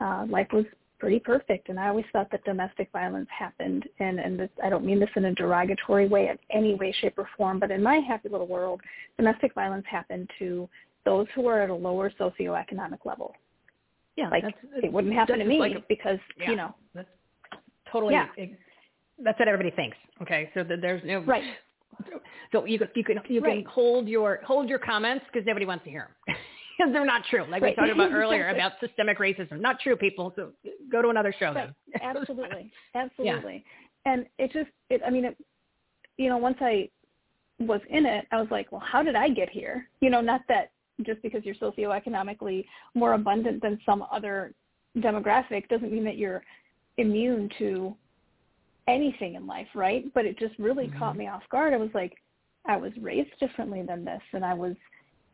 uh 0.00 0.26
life 0.28 0.48
was 0.52 0.64
pretty 0.98 1.18
perfect 1.20 1.68
and 1.68 1.78
I 1.78 1.88
always 1.88 2.06
thought 2.12 2.30
that 2.30 2.44
domestic 2.44 2.90
violence 2.92 3.28
happened 3.36 3.84
and 4.00 4.18
and 4.18 4.38
this, 4.38 4.50
I 4.62 4.70
don't 4.70 4.84
mean 4.84 4.98
this 5.00 5.10
in 5.16 5.26
a 5.26 5.34
derogatory 5.34 6.08
way 6.08 6.28
in 6.28 6.38
any 6.50 6.74
way 6.74 6.94
shape 7.00 7.18
or 7.18 7.28
form 7.36 7.58
but 7.58 7.70
in 7.70 7.82
my 7.82 7.96
happy 7.96 8.28
little 8.28 8.46
world 8.46 8.80
domestic 9.16 9.54
violence 9.54 9.84
happened 9.90 10.30
to 10.38 10.68
those 11.04 11.26
who 11.34 11.46
are 11.46 11.62
at 11.62 11.70
a 11.70 11.74
lower 11.74 12.10
socioeconomic 12.18 13.04
level 13.04 13.34
yeah, 14.16 14.30
like 14.30 14.42
that's- 14.42 14.64
it 14.82 14.92
wouldn't 14.92 15.14
happen 15.14 15.38
to 15.38 15.44
me 15.44 15.58
like 15.58 15.86
because 15.88 16.18
yeah. 16.38 16.50
you 16.50 16.56
know 16.56 16.74
That's 16.94 17.08
totally. 17.90 18.14
Yeah. 18.14 18.28
it- 18.36 18.58
that's 19.18 19.38
what 19.38 19.48
everybody 19.48 19.74
thinks. 19.74 19.96
Okay, 20.20 20.50
so 20.52 20.62
that 20.62 20.82
there's 20.82 21.02
no 21.04 21.20
right 21.20 21.42
So 22.52 22.64
you 22.64 22.78
can 22.78 22.88
you 22.94 23.04
can 23.04 23.20
you 23.28 23.42
can 23.42 23.64
hold 23.64 24.08
your 24.08 24.40
hold 24.46 24.68
your 24.68 24.78
comments 24.78 25.24
because 25.32 25.46
nobody 25.46 25.66
wants 25.66 25.84
to 25.84 25.90
hear 25.90 26.10
them. 26.26 26.36
Because 26.76 26.92
they're 26.92 27.06
not 27.06 27.22
true. 27.30 27.44
Like 27.48 27.62
we 27.62 27.74
talked 27.74 27.90
about 27.90 28.12
earlier 28.12 28.48
about 28.48 28.72
systemic 28.80 29.18
racism. 29.18 29.60
Not 29.60 29.80
true, 29.80 29.96
people. 29.96 30.32
So 30.36 30.52
go 30.90 31.00
to 31.00 31.08
another 31.08 31.34
show 31.38 31.52
Right. 31.52 31.70
then. 31.92 32.02
Absolutely. 32.02 32.70
Absolutely. 32.94 33.64
And 34.04 34.26
it 34.38 34.52
just 34.52 34.70
it 34.90 35.00
I 35.06 35.10
mean 35.10 35.24
it 35.24 35.36
you 36.16 36.28
know, 36.28 36.38
once 36.38 36.56
I 36.60 36.88
was 37.58 37.80
in 37.90 38.06
it, 38.06 38.26
I 38.32 38.36
was 38.36 38.48
like, 38.50 38.70
well, 38.72 38.82
how 38.84 39.02
did 39.02 39.14
I 39.14 39.28
get 39.28 39.48
here? 39.48 39.88
You 40.00 40.10
know, 40.10 40.20
not 40.20 40.42
that 40.48 40.70
just 41.02 41.22
because 41.22 41.44
you're 41.44 41.54
socioeconomically 41.56 42.64
more 42.94 43.14
abundant 43.14 43.62
than 43.62 43.78
some 43.84 44.04
other 44.10 44.52
demographic 44.98 45.68
doesn't 45.68 45.92
mean 45.92 46.04
that 46.04 46.16
you're 46.16 46.42
immune 46.96 47.50
to 47.58 47.94
anything 48.88 49.34
in 49.34 49.46
life, 49.46 49.66
right? 49.74 50.04
But 50.14 50.24
it 50.24 50.38
just 50.38 50.58
really 50.58 50.88
caught 50.98 51.10
mm-hmm. 51.10 51.20
me 51.20 51.28
off 51.28 51.42
guard. 51.50 51.74
I 51.74 51.76
was 51.76 51.90
like, 51.92 52.14
I 52.66 52.76
was 52.76 52.92
raised 53.00 53.38
differently 53.38 53.82
than 53.82 54.04
this 54.04 54.22
and 54.32 54.44
I 54.44 54.54
was, 54.54 54.74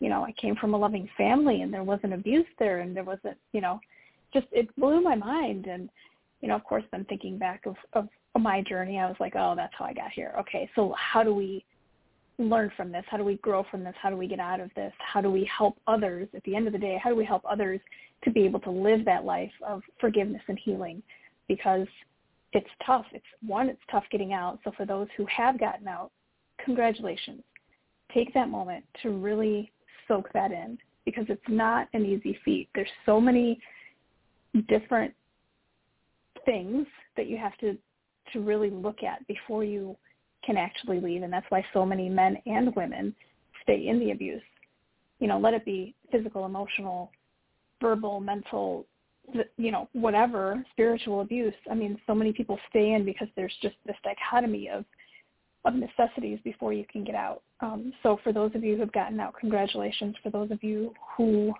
you 0.02 0.08
know, 0.08 0.24
I 0.24 0.32
came 0.32 0.56
from 0.56 0.74
a 0.74 0.76
loving 0.76 1.08
family 1.16 1.62
and 1.62 1.72
there 1.72 1.84
wasn't 1.84 2.12
abuse 2.12 2.47
there 2.58 2.81
and 2.81 2.94
there 2.94 3.05
wasn't, 3.05 3.36
you 3.52 3.60
know, 3.60 3.78
just 4.34 4.47
it 4.50 4.74
blew 4.76 5.00
my 5.00 5.14
mind 5.14 5.66
and 5.66 5.89
you 6.40 6.48
know, 6.48 6.56
of 6.56 6.64
course 6.64 6.82
then 6.90 7.06
thinking 7.08 7.39
back 7.39 7.66
of, 7.66 7.76
of 7.92 8.08
my 8.36 8.60
journey, 8.62 8.98
I 8.98 9.06
was 9.06 9.14
like, 9.20 9.34
oh, 9.36 9.55
that's 9.56 9.72
how 9.78 9.84
I 9.84 9.92
got 9.92 10.10
here. 10.10 10.34
Okay, 10.40 10.68
so 10.74 10.92
how 10.98 11.22
do 11.22 11.32
we 11.32 11.64
learn 12.39 12.72
from 12.76 12.90
this? 12.90 13.05
How 13.08 13.16
do 13.16 13.22
we 13.22 13.36
grow 13.36 13.64
from 13.70 13.84
this? 13.84 13.94
How 14.02 14.10
do 14.10 14.16
we 14.16 14.26
get 14.26 14.40
out 14.40 14.58
of 14.58 14.70
this? 14.74 14.92
How 14.98 15.20
do 15.20 15.31
we 15.31 15.48
help 15.56 15.78
others 15.86 16.26
at 16.34 16.42
the 16.42 16.56
end 16.56 16.66
of 16.66 16.72
the 16.72 16.81
day? 16.81 16.98
How 17.00 17.10
do 17.10 17.16
we 17.16 17.24
help 17.24 17.42
others 17.48 17.81
to 18.24 18.31
be 18.31 18.44
able 18.44 18.58
to 18.60 18.70
live 18.70 19.05
that 19.05 19.24
life 19.24 19.52
of 19.64 19.82
forgiveness 20.00 20.42
and 20.48 20.58
healing? 20.58 21.00
Because 21.47 21.86
it's 22.52 22.66
tough. 22.84 23.06
It's 23.12 23.24
one, 23.47 23.68
it's 23.68 23.81
tough 23.89 24.05
getting 24.10 24.32
out. 24.32 24.58
So 24.64 24.72
for 24.76 24.84
those 24.84 25.06
who 25.16 25.26
have 25.26 25.60
gotten 25.60 25.86
out, 25.86 26.10
congratulations. 26.64 27.42
Take 28.12 28.34
that 28.34 28.48
moment 28.48 28.84
to 29.02 29.10
really 29.10 29.70
soak 30.08 30.32
that 30.32 30.52
in 30.52 30.78
because 31.05 31.24
it's 31.28 31.42
not 31.48 31.89
an 31.94 32.05
easy 32.05 32.39
feat. 32.44 32.68
There's 32.74 32.89
so 33.06 33.20
many 33.20 33.60
different 34.68 35.12
things 36.44 36.86
that 37.16 37.26
you 37.26 37.36
have 37.36 37.56
to 37.58 37.76
to 38.32 38.40
really 38.40 38.70
look 38.70 39.02
at 39.02 39.26
before 39.26 39.64
you 39.64 39.97
can 40.44 40.56
actually 40.56 41.00
leave 41.00 41.22
and 41.22 41.32
that's 41.32 41.47
why 41.50 41.64
so 41.72 41.84
many 41.84 42.08
men 42.08 42.36
and 42.47 42.74
women 42.74 43.14
stay 43.62 43.86
in 43.89 44.00
the 44.00 44.10
abuse 44.10 44.42
you 45.18 45.28
know 45.28 45.39
let 45.39 45.55
it 45.55 45.64
be 45.64 45.94
physical 46.10 46.47
emotional 46.47 47.10
verbal 47.81 48.20
mental 48.20 48.86
you 49.56 49.70
know 49.70 49.89
whatever 49.92 50.64
spiritual 50.72 51.20
abuse 51.20 51.55
i 51.70 51.74
mean 51.74 51.98
so 52.06 52.14
many 52.14 52.32
people 52.32 52.58
stay 52.70 52.92
in 52.92 53.05
because 53.05 53.28
there's 53.36 53.55
just 53.62 53.76
this 53.86 53.97
dichotomy 54.02 54.68
of 54.68 54.84
of 55.65 55.74
necessities 55.74 56.39
before 56.44 56.73
you 56.73 56.84
can 56.91 57.05
get 57.05 57.15
out 57.15 57.42
um, 57.60 57.92
so 58.02 58.18
for 58.24 58.32
those 58.32 58.50
of 58.55 58.65
you 58.65 58.74
who 58.74 58.81
have 58.81 58.92
gotten 58.92 59.20
out 59.20 59.34
congratulations 59.39 60.15
for 60.23 60.31
those 60.31 60.50
of 60.50 60.62
you 60.62 60.92
who 61.16 61.52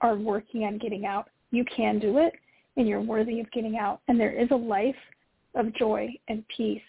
are 0.00 0.16
working 0.16 0.64
on 0.64 0.78
getting 0.78 1.04
out 1.04 1.28
you 1.50 1.64
can 1.64 1.98
do 1.98 2.18
it 2.18 2.32
and 2.76 2.86
you're 2.86 3.00
worthy 3.00 3.40
of 3.40 3.50
getting 3.52 3.76
out 3.76 4.00
and 4.08 4.18
there 4.18 4.32
is 4.32 4.48
a 4.52 4.56
life 4.56 4.94
of 5.54 5.74
joy 5.74 6.08
and 6.28 6.44
peace 6.54 6.80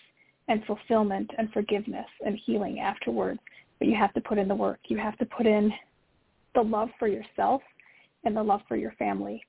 and 0.47 0.63
fulfillment 0.65 1.31
and 1.37 1.51
forgiveness 1.51 2.05
and 2.25 2.37
healing 2.45 2.79
afterwards. 2.79 3.39
But 3.79 3.87
you 3.87 3.95
have 3.95 4.13
to 4.13 4.21
put 4.21 4.37
in 4.37 4.47
the 4.47 4.55
work. 4.55 4.79
You 4.87 4.97
have 4.97 5.17
to 5.19 5.25
put 5.25 5.47
in 5.47 5.71
the 6.53 6.61
love 6.61 6.89
for 6.99 7.07
yourself 7.07 7.61
and 8.25 8.35
the 8.35 8.43
love 8.43 8.61
for 8.67 8.75
your 8.75 8.91
family 8.99 9.41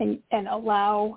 and, 0.00 0.18
and 0.32 0.48
allow 0.48 1.16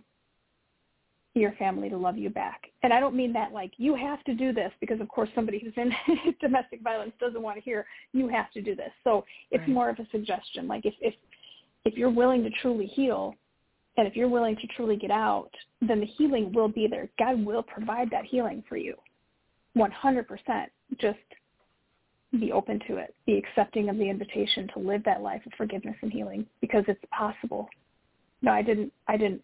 your 1.34 1.53
family 1.53 1.90
to 1.90 1.98
love 1.98 2.18
you 2.18 2.30
back. 2.30 2.61
And 2.84 2.92
I 2.92 3.00
don't 3.00 3.16
mean 3.16 3.32
that 3.34 3.53
like 3.53 3.72
you 3.77 3.95
have 3.95 4.24
to 4.26 4.34
do 4.34 4.51
this 4.51 4.72
because 4.82 5.00
of 5.00 5.08
course 5.08 5.30
somebody 5.34 5.60
who's 5.60 5.74
in 5.77 5.92
domestic 6.42 6.82
violence 6.82 7.14
doesn't 7.19 7.42
want 7.42 7.58
to 7.58 7.61
hear 7.61 7.85
you 8.11 8.27
have 8.27 8.51
to 8.51 8.61
do 8.61 8.76
this. 8.76 8.92
So 9.03 9.24
it's 9.50 9.61
right. 9.61 9.69
more 9.69 9.90
of 9.90 10.00
a 10.00 10.08
suggestion. 10.11 10.68
Like 10.68 10.85
if 10.85 10.93
if 11.00 11.14
if 11.85 11.98
you're 11.98 12.11
willing 12.11 12.43
to 12.43 12.50
truly 12.61 12.85
heal 12.85 13.35
and 13.98 14.08
if 14.08 14.16
you're 14.16 14.30
willing 14.30 14.56
to 14.58 14.68
truly 14.76 14.95
get 14.95 15.11
out, 15.11 15.51
then 15.82 16.00
the 16.00 16.06
healing 16.06 16.51
will 16.53 16.68
be 16.68 16.88
there. 16.88 17.10
God 17.18 17.43
will 17.45 17.64
provide 17.64 18.10
that 18.11 18.26
healing 18.26 18.64
for 18.68 18.77
you. 18.77 18.95
100%. 19.77 20.26
Just 21.00 21.19
be 22.40 22.51
open 22.51 22.80
to 22.88 22.98
it. 22.98 23.14
Be 23.26 23.38
accepting 23.38 23.90
of 23.90 23.98
the 23.98 24.10
invitation 24.10 24.69
to 24.74 24.80
live 24.80 25.03
that 25.03 25.22
life 25.22 25.45
of 25.45 25.51
forgiveness 25.58 25.95
and 26.01 26.11
healing 26.11 26.45
because 26.61 26.84
it's 26.88 27.03
possible. 27.11 27.68
No, 28.42 28.51
I 28.51 28.61
didn't 28.61 28.92
I 29.08 29.18
didn't 29.18 29.42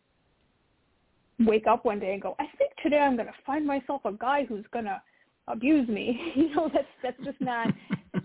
wake 1.39 1.67
up 1.67 1.85
one 1.85 1.99
day 1.99 2.13
and 2.13 2.21
go, 2.21 2.35
I 2.39 2.45
think 2.57 2.71
today 2.81 2.99
I'm 2.99 3.15
going 3.15 3.27
to 3.27 3.33
find 3.45 3.65
myself 3.65 4.01
a 4.05 4.13
guy 4.13 4.45
who's 4.45 4.65
going 4.71 4.85
to 4.85 5.01
abuse 5.47 5.87
me. 5.87 6.19
You 6.35 6.55
know, 6.55 6.69
that's 6.73 6.87
that's 7.03 7.23
just 7.23 7.39
not, 7.41 7.67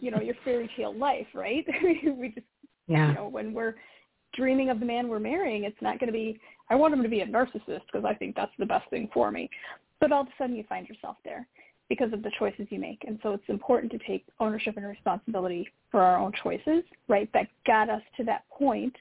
you 0.01 0.11
know, 0.11 0.21
your 0.21 0.35
fairy 0.45 0.71
tale 0.77 0.95
life, 0.95 1.27
right? 1.35 1.65
we 2.05 2.29
just, 2.29 2.47
yeah. 2.89 3.09
you 3.09 3.15
know, 3.15 3.29
when 3.29 3.53
we're 3.53 3.75
dreaming 4.35 4.71
of 4.71 4.81
the 4.81 4.87
man 4.87 5.09
we're 5.09 5.19
marrying, 5.19 5.65
it's 5.65 5.81
not 5.81 5.99
going 5.99 6.09
to 6.09 6.13
be, 6.13 6.39
I 6.71 6.75
want 6.75 6.95
him 6.95 7.03
to 7.03 7.09
be 7.09 7.21
a 7.21 7.27
narcissist 7.27 7.83
because 7.87 8.05
I 8.05 8.15
think 8.15 8.37
that's 8.37 8.53
the 8.59 8.67
best 8.67 8.89
thing 8.91 9.09
for 9.13 9.31
me. 9.31 9.51
But 10.01 10.13
all 10.13 10.23
of 10.23 10.29
a 10.29 10.31
sudden 10.39 10.57
you 10.57 10.65
find 10.69 10.89
yourself 10.89 11.17
there 11.25 11.47
because 11.89 12.13
of 12.13 12.23
the 12.23 12.31
choices 12.39 12.67
you 12.71 12.79
make. 12.79 13.05
And 13.07 13.19
so 13.23 13.33
it's 13.33 13.45
important 13.49 13.93
to 13.93 13.99
take 14.07 14.25
ownership 14.41 14.77
and 14.77 14.87
responsibility 14.87 15.69
for 15.91 16.01
our 16.01 16.19
own 16.19 16.33
choices, 16.43 16.83
right? 17.09 17.29
That 17.35 17.49
got 17.67 17.91
us 17.91 18.03
to 18.17 18.25
that 18.25 18.45
point 18.49 18.95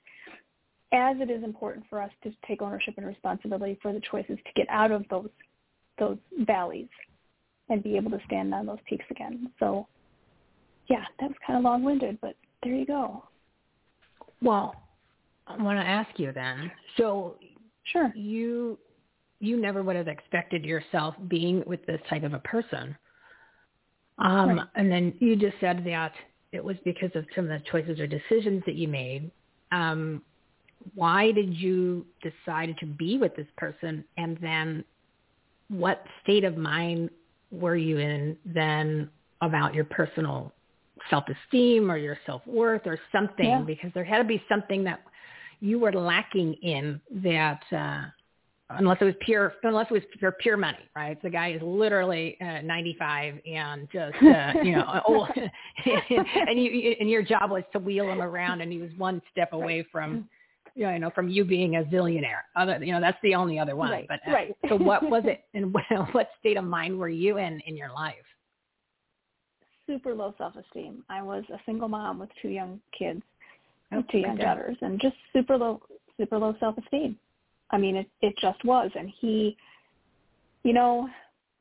as 0.93 1.17
it 1.19 1.29
is 1.29 1.43
important 1.43 1.85
for 1.89 2.01
us 2.01 2.11
to 2.23 2.31
take 2.47 2.61
ownership 2.61 2.95
and 2.97 3.05
responsibility 3.05 3.77
for 3.81 3.93
the 3.93 4.01
choices 4.11 4.37
to 4.45 4.51
get 4.55 4.67
out 4.69 4.91
of 4.91 5.05
those 5.09 5.29
those 5.99 6.17
valleys 6.39 6.87
and 7.69 7.83
be 7.83 7.95
able 7.95 8.11
to 8.11 8.19
stand 8.25 8.53
on 8.53 8.65
those 8.65 8.79
peaks 8.87 9.05
again. 9.09 9.51
So 9.59 9.87
yeah, 10.89 11.05
that 11.19 11.29
was 11.29 11.37
kind 11.45 11.57
of 11.57 11.63
long-winded, 11.63 12.19
but 12.21 12.35
there 12.63 12.73
you 12.73 12.85
go. 12.85 13.23
Well, 14.41 14.75
I 15.47 15.61
want 15.61 15.79
to 15.79 15.85
ask 15.85 16.19
you 16.19 16.31
then. 16.31 16.71
So 16.97 17.37
sure. 17.83 18.11
You 18.15 18.77
you 19.39 19.59
never 19.59 19.83
would 19.83 19.95
have 19.95 20.07
expected 20.07 20.63
yourself 20.63 21.15
being 21.27 21.63
with 21.65 21.85
this 21.85 22.01
type 22.09 22.23
of 22.23 22.33
a 22.33 22.39
person. 22.39 22.95
Um, 24.19 24.49
right. 24.57 24.67
and 24.75 24.91
then 24.91 25.13
you 25.19 25.35
just 25.35 25.55
said 25.59 25.83
that 25.85 26.11
it 26.51 26.63
was 26.63 26.75
because 26.85 27.09
of 27.15 27.25
some 27.33 27.49
of 27.49 27.49
the 27.49 27.65
choices 27.71 27.99
or 27.99 28.05
decisions 28.05 28.61
that 28.65 28.75
you 28.75 28.87
made. 28.87 29.31
Um, 29.71 30.21
why 30.95 31.31
did 31.31 31.53
you 31.55 32.05
decide 32.21 32.75
to 32.79 32.85
be 32.85 33.17
with 33.17 33.35
this 33.35 33.47
person? 33.57 34.03
And 34.17 34.37
then 34.41 34.83
what 35.69 36.03
state 36.23 36.43
of 36.43 36.57
mind 36.57 37.09
were 37.51 37.75
you 37.75 37.97
in 37.97 38.37
then 38.45 39.09
about 39.41 39.73
your 39.73 39.85
personal 39.85 40.51
self-esteem 41.09 41.89
or 41.89 41.97
your 41.97 42.17
self-worth 42.25 42.83
or 42.85 42.99
something? 43.11 43.45
Yeah. 43.45 43.61
because 43.61 43.91
there 43.93 44.03
had 44.03 44.19
to 44.19 44.23
be 44.23 44.41
something 44.47 44.83
that 44.83 45.01
you 45.59 45.79
were 45.79 45.93
lacking 45.93 46.53
in 46.55 46.99
that 47.23 47.61
uh 47.71 48.05
unless 48.77 48.97
it 49.01 49.05
was 49.05 49.13
pure 49.21 49.53
unless 49.63 49.87
it 49.89 49.93
was 49.93 50.03
for 50.19 50.31
pure 50.31 50.57
money 50.57 50.77
right? 50.95 51.21
The 51.21 51.29
guy 51.29 51.51
is 51.51 51.61
literally 51.61 52.37
uh, 52.41 52.61
95 52.61 53.35
and 53.45 53.87
just 53.91 54.15
uh, 54.23 54.53
you 54.63 54.71
know 54.73 55.01
old. 55.07 55.29
And 55.85 56.61
you 56.61 56.95
and 56.99 57.09
your 57.09 57.21
job 57.21 57.51
was 57.51 57.63
to 57.73 57.79
wheel 57.79 58.09
him 58.09 58.21
around 58.21 58.61
and 58.61 58.71
he 58.71 58.79
was 58.79 58.91
one 58.97 59.21
step 59.31 59.53
away 59.53 59.85
from 59.91 60.27
you 60.75 60.99
know, 60.99 61.09
from 61.13 61.29
you 61.29 61.43
being 61.43 61.75
a 61.75 61.83
zillionaire. 61.83 62.43
Other, 62.55 62.83
you 62.83 62.93
know, 62.93 63.01
that's 63.01 63.17
the 63.23 63.35
only 63.35 63.59
other 63.59 63.75
one. 63.75 63.91
Right, 63.91 64.07
but 64.07 64.19
uh, 64.27 64.31
right. 64.31 64.55
so 64.69 64.75
what 64.75 65.03
was 65.03 65.23
it, 65.25 65.43
and 65.53 65.73
what 66.11 66.29
state 66.39 66.57
of 66.57 66.63
mind 66.63 66.97
were 66.97 67.09
you 67.09 67.37
in 67.37 67.59
in 67.61 67.75
your 67.75 67.91
life? 67.91 68.15
Super 69.87 70.13
low 70.13 70.33
self-esteem. 70.37 71.03
I 71.09 71.21
was 71.21 71.43
a 71.53 71.59
single 71.65 71.87
mom 71.87 72.19
with 72.19 72.29
two 72.41 72.49
young 72.49 72.79
kids, 72.97 73.21
oh, 73.93 74.03
two 74.11 74.19
young 74.19 74.37
daughters, 74.37 74.77
and 74.81 75.01
just 75.01 75.15
super 75.33 75.57
low, 75.57 75.81
super 76.17 76.37
low 76.37 76.55
self-esteem. 76.59 77.17
I 77.71 77.77
mean, 77.77 77.95
it 77.95 78.09
it 78.21 78.33
just 78.41 78.63
was, 78.63 78.91
and 78.95 79.11
he, 79.19 79.57
you 80.63 80.73
know, 80.73 81.09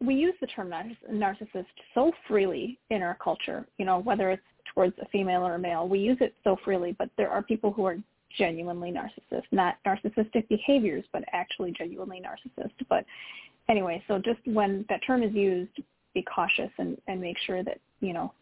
we 0.01 0.15
use 0.15 0.35
the 0.41 0.47
term 0.47 0.73
narcissist 1.13 1.67
so 1.95 2.13
freely 2.29 2.79
in 2.91 3.03
our 3.03 3.17
culture. 3.23 3.67
You 3.79 3.85
know, 3.85 3.99
whether 3.99 4.31
it's 4.31 4.43
towards 4.75 4.97
a 4.99 5.09
female 5.09 5.43
or 5.43 5.55
a 5.55 5.59
male, 5.59 5.89
we 5.89 5.99
use 5.99 6.19
it 6.21 6.35
so 6.45 6.57
freely, 6.65 6.95
but 6.99 7.11
there 7.17 7.31
are 7.31 7.43
people 7.43 7.73
who 7.73 7.85
are 7.85 7.97
genuinely 8.37 8.93
narcissist, 8.93 9.45
not 9.51 9.77
narcissistic 9.87 10.49
behaviors, 10.49 11.05
but 11.13 11.25
actually 11.33 11.73
genuinely 11.73 12.21
narcissist. 12.21 12.73
But 12.89 13.05
anyway, 13.69 14.03
so 14.09 14.19
just 14.19 14.41
when 14.45 14.85
that 14.89 15.01
term 15.07 15.23
is 15.23 15.33
used, 15.35 15.73
be 16.15 16.23
cautious 16.23 16.71
and, 16.79 16.97
and 17.07 17.21
make 17.21 17.37
sure 17.47 17.63
that, 17.63 17.79
you 18.01 18.13
know, 18.13 18.33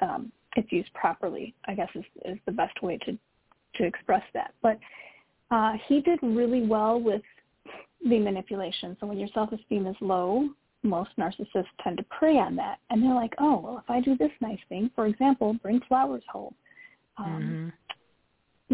um, 0.00 0.32
it's 0.56 0.70
used 0.70 0.92
properly, 0.94 1.54
I 1.66 1.74
guess 1.74 1.88
is, 1.94 2.04
is 2.24 2.38
the 2.46 2.52
best 2.52 2.82
way 2.82 2.98
to, 2.98 3.18
to 3.76 3.84
express 3.84 4.22
that. 4.34 4.54
But 4.62 4.78
uh, 5.50 5.72
he 5.88 6.00
did 6.00 6.18
really 6.22 6.66
well 6.66 7.00
with 7.00 7.22
the 8.08 8.18
manipulation. 8.18 8.96
So 9.00 9.06
when 9.06 9.18
your 9.18 9.28
self-esteem 9.34 9.86
is 9.86 9.96
low, 10.00 10.48
most 10.82 11.10
narcissists 11.18 11.66
tend 11.82 11.96
to 11.96 12.04
prey 12.04 12.36
on 12.36 12.56
that. 12.56 12.78
And 12.90 13.02
they're 13.02 13.14
like, 13.14 13.34
oh, 13.38 13.58
well, 13.58 13.78
if 13.78 13.88
I 13.88 14.00
do 14.00 14.16
this 14.16 14.30
nice 14.40 14.58
thing, 14.68 14.90
for 14.94 15.06
example, 15.06 15.54
bring 15.62 15.80
flowers 15.88 16.22
home, 16.30 16.54
um, 17.16 17.26
mm-hmm 17.26 17.68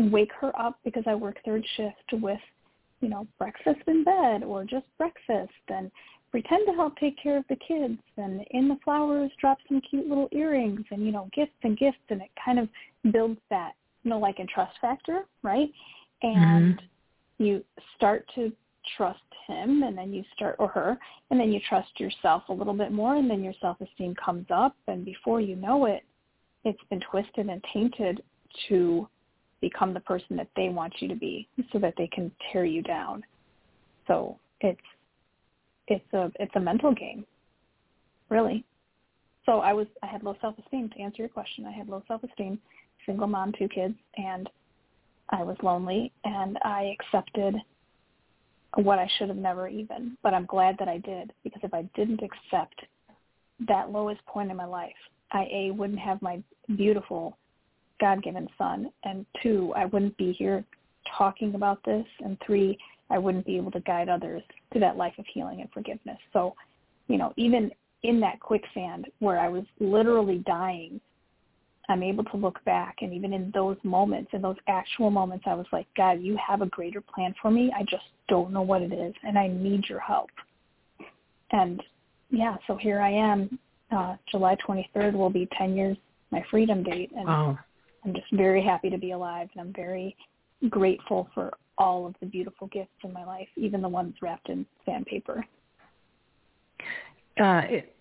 wake 0.09 0.33
her 0.41 0.59
up 0.59 0.79
because 0.85 1.05
I 1.07 1.15
work 1.15 1.39
third 1.45 1.65
shift 1.77 2.23
with, 2.23 2.41
you 3.01 3.09
know, 3.09 3.27
breakfast 3.39 3.81
in 3.87 4.05
bed 4.05 4.43
or 4.45 4.65
just 4.65 4.87
breakfast 4.99 5.53
and 5.69 5.91
pretend 6.31 6.65
to 6.67 6.73
help 6.73 6.97
take 6.97 7.21
care 7.21 7.37
of 7.37 7.45
the 7.49 7.57
kids 7.57 7.99
and 8.17 8.45
in 8.53 8.69
the 8.69 8.77
flowers 8.85 9.31
drop 9.41 9.59
some 9.69 9.81
cute 9.81 10.07
little 10.07 10.29
earrings 10.33 10.85
and, 10.91 11.05
you 11.05 11.13
know, 11.13 11.29
gifts 11.35 11.57
and 11.63 11.77
gifts 11.77 11.99
and 12.11 12.23
it 12.23 12.31
kind 12.43 12.59
of 12.59 12.69
builds 13.13 13.41
that, 13.51 13.73
you 14.05 14.11
know, 14.11 14.19
like 14.19 14.39
in 14.39 14.47
trust 14.47 14.73
factor, 14.81 15.25
right? 15.43 15.71
And 16.23 16.77
mm-hmm. 16.77 17.45
you 17.45 17.65
start 17.97 18.25
to 18.37 18.53
trust 18.97 19.19
him 19.47 19.83
and 19.83 19.97
then 19.97 20.13
you 20.13 20.25
start 20.35 20.57
or 20.59 20.69
her 20.69 20.99
and 21.31 21.41
then 21.41 21.53
you 21.53 21.61
trust 21.69 21.89
yourself 21.99 22.43
a 22.49 22.53
little 22.53 22.75
bit 22.75 22.93
more 22.93 23.17
and 23.17 23.31
then 23.31 23.43
your 23.43 23.55
self-esteem 23.61 24.15
comes 24.15 24.47
up 24.51 24.75
and 24.89 25.05
before 25.05 25.41
you 25.41 25.57
know 25.57 25.87
it 25.87 26.03
it's 26.65 26.81
been 26.89 27.01
twisted 27.11 27.49
and 27.49 27.63
tainted 27.73 28.23
to 28.69 29.09
become 29.61 29.95
the 29.95 30.01
person 30.01 30.37
that 30.37 30.49
they 30.57 30.69
want 30.69 30.95
you 31.01 31.09
to 31.09 31.15
be 31.15 31.49
so 31.73 31.79
that 31.79 31.95
they 31.97 32.07
can 32.09 32.31
tear 32.53 32.65
you 32.65 32.83
down. 32.83 33.23
So 34.07 34.39
it's 34.61 34.81
it's 35.89 36.13
a 36.13 36.31
it's 36.39 36.55
a 36.57 36.61
mental 36.61 36.95
game. 36.95 37.25
Really. 38.29 38.65
So 39.47 39.61
I 39.61 39.73
was 39.73 39.87
I 40.03 40.07
had 40.07 40.23
low 40.23 40.37
self 40.41 40.57
esteem 40.59 40.89
to 40.91 41.01
answer 41.01 41.23
your 41.23 41.29
question. 41.29 41.67
I 41.67 41.73
had 41.73 41.89
low 41.89 42.03
self 42.09 42.23
esteem, 42.25 42.59
single 43.07 43.27
mom, 43.27 43.53
two 43.59 43.69
kids, 43.69 43.95
and 44.17 44.49
I 45.31 45.43
was 45.43 45.57
lonely 45.63 46.13
and 46.25 46.59
I 46.65 46.95
accepted 46.99 47.55
what 48.77 48.99
I 48.99 49.09
should 49.19 49.29
have 49.29 49.37
never 49.37 49.69
even, 49.69 50.17
but 50.23 50.35
I'm 50.35 50.47
glad 50.47 50.77
that 50.79 50.89
I 50.89 50.99
did 50.99 51.33
because 51.43 51.61
if 51.65 51.75
I 51.75 51.83
didn't 51.95 52.23
accept 52.23 52.81
that 53.69 53.91
lowest 53.91 54.25
point 54.27 54.51
in 54.51 54.57
my 54.57 54.65
life, 54.65 54.93
I 55.33 55.47
a 55.53 55.71
wouldn't 55.73 55.99
have 55.99 56.23
my 56.23 56.43
beautiful 56.77 57.37
God-given 58.01 58.49
son. 58.59 58.91
And 59.05 59.27
two, 59.43 59.73
I 59.77 59.85
wouldn't 59.87 60.17
be 60.17 60.33
here 60.33 60.65
talking 61.17 61.55
about 61.55 61.83
this. 61.85 62.07
And 62.25 62.37
three, 62.45 62.79
I 63.11 63.19
wouldn't 63.19 63.47
be 63.47 63.57
able 63.57 63.71
to 63.73 63.81
guide 63.81 64.09
others 64.09 64.43
to 64.73 64.81
that 64.81 64.97
life 64.97 65.15
of 65.19 65.27
healing 65.33 65.61
and 65.61 65.71
forgiveness. 65.73 66.19
So, 66.33 66.55
you 67.09 67.19
know, 67.19 67.33
even 67.37 67.71
in 68.03 68.21
that 68.21 68.41
quicksand 68.41 69.07
where 69.19 69.39
I 69.39 69.49
was 69.49 69.65
literally 69.79 70.39
dying, 70.47 71.01
I'm 71.89 72.03
able 72.03 72.25
to 72.25 72.37
look 72.37 72.65
back 72.65 72.99
and 73.01 73.13
even 73.13 73.33
in 73.33 73.51
those 73.53 73.77
moments, 73.83 74.31
in 74.33 74.43
those 74.43 74.57
actual 74.69 75.11
moments, 75.11 75.45
I 75.49 75.55
was 75.55 75.67
like, 75.73 75.87
God, 75.97 76.23
you 76.23 76.39
have 76.47 76.63
a 76.63 76.67
greater 76.67 77.01
plan 77.01 77.35
for 77.43 77.51
me. 77.51 77.73
I 77.77 77.83
just 77.83 78.05
don't 78.29 78.53
know 78.53 78.63
what 78.63 78.81
it 78.81 78.93
is 78.93 79.13
and 79.25 79.37
I 79.37 79.49
need 79.49 79.89
your 79.89 79.99
help. 79.99 80.31
And 81.51 81.83
yeah, 82.31 82.57
so 82.69 82.77
here 82.77 83.01
I 83.01 83.11
am. 83.11 83.59
Uh, 83.91 84.15
July 84.31 84.57
23rd 84.67 85.15
will 85.15 85.31
be 85.31 85.49
10 85.59 85.77
years 85.77 85.97
my 86.31 86.45
freedom 86.49 86.85
date. 86.85 87.11
And 87.17 87.27
wow. 87.27 87.59
I'm 88.05 88.15
just 88.15 88.33
very 88.33 88.63
happy 88.63 88.91
to 88.91 88.99
be 88.99 89.13
alive, 89.13 89.49
and 89.53 89.61
I'm 89.61 89.73
very 89.73 90.17
grateful 90.69 91.29
for 91.35 91.53
all 91.79 92.07
of 92.07 92.15
the 92.21 92.27
beautiful 92.27 92.67
gifts 92.69 92.91
in 93.05 93.13
my 93.13 93.25
life, 93.25 93.49
even 93.57 93.81
the 93.81 93.89
ones 93.89 94.15
wrapped 94.21 94.49
in 94.49 94.67
sandpaper. 94.85 95.45
Uh, 97.41 97.63
it, 97.69 97.95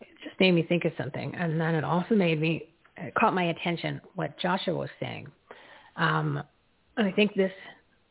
it 0.00 0.08
just 0.22 0.38
made 0.40 0.52
me 0.52 0.62
think 0.62 0.84
of 0.84 0.92
something, 0.98 1.34
and 1.34 1.60
then 1.60 1.74
it 1.74 1.84
also 1.84 2.14
made 2.14 2.40
me 2.40 2.68
it 3.00 3.14
caught 3.14 3.34
my 3.34 3.44
attention 3.44 4.00
what 4.14 4.38
Joshua 4.38 4.74
was 4.74 4.90
saying. 5.00 5.28
Um, 5.96 6.42
I 6.96 7.12
think 7.12 7.34
this 7.34 7.52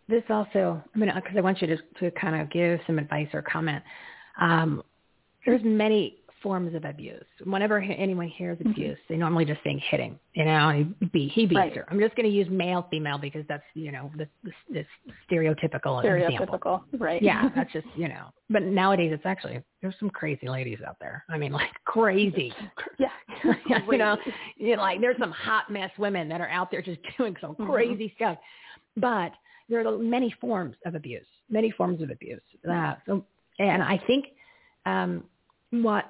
this 0.07 0.23
also, 0.29 0.81
I 0.95 0.97
mean, 0.97 1.11
because 1.13 1.35
I 1.37 1.41
want 1.41 1.61
you 1.61 1.67
to 1.67 1.77
to 1.99 2.11
kind 2.11 2.41
of 2.41 2.49
give 2.49 2.79
some 2.87 2.97
advice 2.97 3.27
or 3.33 3.41
comment. 3.41 3.83
Um, 4.39 4.81
there's 5.45 5.61
many 5.63 6.17
forms 6.43 6.75
of 6.75 6.85
abuse. 6.85 7.23
Whenever 7.43 7.79
anyone 7.79 8.27
hears 8.27 8.57
Mm-hmm. 8.59 8.69
abuse, 8.71 8.97
they 9.09 9.17
normally 9.17 9.45
just 9.45 9.61
think 9.63 9.81
hitting. 9.89 10.19
You 10.33 10.45
know, 10.45 10.69
he, 10.99 11.05
be, 11.07 11.27
he 11.29 11.45
beats 11.45 11.57
Right. 11.57 11.75
her. 11.75 11.85
I'm 11.89 11.99
just 11.99 12.15
going 12.15 12.27
to 12.29 12.35
use 12.35 12.47
male, 12.49 12.87
female 12.91 13.17
because 13.17 13.43
that's 13.49 13.63
you 13.73 13.91
know 13.91 14.11
the, 14.17 14.27
the, 14.43 14.51
the 14.71 14.85
stereotypical, 15.29 16.03
example. 16.03 16.47
Stereotypical, 16.59 16.81
right? 16.99 17.21
Yeah, 17.21 17.49
that's 17.55 17.71
just 17.73 17.87
you 17.95 18.07
know. 18.07 18.27
But 18.49 18.63
nowadays, 18.63 19.11
it's 19.13 19.25
actually 19.25 19.61
there's 19.81 19.95
some 19.99 20.09
crazy 20.09 20.47
ladies 20.47 20.79
out 20.87 20.97
there. 20.99 21.23
I 21.29 21.37
mean, 21.37 21.51
like 21.51 21.69
crazy. 21.85 22.53
yeah. 22.99 23.07
you 23.89 23.97
know, 23.97 24.17
you 24.57 24.75
know, 24.75 24.81
like 24.81 25.01
there's 25.01 25.17
some 25.19 25.31
hot 25.31 25.69
mess 25.71 25.91
women 25.97 26.27
that 26.29 26.41
are 26.41 26.49
out 26.49 26.71
there 26.71 26.81
just 26.81 26.99
doing 27.17 27.35
some 27.41 27.55
Mhm. 27.55 27.65
crazy 27.65 28.13
stuff. 28.15 28.37
But 28.95 29.31
there 29.69 29.85
are 29.85 29.97
many 29.97 30.33
forms 30.39 30.75
of 30.85 30.95
abuse, 30.95 31.25
many 31.49 31.71
forms 31.71 32.01
of 32.01 32.09
abuse. 32.09 32.41
Uh, 32.69 32.95
so, 33.05 33.23
and 33.59 33.83
I 33.83 34.01
think 34.07 34.27
um, 34.85 35.23
what, 35.71 36.05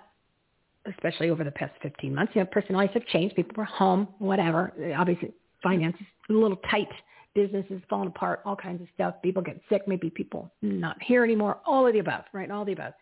especially 0.88 1.30
over 1.30 1.44
the 1.44 1.52
past 1.52 1.74
15 1.82 2.14
months, 2.14 2.34
you 2.36 2.42
know, 2.42 2.48
personalities 2.52 2.94
have 2.94 3.06
changed. 3.08 3.36
People 3.36 3.54
were 3.58 3.66
home, 3.66 4.08
whatever. 4.20 4.74
Obviously, 4.98 5.34
finances 5.62 6.06
a 6.30 6.34
little 6.34 6.58
tight. 6.70 6.90
Businesses 7.36 7.82
falling 7.88 8.08
apart, 8.08 8.42
all 8.46 8.56
kinds 8.56 8.82
of 8.82 8.88
stuff. 8.96 9.16
People 9.22 9.44
get 9.44 9.62
sick. 9.70 9.84
Maybe 9.88 10.10
people 10.10 10.52
not 10.64 10.98
here 11.04 11.24
anymore. 11.24 11.60
All 11.68 11.86
of 11.86 11.94
the 11.94 12.00
above, 12.00 12.24
right? 12.34 12.50
All 12.50 12.66
the 12.66 12.74
above. 12.74 12.94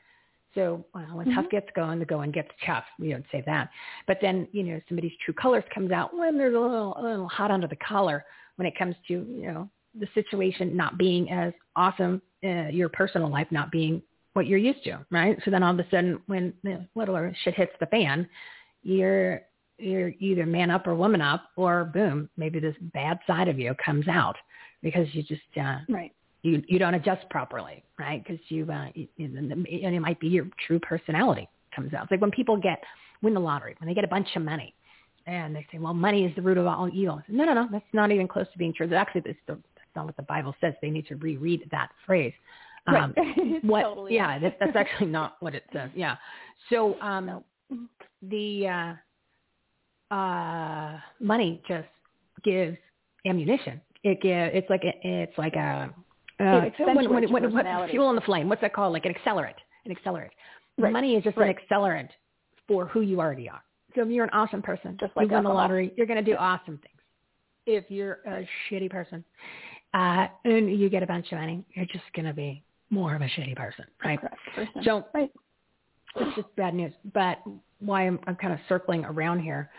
So 0.55 0.85
well, 0.93 1.05
when 1.13 1.33
tough 1.33 1.49
gets 1.49 1.67
going, 1.75 1.99
the 1.99 2.05
going 2.05 2.31
gets 2.31 2.49
tough. 2.65 2.83
We 2.99 3.09
don't 3.09 3.25
say 3.31 3.43
that. 3.45 3.69
But 4.07 4.17
then, 4.21 4.47
you 4.51 4.63
know, 4.63 4.81
somebody's 4.87 5.11
true 5.23 5.33
colors 5.33 5.63
comes 5.73 5.91
out 5.91 6.17
when 6.17 6.37
they're 6.37 6.53
a 6.53 6.59
little, 6.59 6.97
a 6.97 7.01
little 7.01 7.27
hot 7.27 7.51
under 7.51 7.67
the 7.67 7.75
collar 7.77 8.25
when 8.55 8.65
it 8.65 8.77
comes 8.77 8.95
to, 9.07 9.13
you 9.13 9.47
know, 9.47 9.69
the 9.99 10.07
situation 10.13 10.75
not 10.75 10.97
being 10.97 11.29
as 11.29 11.53
awesome, 11.75 12.21
uh, 12.43 12.67
your 12.67 12.89
personal 12.89 13.29
life 13.29 13.47
not 13.51 13.71
being 13.71 14.01
what 14.35 14.47
you're 14.47 14.59
used 14.59 14.83
to, 14.83 15.05
right? 15.11 15.37
So 15.43 15.51
then 15.51 15.63
all 15.63 15.73
of 15.73 15.79
a 15.79 15.89
sudden 15.89 16.21
when 16.27 16.53
the 16.63 16.85
little 16.95 17.31
shit 17.43 17.55
hits 17.55 17.73
the 17.79 17.87
fan, 17.87 18.27
you're 18.83 19.41
you're 19.77 20.13
either 20.19 20.45
man 20.45 20.71
up 20.71 20.87
or 20.87 20.95
woman 20.95 21.21
up 21.21 21.49
or 21.57 21.85
boom, 21.85 22.29
maybe 22.37 22.59
this 22.59 22.75
bad 22.93 23.19
side 23.27 23.49
of 23.49 23.59
you 23.59 23.75
comes 23.83 24.07
out 24.07 24.37
because 24.81 25.07
you 25.13 25.23
just 25.23 25.41
uh, 25.59 25.79
right 25.89 26.13
you 26.45 26.63
you 26.67 26.79
don't 26.79 26.93
adjust 26.93 27.27
properly, 27.29 27.83
right? 27.97 28.23
Because 28.23 28.39
you, 28.49 28.71
uh, 28.71 28.87
you, 28.93 29.07
and 29.17 29.65
it 29.95 29.99
might 29.99 30.19
be 30.19 30.27
your 30.27 30.47
true 30.65 30.79
personality 30.79 31.49
comes 31.75 31.93
out. 31.93 32.03
It's 32.03 32.11
like 32.11 32.21
when 32.21 32.31
people 32.31 32.55
get 32.55 32.81
win 33.21 33.33
the 33.33 33.39
lottery, 33.39 33.75
when 33.79 33.87
they 33.87 33.95
get 33.95 34.03
a 34.03 34.07
bunch 34.07 34.27
of 34.35 34.43
money, 34.43 34.75
and 35.25 35.55
they 35.55 35.65
say, 35.71 35.79
"Well, 35.79 35.95
money 35.95 36.23
is 36.23 36.35
the 36.35 36.43
root 36.43 36.57
of 36.57 36.67
all 36.67 36.87
evil." 36.93 37.21
No, 37.27 37.45
no, 37.45 37.53
no, 37.53 37.67
that's 37.71 37.83
not 37.93 38.11
even 38.11 38.27
close 38.27 38.45
to 38.51 38.57
being 38.59 38.73
true. 38.73 38.93
Actually, 38.93 39.21
that's, 39.21 39.39
the, 39.47 39.53
that's 39.75 39.95
not 39.95 40.05
what 40.05 40.15
the 40.17 40.23
Bible 40.23 40.55
says. 40.61 40.75
They 40.81 40.91
need 40.91 41.07
to 41.07 41.15
reread 41.15 41.67
that 41.71 41.89
phrase. 42.05 42.33
Um, 42.87 43.13
Right. 43.17 43.63
what? 43.63 43.83
Totally. 43.83 44.15
Yeah, 44.15 44.39
that, 44.39 44.57
that's 44.59 44.75
actually 44.75 45.07
not 45.11 45.37
what 45.39 45.55
it 45.55 45.63
says. 45.73 45.89
Yeah. 45.95 46.15
So 46.69 46.99
um, 47.01 47.43
the 48.21 48.95
uh, 50.11 50.15
uh, 50.15 50.99
money 51.19 51.61
just 51.67 51.87
gives 52.43 52.77
ammunition. 53.25 53.81
It 54.03 54.21
gives. 54.21 54.51
It's 54.55 54.69
like 54.69 54.83
a, 54.83 54.93
it's 55.03 55.37
like 55.37 55.55
a 55.55 55.93
uh, 56.39 56.43
It 56.43 56.73
when, 56.79 57.09
when, 57.09 57.31
when, 57.31 57.43
personality. 57.43 57.91
fuel 57.91 58.07
on 58.07 58.15
the 58.15 58.21
flame. 58.21 58.49
What's 58.49 58.61
that 58.61 58.73
called? 58.73 58.93
Like 58.93 59.05
an 59.05 59.13
accelerant. 59.13 59.55
An 59.85 59.95
accelerant. 59.95 60.29
Right. 60.77 60.91
Money 60.93 61.15
is 61.15 61.23
just 61.23 61.37
Right. 61.37 61.49
an 61.49 61.55
accelerant 61.71 62.09
for 62.67 62.85
who 62.87 63.01
you 63.01 63.19
already 63.19 63.49
are. 63.49 63.61
So 63.95 64.01
if 64.01 64.09
you're 64.09 64.25
an 64.25 64.31
awesome 64.33 64.61
person, 64.61 64.97
Just 64.99 65.15
like 65.15 65.27
you 65.29 65.33
win 65.33 65.43
the 65.43 65.49
lottery, 65.49 65.93
you're 65.95 66.07
going 66.07 66.23
to 66.23 66.31
do 66.31 66.35
awesome 66.37 66.77
things. 66.79 66.99
If 67.65 67.89
you're 67.89 68.19
a 68.27 68.47
shitty 68.69 68.89
person 68.91 69.23
uh, 69.93 70.27
and 70.43 70.77
you 70.77 70.89
get 70.89 71.01
a 71.01 71.07
bunch 71.07 71.31
of 71.31 71.39
money, 71.39 71.63
you're 71.73 71.85
just 71.85 72.03
going 72.13 72.25
to 72.25 72.33
be 72.33 72.61
more 72.95 73.15
of 73.15 73.21
a 73.21 73.25
shitty 73.25 73.55
person, 73.55 73.85
right? 74.03 74.19
Person. 74.55 74.83
So 74.83 75.05
right. 75.13 75.31
it's 76.15 76.35
just 76.35 76.55
bad 76.55 76.73
news. 76.73 76.93
But 77.13 77.39
why 77.79 78.07
I'm, 78.07 78.19
I'm 78.25 78.35
kind 78.35 78.53
of 78.53 78.59
circling 78.67 79.05
around 79.05 79.39
here, 79.39 79.69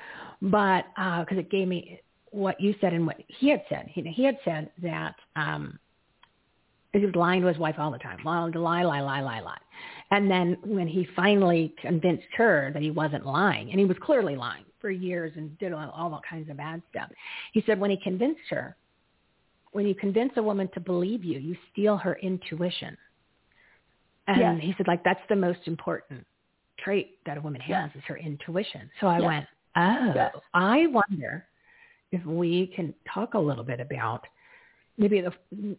but 0.41 0.85
because 0.95 1.39
it 1.39 1.51
gave 1.51 1.67
me 1.67 2.01
what 2.31 2.61
you 2.61 2.75
said 2.81 2.93
and 2.93 3.07
what 3.07 3.17
he 3.29 3.49
had 3.49 3.63
said. 3.69 3.89
He, 3.93 4.03
he 4.03 4.25
had 4.25 4.39
said 4.45 4.71
that 4.83 5.15
um, 5.37 5.79
he 6.93 6.99
was 6.99 7.15
lying 7.15 7.41
to 7.43 7.49
his 7.49 7.59
wife 7.59 7.77
all 7.79 7.91
the 7.91 7.99
time. 7.99 8.19
Well, 8.25 8.51
lie, 8.55 8.83
lie, 8.83 9.01
lie, 9.01 9.21
lie, 9.21 9.41
lie. 9.41 9.59
And 10.11 10.31
then 10.31 10.59
when 10.65 10.87
he 10.87 11.09
finally 11.17 11.75
convinced 11.81 12.27
her 12.37 12.71
that 12.73 12.83
he 12.83 12.91
wasn't 12.91 13.27
lying, 13.27 13.71
and 13.71 13.81
he 13.81 13.87
was 13.87 13.97
clearly 14.03 14.37
lying 14.37 14.65
for 14.81 14.91
years 14.91 15.33
and 15.37 15.59
did 15.59 15.73
all, 15.73 15.91
all 15.91 16.21
kinds 16.29 16.51
of 16.51 16.59
bad 16.59 16.83
stuff, 16.91 17.11
he 17.53 17.63
said 17.67 17.81
when 17.81 17.91
he 17.91 17.97
convinced 17.97 18.43
her, 18.51 18.77
when 19.73 19.87
you 19.87 19.95
convince 19.95 20.33
a 20.37 20.43
woman 20.43 20.69
to 20.75 20.81
believe 20.81 21.25
you, 21.25 21.39
you 21.39 21.57
steal 21.73 21.97
her 21.97 22.19
intuition. 22.23 22.97
And 24.27 24.41
Yes. 24.41 24.61
he 24.61 24.75
said, 24.77 24.89
like, 24.89 25.05
that's 25.05 25.21
the 25.29 25.37
most 25.37 25.61
important 25.67 26.27
trait 26.79 27.19
that 27.27 27.39
a 27.39 27.41
woman 27.41 27.61
has 27.61 27.91
is 27.95 28.03
her 28.05 28.17
intuition. 28.17 28.91
So 29.01 29.07
I 29.07 29.19
Yes. 29.19 29.27
went, 29.27 29.47
oh, 29.77 30.13
Yes. 30.15 30.37
I 30.55 30.87
wonder 30.89 31.49
if 32.13 32.25
we 32.25 32.69
can 32.69 32.95
talk 33.13 33.35
a 33.35 33.39
little 33.39 33.65
bit 33.65 33.81
about 33.81 34.27
maybe 34.99 35.21
the, 35.21 35.33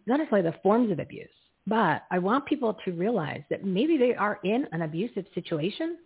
not 0.05 0.19
necessarily 0.19 0.49
the 0.49 0.57
forms 0.59 0.91
of 0.91 0.99
abuse, 0.99 1.29
but 1.65 2.03
I 2.11 2.19
want 2.19 2.45
people 2.45 2.73
to 2.85 2.91
realize 2.91 3.43
that 3.49 3.63
maybe 3.65 3.97
they 3.97 4.13
are 4.15 4.39
in 4.43 4.67
an 4.71 4.83
abusive 4.83 5.25
situation. 5.33 5.97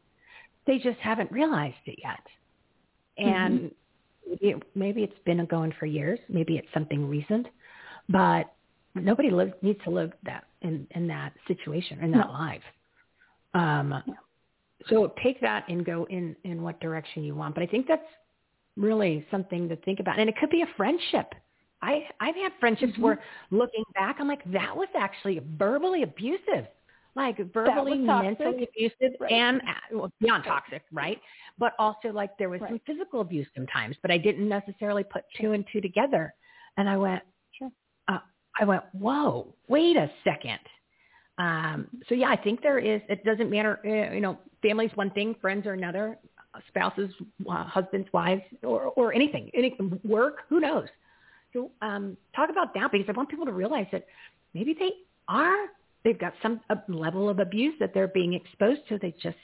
They 0.66 0.78
just 0.78 1.00
haven't 1.00 1.32
realized 1.32 1.76
it 1.86 2.00
yet. 2.02 2.26
And 3.18 3.72
maybe, 4.28 4.50
it, 4.50 4.64
maybe 4.76 5.04
it's 5.04 5.20
been 5.26 5.46
going 5.46 5.74
for 5.80 5.86
years. 5.86 6.20
Maybe 6.30 6.58
it's 6.58 6.68
something 6.74 7.08
recent, 7.08 7.48
but 8.10 8.54
nobody 8.96 9.30
lives, 9.30 9.54
needs 9.62 9.80
to 9.84 9.90
live 9.90 10.12
that 10.24 10.46
in, 10.62 10.88
in 10.92 11.08
that 11.08 11.34
situation, 11.48 12.00
in 12.04 12.12
that 12.12 12.28
No. 12.28 12.34
life. 12.34 12.62
Um, 13.54 14.04
so 14.90 15.14
take 15.24 15.40
that 15.42 15.66
and 15.70 15.86
go 15.86 16.06
in, 16.10 16.36
in 16.44 16.62
what 16.62 16.80
direction 16.80 17.24
you 17.24 17.36
want. 17.36 17.54
But 17.56 17.64
I 17.64 17.68
think 17.68 17.88
that's 17.88 18.02
really 18.78 19.26
something 19.30 19.70
to 19.70 19.76
think 19.78 20.00
about. 20.00 20.20
And 20.20 20.30
it 20.30 20.36
could 20.38 20.50
be 20.50 20.62
a 20.62 20.68
friendship. 20.78 21.34
I, 21.82 22.08
I've 22.20 22.36
had 22.36 22.52
friendships 22.60 22.94
Mm-hmm. 22.94 23.02
where 23.04 23.20
looking 23.50 23.84
back, 23.94 24.18
I'm 24.20 24.28
like, 24.28 24.44
that 24.52 24.76
was 24.76 24.88
actually 24.98 25.42
verbally 25.58 26.04
abusive. 26.04 26.68
Like 27.14 27.38
verbally, 27.52 27.98
mentally 27.98 28.70
abusive 28.74 29.18
Right. 29.20 29.32
and 29.34 29.60
uh, 29.62 29.98
well, 29.98 30.12
beyond 30.22 30.46
toxic, 30.46 30.84
right? 30.94 31.20
But 31.58 31.74
also 31.78 32.08
like 32.14 32.38
there 32.38 32.48
was 32.48 32.62
some 32.62 32.80
physical 32.86 33.20
abuse 33.20 33.48
sometimes, 33.54 33.98
but 34.02 34.12
I 34.12 34.18
didn't 34.18 34.48
necessarily 34.48 35.04
put 35.04 35.24
two 35.40 35.52
and 35.52 35.66
two 35.74 35.82
together. 35.82 36.34
And 36.78 36.88
I 36.90 36.96
went, 36.96 37.22
Sure. 37.52 37.70
uh, 38.08 38.20
I 38.60 38.66
went, 38.66 38.84
whoa, 38.94 39.48
wait 39.68 39.96
a 39.98 40.10
second. 40.24 40.60
Um, 41.38 41.88
so 42.08 42.16
yeah, 42.16 42.30
I 42.30 42.36
think 42.36 42.62
there 42.62 42.80
is. 42.80 43.02
It 43.10 43.24
doesn't 43.24 43.50
matter. 43.50 43.80
Uh, 43.86 44.14
you 44.14 44.22
know, 44.22 44.38
family's 44.62 44.92
one 44.96 45.10
thing, 45.12 45.36
friends 45.42 45.66
are 45.66 45.74
another, 45.74 46.18
spouses, 46.68 47.10
uh, 47.50 47.64
husbands, 47.64 48.08
wives, 48.14 48.44
or 48.64 48.84
or 48.96 49.14
anything, 49.14 49.50
any 49.54 49.76
work. 50.04 50.40
Who 50.50 50.60
knows? 50.60 50.88
So 51.54 51.72
um, 51.82 52.18
talk 52.36 52.50
about 52.50 52.74
that 52.76 52.92
because 52.92 53.08
I 53.10 53.14
want 53.14 53.30
people 53.30 53.46
to 53.46 53.52
realize 53.54 53.88
that 53.92 54.06
maybe 54.54 54.76
they 54.78 54.92
are. 55.28 55.68
They've 56.04 56.20
got 56.20 56.34
some 56.42 56.60
level 56.88 57.30
of 57.30 57.40
abuse 57.40 57.74
that 57.80 57.94
they're 57.94 58.08
being 58.08 58.34
exposed 58.34 58.82
to. 58.90 58.98
They 58.98 59.14
just 59.22 59.38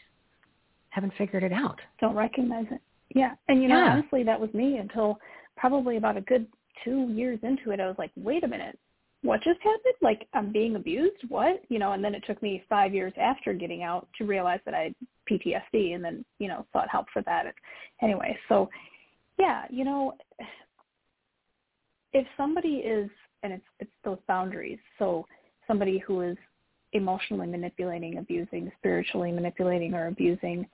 haven't 0.90 1.14
figured 1.18 1.44
it 1.44 1.53
out. 1.53 1.80
Don't 2.02 2.16
recognize 2.16 2.66
it. 2.72 2.82
Yeah. 3.16 3.34
And 3.48 3.61
you 3.61 3.69
know, 3.69 3.77
Yeah. 3.77 3.92
honestly, 3.94 4.24
that 4.24 4.40
was 4.40 4.53
me 4.53 4.77
until 4.77 5.19
probably 5.56 5.98
about 5.98 6.18
a 6.18 6.22
good 6.22 6.48
two 6.84 7.10
years 7.11 7.40
into 7.44 7.72
it. 7.72 7.80
I 7.80 7.88
was 7.88 7.95
like, 7.98 8.11
wait 8.16 8.44
a 8.44 8.48
minute. 8.48 8.77
What 9.27 9.43
just 9.43 9.59
happened? 9.59 9.95
Like 10.01 10.25
I'm 10.33 10.53
being 10.53 10.77
abused? 10.77 11.17
What? 11.27 11.61
You 11.67 11.80
know, 11.80 11.91
and 11.91 12.01
then 12.01 12.15
it 12.15 12.23
took 12.25 12.41
me 12.41 12.64
five 12.69 12.93
years 12.93 13.11
after 13.19 13.51
getting 13.51 13.83
out 13.83 14.07
to 14.17 14.23
realize 14.23 14.61
that 14.64 14.73
I 14.73 14.83
had 14.83 14.95
PTSD 15.30 15.95
and 15.95 16.01
then, 16.01 16.23
you 16.39 16.47
know, 16.47 16.65
sought 16.72 16.89
help 16.89 17.07
for 17.11 17.22
that. 17.23 17.53
Anyway, 18.01 18.38
so 18.47 18.69
yeah, 19.38 19.65
you 19.69 19.83
know, 19.83 20.14
if 22.14 22.25
somebody 22.38 22.75
is 22.77 23.09
and 23.43 23.51
it's 23.51 23.65
it's 23.81 23.91
those 24.06 24.17
boundaries. 24.30 24.80
So 24.97 25.25
somebody 25.67 25.97
who 25.97 26.22
is 26.22 26.38
emotionally 26.93 27.47
manipulating, 27.47 28.19
abusing, 28.19 28.72
spiritually 28.77 29.33
manipulating 29.33 29.93
or 29.93 30.07
abusing, 30.07 30.65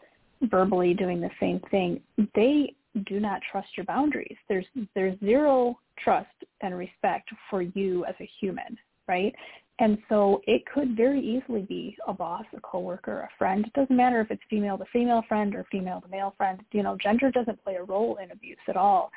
verbally 0.43 0.93
doing 0.93 1.19
the 1.19 1.31
same 1.39 1.59
thing, 1.71 1.99
they 2.35 2.75
do 3.07 3.19
not 3.19 3.41
trust 3.51 3.69
your 3.75 3.87
boundaries. 3.87 4.37
There's 4.47 4.67
there's 4.93 5.19
zero 5.21 5.79
trust 5.97 6.27
and 6.61 6.77
respect 6.77 7.29
for 7.49 7.61
you 7.61 8.05
as 8.05 8.15
a 8.19 8.29
human, 8.39 8.77
right? 9.07 9.33
And 9.79 9.97
so 10.07 10.41
it 10.45 10.63
could 10.71 10.95
very 10.95 11.19
easily 11.19 11.63
be 11.63 11.97
a 12.07 12.13
boss, 12.13 12.45
a 12.55 12.61
coworker, 12.61 13.21
a 13.21 13.29
friend. 13.37 13.65
It 13.65 13.73
doesn't 13.73 13.95
matter 13.95 14.21
if 14.21 14.29
it's 14.29 14.41
female 14.49 14.77
to 14.77 14.85
female 14.93 15.23
friend 15.27 15.55
or 15.55 15.65
female 15.71 15.99
to 16.01 16.07
male 16.09 16.33
friend. 16.37 16.61
You 16.71 16.83
know, 16.83 16.95
gender 17.01 17.31
doesn't 17.31 17.63
play 17.63 17.75
a 17.75 17.83
role 17.83 18.17
in 18.23 18.31
abuse 18.31 18.57
at 18.67 18.77
all. 18.77 19.11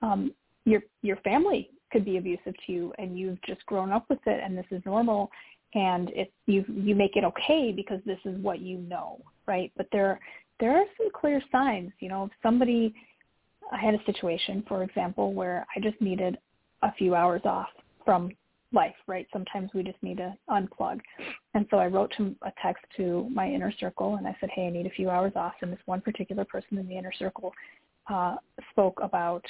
Um, 0.00 0.32
your 0.64 0.82
your 1.02 1.16
family 1.16 1.70
could 1.92 2.04
be 2.04 2.16
abusive 2.16 2.54
to 2.66 2.72
you, 2.72 2.92
and 2.98 3.18
you've 3.18 3.40
just 3.42 3.64
grown 3.66 3.92
up 3.92 4.06
with 4.08 4.20
it, 4.26 4.40
and 4.42 4.56
this 4.56 4.66
is 4.70 4.82
normal, 4.86 5.30
and 5.74 6.10
it 6.10 6.32
you 6.46 6.64
you 6.68 6.94
make 6.94 7.16
it 7.16 7.24
okay 7.24 7.72
because 7.74 8.00
this 8.06 8.18
is 8.24 8.38
what 8.40 8.60
you 8.60 8.78
know, 8.78 9.20
right? 9.46 9.70
But 9.76 9.88
there 9.92 10.18
there 10.58 10.76
are 10.76 10.84
some 10.96 11.08
clear 11.14 11.42
signs. 11.52 11.92
You 12.00 12.08
know, 12.08 12.24
if 12.24 12.30
somebody 12.42 12.94
I 13.72 13.78
had 13.78 13.94
a 13.94 14.04
situation, 14.04 14.64
for 14.66 14.82
example, 14.82 15.32
where 15.32 15.66
I 15.76 15.80
just 15.80 16.00
needed 16.00 16.38
a 16.82 16.92
few 16.92 17.14
hours 17.14 17.42
off 17.44 17.68
from 18.04 18.30
life, 18.72 18.94
right? 19.06 19.26
Sometimes 19.32 19.70
we 19.74 19.82
just 19.82 20.02
need 20.02 20.18
to 20.18 20.34
unplug. 20.50 21.00
And 21.54 21.66
so 21.70 21.78
I 21.78 21.86
wrote 21.86 22.12
to 22.18 22.34
a 22.42 22.52
text 22.62 22.84
to 22.96 23.28
my 23.32 23.48
inner 23.48 23.72
circle 23.80 24.16
and 24.16 24.26
I 24.26 24.36
said, 24.40 24.50
hey, 24.54 24.66
I 24.66 24.70
need 24.70 24.86
a 24.86 24.90
few 24.90 25.10
hours 25.10 25.32
off. 25.36 25.54
And 25.62 25.72
this 25.72 25.78
one 25.86 26.00
particular 26.00 26.44
person 26.44 26.78
in 26.78 26.86
the 26.86 26.96
inner 26.96 27.12
circle 27.18 27.52
uh, 28.10 28.36
spoke 28.70 28.98
about, 29.02 29.44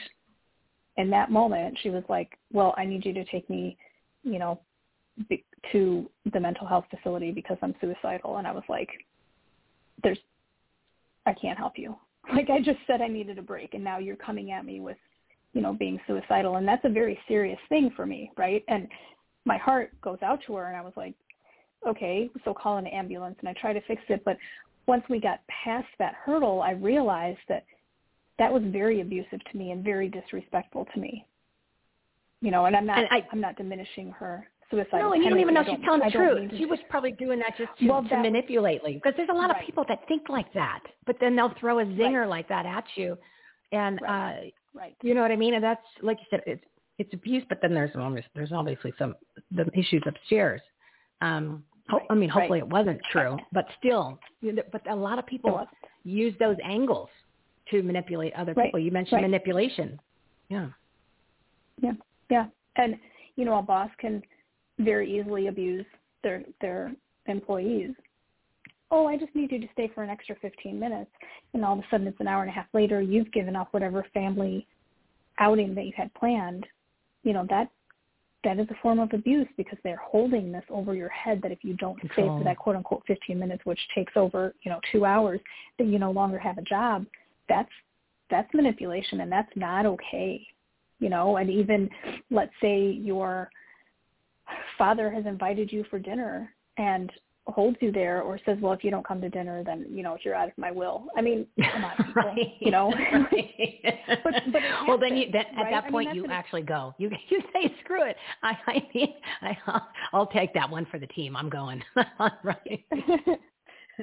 in 0.97 1.11
that 1.11 1.31
moment, 1.31 1.79
she 1.83 1.91
was 1.91 2.03
like, 2.09 2.39
well, 2.53 2.75
I 2.77 2.85
need 2.85 3.05
you 3.05 3.13
to 3.15 3.25
take 3.25 3.49
me, 3.49 3.77
you 4.23 4.39
know, 4.39 4.61
be, 5.29 5.45
to 5.73 6.09
the 6.33 6.41
mental 6.41 6.67
health 6.67 6.85
facility 6.91 7.31
because 7.31 7.57
I'm 7.63 7.75
suicidal. 7.81 8.39
And 8.39 8.47
I 8.47 8.53
was 8.53 8.65
like, 8.69 8.89
there's, 10.03 10.19
I 11.27 11.35
can't 11.35 11.59
help 11.59 11.75
you. 11.77 11.97
Like 12.34 12.50
I 12.50 12.60
just 12.60 12.78
said 12.86 13.00
I 13.00 13.08
needed 13.08 13.39
a 13.39 13.42
break 13.42 13.74
and 13.74 13.82
now 13.82 13.98
you're 13.98 14.16
coming 14.16 14.52
at 14.52 14.65
me 14.65 14.81
with 14.81 14.97
you 15.52 15.60
know, 15.60 15.73
being 15.73 15.98
suicidal. 16.07 16.57
And 16.57 16.66
that's 16.66 16.84
a 16.84 16.90
very 16.90 17.18
serious 17.26 17.58
thing 17.68 17.90
for 17.97 18.07
me, 18.07 18.31
right? 18.36 18.65
And 18.68 18.89
my 19.44 19.57
heart 19.57 19.90
goes 20.02 20.18
out 20.23 20.40
to 20.47 20.55
her 20.55 20.68
and 20.68 20.76
I 20.76 20.82
was 20.82 20.92
like, 20.97 21.15
okay, 21.86 22.31
so 22.44 22.52
call 22.52 22.76
an 22.76 22.86
ambulance 22.86 23.36
and 23.40 23.48
I 23.48 23.55
try 23.55 23.73
to 23.73 23.81
fix 23.82 24.02
it. 24.08 24.23
But 24.24 24.36
once 24.86 25.05
we 25.08 25.20
got 25.20 25.40
past 25.48 25.89
that 25.98 26.15
hurdle, 26.15 26.62
I 26.62 26.73
realized 26.73 27.40
that 27.48 27.65
that 28.39 28.52
was 28.52 28.62
very 28.66 29.00
abusive 29.00 29.40
to 29.50 29.58
me 29.58 29.73
and 29.73 29.82
very 29.84 30.08
disrespectful 30.08 30.86
to 30.94 31.00
me. 31.00 31.26
You 32.40 32.50
know, 32.50 32.66
and 32.66 32.76
I'm 32.76 32.86
not, 32.86 32.98
and 32.98 33.08
I, 33.10 33.26
I'm 33.32 33.40
not 33.40 33.57
diminishing 33.57 34.12
her 34.12 34.47
suicide. 34.71 34.99
No, 34.99 35.13
and 35.13 35.23
you 35.23 35.31
don't 35.31 35.41
even 35.41 35.55
know 35.55 35.65
she's 35.65 35.79
telling 35.85 36.01
the 36.05 36.11
truth. 36.11 36.51
She 36.57 36.67
was 36.67 36.79
probably 36.89 37.13
doing 37.13 37.39
that 37.41 37.57
just 37.57 37.71
to, 37.79 37.89
well, 37.89 38.03
to 38.03 38.09
that, 38.09 38.23
manipulate 38.23 38.83
you. 38.87 38.95
Because 38.95 39.15
there's 39.17 39.29
a 39.31 39.35
lot 39.35 39.51
right. 39.51 39.61
of 39.61 39.67
people 39.67 39.85
that 39.89 40.07
think 40.09 40.29
like 40.29 40.53
that, 40.55 40.81
but 41.07 41.17
then 41.21 41.37
they'll 41.37 41.55
throw 41.61 41.81
a 41.81 41.85
zinger 41.85 42.21
right. 42.23 42.29
like 42.29 42.49
that 42.49 42.67
at 42.67 42.85
you. 42.97 43.17
And 43.73 44.01
right. 44.03 44.47
uh 44.47 44.51
Right. 44.79 44.97
You 45.03 45.15
know 45.15 45.23
what 45.23 45.33
I 45.33 45.37
mean? 45.37 45.55
And 45.55 45.65
that's 45.65 45.83
like 46.03 46.19
you 46.21 46.27
said, 46.31 46.43
it's 46.47 46.65
it's 46.99 47.13
abuse, 47.13 47.43
but 47.49 47.59
then 47.61 47.75
there's 47.75 47.91
obviously 47.97 48.31
there's 48.35 48.53
obviously 48.53 48.93
some 48.99 49.15
the 49.51 49.67
issues 49.75 50.03
upstairs. 50.07 50.61
Um, 51.21 51.65
ho- 51.89 52.01
I 52.11 52.15
mean, 52.15 52.29
hopefully 52.29 52.61
it 52.61 52.69
wasn't 52.69 53.01
true, 53.11 53.37
but 53.53 53.67
still, 53.79 54.19
you 54.41 54.53
know, 54.53 54.63
but 54.71 54.89
a 54.91 54.95
lot 54.95 55.19
of 55.19 55.27
people 55.27 55.67
use 56.05 56.35
those 56.39 56.57
angles 56.65 57.09
to 57.71 57.83
manipulate 57.83 58.33
other 58.35 58.55
people. 58.55 58.79
You 58.79 58.93
mentioned 58.93 59.23
manipulation. 59.23 59.99
Yeah. 60.49 60.69
Yeah. 61.83 61.93
Yeah. 62.31 62.47
And 62.77 62.97
you 63.37 63.45
know, 63.45 63.59
a 63.59 63.63
boss 63.63 63.91
can 63.99 64.23
very 64.78 65.18
easily 65.18 65.48
abuse 65.48 65.86
their 66.23 66.42
their 66.60 66.92
employees 67.26 67.94
oh, 68.90 69.07
I 69.07 69.16
just 69.16 69.34
need 69.34 69.52
you 69.52 69.60
to 69.60 69.68
stay 69.73 69.90
for 69.94 70.02
an 70.02 70.10
extra 70.10 70.34
15 70.40 70.78
minutes. 70.78 71.10
And 71.52 71.65
all 71.65 71.74
of 71.74 71.81
a 71.81 71.84
sudden 71.90 72.07
it's 72.07 72.20
an 72.20 72.28
hour 72.28 72.42
and 72.42 72.50
a 72.50 72.55
half 72.55 72.66
later, 72.73 73.00
you've 73.00 73.32
given 73.32 73.57
up 73.57 73.68
whatever 73.73 74.05
family 74.15 74.66
outing 75.39 75.74
that 75.74 75.84
you 75.84 75.92
had 75.97 76.12
planned. 76.15 76.66
You 77.23 77.32
know, 77.32 77.47
that 77.50 77.68
that 78.44 78.58
is 78.58 78.68
a 78.70 78.82
form 78.82 79.00
of 79.00 79.12
abuse 79.12 79.48
because 79.57 79.78
they're 79.82 79.97
holding 79.97 80.52
this 80.52 80.65
over 80.70 80.94
your 80.94 81.08
head 81.08 81.40
that 81.42 81.50
if 81.50 81.58
you 81.62 81.74
don't 81.74 81.98
Control. 81.98 82.28
stay 82.28 82.39
for 82.39 82.44
that 82.44 82.57
quote 82.57 82.76
unquote 82.76 83.02
15 83.07 83.39
minutes, 83.39 83.65
which 83.65 83.81
takes 83.94 84.12
over, 84.16 84.55
you 84.62 84.70
know, 84.70 84.81
two 84.92 85.05
hours, 85.05 85.40
that 85.78 85.89
you 85.89 85.98
no 85.98 86.12
longer 86.12 86.39
have 86.39 86.57
a 86.57 86.62
job. 86.62 87.05
That's, 87.48 87.70
that's 88.31 88.48
manipulation 88.55 89.20
and 89.20 89.31
that's 89.31 89.50
not 89.57 89.86
okay. 89.86 90.47
You 91.00 91.08
know, 91.08 91.36
and 91.36 91.50
even 91.50 91.90
let's 92.31 92.52
say 92.60 92.90
your 92.90 93.50
father 94.77 95.10
has 95.10 95.27
invited 95.27 95.73
you 95.73 95.85
for 95.91 95.99
dinner 95.99 96.52
and 96.77 97.10
holds 97.49 97.78
you 97.81 97.91
there 97.91 98.23
or 98.23 98.39
says, 98.44 98.59
well, 98.60 98.73
if 98.73 98.85
you 98.85 98.91
don't 98.91 99.07
come 99.07 99.20
to 99.20 99.28
dinner, 99.28 99.65
then, 99.65 99.86
you 99.91 100.02
know, 100.02 100.17
you're 100.23 100.35
out 100.35 100.49
of 100.49 100.59
my 100.59 100.70
will. 100.70 101.07
I 101.17 101.23
mean, 101.23 101.47
come 101.73 101.85
on, 101.85 101.97
people, 101.97 102.23
right. 102.23 102.39
you 102.60 102.70
know. 102.70 102.93
but, 104.25 104.35
but 104.52 104.62
well, 104.86 104.99
then 104.99 105.17
you, 105.17 105.31
that, 105.33 105.47
at 105.57 105.62
right? 105.62 105.70
that 105.70 105.91
point, 105.91 106.10
I 106.10 106.12
mean, 106.12 106.25
you 106.25 106.31
actually 106.31 106.62
go. 106.62 106.94
You 106.99 107.10
you 107.28 107.41
say, 107.55 107.75
screw 107.85 108.05
it. 108.07 108.17
I, 108.43 108.52
I 108.67 108.83
mean, 108.94 109.15
I, 109.41 109.57
I'll, 109.67 109.89
I'll 110.12 110.27
take 110.27 110.52
that 110.55 110.68
one 110.68 110.86
for 110.91 110.99
the 110.99 111.07
team. 111.09 111.36
I'm 111.36 111.49
going. 111.49 111.83
right. 112.44 112.85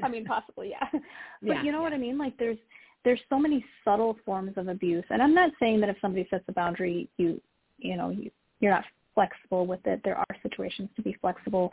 I 0.02 0.08
mean, 0.08 0.26
possibly, 0.26 0.72
yeah. 0.72 0.88
But 0.92 1.02
yeah, 1.42 1.64
you 1.64 1.72
know 1.72 1.80
yeah. 1.80 1.84
what 1.84 1.94
I 1.94 1.98
mean? 1.98 2.18
Like 2.18 2.38
there's, 2.38 2.58
there's 3.04 3.20
so 3.30 3.38
many 3.38 3.64
subtle 3.84 4.18
forms 4.26 4.54
of 4.58 4.68
abuse. 4.68 5.06
And 5.10 5.22
I'm 5.22 5.36
not 5.36 5.52
saying 5.60 5.82
that 5.82 5.90
if 5.90 5.98
somebody 6.02 6.28
sets 6.30 6.44
a 6.48 6.54
boundary, 6.54 7.10
you, 7.18 7.40
you 7.78 7.96
know, 7.96 8.10
you, 8.10 8.32
you're 8.60 8.74
not 8.74 8.86
flexible 9.16 9.66
with 9.66 9.80
it. 9.86 10.02
There 10.04 10.18
are 10.18 10.26
situations 10.44 10.90
to 10.96 11.02
be 11.02 11.18
flexible 11.20 11.72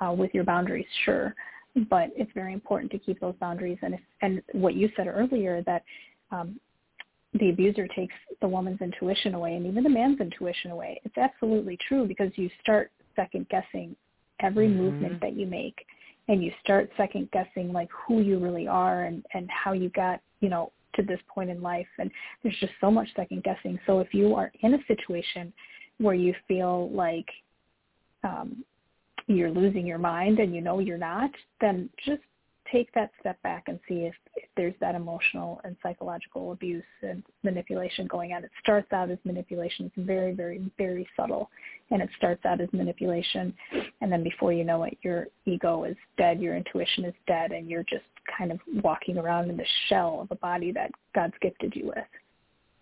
uh, 0.00 0.12
with 0.12 0.34
your 0.34 0.44
boundaries, 0.44 0.86
sure, 1.04 1.34
but 1.88 2.10
it's 2.16 2.30
very 2.34 2.52
important 2.52 2.90
to 2.92 2.98
keep 2.98 3.20
those 3.20 3.34
boundaries. 3.40 3.78
And 3.82 3.94
if, 3.94 4.00
and 4.20 4.42
what 4.52 4.74
you 4.74 4.90
said 4.96 5.06
earlier 5.06 5.62
that 5.62 5.82
um, 6.30 6.60
the 7.34 7.50
abuser 7.50 7.86
takes 7.88 8.14
the 8.40 8.48
woman's 8.48 8.80
intuition 8.80 9.34
away 9.34 9.54
and 9.54 9.66
even 9.66 9.84
the 9.84 9.90
man's 9.90 10.20
intuition 10.20 10.72
away. 10.72 11.00
It's 11.04 11.16
absolutely 11.16 11.78
true 11.88 12.06
because 12.06 12.30
you 12.34 12.50
start 12.60 12.90
second 13.14 13.48
guessing 13.48 13.94
every 14.40 14.68
mm-hmm. 14.68 14.78
movement 14.78 15.20
that 15.20 15.36
you 15.36 15.46
make 15.46 15.84
and 16.28 16.42
you 16.42 16.50
start 16.62 16.90
second 16.96 17.30
guessing 17.30 17.72
like 17.72 17.88
who 18.06 18.20
you 18.20 18.38
really 18.38 18.66
are 18.66 19.04
and, 19.04 19.24
and 19.34 19.48
how 19.50 19.72
you 19.72 19.90
got, 19.90 20.20
you 20.40 20.48
know, 20.48 20.72
to 20.94 21.02
this 21.02 21.20
point 21.32 21.50
in 21.50 21.62
life. 21.62 21.86
And 21.98 22.10
there's 22.42 22.56
just 22.58 22.72
so 22.80 22.90
much 22.90 23.08
second 23.14 23.44
guessing. 23.44 23.78
So 23.86 24.00
if 24.00 24.12
you 24.12 24.34
are 24.34 24.50
in 24.62 24.74
a 24.74 24.78
situation 24.88 25.52
where 26.00 26.14
you 26.14 26.34
feel 26.48 26.90
like 26.90 27.28
um, 28.24 28.64
you're 29.26 29.50
losing 29.50 29.86
your 29.86 29.98
mind 29.98 30.38
and 30.38 30.54
you 30.54 30.60
know 30.60 30.78
you're 30.78 30.98
not, 30.98 31.30
then 31.60 31.88
just 32.04 32.22
take 32.72 32.92
that 32.94 33.10
step 33.20 33.40
back 33.42 33.64
and 33.66 33.78
see 33.88 34.06
if, 34.06 34.14
if 34.36 34.48
there's 34.56 34.74
that 34.80 34.94
emotional 34.94 35.60
and 35.64 35.76
psychological 35.82 36.52
abuse 36.52 36.84
and 37.02 37.22
manipulation 37.42 38.06
going 38.06 38.32
on. 38.32 38.44
It 38.44 38.50
starts 38.62 38.92
out 38.92 39.10
as 39.10 39.18
manipulation. 39.24 39.86
It's 39.94 40.06
very, 40.06 40.32
very, 40.32 40.62
very 40.78 41.06
subtle. 41.16 41.50
And 41.90 42.00
it 42.00 42.08
starts 42.16 42.44
out 42.44 42.60
as 42.60 42.68
manipulation. 42.72 43.52
And 44.00 44.10
then 44.10 44.22
before 44.22 44.52
you 44.52 44.64
know 44.64 44.84
it, 44.84 44.96
your 45.02 45.26
ego 45.46 45.84
is 45.84 45.96
dead, 46.16 46.40
your 46.40 46.56
intuition 46.56 47.04
is 47.04 47.14
dead, 47.26 47.52
and 47.52 47.68
you're 47.68 47.84
just 47.84 48.04
kind 48.38 48.52
of 48.52 48.60
walking 48.82 49.18
around 49.18 49.50
in 49.50 49.56
the 49.56 49.66
shell 49.88 50.20
of 50.22 50.30
a 50.30 50.36
body 50.36 50.72
that 50.72 50.92
God's 51.14 51.34
gifted 51.40 51.74
you 51.74 51.86
with. 51.86 52.04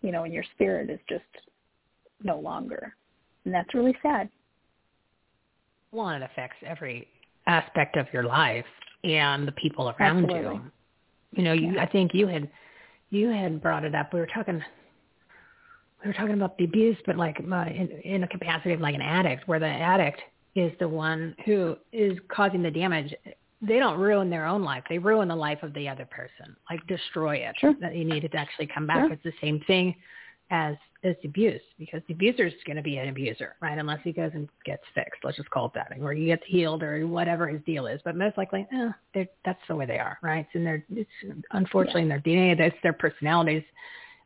You 0.02 0.12
know, 0.12 0.24
and 0.24 0.32
your 0.32 0.44
spirit 0.54 0.90
is 0.90 1.00
just 1.08 1.24
no 2.22 2.38
longer. 2.38 2.94
And 3.48 3.54
that's 3.54 3.72
really 3.72 3.96
sad 4.02 4.28
well, 5.92 6.10
it 6.10 6.22
affects 6.22 6.56
every 6.66 7.08
aspect 7.46 7.96
of 7.96 8.06
your 8.12 8.24
life 8.24 8.64
and 9.04 9.48
the 9.48 9.52
people 9.52 9.88
around 9.98 10.24
Absolutely. 10.24 10.54
you. 10.54 10.70
You 11.32 11.42
know, 11.44 11.52
you 11.52 11.78
I 11.78 11.86
think 11.86 12.14
you 12.14 12.26
had 12.26 12.50
you 13.10 13.28
had 13.28 13.62
brought 13.62 13.84
it 13.84 13.94
up. 13.94 14.12
We 14.12 14.20
were 14.20 14.26
talking 14.26 14.62
we 16.02 16.08
were 16.08 16.14
talking 16.14 16.34
about 16.34 16.56
the 16.58 16.64
abuse, 16.64 16.96
but 17.06 17.16
like 17.16 17.38
uh, 17.40 17.64
in, 17.66 17.90
in 18.04 18.22
a 18.24 18.28
capacity 18.28 18.72
of 18.72 18.80
like 18.80 18.94
an 18.94 19.02
addict, 19.02 19.46
where 19.46 19.58
the 19.58 19.66
addict 19.66 20.20
is 20.54 20.72
the 20.78 20.88
one 20.88 21.34
who 21.44 21.76
is 21.92 22.18
causing 22.28 22.62
the 22.62 22.70
damage. 22.70 23.14
They 23.60 23.78
don't 23.78 23.98
ruin 23.98 24.30
their 24.30 24.46
own 24.46 24.62
life; 24.62 24.84
they 24.88 24.98
ruin 24.98 25.28
the 25.28 25.36
life 25.36 25.62
of 25.62 25.74
the 25.74 25.88
other 25.88 26.06
person, 26.06 26.56
like 26.70 26.86
destroy 26.86 27.36
it. 27.36 27.56
Sure. 27.58 27.74
That 27.80 27.96
you 27.96 28.04
need 28.04 28.20
to 28.20 28.36
actually 28.36 28.68
come 28.68 28.86
back. 28.86 29.08
Sure. 29.08 29.12
It's 29.12 29.22
the 29.24 29.32
same 29.40 29.60
thing 29.66 29.94
as 30.50 30.76
as 31.04 31.14
abuse 31.24 31.60
because 31.78 32.00
the 32.08 32.14
abuser 32.14 32.46
is 32.46 32.54
going 32.66 32.76
to 32.76 32.82
be 32.82 32.98
an 32.98 33.08
abuser, 33.08 33.54
right? 33.60 33.78
Unless 33.78 34.00
he 34.02 34.12
goes 34.12 34.32
and 34.34 34.48
gets 34.64 34.82
fixed. 34.94 35.20
Let's 35.22 35.36
just 35.36 35.50
call 35.50 35.66
it 35.66 35.72
that, 35.74 35.92
or 36.00 36.12
he 36.12 36.26
gets 36.26 36.42
healed, 36.46 36.82
or 36.82 37.06
whatever 37.06 37.46
his 37.46 37.60
deal 37.64 37.86
is. 37.86 38.00
But 38.04 38.16
most 38.16 38.36
likely, 38.36 38.66
eh, 38.72 39.24
that's 39.44 39.60
the 39.68 39.76
way 39.76 39.86
they 39.86 39.98
are, 39.98 40.18
right? 40.22 40.40
It's 40.40 40.54
in 40.54 40.64
their, 40.64 40.84
it's 40.90 41.10
unfortunately 41.52 42.02
in 42.02 42.08
their 42.08 42.20
DNA. 42.20 42.58
That's 42.58 42.74
their 42.82 42.92
personalities. 42.92 43.62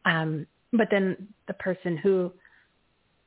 Um, 0.07 0.47
but 0.73 0.89
then 0.91 1.28
the 1.47 1.55
person 1.55 1.97
who 1.99 2.33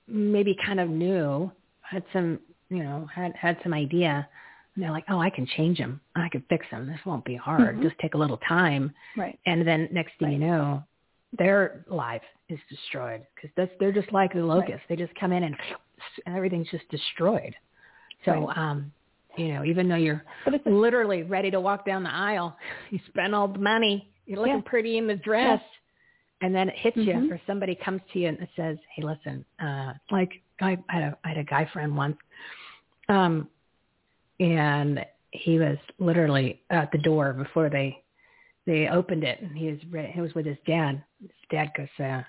maybe 0.07 0.57
kind 0.65 0.79
of 0.79 0.89
knew 0.89 1.51
had 1.81 2.03
some, 2.13 2.39
you 2.69 2.83
know, 2.83 3.07
had 3.13 3.33
had 3.35 3.57
some 3.63 3.73
idea. 3.73 4.27
And 4.73 4.83
they're 4.83 4.91
like, 4.91 5.05
oh, 5.09 5.19
I 5.19 5.29
can 5.29 5.47
change 5.55 5.77
him. 5.77 6.01
I 6.15 6.27
can 6.29 6.43
fix 6.49 6.65
him. 6.67 6.87
This 6.87 6.99
won't 7.05 7.23
be 7.23 7.35
hard. 7.35 7.75
Mm-hmm. 7.75 7.83
Just 7.83 7.97
take 7.99 8.15
a 8.15 8.17
little 8.17 8.39
time. 8.47 8.91
Right. 9.15 9.39
And 9.45 9.65
then 9.65 9.87
next 9.91 10.13
thing 10.19 10.27
right. 10.27 10.33
you 10.33 10.39
know, 10.39 10.83
their 11.37 11.85
life 11.89 12.21
is 12.49 12.59
destroyed 12.69 13.25
because 13.35 13.49
that's 13.55 13.71
they're 13.79 13.91
just 13.91 14.11
like 14.11 14.33
the 14.33 14.39
locusts. 14.39 14.81
Right. 14.89 14.97
They 14.97 15.05
just 15.05 15.17
come 15.19 15.31
in 15.31 15.43
and, 15.43 15.55
and 16.25 16.35
everything's 16.35 16.69
just 16.69 16.87
destroyed. 16.89 17.55
So, 18.25 18.47
right. 18.47 18.57
um, 18.57 18.91
you 19.37 19.49
know, 19.53 19.63
even 19.65 19.87
though 19.89 19.95
you're 19.95 20.23
literally 20.65 21.23
ready 21.23 21.51
to 21.51 21.59
walk 21.59 21.85
down 21.85 22.03
the 22.03 22.13
aisle, 22.13 22.57
you 22.89 22.99
spend 23.07 23.35
all 23.35 23.47
the 23.47 23.59
money, 23.59 24.09
you're 24.25 24.39
looking 24.39 24.55
yeah. 24.55 24.61
pretty 24.69 24.97
in 24.97 25.07
the 25.07 25.15
dress, 25.15 25.61
yeah. 25.61 26.47
and 26.47 26.55
then 26.55 26.69
it 26.69 26.75
hits 26.77 26.97
mm-hmm. 26.97 27.25
you, 27.25 27.33
or 27.33 27.41
somebody 27.45 27.75
comes 27.75 28.01
to 28.13 28.19
you 28.19 28.27
and 28.29 28.47
says, 28.55 28.77
"Hey, 28.95 29.03
listen, 29.03 29.45
uh, 29.61 29.93
like 30.11 30.31
I, 30.61 30.77
I 30.89 30.93
had 30.93 31.03
a 31.03 31.17
I 31.23 31.27
had 31.29 31.37
a 31.37 31.43
guy 31.43 31.69
friend 31.71 31.95
once, 31.95 32.17
um, 33.09 33.47
and 34.39 35.05
he 35.31 35.59
was 35.59 35.77
literally 35.99 36.61
at 36.69 36.91
the 36.91 36.97
door 36.99 37.33
before 37.33 37.69
they 37.69 38.01
they 38.65 38.87
opened 38.87 39.23
it 39.23 39.41
and 39.41 39.55
he 39.55 39.67
was 39.67 39.79
he 40.11 40.21
was 40.21 40.33
with 40.33 40.45
his 40.45 40.57
dad. 40.65 41.03
Dad 41.49 41.71
goes, 41.75 41.87
uh, 41.99 42.21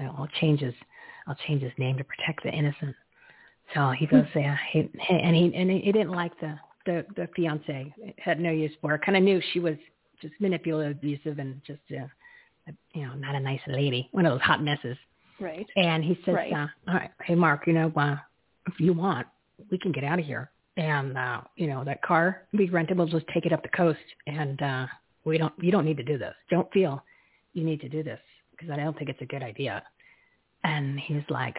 I'll 0.00 0.28
change 0.40 0.60
his 0.60 0.74
I'll 1.26 1.36
change 1.46 1.62
his 1.62 1.72
name 1.76 1.96
to 1.98 2.04
protect 2.04 2.44
the 2.44 2.50
innocent. 2.50 2.94
So 3.74 3.90
he 3.90 4.06
goes, 4.06 4.24
hmm. 4.32 4.38
yeah, 4.38 4.56
he, 4.70 4.88
and 5.10 5.34
he 5.34 5.52
and 5.54 5.70
he 5.70 5.92
didn't 5.92 6.12
like 6.12 6.38
the 6.40 6.58
the 6.84 7.04
the 7.16 7.28
fiance. 7.34 7.92
Had 8.18 8.40
no 8.40 8.50
use 8.50 8.72
for 8.80 8.90
her. 8.90 8.98
Kind 8.98 9.16
of 9.16 9.24
knew 9.24 9.40
she 9.52 9.60
was 9.60 9.76
just 10.22 10.34
manipulative, 10.40 10.96
abusive, 10.98 11.38
and 11.38 11.60
just 11.66 11.80
uh, 11.90 12.06
you 12.94 13.06
know 13.06 13.14
not 13.14 13.34
a 13.34 13.40
nice 13.40 13.60
lady. 13.66 14.08
One 14.12 14.26
of 14.26 14.32
those 14.32 14.42
hot 14.42 14.62
messes. 14.62 14.96
Right. 15.38 15.66
And 15.76 16.02
he 16.02 16.18
says, 16.24 16.34
right. 16.34 16.52
uh, 16.52 16.66
all 16.88 16.94
right, 16.94 17.10
hey 17.22 17.34
Mark, 17.34 17.66
you 17.66 17.74
know, 17.74 17.92
uh, 17.94 18.16
if 18.68 18.80
you 18.80 18.94
want, 18.94 19.26
we 19.70 19.76
can 19.76 19.92
get 19.92 20.02
out 20.02 20.18
of 20.18 20.24
here. 20.24 20.50
And 20.78 21.18
uh, 21.18 21.40
you 21.56 21.66
know, 21.66 21.84
that 21.84 22.02
car 22.02 22.46
we 22.52 22.68
rented, 22.70 22.96
we'll 22.96 23.06
just 23.06 23.26
take 23.28 23.46
it 23.46 23.52
up 23.52 23.62
the 23.62 23.68
coast, 23.70 23.98
and 24.26 24.60
uh, 24.62 24.86
we 25.24 25.38
don't. 25.38 25.52
You 25.60 25.72
don't 25.72 25.84
need 25.84 25.96
to 25.96 26.04
do 26.04 26.18
this. 26.18 26.34
Don't 26.50 26.70
feel 26.72 27.02
you 27.56 27.64
need 27.64 27.80
to 27.80 27.88
do 27.88 28.02
this 28.02 28.20
because 28.50 28.70
I 28.70 28.76
don't 28.76 28.96
think 28.96 29.08
it's 29.10 29.20
a 29.22 29.26
good 29.26 29.42
idea. 29.42 29.82
And 30.62 31.00
he's 31.00 31.22
like, 31.30 31.56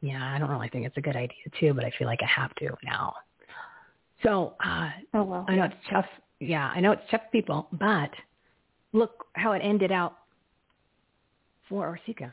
yeah, 0.00 0.34
I 0.34 0.38
don't 0.38 0.50
really 0.50 0.68
think 0.68 0.86
it's 0.86 0.96
a 0.96 1.00
good 1.00 1.16
idea 1.16 1.36
too, 1.58 1.74
but 1.74 1.84
I 1.84 1.92
feel 1.98 2.06
like 2.06 2.20
I 2.22 2.40
have 2.40 2.54
to 2.56 2.70
now. 2.84 3.14
So 4.22 4.54
uh, 4.64 4.90
oh, 5.14 5.22
well. 5.22 5.44
I 5.48 5.56
know 5.56 5.64
it's 5.64 5.74
tough. 5.90 6.06
Yeah, 6.40 6.72
I 6.74 6.80
know 6.80 6.92
it's 6.92 7.02
tough 7.10 7.22
people, 7.32 7.68
but 7.72 8.10
look 8.92 9.26
how 9.34 9.52
it 9.52 9.60
ended 9.62 9.92
out 9.92 10.16
for 11.68 11.86
Orsika. 11.86 12.32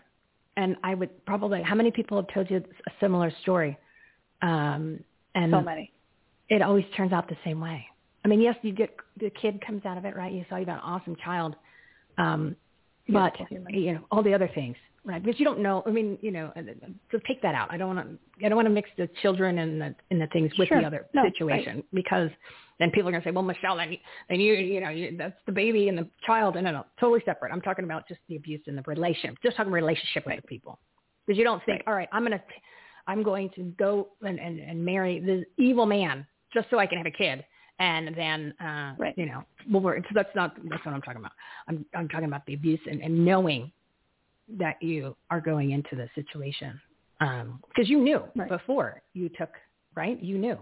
And 0.56 0.76
I 0.84 0.96
would 0.96 1.26
probably, 1.26 1.62
how 1.62 1.76
many 1.76 1.92
people 1.92 2.18
have 2.18 2.34
told 2.34 2.50
you 2.50 2.58
a 2.58 2.92
similar 3.00 3.32
story? 3.42 3.78
Um, 4.42 5.00
and 5.36 5.52
so 5.52 5.62
many. 5.62 5.92
It 6.50 6.62
always 6.62 6.86
turns 6.96 7.12
out 7.12 7.28
the 7.28 7.38
same 7.44 7.60
way. 7.60 7.86
I 8.24 8.30
mean, 8.30 8.42
yes, 8.42 8.56
you 8.62 8.72
get 8.72 8.96
the 9.20 9.30
kid 9.30 9.62
comes 9.66 9.86
out 9.86 9.98
of 9.98 10.06
it, 10.06 10.16
right? 10.16 10.32
You 10.32 10.46
saw 10.50 10.58
you 10.58 10.66
got 10.66 10.76
an 10.76 10.84
awesome 10.84 11.16
child, 11.24 11.56
um, 12.18 12.56
but 13.10 13.34
you 13.70 13.94
know 13.94 14.02
all 14.12 14.24
the 14.24 14.34
other 14.34 14.50
things 14.54 14.76
right? 15.08 15.24
Because 15.24 15.40
you 15.40 15.46
don't 15.46 15.60
know. 15.60 15.82
I 15.86 15.90
mean, 15.90 16.20
you 16.22 16.32
know, 16.32 16.52
uh, 16.56 16.62
so 17.12 17.20
take 17.26 17.42
that 17.42 17.56
out. 17.56 17.72
I 17.72 17.78
don't 17.78 17.96
want 17.96 18.08
to. 18.08 18.46
I 18.46 18.50
don't 18.50 18.58
want 18.58 18.68
to 18.68 18.74
mix 18.74 18.90
the 18.98 19.10
children 19.22 19.58
and 19.60 19.82
the 19.82 19.96
and 20.12 20.22
the 20.22 20.28
things 20.28 20.52
with 20.60 20.68
sure. 20.68 20.82
the 20.82 20.86
other 20.86 21.08
no, 21.14 21.24
situation 21.24 21.78
right. 21.78 21.86
because 21.94 22.30
then 22.80 22.92
people 22.92 23.10
are 23.10 23.12
going 23.12 23.24
to 23.24 23.28
say, 23.28 23.32
well, 23.32 23.44
Michele, 23.44 23.78
then, 23.78 23.98
and 24.30 24.40
you, 24.40 24.54
you 24.54 24.82
know, 24.82 24.90
you, 24.90 25.16
that's 25.18 25.34
the 25.48 25.52
baby 25.52 25.90
and 25.90 25.98
the 25.98 26.08
child. 26.26 26.58
And 26.58 26.66
no, 26.66 26.72
no, 26.72 26.86
totally 27.00 27.22
separate. 27.26 27.52
I'm 27.52 27.62
talking 27.62 27.86
about 27.86 28.08
just 28.08 28.20
the 28.30 28.36
abuse 28.36 28.62
in 28.68 28.76
the 28.76 28.84
relationship. 28.86 29.38
Just 29.42 29.58
talking 29.58 29.72
relationship 29.72 30.28
right. 30.28 30.36
with 30.36 30.44
the 30.44 30.48
people 30.48 30.78
because 31.26 31.40
you 31.40 31.44
don't 31.44 31.64
think, 31.66 31.80
right. 31.80 31.88
all 31.88 31.96
right, 31.96 32.10
I'm 32.12 32.24
going 32.24 32.38
to, 32.38 32.44
I'm 33.08 33.24
going 33.24 33.50
to 33.56 33.64
go 33.80 34.10
and, 34.22 34.40
and 34.40 34.60
and 34.60 34.84
marry 34.84 35.20
this 35.20 35.46
evil 35.58 35.86
man 35.86 36.28
just 36.54 36.70
so 36.70 36.78
I 36.78 36.86
can 36.86 36.98
have 36.98 37.08
a 37.08 37.12
kid 37.12 37.44
and 37.80 38.16
then 38.16 38.54
uh 38.62 38.94
right. 38.98 39.14
you 39.18 39.26
know 39.26 39.44
well 39.72 39.82
we're, 39.82 40.00
so 40.00 40.10
that's 40.14 40.36
not 40.36 40.56
that's 40.70 40.84
what 40.86 40.94
i'm 40.94 41.02
talking 41.02 41.20
about. 41.20 41.34
I'm 41.68 41.86
i'm 41.96 42.10
talking 42.10 42.28
about 42.28 42.46
the 42.46 42.54
abuse 42.54 42.80
and, 42.90 43.02
and 43.02 43.26
knowing 43.26 43.72
that 44.58 44.82
you 44.82 45.16
are 45.30 45.42
going 45.42 45.72
into 45.72 45.96
the 45.96 46.08
situation 46.16 46.80
because 47.20 47.42
um, 47.42 47.62
you 47.86 48.00
knew 48.00 48.24
right. 48.36 48.50
before 48.50 49.02
you 49.14 49.30
took 49.30 49.50
right? 49.96 50.22
You 50.22 50.38
knew. 50.38 50.58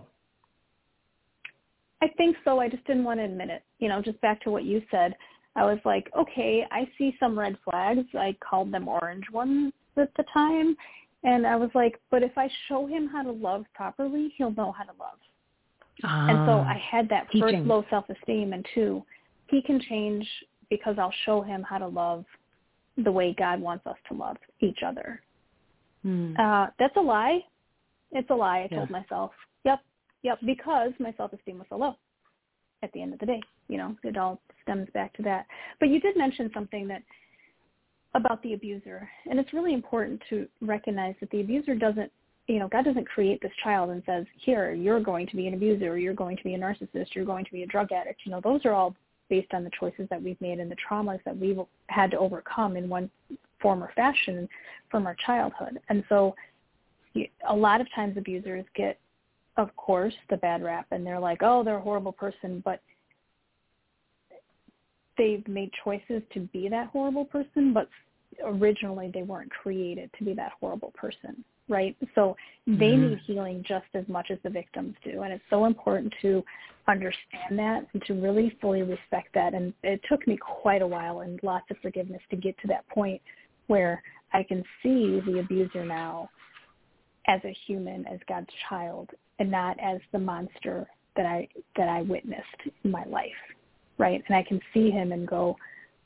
I 2.01 2.07
think 2.15 2.37
so. 2.45 2.59
I 2.59 2.69
just 2.69 2.85
didn't 2.85 3.03
want 3.03 3.19
to 3.19 3.25
admit 3.25 3.49
it. 3.49 3.63
You 3.79 3.89
know 3.89 4.01
just 4.01 4.19
back 4.21 4.41
to 4.43 4.51
what 4.51 4.63
you 4.63 4.81
said 4.91 5.15
i 5.55 5.63
was 5.63 5.79
like 5.85 6.09
okay 6.17 6.65
i 6.71 6.87
see 6.97 7.15
some 7.19 7.37
red 7.37 7.57
flags. 7.63 8.05
I 8.13 8.35
called 8.47 8.71
them 8.73 8.87
orange 8.87 9.25
ones 9.31 9.73
at 9.97 10.11
the 10.17 10.23
time 10.33 10.75
and 11.23 11.47
i 11.47 11.55
was 11.55 11.69
like 11.73 11.99
but 12.11 12.23
if 12.23 12.37
i 12.37 12.49
show 12.67 12.85
him 12.85 13.07
how 13.07 13.23
to 13.23 13.31
love 13.31 13.65
properly 13.73 14.33
he'll 14.37 14.51
know 14.51 14.71
how 14.71 14.83
to 14.83 14.91
love 14.99 15.17
and 16.03 16.47
so 16.47 16.59
i 16.59 16.81
had 16.91 17.07
that 17.09 17.29
teaching. 17.31 17.41
first 17.41 17.67
low 17.67 17.83
self 17.89 18.05
esteem 18.09 18.53
and 18.53 18.65
two 18.73 19.03
he 19.47 19.61
can 19.61 19.79
change 19.79 20.27
because 20.69 20.95
i'll 20.99 21.13
show 21.25 21.41
him 21.41 21.63
how 21.63 21.77
to 21.77 21.87
love 21.87 22.25
the 22.97 23.11
way 23.11 23.35
God 23.37 23.61
wants 23.61 23.85
us 23.87 23.97
to 24.07 24.13
love 24.13 24.37
each 24.61 24.79
other. 24.85 25.21
Hmm. 26.03 26.33
Uh, 26.37 26.67
that's 26.79 26.95
a 26.97 27.01
lie. 27.01 27.39
It's 28.11 28.29
a 28.29 28.35
lie. 28.35 28.59
I 28.59 28.67
yeah. 28.71 28.77
told 28.77 28.89
myself. 28.89 29.31
Yep, 29.65 29.79
yep, 30.23 30.39
because 30.45 30.91
my 30.99 31.13
self-esteem 31.17 31.57
was 31.57 31.67
so 31.69 31.77
low 31.77 31.95
at 32.83 32.91
the 32.93 33.01
end 33.01 33.13
of 33.13 33.19
the 33.19 33.25
day. 33.25 33.41
You 33.67 33.77
know, 33.77 33.95
it 34.03 34.17
all 34.17 34.39
stems 34.63 34.87
back 34.93 35.13
to 35.17 35.23
that. 35.23 35.45
But 35.79 35.89
you 35.89 35.99
did 35.99 36.15
mention 36.15 36.49
something 36.53 36.87
that 36.87 37.01
about 38.13 38.41
the 38.43 38.53
abuser, 38.53 39.09
and 39.29 39.39
it's 39.39 39.51
really 39.51 39.73
important 39.73 40.21
to 40.29 40.47
recognize 40.61 41.15
that 41.19 41.29
the 41.31 41.41
abuser 41.41 41.75
doesn't, 41.75 42.11
you 42.47 42.59
know, 42.59 42.67
God 42.67 42.85
doesn't 42.85 43.07
create 43.07 43.41
this 43.41 43.51
child 43.63 43.89
and 43.89 44.03
says, 44.05 44.25
here, 44.39 44.73
you're 44.73 44.99
going 44.99 45.25
to 45.27 45.35
be 45.35 45.47
an 45.47 45.55
abuser, 45.55 45.97
you're 45.97 46.13
going 46.13 46.37
to 46.37 46.43
be 46.43 46.53
a 46.53 46.59
narcissist, 46.59 47.15
you're 47.15 47.25
going 47.25 47.45
to 47.45 47.51
be 47.51 47.63
a 47.63 47.67
drug 47.67 47.91
addict. 47.91 48.21
You 48.23 48.31
know, 48.31 48.41
those 48.41 48.65
are 48.65 48.73
all 48.73 48.95
based 49.29 49.53
on 49.53 49.63
the 49.63 49.71
choices 49.79 50.07
that 50.09 50.21
we've 50.21 50.39
made 50.39 50.59
and 50.59 50.69
the 50.69 50.75
traumas 50.75 51.23
that 51.25 51.35
we've 51.35 51.57
had 51.87 52.11
to 52.11 52.19
overcome 52.19 52.77
in 52.77 52.87
one 52.87 53.09
form 53.59 53.83
or 53.83 53.91
fashion 53.95 54.47
from 54.91 55.07
our 55.07 55.15
childhood. 55.25 55.79
And 55.89 56.03
so 56.07 56.35
a 57.49 57.55
lot 57.55 57.81
of 57.81 57.87
times 57.95 58.15
abusers 58.17 58.65
get, 58.75 58.99
of 59.57 59.75
course, 59.75 60.13
the 60.29 60.37
bad 60.37 60.61
rap 60.61 60.85
and 60.91 61.05
they're 61.05 61.19
like, 61.19 61.39
oh, 61.41 61.63
they're 61.63 61.77
a 61.77 61.81
horrible 61.81 62.11
person, 62.11 62.61
but 62.63 62.79
they've 65.17 65.47
made 65.47 65.71
choices 65.83 66.21
to 66.33 66.41
be 66.53 66.69
that 66.69 66.89
horrible 66.89 67.25
person, 67.25 67.73
but 67.73 67.89
originally 68.43 69.09
they 69.11 69.23
weren't 69.23 69.49
created 69.49 70.11
to 70.19 70.25
be 70.25 70.33
that 70.33 70.51
horrible 70.59 70.91
person 70.93 71.43
right? 71.67 71.95
So 72.13 72.35
they 72.67 72.73
mm-hmm. 72.73 73.09
need 73.09 73.19
healing 73.25 73.63
just 73.67 73.87
as 73.93 74.07
much 74.07 74.27
as 74.31 74.37
the 74.43 74.49
victims 74.49 74.95
do. 75.03 75.21
And 75.23 75.33
it's 75.33 75.43
so 75.49 75.65
important 75.65 76.13
to 76.21 76.43
understand 76.87 77.57
that 77.57 77.87
and 77.93 78.03
to 78.05 78.13
really 78.13 78.55
fully 78.61 78.83
respect 78.83 79.29
that. 79.33 79.53
And 79.53 79.73
it 79.83 80.01
took 80.09 80.27
me 80.27 80.37
quite 80.37 80.81
a 80.81 80.87
while 80.87 81.21
and 81.21 81.39
lots 81.43 81.65
of 81.71 81.77
forgiveness 81.81 82.21
to 82.29 82.35
get 82.35 82.57
to 82.59 82.67
that 82.67 82.87
point 82.89 83.21
where 83.67 84.01
I 84.33 84.43
can 84.43 84.63
see 84.83 85.21
the 85.25 85.39
abuser 85.39 85.85
now 85.85 86.29
as 87.27 87.41
a 87.43 87.55
human, 87.65 88.05
as 88.05 88.19
God's 88.27 88.49
child, 88.69 89.09
and 89.39 89.49
not 89.49 89.77
as 89.79 89.99
the 90.11 90.19
monster 90.19 90.87
that 91.15 91.25
I 91.25 91.47
that 91.75 91.89
I 91.89 92.01
witnessed 92.01 92.43
in 92.83 92.91
my 92.91 93.03
life. 93.05 93.31
Right? 93.97 94.23
And 94.27 94.35
I 94.35 94.43
can 94.43 94.59
see 94.73 94.91
him 94.91 95.11
and 95.11 95.27
go, 95.27 95.55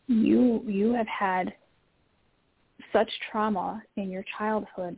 You 0.08 0.64
you 0.66 0.94
have 0.94 1.08
had 1.08 1.54
such 2.94 3.10
trauma 3.30 3.84
in 3.98 4.10
your 4.10 4.24
childhood 4.38 4.98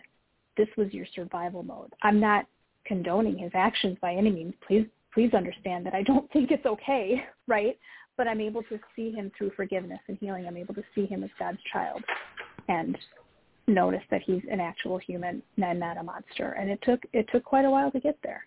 this 0.58 0.68
was 0.78 0.94
your 0.94 1.06
survival 1.16 1.64
mode. 1.64 1.94
I'm 2.02 2.20
not 2.20 2.46
condoning 2.86 3.38
his 3.38 3.52
actions 3.54 3.98
by 4.02 4.14
any 4.14 4.30
means. 4.30 4.54
Please 4.68 4.86
please 5.14 5.34
understand 5.34 5.86
that 5.86 5.94
I 5.94 6.04
don't 6.04 6.32
think 6.32 6.52
it's 6.52 6.66
okay, 6.66 7.24
right? 7.48 7.78
But 8.18 8.28
I'm 8.28 8.42
able 8.42 8.64
to 8.64 8.80
see 8.96 9.12
him 9.12 9.32
through 9.38 9.52
forgiveness 9.56 10.00
and 10.08 10.18
healing. 10.20 10.48
I'm 10.48 10.58
able 10.58 10.74
to 10.76 10.84
see 10.96 11.06
him 11.06 11.24
as 11.24 11.30
God's 11.40 11.60
child 11.72 12.04
and 12.68 12.98
notice 13.68 14.04
that 14.10 14.22
he's 14.22 14.42
an 14.52 14.60
actual 14.60 14.98
human 14.98 15.42
and 15.62 15.80
not 15.80 15.98
a 15.98 16.04
monster. 16.04 16.52
And 16.54 16.70
it 16.70 16.80
took 16.84 17.02
it 17.14 17.28
took 17.32 17.44
quite 17.44 17.66
a 17.66 17.70
while 17.70 17.92
to 17.92 18.00
get 18.00 18.18
there. 18.24 18.46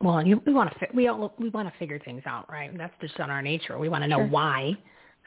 Well, 0.00 0.26
you, 0.26 0.42
we 0.44 0.52
want 0.52 0.70
to 0.78 0.86
we 0.92 1.08
all, 1.08 1.34
we 1.38 1.48
want 1.50 1.72
to 1.72 1.78
figure 1.78 1.98
things 1.98 2.22
out, 2.26 2.50
right? 2.50 2.76
That's 2.76 2.94
just 3.00 3.18
on 3.20 3.30
our 3.30 3.42
nature. 3.42 3.78
We 3.78 3.88
want 3.88 4.02
to 4.04 4.08
know 4.08 4.18
sure. 4.18 4.28
why. 4.28 4.76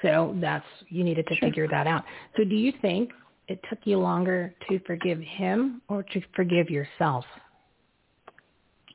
So 0.02 0.36
that's 0.40 0.66
you 0.90 1.04
needed 1.04 1.26
to 1.28 1.36
sure. 1.36 1.50
figure 1.50 1.68
that 1.70 1.88
out. 1.88 2.04
So 2.36 2.44
do 2.44 2.56
you 2.56 2.72
think 2.82 3.12
it 3.48 3.60
took 3.70 3.80
you 3.86 3.98
longer 3.98 4.54
to 4.70 4.80
forgive 4.86 5.20
him 5.20 5.82
or 5.88 6.04
to 6.04 6.22
forgive 6.36 6.70
yourself? 6.70 7.26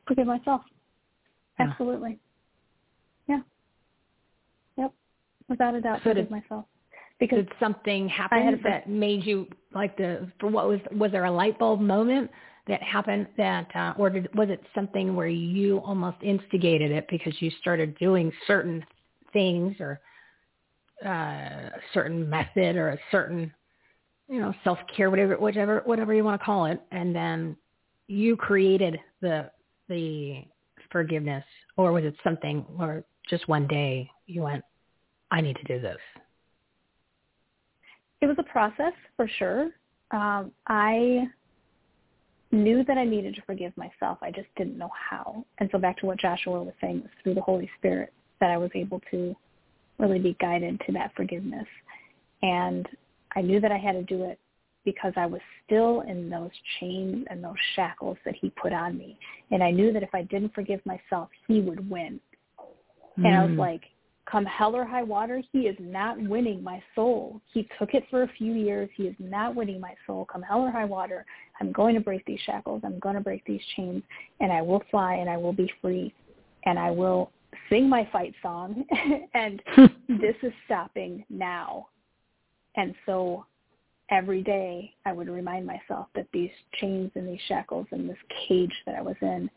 Forgive 0.07 0.27
myself. 0.27 0.63
Absolutely. 1.59 2.19
Yeah. 3.29 3.41
Yep. 4.77 4.93
Without 5.49 5.75
a 5.75 5.81
doubt, 5.81 5.99
so 5.99 6.11
forgive 6.11 6.29
did, 6.29 6.31
myself. 6.31 6.65
Because 7.19 7.39
did 7.39 7.53
something 7.61 8.09
happen 8.09 8.61
that 8.65 8.89
made 8.89 9.25
you 9.25 9.47
like 9.75 9.97
the 9.97 10.31
for 10.41 10.49
what 10.49 10.69
was 10.69 10.81
was 10.93 11.13
there 11.13 11.25
a 11.25 11.31
light 11.31 11.59
bulb 11.59 11.81
moment 11.81 12.31
that 12.69 12.83
happened 12.83 13.27
that 13.37 13.69
uh, 13.75 13.95
or 13.99 14.11
did, 14.11 14.35
was 14.35 14.49
it 14.51 14.63
something 14.75 15.15
where 15.15 15.29
you 15.29 15.79
almost 15.79 16.17
instigated 16.23 16.91
it 16.91 17.07
because 17.11 17.35
you 17.41 17.51
started 17.61 17.97
doing 17.99 18.33
certain 18.47 18.85
things 19.33 19.77
or 19.81 20.01
uh, 21.05 21.09
a 21.09 21.81
certain 21.95 22.29
method 22.29 22.77
or 22.77 22.91
a 22.91 22.99
certain 23.11 23.53
you 24.33 24.41
know, 24.41 24.55
self 24.65 24.78
care, 24.97 25.11
whatever, 25.11 25.36
whatever, 25.36 25.83
whatever 25.85 26.15
you 26.15 26.25
want 26.25 26.41
to 26.41 26.44
call 26.44 26.65
it, 26.65 26.81
and 26.91 27.15
then 27.15 27.55
you 28.07 28.35
created 28.35 28.99
the 29.20 29.51
the 29.91 30.43
forgiveness, 30.91 31.44
or 31.77 31.93
was 31.93 32.02
it 32.05 32.15
something, 32.25 32.65
or 32.78 33.05
just 33.28 33.47
one 33.47 33.67
day 33.67 34.11
you 34.27 34.41
went, 34.41 34.65
I 35.31 35.43
need 35.43 35.57
to 35.57 35.65
do 35.65 35.78
this? 35.78 35.99
It 38.23 38.27
was 38.27 38.36
a 38.39 38.43
process 38.44 38.94
for 39.19 39.28
sure. 39.39 39.69
Um, 40.12 40.51
I 40.67 41.27
knew 42.52 42.85
that 42.85 42.97
I 42.97 43.05
needed 43.05 43.35
to 43.35 43.43
forgive 43.43 43.77
myself. 43.77 44.17
I 44.23 44.31
just 44.31 44.49
didn't 44.57 44.78
know 44.78 44.91
how. 45.11 45.44
And 45.59 45.69
so 45.73 45.78
back 45.78 45.99
to 45.99 46.07
what 46.07 46.19
Joshua 46.19 46.62
was 46.62 46.75
saying, 46.81 47.02
was 47.02 47.11
through 47.23 47.35
the 47.35 47.43
Holy 47.43 47.69
Spirit 47.78 48.15
that 48.41 48.51
I 48.51 48.57
was 48.57 48.70
able 48.75 49.02
to 49.11 49.36
really 49.99 50.19
be 50.19 50.36
guided 50.41 50.81
to 50.86 50.93
that 50.93 51.12
forgiveness. 51.15 51.67
And 52.41 52.89
I 53.35 53.41
knew 53.41 53.61
that 53.61 53.73
I 53.73 53.78
had 53.78 53.93
to 53.93 54.02
do 54.02 54.25
it 54.25 54.39
because 54.85 55.12
I 55.17 55.27
was 55.27 55.41
still 55.65 56.01
in 56.02 56.28
those 56.28 56.51
chains 56.81 57.25
and 57.31 57.43
those 57.43 57.55
shackles 57.77 58.17
that 58.25 58.35
he 58.41 58.51
put 58.51 58.73
on 58.73 58.99
me. 58.99 59.19
And 59.51 59.62
I 59.62 59.70
knew 59.70 59.93
that 59.93 60.02
if 60.02 60.15
I 60.15 60.23
didn't 60.23 60.55
forgive 60.55 60.81
myself, 60.85 61.28
he 61.47 61.61
would 61.61 61.89
win. 61.89 62.20
Mm. 63.19 63.27
And 63.27 63.36
I 63.36 63.44
was 63.44 63.57
like, 63.57 63.83
come 64.31 64.44
hell 64.44 64.75
or 64.75 64.85
high 64.85 65.02
water, 65.02 65.43
he 65.52 65.61
is 65.61 65.77
not 65.78 66.20
winning 66.20 66.62
my 66.62 66.83
soul. 66.94 67.41
He 67.52 67.69
took 67.78 67.94
it 67.94 68.05
for 68.11 68.23
a 68.23 68.28
few 68.39 68.52
years. 68.52 68.89
He 68.97 69.05
is 69.05 69.17
not 69.19 69.55
winning 69.55 69.81
my 69.81 69.94
soul. 70.07 70.25
Come 70.25 70.43
hell 70.43 70.61
or 70.61 70.70
high 70.70 70.85
water, 70.85 71.25
I'm 71.61 71.73
going 71.73 71.94
to 71.94 72.01
break 72.01 72.25
these 72.25 72.41
shackles. 72.47 72.83
I'm 72.85 72.99
going 72.99 73.15
to 73.15 73.20
break 73.20 73.44
these 73.44 73.61
chains. 73.77 74.02
And 74.41 74.52
I 74.52 74.62
will 74.62 74.83
fly 74.91 75.15
and 75.15 75.28
I 75.28 75.36
will 75.36 75.52
be 75.52 75.70
free. 75.81 76.15
And 76.65 76.78
I 76.78 76.91
will 76.91 77.31
sing 77.69 77.89
my 77.89 78.09
fight 78.12 78.35
song. 78.43 78.85
and 79.35 79.62
this 80.09 80.36
is 80.43 80.52
stopping 80.67 81.25
now. 81.28 81.89
And 82.76 82.94
so 83.07 83.44
every 84.10 84.42
day 84.42 84.92
I 85.07 85.12
would 85.12 85.28
remind 85.28 85.67
myself 85.67 86.07
that 86.15 86.26
these 86.33 86.51
chains 86.81 87.10
and 87.15 87.28
these 87.28 87.41
shackles 87.49 87.86
and 87.92 88.09
this 88.09 88.17
cage 88.49 88.73
that 88.86 88.94
I 88.94 89.02
was 89.02 89.17
in 89.23 89.51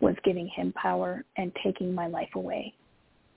was 0.00 0.14
giving 0.24 0.48
him 0.48 0.72
power 0.72 1.24
and 1.36 1.52
taking 1.62 1.94
my 1.94 2.06
life 2.06 2.30
away. 2.34 2.72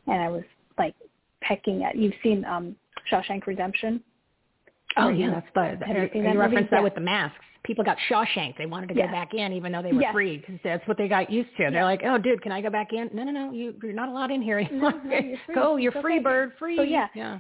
And 0.07 0.21
I 0.21 0.29
was 0.29 0.43
like 0.77 0.95
pecking 1.41 1.83
at 1.83 1.95
you've 1.97 2.13
seen 2.23 2.45
um 2.45 2.75
Shawshank 3.11 3.45
Redemption? 3.47 4.01
Oh 4.97 5.09
yeah, 5.09 5.31
that's 5.31 5.47
the, 5.55 5.85
Have 5.85 5.95
you 5.97 6.09
you, 6.13 6.23
that 6.23 6.37
referenced 6.37 6.53
movie? 6.53 6.67
that 6.71 6.77
Yeah. 6.77 6.81
with 6.83 6.95
the 6.95 7.01
masks. 7.01 7.37
People 7.63 7.83
got 7.83 7.97
Shawshank. 8.09 8.57
They 8.57 8.65
wanted 8.65 8.87
to 8.89 8.93
go 8.93 8.99
Yeah. 9.01 9.11
back 9.11 9.33
in 9.33 9.53
even 9.53 9.71
though 9.71 9.81
they 9.81 9.93
were 9.93 10.01
Yeah. 10.01 10.11
free 10.11 10.37
because 10.37 10.59
that's 10.63 10.85
what 10.87 10.97
they 10.97 11.07
got 11.07 11.29
used 11.29 11.49
to. 11.57 11.69
They're 11.71 11.85
like, 11.85 12.01
oh, 12.03 12.17
dude, 12.17 12.41
can 12.41 12.51
I 12.51 12.61
go 12.61 12.69
back 12.69 12.91
in? 12.93 13.09
No, 13.13 13.23
no, 13.23 13.31
no. 13.31 13.51
You, 13.51 13.73
you're 13.81 13.93
not 13.93 14.09
allowed 14.09 14.31
in 14.31 14.41
here 14.41 14.59
anymore. 14.59 14.91
No, 14.91 15.09
no, 15.09 15.17
you're 15.17 15.55
go, 15.55 15.75
you're 15.77 15.91
free, 15.93 16.19
bird, 16.23 16.53
free. 16.59 16.75
So 16.77 16.83
yeah, 16.83 17.07
yeah. 17.15 17.39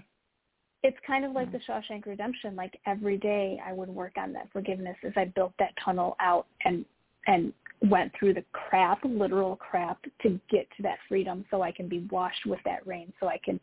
It's 0.83 0.97
kind 1.07 1.23
of 1.23 1.31
like 1.31 1.51
the 1.51 1.59
Shawshank 1.59 2.05
Redemption. 2.05 2.55
Like 2.55 2.77
every 2.85 3.17
day, 3.17 3.59
I 3.65 3.71
would 3.71 3.89
work 3.89 4.13
on 4.17 4.33
that 4.33 4.49
forgiveness 4.51 4.97
as 5.03 5.13
I 5.15 5.25
built 5.25 5.53
that 5.57 5.71
tunnel 5.83 6.15
out 6.19 6.45
and 6.65 6.85
and 7.25 7.53
went 7.89 8.11
through 8.17 8.33
the 8.33 8.43
crap, 8.51 8.99
literal 9.03 9.55
crap, 9.55 9.97
to 10.21 10.39
get 10.49 10.67
to 10.75 10.83
that 10.83 10.97
freedom, 11.07 11.45
so 11.49 11.61
I 11.61 11.71
can 11.71 11.87
be 11.87 12.07
washed 12.11 12.45
with 12.45 12.59
that 12.65 12.85
rain, 12.85 13.11
so 13.19 13.27
I 13.27 13.39
can 13.43 13.59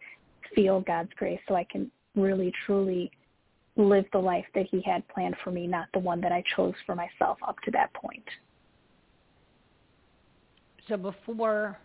feel 0.54 0.80
God's 0.80 1.10
grace, 1.16 1.40
so 1.46 1.54
I 1.54 1.64
can 1.64 1.90
really 2.16 2.52
truly 2.66 3.10
live 3.76 4.04
the 4.12 4.18
life 4.18 4.44
that 4.54 4.66
He 4.70 4.82
had 4.82 5.06
planned 5.08 5.36
for 5.44 5.50
me, 5.50 5.66
not 5.66 5.88
the 5.92 5.98
one 5.98 6.20
that 6.22 6.32
I 6.32 6.42
chose 6.56 6.74
for 6.86 6.94
myself 6.94 7.38
up 7.46 7.56
to 7.64 7.70
that 7.72 7.92
point. 7.92 8.24
So 10.88 10.96
before 10.96 11.78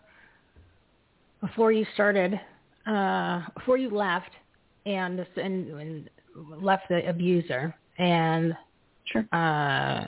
before 1.42 1.72
you 1.72 1.86
started, 1.92 2.40
uh, 2.86 3.42
before 3.54 3.76
you 3.76 3.90
left 3.90 4.30
and 4.86 5.26
and, 5.36 5.80
and 5.80 6.10
left 6.60 6.88
the 6.88 7.06
abuser 7.08 7.74
and 7.98 8.56
sure. 9.04 9.26
uh, 9.32 10.06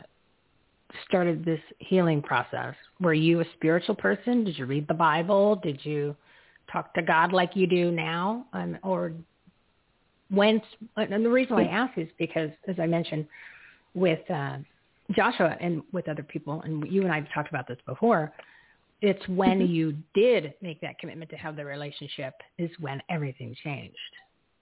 started 1.06 1.44
this 1.44 1.60
healing 1.78 2.22
process, 2.22 2.74
were 3.00 3.14
you 3.14 3.40
a 3.40 3.44
spiritual 3.54 3.94
person? 3.94 4.44
Did 4.44 4.58
you 4.58 4.66
read 4.66 4.88
the 4.88 4.94
Bible? 4.94 5.56
Did 5.56 5.84
you 5.84 6.16
talk 6.72 6.94
to 6.94 7.02
God 7.02 7.32
like 7.32 7.54
you 7.54 7.66
do 7.66 7.90
now, 7.90 8.46
um, 8.52 8.78
or 8.82 9.12
when? 10.30 10.60
And 10.96 11.24
the 11.24 11.30
reason 11.30 11.56
why 11.56 11.64
I 11.64 11.68
ask 11.68 11.98
is 11.98 12.08
because, 12.18 12.50
as 12.66 12.76
I 12.78 12.86
mentioned, 12.86 13.26
with 13.94 14.30
uh, 14.30 14.58
Joshua 15.12 15.56
and 15.60 15.82
with 15.92 16.08
other 16.08 16.22
people, 16.22 16.62
and 16.62 16.86
you 16.90 17.02
and 17.02 17.12
I 17.12 17.16
have 17.16 17.32
talked 17.34 17.48
about 17.48 17.66
this 17.66 17.78
before. 17.86 18.32
It's 19.00 19.26
when 19.28 19.60
you 19.60 19.94
did 20.12 20.54
make 20.60 20.80
that 20.80 20.98
commitment 20.98 21.30
to 21.30 21.36
have 21.36 21.54
the 21.54 21.64
relationship 21.64 22.34
is 22.58 22.68
when 22.80 23.00
everything 23.08 23.54
changed. 23.62 23.96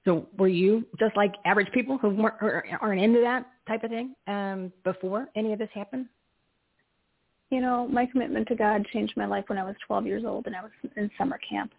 So 0.07 0.28
were 0.39 0.49
you 0.49 0.86
just 1.01 1.17
like 1.17 1.35
average 1.44 1.70
people 1.73 1.99
who 1.99 2.10
weren't, 2.10 2.36
aren't 2.81 3.02
into 3.02 3.20
that 3.20 3.44
type 3.68 3.83
of 3.83 3.91
thing 3.91 4.15
um, 4.28 4.73
before 4.85 5.26
any 5.35 5.52
of 5.52 5.59
this 5.59 5.68
happened? 5.75 6.07
You 7.51 7.60
know, 7.60 7.86
my 7.89 8.07
commitment 8.07 8.47
to 8.49 8.55
God 8.55 8.86
changed 8.93 9.15
my 9.17 9.26
life 9.26 9.44
when 9.49 9.59
I 9.59 9.65
was 9.65 9.75
12 9.86 10.07
years 10.07 10.25
old 10.25 10.47
and 10.47 10.55
I 10.55 10.62
was 10.62 10.70
in 10.97 11.10
summer 11.18 11.39
camp. 11.49 11.73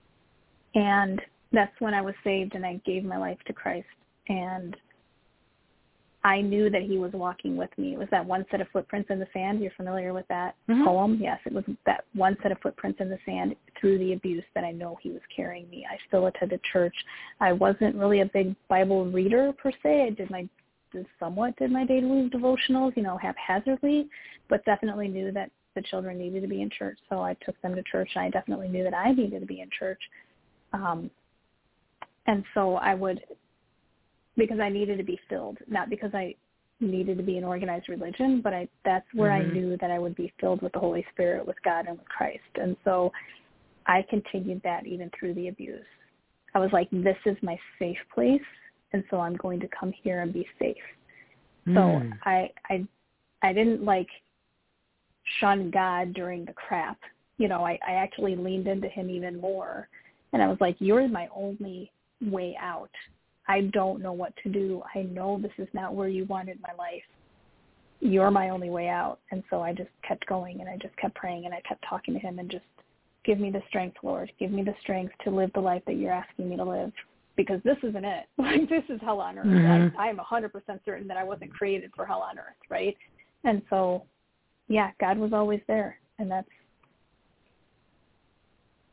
And 0.75 1.21
that's 1.53 1.73
when 1.79 1.93
I 1.93 2.01
was 2.01 2.13
saved 2.23 2.53
and 2.53 2.65
I 2.65 2.81
gave 2.85 3.03
my 3.03 3.17
life 3.17 3.37
to 3.47 3.53
Christ. 3.53 3.87
And 4.27 4.75
I 6.27 6.41
knew 6.41 6.69
that 6.69 6.81
he 6.81 6.97
was 6.97 7.13
walking 7.13 7.55
with 7.55 7.69
me. 7.77 7.93
It 7.93 7.97
was 7.97 8.09
that 8.11 8.25
one 8.25 8.45
set 8.51 8.59
of 8.59 8.67
footprints 8.73 9.09
in 9.09 9.17
the 9.17 9.27
sand. 9.31 9.61
You're 9.61 9.71
familiar 9.71 10.13
with 10.13 10.27
that 10.27 10.55
Mhm. 10.67 10.83
poem? 10.83 11.15
Yes, 11.21 11.39
it 11.45 11.53
was 11.53 11.63
that 11.85 12.03
one 12.13 12.37
set 12.41 12.51
of 12.51 12.59
footprints 12.59 12.99
in 12.99 13.07
the 13.07 13.17
sand 13.25 13.55
through 13.75 13.97
the 13.99 14.11
abuse 14.11 14.43
that 14.53 14.65
I 14.65 14.73
know 14.73 14.95
he 14.95 15.11
was 15.11 15.21
carrying 15.27 15.69
me. 15.69 15.85
I 15.89 15.97
still 16.07 16.25
attended 16.25 16.61
church. 16.63 16.95
I 17.39 17.53
wasn't 17.53 17.95
really 17.95 18.19
a 18.19 18.25
big 18.25 18.53
Bible 18.67 19.05
reader 19.05 19.53
per 19.53 19.71
se. 19.71 20.07
I 20.07 20.09
did 20.09 20.29
my 20.29 20.49
somewhat 21.17 21.55
did 21.55 21.71
my 21.71 21.85
daily 21.85 22.29
devotionals, 22.29 22.95
you 22.97 23.03
know, 23.03 23.17
haphazardly, 23.17 24.09
but 24.49 24.65
definitely 24.65 25.07
knew 25.07 25.31
that 25.31 25.49
the 25.75 25.81
children 25.83 26.17
needed 26.17 26.41
to 26.41 26.47
be 26.47 26.61
in 26.61 26.69
church. 26.69 26.97
So 27.07 27.21
I 27.21 27.35
took 27.35 27.59
them 27.61 27.73
to 27.75 27.83
church. 27.83 28.09
And 28.15 28.25
I 28.25 28.29
definitely 28.29 28.67
knew 28.67 28.83
that 28.83 28.93
I 28.93 29.13
needed 29.13 29.39
to 29.39 29.45
be 29.45 29.61
in 29.61 29.69
church. 29.69 30.01
Um, 30.73 31.09
and 32.25 32.43
so 32.53 32.75
I 32.75 32.95
would, 32.95 33.23
because 34.37 34.59
I 34.59 34.69
needed 34.69 34.97
to 34.97 35.03
be 35.03 35.19
filled, 35.29 35.57
not 35.67 35.89
because 35.89 36.13
I 36.13 36.35
needed 36.79 37.17
to 37.17 37.23
be 37.23 37.37
an 37.37 37.43
organized 37.43 37.89
religion, 37.89 38.41
but 38.41 38.53
I 38.53 38.67
that's 38.83 39.11
where 39.13 39.31
Mhm. 39.31 39.41
I 39.41 39.43
knew 39.45 39.77
that 39.77 39.91
I 39.91 39.99
would 39.99 40.15
be 40.15 40.31
filled 40.39 40.61
with 40.61 40.73
the 40.73 40.79
Holy 40.79 41.03
Spirit, 41.11 41.45
with 41.45 41.61
God 41.63 41.87
and 41.87 41.97
with 41.97 42.07
Christ. 42.07 42.53
And 42.55 42.77
so 42.83 43.11
I 43.87 44.03
continued 44.03 44.61
that 44.61 44.85
even 44.85 45.09
through 45.11 45.33
the 45.33 45.47
abuse. 45.47 45.85
I 46.53 46.59
was 46.59 46.71
like, 46.73 46.87
this 46.91 47.17
is 47.25 47.41
my 47.41 47.59
safe 47.79 47.99
place, 48.13 48.41
and 48.93 49.03
so 49.09 49.19
I'm 49.19 49.35
going 49.37 49.59
to 49.59 49.67
come 49.69 49.91
here 49.91 50.21
and 50.21 50.31
be 50.31 50.47
safe. 50.59 50.83
So 51.73 51.99
Mm. 51.99 52.19
I 52.23 52.51
I 52.69 52.87
I 53.41 53.53
didn't 53.53 53.83
like 53.83 54.09
shun 55.39 55.69
God 55.71 56.13
during 56.13 56.45
the 56.45 56.53
crap. 56.53 56.99
You 57.37 57.47
know, 57.47 57.65
I, 57.65 57.77
I 57.85 57.93
actually 57.93 58.35
leaned 58.35 58.67
into 58.67 58.87
him 58.87 59.09
even 59.09 59.39
more. 59.39 59.89
And 60.33 60.41
I 60.41 60.47
was 60.47 60.59
like, 60.61 60.75
You're 60.79 61.07
my 61.07 61.27
only 61.35 61.91
way 62.21 62.55
out. 62.59 62.91
I 63.47 63.61
don't 63.73 64.01
know 64.01 64.13
what 64.13 64.33
to 64.43 64.49
do. 64.49 64.81
I 64.93 65.03
know 65.03 65.39
this 65.41 65.51
is 65.57 65.67
not 65.73 65.95
where 65.95 66.09
you 66.09 66.25
wanted 66.25 66.59
my 66.61 66.73
life. 66.77 67.03
You're 67.99 68.31
my 68.31 68.49
only 68.49 68.69
way 68.69 68.89
out. 68.89 69.19
And 69.31 69.43
so 69.49 69.61
I 69.61 69.73
just 69.73 69.89
kept 70.07 70.25
going 70.27 70.59
and 70.59 70.69
I 70.69 70.77
just 70.77 70.95
kept 70.97 71.15
praying 71.15 71.45
and 71.45 71.53
I 71.53 71.61
kept 71.61 71.83
talking 71.89 72.13
to 72.13 72.19
him 72.19 72.39
and 72.39 72.49
just 72.51 72.65
give 73.25 73.39
me 73.39 73.49
the 73.49 73.61
strength, 73.67 73.97
Lord. 74.03 74.31
Give 74.39 74.51
me 74.51 74.63
the 74.63 74.75
strength 74.81 75.13
to 75.23 75.31
live 75.31 75.51
the 75.53 75.61
life 75.61 75.81
that 75.87 75.95
you're 75.95 76.11
asking 76.13 76.49
me 76.49 76.57
to 76.57 76.63
live. 76.63 76.91
Because 77.35 77.61
this 77.63 77.77
isn't 77.83 78.05
it. 78.05 78.25
Like 78.37 78.67
this 78.69 78.83
is 78.89 78.99
hell 79.01 79.21
on 79.21 79.37
earth. 79.37 79.45
Mhm. 79.45 79.93
I, 79.97 80.07
I 80.07 80.09
am 80.09 80.19
a 80.19 80.23
hundred 80.23 80.51
percent 80.51 80.81
certain 80.85 81.07
that 81.07 81.17
I 81.17 81.23
wasn't 81.23 81.53
created 81.53 81.91
for 81.95 82.05
hell 82.05 82.21
on 82.21 82.37
earth, 82.39 82.55
right? 82.69 82.97
And 83.43 83.61
so 83.69 84.03
yeah, 84.67 84.91
God 84.99 85.17
was 85.17 85.33
always 85.33 85.61
there. 85.67 85.97
And 86.19 86.29
that's 86.29 86.49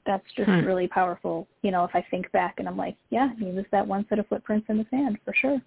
that's 0.07 0.27
just 0.37 0.49
Hmm. 0.49 0.65
really 0.65 0.87
powerful. 0.89 1.47
You 1.63 1.71
know, 1.71 1.85
if 1.85 1.95
I 1.95 2.03
think 2.11 2.31
back 2.33 2.57
and 2.59 2.69
I'm 2.69 2.77
like, 2.77 2.97
yeah, 3.11 3.35
he 3.39 3.47
was 3.47 3.65
that 3.71 3.87
one 3.87 4.07
set 4.09 4.19
of 4.19 4.27
footprints 4.27 4.69
in 4.69 4.79
the 4.79 4.87
sand 4.91 5.19
for 5.25 5.35
sure. 5.35 5.61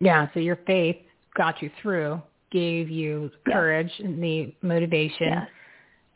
Yeah, 0.00 0.28
so 0.34 0.40
your 0.40 0.56
faith 0.66 0.96
got 1.34 1.62
you 1.62 1.70
through, 1.80 2.20
gave 2.50 2.90
you 2.90 3.30
Yeah. 3.46 3.54
courage 3.54 4.00
and 4.00 4.22
the 4.22 4.54
motivation 4.62 5.28
Yes. 5.28 5.50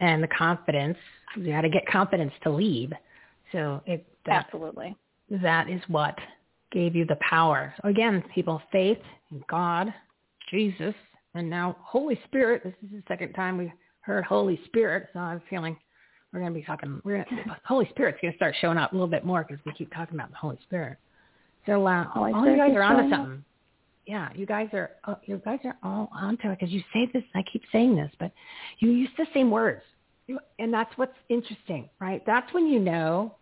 and 0.01 0.23
the 0.23 0.29
confidence. 0.29 0.99
You 1.37 1.53
had 1.53 1.63
to 1.63 1.69
get 1.69 1.87
confidence 1.87 2.33
to 2.43 2.51
lead. 2.51 2.97
So 3.53 3.83
it 3.87 4.07
that 4.25 4.47
Absolutely. 4.47 4.97
that 5.31 5.69
is 5.69 5.87
what 5.89 6.19
gave 6.71 6.95
you 6.95 7.05
the 7.05 7.17
power. 7.17 7.75
So 7.83 7.89
again, 7.89 8.23
people, 8.35 8.63
faith 8.71 9.03
in 9.31 9.43
God, 9.49 9.93
Jesus, 10.51 10.95
and 11.35 11.49
now 11.49 11.77
Holy 11.81 12.21
Spirit. 12.25 12.63
This 12.65 12.75
is 12.83 12.91
the 12.91 13.03
second 13.09 13.33
time 13.33 13.57
we 13.57 13.73
heard 14.01 14.25
Holy 14.25 14.61
Spirit, 14.67 15.09
so 15.13 15.21
I'm 15.21 15.41
feeling 15.51 15.77
we're 16.33 16.41
going 16.41 16.53
to 16.53 16.59
be 16.59 16.65
talking. 16.65 17.01
We're 17.05 17.25
gonna, 17.29 17.61
Holy 17.65 17.89
Spirit's 17.91 18.19
going 18.23 18.33
to 18.33 18.37
start 18.37 18.55
showing 18.61 18.79
up 18.79 18.93
a 18.93 18.95
little 18.95 19.09
bit 19.09 19.25
more 19.25 19.45
because 19.47 19.65
we 19.65 19.73
keep 19.73 19.93
talking 19.93 20.15
about 20.15 20.31
the 20.31 20.37
Holy 20.37 20.59
Spirit. 20.63 20.99
So 21.67 21.87
uh, 21.87 22.05
Holy 22.05 22.33
all 22.33 22.47
you 22.47 22.57
guys 22.57 22.73
are 22.75 22.83
onto 22.83 23.01
showing 23.03 23.13
up. 23.13 23.19
something. 23.21 23.45
Yeah, 24.07 24.29
you 24.35 24.47
guys 24.47 24.69
are. 24.73 24.91
Uh, 25.05 25.15
you 25.25 25.41
guys 25.45 25.59
are 25.65 25.77
all 25.83 26.11
onto 26.15 26.49
it 26.51 26.59
because 26.59 26.73
you 26.73 26.83
say 26.93 27.09
this. 27.13 27.23
I 27.35 27.43
keep 27.53 27.63
saying 27.71 27.95
this, 27.97 28.11
but 28.19 28.33
you 28.79 28.91
use 28.91 29.11
the 29.19 29.27
same 29.35 29.51
words, 29.51 29.83
You- 30.27 30.41
and 30.59 30.73
that's 30.73 30.91
what's 30.97 31.17
interesting, 31.29 31.89
right? 32.01 32.23
That's 32.27 32.53
when 32.55 32.67
you 32.67 32.81
know 32.81 33.37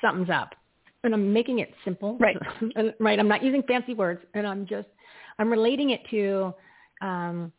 something's 0.00 0.30
up. 0.30 0.54
And 1.02 1.12
I'm 1.14 1.32
making 1.32 1.58
it 1.58 1.72
simple. 1.84 2.16
Right. 2.18 2.36
And- 2.76 2.94
right. 3.00 3.18
I'm 3.18 3.28
not 3.28 3.42
using 3.42 3.62
fancy 3.64 3.94
words 3.94 4.22
and 4.34 4.46
I'm 4.46 4.66
just, 4.66 4.88
I'm 5.38 5.50
relating 5.50 5.90
it 5.90 6.02
to, 6.10 6.54
um, 7.00 7.52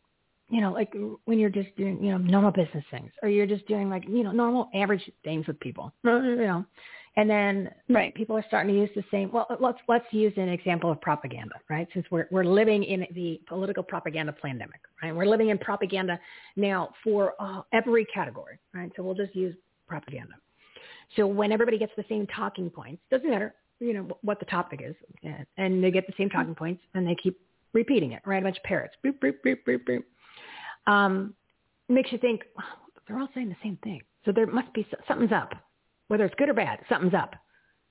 you 0.48 0.60
know, 0.60 0.72
like 0.72 0.94
when 1.24 1.38
you're 1.38 1.50
just 1.50 1.74
doing, 1.76 2.02
you 2.02 2.10
know, 2.10 2.18
normal 2.18 2.50
business 2.50 2.84
things 2.90 3.10
or 3.22 3.28
you're 3.28 3.46
just 3.46 3.66
doing 3.66 3.88
like, 3.88 4.04
you 4.06 4.22
know, 4.22 4.32
normal 4.32 4.68
average 4.74 5.10
things 5.24 5.46
with 5.46 5.58
people, 5.60 5.92
you 6.04 6.36
know, 6.36 6.64
and 7.16 7.28
then 7.28 7.70
right. 7.90 8.14
people 8.14 8.36
are 8.36 8.44
starting 8.48 8.74
to 8.74 8.80
use 8.80 8.90
the 8.94 9.04
same, 9.10 9.30
well, 9.32 9.46
let's, 9.60 9.78
let's 9.88 10.04
use 10.12 10.32
an 10.36 10.48
example 10.48 10.90
of 10.90 11.00
propaganda, 11.00 11.54
right? 11.68 11.86
Since 11.92 12.06
we're, 12.10 12.26
we're 12.30 12.44
living 12.44 12.84
in 12.84 13.06
the 13.14 13.40
political 13.46 13.82
propaganda 13.82 14.32
pandemic, 14.32 14.80
right? 15.02 15.14
We're 15.14 15.26
living 15.26 15.50
in 15.50 15.58
propaganda 15.58 16.18
now 16.56 16.90
for 17.04 17.34
uh, 17.38 17.62
every 17.72 18.06
category, 18.06 18.58
right? 18.74 18.90
So 18.96 19.02
we'll 19.02 19.14
just 19.14 19.34
use 19.34 19.54
propaganda. 19.86 20.34
So 21.16 21.26
when 21.26 21.52
everybody 21.52 21.78
gets 21.78 21.92
the 21.96 22.04
same 22.08 22.26
talking 22.28 22.70
points, 22.70 23.02
doesn't 23.10 23.28
matter, 23.28 23.54
you 23.78 23.92
know, 23.92 24.08
what 24.22 24.38
the 24.38 24.46
topic 24.46 24.80
is, 24.82 24.94
and- 25.22 25.46
and 25.58 25.84
they 25.84 25.90
get 25.90 26.06
the 26.06 26.14
same 26.16 26.30
talking 26.30 26.54
points 26.54 26.82
and 26.94 27.06
they 27.06 27.14
keep 27.14 27.38
repeating 27.74 28.12
it, 28.12 28.22
right? 28.24 28.38
A 28.38 28.42
bunch 28.42 28.56
of 28.56 28.62
parrots, 28.62 28.94
boop, 29.04 29.18
boop, 29.18 29.34
boop, 29.44 29.58
boop, 29.66 29.84
boop. 29.84 30.02
Um, 30.86 31.34
makes 31.88 32.12
you 32.12 32.18
think, 32.18 32.42
wow, 32.56 32.64
they're 33.06 33.18
all 33.18 33.28
saying 33.34 33.48
the 33.48 33.56
same 33.62 33.78
thing. 33.82 34.00
So 34.24 34.32
there 34.32 34.46
must 34.46 34.72
be, 34.72 34.86
something's 35.06 35.32
up. 35.32 35.52
Whether 36.08 36.24
it's 36.24 36.34
good 36.36 36.48
or 36.48 36.54
bad, 36.54 36.80
something's 36.88 37.14
up. 37.14 37.34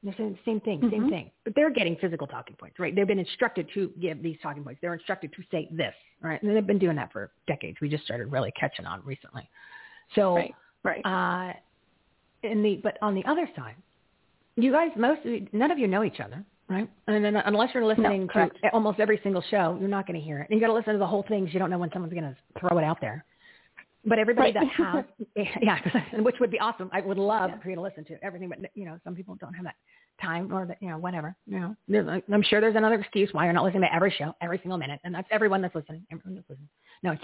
They're 0.04 0.16
saying 0.18 0.32
the 0.34 0.52
same 0.52 0.60
thing, 0.62 0.82
same 0.90 1.06
Mhm. 1.06 1.10
thing. 1.10 1.32
But 1.44 1.54
they're 1.56 1.70
getting 1.70 1.96
physical 1.98 2.26
talking 2.26 2.56
points, 2.56 2.80
right? 2.80 2.96
They've 2.96 3.08
been 3.08 3.20
instructed 3.20 3.70
to 3.74 3.90
give 4.00 4.24
these 4.24 4.40
talking 4.42 4.64
points. 4.64 4.82
They're 4.82 4.94
instructed 4.94 5.32
to 5.34 5.44
say 5.52 5.68
this, 5.72 5.94
right? 6.22 6.42
And 6.42 6.56
they've 6.56 6.66
been 6.66 6.80
doing 6.80 6.96
that 6.96 7.12
for 7.12 7.32
decades. 7.48 7.80
We 7.82 7.90
just 7.90 8.04
started 8.04 8.32
really 8.32 8.52
catching 8.52 8.86
on 8.86 9.04
recently. 9.06 9.48
So, 10.16 10.36
Right. 10.36 10.56
Right. 10.84 11.06
uh, 11.06 11.54
in 12.44 12.64
the 12.64 12.78
but 12.78 12.98
on 13.04 13.14
the 13.14 13.24
other 13.26 13.48
side, 13.56 13.76
you 14.56 14.72
guys 14.72 14.92
most 14.96 15.24
none 15.54 15.70
of 15.70 15.78
you 15.78 15.88
know 15.88 16.04
each 16.04 16.20
other, 16.20 16.44
right? 16.72 16.90
And 17.08 17.24
then 17.24 17.36
unless 17.36 17.70
you're 17.74 17.86
listening 17.86 18.28
No, 18.34 18.50
to 18.50 18.70
almost 18.74 19.00
every 19.00 19.20
single 19.24 19.44
show, 19.50 19.78
you're 19.80 19.90
not 19.90 20.08
going 20.08 20.20
to 20.20 20.26
hear 20.26 20.40
it. 20.40 20.50
And 20.50 20.58
you 20.58 20.62
got 20.66 20.72
to 20.72 20.78
listen 20.78 20.94
to 20.94 21.00
the 21.00 21.06
whole 21.08 21.24
thing 21.24 21.46
'cause 21.46 21.54
you 21.54 21.60
don't 21.60 21.70
know 21.70 21.78
when 21.78 21.92
someone's 21.92 22.14
going 22.14 22.24
to 22.24 22.36
throw 22.60 22.78
it 22.78 22.84
out 22.84 23.00
there. 23.02 23.26
But 24.06 24.18
everybody 24.18 24.52
Right. 24.52 24.54
that 24.56 24.68
has, 24.96 25.06
yeah, 25.62 25.78
which 26.22 26.40
would 26.40 26.50
be 26.52 26.60
awesome. 26.60 26.90
I 26.92 27.02
would 27.02 27.18
love 27.18 27.52
for 27.62 27.70
you 27.70 27.76
to 27.76 27.82
listen 27.82 28.04
to 28.06 28.24
everything, 28.24 28.50
but 28.50 28.60
you 28.74 28.86
know, 28.86 28.98
some 29.04 29.16
people 29.16 29.36
don't 29.36 29.54
have 29.54 29.66
that 29.66 29.76
time 30.22 30.52
or 30.54 30.66
that, 30.66 30.78
you 30.82 30.90
know, 30.90 30.98
whatever. 30.98 31.36
You 31.46 31.76
know, 31.88 32.22
I'm 32.34 32.44
sure 32.44 32.62
there's 32.62 32.76
another 32.76 32.96
excuse 32.96 33.30
why 33.34 33.44
you're 33.46 33.54
not 33.54 33.64
listening 33.64 33.84
to 33.84 33.94
every 33.94 34.12
show, 34.18 34.34
every 34.42 34.58
single 34.60 34.78
minute, 34.78 35.00
and 35.04 35.14
that's 35.14 35.28
everyone 35.32 35.62
that's 35.62 35.76
listening. 35.76 36.06
Everyone 36.12 36.36
that's 36.36 36.50
listening. 36.50 36.70
No, 37.04 37.12
it's, 37.12 37.24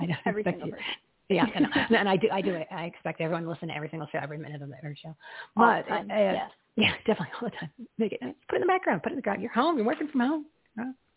I 0.00 0.06
don't 0.06 0.16
Every 0.26 0.42
expect 0.42 0.54
single 0.60 0.68
you. 0.68 0.72
person. 0.74 0.84
Yeah, 1.30 1.44
and, 1.54 1.66
and 1.94 2.08
I 2.08 2.16
do. 2.16 2.28
I 2.32 2.40
do 2.40 2.54
it. 2.54 2.66
I 2.70 2.84
expect 2.84 3.20
everyone 3.20 3.42
to 3.44 3.50
listen 3.50 3.68
to 3.68 3.76
every 3.76 3.90
single 3.90 4.08
show, 4.10 4.18
every 4.22 4.38
minute 4.38 4.62
of 4.62 4.72
every 4.82 4.98
show. 5.02 5.14
But 5.56 5.86
time, 5.86 6.10
uh, 6.10 6.14
yes. 6.14 6.34
yeah, 6.34 6.48
definitely 7.06 7.28
all 7.40 7.48
the 7.48 7.56
time. 7.56 7.70
Make 7.98 8.12
it 8.12 8.20
put 8.20 8.56
it 8.56 8.56
in 8.56 8.60
the 8.62 8.66
background. 8.66 9.02
Put 9.02 9.12
it 9.12 9.14
in 9.14 9.16
the 9.16 9.22
background. 9.22 9.42
You're 9.42 9.52
home. 9.52 9.76
You're 9.76 9.86
working 9.86 10.08
from 10.08 10.20
home. 10.20 10.46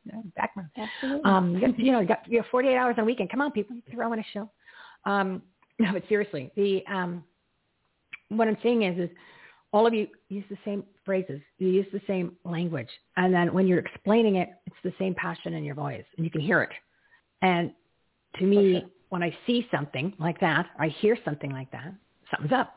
Yeah, 0.05 0.21
background. 0.35 0.69
Absolutely. 0.77 1.29
Um, 1.29 1.55
you, 1.55 1.61
got, 1.61 1.79
you 1.79 1.91
know, 1.91 1.99
you 1.99 2.07
got 2.07 2.27
you 2.27 2.37
have 2.37 2.47
48 2.49 2.75
hours 2.75 2.95
on 2.97 3.03
a 3.03 3.05
weekend. 3.05 3.29
Come 3.29 3.41
on, 3.41 3.51
people, 3.51 3.75
throw 3.91 4.11
in 4.13 4.19
a 4.19 4.25
show. 4.33 4.49
Um, 5.05 5.41
no, 5.79 5.93
but 5.93 6.03
seriously, 6.09 6.51
the 6.55 6.83
um, 6.91 7.23
what 8.29 8.47
I'm 8.47 8.57
saying 8.63 8.83
is, 8.83 8.97
is 8.99 9.09
all 9.73 9.85
of 9.85 9.93
you 9.93 10.07
use 10.29 10.43
the 10.49 10.57
same 10.65 10.83
phrases. 11.05 11.39
You 11.59 11.67
use 11.69 11.85
the 11.93 12.01
same 12.07 12.33
language, 12.43 12.89
and 13.17 13.33
then 13.33 13.53
when 13.53 13.67
you're 13.67 13.79
explaining 13.79 14.35
it, 14.37 14.49
it's 14.65 14.75
the 14.83 14.93
same 14.99 15.13
passion 15.13 15.53
in 15.53 15.63
your 15.63 15.75
voice, 15.75 16.05
and 16.17 16.25
you 16.25 16.31
can 16.31 16.41
hear 16.41 16.61
it. 16.63 16.71
And 17.41 17.71
to 18.37 18.43
me, 18.43 18.85
when 19.09 19.21
I 19.23 19.35
see 19.45 19.67
something 19.71 20.13
like 20.19 20.39
that, 20.39 20.67
or 20.77 20.85
I 20.85 20.89
hear 20.89 21.17
something 21.25 21.51
like 21.51 21.71
that, 21.71 21.93
something's 22.31 22.53
up. 22.53 22.73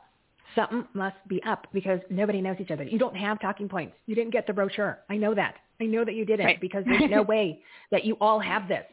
Something 0.55 0.85
must 0.95 1.17
be 1.29 1.43
up 1.45 1.67
because 1.73 2.01
nobody 2.11 2.41
knows 2.41 2.57
each 2.61 2.71
other. 2.71 2.85
You 2.85 2.99
don't 2.99 3.17
have 3.17 3.41
talking 3.41 3.69
points. 3.69 3.95
You 4.07 4.15
didn't 4.15 4.33
get 4.33 4.47
the 4.47 4.53
brochure. 4.53 5.01
I 5.11 5.17
know 5.17 5.35
that. 5.35 5.55
I 5.81 5.85
know 5.87 6.05
that 6.05 6.15
you 6.15 6.25
didn't 6.25 6.47
Right. 6.47 6.61
because 6.61 6.85
there's 6.87 7.11
no 7.11 7.23
way 7.35 7.61
that 7.91 8.05
you 8.05 8.17
all 8.21 8.39
have 8.41 8.69
this. 8.69 8.85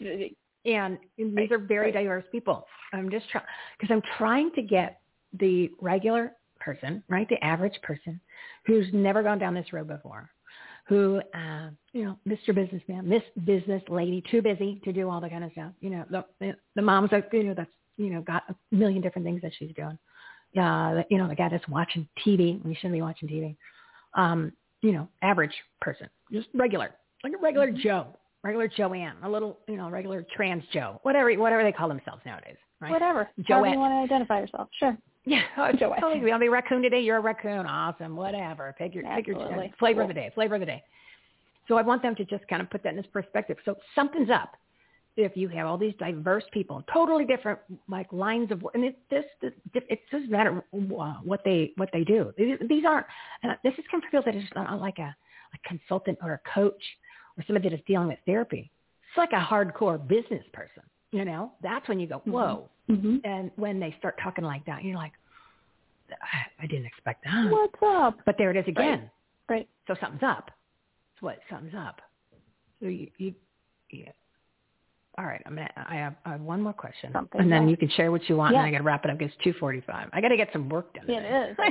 And 0.66 0.98
these 1.18 1.52
are 1.52 1.58
very 1.58 1.92
diverse 1.92 2.26
people. 2.32 2.66
I'm 2.94 3.10
just 3.10 3.30
trying 3.30 3.46
because 3.80 3.94
I'm 3.94 4.02
trying 4.18 4.52
to 4.56 4.62
get 4.62 5.00
the 5.40 5.72
regular 5.82 6.34
person, 6.60 7.04
right, 7.10 7.28
the 7.30 7.44
average 7.44 7.80
person, 7.82 8.20
who's 8.66 8.86
never 8.94 9.24
gone 9.24 9.40
down 9.40 9.54
this 9.56 9.74
road 9.74 9.88
before, 9.88 10.30
who, 10.88 11.20
uh, 11.34 11.70
you 11.94 12.04
know, 12.04 12.18
Mr. 12.28 12.54
Businessman, 12.54 13.08
Miss 13.10 13.24
Business 13.46 13.82
Lady, 13.90 14.24
too 14.30 14.42
busy 14.42 14.80
to 14.84 14.94
do 14.94 15.10
all 15.10 15.20
the 15.22 15.30
kind 15.30 15.44
of 15.44 15.52
stuff. 15.54 15.72
You 15.80 15.90
know, 15.92 16.06
the 16.40 16.56
the 16.76 16.82
mom's 16.82 17.12
like, 17.12 17.30
you 17.34 17.44
know, 17.44 17.54
that's 17.56 17.72
you 17.98 18.10
know 18.12 18.22
got 18.22 18.44
a 18.50 18.56
million 18.76 19.02
different 19.02 19.26
things 19.26 19.42
that 19.42 19.52
she's 19.58 19.74
doing. 19.76 19.98
Yeah, 20.54 20.96
the, 20.96 21.06
you 21.10 21.18
know, 21.18 21.28
the 21.28 21.36
guy 21.36 21.50
that's 21.50 21.68
watching 21.68 22.08
TV 22.26 22.62
when 22.62 22.72
you 22.72 22.76
shouldn't 22.76 22.94
be 22.94 23.02
watching 23.02 23.30
TV. 23.30 23.56
Um, 24.16 24.52
you 24.82 24.92
know, 24.92 25.08
average 25.22 25.54
person, 25.80 26.10
just 26.32 26.48
regular, 26.54 26.92
like 27.24 27.34
a 27.34 27.38
regular 27.42 27.72
Joe, 27.72 28.08
regular 28.44 28.68
Joanne, 28.68 29.16
a 29.24 29.30
little, 29.30 29.60
you 29.68 29.78
know, 29.78 29.90
regular 29.90 30.26
trans 30.36 30.64
Joe, 30.74 31.00
whatever, 31.04 31.34
whatever 31.36 31.64
they 31.64 31.72
call 31.72 31.88
themselves 31.88 32.22
nowadays, 32.26 32.58
right? 32.82 32.92
Whatever. 32.92 33.30
However 33.48 33.68
Joette. 33.68 33.74
you 33.74 33.80
want 33.80 34.10
to 34.10 34.14
identify 34.14 34.40
yourself. 34.40 34.70
Sure. 34.78 34.98
Yeah, 35.26 35.42
oh, 35.58 35.72
Joanne. 35.78 36.02
totally. 36.02 36.20
You 36.20 36.28
want 36.28 36.36
to 36.36 36.40
be 36.40 36.48
a 36.48 36.52
raccoon 36.52 36.82
today? 36.82 37.00
You're 37.00 37.18
a 37.18 37.22
raccoon. 37.22 37.66
Awesome. 37.66 38.16
Whatever. 38.16 38.76
Pick 38.78 38.96
your, 38.96 39.04
pick 39.04 39.28
your 39.28 39.38
flavor 39.80 40.02
of 40.02 40.08
the 40.08 40.14
day. 40.14 40.32
Flavor 40.34 40.56
of 40.56 40.62
the 40.62 40.66
day. 40.66 40.84
So 41.68 41.78
I 41.78 41.84
want 41.84 42.02
them 42.02 42.16
to 42.16 42.26
just 42.26 42.46
kind 42.48 42.62
of 42.62 42.70
put 42.70 42.84
that 42.84 42.90
in 42.90 42.96
this 42.96 43.06
perspective. 43.14 43.58
So 43.64 43.76
something's 43.96 44.30
up 44.30 44.58
if 45.24 45.36
you 45.36 45.48
have 45.50 45.68
all 45.68 45.78
these 45.78 45.94
diverse 46.00 46.44
people, 46.52 46.84
totally 46.94 47.26
different 47.26 47.60
like 47.90 48.12
lines 48.12 48.52
of 48.52 48.62
work, 48.62 48.76
and 48.76 48.84
it, 48.84 48.98
this, 49.10 49.26
this 49.42 49.54
it 49.74 50.00
doesn't 50.12 50.30
matter 50.30 50.64
uh, 50.74 51.14
what 51.24 51.42
they 51.44 51.74
what 51.78 51.90
they 51.94 52.04
do. 52.04 52.34
These, 52.38 52.58
these 52.68 52.84
aren't. 52.86 53.06
Uh, 53.44 53.54
this 53.64 53.74
is 53.78 53.86
kind 53.90 54.04
of 54.04 54.10
feels 54.10 54.26
that 54.26 54.36
it's 54.36 54.48
not 54.56 54.80
like 54.80 55.00
a, 55.00 55.16
a 55.54 55.68
consultant 55.68 56.18
or 56.22 56.34
a 56.34 56.50
coach 56.54 56.84
or 57.38 57.44
somebody 57.48 57.70
that 57.70 57.76
is 57.76 57.82
dealing 57.88 58.08
with 58.08 58.20
therapy. 58.26 58.72
It's 59.10 59.18
like 59.18 59.32
a 59.34 59.44
hardcore 59.44 60.06
business 60.08 60.44
person. 60.54 60.84
You 61.12 61.26
know, 61.26 61.52
that's 61.62 61.88
when 61.90 62.00
you 62.00 62.08
go 62.08 62.22
whoa. 62.26 62.70
Mm-hmm. 62.90 63.18
And 63.24 63.52
when 63.56 63.80
they 63.80 63.96
start 64.00 64.16
talking 64.24 64.44
like 64.44 64.66
that, 64.66 64.84
you're 64.84 64.96
like, 64.96 65.12
I, 66.10 66.64
I 66.64 66.68
didn't 66.68 66.86
expect 66.86 67.24
that. 67.26 67.50
What's 67.52 67.74
up? 67.86 68.20
But 68.26 68.36
there 68.38 68.52
it 68.52 68.58
is 68.58 68.66
again. 68.68 69.10
Right. 69.50 69.68
So 69.88 69.96
something's 70.00 70.24
up. 70.24 70.52
It's 71.14 71.22
what 71.22 71.40
something's 71.50 71.76
up. 71.76 72.02
So 72.82 72.88
you, 72.88 73.10
you 73.18 73.34
yeah. 73.92 74.12
All 75.18 75.26
right, 75.26 75.42
I'm 75.46 75.56
gonna. 75.56 75.70
I 75.90 75.96
have, 75.96 76.16
I 76.26 76.32
have 76.32 76.42
one 76.42 76.62
more 76.62 76.72
question, 76.74 77.12
Something's 77.12 77.42
and 77.44 77.52
then 77.52 77.68
you 77.68 77.76
can 77.76 77.90
share 77.90 78.12
what 78.12 78.28
you 78.30 78.38
want, 78.38 78.54
Yeah. 78.54 78.60
and 78.60 78.68
I 78.68 78.72
got 78.72 78.78
to 78.78 78.84
wrap 78.84 79.04
it 79.04 79.12
up. 79.12 79.18
because 79.18 79.34
It's 79.36 79.44
two 79.44 79.54
forty-five. 79.60 80.10
I 80.14 80.22
got 80.22 80.30
to 80.30 80.38
get 80.38 80.48
some 80.54 80.70
work 80.70 80.94
done. 80.94 81.04
It 81.10 81.24
is. 81.50 81.56
I 81.60 81.66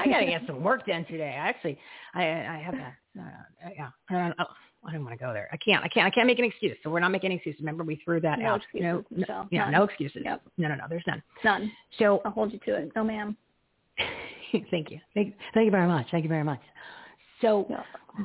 I 0.00 0.06
gotta, 0.06 0.26
get 0.26 0.42
some 0.46 0.60
work 0.62 0.84
done 0.84 1.04
today. 1.04 1.30
I 1.40 1.48
Actually, 1.48 1.78
I 2.12 2.22
I 2.24 2.58
have 2.64 2.74
a 2.74 2.92
uh, 3.20 3.68
yeah. 3.76 3.88
I 4.10 4.14
don't, 4.14 4.34
oh, 4.40 4.44
I 4.86 4.92
don't 4.92 5.04
want 5.04 5.16
to 5.16 5.24
go 5.24 5.32
there. 5.32 5.48
I 5.52 5.56
can't. 5.58 5.84
I 5.84 5.88
can't. 5.88 6.06
I 6.06 6.10
can't 6.10 6.26
make 6.26 6.40
an 6.40 6.44
excuse. 6.44 6.76
So 6.82 6.90
we're 6.90 6.98
not 6.98 7.10
making 7.10 7.30
excuses. 7.30 7.60
Remember, 7.60 7.84
we 7.84 8.00
threw 8.04 8.20
that 8.22 8.40
No 8.40 8.46
out. 8.46 8.62
excuses, 8.62 9.04
no, 9.10 9.26
no, 9.28 9.46
yeah, 9.52 9.60
None. 9.66 9.72
no 9.72 9.82
excuses. 9.84 10.22
Yep. 10.24 10.42
No, 10.58 10.68
no, 10.68 10.74
no. 10.74 10.84
There's 10.88 11.04
none. 11.06 11.22
None. 11.44 11.70
So 12.00 12.20
I'll 12.24 12.32
hold 12.32 12.52
you 12.52 12.58
to 12.66 12.74
it. 12.74 12.90
No, 12.96 13.04
ma'am. 13.04 13.36
thank 14.72 14.90
you. 14.90 14.98
Thank, 15.14 15.36
thank 15.54 15.66
you 15.66 15.70
very 15.70 15.86
much. 15.86 16.06
Thank 16.10 16.24
you 16.24 16.28
very 16.28 16.42
much. 16.44 16.60
So, 17.40 17.68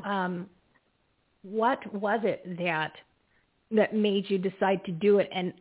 um, 0.04 0.48
what 1.44 1.80
was 1.94 2.20
it 2.24 2.58
that 2.58 2.94
that 3.72 3.94
made 3.94 4.30
you 4.30 4.38
decide 4.38 4.84
to 4.86 4.92
do 4.92 5.20
it? 5.20 5.30
And 5.34 5.54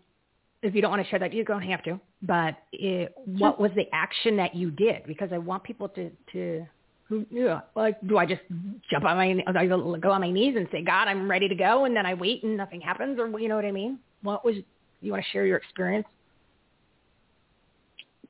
if 0.63 0.75
you 0.75 0.83
don't 0.83 0.91
want 0.91 1.03
to 1.03 1.09
share 1.09 1.19
that, 1.19 1.33
you 1.33 1.45
don't 1.45 1.63
have 1.63 1.83
to. 1.85 2.01
But 2.23 2.57
it, 2.73 3.15
what 3.27 3.61
was 3.61 3.71
the 3.77 3.87
action 3.93 4.37
that 4.39 4.55
you 4.55 4.71
did? 4.71 5.05
Because 5.07 5.31
I 5.33 5.39
want 5.39 5.63
people 5.63 5.89
to 5.91 6.11
to 6.33 6.67
who 7.05 7.25
yeah, 7.31 7.61
like 7.75 7.97
do 8.07 8.19
I 8.19 8.27
just 8.27 8.43
jump 8.91 9.05
on 9.05 9.17
my 9.17 9.43
I 9.47 9.67
go 9.67 10.11
on 10.11 10.21
my 10.21 10.31
knees 10.31 10.57
and 10.57 10.69
say 10.71 10.83
God 10.83 11.09
I'm 11.09 11.31
ready 11.31 11.49
to 11.49 11.55
go 11.55 11.85
and 11.85 11.97
then 11.97 12.05
I 12.05 12.15
wait 12.15 12.43
and 12.43 12.57
nothing 12.57 12.81
happens 12.81 13.19
or 13.19 13.29
you 13.39 13.49
know 13.49 13.57
what 13.57 13.65
I 13.65 13.73
mean? 13.73 13.99
What 14.23 14.45
was 14.45 14.57
you 15.01 15.13
want 15.13 15.25
to 15.25 15.31
share 15.31 15.47
your 15.47 15.57
experience? 15.57 16.07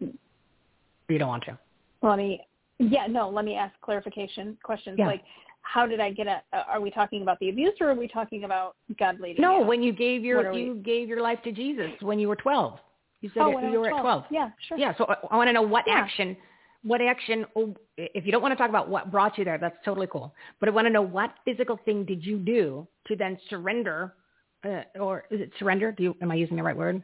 Or 0.01 0.09
you 1.09 1.19
don't 1.19 1.29
want 1.29 1.45
to. 1.45 1.59
Let 2.03 2.19
me. 2.19 2.47
Yeah. 2.79 3.07
No. 3.07 3.31
Let 3.31 3.45
me 3.45 3.55
ask 3.55 3.75
clarification 3.81 4.57
questions. 4.63 4.97
Yeah. 4.99 5.07
Like, 5.07 5.23
how 5.73 5.87
did 5.87 6.01
I 6.01 6.11
get 6.11 6.27
at? 6.27 6.45
Uh, 6.53 6.63
are 6.69 6.81
we 6.81 6.91
talking 6.91 7.21
about 7.23 7.39
the 7.41 7.51
abuse, 7.51 7.75
or 7.81 7.91
are 7.91 7.95
we 7.95 8.09
talking 8.09 8.45
about 8.45 8.77
God 8.99 9.21
leading? 9.21 9.43
No, 9.43 9.61
you? 9.61 9.67
when 9.67 9.83
you 9.83 9.93
gave 9.93 10.25
your 10.25 10.47
are 10.47 10.53
we- 10.53 10.63
you 10.65 10.75
gave 10.77 11.09
your 11.09 11.21
life 11.21 11.39
to 11.45 11.53
Jesus 11.53 11.91
when 12.01 12.19
you 12.19 12.29
were 12.29 12.37
twelve. 12.37 12.79
You 13.21 13.31
said 13.35 13.43
Oh, 13.43 13.51
it- 13.51 13.55
when 13.57 13.73
you 13.73 13.81
were 13.81 13.87
at 13.87 13.91
12. 13.91 14.03
twelve. 14.03 14.25
Yeah, 14.31 14.51
sure. 14.67 14.79
Yeah, 14.79 14.95
so 14.97 15.05
I, 15.09 15.17
I 15.33 15.37
want 15.37 15.49
to 15.49 15.53
know 15.53 15.63
what 15.63 15.85
Yeah. 15.87 15.95
action, 15.99 16.37
what 16.83 17.01
action. 17.03 17.45
oh, 17.57 17.75
If 17.99 18.25
you 18.25 18.33
don't 18.33 18.41
want 18.43 18.53
to 18.53 18.57
talk 18.57 18.71
about 18.71 18.89
what 18.89 19.11
brought 19.11 19.37
you 19.39 19.45
there, 19.45 19.59
that's 19.59 19.77
totally 19.85 20.07
cool. 20.07 20.35
But 20.61 20.69
I 20.69 20.73
want 20.73 20.87
to 20.87 20.93
know 20.93 21.03
what 21.03 21.35
physical 21.45 21.77
thing 21.85 22.05
did 22.05 22.25
you 22.25 22.39
do 22.39 22.87
to 23.09 23.17
then 23.17 23.37
surrender, 23.51 24.15
uh, 24.65 24.83
or 24.99 25.25
is 25.31 25.41
it 25.41 25.51
surrender? 25.59 25.93
Do 25.93 26.03
you 26.05 26.17
am 26.23 26.31
I 26.31 26.37
using 26.37 26.57
the 26.57 26.63
right 26.63 26.77
word? 26.77 27.03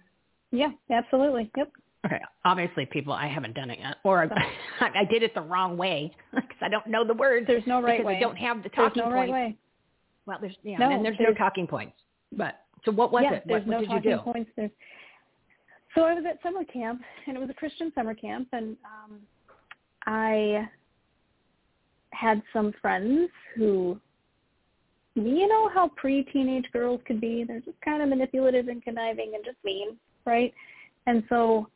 Yeah. 0.53 0.71
Absolutely. 0.91 1.51
Yep. 1.57 1.71
Okay, 2.05 2.21
obviously, 2.45 2.87
people, 2.87 3.13
I 3.13 3.27
haven't 3.27 3.55
done 3.55 3.71
it 3.71 3.79
yet, 3.79 3.97
or 4.05 4.29
I, 4.81 4.91
I 5.01 5.05
did 5.05 5.23
it 5.23 5.35
the 5.35 5.41
wrong 5.41 5.77
way 5.77 6.15
because 6.35 6.57
I 6.61 6.69
don't 6.69 6.87
know 6.87 7.05
the 7.05 7.15
words. 7.15 7.47
There's 7.47 7.67
no 7.67 7.81
right 7.81 7.99
because 7.99 8.07
way. 8.07 8.17
I 8.17 8.21
don't 8.21 8.37
have 8.37 8.59
the 8.63 8.71
There's 8.75 8.89
talking 8.89 9.03
no 9.05 9.11
right 9.11 9.29
points. 9.29 9.33
way. 9.33 9.57
Well, 10.27 10.39
there's 10.41 10.57
yeah, 10.63 10.79
No, 10.79 10.91
and 10.91 11.05
there's, 11.05 11.17
no 11.21 11.35
talking 11.35 11.67
points. 11.67 11.95
But 12.33 12.61
so 12.85 12.93
what 12.93 13.13
was 13.13 13.25
it? 13.27 13.45
There's 13.47 13.67
What, 13.67 13.67
what 13.67 13.73
no 13.73 13.81
did 13.81 13.91
you 13.91 13.97
talking 13.97 14.11
do? 14.11 14.33
points. 14.33 14.51
There's. 14.57 14.71
So 15.95 16.03
I 16.03 16.15
was 16.15 16.25
at 16.29 16.43
summer 16.43 16.65
camp, 16.65 17.03
and 17.27 17.37
it 17.37 17.41
was 17.41 17.51
a 17.51 17.55
Christian 17.55 17.93
summer 17.95 18.15
camp, 18.15 18.49
and 18.53 18.77
um, 18.85 19.21
I 20.07 20.69
had 22.13 22.43
some 22.53 22.73
friends 22.81 23.31
who, 23.55 23.99
you 25.15 25.47
know, 25.47 25.71
how 25.73 25.91
pre-teenage 25.97 26.67
girls 26.73 27.01
could 27.07 27.21
be. 27.21 27.45
They're 27.47 27.61
just 27.61 27.81
kind 27.85 28.03
of 28.03 28.09
manipulative 28.09 28.69
and 28.69 28.83
conniving 28.83 29.33
and 29.35 29.45
just 29.45 29.59
mean, 29.65 29.97
right? 30.27 30.53
And 31.07 31.23
so 31.29 31.69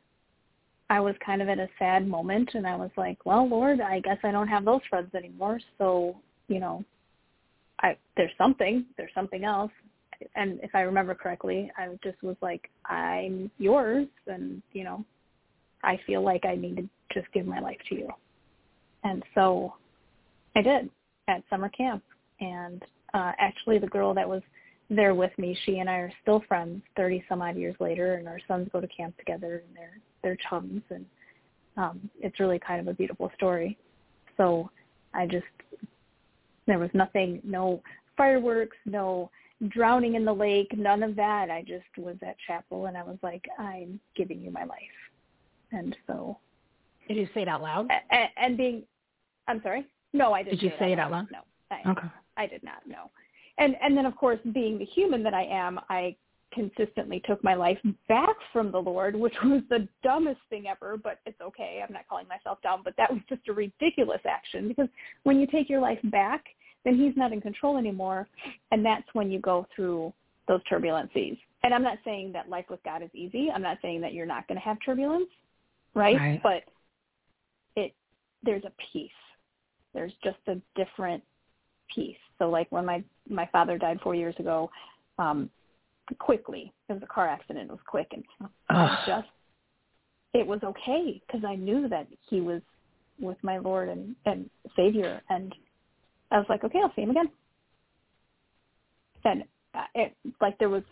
I 0.89 0.99
was 0.99 1.15
kind 1.23 1.41
of 1.41 1.49
at 1.49 1.59
a 1.59 1.69
sad 1.77 2.07
moment, 2.07 2.49
and 2.53 2.65
I 2.65 2.75
was 2.75 2.89
like, 2.97 3.25
well, 3.25 3.47
Lord, 3.47 3.79
I 3.81 3.99
guess 3.99 4.17
I 4.23 4.31
don't 4.31 4.47
have 4.47 4.65
those 4.65 4.81
friends 4.89 5.13
anymore. 5.13 5.59
So, 5.77 6.17
you 6.47 6.59
know, 6.59 6.83
I 7.81 7.95
there's 8.17 8.31
something, 8.37 8.85
there's 8.97 9.13
something 9.13 9.43
else 9.43 9.71
and 10.35 10.59
if 10.61 10.71
I 10.73 10.81
remember 10.81 11.15
correctly, 11.15 11.71
I 11.77 11.87
just 12.03 12.21
was 12.21 12.35
like, 12.41 12.69
I'm 12.85 13.49
yours, 13.57 14.07
and 14.27 14.61
you 14.73 14.83
know, 14.83 15.05
I 15.83 15.99
feel 16.05 16.23
like 16.23 16.45
I 16.45 16.55
need 16.55 16.77
to 16.77 16.89
just 17.13 17.31
give 17.33 17.45
my 17.45 17.59
life 17.59 17.79
to 17.89 17.95
you. 17.95 18.09
And 19.03 19.23
so 19.33 19.73
I 20.55 20.61
did 20.61 20.89
at 21.27 21.43
summer 21.49 21.69
camp. 21.69 22.03
And 22.41 22.83
uh, 23.13 23.31
actually, 23.37 23.79
the 23.79 23.87
girl 23.87 24.13
that 24.13 24.27
was 24.27 24.41
there 24.89 25.13
with 25.13 25.31
me, 25.37 25.57
she 25.65 25.79
and 25.79 25.89
I 25.89 25.95
are 25.95 26.13
still 26.21 26.43
friends, 26.47 26.81
thirty 26.95 27.23
some 27.29 27.41
odd 27.41 27.55
years 27.55 27.75
later, 27.79 28.15
and 28.15 28.27
our 28.27 28.39
sons 28.47 28.69
go 28.71 28.81
to 28.81 28.87
camp 28.87 29.17
together, 29.17 29.63
and 29.67 29.75
they're 29.75 29.99
they're 30.23 30.37
chums, 30.49 30.81
and 30.89 31.05
um, 31.77 32.09
it's 32.19 32.39
really 32.39 32.59
kind 32.59 32.79
of 32.81 32.87
a 32.87 32.93
beautiful 32.93 33.31
story. 33.35 33.77
So 34.37 34.69
I 35.13 35.25
just 35.25 35.45
there 36.69 36.79
was 36.79 36.89
nothing, 36.93 37.41
no 37.43 37.81
fireworks, 38.15 38.77
no 38.85 39.29
drowning 39.67 40.15
in 40.15 40.23
the 40.23 40.33
lake, 40.33 40.71
none 40.77 41.03
of 41.03 41.15
that. 41.15 41.49
I 41.49 41.63
just 41.67 41.85
was 41.97 42.15
at 42.25 42.37
chapel 42.47 42.85
and 42.85 42.97
I 42.97 43.03
was 43.03 43.17
like, 43.21 43.45
I'm 43.57 43.99
giving 44.15 44.39
you 44.39 44.51
my 44.51 44.63
life. 44.63 44.79
And 45.71 45.95
so. 46.07 46.37
Did 47.07 47.17
you 47.17 47.27
say 47.33 47.41
it 47.41 47.47
out 47.47 47.61
loud? 47.61 47.87
And, 48.11 48.29
and 48.37 48.57
being, 48.57 48.83
I'm 49.47 49.61
sorry? 49.63 49.85
No, 50.13 50.31
I 50.31 50.43
didn't 50.43 50.59
Did 50.59 50.63
you 50.63 50.71
say 50.79 50.93
it 50.93 50.99
out 50.99 51.11
out 51.11 51.11
loud? 51.11 51.27
No. 51.31 51.39
I, 51.71 51.91
Okay. 51.91 52.07
I 52.37 52.47
did 52.47 52.63
not 52.63 52.87
know. 52.87 53.11
And 53.59 53.75
and 53.81 53.95
then 53.95 54.05
of 54.05 54.15
course, 54.15 54.39
being 54.53 54.79
the 54.79 54.85
human 54.85 55.21
that 55.23 55.33
I 55.33 55.43
am, 55.43 55.79
I 55.89 56.15
consistently 56.53 57.21
took 57.25 57.43
my 57.43 57.53
life 57.53 57.77
back 58.07 58.35
from 58.51 58.71
the 58.71 58.79
Lord, 58.79 59.15
which 59.15 59.35
was 59.43 59.61
the 59.69 59.87
dumbest 60.03 60.39
thing 60.49 60.65
ever, 60.67 60.97
but 60.97 61.19
it's 61.25 61.39
okay. 61.41 61.83
I'm 61.85 61.93
not 61.93 62.07
calling 62.07 62.27
myself 62.27 62.59
dumb, 62.63 62.81
but 62.83 62.95
that 62.97 63.11
was 63.11 63.21
just 63.29 63.47
a 63.49 63.53
ridiculous 63.53 64.21
action 64.27 64.67
because 64.67 64.87
when 65.23 65.39
you 65.39 65.47
take 65.47 65.69
your 65.69 65.81
life 65.81 65.99
back, 66.05 66.45
then 66.85 66.97
he's 66.97 67.15
not 67.15 67.33
in 67.33 67.41
control 67.41 67.77
anymore, 67.77 68.27
and 68.71 68.85
that's 68.85 69.07
when 69.13 69.29
you 69.29 69.39
go 69.39 69.67
through 69.75 70.13
those 70.47 70.63
turbulent 70.63 71.11
seas. 71.13 71.37
And 71.63 71.73
I'm 71.73 71.83
not 71.83 71.97
saying 72.05 72.31
that 72.33 72.49
life 72.49 72.65
with 72.69 72.81
God 72.83 73.03
is 73.03 73.09
easy. 73.13 73.49
I'm 73.53 73.61
not 73.61 73.77
saying 73.81 74.01
that 74.01 74.13
you're 74.13 74.25
not 74.25 74.47
going 74.47 74.57
to 74.57 74.63
have 74.63 74.77
turbulence, 74.83 75.29
right? 75.93 76.15
Right. 76.15 76.41
But 76.41 76.63
it 77.75 77.93
there's 78.43 78.63
a 78.63 78.71
peace. 78.91 79.11
There's 79.93 80.13
just 80.23 80.37
a 80.47 80.55
different 80.75 81.21
peace. 81.93 82.17
So 82.37 82.49
like 82.49 82.71
when 82.71 82.85
my 82.85 83.03
my 83.29 83.47
father 83.51 83.77
died 83.77 83.99
4 84.01 84.15
years 84.15 84.35
ago, 84.39 84.69
um 85.17 85.49
quickly. 86.17 86.73
It 86.89 86.93
was 86.93 87.03
a 87.03 87.07
car 87.07 87.27
accident. 87.27 87.69
It 87.69 87.71
was 87.71 87.79
quick 87.87 88.07
and 88.11 88.23
I 88.69 89.03
just 89.07 89.27
it 90.33 90.45
was 90.45 90.61
okay 90.63 91.21
because 91.25 91.43
I 91.45 91.55
knew 91.55 91.87
that 91.89 92.07
he 92.29 92.41
was 92.41 92.61
with 93.19 93.37
my 93.43 93.57
Lord 93.57 93.89
and 93.89 94.15
and 94.25 94.49
Savior 94.75 95.21
and 95.29 95.53
I 96.31 96.37
was 96.37 96.47
like, 96.49 96.63
okay, 96.63 96.79
I'll 96.81 96.93
see 96.95 97.01
him 97.01 97.09
again. 97.11 97.29
And 99.25 99.43
uh, 99.73 99.85
it 99.95 100.15
like 100.41 100.57
there 100.57 100.69
was 100.69 100.83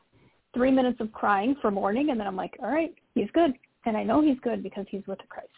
three 0.54 0.72
minutes 0.72 1.00
of 1.00 1.12
crying 1.12 1.56
for 1.62 1.72
mourning, 1.72 2.10
and 2.10 2.20
then 2.20 2.28
I'm 2.28 2.36
like, 2.36 2.56
all 2.62 2.72
right, 2.72 2.94
he's 3.14 3.30
good, 3.34 3.54
and 3.86 3.96
I 3.96 4.04
know 4.04 4.22
he's 4.22 4.40
good 4.42 4.64
because 4.64 4.86
he's 4.90 5.06
with 5.08 5.20
Christ, 5.30 5.50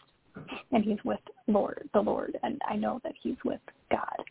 and 0.72 0.84
he's 0.84 0.98
with 1.04 1.20
Lord, 1.46 1.88
the 1.94 2.00
Lord, 2.00 2.38
and 2.42 2.60
I 2.68 2.76
know 2.76 3.00
that 3.04 3.14
he's 3.20 3.36
with 3.44 3.60
God. 3.90 4.24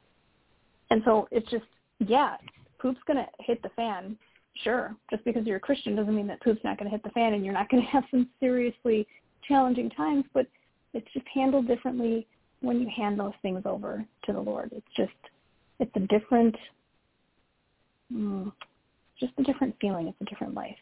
And 0.91 1.01
so 1.05 1.27
it's 1.31 1.49
just, 1.49 1.65
yeah, 1.99 2.37
poop's 2.79 2.99
gonna 3.07 3.27
hit 3.39 3.61
the 3.61 3.69
fan, 3.69 4.17
sure. 4.63 4.95
Just 5.09 5.23
because 5.25 5.45
you're 5.45 5.57
a 5.57 5.61
Christian 5.61 5.95
doesn't 5.95 6.15
mean 6.15 6.27
that 6.27 6.41
poop's 6.41 6.63
not 6.63 6.77
gonna 6.77 6.89
hit 6.89 7.03
the 7.03 7.09
fan, 7.09 7.33
and 7.33 7.43
you're 7.43 7.53
not 7.53 7.69
gonna 7.69 7.83
have 7.91 8.03
some 8.11 8.27
seriously 8.39 9.07
challenging 9.47 9.89
times, 9.89 10.25
but 10.33 10.47
it's 10.93 11.07
just 11.13 11.25
handled 11.33 11.67
differently 11.67 12.25
when 12.61 12.79
you 12.79 12.89
hand 12.95 13.19
those 13.19 13.33
things 13.41 13.61
over 13.65 14.05
to 14.25 14.33
the 14.33 14.39
Lord. 14.39 14.71
It's 14.73 14.87
just, 14.95 15.11
it's 15.79 15.91
a 15.95 15.99
different, 16.01 16.55
mm, 18.13 18.51
just 19.19 19.33
a 19.37 19.43
different 19.43 19.75
feeling. 19.79 20.07
It's 20.07 20.17
a 20.21 20.25
different 20.25 20.53
life. 20.53 20.75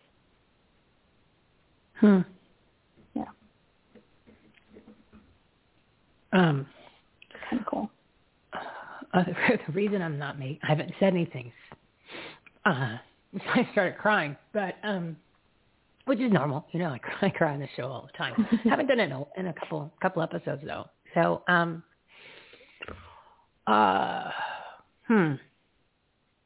Hmm. 1.99 2.19
Yeah. 3.15 3.25
Um, 6.33 6.67
kind 7.49 7.61
of 7.61 7.65
cool. 7.65 7.91
Uh, 9.13 9.23
the 9.67 9.73
reason 9.73 10.01
I'm 10.01 10.17
not 10.17 10.39
me, 10.39 10.59
I 10.63 10.67
haven't 10.67 10.91
said 10.99 11.13
anything. 11.13 11.51
Uh, 12.65 12.97
I 13.53 13.67
started 13.71 13.97
crying, 13.97 14.35
but 14.53 14.75
um, 14.83 15.17
which 16.05 16.19
is 16.19 16.31
normal, 16.31 16.65
you 16.71 16.79
know. 16.79 16.91
I 16.91 16.97
cry, 16.99 17.15
I 17.21 17.29
cry 17.29 17.53
on 17.53 17.59
the 17.59 17.67
show 17.75 17.87
all 17.87 18.09
the 18.11 18.17
time. 18.17 18.33
haven't 18.63 18.87
done 18.87 18.99
it 18.99 19.05
in 19.05 19.11
a, 19.11 19.23
in 19.37 19.47
a 19.47 19.53
couple 19.53 19.91
couple 20.01 20.21
episodes 20.21 20.61
though. 20.65 20.85
So 21.13 21.43
um, 21.47 21.83
uh, 23.67 24.31
hmm. 25.07 25.33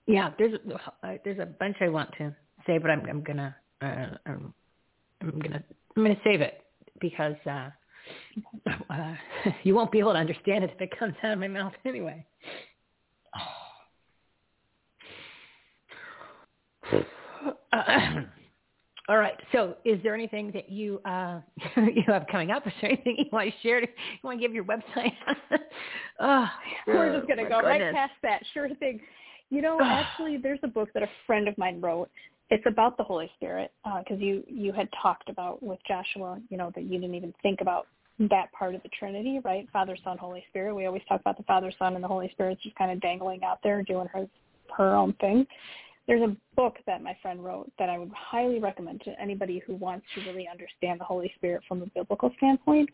Yeah, 0.08 0.32
there's 0.38 0.60
uh, 1.04 1.14
there's 1.24 1.40
a 1.40 1.46
bunch 1.46 1.78
I 1.80 1.90
want 1.90 2.10
to 2.18 2.36
say, 2.66 2.78
but 2.78 2.90
I'm 2.90 3.06
I'm 3.08 3.24
gonna 3.24 3.56
uh, 3.82 4.18
I'm, 4.26 4.54
I'm 5.22 5.40
gonna 5.40 5.64
I'm 5.96 6.04
gonna 6.04 6.16
save 6.24 6.42
it 6.42 6.62
because 7.00 7.36
uh, 7.50 7.70
uh, 8.90 9.16
you 9.64 9.76
won't 9.76 9.92
be 9.92 10.00
able 10.00 10.14
to 10.14 10.20
understand 10.20 10.64
it 10.64 10.72
if 10.74 10.82
it 10.82 10.98
comes 10.98 11.14
out 11.24 11.34
of 11.34 11.40
my 11.40 11.48
mouth 11.48 11.74
anyway. 11.86 12.26
Uh, 17.74 18.24
all 19.08 19.18
right. 19.18 19.36
So, 19.54 19.76
is 19.86 19.98
there 20.04 20.14
anything 20.14 20.52
that 20.54 20.70
you 20.70 21.00
uh, 21.06 21.40
you 21.78 22.04
have 22.08 22.26
coming 22.30 22.52
up? 22.52 22.68
Is 22.68 22.74
there 22.82 22.92
anything 22.92 23.16
you 23.18 23.26
want 23.32 23.50
to 23.50 23.54
share? 23.62 23.80
You 23.80 23.88
want 24.24 24.40
to 24.40 24.46
give 24.46 24.54
your 24.54 24.66
website? 24.66 25.14
oh, 26.20 26.48
We're 26.86 27.16
just 27.16 27.30
gonna 27.30 27.48
go 27.48 27.62
right 27.62 27.94
past 27.94 28.12
that. 28.24 28.42
Sure 28.54 28.68
thing. 28.76 29.00
You 29.50 29.62
know, 29.62 29.80
actually, 29.84 30.38
there's 30.38 30.60
a 30.64 30.68
book 30.68 30.90
that 30.94 31.04
a 31.04 31.10
friend 31.26 31.48
of 31.48 31.58
mine 31.58 31.80
wrote. 31.80 32.10
It's 32.50 32.66
about 32.68 32.98
the 32.98 33.04
Holy 33.04 33.32
Spirit 33.38 33.72
because 34.00 34.20
you 34.20 34.44
you 34.48 34.74
had 34.74 34.90
talked 35.02 35.30
about 35.30 35.64
with 35.64 35.80
Joshua, 35.88 36.40
you 36.50 36.58
know, 36.58 36.72
that 36.76 36.84
you 36.84 37.00
didn't 37.00 37.16
even 37.16 37.34
think 37.42 37.62
about 37.62 37.88
that 38.30 38.52
part 38.52 38.76
of 38.76 38.84
the 38.84 38.90
Trinity, 38.90 39.40
right? 39.44 39.68
Father, 39.72 39.98
Son, 40.04 40.18
Holy 40.18 40.44
Spirit. 40.50 40.76
We 40.76 40.86
always 40.86 41.02
talk 41.08 41.22
about 41.22 41.38
the 41.38 41.44
Father, 41.44 41.72
Son, 41.78 41.96
and 41.96 42.04
the 42.04 42.08
Holy 42.08 42.30
Spirit's 42.32 42.62
just 42.62 42.76
kind 42.76 42.92
of 42.92 43.02
dangling 43.02 43.44
out 43.44 43.60
there 43.64 43.84
doing 43.84 44.08
her 44.08 44.28
her 44.78 44.96
own 44.96 45.14
thing. 45.14 45.46
There's 46.08 46.22
a 46.22 46.36
book 46.56 46.78
that 46.88 47.04
my 47.04 47.16
friend 47.22 47.44
wrote 47.44 47.72
that 47.78 47.90
I 47.90 47.98
would 47.98 48.12
highly 48.12 48.60
recommend 48.60 49.02
to 49.02 49.22
anybody 49.22 49.62
who 49.66 49.76
wants 49.76 50.06
to 50.16 50.22
really 50.22 50.48
understand 50.52 51.00
the 51.00 51.06
Holy 51.06 51.32
Spirit 51.36 51.62
from 51.68 51.82
a 51.82 51.86
biblical 51.88 52.32
standpoint. 52.38 52.90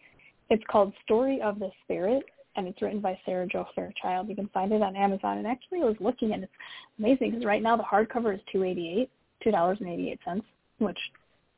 It's 0.50 0.64
called 0.70 0.94
Story 1.04 1.42
of 1.42 1.60
the 1.60 1.70
Spirit, 1.84 2.24
and 2.56 2.68
it's 2.68 2.82
written 2.82 3.00
by 3.00 3.18
Sarah 3.26 3.48
Jo 3.48 3.66
Fairchild. 3.76 4.30
You 4.30 4.36
can 4.36 4.50
find 4.50 4.72
it 4.72 4.82
on 4.82 4.96
Amazon. 4.96 5.38
And 5.38 5.48
actually, 5.48 5.82
I 5.82 5.86
was 5.86 5.96
looking, 6.00 6.34
and 6.34 6.44
it's 6.44 6.54
amazing 7.00 7.32
because 7.32 7.46
right 7.46 7.62
now 7.62 7.78
the 7.78 7.84
hardcover 7.84 8.34
is 8.34 8.42
two 8.52 8.64
eighty 8.64 8.90
eight, 8.98 9.10
two 9.44 9.52
dollars 9.52 9.78
and 9.80 9.90
eighty 9.90 10.12
eight 10.12 10.20
cents, 10.26 10.46
which 10.80 11.00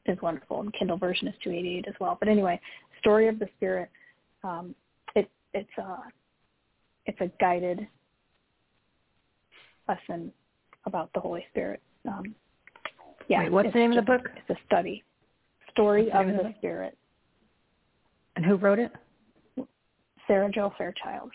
is 0.05 0.21
wonderful. 0.21 0.61
And 0.61 0.73
Kindle 0.73 0.97
version 0.97 1.27
is 1.27 1.35
two 1.43 1.51
eighty 1.51 1.77
eight 1.77 1.85
as 1.87 1.95
well. 1.99 2.17
But 2.19 2.29
anyway, 2.29 2.59
Story 2.99 3.27
of 3.27 3.39
the 3.39 3.47
Spirit. 3.57 3.89
Um, 4.43 4.75
it 5.15 5.29
it's 5.53 5.69
a 5.77 5.97
it's 7.05 7.19
a 7.21 7.31
guided 7.39 7.87
lesson 9.87 10.31
about 10.85 11.11
the 11.13 11.19
Holy 11.19 11.43
Spirit. 11.51 11.81
Um, 12.07 12.35
yeah. 13.27 13.43
Wait, 13.43 13.51
what's 13.51 13.73
the 13.73 13.79
name 13.79 13.91
of 13.91 13.95
the 13.97 14.01
book? 14.01 14.29
It's 14.35 14.49
a 14.59 14.65
study. 14.65 15.03
Story 15.71 16.09
What's 16.11 16.29
of 16.29 16.35
the 16.37 16.43
the? 16.43 16.53
Spirit. 16.57 16.97
And 18.35 18.45
who 18.45 18.55
wrote 18.55 18.79
it? 18.79 18.91
Sarah 20.27 20.49
Jo 20.51 20.71
Fairchild. 20.77 21.31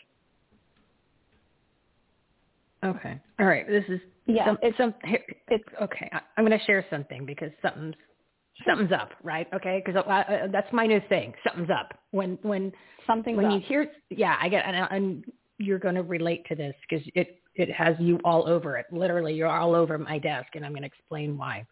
Okay. 2.83 3.19
All 3.39 3.45
right. 3.45 3.67
This 3.67 3.83
is 3.89 3.99
Yeah, 4.25 4.45
some, 4.45 4.57
it's 4.61 4.77
some 4.77 4.93
here, 5.03 5.23
it's 5.49 5.63
okay. 5.81 6.09
I, 6.13 6.19
I'm 6.37 6.45
going 6.45 6.57
to 6.57 6.65
share 6.65 6.85
something 6.89 7.25
because 7.25 7.49
something's 7.61 7.95
something's 8.67 8.91
up, 8.91 9.11
right? 9.23 9.47
Okay, 9.53 9.81
because 9.85 10.01
uh, 10.05 10.47
that's 10.51 10.71
my 10.71 10.85
new 10.85 11.01
thing. 11.09 11.33
Something's 11.45 11.69
up 11.69 11.97
when 12.11 12.37
when 12.41 12.71
something 13.05 13.35
when 13.35 13.47
up. 13.47 13.53
you 13.53 13.59
hear 13.59 13.91
yeah, 14.09 14.37
I 14.41 14.49
get 14.49 14.65
and, 14.65 14.87
and 14.91 15.25
you're 15.57 15.79
going 15.79 15.95
to 15.95 16.03
relate 16.03 16.45
to 16.47 16.55
this 16.55 16.75
because 16.87 17.05
it 17.15 17.41
it 17.55 17.71
has 17.71 17.95
you 17.99 18.19
all 18.23 18.47
over 18.47 18.77
it. 18.77 18.85
Literally, 18.91 19.33
you're 19.33 19.47
all 19.49 19.73
over 19.75 19.97
my 19.97 20.19
desk, 20.19 20.49
and 20.55 20.65
I'm 20.65 20.71
going 20.71 20.81
to 20.83 20.87
explain 20.87 21.37
why. 21.37 21.65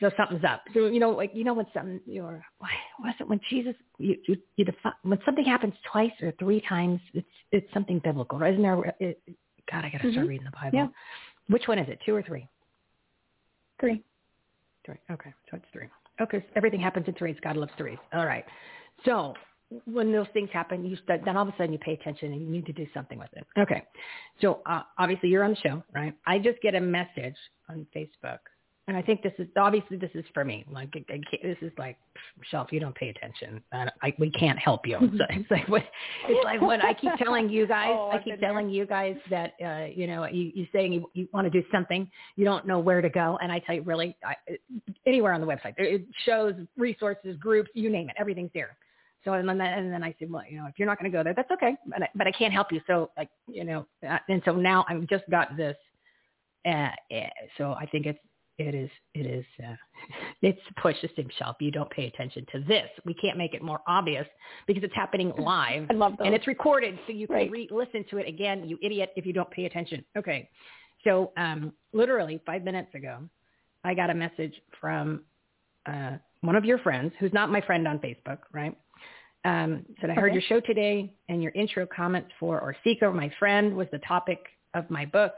So 0.00 0.10
something's 0.16 0.44
up. 0.44 0.62
So 0.72 0.86
you 0.86 1.00
know, 1.00 1.10
like 1.10 1.32
you 1.34 1.44
know, 1.44 1.54
when 1.54 1.66
something 1.74 2.00
you're 2.06 2.42
why 2.58 2.70
was 3.00 3.14
it 3.20 3.28
when 3.28 3.40
Jesus 3.50 3.74
you 3.98 4.16
you, 4.26 4.36
you 4.56 4.64
defi- 4.64 4.96
when 5.02 5.18
something 5.24 5.44
happens 5.44 5.74
twice 5.90 6.12
or 6.22 6.32
three 6.38 6.62
times, 6.68 7.00
it's 7.14 7.26
it's 7.52 7.72
something 7.74 8.00
biblical, 8.02 8.38
right? 8.38 8.52
isn't 8.52 8.62
there? 8.62 8.94
It, 9.00 9.22
God, 9.70 9.84
I 9.84 9.90
got 9.90 10.00
to 10.02 10.10
start 10.10 10.26
Mhm. 10.26 10.28
reading 10.28 10.44
the 10.46 10.50
Bible. 10.50 10.70
Yeah. 10.78 10.86
Which 11.48 11.68
one 11.68 11.78
is 11.78 11.88
it? 11.88 11.98
Two 12.06 12.14
or 12.14 12.22
three? 12.22 12.48
Three. 13.80 14.02
Three. 14.84 14.96
Okay, 15.10 15.32
so 15.50 15.56
it's 15.56 15.66
three. 15.72 15.88
Okay, 16.20 16.38
so 16.38 16.52
everything 16.56 16.80
happens 16.80 17.06
in 17.08 17.14
threes. 17.14 17.36
God 17.42 17.56
loves 17.56 17.72
threes. 17.76 17.98
All 18.12 18.26
right. 18.26 18.44
So 19.04 19.34
when 19.86 20.12
those 20.12 20.26
things 20.32 20.50
happen, 20.52 20.84
you 20.84 20.96
start, 20.96 21.22
then 21.24 21.36
all 21.36 21.48
of 21.48 21.48
a 21.48 21.56
sudden 21.56 21.72
you 21.72 21.78
pay 21.78 21.94
attention 21.94 22.32
and 22.32 22.42
you 22.42 22.48
need 22.48 22.66
to 22.66 22.72
do 22.72 22.86
something 22.92 23.18
with 23.18 23.30
it. 23.34 23.46
Okay. 23.58 23.82
So 24.40 24.60
uh, 24.66 24.82
obviously 24.98 25.28
you're 25.30 25.44
on 25.44 25.50
the 25.50 25.56
show, 25.56 25.82
right? 25.94 26.14
I 26.26 26.38
just 26.38 26.60
get 26.60 26.74
a 26.74 26.80
message 26.80 27.36
on 27.68 27.86
Facebook, 27.94 28.38
and 28.88 28.96
I 28.96 29.02
think 29.02 29.22
this 29.22 29.32
is 29.38 29.46
obviously 29.56 29.96
this 29.96 30.10
is 30.14 30.24
for 30.34 30.44
me. 30.44 30.64
Like 30.70 30.90
I, 30.94 31.14
I 31.14 31.20
this 31.42 31.56
is 31.62 31.70
like 31.78 31.96
shelf. 32.50 32.72
you 32.72 32.80
don't 32.80 32.94
pay 32.94 33.10
attention, 33.10 33.62
I, 33.72 33.88
I, 34.02 34.14
we 34.18 34.30
can't 34.30 34.58
help 34.58 34.86
you. 34.86 34.98
So 35.00 35.24
it's 35.30 35.50
like 35.50 35.68
what 35.68 35.84
it's 36.28 36.44
like 36.44 36.60
when 36.60 36.80
I 36.82 36.92
keep 36.92 37.12
telling 37.16 37.48
you 37.48 37.66
guys, 37.68 37.90
Oh, 37.92 38.10
I 38.12 38.18
keep 38.22 38.40
telling 38.40 38.70
you 38.70 38.86
guys 38.86 39.16
that 39.30 39.52
uh, 39.64 39.86
you 39.94 40.06
know 40.06 40.24
you 40.26 40.50
you 40.54 40.66
saying 40.72 40.92
you, 40.92 41.10
you 41.14 41.28
want 41.32 41.44
to 41.44 41.50
do 41.50 41.66
something, 41.70 42.10
you 42.36 42.44
don't 42.44 42.66
know 42.66 42.80
where 42.80 43.00
to 43.00 43.08
go, 43.08 43.38
and 43.40 43.52
I 43.52 43.60
tell 43.60 43.76
you 43.76 43.82
really, 43.82 44.16
I, 44.24 44.34
anywhere 45.06 45.32
on 45.32 45.40
the 45.40 45.46
website, 45.46 45.74
it 45.78 46.04
shows 46.26 46.54
resources, 46.76 47.36
groups, 47.38 47.70
you 47.74 47.88
name 47.88 48.08
it, 48.08 48.16
everything's 48.18 48.50
there. 48.52 48.76
So 49.24 49.34
and 49.34 49.48
then 49.48 49.60
and 49.60 49.92
then 49.92 50.02
I 50.02 50.14
said, 50.18 50.30
well, 50.30 50.42
you 50.48 50.58
know, 50.58 50.66
if 50.66 50.78
you're 50.78 50.88
not 50.88 50.98
going 50.98 51.10
to 51.10 51.16
go 51.16 51.22
there, 51.22 51.34
that's 51.34 51.50
okay, 51.52 51.76
but 51.86 52.02
I, 52.02 52.08
but 52.16 52.26
I 52.26 52.32
can't 52.32 52.52
help 52.52 52.72
you. 52.72 52.80
So 52.88 53.10
like 53.16 53.28
you 53.46 53.64
know, 53.64 53.86
uh, 54.08 54.18
and 54.28 54.42
so 54.44 54.52
now 54.56 54.84
I've 54.88 55.06
just 55.06 55.24
got 55.30 55.56
this. 55.56 55.76
Uh, 56.66 56.90
uh, 57.12 57.28
so 57.58 57.72
I 57.72 57.86
think 57.86 58.06
it's 58.06 58.18
it 58.58 58.74
is 58.74 58.90
it 59.14 59.26
is 59.26 59.44
uh, 59.66 59.74
it's 60.42 60.60
a 60.76 60.80
push 60.80 60.96
say, 61.00 61.10
Michele, 61.16 61.50
if 61.50 61.56
you 61.60 61.70
don't 61.70 61.90
pay 61.90 62.06
attention 62.06 62.44
to 62.52 62.60
this, 62.60 62.88
we 63.04 63.14
can't 63.14 63.38
make 63.38 63.54
it 63.54 63.62
more 63.62 63.80
obvious 63.86 64.26
because 64.66 64.82
it's 64.84 64.94
happening 64.94 65.32
live 65.38 65.86
I 65.90 65.94
love 65.94 66.12
those. 66.18 66.26
and 66.26 66.34
it's 66.34 66.46
recorded, 66.46 66.98
so 67.06 67.12
you 67.12 67.26
can 67.26 67.50
re- 67.50 67.68
listen 67.70 68.04
to 68.10 68.18
it 68.18 68.28
again. 68.28 68.68
You 68.68 68.78
idiot! 68.82 69.10
If 69.16 69.26
you 69.26 69.32
don't 69.32 69.50
pay 69.50 69.64
attention. 69.66 70.04
Okay, 70.16 70.48
so 71.04 71.32
um, 71.36 71.72
literally 71.92 72.40
five 72.46 72.62
minutes 72.62 72.94
ago, 72.94 73.18
I 73.84 73.94
got 73.94 74.10
a 74.10 74.14
message 74.14 74.54
from 74.80 75.22
uh, 75.86 76.12
one 76.42 76.56
of 76.56 76.64
your 76.64 76.78
friends, 76.78 77.12
who's 77.18 77.32
not 77.32 77.50
my 77.50 77.60
friend 77.60 77.86
on 77.88 77.98
Facebook, 77.98 78.38
right? 78.52 78.76
Um, 79.44 79.84
said 80.00 80.10
I 80.10 80.14
heard 80.14 80.26
Okay. 80.26 80.34
your 80.34 80.42
show 80.42 80.60
today, 80.60 81.12
and 81.28 81.42
your 81.42 81.50
intro 81.52 81.84
comments 81.86 82.30
for 82.38 82.60
Orsika, 82.60 83.12
my 83.12 83.32
friend, 83.40 83.74
was 83.74 83.88
the 83.90 83.98
topic 84.00 84.38
of 84.74 84.88
my 84.90 85.04
book. 85.04 85.32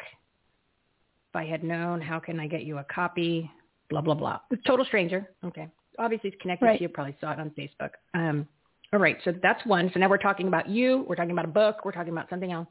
I 1.37 1.45
had 1.45 1.65
known, 1.65 2.01
how 2.01 2.19
can 2.19 2.39
I 2.41 2.47
get 2.47 2.65
you 2.65 2.79
a 2.79 2.85
copy? 2.85 3.51
Blah 3.91 4.01
blah 4.01 4.15
blah. 4.15 4.39
Total 4.67 4.85
stranger. 4.85 5.29
Okay. 5.45 5.69
Obviously, 5.99 6.31
it's 6.31 6.43
connected 6.43 6.67
Right. 6.67 6.79
to 6.79 6.83
you. 6.83 6.89
Probably 6.89 7.17
saw 7.21 7.33
it 7.33 7.39
on 7.39 7.51
Facebook. 7.51 7.91
Um, 8.15 8.49
all 8.93 8.99
right. 8.99 9.17
So 9.25 9.33
that's 9.43 9.65
one. 9.67 9.91
So 9.93 10.01
now 10.01 10.09
we're 10.09 10.19
talking 10.19 10.49
about 10.49 10.69
you. 10.69 11.05
We're 11.09 11.15
talking 11.17 11.31
about 11.33 11.45
a 11.45 11.49
book. 11.49 11.85
We're 11.85 11.93
talking 11.93 12.13
about 12.13 12.29
something 12.31 12.51
else. 12.53 12.67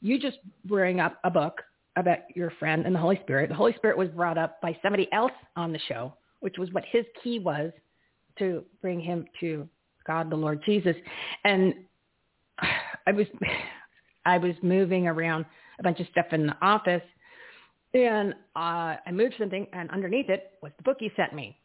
You 0.00 0.18
just 0.18 0.38
bring 0.64 1.00
up 1.00 1.18
a 1.24 1.30
book 1.30 1.60
about 1.96 2.18
your 2.34 2.50
friend 2.58 2.84
and 2.86 2.94
the 2.94 2.98
Holy 2.98 3.18
Spirit. 3.22 3.48
The 3.48 3.54
Holy 3.54 3.72
Spirit 3.74 3.96
was 3.96 4.08
brought 4.08 4.36
up 4.38 4.60
by 4.60 4.76
somebody 4.82 5.08
else 5.12 5.32
on 5.56 5.72
the 5.72 5.78
show, 5.86 6.14
which 6.40 6.58
was 6.58 6.72
what 6.72 6.84
his 6.90 7.04
key 7.22 7.38
was 7.38 7.72
to 8.38 8.64
bring 8.82 9.00
him 9.00 9.26
to 9.40 9.68
God, 10.06 10.30
the 10.30 10.36
Lord 10.36 10.60
Jesus. 10.66 10.96
And 11.44 11.74
I 13.06 13.12
was, 13.12 13.26
I 14.26 14.38
was 14.38 14.54
moving 14.62 15.06
around 15.06 15.44
a 15.78 15.82
bunch 15.82 16.00
of 16.00 16.06
stuff 16.10 16.26
in 16.32 16.46
the 16.46 16.56
office, 16.62 17.02
and 17.94 18.32
uh, 18.56 18.96
I 19.06 19.10
moved 19.12 19.34
something, 19.38 19.66
and 19.72 19.90
underneath 19.90 20.28
it 20.28 20.52
was 20.62 20.72
the 20.76 20.82
book 20.82 20.98
you 21.00 21.10
sent 21.16 21.32
me. 21.32 21.56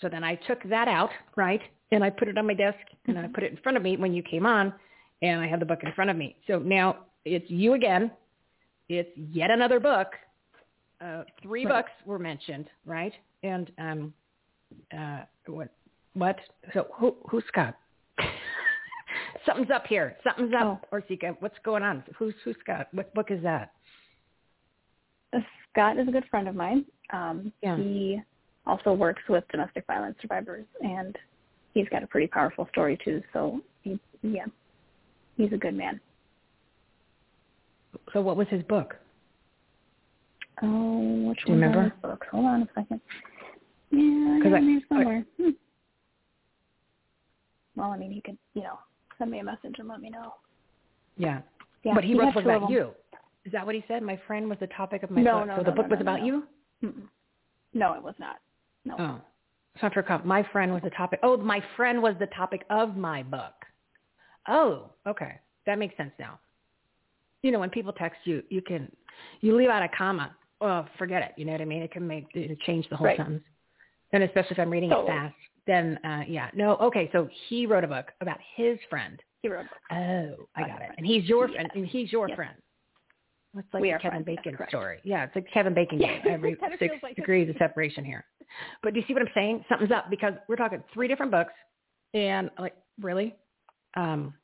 So 0.00 0.08
then 0.08 0.22
I 0.24 0.34
took 0.34 0.62
that 0.64 0.88
out, 0.88 1.10
right, 1.36 1.60
and 1.92 2.04
I 2.04 2.10
put 2.10 2.28
it 2.28 2.38
on 2.38 2.46
my 2.46 2.54
desk, 2.54 2.78
and 3.06 3.16
then 3.16 3.24
I 3.24 3.28
put 3.28 3.42
it 3.44 3.50
in 3.50 3.58
front 3.58 3.76
of 3.76 3.82
me 3.82 3.96
when 3.96 4.14
you 4.14 4.22
came 4.22 4.46
on, 4.46 4.72
and 5.22 5.40
I 5.40 5.46
had 5.48 5.60
the 5.60 5.66
book 5.66 5.80
in 5.82 5.92
front 5.92 6.10
of 6.10 6.16
me. 6.16 6.36
So 6.46 6.58
now 6.58 6.98
it's 7.24 7.48
you 7.50 7.74
again. 7.74 8.10
It's 8.88 9.10
yet 9.16 9.50
another 9.50 9.80
book. 9.80 10.08
Uh, 11.00 11.24
three 11.42 11.64
Right. 11.64 11.84
books 11.84 11.90
were 12.04 12.18
mentioned, 12.18 12.66
right? 12.84 13.12
And 13.42 13.70
um, 13.78 14.14
uh, 14.96 15.20
what? 15.46 15.68
What? 16.14 16.38
So 16.74 16.88
who? 16.94 17.16
Who's 17.30 17.44
Scott? 17.48 17.74
Something's 19.46 19.70
up 19.70 19.86
here. 19.86 20.16
Something's 20.24 20.52
up, 20.58 20.86
Orsika. 20.92 21.36
What's 21.40 21.56
going 21.64 21.82
on? 21.82 22.02
Who's 22.18 22.34
who's 22.44 22.56
Scott? 22.60 22.88
What 22.92 23.14
book 23.14 23.30
is 23.30 23.42
that? 23.42 23.72
Scott 25.72 25.98
is 25.98 26.08
a 26.08 26.10
good 26.10 26.24
friend 26.30 26.48
of 26.48 26.54
mine. 26.54 26.84
Um, 27.12 27.52
Yeah. 27.62 27.76
He 27.76 28.20
also 28.66 28.92
works 28.92 29.22
with 29.28 29.44
domestic 29.50 29.86
violence 29.86 30.16
survivors, 30.20 30.66
and 30.82 31.16
he's 31.74 31.88
got 31.88 32.02
a 32.02 32.06
pretty 32.06 32.26
powerful 32.26 32.68
story 32.70 32.98
too. 33.04 33.22
So, 33.32 33.60
he, 33.82 33.98
yeah, 34.22 34.46
he's 35.36 35.52
a 35.52 35.56
good 35.56 35.74
man. 35.74 36.00
So 38.12 38.20
what 38.20 38.36
was 38.36 38.46
his 38.48 38.62
book? 38.64 38.96
Oh, 40.62 41.28
which 41.28 41.38
Do 41.44 41.52
you 41.52 41.54
remember? 41.54 41.84
his 41.84 41.92
book? 42.02 42.24
Hold 42.30 42.46
on 42.46 42.62
a 42.62 42.68
second. 42.74 43.00
Yeah, 43.90 44.36
I 44.36 44.50
got 44.50 44.62
I- 44.62 44.80
somewhere. 44.88 45.24
Hmm. 45.40 45.50
Well, 47.76 47.90
I 47.90 47.96
mean, 47.96 48.12
he 48.12 48.20
could, 48.20 48.36
you 48.54 48.62
know, 48.62 48.78
send 49.18 49.30
me 49.30 49.38
a 49.38 49.44
message 49.44 49.76
and 49.78 49.88
let 49.88 50.00
me 50.00 50.10
know. 50.10 50.34
Yeah. 51.16 51.40
Yeah, 51.82 51.94
but 51.94 52.04
he, 52.04 52.10
he 52.12 52.18
wrote 52.18 52.26
has 52.26 52.34
the 52.34 52.40
book 52.42 52.56
about 52.58 52.70
you. 52.70 52.90
Is 53.44 53.52
that 53.52 53.64
what 53.64 53.74
he 53.74 53.84
said? 53.88 54.02
My 54.02 54.18
friend 54.26 54.48
was 54.48 54.58
the 54.60 54.66
topic 54.68 55.02
of 55.02 55.10
my 55.10 55.22
No, 55.22 55.38
book. 55.40 55.46
no, 55.48 55.56
so 55.56 55.62
no, 55.62 55.70
the 55.70 55.72
book 55.72 55.90
was 55.90 56.00
about 56.00 56.24
you? 56.24 56.44
Mm-mm. 56.84 57.08
No, 57.72 57.94
it 57.94 58.02
was 58.02 58.14
not. 58.18 58.36
No. 58.84 58.96
Oh. 58.98 59.20
For 59.80 60.02
comp. 60.02 60.24
My 60.24 60.42
friend 60.52 60.72
was 60.74 60.82
the 60.82 60.90
topic. 60.90 61.20
Oh, 61.22 61.36
my 61.36 61.62
friend 61.76 62.02
was 62.02 62.14
the 62.18 62.26
topic 62.26 62.64
of 62.70 62.96
my 62.96 63.22
book. 63.22 63.54
Oh, 64.48 64.90
okay. 65.06 65.38
That 65.64 65.78
makes 65.78 65.96
sense 65.96 66.10
now. 66.18 66.38
You 67.42 67.52
know, 67.52 67.60
when 67.60 67.70
people 67.70 67.92
text 67.92 68.18
you, 68.24 68.42
you 68.50 68.60
can, 68.60 68.90
you 69.40 69.56
leave 69.56 69.70
out 69.70 69.82
a 69.82 69.88
comma. 69.88 70.36
Oh, 70.60 70.84
forget 70.98 71.22
it. 71.22 71.32
You 71.36 71.46
know 71.46 71.52
what 71.52 71.60
I 71.60 71.64
mean? 71.66 71.82
It 71.82 71.92
can 71.92 72.06
make, 72.06 72.26
it 72.34 72.58
change 72.60 72.88
the 72.90 72.96
whole 72.96 73.06
Right. 73.06 73.16
sentence. 73.16 73.42
And 74.12 74.24
especially 74.24 74.50
if 74.52 74.58
I'm 74.58 74.70
reading 74.70 74.90
Totally. 74.90 75.06
it 75.12 75.12
fast, 75.12 75.34
then, 75.66 75.98
uh, 76.04 76.24
yeah. 76.26 76.50
No, 76.52 76.76
okay. 76.78 77.08
So 77.12 77.28
he 77.48 77.64
wrote 77.64 77.84
a 77.84 77.88
book 77.88 78.12
about 78.20 78.38
his 78.56 78.76
friend. 78.90 79.22
He 79.42 79.48
wrote 79.48 79.60
a 79.60 79.68
book. 79.68 79.78
Oh, 79.92 80.48
I 80.56 80.62
got 80.62 80.70
it. 80.82 80.86
friend. 80.86 80.94
And 80.98 81.06
he's 81.06 81.24
your 81.26 81.46
Yes. 81.46 81.54
friend. 81.54 81.70
And 81.74 81.86
he's 81.86 82.12
your 82.12 82.28
Yes. 82.28 82.36
friend. 82.36 82.56
It's 83.56 83.66
like 83.72 83.80
We 83.82 83.90
are 83.92 83.98
Kevin 83.98 84.22
friends, 84.24 84.38
Bacon 84.44 84.58
story. 84.68 85.00
Yeah, 85.02 85.24
it's 85.24 85.34
like 85.34 85.46
Kevin 85.52 85.74
Bacon 85.74 86.00
Yeah, 86.00 86.20
game. 86.22 86.32
Every 86.34 86.56
six 86.78 86.94
like 87.02 87.12
it. 87.12 87.16
degrees 87.16 87.48
of 87.50 87.56
separation 87.58 88.04
here. 88.04 88.24
But 88.82 88.94
do 88.94 89.00
you 89.00 89.06
see 89.06 89.12
what 89.12 89.22
I'm 89.22 89.28
saying? 89.34 89.64
Something's 89.68 89.90
up 89.92 90.08
because 90.10 90.34
we're 90.48 90.56
talking 90.56 90.82
three 90.94 91.08
different 91.08 91.32
books, 91.32 91.52
and 92.14 92.50
like 92.58 92.74
really, 93.00 93.34
um, 93.96 94.34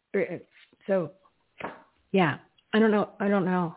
so 0.86 1.10
yeah, 2.12 2.38
I 2.72 2.78
don't 2.78 2.90
know. 2.90 3.10
I 3.20 3.28
don't 3.28 3.44
know 3.44 3.74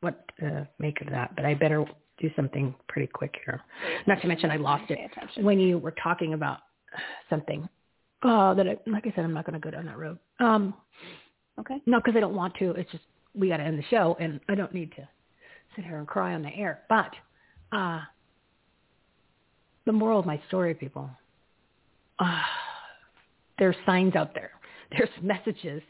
what 0.00 0.24
to 0.40 0.66
make 0.78 1.00
of 1.00 1.08
that, 1.10 1.34
but 1.36 1.44
I 1.44 1.54
better 1.54 1.84
do 2.18 2.30
something 2.36 2.74
pretty 2.88 3.08
quick 3.08 3.34
here. 3.44 3.60
Not 4.06 4.20
to 4.22 4.28
mention 4.28 4.50
I 4.50 4.56
lost 4.56 4.90
it 4.90 4.98
when 5.42 5.58
you 5.60 5.78
were 5.78 5.94
talking 6.02 6.34
about 6.34 6.58
something. 7.30 7.68
Oh, 8.24 8.54
that 8.54 8.68
I, 8.68 8.76
like 8.86 9.06
I 9.06 9.12
said, 9.14 9.24
I'm 9.24 9.34
not 9.34 9.44
going 9.44 9.60
to 9.60 9.64
go 9.64 9.70
down 9.70 9.86
that 9.86 9.98
road. 9.98 10.18
Um, 10.40 10.74
Okay. 11.58 11.82
no, 11.84 11.98
because 11.98 12.16
I 12.16 12.20
don't 12.20 12.34
want 12.34 12.54
to. 12.60 12.70
It's 12.70 12.90
just 12.90 13.04
we 13.34 13.48
got 13.48 13.58
to 13.58 13.64
end 13.64 13.78
the 13.78 13.84
show, 13.84 14.16
and 14.20 14.40
I 14.48 14.54
don't 14.54 14.74
need 14.74 14.92
to 14.96 15.08
sit 15.74 15.84
here 15.84 15.98
and 15.98 16.06
cry 16.06 16.34
on 16.34 16.42
the 16.42 16.54
air. 16.54 16.82
But 16.88 17.10
uh, 17.72 18.00
the 19.86 19.92
moral 19.92 20.18
of 20.20 20.26
my 20.26 20.40
story, 20.48 20.74
people, 20.74 21.08
uh, 22.18 22.40
there's 23.58 23.76
signs 23.86 24.14
out 24.14 24.34
there. 24.34 24.50
There's 24.90 25.08
messages. 25.22 25.80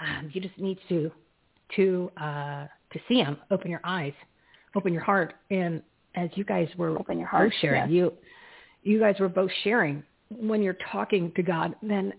Um, 0.00 0.28
you 0.32 0.40
just 0.40 0.58
need 0.58 0.76
to 0.88 1.12
to 1.76 2.10
uh, 2.16 2.66
to 2.92 2.98
see 3.06 3.22
them. 3.22 3.36
Open 3.52 3.70
your 3.70 3.80
eyes, 3.84 4.14
open 4.74 4.92
your 4.92 5.04
heart, 5.04 5.34
and 5.50 5.80
as 6.16 6.28
you 6.34 6.42
guys 6.42 6.68
were 6.76 6.98
Open 6.98 7.18
your 7.18 7.28
heart, 7.28 7.52
sharing, 7.60 7.82
yes. 7.82 7.90
you 7.90 8.12
you 8.82 8.98
guys 8.98 9.14
were 9.20 9.28
both 9.28 9.50
sharing 9.62 10.02
when 10.30 10.60
you're 10.60 10.76
talking 10.90 11.30
to 11.36 11.42
God. 11.44 11.76
Then 11.82 12.14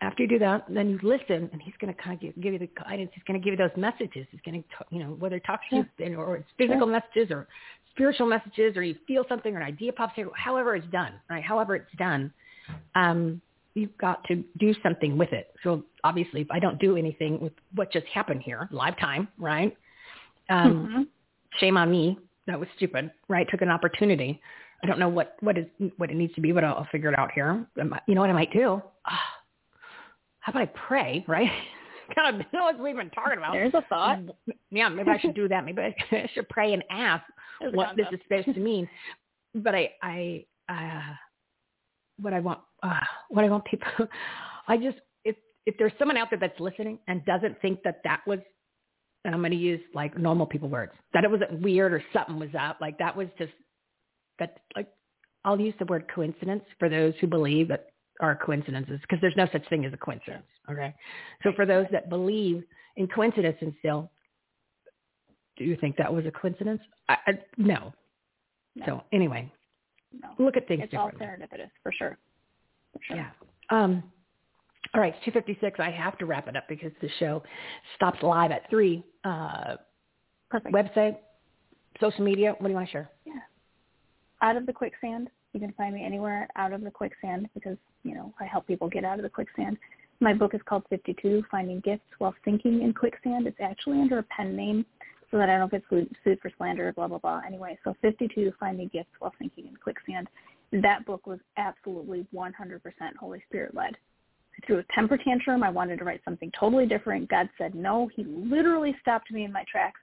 after 0.00 0.22
you 0.22 0.28
do 0.28 0.38
that, 0.38 0.64
then 0.68 0.90
you 0.90 0.98
listen, 1.02 1.50
and 1.52 1.60
He's 1.62 1.74
going 1.80 1.94
to 1.94 2.02
kind 2.02 2.14
of 2.14 2.20
give, 2.20 2.34
give 2.42 2.52
you 2.54 2.58
the 2.58 2.70
guidance. 2.82 3.10
He's 3.14 3.24
going 3.24 3.40
to 3.40 3.44
give 3.44 3.52
you 3.52 3.58
those 3.58 3.76
messages. 3.76 4.26
He's 4.30 4.40
going 4.44 4.62
to, 4.62 4.68
you 4.90 5.02
know, 5.04 5.10
whether 5.18 5.36
it 5.36 5.44
talks 5.44 5.64
to 5.70 5.84
you 5.98 6.16
or 6.16 6.36
it's 6.36 6.48
physical 6.56 6.86
messages 6.86 7.30
or 7.30 7.46
spiritual 7.90 8.26
messages, 8.26 8.76
or 8.76 8.82
you 8.82 8.94
feel 9.06 9.24
something 9.28 9.54
or 9.54 9.58
an 9.58 9.66
idea 9.66 9.92
pops 9.92 10.14
here. 10.16 10.28
However 10.34 10.74
it's 10.76 10.86
done, 10.88 11.12
right? 11.28 11.42
However 11.44 11.76
it's 11.76 11.92
done, 11.98 12.32
um, 12.94 13.40
you've 13.74 13.96
got 13.98 14.24
to 14.24 14.42
do 14.58 14.74
something 14.82 15.18
with 15.18 15.32
it. 15.32 15.52
So 15.62 15.84
obviously, 16.04 16.40
if 16.40 16.50
I 16.50 16.58
don't 16.58 16.78
do 16.78 16.96
anything 16.96 17.40
with 17.40 17.52
what 17.74 17.92
just 17.92 18.06
happened 18.06 18.42
here, 18.42 18.68
live 18.72 18.98
time, 18.98 19.28
right? 19.38 19.76
Um, 20.48 20.88
Mhm. 20.88 21.06
Shame 21.58 21.76
on 21.76 21.90
me. 21.90 22.16
That 22.46 22.58
was 22.58 22.68
stupid, 22.76 23.10
right? 23.28 23.46
Took 23.50 23.62
an 23.62 23.68
opportunity. 23.70 24.40
I 24.82 24.86
don't 24.86 24.98
know 24.98 25.08
what 25.08 25.36
what 25.40 25.58
is 25.58 25.66
what 25.98 26.10
it 26.10 26.14
needs 26.14 26.34
to 26.34 26.40
be, 26.40 26.52
but 26.52 26.64
I'll, 26.64 26.76
I'll 26.76 26.88
figure 26.90 27.10
it 27.10 27.18
out 27.18 27.32
here. 27.32 27.66
I 27.76 28.00
You 28.06 28.14
know 28.14 28.20
what 28.20 28.30
I 28.30 28.32
might 28.32 28.52
do? 28.52 28.80
Ah, 29.04 29.39
how 30.40 30.52
about 30.52 30.62
I 30.62 30.66
pray, 30.66 31.24
right? 31.28 31.50
kind 32.14 32.40
of 32.40 32.46
knows 32.52 32.74
what 32.74 32.80
we've 32.80 32.96
been 32.96 33.10
talking 33.10 33.38
about. 33.38 33.52
There's 33.52 33.74
a 33.74 33.82
thought. 33.88 34.18
Yeah, 34.70 34.88
maybe 34.88 35.10
I 35.10 35.18
should 35.18 35.34
do 35.34 35.48
that. 35.48 35.64
Maybe 35.64 35.80
I 35.80 36.30
should 36.34 36.48
pray 36.48 36.72
and 36.72 36.84
ask 36.90 37.24
There's 37.60 37.74
what 37.74 37.96
this 37.96 38.06
is 38.12 38.20
supposed 38.24 38.54
to 38.54 38.60
mean. 38.60 38.88
But 39.54 39.74
I, 39.74 39.92
I, 40.02 40.44
uh, 40.68 41.14
what 42.20 42.32
I 42.32 42.40
want, 42.40 42.60
uh, 42.82 43.00
what 43.28 43.44
I 43.44 43.48
want 43.48 43.64
people, 43.64 43.86
I 44.68 44.76
just, 44.76 44.98
if 45.24 45.36
if 45.66 45.76
there's 45.78 45.92
someone 45.98 46.16
out 46.16 46.28
there 46.30 46.38
that's 46.38 46.58
listening 46.60 46.98
and 47.08 47.24
doesn't 47.24 47.60
think 47.60 47.82
that 47.84 48.00
that 48.04 48.20
was, 48.26 48.38
and 49.24 49.34
I'm 49.34 49.40
going 49.40 49.52
to 49.52 49.56
use 49.56 49.80
like 49.94 50.18
normal 50.18 50.46
people 50.46 50.68
words, 50.68 50.92
that 51.12 51.24
it 51.24 51.30
wasn't 51.30 51.60
weird 51.60 51.92
or 51.92 52.02
something 52.12 52.38
was 52.38 52.50
up, 52.58 52.78
like 52.80 52.98
that 52.98 53.16
was 53.16 53.28
just 53.38 53.52
that, 54.38 54.58
like 54.76 54.88
I'll 55.44 55.60
use 55.60 55.74
the 55.78 55.86
word 55.86 56.06
coincidence 56.14 56.64
for 56.78 56.88
those 56.88 57.14
who 57.20 57.26
believe 57.26 57.68
that 57.68 57.89
are 58.20 58.36
coincidences 58.36 59.00
because 59.02 59.18
there's 59.20 59.36
no 59.36 59.46
such 59.52 59.66
thing 59.68 59.84
as 59.84 59.92
a 59.92 59.96
coincidence. 59.96 60.44
Okay, 60.70 60.94
so 61.42 61.52
for 61.56 61.66
those 61.66 61.86
that 61.90 62.08
believe 62.08 62.62
in 62.96 63.08
coincidences 63.08 63.58
and 63.62 63.74
still, 63.80 64.10
do 65.56 65.64
you 65.64 65.76
think 65.76 65.96
that 65.96 66.12
was 66.12 66.26
a 66.26 66.30
coincidence? 66.30 66.80
I, 67.08 67.16
I, 67.26 67.32
no. 67.56 67.92
No. 68.76 68.86
So 68.86 69.02
anyway, 69.12 69.52
No. 70.12 70.28
look 70.38 70.56
at 70.56 70.68
things 70.68 70.82
It's 70.84 70.94
all 70.94 71.10
serendipitous 71.10 71.70
for 71.82 71.92
sure. 71.92 72.16
For 72.92 73.00
sure. 73.08 73.16
Yeah. 73.16 73.30
Um, 73.70 74.02
all 74.94 75.00
right, 75.00 75.14
it's 75.14 75.24
256. 75.24 75.78
I 75.80 75.90
have 75.90 76.16
to 76.18 76.26
wrap 76.26 76.48
it 76.48 76.56
up 76.56 76.64
because 76.68 76.92
the 77.00 77.08
show 77.18 77.42
stops 77.96 78.22
live 78.22 78.50
at 78.50 78.68
3. 78.70 79.02
Uh, 79.24 79.76
Perfect. 80.50 80.74
website, 80.74 81.16
social 82.00 82.24
media. 82.24 82.52
What 82.58 82.62
do 82.62 82.68
you 82.70 82.74
want 82.74 82.86
to 82.88 82.92
share? 82.92 83.10
Yeah. 83.24 83.34
Out 84.42 84.56
of 84.56 84.66
the 84.66 84.72
quicksand. 84.72 85.28
You 85.52 85.60
can 85.60 85.72
find 85.72 85.94
me 85.94 86.04
anywhere 86.04 86.48
out 86.56 86.72
of 86.72 86.82
the 86.82 86.90
quicksand 86.90 87.48
because, 87.54 87.76
you 88.04 88.14
know, 88.14 88.32
I 88.40 88.44
help 88.44 88.66
people 88.66 88.88
get 88.88 89.04
out 89.04 89.18
of 89.18 89.24
the 89.24 89.28
quicksand. 89.28 89.76
My 90.20 90.32
book 90.32 90.54
is 90.54 90.60
called 90.64 90.84
52, 90.90 91.44
Finding 91.50 91.80
Gifts 91.80 92.04
While 92.18 92.34
Sinking 92.44 92.82
in 92.82 92.92
Quicksand. 92.92 93.46
It's 93.46 93.60
actually 93.60 94.00
under 94.00 94.18
a 94.18 94.22
pen 94.24 94.54
name 94.54 94.84
so 95.30 95.38
that 95.38 95.48
I 95.48 95.56
don't 95.58 95.70
get 95.70 95.82
sued, 95.88 96.14
for 96.40 96.50
slander, 96.56 96.92
blah, 96.92 97.08
blah, 97.08 97.18
blah. 97.18 97.40
Anyway, 97.46 97.78
so 97.84 97.94
52, 98.02 98.52
Finding 98.60 98.88
Gifts 98.88 99.10
While 99.18 99.32
Sinking 99.38 99.66
in 99.66 99.76
Quicksand. 99.76 100.28
That 100.72 101.04
book 101.06 101.26
was 101.26 101.38
absolutely 101.56 102.26
100% 102.34 102.52
Holy 103.18 103.42
Spirit 103.48 103.74
led. 103.74 103.96
I 103.96 104.66
threw 104.66 104.78
a 104.78 104.84
temper 104.94 105.16
tantrum. 105.16 105.62
I 105.62 105.70
wanted 105.70 105.98
to 106.00 106.04
write 106.04 106.20
something 106.24 106.52
totally 106.58 106.86
different. 106.86 107.28
God 107.28 107.48
said 107.58 107.74
no. 107.74 108.08
He 108.14 108.24
literally 108.24 108.94
stopped 109.00 109.30
me 109.32 109.44
in 109.44 109.52
my 109.52 109.64
tracks 109.70 110.00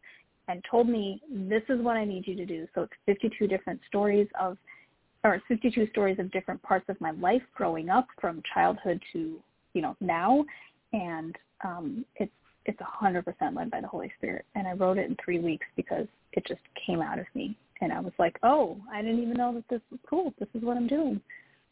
and 0.47 0.63
told 0.69 0.89
me, 0.89 1.21
this 1.29 1.63
is 1.69 1.81
what 1.81 1.97
I 1.97 2.05
need 2.05 2.25
you 2.25 2.35
to 2.35 2.45
do. 2.45 2.67
So 2.73 2.83
it's 2.83 2.93
52 3.05 3.47
different 3.47 3.79
stories 3.87 4.27
of, 4.39 4.57
or 5.33 5.41
52 5.47 5.87
stories 5.91 6.19
of 6.19 6.31
different 6.31 6.61
parts 6.63 6.85
of 6.89 6.99
my 7.01 7.11
life 7.11 7.41
growing 7.55 7.89
up 7.89 8.07
from 8.19 8.41
childhood 8.53 9.01
to, 9.13 9.39
you 9.73 9.81
know, 9.81 9.95
now. 9.99 10.43
And 10.93 11.35
um, 11.63 12.05
it's, 12.15 12.31
it's 12.65 12.79
100% 12.79 13.23
led 13.55 13.71
by 13.71 13.81
the 13.81 13.87
Holy 13.87 14.11
Spirit. 14.17 14.45
And 14.55 14.67
I 14.67 14.73
wrote 14.73 14.97
it 14.97 15.09
in 15.09 15.15
three 15.23 15.39
weeks 15.39 15.65
because 15.75 16.07
it 16.33 16.45
just 16.47 16.61
came 16.85 17.01
out 17.01 17.19
of 17.19 17.25
me. 17.33 17.57
And 17.81 17.93
I 17.93 17.99
was 17.99 18.13
like, 18.17 18.37
oh, 18.43 18.77
I 18.91 19.01
didn't 19.01 19.21
even 19.21 19.35
know 19.37 19.53
that 19.53 19.67
this 19.69 19.81
was 19.91 19.99
cool. 20.09 20.33
This 20.39 20.49
is 20.53 20.63
what 20.63 20.77
I'm 20.77 20.87
doing. 20.87 21.21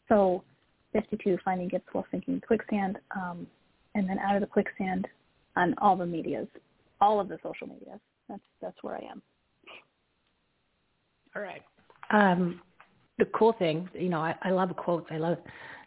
So 0.08 0.42
52, 0.92 1.38
Finding 1.44 1.68
Gifts 1.68 1.86
While 1.92 2.06
Sinking 2.10 2.40
Quicksand, 2.46 2.98
um, 3.14 3.46
and 3.94 4.08
then 4.08 4.18
Out 4.18 4.36
of 4.36 4.40
the 4.40 4.46
Quicksand 4.46 5.06
on 5.56 5.74
all 5.78 5.96
the 5.96 6.06
medias, 6.06 6.46
all 7.00 7.20
of 7.20 7.28
the 7.28 7.38
social 7.42 7.66
medias. 7.66 8.00
That's 8.28 8.42
that's 8.60 8.76
where 8.82 8.94
I 8.94 9.04
am. 9.10 9.22
All 11.34 11.42
right. 11.42 11.62
Um, 12.10 12.60
the 13.18 13.24
cool 13.26 13.54
thing, 13.58 13.88
you 13.94 14.08
know, 14.08 14.20
I, 14.20 14.34
I 14.42 14.50
love 14.50 14.74
quotes. 14.76 15.06
I 15.10 15.18
love 15.18 15.38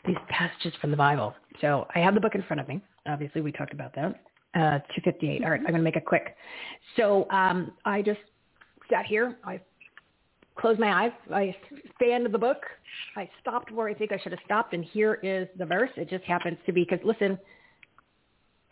these 0.06 0.17
passages 0.30 0.74
from 0.82 0.91
the 0.91 0.98
Bible. 0.98 1.33
So 1.61 1.85
I 1.95 1.99
have 1.99 2.14
the 2.14 2.22
book 2.22 2.35
in 2.35 2.43
front 2.43 2.59
of 2.59 2.67
me. 2.67 2.82
Obviously, 3.08 3.41
we 3.41 3.51
talked 3.51 3.74
about 3.74 3.93
that. 3.95 4.22
Uh, 4.56 4.80
258. 4.95 5.43
All 5.43 5.51
right, 5.51 5.59
I'm 5.59 5.66
going 5.66 5.75
to 5.75 5.82
make 5.82 5.95
it 5.95 6.06
quick. 6.06 6.35
So 6.95 7.30
um, 7.30 7.74
I 7.85 8.01
just 8.01 8.19
sat 8.90 9.06
here. 9.06 9.38
I 9.43 9.59
closed 10.58 10.80
my 10.80 11.06
eyes. 11.06 11.11
I 11.32 11.56
scanned 11.95 12.25
the 12.33 12.40
book. 12.40 12.58
I 13.16 13.30
stopped 13.41 13.72
where 13.72 13.88
I 13.88 13.93
think 13.93 14.11
I 14.11 14.17
should 14.17 14.32
have 14.32 14.41
stopped, 14.45 14.74
and 14.74 14.83
here 14.83 15.19
is 15.22 15.48
the 15.58 15.66
verse. 15.66 15.91
It 15.95 16.09
just 16.09 16.24
happens 16.24 16.58
to 16.66 16.74
be 16.74 16.83
because 16.90 17.06
listen, 17.06 17.38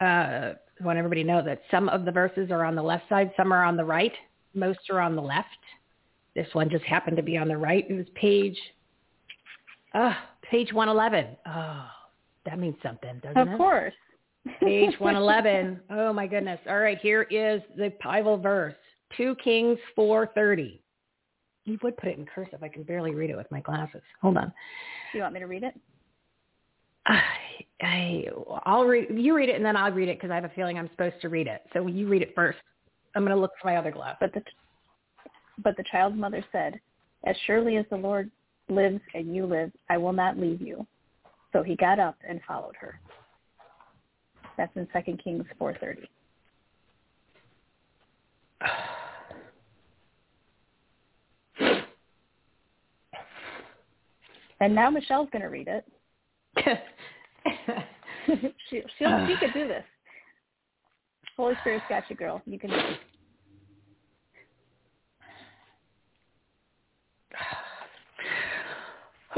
uh, 0.01 0.53
I 0.79 0.83
want 0.83 0.97
everybody 0.97 1.23
to 1.23 1.27
know 1.27 1.43
that 1.43 1.61
some 1.71 1.89
of 1.89 2.05
the 2.05 2.11
verses 2.11 2.49
are 2.51 2.65
on 2.65 2.75
the 2.75 2.83
left 2.83 3.07
side, 3.09 3.31
some 3.37 3.51
are 3.51 3.63
on 3.63 3.77
the 3.77 3.85
right, 3.85 4.13
most 4.53 4.79
are 4.89 4.99
on 4.99 5.15
the 5.15 5.21
left. 5.21 5.47
This 6.37 6.47
one 6.53 6.69
just 6.69 6.83
happened 6.83 7.17
to 7.17 7.23
be 7.23 7.35
on 7.35 7.47
the 7.47 7.57
right. 7.57 7.83
It 7.89 7.93
was 7.95 8.05
page, 8.13 8.55
uh, 9.95 10.13
page 10.43 10.71
111. 10.71 11.35
Oh, 11.47 11.87
that 12.45 12.59
means 12.59 12.75
something, 12.83 13.19
doesn't 13.23 13.35
of 13.35 13.47
it? 13.47 13.53
Of 13.53 13.57
course. 13.57 13.93
page 14.59 14.93
111. 14.99 15.79
Oh 15.89 16.13
my 16.13 16.27
goodness. 16.27 16.59
All 16.69 16.77
right, 16.77 16.99
here 16.99 17.23
is 17.23 17.63
the 17.75 17.91
Bible 18.03 18.37
verse. 18.37 18.75
2 19.17 19.35
Kings 19.43 19.79
4:30. 19.97 20.79
You 21.65 21.79
would 21.81 21.97
put 21.97 22.09
it 22.09 22.19
in 22.19 22.27
cursive. 22.27 22.61
I 22.61 22.67
can 22.67 22.83
barely 22.83 23.15
read 23.15 23.31
it 23.31 23.35
with 23.35 23.49
my 23.49 23.61
glasses. 23.61 24.03
Hold 24.21 24.37
on. 24.37 24.53
Do 25.11 25.17
you 25.17 25.23
want 25.23 25.33
me 25.33 25.39
to 25.39 25.47
read 25.47 25.63
it? 25.63 25.73
I, 27.07 27.19
I 27.81 28.25
I'll 28.63 28.85
read. 28.85 29.07
You 29.09 29.35
read 29.35 29.49
it, 29.49 29.55
and 29.55 29.65
then 29.65 29.75
I'll 29.75 29.91
read 29.91 30.07
it 30.07 30.17
because 30.17 30.29
I 30.29 30.35
have 30.35 30.43
a 30.43 30.49
feeling 30.49 30.77
I'm 30.77 30.89
supposed 30.91 31.19
to 31.21 31.29
read 31.29 31.47
it. 31.47 31.63
So 31.73 31.87
you 31.87 32.07
read 32.07 32.21
it 32.21 32.35
first. 32.35 32.59
I'm 33.15 33.23
going 33.23 33.35
to 33.35 33.41
look 33.41 33.53
for 33.59 33.69
my 33.69 33.77
other 33.77 33.89
glass. 33.89 34.17
But 34.19 34.35
the 34.35 34.43
but 35.63 35.75
the 35.77 35.83
child's 35.83 36.17
mother 36.17 36.43
said, 36.51 36.79
"As 37.25 37.35
surely 37.45 37.77
as 37.77 37.85
the 37.89 37.97
Lord 37.97 38.31
lives 38.69 39.01
and 39.13 39.35
you 39.35 39.45
live, 39.45 39.71
I 39.89 39.97
will 39.97 40.13
not 40.13 40.37
leave 40.37 40.61
you." 40.61 40.85
So 41.53 41.63
he 41.63 41.75
got 41.75 41.99
up 41.99 42.17
and 42.27 42.41
followed 42.47 42.75
her. 42.75 42.99
That's 44.57 44.75
in 44.75 44.87
Second 44.91 45.17
Kings 45.23 45.45
4:30. 45.59 46.07
And 54.59 54.73
now 54.73 54.89
Michele's 54.89 55.29
going 55.29 55.43
to 55.43 55.49
read 55.49 55.67
it. 55.67 55.85
she 58.69 58.83
she'll, 58.97 59.27
she 59.27 59.35
could 59.39 59.53
do 59.53 59.67
this. 59.67 59.83
Holy 61.35 61.53
Spirit's 61.61 61.85
got 61.87 62.03
you, 62.09 62.15
girl. 62.15 62.41
You 62.45 62.59
can 62.59 62.71
do 62.71 62.75
it. 62.75 62.97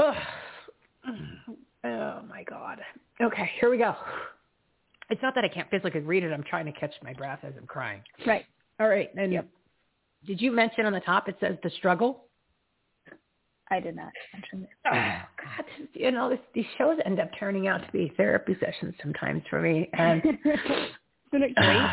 oh 1.84 2.22
my 2.28 2.44
God. 2.48 2.78
Okay, 3.20 3.50
here 3.60 3.70
we 3.70 3.78
go. 3.78 3.94
It's 5.10 5.22
not 5.22 5.34
that 5.34 5.44
I 5.44 5.48
can't 5.48 5.68
physically 5.70 6.00
read 6.00 6.22
it. 6.22 6.32
I'm 6.32 6.44
trying 6.44 6.66
to 6.66 6.72
catch 6.72 6.94
my 7.02 7.12
breath 7.12 7.40
as 7.42 7.52
I'm 7.58 7.66
crying. 7.66 8.02
Right. 8.26 8.44
All 8.78 8.88
right. 8.88 9.10
And 9.16 9.32
yep. 9.32 9.46
did 10.26 10.40
you 10.40 10.52
mention 10.52 10.86
on 10.86 10.92
the 10.92 11.00
top 11.00 11.28
it 11.28 11.36
says 11.40 11.56
the 11.62 11.70
struggle? 11.70 12.24
I 13.70 13.78
did 13.80 13.94
not 13.96 14.12
mention 14.32 14.64
it. 14.64 14.70
Oh 14.92 15.54
God! 15.56 15.64
You 15.94 16.10
know, 16.10 16.28
this, 16.28 16.40
these 16.54 16.64
shows 16.76 16.98
end 17.04 17.20
up 17.20 17.30
turning 17.38 17.68
out 17.68 17.84
to 17.84 17.92
be 17.92 18.12
therapy 18.16 18.56
sessions 18.58 18.94
sometimes 19.02 19.42
for 19.48 19.60
me. 19.60 19.88
And 19.92 20.22
isn't 20.24 21.42
it 21.42 21.54
great? 21.54 21.90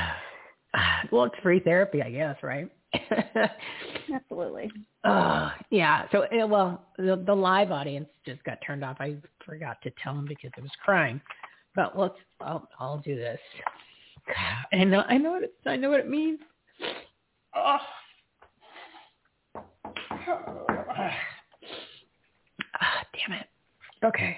well, 1.12 1.26
it's 1.26 1.36
free 1.44 1.60
therapy, 1.60 2.02
I 2.02 2.10
guess, 2.10 2.38
right? 2.42 2.70
Absolutely. 4.14 4.72
Uh, 5.04 5.52
yeah. 5.70 6.04
So, 6.12 6.26
well, 6.48 6.84
the, 6.98 7.24
the 7.26 7.34
live 7.34 7.72
audience 7.72 8.10
just 8.26 8.44
got 8.44 8.58
turned 8.66 8.84
off. 8.84 8.98
I 9.00 9.16
forgot 9.46 9.82
to 9.84 9.92
tell 10.04 10.14
them 10.14 10.26
because 10.28 10.52
it 10.58 10.62
was 10.62 10.72
crying. 10.84 11.22
But 11.76 11.98
let's. 11.98 12.16
I'll, 12.42 12.68
I'll 12.78 12.98
do 12.98 13.16
this. 13.16 13.40
I 14.74 14.84
know. 14.84 15.04
I 15.08 15.18
know 15.18 15.32
what 15.32 15.44
it, 15.44 15.54
I 15.66 15.78
know 15.78 15.90
what 15.90 16.02
it 16.02 16.10
means. 16.10 16.40
Oh. 17.56 17.78
Ah, 22.80 23.04
damn 23.14 23.40
it. 23.40 23.48
Okay. 24.06 24.38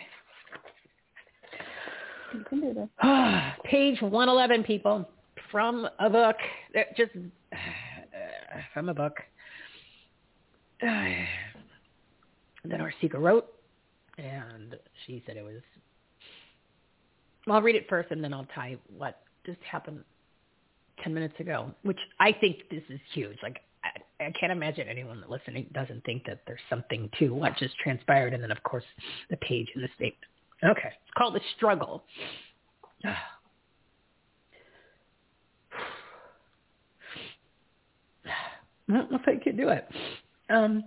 You 2.33 2.43
can 2.47 2.61
do 2.61 2.73
this. 2.73 2.87
Page 3.65 4.01
111, 4.01 4.63
people, 4.63 5.09
from 5.51 5.89
a 5.99 6.09
book. 6.09 6.37
Just 6.95 7.11
uh, 7.15 7.57
from 8.73 8.89
a 8.89 8.93
book 8.93 9.17
that 10.81 11.27
Orsika 12.65 13.19
wrote. 13.19 13.47
And 14.17 14.75
she 15.05 15.23
said 15.25 15.37
it 15.37 15.43
was... 15.43 15.61
Well, 17.47 17.55
I'll 17.55 17.61
read 17.61 17.75
it 17.75 17.87
first, 17.89 18.11
and 18.11 18.23
then 18.23 18.33
I'll 18.33 18.47
tell 18.53 18.67
you 18.67 18.79
what 18.97 19.21
just 19.45 19.59
happened 19.63 20.03
10 21.03 21.13
minutes 21.13 21.39
ago, 21.39 21.73
which 21.83 21.99
I 22.19 22.33
think 22.33 22.69
this 22.69 22.83
is 22.89 22.99
huge. 23.13 23.37
Like, 23.41 23.61
I, 23.83 24.25
I 24.25 24.31
can't 24.31 24.51
imagine 24.51 24.87
anyone 24.87 25.23
listening 25.27 25.67
doesn't 25.73 26.03
think 26.03 26.25
that 26.25 26.41
there's 26.45 26.59
something 26.69 27.09
to 27.19 27.29
what 27.29 27.55
just 27.57 27.77
transpired, 27.77 28.33
and 28.33 28.43
then 28.43 28.51
of 28.51 28.61
course 28.63 28.83
the 29.29 29.37
page 29.37 29.67
in 29.75 29.81
the 29.81 29.87
statement. 29.95 30.17
Okay, 30.63 30.89
it's 30.89 31.13
called 31.17 31.35
the 31.35 31.41
struggle. 31.55 32.03
Ah. 33.05 33.38
I 38.89 38.93
don't 38.93 39.11
know 39.11 39.19
if 39.21 39.27
I 39.27 39.41
can 39.41 39.55
do 39.55 39.69
it. 39.69 39.87
Um, 40.49 40.83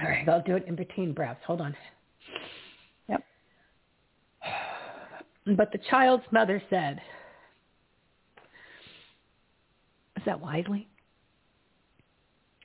all 0.00 0.08
right, 0.08 0.28
I'll 0.28 0.42
do 0.42 0.56
it 0.56 0.64
in 0.66 0.76
between 0.76 1.12
breaths. 1.12 1.40
Hold 1.46 1.60
on. 1.60 1.76
Yep. 3.08 3.24
But 5.56 5.72
the 5.72 5.78
child's 5.90 6.22
mother 6.30 6.62
said, 6.70 7.00
"Is 10.16 10.22
that 10.24 10.40
wisely?" 10.40 10.86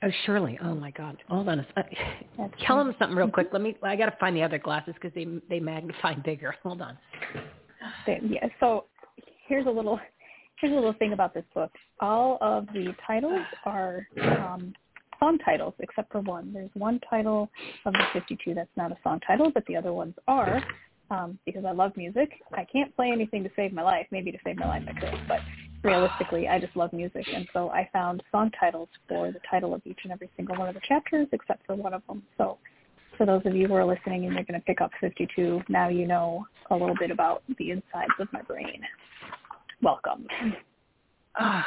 Oh, 0.02 0.10
Shirley. 0.24 0.56
Oh 0.62 0.74
my 0.74 0.92
God. 0.92 1.16
Hold 1.28 1.48
on. 1.48 1.58
A, 1.58 1.80
uh, 1.80 2.48
tell 2.66 2.80
him 2.80 2.94
something 3.00 3.16
real 3.16 3.28
quick. 3.28 3.48
Let 3.52 3.62
me. 3.62 3.76
I 3.82 3.96
got 3.96 4.06
to 4.06 4.16
find 4.20 4.36
the 4.36 4.42
other 4.42 4.58
glasses 4.58 4.94
because 4.94 5.12
they 5.14 5.26
they 5.48 5.58
magnify 5.58 6.14
bigger. 6.14 6.54
Hold 6.62 6.82
on. 6.82 6.96
Yeah. 8.06 8.46
So 8.60 8.84
here's 9.48 9.66
a 9.66 9.70
little 9.70 9.98
here's 10.60 10.72
a 10.72 10.76
little 10.76 10.92
thing 10.94 11.12
about 11.12 11.34
this 11.34 11.44
book. 11.54 11.70
All 12.00 12.38
of 12.40 12.66
the 12.72 12.94
titles 13.06 13.42
are 13.64 14.06
um, 14.20 14.74
song 15.20 15.38
titles 15.44 15.74
except 15.80 16.12
for 16.12 16.20
one. 16.20 16.52
There's 16.52 16.70
one 16.74 17.00
title 17.08 17.48
of 17.84 17.92
the 17.92 18.04
52 18.12 18.54
that's 18.54 18.68
not 18.76 18.92
a 18.92 18.96
song 19.02 19.20
title, 19.26 19.50
but 19.52 19.64
the 19.66 19.76
other 19.76 19.92
ones 19.92 20.14
are. 20.26 20.62
Um, 21.10 21.38
because 21.46 21.64
I 21.64 21.72
love 21.72 21.96
music. 21.96 22.30
I 22.52 22.66
can't 22.70 22.94
play 22.94 23.10
anything 23.10 23.42
to 23.42 23.50
save 23.56 23.72
my 23.72 23.82
life. 23.82 24.06
Maybe 24.10 24.30
to 24.30 24.38
save 24.44 24.58
my 24.58 24.68
life 24.68 24.82
I 24.86 24.92
could, 24.92 25.18
but 25.26 25.40
realistically, 25.82 26.48
I 26.48 26.58
just 26.58 26.76
love 26.76 26.92
music, 26.92 27.24
and 27.34 27.48
so 27.54 27.70
I 27.70 27.88
found 27.94 28.22
song 28.30 28.50
titles 28.60 28.88
for 29.08 29.32
the 29.32 29.40
title 29.50 29.72
of 29.72 29.80
each 29.86 30.00
and 30.02 30.12
every 30.12 30.28
single 30.36 30.56
one 30.56 30.68
of 30.68 30.74
the 30.74 30.82
chapters, 30.86 31.26
except 31.32 31.64
for 31.66 31.76
one 31.76 31.94
of 31.94 32.02
them. 32.08 32.22
So, 32.36 32.58
for 33.16 33.24
those 33.24 33.40
of 33.46 33.56
you 33.56 33.66
who 33.68 33.74
are 33.74 33.86
listening 33.86 34.26
and 34.26 34.34
you're 34.34 34.44
going 34.44 34.60
to 34.60 34.66
pick 34.66 34.82
up 34.82 34.90
52, 35.00 35.62
now 35.70 35.88
you 35.88 36.06
know 36.06 36.46
a 36.70 36.76
little 36.76 36.94
bit 36.98 37.10
about 37.10 37.42
the 37.58 37.70
insides 37.70 38.12
of 38.18 38.30
my 38.32 38.42
brain. 38.42 38.82
Welcome. 39.82 40.26
Uh, 41.38 41.62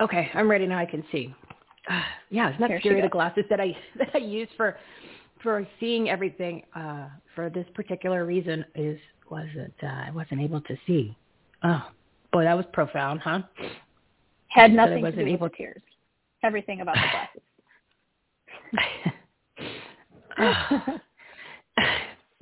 okay, 0.00 0.30
I'm 0.34 0.50
ready 0.50 0.66
now. 0.66 0.78
I 0.78 0.86
can 0.86 1.04
see. 1.12 1.34
Uh, 1.88 2.00
yeah, 2.30 2.48
isn't 2.50 2.60
that 2.60 2.70
Here 2.70 2.80
scary? 2.80 3.00
The 3.00 3.08
glasses 3.08 3.44
that 3.50 3.60
I 3.60 3.76
that 3.98 4.10
I 4.14 4.18
use 4.18 4.48
for 4.56 4.76
for 5.42 5.66
seeing 5.78 6.08
everything 6.08 6.62
uh, 6.74 7.08
for 7.34 7.50
this 7.50 7.66
particular 7.74 8.24
reason 8.24 8.64
is 8.74 8.98
wasn't 9.30 9.74
uh, 9.82 9.86
I 9.86 10.10
wasn't 10.12 10.40
able 10.40 10.60
to 10.62 10.76
see. 10.86 11.16
Oh 11.62 11.88
boy, 12.32 12.44
that 12.44 12.56
was 12.56 12.66
profound, 12.72 13.20
huh? 13.20 13.42
Had 14.48 14.72
nothing 14.72 15.02
wasn't 15.02 15.20
to 15.20 15.24
do 15.26 15.30
able 15.32 15.44
with 15.44 15.54
tears. 15.54 15.82
Everything 16.42 16.80
about 16.80 16.96
the 16.96 17.00
glasses. 17.12 17.42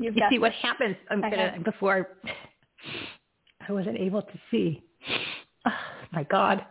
You 0.02 0.12
see 0.30 0.38
what 0.38 0.52
happens. 0.52 0.96
I'm 1.10 1.22
I 1.22 1.30
gonna 1.30 1.50
have- 1.52 1.64
before 1.64 2.16
I 3.68 3.72
wasn't 3.72 3.98
able 3.98 4.22
to 4.22 4.40
see. 4.50 4.82
Oh, 5.66 5.70
my 6.12 6.24
God. 6.24 6.64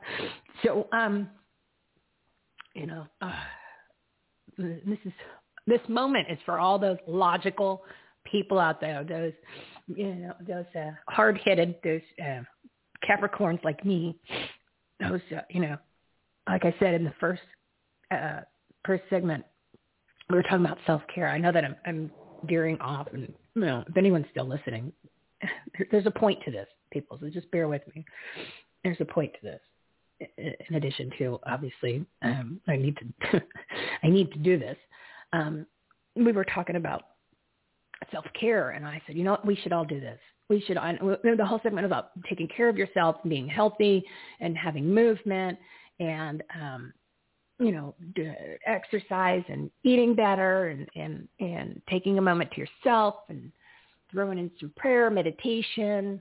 So 0.63 0.87
um, 0.91 1.29
you 2.75 2.87
know, 2.87 3.05
uh, 3.21 3.31
this 4.57 4.99
is 5.05 5.13
this 5.67 5.81
moment 5.87 6.27
is 6.29 6.39
for 6.45 6.59
all 6.59 6.79
those 6.79 6.97
logical 7.07 7.83
people 8.25 8.59
out 8.59 8.81
there. 8.81 9.03
Those 9.03 9.33
you 9.87 10.15
know 10.15 10.33
those 10.47 10.65
uh, 10.75 10.91
hard-headed 11.07 11.75
those 11.83 12.01
uh, 12.21 12.41
Capricorns 13.07 13.63
like 13.63 13.83
me. 13.85 14.17
Those 14.99 15.21
uh, 15.35 15.41
you 15.49 15.61
know, 15.61 15.77
like 16.47 16.65
I 16.65 16.75
said 16.79 16.93
in 16.93 17.03
the 17.03 17.13
first 17.19 17.41
uh, 18.11 18.41
first 18.85 19.03
segment, 19.09 19.43
we 20.29 20.35
were 20.35 20.43
talking 20.43 20.65
about 20.65 20.77
self 20.85 21.01
care. 21.13 21.27
I 21.27 21.37
know 21.37 21.51
that 21.51 21.63
I'm, 21.63 21.75
I'm 21.85 22.11
veering 22.43 22.79
off, 22.79 23.07
and 23.13 23.33
you 23.55 23.61
know, 23.61 23.83
if 23.87 23.97
anyone's 23.97 24.27
still 24.31 24.47
listening, 24.47 24.91
there's 25.91 26.05
a 26.05 26.11
point 26.11 26.39
to 26.45 26.51
this, 26.51 26.67
people. 26.91 27.17
So 27.19 27.29
just 27.29 27.49
bear 27.51 27.67
with 27.67 27.81
me. 27.95 28.05
There's 28.83 28.97
a 28.99 29.05
point 29.05 29.33
to 29.33 29.39
this. 29.41 29.59
In 30.69 30.75
addition 30.75 31.11
to 31.17 31.39
obviously, 31.47 32.05
um, 32.21 32.61
I 32.67 32.75
need 32.75 32.97
to 33.31 33.41
I 34.03 34.07
need 34.07 34.31
to 34.33 34.39
do 34.39 34.59
this. 34.59 34.77
Um, 35.33 35.65
we 36.15 36.31
were 36.31 36.45
talking 36.45 36.75
about 36.75 37.03
self 38.11 38.25
care, 38.39 38.71
and 38.71 38.85
I 38.85 39.01
said, 39.05 39.15
you 39.15 39.23
know 39.23 39.31
what, 39.31 39.45
we 39.45 39.55
should 39.55 39.73
all 39.73 39.85
do 39.85 39.99
this. 39.99 40.19
We 40.49 40.61
should. 40.61 40.77
I, 40.77 40.97
the 41.23 41.45
whole 41.45 41.59
segment 41.63 41.85
was 41.85 41.89
about 41.89 42.11
taking 42.29 42.47
care 42.47 42.69
of 42.69 42.77
yourself, 42.77 43.15
being 43.27 43.47
healthy, 43.47 44.03
and 44.39 44.57
having 44.57 44.93
movement, 44.93 45.57
and 45.99 46.43
um, 46.59 46.93
you 47.59 47.71
know, 47.71 47.95
exercise 48.65 49.43
and 49.47 49.71
eating 49.83 50.13
better, 50.13 50.67
and 50.67 50.87
and 50.95 51.27
and 51.39 51.81
taking 51.89 52.17
a 52.17 52.21
moment 52.21 52.51
to 52.51 52.61
yourself, 52.61 53.15
and 53.29 53.51
throwing 54.11 54.37
in 54.37 54.51
some 54.59 54.73
prayer, 54.75 55.09
meditation, 55.09 56.19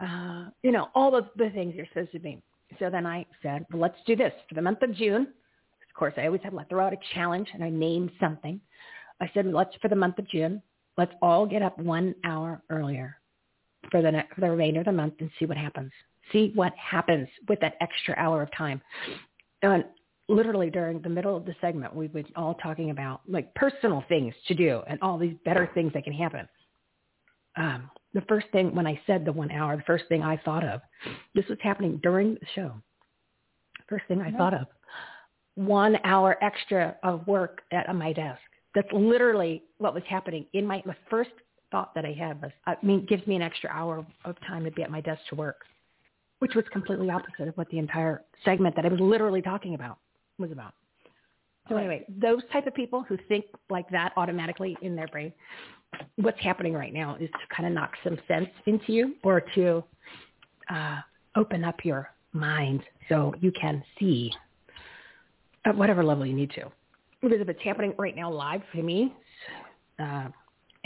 uh, 0.00 0.46
you 0.62 0.72
know, 0.72 0.88
all 0.94 1.14
of 1.16 1.26
the 1.36 1.50
things 1.50 1.74
you're 1.74 1.86
supposed 1.86 2.12
to 2.12 2.18
be. 2.18 2.40
So 2.78 2.88
then 2.88 3.06
I 3.06 3.26
said, 3.42 3.66
well, 3.70 3.82
let's 3.82 3.98
do 4.06 4.16
this 4.16 4.32
for 4.48 4.54
the 4.54 4.62
month 4.62 4.82
of 4.82 4.94
June. 4.94 5.22
Of 5.22 5.94
course, 5.94 6.14
I 6.16 6.26
always 6.26 6.40
have 6.42 6.52
to 6.52 6.64
throw 6.68 6.86
out 6.86 6.92
a 6.92 6.98
challenge, 7.14 7.48
and 7.52 7.62
I 7.62 7.70
named 7.70 8.10
something. 8.20 8.60
I 9.20 9.30
said, 9.34 9.46
let's 9.46 9.74
for 9.82 9.88
the 9.88 9.96
month 9.96 10.18
of 10.18 10.28
June, 10.28 10.62
let's 10.96 11.12
all 11.20 11.46
get 11.46 11.62
up 11.62 11.78
one 11.78 12.14
hour 12.24 12.62
earlier 12.70 13.16
for 13.90 14.00
the 14.00 14.22
for 14.34 14.40
the 14.40 14.50
remainder 14.50 14.80
of 14.80 14.86
the 14.86 14.92
month 14.92 15.14
and 15.20 15.30
see 15.38 15.46
what 15.46 15.56
happens. 15.56 15.90
See 16.32 16.52
what 16.54 16.72
happens 16.76 17.28
with 17.48 17.60
that 17.60 17.74
extra 17.80 18.14
hour 18.16 18.40
of 18.40 18.48
time. 18.56 18.80
And 19.62 19.84
literally 20.28 20.70
during 20.70 21.02
the 21.02 21.08
middle 21.08 21.36
of 21.36 21.44
the 21.44 21.54
segment, 21.60 21.94
we 21.94 22.06
were 22.06 22.22
all 22.36 22.54
talking 22.54 22.90
about 22.90 23.20
like 23.28 23.52
personal 23.54 24.04
things 24.08 24.32
to 24.46 24.54
do 24.54 24.80
and 24.86 24.98
all 25.02 25.18
these 25.18 25.34
better 25.44 25.68
things 25.74 25.92
that 25.92 26.04
can 26.04 26.12
happen 26.12 26.48
um, 27.56 27.90
the 28.14 28.22
first 28.22 28.46
thing 28.52 28.74
when 28.74 28.86
I 28.86 29.00
said 29.06 29.24
the 29.24 29.32
one 29.32 29.50
hour, 29.50 29.76
the 29.76 29.82
first 29.82 30.04
thing 30.08 30.22
I 30.22 30.36
thought 30.38 30.64
of, 30.64 30.80
this 31.34 31.44
was 31.48 31.58
happening 31.62 32.00
during 32.02 32.34
the 32.34 32.46
show. 32.54 32.72
First 33.88 34.04
thing 34.08 34.20
I 34.20 34.28
mm-hmm. 34.28 34.36
thought 34.36 34.54
of, 34.54 34.66
one 35.54 35.96
hour 36.04 36.36
extra 36.42 36.96
of 37.02 37.26
work 37.26 37.62
at 37.72 37.94
my 37.94 38.12
desk. 38.12 38.40
That's 38.74 38.88
literally 38.92 39.64
what 39.78 39.94
was 39.94 40.02
happening 40.08 40.46
in 40.52 40.66
my, 40.66 40.82
the 40.86 40.94
first 41.08 41.30
thought 41.70 41.94
that 41.94 42.04
I 42.04 42.12
had 42.12 42.40
was, 42.40 42.52
I 42.66 42.76
mean, 42.82 43.06
gives 43.06 43.26
me 43.26 43.36
an 43.36 43.42
extra 43.42 43.70
hour 43.70 44.04
of 44.24 44.36
time 44.46 44.64
to 44.64 44.70
be 44.70 44.82
at 44.82 44.90
my 44.90 45.00
desk 45.00 45.20
to 45.30 45.34
work, 45.34 45.62
which 46.38 46.54
was 46.54 46.64
completely 46.72 47.10
opposite 47.10 47.48
of 47.48 47.56
what 47.56 47.68
the 47.70 47.78
entire 47.78 48.22
segment 48.44 48.76
that 48.76 48.84
I 48.84 48.88
was 48.88 49.00
literally 49.00 49.42
talking 49.42 49.74
about 49.74 49.98
was 50.38 50.52
about. 50.52 50.74
So 51.68 51.76
anyway, 51.76 52.04
those 52.08 52.42
type 52.52 52.66
of 52.66 52.74
people 52.74 53.04
who 53.08 53.16
think 53.28 53.44
like 53.68 53.88
that 53.90 54.12
automatically 54.16 54.76
in 54.82 54.96
their 54.96 55.06
brain, 55.06 55.32
what's 56.16 56.40
happening 56.40 56.74
right 56.74 56.92
now 56.92 57.16
is 57.20 57.30
to 57.30 57.54
kind 57.54 57.66
of 57.66 57.72
knock 57.72 57.92
some 58.04 58.18
sense 58.28 58.48
into 58.66 58.92
you 58.92 59.14
or 59.22 59.40
to 59.54 59.82
uh, 60.68 60.98
open 61.36 61.64
up 61.64 61.84
your 61.84 62.10
mind 62.32 62.82
so 63.08 63.34
you 63.40 63.52
can 63.52 63.82
see 63.98 64.30
at 65.64 65.76
whatever 65.76 66.04
level 66.04 66.24
you 66.24 66.34
need 66.34 66.50
to. 66.50 66.70
Because 67.20 67.40
if 67.40 67.48
it's 67.48 67.62
happening 67.62 67.94
right 67.98 68.16
now 68.16 68.30
live 68.30 68.62
for 68.72 68.82
me, 68.82 69.14
uh, 69.98 70.28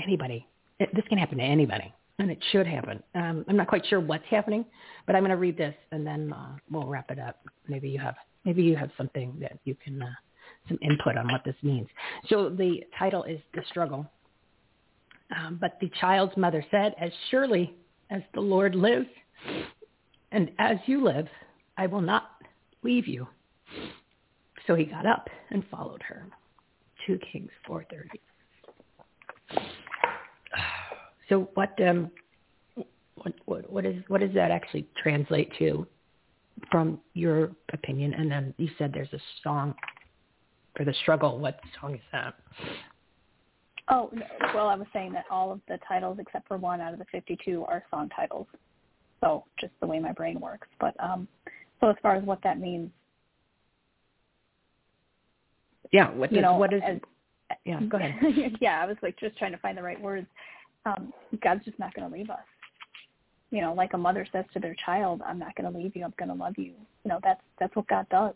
anybody, 0.02 0.46
it, 0.80 0.88
this 0.94 1.04
can 1.08 1.18
happen 1.18 1.38
to 1.38 1.44
anybody, 1.44 1.92
and 2.18 2.30
it 2.30 2.38
should 2.50 2.66
happen. 2.66 3.02
Um, 3.14 3.44
I'm 3.48 3.56
not 3.56 3.68
quite 3.68 3.86
sure 3.86 4.00
what's 4.00 4.24
happening, 4.28 4.64
but 5.06 5.14
I'm 5.14 5.22
going 5.22 5.30
to 5.30 5.36
read 5.36 5.56
this 5.56 5.74
and 5.92 6.04
then 6.04 6.32
uh, 6.32 6.56
we'll 6.70 6.86
wrap 6.86 7.10
it 7.10 7.18
up. 7.18 7.40
Maybe 7.68 7.88
you 7.88 7.98
have 8.00 8.16
maybe 8.44 8.62
you 8.62 8.76
have 8.76 8.90
something 8.96 9.36
that 9.40 9.58
you 9.64 9.76
can 9.82 10.02
uh, 10.02 10.06
some 10.68 10.78
input 10.82 11.16
on 11.16 11.30
what 11.30 11.42
this 11.44 11.56
means. 11.62 11.88
So 12.28 12.48
the 12.48 12.82
title 12.98 13.24
is 13.24 13.38
the 13.54 13.62
struggle 13.68 14.06
um, 15.30 15.58
but 15.60 15.78
the 15.80 15.90
child's 16.00 16.36
mother 16.36 16.64
said, 16.70 16.94
as 17.00 17.10
surely 17.30 17.74
as 18.10 18.22
the 18.34 18.40
Lord 18.40 18.74
lives 18.74 19.08
and 20.32 20.50
as 20.58 20.76
you 20.86 21.02
live, 21.02 21.28
I 21.76 21.86
will 21.86 22.00
not 22.00 22.30
leave 22.82 23.06
you. 23.06 23.26
So 24.66 24.74
he 24.74 24.84
got 24.84 25.06
up 25.06 25.28
and 25.50 25.64
followed 25.70 26.02
her. 26.02 26.26
2 27.06 27.18
Kings 27.32 27.50
4.30. 27.68 28.08
So 31.28 31.48
what, 31.54 31.80
um, 31.82 32.10
what, 33.16 33.34
what, 33.46 33.70
what, 33.70 33.86
is, 33.86 34.02
what 34.08 34.20
does 34.20 34.34
that 34.34 34.50
actually 34.50 34.86
translate 35.02 35.50
to 35.58 35.86
from 36.70 37.00
your 37.14 37.52
opinion? 37.72 38.14
And 38.14 38.30
then 38.30 38.54
you 38.58 38.68
said 38.78 38.92
there's 38.92 39.12
a 39.12 39.20
song 39.42 39.74
for 40.76 40.84
the 40.84 40.94
struggle. 41.02 41.38
What 41.38 41.60
song 41.80 41.94
is 41.94 42.00
that? 42.12 42.34
Oh, 43.90 44.10
no. 44.12 44.22
well, 44.54 44.68
I 44.68 44.76
was 44.76 44.86
saying 44.92 45.12
that 45.12 45.26
all 45.30 45.52
of 45.52 45.60
the 45.68 45.78
titles 45.86 46.18
except 46.20 46.48
for 46.48 46.56
one 46.56 46.80
out 46.80 46.92
of 46.92 46.98
the 46.98 47.04
52 47.12 47.64
are 47.68 47.84
song 47.90 48.08
titles. 48.14 48.46
So 49.20 49.44
just 49.60 49.72
the 49.80 49.86
way 49.86 49.98
my 49.98 50.12
brain 50.12 50.40
works. 50.40 50.68
But 50.80 50.94
um, 51.02 51.28
so 51.80 51.90
as 51.90 51.96
far 52.02 52.16
as 52.16 52.24
what 52.24 52.42
that 52.44 52.58
means, 52.58 52.90
yeah, 55.92 56.10
what 56.10 56.30
does, 56.30 56.36
you 56.36 56.42
know, 56.42 56.56
what 56.56 56.72
is 56.72 56.82
as, 56.86 56.98
yeah, 57.64 57.80
go 57.82 57.98
ahead. 57.98 58.14
yeah, 58.60 58.82
I 58.82 58.86
was 58.86 58.96
like 59.02 59.18
just 59.18 59.36
trying 59.38 59.52
to 59.52 59.58
find 59.58 59.76
the 59.76 59.82
right 59.82 60.00
words. 60.00 60.26
Um, 60.86 61.12
God's 61.42 61.64
just 61.64 61.78
not 61.78 61.94
going 61.94 62.10
to 62.10 62.16
leave 62.16 62.30
us. 62.30 62.38
You 63.50 63.60
know, 63.60 63.72
like 63.72 63.92
a 63.92 63.98
mother 63.98 64.26
says 64.32 64.44
to 64.54 64.60
their 64.60 64.74
child, 64.84 65.22
"I'm 65.24 65.38
not 65.38 65.54
going 65.54 65.70
to 65.70 65.78
leave 65.78 65.94
you. 65.94 66.04
I'm 66.04 66.14
going 66.18 66.30
to 66.30 66.34
love 66.34 66.54
you." 66.56 66.72
You 67.04 67.08
know, 67.08 67.20
that's 67.22 67.40
that's 67.60 67.74
what 67.76 67.86
God 67.86 68.06
does. 68.10 68.34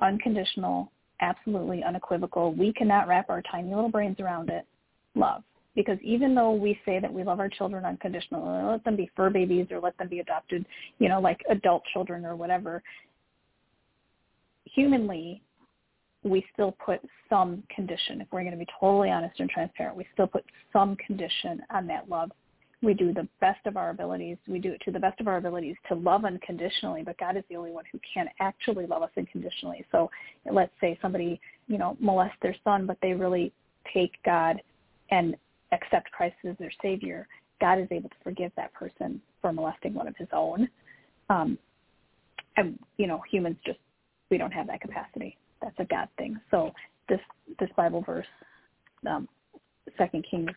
Unconditional 0.00 0.92
absolutely 1.20 1.82
unequivocal. 1.82 2.54
We 2.54 2.72
cannot 2.72 3.08
wrap 3.08 3.30
our 3.30 3.42
tiny 3.50 3.74
little 3.74 3.90
brains 3.90 4.20
around 4.20 4.50
it. 4.50 4.66
Love. 5.14 5.42
Because 5.74 5.98
even 6.02 6.34
though 6.34 6.52
we 6.52 6.78
say 6.84 6.98
that 6.98 7.12
we 7.12 7.22
love 7.22 7.40
our 7.40 7.48
children 7.48 7.84
unconditionally, 7.84 8.64
let 8.64 8.84
them 8.84 8.96
be 8.96 9.10
fur 9.14 9.30
babies 9.30 9.66
or 9.70 9.80
let 9.80 9.96
them 9.98 10.08
be 10.08 10.18
adopted, 10.20 10.64
you 10.98 11.08
know, 11.08 11.20
like 11.20 11.40
adult 11.50 11.82
children 11.92 12.24
or 12.24 12.34
whatever, 12.34 12.82
humanly, 14.64 15.42
we 16.24 16.44
still 16.52 16.74
put 16.84 17.00
some 17.28 17.62
condition. 17.74 18.20
If 18.20 18.28
we're 18.32 18.42
going 18.42 18.52
to 18.52 18.58
be 18.58 18.66
totally 18.80 19.10
honest 19.10 19.38
and 19.38 19.48
transparent, 19.48 19.96
we 19.96 20.06
still 20.14 20.26
put 20.26 20.44
some 20.72 20.96
condition 20.96 21.62
on 21.70 21.86
that 21.86 22.08
love 22.08 22.30
we 22.82 22.94
do 22.94 23.12
the 23.12 23.26
best 23.40 23.66
of 23.66 23.76
our 23.76 23.90
abilities. 23.90 24.36
We 24.46 24.60
do 24.60 24.72
it 24.72 24.80
to 24.84 24.92
the 24.92 25.00
best 25.00 25.20
of 25.20 25.26
our 25.26 25.38
abilities 25.38 25.74
to 25.88 25.94
love 25.94 26.24
unconditionally, 26.24 27.02
but 27.02 27.18
God 27.18 27.36
is 27.36 27.42
the 27.50 27.56
only 27.56 27.72
one 27.72 27.84
who 27.90 27.98
can 28.14 28.28
actually 28.40 28.86
love 28.86 29.02
us 29.02 29.10
unconditionally. 29.16 29.84
So 29.90 30.10
let's 30.50 30.72
say 30.80 30.98
somebody, 31.02 31.40
you 31.66 31.78
know, 31.78 31.96
molests 31.98 32.36
their 32.40 32.54
son, 32.62 32.86
but 32.86 32.96
they 33.02 33.14
really 33.14 33.52
take 33.92 34.12
God 34.24 34.60
and 35.10 35.36
accept 35.72 36.10
Christ 36.12 36.36
as 36.48 36.56
their 36.58 36.72
Savior. 36.80 37.26
God 37.60 37.80
is 37.80 37.88
able 37.90 38.10
to 38.10 38.16
forgive 38.22 38.52
that 38.56 38.72
person 38.74 39.20
for 39.42 39.52
molesting 39.52 39.94
one 39.94 40.06
of 40.06 40.16
his 40.16 40.28
own. 40.32 40.68
Um, 41.30 41.58
and, 42.56 42.78
you 42.96 43.08
know, 43.08 43.22
humans 43.30 43.56
just, 43.66 43.80
we 44.30 44.38
don't 44.38 44.52
have 44.52 44.68
that 44.68 44.80
capacity. 44.80 45.36
That's 45.60 45.74
a 45.78 45.84
God 45.84 46.08
thing. 46.16 46.38
So 46.52 46.72
this, 47.08 47.20
this 47.58 47.70
Bible 47.76 48.02
verse, 48.02 48.26
um, 49.08 49.28
2 49.98 50.22
Kings 50.30 50.50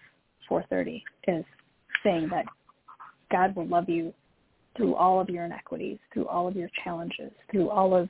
4.30 0.50 1.01
is 1.27 1.45
saying 2.04 2.30
that 2.32 2.46
God 3.32 3.56
will 3.56 3.68
love 3.68 3.90
you 3.90 4.14
through 4.76 4.96
all 4.96 5.20
of 5.20 5.30
your 5.30 5.46
inequities, 5.46 5.98
through 6.14 6.28
all 6.28 6.48
of 6.48 6.56
your 6.56 6.70
challenges, 6.84 7.32
through 7.50 7.70
all 7.70 7.96
of 7.96 8.10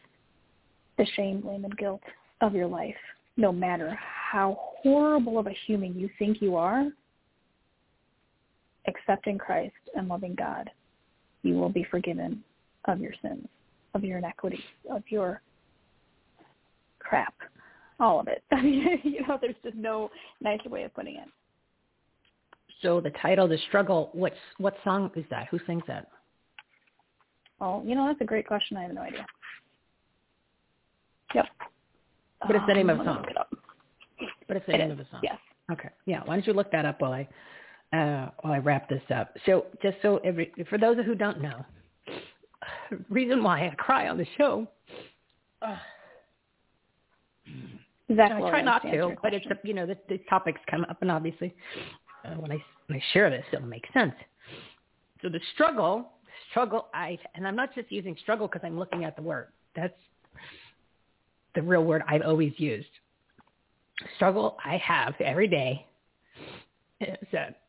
the 0.98 1.06
shame, 1.16 1.42
blame, 1.42 1.66
and 1.66 1.78
guilt 1.78 2.02
of 2.42 2.54
your 2.54 2.68
life, 2.68 2.96
no 3.38 3.52
matter 3.52 3.98
how 4.00 4.58
horrible 4.60 5.40
of 5.40 5.48
a 5.48 5.56
human 5.66 5.98
you 5.98 6.10
think 6.20 6.42
you 6.42 6.56
are, 6.56 6.88
accepting 8.88 9.38
Christ 9.38 9.74
and 9.96 10.08
loving 10.08 10.36
God, 10.36 10.70
you 11.44 11.56
will 11.56 11.70
be 11.70 11.86
forgiven 11.90 12.44
of 12.86 13.00
your 13.00 13.14
sins, 13.22 13.48
of 13.94 14.04
your 14.04 14.18
inequities, 14.18 14.60
of 14.90 15.04
your 15.08 15.42
crap, 17.00 17.34
all 18.00 18.20
of 18.20 18.28
it. 18.28 18.44
I 18.52 18.62
mean, 18.62 19.00
you 19.04 19.26
know, 19.28 19.38
there's 19.40 19.56
just 19.64 19.76
no 19.76 20.10
nicer 20.42 20.70
way 20.70 20.84
of 20.84 20.94
putting 20.94 21.16
it. 21.16 21.28
So 22.82 23.00
the 23.00 23.12
title, 23.22 23.48
The 23.48 23.58
Struggle, 23.68 24.10
what's, 24.14 24.36
what 24.58 24.76
song 24.84 25.12
is 25.16 25.26
that? 25.30 25.48
Who 25.52 25.60
sings 25.68 25.84
that? 25.88 26.08
Oh, 27.60 27.84
you 27.86 27.94
know, 27.94 28.08
that's 28.08 28.22
a 28.22 28.26
great 28.26 28.48
question. 28.48 28.76
I 28.78 28.84
have 28.84 28.94
no 28.94 29.02
idea. 29.02 29.26
Yep. 31.36 31.46
What 32.48 32.56
is 32.56 32.62
the 32.68 32.74
name 32.74 32.90
um, 32.90 33.00
of 33.00 33.06
the 33.06 33.12
song? 33.12 33.26
But 34.48 34.58
it's 34.58 34.66
the 34.66 34.74
it 34.74 34.78
name 34.80 34.88
is, 34.88 34.92
of 34.94 34.98
the 34.98 35.06
song? 35.12 35.22
Yes. 35.24 35.38
Okay. 35.72 35.90
Yeah. 36.06 36.22
Why 36.26 36.36
don't 36.36 36.48
you 36.48 36.54
look 36.54 36.72
that 36.72 36.86
up 36.86 37.02
while 37.02 37.14
I 37.14 37.28
uh, 37.96 38.32
while 38.42 38.54
I 38.54 38.58
wrap 38.58 38.90
this 38.90 39.04
up? 39.14 39.36
So 39.46 39.66
just 39.82 39.98
so 40.02 40.20
every 40.24 40.52
for 40.70 40.78
those 40.78 40.98
who 41.06 41.16
don't 41.16 41.42
know, 41.42 41.64
reason 43.10 43.44
why 43.44 43.68
I 43.68 43.76
cry 43.78 44.10
on 44.10 44.18
the 44.18 44.26
show. 44.38 44.68
Uh, 45.62 45.78
exactly. 48.10 48.44
I 48.44 48.50
try 48.50 48.62
not 48.62 48.82
to, 48.82 49.16
but 49.22 49.34
it's 49.34 49.46
you 49.64 49.74
know 49.74 49.86
the, 49.86 49.98
the 50.10 50.18
topics 50.30 50.60
come 50.70 50.86
up, 50.90 50.98
and 51.02 51.12
obviously 51.12 51.54
uh, 52.26 52.36
when 52.36 52.52
I 52.52 52.64
when 52.88 53.00
I 53.00 53.04
share 53.14 53.30
this, 53.30 53.44
it'll 53.52 53.68
make 53.68 53.86
sense. 53.94 54.14
So 55.22 55.30
the 55.30 55.40
struggle, 55.54 56.10
struggle, 56.50 56.88
I 56.94 57.18
and 57.36 57.48
I'm 57.48 57.56
not 57.56 57.74
just 57.76 57.92
using 57.92 58.16
struggle 58.22 58.48
because 58.48 58.62
I'm 58.64 58.78
looking 58.78 59.04
at 59.04 59.16
the 59.16 59.22
word. 59.22 59.48
That's 59.76 59.94
the 61.56 61.62
real 61.62 61.84
word 61.84 62.04
I've 62.08 62.22
always 62.22 62.54
used. 62.58 62.88
Struggle 64.16 64.58
I 64.66 64.78
have 64.78 65.14
every 65.20 65.48
day 65.48 65.86
is 67.00 67.28
that 67.32 67.62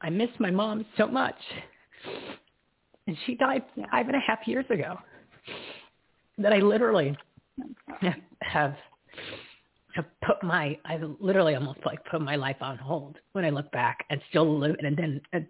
I 0.00 0.10
miss 0.10 0.30
my 0.38 0.50
mom 0.50 0.84
so 0.96 1.06
much. 1.06 1.36
And 3.06 3.16
she 3.24 3.34
died 3.34 3.64
five 3.90 4.06
and 4.06 4.16
a 4.16 4.20
half 4.20 4.46
years 4.46 4.66
ago. 4.70 4.98
That 6.36 6.52
I 6.52 6.58
literally 6.58 7.16
have 8.42 8.76
have 9.98 10.06
put 10.24 10.40
my 10.44 10.78
I 10.84 10.96
literally 11.18 11.56
almost 11.56 11.80
like 11.84 12.04
put 12.04 12.20
my 12.20 12.36
life 12.36 12.58
on 12.60 12.78
hold 12.78 13.18
when 13.32 13.44
I 13.44 13.50
look 13.50 13.70
back 13.72 14.04
and 14.10 14.20
still 14.30 14.58
live 14.58 14.76
and 14.78 14.96
then 14.96 15.20
and 15.32 15.44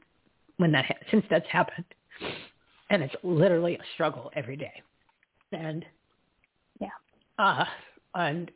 when 0.56 0.72
that 0.72 0.86
ha- 0.86 0.94
since 1.10 1.24
that's 1.28 1.46
happened 1.48 1.84
and 2.88 3.02
it's 3.02 3.14
literally 3.22 3.74
a 3.74 3.84
struggle 3.92 4.30
every 4.34 4.56
day. 4.56 4.82
And 5.52 5.84
yeah. 6.80 6.88
uh 7.38 7.64
and 8.14 8.50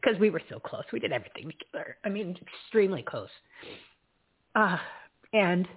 because 0.00 0.18
we 0.18 0.30
were 0.30 0.40
so 0.48 0.58
close 0.58 0.84
we 0.94 0.98
did 0.98 1.12
everything 1.12 1.52
together. 1.58 1.98
I 2.06 2.08
mean 2.08 2.38
extremely 2.64 3.02
close. 3.02 3.28
Uh 4.54 4.78
and 5.34 5.68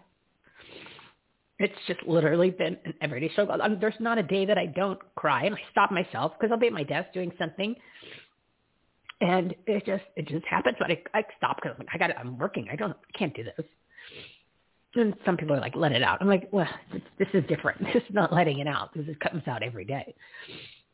it's 1.59 1.75
just 1.87 2.01
literally 2.07 2.51
been 2.51 2.77
an 2.85 2.93
everyday 3.01 3.29
struggle. 3.31 3.61
I 3.61 3.67
mean, 3.67 3.79
there's 3.81 3.95
not 3.99 4.19
a 4.19 4.23
day 4.23 4.45
that 4.45 4.59
I 4.59 4.67
don't 4.67 4.99
cry, 5.15 5.45
and 5.45 5.55
I 5.55 5.59
stop 5.71 5.91
myself 5.91 6.33
because 6.37 6.51
I'll 6.51 6.59
be 6.59 6.67
at 6.67 6.73
my 6.73 6.83
desk 6.83 7.11
doing 7.15 7.31
something, 7.39 7.75
and 9.21 9.55
it 9.65 9.85
just 9.85 10.03
it 10.15 10.27
just 10.27 10.45
happens. 10.45 10.75
But 10.79 10.91
I 10.91 11.01
I 11.13 11.23
stop 11.37 11.57
because 11.57 11.75
I'm 11.77 11.85
like, 11.85 11.89
I 11.93 11.97
got 11.97 12.17
I'm 12.17 12.37
working. 12.37 12.67
I 12.71 12.75
don't 12.75 12.91
I 12.91 13.17
can't 13.17 13.35
do 13.35 13.43
this. 13.43 13.65
And 14.95 15.13
some 15.25 15.37
people 15.37 15.55
are 15.55 15.59
like, 15.59 15.75
let 15.75 15.91
it 15.91 16.01
out. 16.01 16.19
I'm 16.21 16.27
like, 16.27 16.47
well, 16.51 16.67
this, 16.91 17.01
this 17.19 17.27
is 17.33 17.43
different. 17.47 17.81
This 17.93 18.03
is 18.03 18.13
not 18.13 18.33
letting 18.33 18.59
it 18.59 18.67
out. 18.67 18.93
This 18.95 19.05
is 19.07 19.15
comes 19.19 19.43
out 19.47 19.61
every 19.61 19.85
day, 19.85 20.15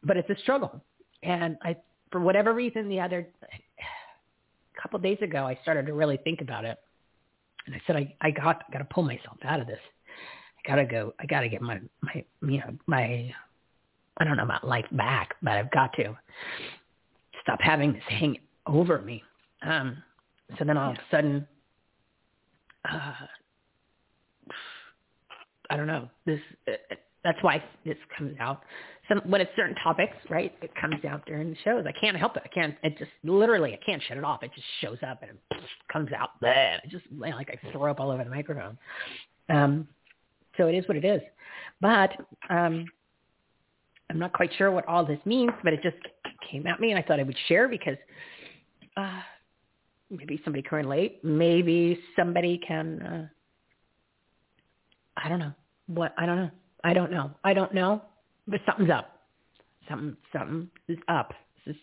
but 0.04 0.18
it's 0.18 0.30
a 0.30 0.36
struggle. 0.42 0.84
And 1.22 1.58
I, 1.62 1.78
for 2.12 2.20
whatever 2.20 2.54
reason, 2.54 2.90
the 2.90 3.00
other 3.00 3.30
couple 4.82 4.98
of 4.98 5.04
days 5.04 5.20
ago, 5.22 5.46
I 5.46 5.58
started 5.62 5.86
to 5.86 5.94
really 5.94 6.18
think 6.18 6.42
about 6.42 6.66
it, 6.66 6.78
and 7.66 7.76
I 7.76 7.82
said, 7.88 7.96
I 7.96 8.14
I 8.22 8.32
got 8.32 8.70
got 8.72 8.80
to 8.80 8.86
pull 8.86 9.04
myself 9.04 9.38
out 9.44 9.62
of 9.62 9.68
this. 9.68 9.80
I 10.58 10.68
gotta 10.68 10.86
go. 10.86 11.14
I 11.20 11.26
gotta 11.26 11.48
get 11.48 11.62
my 11.62 11.80
my 12.02 12.24
you 12.42 12.60
know 12.60 12.78
my 12.88 13.34
I 14.18 14.24
don't 14.24 14.38
know 14.38 14.44
about 14.44 14.68
life 14.68 14.86
back, 14.92 15.36
but 15.42 15.54
I've 15.54 15.72
got 15.72 15.94
to 15.94 16.18
stop 17.44 17.60
having 17.62 17.94
this 17.94 18.04
hang 18.08 18.38
over 18.66 19.02
me. 19.02 19.24
Um, 19.62 20.02
so 20.58 20.66
then 20.66 20.78
all 20.78 20.92
of 20.92 20.98
a 20.98 21.02
sudden, 21.12 21.48
uh, 22.90 23.14
I 25.70 25.78
don't 25.78 25.88
know. 25.88 26.10
This 26.26 26.40
uh, 26.68 26.96
that's 27.24 27.42
why 27.42 27.64
this 27.86 27.98
comes 28.18 28.36
out. 28.40 28.64
Some 29.08 29.22
when 29.26 29.42
it's 29.42 29.52
certain 29.56 29.76
topics, 29.76 30.16
right? 30.30 30.54
It 30.62 30.72
comes 30.80 31.04
out 31.06 31.26
during 31.26 31.50
the 31.50 31.56
shows. 31.64 31.86
I 31.88 31.94
can't 31.94 32.18
help 32.18 32.36
it. 32.36 32.44
I 32.46 32.50
can't. 32.50 32.76
It 32.84 32.98
just 32.98 33.12
literally 33.24 33.74
I 33.74 33.80
can't 33.86 34.02
shut 34.08 34.18
it 34.18 34.24
off. 34.24 34.44
It 34.44 34.52
just 34.54 34.68
shows 34.82 34.98
up 35.08 35.22
and 35.22 35.32
it 35.32 35.38
comes 35.92 36.10
out. 36.12 36.42
Bleh, 36.42 36.80
it 36.84 36.90
just 36.90 37.06
like 37.12 37.50
I 37.50 37.72
throw 37.72 37.92
up 37.92 38.00
all 38.00 38.12
over 38.12 38.24
the 38.24 38.30
microphone. 38.30 38.78
Um, 39.50 39.88
so 40.58 40.68
it 40.68 40.76
is 40.76 40.88
what 40.88 40.98
it 40.98 41.06
is. 41.06 41.22
But 41.82 42.12
um, 42.50 42.86
I'm 44.14 44.20
not 44.20 44.32
quite 44.32 44.52
sure 44.60 44.70
what 44.70 44.88
all 44.88 45.04
this 45.04 45.20
means, 45.26 45.52
but 45.64 45.74
it 45.74 45.82
just 45.82 45.98
came 46.50 46.68
at 46.68 46.80
me, 46.80 46.92
and 46.92 47.00
I 47.00 47.02
thought 47.02 47.20
I 47.20 47.24
would 47.24 47.38
share 47.48 47.68
because 47.68 47.98
uh, 48.96 49.22
maybe 50.12 50.40
somebody 50.44 50.62
can 50.62 50.78
relate. 50.78 51.24
Maybe 51.24 52.00
somebody 52.16 52.60
can. 52.60 53.02
Uh, 53.02 53.28
I 55.18 55.30
don't 55.30 55.40
know 55.40 55.54
what. 55.88 56.14
I 56.16 56.28
don't 56.28 56.36
know. 56.36 56.52
I 56.84 56.94
don't 56.94 57.12
know. 57.12 57.32
I 57.44 57.56
don't 57.56 57.74
know. 57.74 58.04
But 58.48 58.62
something's 58.68 58.92
up. 58.92 59.26
Something. 59.90 60.16
Something 60.32 60.70
is 60.88 61.00
up. 61.08 61.34
Just, 61.66 61.80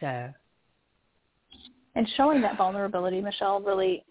so. 0.00 0.30
And 1.94 2.06
showing 2.18 2.42
that 2.42 2.58
vulnerability, 2.58 3.22
Michele, 3.22 3.60
really 3.60 4.04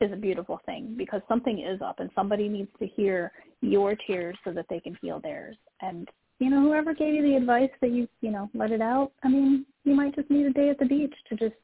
is 0.00 0.12
a 0.12 0.16
beautiful 0.16 0.60
thing 0.64 0.94
because 0.96 1.20
something 1.28 1.60
is 1.60 1.80
up 1.82 2.00
and 2.00 2.10
somebody 2.14 2.48
needs 2.48 2.70
to 2.78 2.86
hear 2.86 3.32
your 3.60 3.96
tears 4.06 4.36
so 4.44 4.52
that 4.52 4.66
they 4.70 4.80
can 4.80 4.96
heal 5.02 5.20
theirs. 5.20 5.56
And 5.80 6.08
you 6.38 6.50
know, 6.50 6.60
whoever 6.60 6.94
gave 6.94 7.14
you 7.14 7.22
the 7.22 7.36
advice 7.36 7.70
that 7.80 7.90
you, 7.90 8.08
you 8.20 8.30
know, 8.30 8.48
let 8.54 8.70
it 8.70 8.80
out, 8.80 9.12
I 9.24 9.28
mean, 9.28 9.66
you 9.84 9.94
might 9.94 10.14
just 10.14 10.30
need 10.30 10.46
a 10.46 10.52
day 10.52 10.70
at 10.70 10.78
the 10.78 10.84
beach 10.84 11.14
to 11.28 11.36
just 11.36 11.56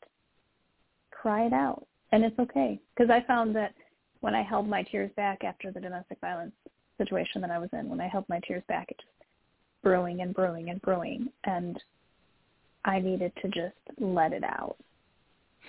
cry 1.10 1.46
it 1.46 1.52
out. 1.52 1.86
And 2.12 2.24
it's 2.24 2.38
okay. 2.38 2.80
Because 2.94 3.10
I 3.10 3.24
found 3.26 3.54
that 3.56 3.74
when 4.20 4.34
I 4.34 4.42
held 4.42 4.68
my 4.68 4.82
tears 4.82 5.10
back 5.16 5.44
after 5.44 5.70
the 5.70 5.80
domestic 5.80 6.18
violence 6.20 6.54
situation 6.98 7.40
that 7.40 7.50
I 7.50 7.58
was 7.58 7.68
in, 7.72 7.88
when 7.88 8.00
I 8.00 8.08
held 8.08 8.24
my 8.28 8.40
tears 8.46 8.64
back, 8.68 8.90
it 8.90 8.96
just 8.96 9.28
brewing 9.82 10.22
and 10.22 10.34
brewing 10.34 10.70
and 10.70 10.82
brewing. 10.82 11.28
And 11.44 11.80
I 12.84 12.98
needed 12.98 13.32
to 13.42 13.48
just 13.48 13.76
let 14.00 14.32
it 14.32 14.44
out. 14.44 14.76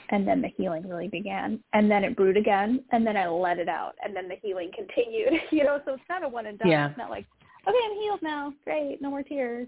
And 0.10 0.28
then 0.28 0.42
the 0.42 0.50
healing 0.56 0.88
really 0.88 1.08
began. 1.08 1.60
And 1.74 1.90
then 1.90 2.04
it 2.04 2.16
brewed 2.16 2.38
again. 2.38 2.84
And 2.92 3.06
then 3.06 3.18
I 3.18 3.28
let 3.28 3.60
it 3.60 3.70
out. 3.70 3.96
And 4.04 4.16
then 4.16 4.28
the 4.28 4.36
healing 4.42 4.72
continued. 4.76 5.34
you 5.52 5.64
know, 5.64 5.80
so 5.86 5.94
it's 5.94 6.04
not 6.10 6.24
a 6.24 6.28
one 6.28 6.46
and 6.46 6.60
done. 6.60 6.70
Yeah. 6.70 6.90
It's 6.90 6.98
not 6.98 7.10
like, 7.10 7.26
okay, 7.68 7.78
I'm 7.86 7.98
healed 7.98 8.22
now. 8.22 8.54
Great, 8.64 9.02
no 9.02 9.10
more 9.10 9.24
tears. 9.24 9.68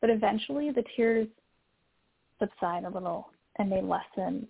But 0.00 0.10
eventually 0.10 0.70
the 0.70 0.84
tears 0.96 1.28
subside 2.38 2.84
a 2.84 2.90
little 2.90 3.30
and 3.58 3.70
they 3.70 3.80
lessen. 3.80 4.46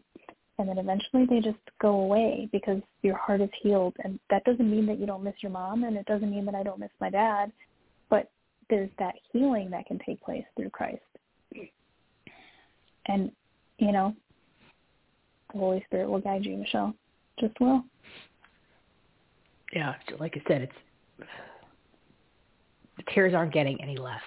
And 0.59 0.69
then 0.69 0.79
eventually 0.79 1.27
they 1.29 1.41
just 1.41 1.59
go 1.81 2.01
away 2.01 2.49
because 2.51 2.81
your 3.03 3.17
heart 3.17 3.43
is 3.43 3.51
healed. 3.63 3.95
And 4.03 4.19
that 4.31 4.45
doesn't 4.45 4.71
mean 4.71 4.87
that 4.87 4.99
you 4.99 5.07
don't 5.07 5.23
miss 5.23 5.35
your 5.41 5.53
mom 5.53 5.85
and 5.85 5.97
it 5.97 6.07
doesn't 6.07 6.31
mean 6.31 6.47
that 6.47 6.55
I 6.55 6.63
don't 6.63 6.81
miss 6.81 6.91
my 7.01 7.11
dad. 7.11 7.53
But 8.09 8.31
there's 8.71 8.91
that 8.99 9.15
healing 9.33 9.71
that 9.71 9.87
can 9.87 9.99
take 10.05 10.21
place 10.23 10.45
through 10.57 10.71
Christ. 10.71 11.03
And, 13.09 13.31
you 13.79 13.93
know, 13.93 14.17
the 15.53 15.59
Holy 15.59 15.83
Spirit 15.87 16.09
will 16.09 16.21
guide 16.21 16.45
you, 16.45 16.57
Michele. 16.57 16.95
Just 17.41 17.59
will. 17.61 17.83
Yeah, 19.73 19.95
like 20.19 20.37
I 20.37 20.49
said, 20.49 20.63
it's 20.63 21.29
the 22.97 23.03
tears 23.15 23.35
aren't 23.35 23.53
getting 23.53 23.81
any 23.83 23.97
less 23.97 24.21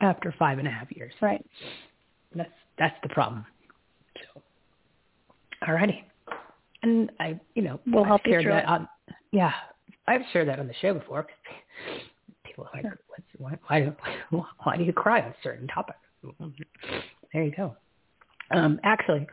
after 0.00 0.34
five 0.38 0.58
and 0.58 0.66
a 0.66 0.70
half 0.70 0.90
years. 0.90 1.12
Right. 1.20 1.44
That's 2.34 2.50
that's 2.78 2.96
the 3.02 3.08
problem. 3.10 3.44
So, 4.34 4.42
alrighty, 5.66 6.02
and 6.82 7.10
I, 7.20 7.38
you 7.54 7.62
know, 7.62 7.80
we'll 7.86 8.02
I've 8.02 8.08
help 8.08 8.20
you 8.24 8.32
shared 8.32 8.42
through 8.44 8.52
that 8.52 8.64
it. 8.64 8.68
on. 8.68 8.88
Yeah, 9.32 9.52
I've 10.06 10.22
shared 10.32 10.48
that 10.48 10.58
on 10.58 10.66
the 10.66 10.74
show 10.80 10.94
before. 10.94 11.26
people 12.44 12.64
are 12.72 12.82
like, 12.82 12.92
What's, 13.08 13.22
why, 13.38 13.58
why, 13.66 13.80
do, 13.80 14.42
why 14.62 14.76
do 14.76 14.84
you 14.84 14.92
cry 14.92 15.20
on 15.20 15.34
certain 15.42 15.68
topics? 15.68 15.98
There 17.34 17.44
you 17.44 17.52
go. 17.54 17.76
Um, 18.50 18.80
actually, 18.84 19.26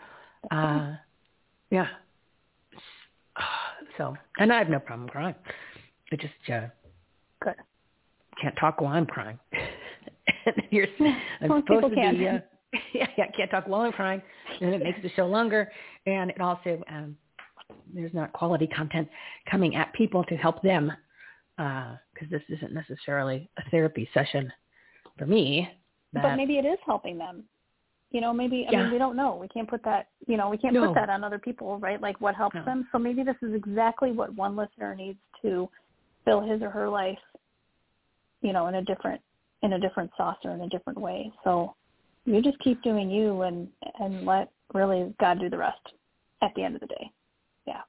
uh, 0.52 0.96
yeah. 1.70 1.88
So, 3.98 4.16
and 4.40 4.52
I 4.52 4.58
have 4.58 4.70
no 4.70 4.80
problem 4.80 5.08
crying. 5.08 5.36
I 6.12 6.16
just 6.18 6.34
uh, 6.52 6.68
Good. 7.42 7.56
can't 8.42 8.56
talk 8.60 8.82
while 8.82 8.94
I'm 8.94 9.06
crying. 9.06 9.40
and 10.46 10.56
you're, 10.70 10.88
I'm 11.42 11.48
Most 11.50 11.66
supposed 11.68 11.86
people 11.86 11.90
to 11.92 11.96
can. 11.96 12.18
be, 12.18 12.28
uh, 12.28 12.40
yeah, 12.94 13.08
yeah, 13.18 13.26
can't 13.36 13.50
talk 13.50 13.68
while 13.68 13.82
I'm 13.82 13.94
crying, 13.94 14.22
and 14.60 14.74
it 14.74 14.84
makes 14.84 15.02
the 15.02 15.10
show 15.16 15.28
longer, 15.28 15.72
and 16.06 16.30
it 16.30 16.42
also 16.42 16.84
um, 16.90 17.16
there's 17.94 18.14
not 18.14 18.34
quality 18.34 18.68
content 18.68 19.08
coming 19.50 19.76
at 19.76 19.94
people 19.94 20.24
to 20.26 20.36
help 20.36 20.62
them 20.62 20.92
because 21.58 22.30
this 22.30 22.42
isn't 22.50 22.74
necessarily 22.74 23.50
a 23.58 23.70
therapy 23.70 24.10
session 24.14 24.52
for 25.18 25.26
me. 25.26 25.70
but 26.12 26.36
maybe 26.36 26.58
it 26.58 26.66
is 26.66 26.78
helping 26.86 27.18
them. 27.18 27.46
You 28.12 28.22
know, 28.22 28.34
maybe 28.34 28.66
I 28.68 28.72
Yeah. 28.72 28.84
mean 28.84 28.92
we 28.92 28.98
don't 28.98 29.16
know. 29.16 29.36
We 29.36 29.48
can't 29.48 29.68
put 29.68 29.84
that 29.84 30.08
you 30.28 30.38
know, 30.38 30.50
we 30.50 30.58
can't 30.58 30.74
No. 30.74 30.88
put 30.88 30.96
that 30.96 31.10
on 31.10 31.24
other 31.24 31.40
people, 31.40 31.78
right? 31.80 32.00
Like 32.02 32.20
what 32.22 32.36
helps 32.36 32.56
No. 32.56 32.64
them. 32.64 32.88
So 32.92 33.00
maybe 33.00 33.24
this 33.24 33.36
is 33.42 33.54
exactly 33.54 34.12
what 34.12 34.34
one 34.34 34.56
listener 34.56 34.96
needs 34.96 35.20
to 35.42 35.70
fill 36.24 36.42
his 36.42 36.62
or 36.62 36.70
her 36.70 36.90
life, 36.90 37.20
you 38.42 38.54
know, 38.54 38.68
in 38.68 38.76
a 38.76 38.82
different 38.82 39.22
in 39.62 39.74
a 39.74 39.80
different 39.80 40.12
saucer 40.18 40.52
in 40.52 40.62
a 40.62 40.70
different 40.70 41.00
way. 41.00 41.32
So 41.44 41.76
you 42.26 42.42
just 42.42 42.60
keep 42.60 42.82
doing 42.84 43.10
you 43.10 43.42
and 43.44 43.68
and 44.00 44.26
let 44.26 44.52
really 44.74 45.14
God 45.20 45.40
do 45.40 45.50
the 45.50 45.58
rest 45.58 45.94
at 46.42 46.54
the 46.56 46.64
end 46.64 46.76
of 46.76 46.82
the 46.82 46.88
day. 46.88 47.12
Yeah. 47.66 47.82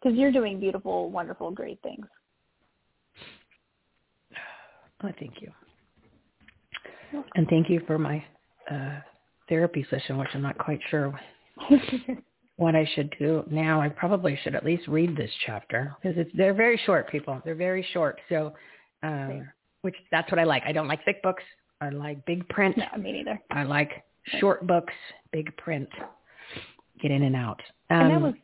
Because 0.00 0.18
you're 0.18 0.32
doing 0.32 0.60
beautiful, 0.60 1.10
wonderful, 1.10 1.50
great 1.50 1.80
things. 1.82 2.06
Oh, 5.02 5.12
thank 5.18 5.42
you. 5.42 5.52
And 7.34 7.46
thank 7.48 7.68
you 7.68 7.82
for 7.86 7.98
my 7.98 8.24
uh, 8.70 9.00
therapy 9.48 9.86
session, 9.90 10.18
which 10.18 10.28
I'm 10.34 10.42
not 10.42 10.58
quite 10.58 10.80
sure 10.90 11.18
what 12.56 12.74
I 12.74 12.88
should 12.94 13.14
do 13.18 13.44
now. 13.50 13.80
I 13.80 13.88
probably 13.88 14.38
should 14.42 14.54
at 14.54 14.64
least 14.64 14.86
read 14.88 15.16
this 15.16 15.30
chapter 15.46 15.94
because 16.00 16.16
it's 16.18 16.30
they're 16.36 16.54
very 16.54 16.80
short, 16.84 17.10
people. 17.10 17.40
They're 17.44 17.54
very 17.54 17.86
short. 17.92 18.20
So, 18.28 18.52
uh, 19.02 19.28
which 19.82 19.96
that's 20.10 20.30
what 20.30 20.38
I 20.38 20.44
like. 20.44 20.62
I 20.66 20.72
don't 20.72 20.88
like 20.88 21.04
thick 21.04 21.22
books. 21.22 21.42
I 21.80 21.90
like 21.90 22.24
big 22.26 22.48
print. 22.48 22.76
No, 22.76 23.02
me 23.02 23.12
neither. 23.12 23.40
I 23.50 23.64
like 23.64 24.04
short 24.40 24.66
books, 24.66 24.94
big 25.32 25.54
print. 25.56 25.88
Get 27.02 27.10
in 27.10 27.24
and 27.24 27.36
out. 27.36 27.60
Um, 27.90 28.00
and 28.00 28.10
that 28.10 28.20
was 28.20 28.34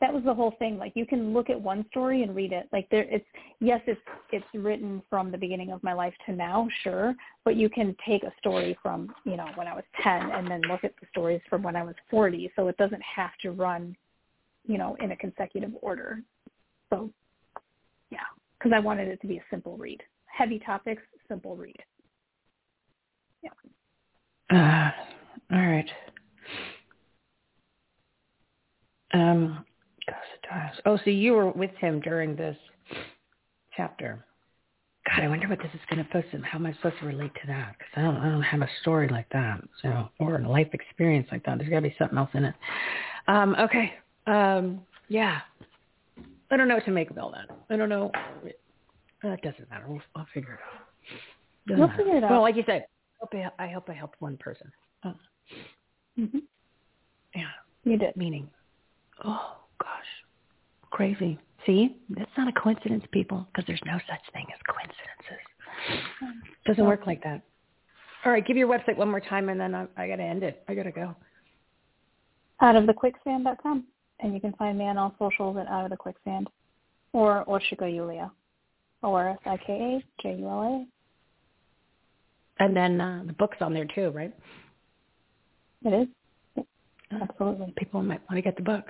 that 0.00 0.12
was 0.12 0.22
the 0.24 0.34
whole 0.34 0.54
thing. 0.58 0.78
Like 0.78 0.92
you 0.94 1.06
can 1.06 1.32
look 1.32 1.50
at 1.50 1.60
one 1.60 1.84
story 1.90 2.22
and 2.22 2.34
read 2.34 2.52
it. 2.52 2.68
Like 2.72 2.88
there, 2.90 3.06
it's 3.08 3.24
yes, 3.60 3.80
it's 3.86 4.00
it's 4.30 4.46
written 4.54 5.02
from 5.10 5.30
the 5.30 5.38
beginning 5.38 5.72
of 5.72 5.82
my 5.82 5.92
life 5.92 6.14
to 6.26 6.32
now, 6.32 6.68
sure, 6.82 7.14
but 7.44 7.56
you 7.56 7.68
can 7.68 7.96
take 8.06 8.22
a 8.22 8.32
story 8.38 8.78
from 8.82 9.12
you 9.24 9.36
know 9.36 9.48
when 9.56 9.66
I 9.66 9.74
was 9.74 9.84
ten 10.02 10.30
and 10.30 10.48
then 10.48 10.62
look 10.62 10.84
at 10.84 10.94
the 11.00 11.06
stories 11.10 11.40
from 11.50 11.62
when 11.62 11.74
I 11.74 11.82
was 11.82 11.94
forty. 12.10 12.50
So 12.54 12.68
it 12.68 12.76
doesn't 12.76 13.02
have 13.02 13.30
to 13.42 13.50
run, 13.50 13.96
you 14.66 14.78
know, 14.78 14.96
in 15.00 15.12
a 15.12 15.16
consecutive 15.16 15.72
order. 15.82 16.22
So, 16.90 17.10
yeah, 18.10 18.18
because 18.58 18.72
I 18.74 18.78
wanted 18.78 19.08
it 19.08 19.20
to 19.22 19.26
be 19.26 19.38
a 19.38 19.44
simple 19.50 19.76
read. 19.76 20.00
Heavy 20.26 20.60
topics, 20.60 21.02
simple 21.28 21.56
read. 21.56 21.76
Yeah. 23.42 23.50
Uh, 24.50 24.90
all 25.54 25.66
right. 25.66 25.90
Um, 29.12 29.64
Oh, 30.86 30.98
so 31.04 31.10
you 31.10 31.32
were 31.32 31.50
with 31.50 31.74
him 31.78 32.00
during 32.00 32.36
this 32.36 32.56
chapter. 33.76 34.24
God, 35.06 35.24
I 35.24 35.28
wonder 35.28 35.48
what 35.48 35.58
this 35.58 35.70
is 35.74 35.80
going 35.90 36.04
to 36.04 36.10
post 36.10 36.28
and 36.32 36.44
how 36.44 36.58
am 36.58 36.66
I 36.66 36.72
supposed 36.74 36.98
to 37.00 37.06
relate 37.06 37.32
to 37.34 37.46
that? 37.46 37.76
Because 37.78 37.92
I 37.96 38.02
don't, 38.02 38.16
I 38.16 38.28
don't 38.28 38.42
have 38.42 38.60
a 38.60 38.68
story 38.82 39.08
like 39.08 39.28
that, 39.30 39.62
so 39.82 40.08
or 40.18 40.36
a 40.36 40.48
life 40.48 40.68
experience 40.72 41.28
like 41.30 41.44
that. 41.46 41.58
There's 41.58 41.70
got 41.70 41.76
to 41.76 41.82
be 41.82 41.94
something 41.98 42.18
else 42.18 42.30
in 42.34 42.44
it. 42.44 42.54
Um, 43.26 43.56
okay, 43.58 43.94
um, 44.26 44.80
yeah. 45.08 45.40
I 46.50 46.56
don't 46.56 46.68
know 46.68 46.74
what 46.74 46.84
to 46.86 46.90
make 46.90 47.10
of 47.10 47.18
all 47.18 47.30
that. 47.32 47.54
I 47.70 47.76
don't 47.76 47.88
know. 47.88 48.10
That 49.22 49.42
doesn't 49.42 49.68
matter. 49.70 49.84
We'll, 49.88 50.00
I'll 50.16 50.26
figure 50.32 50.54
it 50.54 50.60
out. 50.60 50.86
Doesn't 51.66 51.78
we'll 51.78 51.88
matter. 51.88 52.02
figure 52.02 52.16
it 52.18 52.24
out. 52.24 52.30
Well, 52.30 52.40
like 52.42 52.56
you 52.56 52.64
said, 52.66 52.86
I 52.86 53.18
hope 53.20 53.52
I, 53.58 53.64
I 53.64 53.68
hope 53.68 53.88
I 53.90 53.94
helped 53.94 54.20
one 54.20 54.36
person. 54.38 54.70
Oh. 55.04 55.14
Mm-hmm. 56.18 56.38
Yeah. 57.34 57.48
You 57.84 57.96
did. 57.98 58.16
Meaning, 58.16 58.48
oh 59.24 59.56
gosh, 59.80 59.88
crazy. 60.90 61.38
See, 61.66 61.96
that's 62.10 62.30
not 62.36 62.48
a 62.48 62.60
coincidence, 62.60 63.04
people, 63.12 63.46
because 63.52 63.66
there's 63.66 63.80
no 63.84 63.98
such 64.08 64.32
thing 64.32 64.46
as 64.52 64.60
coincidences. 64.66 65.44
Doesn't 66.66 66.84
work 66.86 67.06
like 67.06 67.22
that. 67.24 67.42
All 68.24 68.32
right, 68.32 68.46
give 68.46 68.56
your 68.56 68.68
website 68.68 68.96
one 68.96 69.10
more 69.10 69.20
time, 69.20 69.48
and 69.48 69.60
then 69.60 69.74
I, 69.74 69.86
I 69.96 70.08
got 70.08 70.16
to 70.16 70.22
end 70.22 70.42
it. 70.42 70.62
I 70.68 70.74
got 70.74 70.84
to 70.84 70.92
go. 70.92 71.14
Out 72.60 72.76
of 72.76 72.86
the 72.86 72.92
quicksand.com. 72.92 73.84
And 74.20 74.34
you 74.34 74.40
can 74.40 74.52
find 74.54 74.76
me 74.76 74.86
on 74.86 74.98
all 74.98 75.14
socials 75.18 75.56
at 75.56 75.68
Out 75.68 75.84
of 75.84 75.90
the 75.90 75.96
Quicksand 75.96 76.48
or 77.12 77.44
Orsika 77.44 77.88
Julia. 77.88 78.32
O-R-S-I-K-A-J-U-L-A. 79.04 80.86
And 82.58 82.76
then 82.76 83.00
uh, 83.00 83.22
the 83.26 83.32
book's 83.34 83.58
on 83.60 83.72
there 83.72 83.86
too, 83.94 84.10
right? 84.10 84.34
It 85.84 86.08
is. 86.56 86.64
Absolutely. 87.12 87.72
People 87.76 88.02
might 88.02 88.20
want 88.28 88.36
to 88.36 88.42
get 88.42 88.56
the 88.56 88.62
book. 88.62 88.86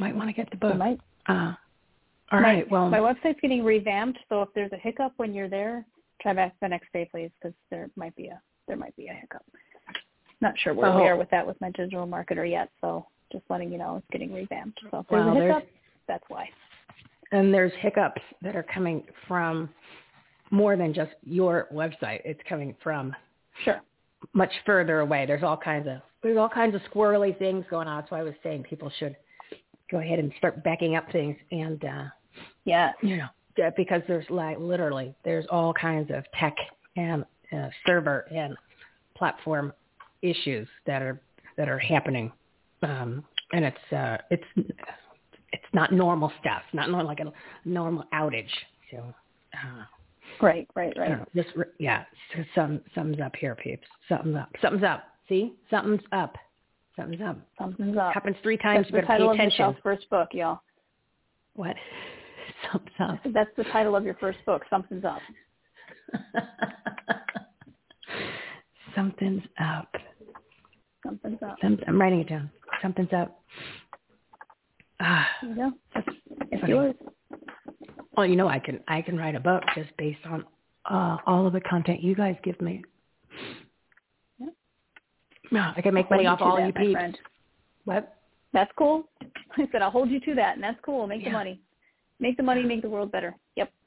Might 0.00 0.16
want 0.16 0.30
to 0.30 0.32
get 0.32 0.50
the 0.50 0.56
book. 0.56 0.72
They 0.72 0.78
might. 0.78 1.00
Uh, 1.28 1.52
all 2.32 2.40
my, 2.40 2.42
right. 2.42 2.70
Well, 2.70 2.88
my 2.90 2.98
website's 2.98 3.38
getting 3.40 3.64
revamped, 3.64 4.18
so 4.28 4.42
if 4.42 4.48
there's 4.54 4.72
a 4.72 4.76
hiccup 4.76 5.12
when 5.16 5.32
you're 5.34 5.48
there, 5.48 5.84
try 6.20 6.32
back 6.32 6.54
the 6.60 6.68
next 6.68 6.92
day, 6.92 7.08
please, 7.10 7.30
because 7.40 7.54
there 7.70 7.88
might 7.96 8.14
be 8.16 8.26
a 8.28 8.40
there 8.66 8.76
might 8.76 8.94
be 8.96 9.06
a 9.08 9.14
hiccup. 9.14 9.42
Not 10.40 10.58
sure 10.58 10.74
where 10.74 10.90
Oh. 10.90 11.00
we 11.00 11.08
are 11.08 11.16
with 11.16 11.30
that 11.30 11.46
with 11.46 11.58
my 11.60 11.70
digital 11.70 12.06
marketer 12.06 12.48
yet, 12.48 12.68
so 12.80 13.06
just 13.32 13.44
letting 13.48 13.72
you 13.72 13.78
know 13.78 13.96
it's 13.96 14.06
getting 14.12 14.32
revamped. 14.32 14.78
So 14.90 14.98
if 15.00 15.06
there's 15.08 15.26
a 15.26 15.30
there's- 15.34 15.54
hiccup, 15.56 15.68
that's 16.06 16.24
why. 16.28 16.48
and 17.32 17.52
there's 17.52 17.72
hiccups 17.74 18.22
that 18.42 18.56
are 18.56 18.62
coming 18.62 19.04
from 19.26 19.68
more 20.50 20.76
than 20.76 20.92
just 20.94 21.12
your 21.24 21.68
website. 21.72 22.20
It's 22.24 22.40
coming 22.48 22.74
from 22.82 23.14
sure 23.64 23.80
much 24.32 24.52
further 24.66 25.00
away. 25.00 25.24
There's 25.26 25.42
all 25.42 25.56
kinds 25.56 25.86
of 25.88 26.00
there's 26.22 26.36
all 26.36 26.48
kinds 26.48 26.74
of 26.74 26.82
squirrely 26.90 27.38
things 27.38 27.64
going 27.70 27.86
on. 27.88 28.00
That's 28.00 28.10
why 28.10 28.20
I 28.20 28.22
was 28.22 28.34
saying 28.42 28.64
people 28.64 28.90
should 28.98 29.16
go 29.90 29.98
ahead 29.98 30.18
and 30.18 30.32
start 30.38 30.62
backing 30.64 30.96
up 30.96 31.10
things 31.12 31.36
and 31.50 31.84
uh 31.84 32.04
yeah, 32.64 32.92
you 33.02 33.16
know 33.16 33.26
because 33.76 34.02
there's 34.06 34.28
like 34.30 34.56
literally 34.58 35.14
there's 35.24 35.46
all 35.50 35.72
kinds 35.72 36.10
of 36.12 36.24
tech 36.38 36.54
and 36.96 37.24
uh, 37.52 37.68
server 37.86 38.20
and 38.32 38.56
platform 39.16 39.72
issues 40.22 40.68
that 40.86 41.02
are 41.02 41.20
that 41.56 41.68
are 41.68 41.78
happening. 41.78 42.30
Um 42.82 43.24
and 43.52 43.64
it's 43.64 43.92
uh 43.92 44.18
it's 44.30 44.44
it's 45.52 45.64
not 45.72 45.92
normal 45.92 46.30
stuff 46.40 46.62
not 46.72 46.90
normal 46.90 47.06
like 47.06 47.20
a 47.20 47.32
normal 47.64 48.04
outage. 48.14 48.50
So 48.90 48.98
uh 49.54 49.84
Right, 50.42 50.68
right, 50.76 50.92
right. 50.96 51.34
just 51.34 51.48
yeah 51.78 52.04
so 52.32 52.44
some 52.54 52.80
something's 52.94 53.20
up 53.20 53.34
here 53.34 53.54
peeps. 53.56 53.86
Something's 54.08 54.36
up. 54.36 54.50
Something's 54.60 54.84
up. 54.84 55.04
See? 55.28 55.54
Something's 55.70 56.02
up 56.12 56.36
something's 56.98 57.22
up 57.22 57.38
Something's 57.58 57.96
up. 57.96 58.12
happens 58.12 58.36
three 58.42 58.56
times 58.58 58.84
That's 58.84 58.90
you 58.94 59.00
the 59.00 59.06
title 59.06 59.28
pay 59.28 59.30
of 59.30 59.34
attention 59.36 59.66
Michele's 59.66 59.76
first 59.82 60.10
book, 60.10 60.28
y'all. 60.32 60.60
what 61.54 61.76
something's 62.72 62.94
up 63.00 63.18
That's 63.32 63.50
the 63.56 63.64
title 63.64 63.96
of 63.96 64.04
your 64.04 64.14
first 64.14 64.38
book. 64.44 64.62
Something's 64.68 65.04
up. 65.04 65.20
something's 68.94 69.42
up 69.60 69.88
Something's 71.04 71.42
up. 71.42 71.56
Some, 71.62 71.78
I'm 71.86 72.00
writing 72.00 72.20
it 72.20 72.28
down. 72.28 72.50
Something's 72.82 73.12
up. 73.12 73.40
Ah, 75.00 75.28
go. 75.54 75.70
It's 76.50 76.66
yours. 76.68 76.92
well, 78.16 78.26
you 78.26 78.34
know, 78.34 78.48
I 78.48 78.58
can 78.58 78.80
I 78.88 79.00
can 79.00 79.16
write 79.16 79.36
a 79.36 79.40
book 79.40 79.62
just 79.76 79.96
based 79.96 80.18
on 80.26 80.44
uh, 80.90 81.18
all 81.24 81.46
of 81.46 81.52
the 81.52 81.60
content 81.60 82.02
you 82.02 82.16
guys 82.16 82.34
give 82.42 82.60
me. 82.60 82.82
I 85.52 85.80
can 85.82 85.94
make 85.94 86.10
money 86.10 86.26
off 86.26 86.40
you 86.40 86.46
all 86.46 86.56
that, 86.56 86.66
you 86.66 86.72
peeps. 86.72 87.18
What? 87.84 88.16
That's 88.52 88.70
cool. 88.76 89.08
I 89.56 89.66
said 89.72 89.82
I'll 89.82 89.90
hold 89.90 90.10
you 90.10 90.20
to 90.20 90.34
that, 90.34 90.54
and 90.54 90.62
that's 90.62 90.78
cool. 90.82 91.06
Make 91.06 91.22
Yeah. 91.22 91.28
the 91.28 91.32
money. 91.32 91.60
Make 92.20 92.36
the 92.36 92.42
money. 92.42 92.62
Make 92.62 92.82
the 92.82 92.90
world 92.90 93.12
better. 93.12 93.34
Yep. 93.56 93.72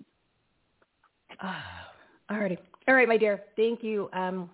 Ah, 1.44 1.90
alrighty. 2.30 2.58
All 2.88 2.94
right, 2.94 3.08
my 3.08 3.18
dear. 3.18 3.42
Thank 3.56 3.84
you. 3.84 4.10
Um, 4.14 4.48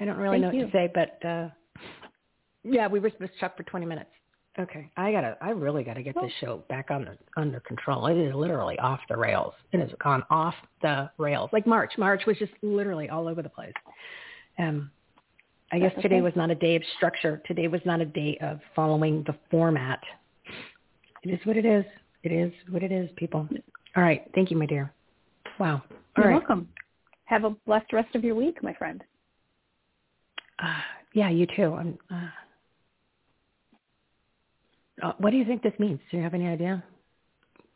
I 0.00 0.04
don't 0.04 0.16
really 0.16 0.40
Thank 0.40 0.52
know 0.54 0.58
you. 0.58 0.64
what 0.64 0.72
to 0.72 0.76
say, 0.76 0.90
but 0.92 1.28
uh, 1.28 1.48
yeah, 2.64 2.88
we 2.88 2.98
were 2.98 3.10
supposed 3.10 3.34
to 3.34 3.38
talk 3.38 3.56
for 3.56 3.62
20 3.62 3.86
minutes. 3.86 4.10
Okay, 4.58 4.90
I 4.98 5.12
gotta. 5.12 5.36
I 5.40 5.50
really 5.50 5.82
gotta 5.82 6.02
get 6.02 6.14
this 6.14 6.30
show 6.40 6.62
back 6.68 6.90
under 6.90 7.16
under 7.38 7.60
control. 7.60 8.06
It 8.08 8.18
is 8.18 8.34
literally 8.34 8.78
off 8.80 9.00
the 9.08 9.16
rails. 9.16 9.54
It 9.72 9.80
has 9.80 9.88
gone 10.02 10.22
off 10.30 10.54
the 10.82 11.10
rails. 11.16 11.48
Like 11.54 11.66
March. 11.66 11.92
March 11.96 12.22
was 12.26 12.36
just 12.38 12.52
literally 12.60 13.08
all 13.08 13.28
over 13.28 13.40
the 13.40 13.48
place. 13.48 13.72
Um, 14.58 14.90
I 15.72 15.78
guess 15.78 15.92
That's 15.94 16.02
today 16.02 16.20
was 16.20 16.34
not 16.36 16.50
a 16.50 16.54
day 16.54 16.76
of 16.76 16.82
structure. 16.96 17.40
Today 17.46 17.66
was 17.66 17.80
not 17.86 18.00
a 18.00 18.04
day 18.04 18.36
of 18.42 18.60
following 18.76 19.24
the 19.26 19.34
format. 19.50 20.00
It 21.22 21.30
is 21.30 21.40
what 21.44 21.56
it 21.56 21.64
is. 21.64 21.84
It 22.22 22.30
is 22.30 22.52
what 22.68 22.82
it 22.82 22.92
is, 22.92 23.08
people. 23.16 23.48
All 23.96 24.02
right. 24.02 24.30
Thank 24.34 24.50
you, 24.50 24.56
my 24.58 24.66
dear. 24.66 24.92
Wow. 25.58 25.82
All 25.90 25.98
You're 26.18 26.26
right. 26.26 26.32
welcome. 26.34 26.68
Have 27.24 27.44
a 27.44 27.50
blessed 27.66 27.92
rest 27.92 28.14
of 28.14 28.22
your 28.22 28.34
week, 28.34 28.62
my 28.62 28.74
friend. 28.74 29.02
Uh, 30.62 30.80
yeah, 31.14 31.30
you 31.30 31.46
too. 31.56 31.74
I'm, 31.74 31.98
uh, 32.10 32.28
uh, 35.06 35.12
what 35.18 35.30
do 35.30 35.36
you 35.38 35.44
think 35.44 35.62
this 35.62 35.72
means? 35.78 36.00
Do 36.10 36.18
you 36.18 36.22
have 36.22 36.34
any 36.34 36.46
idea? 36.46 36.84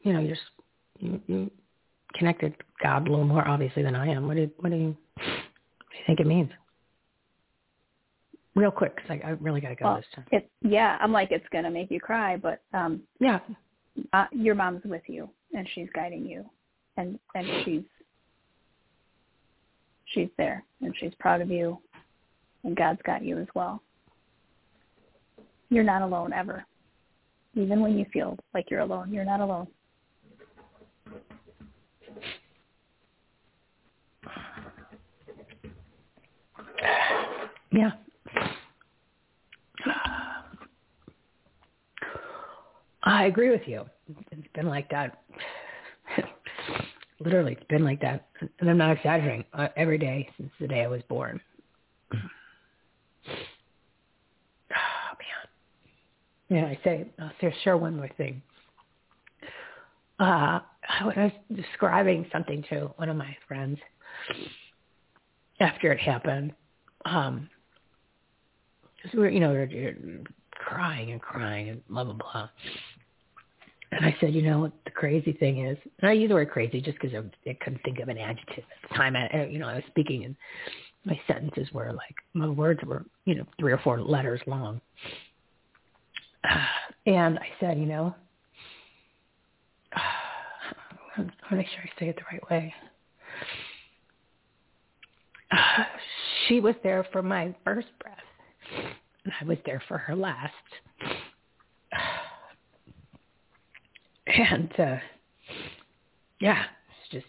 You 0.02 0.12
know, 0.12 0.20
you're 0.20 0.36
s- 0.36 0.64
you, 0.98 1.20
you 1.26 1.50
connected 2.14 2.54
God 2.82 3.08
a 3.08 3.10
little 3.10 3.24
more 3.24 3.46
obviously 3.48 3.82
than 3.82 3.96
I 3.96 4.08
am. 4.08 4.28
What 4.28 4.36
do 4.36 4.50
what 4.58 4.70
do 4.70 4.76
you, 4.76 4.96
what 5.16 5.22
do 5.24 5.96
you 5.98 6.04
think 6.06 6.20
it 6.20 6.26
means? 6.26 6.50
Real 8.56 8.70
quick, 8.70 8.96
'cause 8.96 9.10
I, 9.10 9.20
I 9.22 9.30
really 9.32 9.60
got 9.60 9.68
to 9.68 9.74
go 9.74 9.84
Well, 9.84 9.96
this 9.96 10.06
time. 10.14 10.24
it, 10.32 10.50
yeah, 10.62 10.96
I'm 11.02 11.12
like 11.12 11.30
it's 11.30 11.46
gonna 11.52 11.70
make 11.70 11.90
you 11.90 12.00
cry, 12.00 12.38
but 12.38 12.62
um, 12.72 13.02
Yeah. 13.20 13.40
uh, 14.14 14.26
your 14.32 14.54
mom's 14.54 14.82
with 14.84 15.02
you 15.08 15.28
and 15.54 15.68
she's 15.74 15.88
guiding 15.94 16.24
you, 16.24 16.44
and 16.96 17.18
and 17.34 17.46
she's 17.64 17.84
she's 20.06 20.30
there 20.38 20.64
and 20.80 20.94
she's 20.98 21.14
proud 21.20 21.42
of 21.42 21.50
you, 21.50 21.78
and 22.64 22.74
God's 22.74 23.02
got 23.02 23.22
you 23.22 23.38
as 23.38 23.46
well. 23.54 23.82
You're 25.68 25.84
not 25.84 26.00
alone 26.00 26.32
ever, 26.32 26.64
even 27.54 27.80
when 27.82 27.98
you 27.98 28.06
feel 28.10 28.38
like 28.54 28.70
you're 28.70 28.80
alone. 28.80 29.12
You're 29.12 29.24
not 29.26 29.40
alone. 29.40 29.68
Yeah. 37.72 37.90
I 43.06 43.26
agree 43.26 43.50
with 43.50 43.62
you. 43.66 43.84
It's 44.32 44.48
been 44.52 44.66
like 44.66 44.90
that. 44.90 45.22
Literally, 47.20 47.52
it's 47.52 47.64
been 47.68 47.84
like 47.84 48.00
that. 48.02 48.26
And 48.60 48.68
I'm 48.68 48.76
not 48.76 48.96
exaggerating. 48.96 49.44
Uh, 49.52 49.68
every 49.76 49.96
day 49.96 50.28
since 50.36 50.50
the 50.60 50.66
day 50.66 50.82
I 50.82 50.88
was 50.88 51.02
born. 51.08 51.40
Oh, 52.12 52.18
man. 56.50 56.58
Yeah, 56.58 56.66
I 56.66 56.78
say, 56.84 57.06
I'll 57.20 57.30
say- 57.40 57.54
share 57.62 57.76
one 57.76 57.96
more 57.96 58.10
thing. 58.16 58.42
Uh, 60.18 60.60
I 60.88 61.04
was 61.04 61.30
describing 61.54 62.26
something 62.32 62.64
to 62.70 62.90
one 62.96 63.08
of 63.08 63.16
my 63.16 63.36
friends 63.46 63.78
after 65.60 65.92
it 65.92 66.00
happened. 66.00 66.52
Um, 67.04 67.48
we 69.12 69.20
were, 69.20 69.28
you 69.28 69.40
know, 69.40 69.50
we 69.52 69.58
were, 69.58 69.68
we 69.70 69.84
were 69.84 69.94
crying 70.52 71.12
and 71.12 71.20
crying 71.20 71.68
and 71.68 71.86
blah 71.88 72.04
blah 72.04 72.14
blah. 72.14 72.48
And 73.92 74.04
I 74.04 74.16
said, 74.20 74.34
you 74.34 74.42
know 74.42 74.70
the 74.84 74.90
crazy 74.90 75.32
thing 75.32 75.64
is? 75.64 75.78
And 76.00 76.10
I 76.10 76.12
use 76.12 76.28
the 76.28 76.34
word 76.34 76.50
crazy 76.50 76.80
just 76.80 76.98
because 77.00 77.14
I, 77.14 77.50
I 77.50 77.56
couldn't 77.62 77.82
think 77.84 78.00
of 78.00 78.08
an 78.08 78.18
adjective 78.18 78.64
at 78.64 78.90
the 78.90 78.94
time. 78.96 79.14
I, 79.16 79.46
you 79.46 79.58
know, 79.58 79.68
I 79.68 79.76
was 79.76 79.84
speaking 79.88 80.24
and 80.24 80.36
my 81.04 81.18
sentences 81.28 81.72
were 81.72 81.92
like, 81.92 82.16
my 82.34 82.48
words 82.48 82.80
were, 82.84 83.04
you 83.24 83.36
know, 83.36 83.46
three 83.60 83.72
or 83.72 83.78
four 83.78 84.00
letters 84.00 84.40
long. 84.46 84.80
And 87.08 87.38
I 87.38 87.46
said, 87.60 87.78
you 87.78 87.86
know, 87.86 88.16
I 89.92 91.20
want 91.20 91.30
to 91.50 91.56
make 91.56 91.68
sure 91.68 91.84
I 91.84 92.00
say 92.00 92.08
it 92.08 92.16
the 92.16 92.22
right 92.32 92.50
way. 92.50 92.74
She 96.48 96.58
was 96.60 96.74
there 96.82 97.06
for 97.12 97.22
my 97.22 97.54
first 97.64 97.88
breath, 98.00 98.18
and 99.24 99.32
I 99.40 99.44
was 99.44 99.58
there 99.66 99.82
for 99.88 99.98
her 99.98 100.14
last. 100.14 100.52
And 104.50 104.72
uh, 104.78 104.96
yeah, 106.40 106.64
it's 107.00 107.12
just 107.12 107.26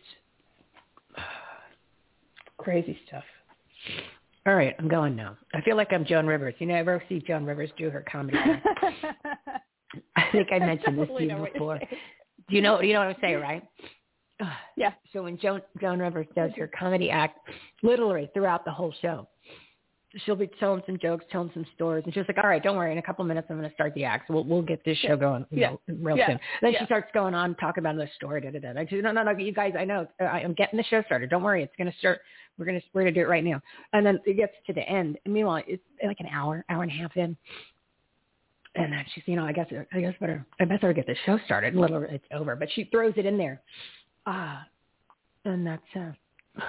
uh, 1.16 1.22
crazy 2.58 2.98
stuff. 3.08 3.24
All 4.48 4.56
right, 4.56 4.76
I'm 4.80 4.88
going 4.88 5.16
now. 5.16 5.38
I 5.54 5.62
feel 5.62 5.76
like 5.76 5.94
I'm 5.94 6.06
Joan 6.06 6.26
Rivers. 6.26 6.56
You 6.60 6.68
know, 6.68 6.76
I 6.76 6.80
ever 6.80 7.04
see 7.08 7.20
Joan 7.20 7.46
Rivers 7.46 7.70
do 7.78 7.90
her 7.90 8.04
comedy. 8.12 8.38
I 10.16 10.24
think 10.32 10.48
I 10.52 10.60
mentioned 10.60 10.98
this 10.98 11.10
to 11.18 11.24
you 11.24 11.48
before. 11.54 11.80
Do 11.80 12.56
you 12.56 12.62
know? 12.62 12.82
You 12.82 12.94
know 12.94 13.00
what 13.00 13.10
I'm 13.10 13.16
saying, 13.22 13.42
right? 13.42 13.64
Yeah. 14.76 14.92
So 15.14 15.24
when 15.24 15.38
Joan 15.38 15.62
Joan 15.80 16.00
Rivers 16.00 16.28
does 16.36 16.52
her 16.58 16.70
comedy 16.78 17.10
act, 17.10 17.40
literally 17.82 18.30
throughout 18.34 18.66
the 18.66 18.72
whole 18.72 18.94
show, 19.02 19.28
she'll 20.26 20.36
be 20.36 20.50
telling 20.60 20.82
some 20.86 20.98
jokes, 21.00 21.26
telling 21.32 21.52
some 21.54 21.66
stories, 21.76 22.04
and 22.06 22.14
she's 22.14 22.24
like, 22.28 22.38
"All 22.38 22.50
right, 22.50 22.64
don't 22.64 22.78
worry. 22.78 22.92
In 22.92 22.98
a 22.98 23.02
couple 23.02 23.24
of 23.24 23.28
minutes, 23.28 23.48
I'm 23.50 23.58
going 23.58 23.70
to 23.70 23.74
start 23.74 23.94
the 23.94 24.06
act. 24.06 24.28
So 24.28 24.36
we'll 24.36 24.46
we'll 24.46 24.62
get 24.62 24.84
this 24.86 24.98
show 25.00 25.18
going, 25.18 25.46
you 25.52 25.60
Yeah. 25.62 25.70
know, 25.72 25.82
real 26.02 26.18
Yeah. 26.18 26.28
soon." 26.28 26.40
Then 26.62 26.74
Yeah. 26.74 26.80
she 26.80 26.86
starts 26.86 27.12
going 27.14 27.34
on 27.34 27.56
talking 27.56 27.82
about 27.82 27.96
another 27.96 28.10
story. 28.16 28.42
Da 28.42 28.52
da 28.52 28.60
da. 28.60 28.80
I 28.80 28.86
said, 28.86 29.04
"No, 29.04 29.12
no, 29.12 29.24
no, 29.24 29.32
you 29.32 29.52
guys, 29.52 29.74
I 29.78 29.86
know. 29.86 30.08
Uh, 30.20 30.26
I 30.26 30.40
am 30.40 30.54
getting 30.54 30.78
the 30.78 30.84
show 30.84 31.02
started. 31.04 31.30
Don't 31.30 31.44
worry. 31.44 31.62
It's 31.64 31.76
going 31.78 31.92
to 31.92 31.98
start. 31.98 32.22
We're 32.58 32.66
going 32.66 32.80
to 32.80 32.86
we're 32.94 33.02
going 33.02 33.14
to 33.14 33.20
do 33.20 33.26
it 33.26 33.30
right 33.30 33.44
now." 33.44 33.62
And 33.94 34.06
then 34.06 34.20
it 34.26 34.36
gets 34.36 34.54
to 34.68 34.74
the 34.74 34.88
end. 34.88 35.18
And 35.26 35.34
meanwhile, 35.34 35.64
it's 35.68 35.84
like 36.04 36.20
an 36.20 36.28
hour, 36.28 36.64
hour 36.70 36.84
and 36.84 36.92
a 36.92 36.96
half 36.96 37.16
in. 37.18 37.36
And 38.76 38.94
then 38.94 39.04
she's, 39.14 39.24
you 39.28 39.36
know, 39.36 39.44
I 39.44 39.52
guess, 39.54 39.68
I 39.92 40.02
guess 40.02 40.14
better, 40.20 40.46
I 40.60 40.66
better 40.66 40.94
get 40.94 41.08
the 41.08 41.16
show 41.26 41.40
started. 41.46 41.74
Little, 41.74 42.04
it's 42.04 42.26
over, 42.32 42.56
but 42.56 42.70
she 42.74 42.84
throws 42.86 43.14
it 43.18 43.26
in 43.26 43.36
there. 43.36 43.60
Ah, 44.28 44.68
and 45.46 45.66
that's, 45.66 45.82
uh, 45.96 46.62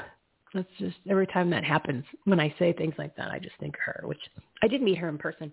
that's 0.55 0.69
just 0.79 0.97
every 1.09 1.27
time 1.27 1.51
that 1.51 1.65
happens. 1.65 2.05
When 2.25 2.41
I 2.41 2.55
say 2.59 2.73
things 2.73 2.95
like 2.99 3.15
that, 3.17 3.31
I 3.31 3.39
just 3.39 3.57
think 3.61 3.75
of 3.75 3.81
her. 3.81 4.03
Which 4.07 4.21
I 4.63 4.69
did 4.69 4.83
meet 4.83 4.99
her 4.99 5.09
in 5.09 5.19
person. 5.19 5.53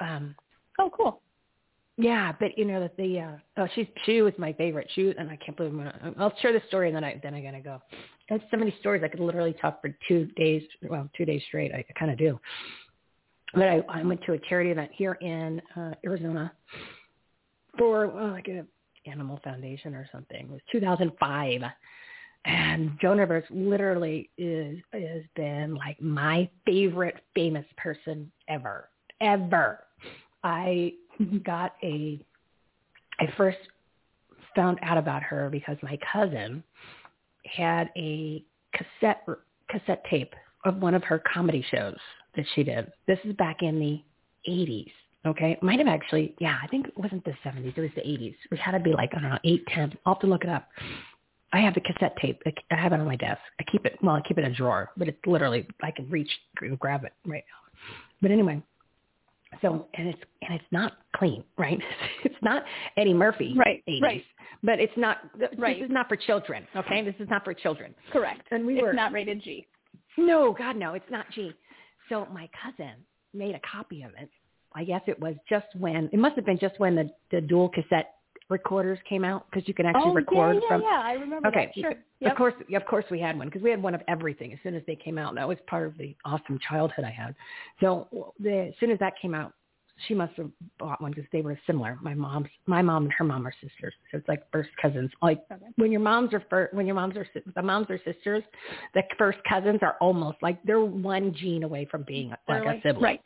Um, 0.00 0.34
oh, 0.78 0.90
cool. 0.90 1.20
Yeah, 1.98 2.32
but 2.38 2.58
you 2.58 2.66
know 2.66 2.80
that 2.80 2.96
the 2.98 3.20
uh, 3.20 3.36
oh 3.56 3.66
she 3.74 3.90
she 4.04 4.20
was 4.20 4.34
my 4.36 4.52
favorite. 4.52 4.90
She 4.94 5.04
was, 5.04 5.14
and 5.18 5.30
I 5.30 5.36
can't 5.36 5.56
believe 5.56 5.72
I'm 5.72 5.78
gonna. 5.78 6.14
I'll 6.18 6.36
share 6.40 6.52
the 6.52 6.60
story 6.68 6.88
and 6.88 6.96
then 6.96 7.04
I 7.04 7.18
then 7.22 7.34
I 7.34 7.40
gotta 7.40 7.60
go. 7.60 7.80
I 8.30 8.34
have 8.34 8.42
so 8.50 8.58
many 8.58 8.74
stories 8.80 9.02
I 9.02 9.08
could 9.08 9.20
literally 9.20 9.54
talk 9.54 9.80
for 9.80 9.96
two 10.06 10.26
days. 10.36 10.62
Well, 10.82 11.08
two 11.16 11.24
days 11.24 11.42
straight. 11.48 11.72
I 11.72 11.84
kind 11.98 12.10
of 12.10 12.18
do. 12.18 12.38
But 13.54 13.68
I, 13.68 13.82
I 13.88 14.02
went 14.02 14.22
to 14.24 14.32
a 14.32 14.38
charity 14.38 14.70
event 14.70 14.90
here 14.92 15.14
in 15.14 15.62
uh, 15.74 15.92
Arizona 16.04 16.52
for 17.78 18.08
well, 18.08 18.30
like 18.30 18.48
a 18.48 18.66
animal 19.08 19.40
foundation 19.42 19.94
or 19.94 20.06
something. 20.12 20.46
It 20.46 20.50
was 20.50 20.60
2005, 20.72 21.62
and 22.46 22.96
Joan 23.00 23.18
Rivers 23.18 23.44
literally 23.50 24.30
is 24.38 24.78
has 24.92 25.22
been 25.34 25.74
like 25.74 26.00
my 26.00 26.48
favorite 26.64 27.16
famous 27.34 27.66
person 27.76 28.30
ever, 28.48 28.88
ever. 29.20 29.80
I 30.44 30.92
got 31.44 31.74
a. 31.82 32.20
I 33.18 33.32
first 33.36 33.58
found 34.54 34.78
out 34.82 34.96
about 34.96 35.22
her 35.24 35.50
because 35.50 35.76
my 35.82 35.98
cousin 36.12 36.62
had 37.44 37.90
a 37.96 38.44
cassette 38.72 39.26
cassette 39.68 40.04
tape 40.08 40.32
of 40.64 40.76
one 40.76 40.94
of 40.94 41.02
her 41.02 41.22
comedy 41.32 41.64
shows 41.70 41.96
that 42.36 42.44
she 42.54 42.62
did. 42.62 42.92
This 43.08 43.18
is 43.24 43.34
back 43.34 43.62
in 43.62 43.80
the 43.80 44.02
80s. 44.48 44.90
Okay, 45.26 45.58
might 45.60 45.80
have 45.80 45.88
actually, 45.88 46.34
yeah, 46.38 46.58
I 46.62 46.68
think 46.68 46.86
it 46.86 46.96
wasn't 46.96 47.24
the 47.24 47.34
70s. 47.44 47.76
It 47.76 47.80
was 47.80 47.90
the 47.96 48.02
80s. 48.02 48.36
It 48.52 48.58
had 48.58 48.72
to 48.72 48.80
be 48.80 48.92
like 48.92 49.10
I 49.16 49.20
don't 49.20 49.30
know, 49.30 49.38
eight, 49.42 49.66
ten. 49.66 49.92
I'll 50.06 50.14
have 50.14 50.20
to 50.20 50.28
look 50.28 50.44
it 50.44 50.50
up. 50.50 50.68
I 51.56 51.60
have 51.60 51.74
the 51.74 51.80
cassette 51.80 52.14
tape. 52.20 52.42
I 52.70 52.76
have 52.76 52.92
it 52.92 53.00
on 53.00 53.06
my 53.06 53.16
desk. 53.16 53.40
I 53.58 53.64
keep 53.70 53.86
it. 53.86 53.96
Well, 54.02 54.14
I 54.14 54.20
keep 54.20 54.36
it 54.36 54.44
in 54.44 54.52
a 54.52 54.54
drawer, 54.54 54.90
but 54.96 55.08
it's 55.08 55.18
literally 55.26 55.66
I 55.82 55.90
can 55.90 56.08
reach 56.10 56.30
and 56.60 56.78
grab 56.78 57.04
it 57.04 57.12
right 57.24 57.44
now. 57.48 57.80
But 58.20 58.30
anyway, 58.30 58.62
so 59.62 59.86
and 59.94 60.08
it's 60.08 60.18
and 60.42 60.54
it's 60.54 60.70
not 60.70 60.98
clean, 61.16 61.44
right? 61.56 61.80
It's 62.24 62.42
not 62.42 62.64
Eddie 62.98 63.14
Murphy, 63.14 63.54
Right, 63.56 63.82
80s, 63.88 64.02
right. 64.02 64.24
But 64.62 64.80
it's 64.80 64.92
not. 64.96 65.18
Right. 65.56 65.78
This 65.78 65.86
is 65.86 65.92
not 65.92 66.08
for 66.08 66.16
children. 66.16 66.66
Okay, 66.76 67.02
this 67.02 67.14
is 67.18 67.28
not 67.30 67.44
for 67.44 67.54
children. 67.54 67.94
Correct. 68.12 68.42
And 68.50 68.66
we 68.66 68.74
it's 68.74 68.82
were 68.82 68.92
not 68.92 69.12
rated 69.12 69.42
G. 69.42 69.66
no, 70.18 70.52
God, 70.52 70.76
no, 70.76 70.92
it's 70.92 71.10
not 71.10 71.24
G. 71.30 71.52
So 72.10 72.26
my 72.32 72.50
cousin 72.62 72.94
made 73.32 73.54
a 73.54 73.60
copy 73.60 74.02
of 74.02 74.10
it. 74.20 74.28
I 74.74 74.84
guess 74.84 75.00
it 75.06 75.18
was 75.18 75.34
just 75.48 75.66
when 75.78 76.10
it 76.12 76.18
must 76.18 76.36
have 76.36 76.44
been 76.44 76.58
just 76.58 76.78
when 76.78 76.94
the 76.94 77.10
the 77.30 77.40
dual 77.40 77.70
cassette 77.70 78.15
recorders 78.48 78.98
came 79.08 79.24
out 79.24 79.46
because 79.50 79.66
you 79.68 79.74
can 79.74 79.86
actually 79.86 80.10
oh, 80.10 80.14
record 80.14 80.56
yeah, 80.56 80.60
yeah, 80.62 80.68
from. 80.68 80.82
yeah. 80.82 81.02
I 81.04 81.12
remember 81.12 81.48
Okay, 81.48 81.66
that. 81.74 81.80
Sure. 81.80 81.90
of 81.92 81.96
Yep. 82.20 82.36
course, 82.36 82.54
of 82.74 82.86
course 82.86 83.04
we 83.10 83.20
had 83.20 83.36
one 83.36 83.48
because 83.48 83.62
we 83.62 83.70
had 83.70 83.82
one 83.82 83.94
of 83.94 84.00
everything 84.08 84.52
as 84.52 84.58
soon 84.62 84.74
as 84.74 84.82
they 84.86 84.96
came 84.96 85.18
out. 85.18 85.34
That 85.34 85.46
was 85.48 85.58
part 85.66 85.86
of 85.86 85.96
the 85.98 86.14
awesome 86.24 86.58
childhood 86.68 87.04
I 87.04 87.10
had. 87.10 87.34
So 87.80 88.32
the, 88.40 88.68
as 88.68 88.74
soon 88.80 88.90
as 88.90 88.98
that 89.00 89.14
came 89.20 89.34
out, 89.34 89.52
she 90.06 90.14
must 90.14 90.34
have 90.36 90.50
bought 90.78 91.00
one 91.00 91.10
because 91.12 91.24
they 91.32 91.40
were 91.40 91.58
similar. 91.66 91.98
My 92.02 92.12
mom's, 92.12 92.48
my 92.66 92.82
mom 92.82 93.04
and 93.04 93.12
her 93.14 93.24
mom 93.24 93.46
are 93.46 93.52
sisters, 93.62 93.94
so 94.12 94.18
it's 94.18 94.28
like 94.28 94.42
first 94.52 94.68
cousins. 94.80 95.10
Like 95.22 95.42
when 95.76 95.90
your 95.90 96.02
moms 96.02 96.34
are 96.34 96.44
fir- 96.50 96.68
when 96.72 96.84
your 96.84 96.94
moms 96.94 97.16
are 97.16 97.26
si- 97.32 97.40
the 97.54 97.62
moms 97.62 97.86
are 97.88 97.98
sisters, 98.04 98.42
the 98.92 99.02
first 99.16 99.38
cousins 99.48 99.78
are 99.80 99.96
almost 100.02 100.36
like 100.42 100.62
they're 100.64 100.82
one 100.84 101.32
gene 101.34 101.62
away 101.62 101.86
from 101.90 102.02
being 102.02 102.30
They're 102.46 102.58
like, 102.58 102.66
like- 102.66 102.78
a 102.84 102.88
sibling. 102.88 103.02
right. 103.04 103.20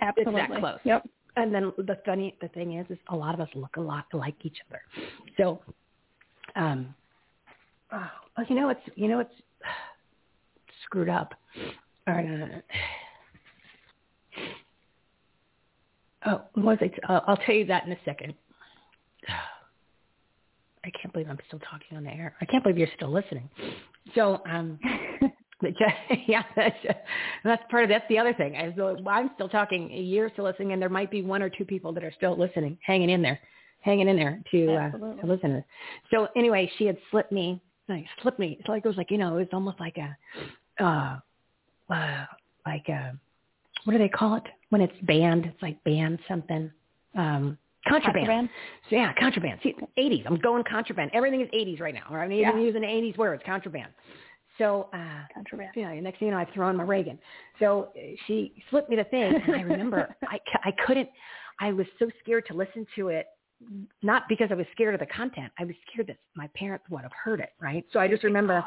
Absolutely. 0.00 0.40
It's 0.40 0.50
that 0.50 0.60
close. 0.60 0.78
Yep. 0.84 1.08
And 1.36 1.52
then 1.54 1.72
the 1.78 1.98
funny 2.04 2.36
the 2.40 2.48
thing 2.48 2.78
is, 2.78 2.86
is 2.90 2.98
a 3.08 3.16
lot 3.16 3.34
of 3.34 3.40
us 3.40 3.48
look 3.54 3.76
a 3.76 3.80
lot 3.80 4.06
like 4.12 4.36
each 4.42 4.58
other. 4.68 4.80
So, 5.36 5.60
um, 6.54 6.94
oh, 7.92 8.08
you 8.48 8.54
know 8.54 8.68
it's 8.68 8.80
you 8.94 9.08
know 9.08 9.20
it's 9.20 9.34
screwed 10.84 11.08
up. 11.08 11.34
All 12.06 12.14
right. 12.14 12.26
uh, 12.26 12.46
Oh, 16.26 16.40
what 16.54 16.64
was 16.64 16.78
it? 16.80 16.94
Uh, 17.06 17.20
I'll 17.26 17.36
tell 17.36 17.54
you 17.54 17.66
that 17.66 17.84
in 17.84 17.92
a 17.92 17.98
second. 18.04 18.32
I 20.84 20.90
can't 20.90 21.12
believe 21.12 21.28
I'm 21.28 21.38
still 21.48 21.58
talking 21.58 21.98
on 21.98 22.04
the 22.04 22.10
air. 22.10 22.34
I 22.40 22.46
can't 22.46 22.62
believe 22.62 22.78
you're 22.78 22.88
still 22.96 23.12
listening. 23.12 23.50
So, 24.14 24.40
um, 24.46 24.78
yeah, 26.26 26.42
that's, 26.56 26.76
that's 27.44 27.62
part 27.70 27.84
of 27.84 27.88
that's 27.90 28.04
the 28.08 28.18
other 28.18 28.34
thing. 28.34 28.56
I'm 28.56 29.30
still 29.34 29.48
talking. 29.48 29.90
You're 29.90 30.30
still 30.30 30.44
listening, 30.44 30.72
and 30.72 30.82
there 30.82 30.88
might 30.88 31.10
be 31.10 31.22
one 31.22 31.42
or 31.42 31.48
two 31.48 31.64
people 31.64 31.92
that 31.92 32.04
are 32.04 32.12
still 32.16 32.38
listening, 32.38 32.78
hanging 32.84 33.10
in 33.10 33.22
there, 33.22 33.38
hanging 33.80 34.08
in 34.08 34.16
there 34.16 34.40
to 34.50 34.74
uh, 34.74 34.90
to 34.90 35.26
listen 35.26 35.50
to 35.50 35.56
this. 35.56 35.64
So 36.10 36.28
anyway, 36.36 36.70
she 36.78 36.86
had 36.86 36.96
slipped 37.10 37.32
me, 37.32 37.60
like 37.88 38.04
slipped 38.22 38.38
me. 38.38 38.56
It's 38.58 38.68
like 38.68 38.84
it 38.84 38.88
was 38.88 38.96
like 38.96 39.10
you 39.10 39.18
know, 39.18 39.36
it 39.36 39.40
was 39.40 39.48
almost 39.52 39.80
like 39.80 39.96
a, 39.98 40.82
uh, 40.82 41.18
uh 41.92 42.24
like 42.66 42.88
a, 42.88 43.18
what 43.84 43.92
do 43.92 43.98
they 43.98 44.08
call 44.08 44.36
it 44.36 44.44
when 44.70 44.80
it's 44.80 44.94
banned? 45.02 45.46
It's 45.46 45.62
like 45.62 45.82
banned 45.84 46.18
something. 46.28 46.70
Um, 47.16 47.58
contraband. 47.86 48.26
Contraband? 48.26 48.48
So 48.90 48.96
yeah, 48.96 49.12
contraband. 49.18 49.60
See, 49.62 49.74
80s. 49.98 50.24
I'm 50.26 50.36
going 50.36 50.64
contraband. 50.64 51.10
Everything 51.14 51.42
is 51.42 51.48
80s 51.48 51.80
right 51.80 51.94
now. 51.94 52.04
Or 52.10 52.20
I'm 52.20 52.32
even 52.32 52.56
Yeah. 52.56 52.64
using 52.64 52.82
80s 52.82 53.16
words, 53.16 53.42
contraband. 53.44 53.92
So, 54.58 54.88
uh. 54.92 54.98
Yeah, 55.74 56.00
next 56.00 56.18
thing 56.18 56.28
you 56.28 56.34
know, 56.34 56.38
I've 56.40 56.50
thrown 56.54 56.76
my 56.76 56.84
Reagan. 56.84 57.18
So 57.58 57.90
uh, 57.96 58.00
she 58.26 58.62
slipped 58.70 58.88
me 58.90 58.96
the 58.96 59.04
thing, 59.04 59.34
and 59.34 59.54
I 59.56 59.60
remember 59.62 60.14
I, 60.28 60.36
c- 60.36 60.60
I 60.64 60.72
couldn't, 60.86 61.08
I 61.60 61.72
was 61.72 61.86
so 61.98 62.08
scared 62.22 62.44
to 62.48 62.54
listen 62.54 62.86
to 62.96 63.08
it, 63.08 63.26
not 64.02 64.24
because 64.28 64.48
I 64.50 64.54
was 64.54 64.66
scared 64.72 64.94
of 64.94 65.00
the 65.00 65.06
content. 65.06 65.50
I 65.58 65.64
was 65.64 65.74
scared 65.90 66.08
that 66.08 66.18
my 66.36 66.48
parents 66.54 66.84
would 66.90 67.02
have 67.02 67.12
heard 67.12 67.40
it, 67.40 67.50
right? 67.60 67.84
So 67.92 67.98
I 67.98 68.08
just 68.08 68.22
remember 68.24 68.64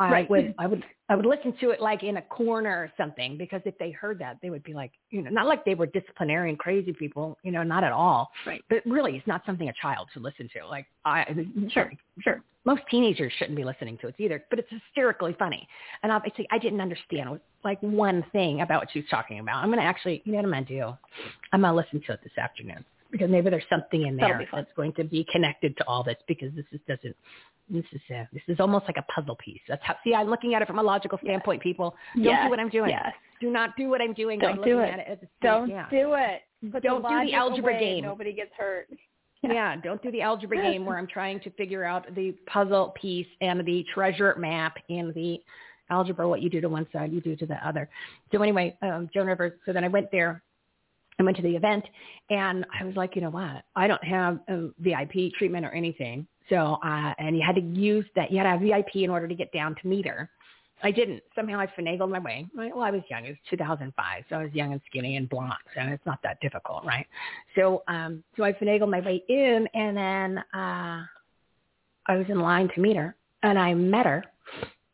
I 0.00 0.10
Right. 0.10 0.30
would, 0.30 0.54
I 0.58 0.66
would, 0.66 0.82
I 1.10 1.14
would 1.14 1.26
listen 1.26 1.52
to 1.60 1.70
it 1.70 1.80
like 1.80 2.02
in 2.02 2.16
a 2.16 2.22
corner 2.22 2.70
or 2.70 2.92
something, 2.96 3.36
because 3.36 3.60
if 3.66 3.76
they 3.78 3.90
heard 3.90 4.18
that, 4.20 4.38
they 4.40 4.48
would 4.48 4.62
be 4.62 4.72
like, 4.72 4.92
you 5.10 5.20
know, 5.20 5.28
not 5.30 5.46
like 5.46 5.64
they 5.64 5.74
were 5.74 5.86
disciplinarian 5.86 6.56
crazy 6.56 6.92
people, 6.92 7.36
you 7.42 7.52
know, 7.52 7.62
not 7.62 7.84
at 7.84 7.92
all. 7.92 8.30
Right. 8.46 8.64
But 8.70 8.82
really, 8.86 9.16
it's 9.16 9.26
not 9.26 9.42
something 9.44 9.68
a 9.68 9.72
child 9.74 10.08
should 10.12 10.22
listen 10.22 10.48
to. 10.54 10.66
Like 10.66 10.86
I, 11.04 11.26
Sure, 11.68 11.92
sure. 12.20 12.42
most 12.64 12.80
teenagers 12.90 13.32
shouldn't 13.38 13.56
be 13.56 13.64
listening 13.64 13.98
to 13.98 14.08
it 14.08 14.14
either, 14.18 14.42
but 14.48 14.58
it's 14.58 14.70
hysterically 14.70 15.36
funny. 15.38 15.68
And 16.02 16.10
obviously, 16.10 16.46
I 16.50 16.58
didn't 16.58 16.80
understand 16.80 17.38
like 17.62 17.80
one 17.82 18.24
thing 18.32 18.62
about 18.62 18.80
what 18.80 18.88
she 18.92 19.00
was 19.00 19.08
talking 19.10 19.38
about. 19.38 19.62
I'm 19.62 19.68
going 19.68 19.80
to 19.80 19.84
actually, 19.84 20.22
you 20.24 20.32
know 20.32 20.38
what 20.38 20.46
I'm 20.46 20.50
going 20.52 20.64
to 20.66 20.78
do? 20.80 20.96
I'm 21.52 21.60
going 21.60 21.72
to 21.72 21.76
listen 21.76 22.00
to 22.06 22.14
it 22.14 22.20
this 22.22 22.38
afternoon 22.38 22.84
because 23.10 23.30
maybe 23.30 23.50
there's 23.50 23.64
something 23.68 24.06
in 24.06 24.16
there 24.16 24.46
that's 24.52 24.70
going 24.76 24.92
to 24.94 25.04
be 25.04 25.26
connected 25.32 25.76
to 25.78 25.86
all 25.86 26.02
this 26.02 26.16
because 26.28 26.52
this 26.54 26.64
is 26.72 26.80
doesn't. 26.88 27.16
This 27.68 27.84
is 27.92 28.00
uh, 28.10 28.24
this 28.32 28.42
is 28.48 28.58
almost 28.58 28.86
like 28.86 28.96
a 28.98 29.12
puzzle 29.12 29.36
piece. 29.36 29.60
That's 29.68 29.82
how. 29.84 29.94
See, 30.02 30.14
I'm 30.14 30.28
looking 30.28 30.54
at 30.54 30.62
it 30.62 30.66
from 30.66 30.78
a 30.78 30.82
logical 30.82 31.18
standpoint. 31.22 31.62
People, 31.62 31.94
don't 32.16 32.24
Yes, 32.24 32.44
do 32.44 32.50
what 32.50 32.58
I'm 32.58 32.68
doing. 32.68 32.90
yes. 32.90 33.12
Do 33.40 33.50
not 33.50 33.76
do 33.76 33.88
what 33.88 34.00
I'm 34.00 34.12
doing. 34.12 34.38
Don't 34.40 34.56
do 34.64 34.78
looking 34.78 34.78
it. 34.80 34.92
At 34.94 34.98
it 34.98 35.06
as 35.08 35.18
a- 35.22 35.28
Don't 35.46 35.68
yeah. 35.70 35.88
do 35.88 36.14
it. 36.14 36.42
Put 36.72 36.82
Don't 36.82 37.02
do 37.02 37.26
the 37.30 37.34
algebra 37.34 37.72
away. 37.74 37.80
game. 37.80 38.04
Nobody 38.04 38.32
gets 38.32 38.50
hurt. 38.58 38.88
Yeah. 39.42 39.52
yeah, 39.54 39.76
don't 39.76 40.02
do 40.02 40.10
the 40.10 40.20
algebra 40.20 40.58
game 40.58 40.84
where 40.84 40.98
I'm 40.98 41.06
trying 41.06 41.40
to 41.40 41.50
figure 41.52 41.82
out 41.84 42.14
the 42.14 42.32
puzzle 42.46 42.92
piece 43.00 43.26
and 43.40 43.64
the 43.64 43.82
treasure 43.94 44.34
map 44.38 44.76
and 44.90 45.14
the 45.14 45.38
algebra. 45.88 46.28
What 46.28 46.42
you 46.42 46.50
do 46.50 46.60
to 46.60 46.68
one 46.68 46.86
side, 46.92 47.10
you 47.12 47.22
do 47.22 47.34
to 47.36 47.46
the 47.46 47.54
other. 47.66 47.88
So 48.32 48.42
anyway, 48.42 48.76
um, 48.82 49.08
Joan 49.14 49.28
Rivers. 49.28 49.52
So 49.64 49.72
then 49.72 49.82
I 49.84 49.88
went 49.88 50.10
there. 50.12 50.42
I 51.20 51.22
went 51.22 51.36
to 51.36 51.42
the 51.42 51.54
event, 51.54 51.84
and 52.30 52.64
I 52.78 52.84
was 52.84 52.96
like, 52.96 53.14
you 53.14 53.22
know 53.22 53.30
what? 53.30 53.62
I 53.76 53.86
don't 53.86 54.02
have 54.02 54.40
a 54.48 54.68
VIP 54.78 55.34
treatment 55.38 55.66
or 55.66 55.70
anything. 55.70 56.26
So, 56.48 56.78
uh, 56.82 57.14
and 57.18 57.36
you 57.36 57.42
had 57.46 57.54
to 57.56 57.60
use 57.60 58.06
that. 58.16 58.30
You 58.30 58.38
had 58.38 58.44
to 58.44 58.50
have 58.50 58.60
VIP 58.60 58.96
in 58.96 59.10
order 59.10 59.28
to 59.28 59.34
get 59.34 59.52
down 59.52 59.76
to 59.82 59.86
meet 59.86 60.06
her. 60.06 60.30
I 60.82 60.90
didn't. 60.90 61.22
Somehow 61.34 61.60
I 61.60 61.66
finagled 61.66 62.10
my 62.10 62.18
way. 62.18 62.46
Well, 62.54 62.80
I 62.80 62.90
was 62.90 63.02
young. 63.10 63.26
It 63.26 63.30
was 63.30 63.38
2005, 63.50 64.24
so 64.28 64.36
I 64.36 64.42
was 64.44 64.52
young 64.52 64.72
and 64.72 64.80
skinny 64.86 65.16
and 65.16 65.28
blonde, 65.28 65.52
and 65.76 65.92
it's 65.92 66.04
not 66.06 66.20
that 66.22 66.40
difficult, 66.40 66.84
right? 66.84 67.06
So, 67.54 67.82
um, 67.86 68.24
so 68.36 68.44
I 68.44 68.52
finagled 68.54 68.90
my 68.90 69.00
way 69.00 69.22
in, 69.28 69.68
and 69.74 69.96
then 69.96 70.38
uh, 70.54 71.04
I 72.06 72.16
was 72.16 72.26
in 72.28 72.40
line 72.40 72.70
to 72.74 72.80
meet 72.80 72.96
her, 72.96 73.14
and 73.42 73.58
I 73.58 73.74
met 73.74 74.06
her. 74.06 74.24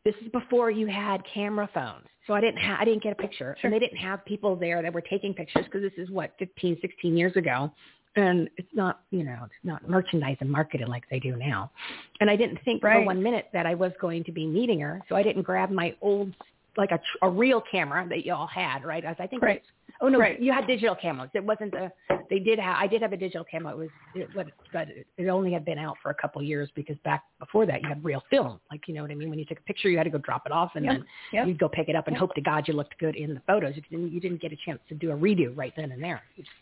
This 0.03 0.15
is 0.21 0.29
before 0.31 0.71
you 0.71 0.87
had 0.87 1.21
camera 1.33 1.69
phones, 1.73 2.07
so 2.27 2.33
I 2.33 2.41
didn't 2.41 2.59
ha- 2.59 2.77
I 2.79 2.85
didn't 2.85 3.01
get 3.01 3.13
a 3.13 3.15
picture, 3.15 3.55
sure. 3.59 3.67
and 3.67 3.73
they 3.73 3.79
didn't 3.79 3.97
have 3.97 4.23
people 4.25 4.55
there 4.55 4.81
that 4.81 4.93
were 4.93 5.01
taking 5.01 5.33
pictures 5.33 5.65
because 5.65 5.81
this 5.81 5.93
is 5.97 6.11
what 6.11 6.33
15, 6.37 6.77
16 6.81 7.17
years 7.17 7.35
ago. 7.35 7.71
And 8.15 8.49
it's 8.57 8.69
not 8.73 9.01
you 9.11 9.23
know 9.23 9.39
it's 9.45 9.53
not 9.63 9.87
merchandise 9.87 10.37
and 10.41 10.51
marketed 10.51 10.89
like 10.89 11.03
they 11.09 11.19
do 11.19 11.35
now. 11.35 11.71
And 12.19 12.29
i 12.29 12.35
didn't 12.35 12.59
think 12.65 12.83
right. 12.83 12.99
for 12.99 13.05
one 13.05 13.23
minute 13.23 13.47
that 13.53 13.65
i 13.65 13.73
was 13.73 13.91
going 14.01 14.23
to 14.25 14.31
be 14.31 14.45
meeting 14.45 14.79
her. 14.81 15.01
So 15.07 15.15
i 15.15 15.23
didn't 15.23 15.43
grab 15.43 15.71
my 15.71 15.95
old 16.01 16.35
like 16.75 16.91
a, 16.91 16.99
a 17.21 17.29
real 17.29 17.61
camera 17.71 18.07
that 18.09 18.25
you 18.25 18.33
all 18.33 18.47
had 18.47 18.83
right? 18.83 19.05
As 19.05 19.15
i 19.19 19.27
think 19.27 19.41
right 19.41 19.63
oh 20.01 20.07
no 20.07 20.19
right. 20.19 20.41
you 20.41 20.51
had 20.51 20.67
digital 20.67 20.95
cameras 20.95 21.29
it 21.33 21.43
wasn't 21.43 21.73
a 21.73 21.91
they 22.29 22.39
did 22.39 22.59
have 22.59 22.75
i 22.79 22.87
did 22.87 23.01
have 23.01 23.13
a 23.13 23.17
digital 23.17 23.43
camera 23.43 23.73
it 23.73 23.77
was 23.77 23.89
it 24.15 24.35
was 24.35 24.45
but 24.73 24.87
it 25.17 25.27
only 25.27 25.51
had 25.51 25.63
been 25.65 25.77
out 25.77 25.95
for 26.01 26.09
a 26.09 26.15
couple 26.15 26.41
of 26.41 26.47
years 26.47 26.69
because 26.75 26.97
back 27.03 27.23
before 27.39 27.65
that 27.65 27.81
you 27.81 27.87
had 27.87 28.03
real 28.03 28.23
film 28.29 28.59
like 28.71 28.87
you 28.87 28.93
know 28.93 29.01
what 29.01 29.11
i 29.11 29.15
mean 29.15 29.29
when 29.29 29.39
you 29.39 29.45
took 29.45 29.59
a 29.59 29.63
picture 29.63 29.89
you 29.89 29.97
had 29.97 30.03
to 30.03 30.09
go 30.09 30.17
drop 30.19 30.43
it 30.45 30.51
off 30.51 30.71
and 30.75 30.85
yep. 30.85 30.93
then 30.95 31.05
yep. 31.33 31.47
you'd 31.47 31.59
go 31.59 31.69
pick 31.69 31.89
it 31.89 31.95
up 31.95 32.07
and 32.07 32.15
yep. 32.15 32.19
hope 32.19 32.33
to 32.35 32.41
god 32.41 32.67
you 32.67 32.73
looked 32.73 32.97
good 32.99 33.15
in 33.15 33.33
the 33.33 33.41
photos 33.47 33.75
you 33.75 33.81
didn't, 33.89 34.11
you 34.11 34.19
didn't 34.19 34.41
get 34.41 34.51
a 34.51 34.57
chance 34.65 34.79
to 34.87 34.95
do 34.95 35.11
a 35.11 35.15
redo 35.15 35.55
right 35.55 35.73
then 35.75 35.91
and 35.91 36.03
there 36.03 36.21
you 36.35 36.43
just 36.43 36.55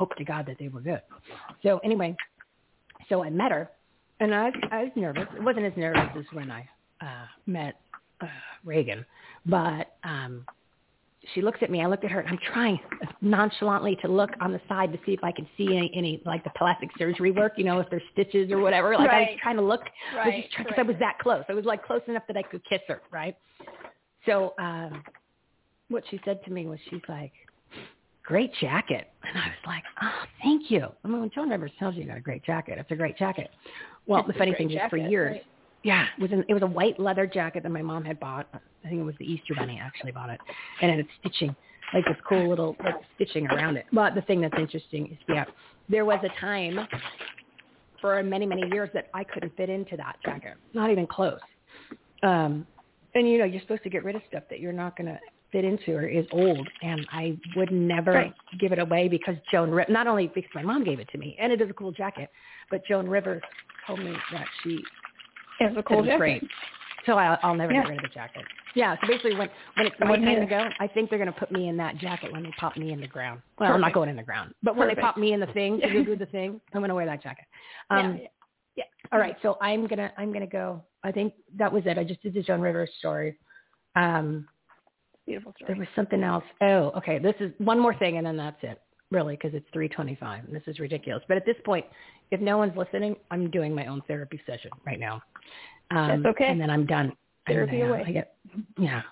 hope 0.00 0.16
to 0.16 0.24
God 0.24 0.46
that 0.46 0.56
they 0.58 0.68
were 0.68 0.80
good. 0.80 1.02
So 1.62 1.78
anyway, 1.84 2.16
so 3.10 3.22
I 3.22 3.28
met 3.28 3.52
her, 3.52 3.70
and 4.18 4.34
I, 4.34 4.50
I 4.72 4.84
was 4.84 4.92
nervous. 4.96 5.26
It 5.36 5.42
wasn't 5.42 5.66
as 5.66 5.74
nervous 5.76 6.08
as 6.18 6.24
when 6.32 6.50
I 6.50 6.66
uh, 7.02 7.26
met 7.46 7.74
uh, 8.22 8.26
Reagan, 8.64 9.04
but 9.44 9.96
um, 10.02 10.46
she 11.34 11.42
looks 11.42 11.58
at 11.62 11.70
me. 11.70 11.82
I 11.82 11.86
looked 11.86 12.04
at 12.04 12.10
her, 12.10 12.20
and 12.20 12.28
I'm 12.28 12.38
trying 12.52 12.78
nonchalantly 13.20 13.96
to 14.02 14.08
look 14.08 14.30
on 14.40 14.52
the 14.52 14.60
side 14.68 14.92
to 14.92 14.98
see 15.04 15.12
if 15.12 15.22
I 15.22 15.32
can 15.32 15.46
see 15.56 15.76
any, 15.76 15.90
any 15.94 16.22
like 16.24 16.42
the 16.44 16.50
plastic 16.56 16.88
surgery 16.98 17.30
work. 17.30 17.52
You 17.56 17.64
know, 17.64 17.78
if 17.80 17.90
there's 17.90 18.02
stitches 18.12 18.50
or 18.50 18.58
whatever. 18.58 18.94
Like 18.96 19.08
right. 19.08 19.28
I 19.28 19.30
was 19.32 19.38
trying 19.42 19.56
to 19.56 19.62
look. 19.62 19.82
Right. 20.16 20.34
I 20.34 20.36
was 20.36 20.44
trying 20.52 20.64
because 20.64 20.78
right. 20.78 20.86
I 20.86 20.90
was 20.90 20.96
that 21.00 21.18
close. 21.18 21.44
I 21.48 21.52
was 21.52 21.64
like 21.64 21.84
close 21.84 22.02
enough 22.08 22.22
that 22.28 22.36
I 22.36 22.42
could 22.42 22.62
kiss 22.68 22.80
her. 22.88 23.02
Right. 23.12 23.36
So 24.26 24.54
um, 24.58 25.02
what 25.88 26.04
she 26.10 26.20
said 26.24 26.42
to 26.44 26.50
me 26.50 26.66
was, 26.66 26.78
she's 26.88 27.00
like, 27.08 27.32
great 28.24 28.52
jacket. 28.60 29.08
And 29.22 29.36
I 29.36 29.46
was 29.48 29.66
like, 29.66 29.82
oh, 30.02 30.24
thank 30.42 30.70
you. 30.70 30.86
I 31.04 31.08
mean, 31.08 31.20
when 31.20 31.30
Joan 31.34 31.50
Rivers 31.50 31.72
tells 31.78 31.94
you 31.94 32.02
you 32.02 32.08
got 32.08 32.16
a 32.16 32.20
great 32.20 32.44
jacket, 32.44 32.78
it's 32.78 32.90
a 32.90 32.96
great 32.96 33.16
jacket. 33.16 33.50
Well, 34.06 34.20
it's 34.20 34.28
the 34.28 34.34
funny 34.34 34.54
thing 34.54 34.68
jacket, 34.68 34.84
is 34.86 34.90
for 34.90 34.96
years? 34.96 35.40
Yeah, 35.82 36.06
it 36.16 36.20
was 36.20 36.32
an, 36.32 36.44
it 36.48 36.54
was 36.54 36.62
a 36.62 36.66
white 36.66 36.98
leather 36.98 37.26
jacket 37.26 37.62
that 37.62 37.70
my 37.70 37.82
mom 37.82 38.04
had 38.04 38.20
bought. 38.20 38.48
I 38.52 38.88
think 38.88 39.00
it 39.00 39.04
was 39.04 39.14
the 39.18 39.30
Easter 39.30 39.54
Bunny 39.54 39.80
actually 39.82 40.12
bought 40.12 40.30
it, 40.30 40.40
and 40.82 40.90
it 40.90 40.96
had 40.98 41.06
stitching, 41.20 41.54
like 41.94 42.04
this 42.04 42.16
cool 42.28 42.48
little 42.48 42.76
like, 42.84 42.96
stitching 43.14 43.46
around 43.46 43.76
it. 43.76 43.86
But 43.92 44.14
the 44.14 44.22
thing 44.22 44.40
that's 44.40 44.58
interesting 44.58 45.08
is, 45.12 45.18
yeah, 45.28 45.44
there 45.88 46.04
was 46.04 46.18
a 46.24 46.40
time 46.40 46.86
for 48.00 48.22
many 48.22 48.46
many 48.46 48.62
years 48.72 48.90
that 48.94 49.08
I 49.14 49.24
couldn't 49.24 49.56
fit 49.56 49.70
into 49.70 49.96
that 49.96 50.16
jacket, 50.24 50.54
not 50.74 50.90
even 50.90 51.06
close. 51.06 51.40
Um, 52.22 52.66
and 53.14 53.28
you 53.28 53.38
know, 53.38 53.44
you're 53.44 53.62
supposed 53.62 53.82
to 53.84 53.90
get 53.90 54.04
rid 54.04 54.16
of 54.16 54.22
stuff 54.28 54.44
that 54.50 54.60
you're 54.60 54.72
not 54.72 54.96
going 54.96 55.06
to 55.06 55.18
fit 55.52 55.64
into 55.64 55.94
or 55.94 56.06
is 56.06 56.26
old 56.30 56.68
and 56.82 57.04
I 57.10 57.36
would 57.56 57.72
never 57.72 58.12
right. 58.12 58.34
give 58.60 58.70
it 58.70 58.78
away 58.78 59.08
because 59.08 59.34
Joan 59.50 59.84
not 59.88 60.06
only 60.06 60.28
because 60.28 60.50
my 60.54 60.62
mom 60.62 60.84
gave 60.84 61.00
it 61.00 61.08
to 61.10 61.18
me 61.18 61.36
and 61.40 61.52
it 61.52 61.60
is 61.60 61.68
a 61.68 61.72
cool 61.72 61.90
jacket, 61.90 62.30
but 62.70 62.86
Joan 62.86 63.08
Rivers 63.08 63.42
told 63.86 63.98
me 63.98 64.14
that 64.32 64.46
she 64.62 64.78
it's 65.60 65.78
a 65.78 65.82
cool 65.82 66.02
it 66.02 66.06
jacket. 66.06 66.18
Great. 66.18 66.42
So 67.06 67.14
I, 67.14 67.38
I'll 67.42 67.54
never 67.54 67.72
yeah. 67.72 67.82
get 67.82 67.90
rid 67.90 67.98
of 67.98 68.02
the 68.02 68.14
jacket. 68.14 68.44
Yeah. 68.74 68.96
So 69.00 69.08
basically, 69.08 69.34
when 69.34 69.48
when 69.76 69.86
it's 69.86 69.96
my 70.00 70.16
time 70.16 70.40
to 70.40 70.46
go, 70.46 70.68
I 70.78 70.86
think 70.86 71.10
they're 71.10 71.18
going 71.18 71.32
to 71.32 71.38
put 71.38 71.50
me 71.50 71.68
in 71.68 71.76
that 71.78 71.96
jacket 71.98 72.32
when 72.32 72.42
they 72.42 72.52
pop 72.58 72.76
me 72.76 72.92
in 72.92 73.00
the 73.00 73.06
ground. 73.06 73.40
Well, 73.58 73.68
Perfect. 73.68 73.74
I'm 73.74 73.80
not 73.80 73.92
going 73.94 74.08
in 74.08 74.16
the 74.16 74.22
ground, 74.22 74.54
but 74.62 74.76
when 74.76 74.88
Perfect. 74.88 74.98
they 74.98 75.02
pop 75.02 75.16
me 75.16 75.32
in 75.32 75.40
the 75.40 75.46
thing 75.46 75.80
to 75.80 76.04
do 76.04 76.16
the 76.16 76.26
thing, 76.26 76.60
I'm 76.74 76.80
going 76.80 76.88
to 76.88 76.94
wear 76.94 77.06
that 77.06 77.22
jacket. 77.22 77.46
Um, 77.88 78.18
yeah. 78.20 78.28
yeah. 78.76 78.84
All 79.12 79.18
right. 79.18 79.36
So 79.42 79.56
I'm 79.60 79.86
gonna 79.86 80.12
I'm 80.18 80.32
gonna 80.32 80.46
go. 80.46 80.82
I 81.02 81.12
think 81.12 81.34
that 81.56 81.72
was 81.72 81.82
it. 81.86 81.98
I 81.98 82.04
just 82.04 82.22
did 82.22 82.34
the 82.34 82.42
Joan 82.42 82.60
Rivers 82.60 82.90
story. 82.98 83.38
Um, 83.96 84.46
Beautiful 85.26 85.52
story. 85.56 85.68
there 85.68 85.78
was 85.78 85.88
something 85.96 86.22
else. 86.22 86.44
Oh, 86.60 86.92
okay. 86.96 87.18
This 87.18 87.34
is 87.40 87.52
one 87.58 87.78
more 87.78 87.94
thing, 87.94 88.18
and 88.18 88.26
then 88.26 88.36
that's 88.36 88.62
it. 88.62 88.80
Really, 89.10 89.34
because 89.34 89.54
it's 89.54 89.66
3:25, 89.74 90.46
and 90.46 90.54
this 90.54 90.62
is 90.66 90.78
ridiculous. 90.78 91.22
But 91.26 91.36
at 91.36 91.44
this 91.44 91.56
point, 91.64 91.84
if 92.30 92.40
no 92.40 92.58
one's 92.58 92.76
listening, 92.76 93.16
I'm 93.30 93.50
doing 93.50 93.74
my 93.74 93.86
own 93.86 94.02
therapy 94.06 94.40
session 94.46 94.70
right 94.86 95.00
now. 95.00 95.20
Um, 95.90 96.22
That's 96.22 96.34
okay. 96.34 96.46
And 96.46 96.60
then 96.60 96.70
I'm 96.70 96.86
done. 96.86 97.12
Therapy 97.46 97.82
uh, 97.82 97.86
away. 97.86 98.04
I 98.06 98.12
get, 98.12 98.34
yeah. 98.78 99.02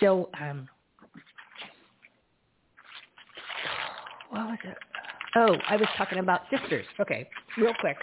So, 0.00 0.30
um, 0.40 0.68
what 4.30 4.46
was 4.46 4.58
it? 4.64 4.76
Oh, 5.36 5.54
I 5.68 5.76
was 5.76 5.86
talking 5.96 6.18
about 6.18 6.40
sisters. 6.50 6.86
Okay, 6.98 7.28
real 7.58 7.74
quick, 7.80 7.96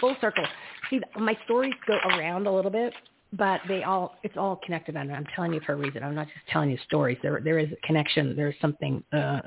full 0.00 0.16
circle. 0.20 0.44
See, 0.90 1.00
my 1.18 1.36
stories 1.44 1.74
go 1.86 1.94
around 1.94 2.46
a 2.46 2.52
little 2.52 2.70
bit, 2.70 2.92
but 3.32 3.60
they 3.68 3.84
all 3.84 4.16
it's 4.22 4.36
all 4.36 4.60
connected. 4.64 4.96
And 4.96 5.12
I'm 5.12 5.26
telling 5.34 5.54
you 5.54 5.60
for 5.64 5.72
a 5.72 5.76
reason. 5.76 6.02
I'm 6.02 6.14
not 6.14 6.26
just 6.26 6.46
telling 6.50 6.70
you 6.70 6.78
stories. 6.86 7.16
There 7.22 7.40
there 7.42 7.58
is 7.58 7.68
a 7.72 7.86
connection. 7.86 8.34
There's 8.36 8.56
something 8.60 9.02
uh, 9.12 9.38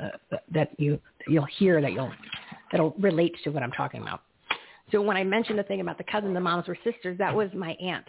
that 0.52 0.72
you 0.80 1.00
you'll 1.28 1.48
hear 1.58 1.82
that 1.82 1.92
you'll 1.94 2.12
that'll 2.72 2.96
relate 3.00 3.36
to 3.44 3.50
what 3.50 3.64
I'm 3.64 3.72
talking 3.72 4.02
about. 4.02 4.22
So 4.92 5.02
when 5.02 5.18
I 5.18 5.24
mentioned 5.24 5.60
the 5.60 5.64
thing 5.64 5.82
about 5.82 5.98
the 5.98 6.04
cousin, 6.06 6.34
the 6.34 6.40
moms 6.40 6.68
were 6.68 6.78
sisters. 6.84 7.18
That 7.18 7.36
was 7.36 7.50
my 7.54 7.72
aunt 7.74 8.06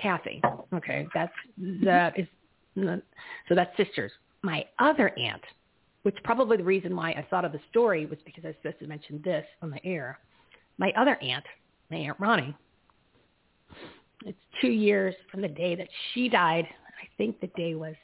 Kathy. 0.00 0.40
Okay, 0.72 1.06
that's 1.14 1.32
that 1.84 2.18
is 2.18 2.26
so 2.76 3.54
that's 3.54 3.76
sisters. 3.76 4.10
My 4.42 4.64
other 4.78 5.16
aunt, 5.18 5.42
which 6.02 6.16
probably 6.24 6.56
the 6.56 6.64
reason 6.64 6.96
why 6.96 7.10
I 7.10 7.26
thought 7.28 7.44
of 7.44 7.52
the 7.52 7.60
story 7.70 8.06
was 8.06 8.18
because 8.24 8.44
I 8.44 8.48
was 8.48 8.56
supposed 8.62 8.80
to 8.80 8.86
mention 8.86 9.20
this 9.24 9.44
on 9.60 9.70
the 9.70 9.84
air. 9.84 10.18
My 10.78 10.92
other 10.96 11.16
aunt, 11.16 11.44
my 11.90 11.98
aunt 11.98 12.18
Ronnie. 12.18 12.56
It's 14.24 14.38
two 14.60 14.70
years 14.70 15.14
from 15.30 15.42
the 15.42 15.48
day 15.48 15.74
that 15.74 15.88
she 16.12 16.28
died. 16.28 16.66
I 16.66 17.08
think 17.18 17.40
the 17.40 17.48
day 17.48 17.74
was 17.74 17.94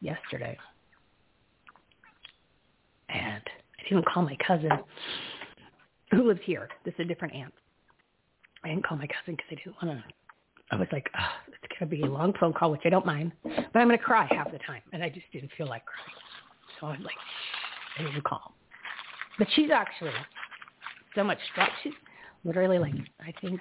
yesterday. 0.00 0.56
And 3.08 3.42
I 3.90 3.94
didn't 3.94 4.06
call 4.06 4.22
my 4.22 4.36
cousin 4.46 4.70
who 6.10 6.26
lives 6.28 6.40
here. 6.44 6.68
This 6.84 6.94
is 6.94 7.00
a 7.00 7.04
different 7.04 7.34
aunt. 7.34 7.54
I 8.64 8.68
didn't 8.68 8.84
call 8.84 8.98
my 8.98 9.06
cousin 9.06 9.36
because 9.36 9.46
I 9.50 9.54
didn't 9.54 9.76
want 9.82 9.98
to. 9.98 10.04
I 10.70 10.76
was 10.76 10.88
like, 10.92 11.08
oh, 11.18 11.32
it's 11.48 11.72
going 11.78 11.88
to 11.90 11.96
be 11.96 12.02
a 12.02 12.06
long 12.06 12.34
phone 12.38 12.52
call, 12.52 12.70
which 12.70 12.82
I 12.84 12.90
don't 12.90 13.06
mind, 13.06 13.32
but 13.42 13.54
I'm 13.74 13.86
going 13.86 13.98
to 13.98 14.04
cry 14.04 14.28
half 14.30 14.52
the 14.52 14.58
time, 14.58 14.82
and 14.92 15.02
I 15.02 15.08
just 15.08 15.24
didn't 15.32 15.50
feel 15.56 15.66
like 15.66 15.82
crying. 15.86 16.18
So 16.78 16.86
I'm 16.88 17.02
like, 17.02 17.16
I 17.98 18.02
didn't 18.02 18.24
call. 18.24 18.52
But 19.38 19.48
she's 19.54 19.70
actually 19.70 20.10
so 21.14 21.24
much 21.24 21.38
strong. 21.50 21.68
She's 21.82 21.94
literally 22.44 22.78
like, 22.78 22.92
I 23.20 23.32
think 23.40 23.60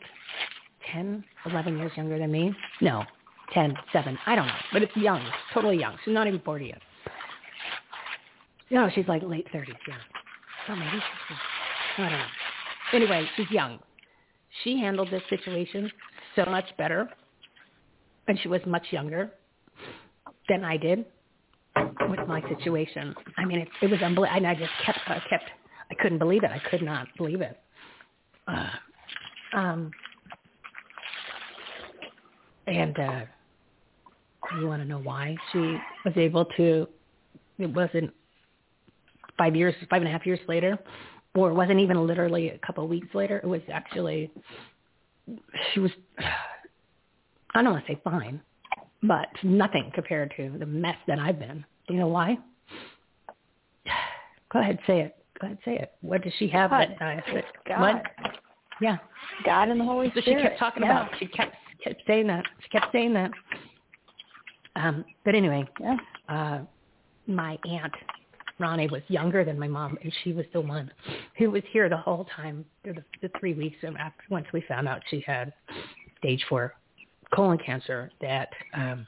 10, 0.91 1.23
11 1.45 1.77
years 1.77 1.91
younger 1.95 2.19
than 2.19 2.31
me. 2.31 2.53
No, 2.81 3.03
10, 3.53 3.77
7. 3.93 4.17
I 4.25 4.35
don't 4.35 4.47
know. 4.47 4.53
But 4.73 4.83
it's 4.83 4.95
young. 4.97 5.25
Totally 5.53 5.79
young. 5.79 5.95
She's 6.03 6.13
not 6.13 6.27
even 6.27 6.41
40 6.41 6.65
yet. 6.65 6.81
No, 8.69 8.89
she's 8.93 9.07
like 9.07 9.23
late 9.23 9.47
30s, 9.53 9.67
yeah. 9.87 9.95
Oh, 10.69 10.75
maybe 10.75 10.91
she's, 10.91 11.37
I 11.97 12.01
don't 12.01 12.11
know. 12.11 12.25
Anyway, 12.93 13.27
she's 13.35 13.49
young. 13.51 13.79
She 14.63 14.79
handled 14.79 15.09
this 15.11 15.21
situation 15.29 15.91
so 16.35 16.45
much 16.45 16.65
better. 16.77 17.09
And 18.27 18.37
she 18.41 18.49
was 18.49 18.61
much 18.65 18.85
younger 18.91 19.31
than 20.49 20.63
I 20.63 20.75
did 20.77 21.05
with 22.09 22.27
my 22.27 22.41
situation. 22.49 23.15
I 23.37 23.45
mean, 23.45 23.59
it, 23.59 23.69
it 23.81 23.89
was 23.89 24.01
unbelievable. 24.01 24.35
And 24.35 24.47
I 24.47 24.55
just 24.55 24.71
kept, 24.85 24.99
I 25.07 25.21
kept, 25.29 25.49
I 25.89 25.93
couldn't 25.95 26.19
believe 26.19 26.43
it. 26.43 26.51
I 26.51 26.59
could 26.69 26.81
not 26.81 27.07
believe 27.17 27.41
it. 27.41 27.57
Uh, 28.47 28.69
um, 29.53 29.91
and 32.65 32.99
uh, 32.99 33.21
you 34.59 34.67
want 34.67 34.81
to 34.81 34.87
know 34.87 34.99
why 34.99 35.35
she 35.51 35.77
was 36.03 36.13
able 36.15 36.45
to? 36.57 36.87
It 37.59 37.73
wasn't 37.73 38.13
five 39.37 39.55
years, 39.55 39.73
five 39.89 40.01
and 40.01 40.07
a 40.07 40.11
half 40.11 40.25
years 40.25 40.39
later, 40.47 40.77
or 41.35 41.51
it 41.51 41.53
wasn't 41.53 41.79
even 41.79 42.05
literally 42.05 42.49
a 42.49 42.57
couple 42.59 42.83
of 42.83 42.89
weeks 42.89 43.13
later. 43.13 43.37
It 43.37 43.47
was 43.47 43.61
actually 43.71 44.31
she 45.73 45.79
was. 45.79 45.91
I 47.55 47.63
don't 47.63 47.73
want 47.73 47.87
to 47.87 47.93
say 47.93 48.01
fine, 48.03 48.41
but 49.01 49.29
nothing 49.41 49.91
compared 49.95 50.33
to 50.37 50.53
the 50.59 50.65
mess 50.65 50.97
that 51.07 51.17
I've 51.17 51.39
been. 51.39 51.65
Do 51.87 51.93
you 51.93 51.99
know 51.99 52.07
why? 52.07 52.37
Go 54.51 54.59
ahead, 54.59 54.79
say 54.85 55.01
it. 55.01 55.15
Go 55.39 55.47
ahead, 55.47 55.57
say 55.65 55.77
it. 55.77 55.93
What 56.01 56.23
does 56.23 56.33
she 56.37 56.47
have? 56.49 56.69
God. 56.69 56.95
That, 56.99 57.23
uh, 57.29 57.41
God. 57.67 57.79
what? 57.79 58.03
Yeah. 58.81 58.97
God 59.45 59.69
and 59.69 59.79
the 59.79 59.85
Holy 59.85 60.11
so 60.13 60.21
Spirit. 60.21 60.39
she 60.39 60.47
kept 60.47 60.59
talking 60.59 60.83
yeah. 60.83 61.01
about. 61.01 61.11
She 61.19 61.25
kept 61.27 61.55
kept 61.83 62.01
saying 62.05 62.27
that. 62.27 62.45
She 62.61 62.69
kept 62.69 62.91
saying 62.91 63.13
that. 63.13 63.31
Um, 64.75 65.05
but 65.25 65.33
anyway, 65.33 65.65
yeah. 65.79 65.97
uh, 66.29 66.59
my 67.25 67.57
aunt 67.67 67.93
Ronnie 68.59 68.87
was 68.87 69.01
younger 69.07 69.45
than 69.45 69.59
my 69.59 69.67
mom, 69.67 69.97
and 70.03 70.11
she 70.23 70.33
was 70.33 70.45
the 70.51 70.61
one 70.61 70.91
who 71.37 71.51
was 71.51 71.63
here 71.71 71.89
the 71.89 71.97
whole 71.97 72.27
time 72.35 72.65
the, 72.83 72.95
the 73.21 73.29
three 73.39 73.53
weeks 73.53 73.77
after 73.83 74.23
once 74.29 74.47
we 74.53 74.61
found 74.67 74.87
out 74.87 75.01
she 75.09 75.23
had 75.25 75.53
stage 76.19 76.43
four 76.49 76.73
colon 77.33 77.57
cancer 77.57 78.09
that 78.21 78.49
um 78.73 79.05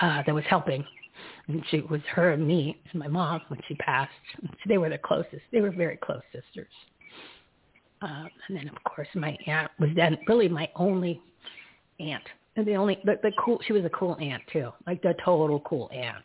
uh 0.00 0.22
that 0.24 0.34
was 0.34 0.44
helping. 0.48 0.84
And 1.48 1.64
she 1.70 1.80
was 1.80 2.00
her 2.12 2.32
and 2.32 2.46
me 2.46 2.80
and 2.92 3.00
my 3.00 3.08
mom 3.08 3.40
when 3.48 3.60
she 3.68 3.74
passed. 3.76 4.12
They 4.68 4.78
were 4.78 4.88
the 4.88 4.98
closest 4.98 5.42
they 5.52 5.60
were 5.60 5.70
very 5.70 5.96
close 5.96 6.22
sisters. 6.32 6.72
Um 8.02 8.28
and 8.48 8.56
then 8.56 8.68
of 8.68 8.82
course 8.84 9.08
my 9.14 9.36
aunt 9.46 9.70
was 9.78 9.90
then 9.96 10.16
really 10.28 10.48
my 10.48 10.68
only 10.76 11.20
aunt. 12.00 12.24
And 12.56 12.66
the 12.66 12.74
only 12.74 12.98
the, 13.04 13.18
the 13.22 13.32
cool 13.38 13.60
she 13.66 13.72
was 13.72 13.84
a 13.84 13.90
cool 13.90 14.16
aunt 14.20 14.42
too 14.52 14.70
like 14.86 15.02
the 15.02 15.14
total 15.24 15.60
cool 15.60 15.90
aunt 15.92 16.24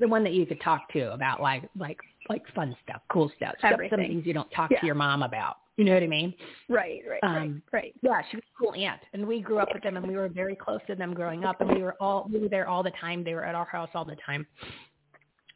the 0.00 0.08
one 0.08 0.24
that 0.24 0.32
you 0.32 0.46
could 0.46 0.60
talk 0.60 0.88
to 0.92 1.12
about 1.12 1.40
like 1.40 1.68
like 1.78 1.98
like 2.28 2.42
fun 2.54 2.74
stuff 2.82 3.00
cool 3.10 3.30
stuff 3.36 3.54
stuff 3.58 3.78
some 3.90 4.00
things 4.00 4.26
you 4.26 4.32
don't 4.32 4.50
talk 4.50 4.70
Yeah. 4.70 4.80
to 4.80 4.86
your 4.86 4.94
mom 4.94 5.22
about 5.22 5.56
you 5.76 5.84
know 5.84 5.94
what 5.94 6.02
i 6.02 6.06
mean 6.06 6.34
Right, 6.68 7.02
right, 7.08 7.20
Um, 7.22 7.62
right, 7.72 7.82
right. 7.82 7.94
yeah, 8.02 8.22
she 8.30 8.36
was 8.38 8.42
a 8.44 8.58
cool 8.58 8.74
aunt, 8.74 9.00
and 9.12 9.26
we 9.26 9.40
grew 9.40 9.58
up 9.58 9.68
with 9.74 9.82
them, 9.82 9.98
and 9.98 10.06
we 10.06 10.16
were 10.16 10.28
very 10.30 10.56
close 10.56 10.80
to 10.86 10.94
them 10.94 11.12
growing 11.12 11.44
up, 11.44 11.60
and 11.60 11.70
we 11.70 11.82
were 11.82 11.94
all 12.00 12.28
we 12.32 12.38
were 12.40 12.48
there 12.48 12.66
all 12.68 12.82
the 12.82 12.92
time. 12.92 13.22
They 13.22 13.34
were 13.34 13.44
at 13.44 13.54
our 13.54 13.66
house 13.66 13.90
all 13.94 14.04
the 14.04 14.16
time, 14.24 14.46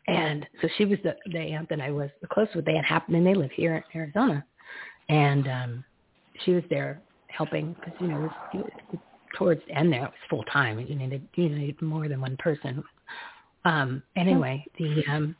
and 0.07 0.47
so 0.61 0.69
she 0.77 0.85
was 0.85 0.99
the 1.03 1.17
the 1.33 1.39
aunt 1.39 1.69
that 1.71 1.81
I 1.81 1.91
was 1.91 2.11
close 2.31 2.49
with. 2.55 2.65
They 2.67 2.77
had 2.77 2.85
happened, 2.85 3.17
and 3.17 3.27
they 3.27 3.35
live 3.35 3.51
here 3.53 3.77
in 3.77 4.01
Arizona, 4.01 4.45
and 5.09 5.49
um 5.49 5.85
she 6.45 6.53
was 6.53 6.65
there 6.69 7.01
helping 7.29 7.75
because 7.75 7.95
you 8.01 8.09
know 8.09 8.19
it 8.19 8.23
was, 8.55 8.71
it 8.93 9.01
towards 9.37 9.61
the 9.67 9.75
end 9.75 9.93
there 9.93 10.05
it 10.05 10.11
was 10.11 10.29
full 10.29 10.45
time. 10.45 10.79
You 10.81 10.95
needed 10.95 11.27
you 11.37 11.49
needed 11.49 11.81
more 11.81 12.09
than 12.09 12.21
one 12.21 12.37
person. 12.39 12.85
Um. 13.69 14.03
Anyway, 14.17 14.65
the 14.79 15.03
um, 15.11 15.37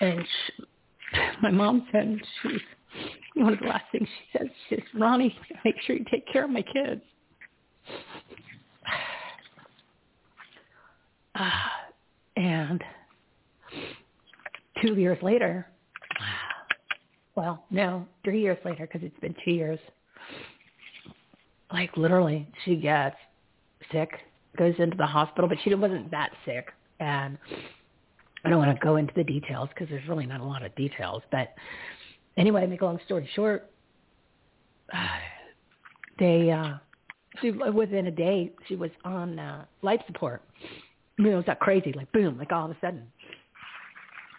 and 0.00 0.24
she, 0.26 0.64
my 1.42 1.50
mom 1.50 1.86
said 1.92 2.18
she 2.42 2.48
was 2.48 2.60
one 3.34 3.52
of 3.52 3.60
the 3.60 3.66
last 3.66 3.84
things 3.92 4.08
she 4.32 4.38
says, 4.38 4.80
Ronnie, 4.94 5.36
make 5.64 5.76
sure 5.86 5.94
you 5.96 6.04
take 6.10 6.26
care 6.32 6.44
of 6.44 6.50
my 6.50 6.62
kids. 6.62 7.02
Uh, 11.34 11.48
and 12.36 12.84
two 14.82 14.94
years 14.96 15.16
later, 15.22 15.66
well, 17.36 17.64
no, 17.70 18.06
three 18.22 18.42
years 18.42 18.58
later, 18.66 18.86
because 18.86 19.00
it's 19.02 19.18
been 19.20 19.34
two 19.42 19.52
years, 19.52 19.78
like 21.72 21.96
literally, 21.96 22.46
she 22.66 22.76
gets 22.76 23.16
sick, 23.90 24.10
goes 24.58 24.74
into 24.78 24.94
the 24.98 25.06
hospital, 25.06 25.48
but 25.48 25.56
she 25.64 25.74
wasn't 25.74 26.10
that 26.10 26.32
sick. 26.44 26.66
And 27.02 27.36
I 28.44 28.48
don't 28.48 28.58
want 28.58 28.78
to 28.78 28.84
go 28.84 28.96
into 28.96 29.12
the 29.14 29.24
details 29.24 29.68
because 29.70 29.88
there's 29.88 30.06
really 30.08 30.26
not 30.26 30.40
a 30.40 30.44
lot 30.44 30.64
of 30.64 30.74
details, 30.76 31.22
but 31.30 31.54
anyway, 32.36 32.66
make 32.66 32.80
a 32.80 32.84
long 32.84 33.00
story 33.04 33.28
short, 33.34 33.70
they 36.18 36.50
uh 36.50 36.74
she 37.40 37.50
within 37.50 38.06
a 38.06 38.10
day 38.10 38.52
she 38.68 38.76
was 38.76 38.90
on 39.04 39.38
uh 39.38 39.64
life 39.82 40.00
support. 40.06 40.42
I 41.18 41.22
mean, 41.22 41.32
it 41.32 41.36
was 41.36 41.46
that 41.46 41.60
crazy, 41.60 41.92
like 41.92 42.10
boom, 42.12 42.38
like 42.38 42.52
all 42.52 42.66
of 42.66 42.70
a 42.70 42.76
sudden. 42.80 43.06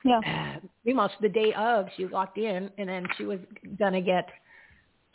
Yeah. 0.06 0.20
Uh, 0.20 0.60
meanwhile, 0.86 1.10
the 1.22 1.30
day 1.30 1.54
of, 1.54 1.88
she 1.96 2.06
walked 2.06 2.38
in, 2.38 2.70
and 2.78 2.90
then 2.90 3.06
she 3.18 3.26
was 3.26 3.40
gonna 3.80 4.02
get. 4.02 4.30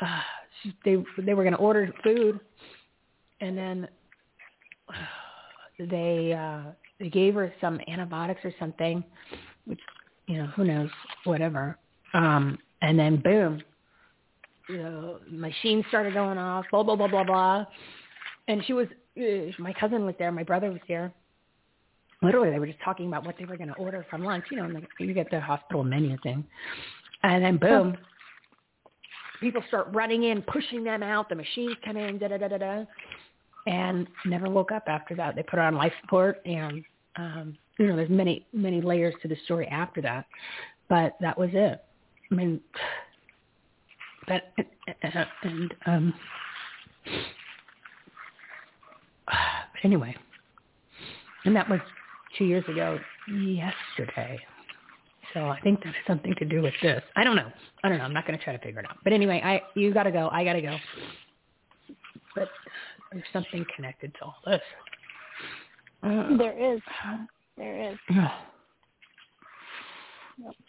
Uh, 0.01 0.21
she, 0.63 0.75
they 0.85 0.97
they 1.23 1.35
were 1.35 1.45
gonna 1.45 1.57
order 1.57 1.93
food, 2.03 2.41
and 3.41 3.57
then 3.57 3.89
they 5.79 6.33
uh 6.33 6.71
they 7.01 7.09
gave 7.09 7.35
her 7.35 7.53
some 7.61 7.81
antibiotics 7.89 8.41
or 8.45 8.53
something, 8.59 9.05
which 9.67 9.81
you 10.27 10.39
know 10.39 10.47
who 10.49 10.65
knows 10.65 10.91
whatever. 11.25 11.79
Um, 12.15 12.59
and 12.83 12.99
then 12.99 13.21
boom, 13.23 13.63
the 14.69 15.19
machine 15.31 15.85
started 15.89 16.15
going 16.15 16.39
off. 16.39 16.67
Blah 16.71 16.83
blah 16.83 16.97
blah 16.97 17.09
blah 17.09 17.25
blah. 17.25 17.67
And 18.49 18.65
she 18.65 18.73
was 18.73 18.87
uh, 19.19 19.51
my 19.59 19.73
cousin 19.73 20.05
was 20.05 20.15
there, 20.19 20.33
my 20.33 20.43
brother 20.43 20.71
was 20.71 20.81
there. 20.89 21.13
Literally, 22.21 22.51
they 22.51 22.59
were 22.59 22.67
just 22.67 22.81
talking 22.85 23.07
about 23.07 23.25
what 23.25 23.37
they 23.39 23.45
were 23.45 23.57
going 23.57 23.69
to 23.69 23.77
order 23.77 24.05
from 24.11 24.25
lunch. 24.25 24.45
You 24.51 24.59
know, 24.59 24.67
like 24.67 24.89
you 24.99 25.15
get 25.15 25.31
the 25.31 25.41
hospital 25.41 25.85
menu 25.85 26.17
thing, 26.23 26.45
and 27.23 27.45
then 27.45 27.59
boom, 27.59 27.97
people 29.41 29.63
start 29.69 29.89
running 29.93 30.25
in, 30.25 30.43
pushing 30.43 30.83
them 30.83 31.03
out. 31.03 31.29
The 31.29 31.37
machines 31.37 31.77
come 31.85 31.97
in, 31.97 32.19
da 32.19 32.29
da 32.29 32.39
da 32.39 32.49
da 32.49 32.59
da, 32.59 32.85
and 33.69 34.09
never 34.25 34.49
woke 34.49 34.73
up 34.73 34.85
after 34.89 35.15
that. 35.15 35.37
They 35.37 35.43
put 35.43 35.59
her 35.59 35.63
on 35.63 35.77
life 35.77 35.93
support, 36.01 36.41
and 36.45 36.83
um, 37.17 37.57
you 37.79 37.87
know, 37.87 37.95
there's 37.97 38.11
many 38.11 38.47
many 38.53 38.81
layers 38.81 39.15
to 39.23 39.29
the 39.29 39.37
story 39.45 39.69
after 39.69 40.01
that, 40.03 40.27
but 40.89 41.17
that 41.21 41.39
was 41.39 41.51
it. 41.53 41.85
I 42.31 42.35
mean, 42.35 42.61
but 44.27 44.53
and 45.03 45.75
um, 45.87 46.15
anyway, 49.85 50.17
and 51.45 51.55
that 51.55 51.69
was 51.69 51.81
two 52.39 52.45
years 52.45 52.65
ago 52.69 52.99
yesterday. 53.29 54.39
So 55.35 55.41
I 55.41 55.61
think 55.61 55.81
that 55.81 55.89
has 55.89 56.07
something 56.07 56.35
to 56.39 56.47
do 56.47 56.63
with 56.63 56.73
this. 56.83 57.03
I 57.15 57.23
don't 57.23 57.37
know. 57.37 57.53
I 57.85 57.91
don't 57.91 57.99
know. 57.99 58.05
I'm 58.05 58.15
not 58.15 58.27
going 58.27 58.39
to 58.39 58.43
try 58.43 58.57
to 58.57 58.63
figure 58.65 58.81
it 58.81 58.87
out. 58.89 58.97
But 59.05 59.13
anyway, 59.13 59.43
I 59.45 59.61
you 59.79 59.93
got 59.93 60.05
to 60.05 60.11
go. 60.11 60.31
I 60.33 60.43
got 60.43 60.55
to 60.55 60.63
go. 60.63 60.77
But 62.35 62.49
there's 63.13 63.25
something 63.33 63.65
connected 63.75 64.15
to 64.15 64.25
all 64.25 64.37
this. 64.45 64.61
Uh, 66.03 66.37
There 66.37 66.75
is. 66.75 66.81
There 67.57 67.93
is. 67.93 67.99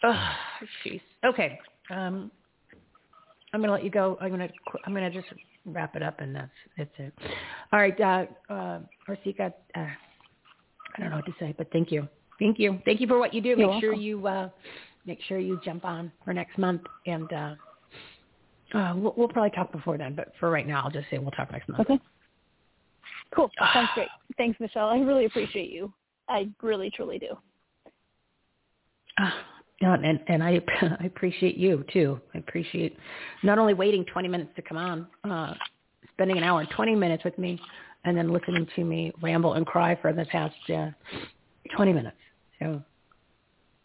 Oh, 0.02 0.32
jeez. 0.84 1.00
Okay. 1.24 1.56
Um, 1.90 2.32
I'm 3.52 3.60
gonna 3.60 3.72
let 3.72 3.84
you 3.84 3.90
go. 3.90 4.16
I'm 4.20 4.30
gonna 4.30 4.48
I'm 4.84 4.94
gonna 4.94 5.10
just 5.10 5.28
wrap 5.66 5.96
it 5.96 6.02
up, 6.02 6.20
and 6.20 6.34
that's 6.34 6.50
that's 6.76 6.90
it. 6.98 7.12
All 7.72 7.80
right, 7.80 8.00
uh, 8.00 8.26
uh, 8.48 8.54
uh, 8.54 9.50
I 9.76 9.88
don't 10.98 11.10
know 11.10 11.16
what 11.16 11.26
to 11.26 11.34
say, 11.38 11.54
but 11.56 11.70
thank 11.72 11.90
you, 11.90 12.08
thank 12.38 12.58
you, 12.58 12.80
thank 12.84 13.00
you 13.00 13.06
for 13.06 13.18
what 13.18 13.34
you 13.34 13.40
do. 13.40 13.50
You're 13.50 13.58
make 13.58 13.80
sure 13.80 13.92
you 13.92 14.26
uh, 14.26 14.48
make 15.06 15.20
sure 15.22 15.38
you 15.38 15.60
jump 15.64 15.84
on 15.84 16.12
for 16.24 16.32
next 16.32 16.58
month, 16.58 16.82
and 17.06 17.32
uh, 17.32 17.54
uh, 18.74 18.94
we'll, 18.96 19.14
we'll 19.16 19.28
probably 19.28 19.50
talk 19.50 19.72
before 19.72 19.98
then. 19.98 20.14
But 20.14 20.32
for 20.38 20.50
right 20.50 20.66
now, 20.66 20.82
I'll 20.84 20.90
just 20.90 21.10
say 21.10 21.18
we'll 21.18 21.32
talk 21.32 21.50
next 21.50 21.68
month. 21.68 21.80
Okay. 21.80 22.00
Cool. 23.34 23.50
Sounds 23.74 23.88
great. 23.94 24.08
Thanks, 24.36 24.58
Michele. 24.60 24.86
I 24.86 24.98
really 24.98 25.24
appreciate 25.26 25.70
you. 25.70 25.92
I 26.28 26.48
really, 26.62 26.90
truly 26.90 27.18
do. 27.18 27.36
Uh, 29.82 29.86
and 29.92 30.20
and 30.28 30.42
I 30.42 30.60
I 31.00 31.04
appreciate 31.06 31.56
you 31.56 31.82
too. 31.90 32.20
I 32.34 32.38
appreciate 32.38 32.98
not 33.42 33.58
only 33.58 33.72
waiting 33.72 34.04
20 34.04 34.28
minutes 34.28 34.50
to 34.56 34.60
come 34.62 34.76
on, 34.76 35.06
uh, 35.24 35.54
spending 36.12 36.36
an 36.36 36.44
hour 36.44 36.60
and 36.60 36.68
20 36.68 36.94
minutes 36.96 37.24
with 37.24 37.38
me, 37.38 37.58
and 38.04 38.14
then 38.14 38.30
listening 38.30 38.66
to 38.76 38.84
me 38.84 39.10
ramble 39.22 39.54
and 39.54 39.64
cry 39.66 39.96
for 40.02 40.12
the 40.12 40.26
past 40.26 40.54
uh, 40.68 40.90
20 41.74 41.94
minutes. 41.94 42.16
So 42.58 42.82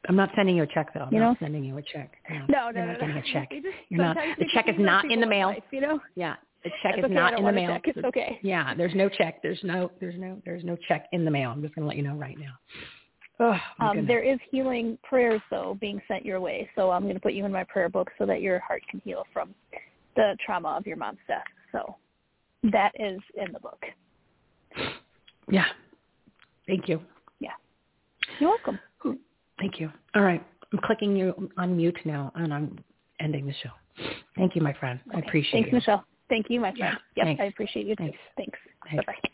I'm 0.10 0.18
not 0.18 0.32
sending 0.36 0.58
you 0.58 0.64
a 0.64 0.68
check 0.68 0.94
though. 0.94 1.04
I'm 1.04 1.14
You 1.14 1.20
not 1.22 1.40
know? 1.40 1.46
sending 1.46 1.64
you 1.64 1.78
a 1.78 1.82
check. 1.82 2.12
No, 2.30 2.46
No, 2.50 2.64
you're 2.66 2.74
no, 2.74 2.86
not 2.88 2.94
no, 3.00 3.08
getting 3.08 3.16
a 3.18 3.34
check. 3.34 3.50
You're 3.88 4.02
not. 4.04 4.18
The 4.38 4.46
check 4.54 4.68
is 4.68 4.76
not 4.78 5.10
in 5.10 5.22
the 5.22 5.28
mail. 5.28 5.48
life, 5.48 5.64
you 5.72 5.80
know? 5.80 6.02
Yeah, 6.16 6.36
the 6.66 6.72
check 6.82 6.96
That's 6.96 7.00
is 7.00 7.06
okay. 7.06 7.14
Not 7.14 7.40
in 7.40 7.46
the 7.46 7.52
mail. 7.52 7.70
check. 7.70 7.84
It's 7.86 8.04
okay. 8.04 8.40
Yeah, 8.42 8.74
there's 8.76 8.96
no 8.96 9.08
check. 9.08 9.42
There's 9.42 9.60
no. 9.64 9.92
There's 10.02 10.20
no. 10.20 10.42
There's 10.44 10.64
no 10.64 10.76
check 10.88 11.08
in 11.14 11.24
the 11.24 11.32
mail. 11.32 11.52
I'm 11.52 11.62
just 11.62 11.76
gonna 11.76 11.88
let 11.88 11.96
you 11.96 12.04
know 12.04 12.16
right 12.16 12.38
now. 12.38 12.54
Oh, 13.40 13.58
Um, 13.80 14.06
there 14.08 14.24
is 14.24 14.40
healing 14.50 14.98
prayers 15.04 15.42
though 15.50 15.78
being 15.80 16.02
sent 16.08 16.26
your 16.26 16.40
way, 16.40 16.70
so 16.76 16.90
I'm 16.90 17.04
going 17.04 17.16
to 17.16 17.20
put 17.20 17.34
you 17.34 17.46
in 17.46 17.52
my 17.52 17.66
prayer 17.66 17.90
book 17.90 18.10
so 18.18 18.26
that 18.26 18.42
your 18.42 18.60
heart 18.60 18.82
can 18.90 19.02
heal 19.04 19.26
from 19.34 19.54
the 20.16 20.38
trauma 20.46 20.70
of 20.70 20.88
your 20.88 20.96
mom's 20.96 21.20
death. 21.28 21.44
So 21.74 21.96
that 22.72 22.92
is 22.98 23.20
in 23.36 23.52
the 23.52 23.60
book. 23.60 23.84
Yeah. 25.50 25.66
Thank 26.66 26.88
you. 26.88 27.02
Yeah. 27.40 27.50
You're 28.40 28.52
welcome. 28.52 28.80
Thank 29.60 29.82
you. 29.82 29.92
All 30.16 30.24
right. 30.24 30.44
I'm 30.72 30.80
clicking 30.84 31.16
you 31.16 31.50
on 31.58 31.76
mute 31.76 32.00
now, 32.06 32.32
and 32.36 32.54
I'm 32.54 32.80
ending 33.20 33.46
the 33.46 33.54
show. 33.62 33.70
Thank 34.38 34.56
you, 34.56 34.62
my 34.62 34.74
friend. 34.74 35.00
I 35.14 35.20
appreciate 35.20 35.60
it. 35.60 35.72
Thanks, 35.72 35.88
you. 35.88 35.94
Michele. 35.94 36.06
Thank 36.30 36.48
you, 36.50 36.60
my 36.60 36.74
friend. 36.76 36.98
Yeah. 37.16 37.24
Thanks. 37.24 37.42
I 37.42 37.46
appreciate 37.46 37.86
you 37.86 37.96
too. 37.96 38.04
Thanks. 38.04 38.18
Thanks. 38.38 38.60
Thanks. 38.90 39.06
Bye-bye. 39.06 39.30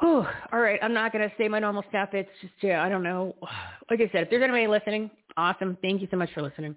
Whew. 0.00 0.26
All 0.52 0.60
right. 0.60 0.80
I'm 0.82 0.94
not 0.94 1.12
going 1.12 1.28
to 1.28 1.34
say 1.36 1.46
my 1.48 1.58
normal 1.58 1.84
stuff. 1.90 2.10
It's 2.12 2.30
just, 2.40 2.54
yeah, 2.62 2.82
I 2.82 2.88
don't 2.88 3.02
know. 3.02 3.36
Like 3.90 4.00
I 4.00 4.08
said, 4.12 4.22
if 4.22 4.30
there's 4.30 4.42
anybody 4.42 4.66
listening, 4.66 5.10
awesome. 5.36 5.76
Thank 5.82 6.00
you 6.00 6.08
so 6.10 6.16
much 6.16 6.30
for 6.32 6.42
listening. 6.42 6.74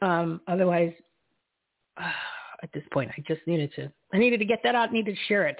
Um, 0.00 0.40
otherwise, 0.48 0.92
uh, 1.98 2.10
at 2.62 2.72
this 2.72 2.84
point, 2.92 3.10
I 3.16 3.22
just 3.26 3.46
needed 3.46 3.70
to, 3.76 3.92
I 4.12 4.18
needed 4.18 4.38
to 4.38 4.46
get 4.46 4.60
that 4.64 4.74
out, 4.74 4.92
needed 4.92 5.14
to 5.14 5.20
share 5.28 5.46
it. 5.46 5.58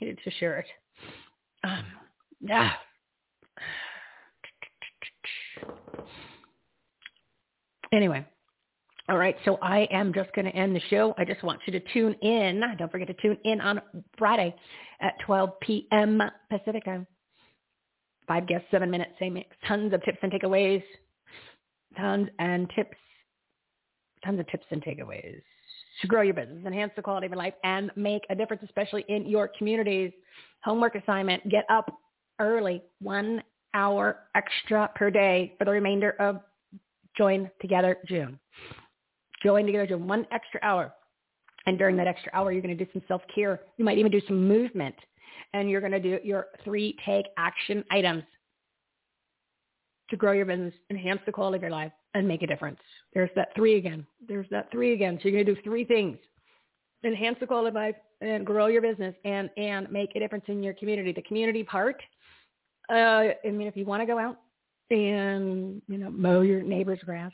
Needed 0.00 0.18
to 0.24 0.30
share 0.30 0.58
it. 0.58 0.66
Um, 1.64 1.84
yeah. 2.40 2.72
Anyway, 7.92 8.24
All 9.10 9.18
right, 9.18 9.34
so 9.44 9.58
I 9.60 9.88
am 9.90 10.14
just 10.14 10.32
going 10.34 10.44
to 10.44 10.54
end 10.54 10.76
the 10.76 10.80
show. 10.88 11.14
I 11.18 11.24
just 11.24 11.42
want 11.42 11.58
you 11.66 11.72
to 11.72 11.80
tune 11.92 12.14
in. 12.22 12.62
Don't 12.78 12.92
forget 12.92 13.08
to 13.08 13.14
tune 13.14 13.36
in 13.42 13.60
on 13.60 13.80
Friday 14.16 14.54
at 15.00 15.14
12 15.26 15.58
p.m. 15.58 16.22
Pacific 16.48 16.84
time. 16.84 17.08
Five 18.28 18.46
guests, 18.46 18.68
seven 18.70 18.88
minutes, 18.88 19.10
same 19.18 19.34
mix. 19.34 19.48
Tons 19.66 19.92
of 19.92 20.04
tips 20.04 20.18
and 20.22 20.30
takeaways. 20.30 20.84
Tons 21.98 22.28
and 22.38 22.70
tips. 22.76 22.96
Tons 24.24 24.38
of 24.38 24.46
tips 24.46 24.66
and 24.70 24.80
takeaways 24.80 25.40
to 26.02 26.06
grow 26.06 26.22
your 26.22 26.34
business, 26.34 26.64
enhance 26.64 26.92
the 26.94 27.02
quality 27.02 27.26
of 27.26 27.32
your 27.32 27.38
life, 27.38 27.54
and 27.64 27.90
make 27.96 28.22
a 28.30 28.34
difference, 28.36 28.62
especially 28.62 29.04
in 29.08 29.26
your 29.26 29.50
communities. 29.58 30.12
Homework 30.62 30.94
assignment, 30.94 31.46
get 31.50 31.64
up 31.68 31.92
early, 32.38 32.80
one 33.00 33.42
hour 33.74 34.20
extra 34.36 34.88
per 34.94 35.10
day 35.10 35.54
for 35.58 35.64
the 35.64 35.70
remainder 35.72 36.12
of 36.20 36.40
Join 37.16 37.50
Together 37.60 37.98
June. 38.06 38.38
Join 39.42 39.66
Together 39.66 39.86
June, 39.86 40.06
one 40.06 40.26
extra 40.30 40.60
hour. 40.62 40.92
And 41.66 41.78
during 41.78 41.96
that 41.96 42.06
extra 42.06 42.30
hour, 42.34 42.52
you're 42.52 42.62
going 42.62 42.76
to 42.76 42.84
do 42.84 42.90
some 42.92 43.02
self-care. 43.06 43.60
You 43.76 43.84
might 43.84 43.98
even 43.98 44.10
do 44.10 44.20
some 44.26 44.48
movement. 44.48 44.94
And 45.52 45.68
you're 45.68 45.80
going 45.80 45.92
to 45.92 46.00
do 46.00 46.18
your 46.22 46.46
three 46.64 46.96
take 47.04 47.26
action 47.36 47.84
items 47.90 48.22
to 50.10 50.16
grow 50.16 50.32
your 50.32 50.46
business, 50.46 50.74
enhance 50.90 51.20
the 51.26 51.32
quality 51.32 51.56
of 51.56 51.62
your 51.62 51.70
life, 51.70 51.92
and 52.14 52.26
make 52.26 52.42
a 52.42 52.46
difference. 52.46 52.78
There's 53.14 53.30
that 53.36 53.48
three 53.54 53.76
again. 53.76 54.06
There's 54.26 54.46
that 54.50 54.70
three 54.72 54.92
again. 54.92 55.18
So 55.22 55.28
you're 55.28 55.42
going 55.42 55.46
to 55.46 55.54
do 55.54 55.62
three 55.62 55.84
things. 55.84 56.18
Enhance 57.04 57.36
the 57.40 57.46
quality 57.46 57.68
of 57.68 57.74
life 57.74 57.94
and 58.20 58.44
grow 58.44 58.66
your 58.66 58.82
business 58.82 59.14
and, 59.24 59.48
and 59.56 59.90
make 59.90 60.14
a 60.16 60.18
difference 60.18 60.44
in 60.48 60.62
your 60.62 60.74
community. 60.74 61.12
The 61.12 61.22
community 61.22 61.62
part, 61.62 62.02
uh, 62.90 63.28
I 63.44 63.50
mean, 63.50 63.68
if 63.68 63.76
you 63.76 63.84
want 63.84 64.02
to 64.02 64.06
go 64.06 64.18
out 64.18 64.38
and, 64.90 65.80
you 65.88 65.98
know, 65.98 66.10
mow 66.10 66.42
your 66.42 66.62
neighbor's 66.62 67.00
grass, 67.04 67.32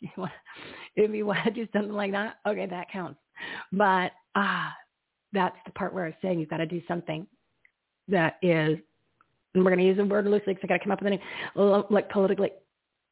if 0.00 1.10
you 1.14 1.26
want 1.26 1.44
to 1.44 1.50
do 1.50 1.66
something 1.72 1.92
like 1.92 2.12
that, 2.12 2.36
okay, 2.46 2.66
that 2.66 2.90
counts. 2.90 3.18
But 3.72 4.12
ah, 4.34 4.74
that's 5.32 5.56
the 5.66 5.72
part 5.72 5.94
where 5.94 6.04
I 6.04 6.08
was 6.08 6.16
saying 6.22 6.40
you've 6.40 6.50
got 6.50 6.58
to 6.58 6.66
do 6.66 6.82
something 6.88 7.26
that 8.08 8.36
is, 8.42 8.78
and 9.54 9.64
we're 9.64 9.70
going 9.70 9.78
to 9.78 9.84
use 9.84 9.96
the 9.96 10.04
word 10.04 10.26
loosely 10.26 10.54
because 10.54 10.64
I 10.64 10.66
got 10.66 10.78
to 10.78 10.84
come 10.84 10.92
up 10.92 11.02
with 11.02 11.12
a 11.12 11.16
name, 11.16 11.84
like 11.90 12.10
politically 12.10 12.50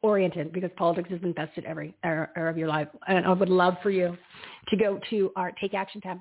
oriented 0.03 0.53
because 0.53 0.71
politics 0.77 1.11
is 1.11 1.21
invested 1.23 1.65
every 1.65 1.95
area 2.05 2.29
of 2.37 2.57
your 2.57 2.69
life. 2.69 2.89
And 3.09 3.27
I 3.27 3.33
would 3.33 3.49
love 3.49 3.75
for 3.83 3.91
you 3.91 4.17
to 4.69 4.77
go 4.77 5.01
to 5.11 5.33
our 5.37 5.53
Take 5.61 5.75
Action 5.75 6.01
tab. 6.01 6.19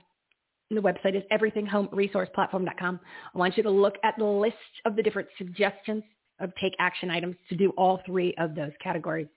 The 0.72 0.82
website 0.82 1.16
is 1.16 1.24
everythinghomeresourceplatform.com. 1.32 3.00
I 3.34 3.38
want 3.38 3.56
you 3.56 3.64
to 3.64 3.70
look 3.70 3.96
at 4.04 4.16
the 4.18 4.26
list 4.26 4.56
of 4.86 4.96
the 4.96 5.04
different 5.04 5.28
suggestions 5.38 6.04
of 6.40 6.52
take 6.60 6.74
action 6.80 7.10
items 7.10 7.36
to 7.50 7.56
do 7.56 7.70
all 7.78 8.02
three 8.06 8.34
of 8.40 8.56
those 8.56 8.72
categories. 8.84 9.28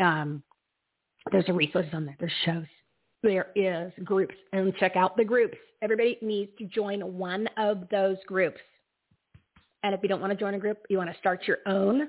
Um, 0.00 0.42
there's 1.32 1.48
a 1.48 1.52
resource 1.52 1.86
on 1.92 2.06
there. 2.06 2.16
There's 2.18 2.32
shows. 2.44 2.66
There 3.22 3.48
is 3.54 3.92
groups. 4.04 4.34
And 4.52 4.74
check 4.76 4.96
out 4.96 5.16
the 5.16 5.24
groups. 5.24 5.56
Everybody 5.82 6.18
needs 6.20 6.52
to 6.58 6.66
join 6.66 7.00
one 7.00 7.48
of 7.56 7.88
those 7.90 8.16
groups. 8.26 8.60
And 9.82 9.94
if 9.94 10.00
you 10.02 10.08
don't 10.08 10.20
want 10.20 10.32
to 10.32 10.38
join 10.38 10.54
a 10.54 10.58
group, 10.58 10.78
you 10.88 10.98
want 10.98 11.10
to 11.10 11.18
start 11.18 11.42
your 11.46 11.58
own, 11.66 12.08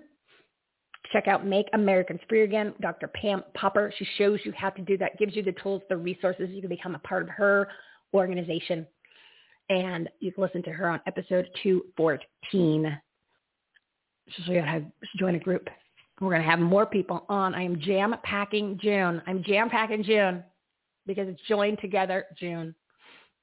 check 1.11 1.27
out 1.27 1.45
Make 1.45 1.67
Americans 1.73 2.19
Free 2.27 2.43
Again. 2.43 2.73
Dr. 2.81 3.07
Pam 3.07 3.43
Popper, 3.53 3.93
she 3.97 4.07
shows 4.17 4.39
you 4.43 4.53
how 4.55 4.69
to 4.69 4.81
do 4.81 4.97
that, 4.97 5.17
gives 5.17 5.35
you 5.35 5.43
the 5.43 5.53
tools, 5.63 5.81
the 5.89 5.97
resources. 5.97 6.49
You 6.51 6.61
can 6.61 6.69
become 6.69 6.95
a 6.95 6.99
part 6.99 7.23
of 7.23 7.29
her 7.29 7.67
organization. 8.13 8.87
And 9.69 10.09
you 10.19 10.31
can 10.31 10.43
listen 10.43 10.63
to 10.63 10.71
her 10.71 10.89
on 10.89 11.01
episode 11.07 11.47
214. 11.63 13.01
She'll 14.29 14.45
show 14.45 14.51
you 14.53 14.61
how 14.61 14.79
to 14.79 14.85
join 15.17 15.35
a 15.35 15.39
group. 15.39 15.67
We're 16.21 16.29
going 16.29 16.41
to 16.41 16.49
have 16.49 16.59
more 16.59 16.85
people 16.85 17.25
on. 17.27 17.53
I 17.53 17.63
am 17.63 17.79
jam 17.81 18.15
packing 18.23 18.79
June. 18.81 19.21
I'm 19.27 19.43
jam 19.43 19.69
packing 19.69 20.03
June 20.03 20.43
because 21.05 21.27
it's 21.27 21.41
joined 21.47 21.79
together 21.79 22.25
June. 22.39 22.73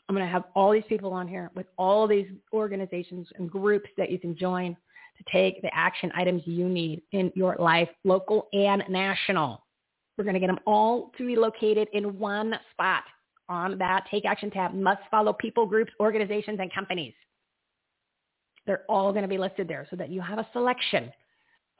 I'm 0.08 0.14
going 0.14 0.26
to 0.26 0.32
have 0.32 0.44
all 0.54 0.72
these 0.72 0.84
people 0.88 1.12
on 1.12 1.28
here 1.28 1.50
with 1.54 1.66
all 1.76 2.08
these 2.08 2.26
organizations 2.52 3.28
and 3.38 3.50
groups 3.50 3.88
that 3.96 4.10
you 4.10 4.18
can 4.18 4.36
join 4.36 4.76
to 5.18 5.24
take 5.30 5.60
the 5.62 5.70
action 5.74 6.10
items 6.16 6.42
you 6.46 6.68
need 6.68 7.02
in 7.12 7.30
your 7.34 7.56
life, 7.58 7.88
local 8.04 8.48
and 8.52 8.82
national. 8.88 9.64
We're 10.16 10.24
going 10.24 10.34
to 10.34 10.40
get 10.40 10.48
them 10.48 10.58
all 10.66 11.12
to 11.18 11.26
be 11.26 11.36
located 11.36 11.88
in 11.92 12.18
one 12.18 12.54
spot 12.70 13.04
on 13.48 13.78
that 13.78 14.04
Take 14.10 14.24
Action 14.24 14.50
tab. 14.50 14.74
Must 14.74 15.00
follow 15.10 15.32
people, 15.34 15.66
groups, 15.66 15.92
organizations, 16.00 16.58
and 16.60 16.72
companies. 16.72 17.14
They're 18.66 18.84
all 18.88 19.12
going 19.12 19.22
to 19.22 19.28
be 19.28 19.38
listed 19.38 19.68
there 19.68 19.86
so 19.90 19.96
that 19.96 20.10
you 20.10 20.20
have 20.20 20.38
a 20.38 20.48
selection 20.52 21.12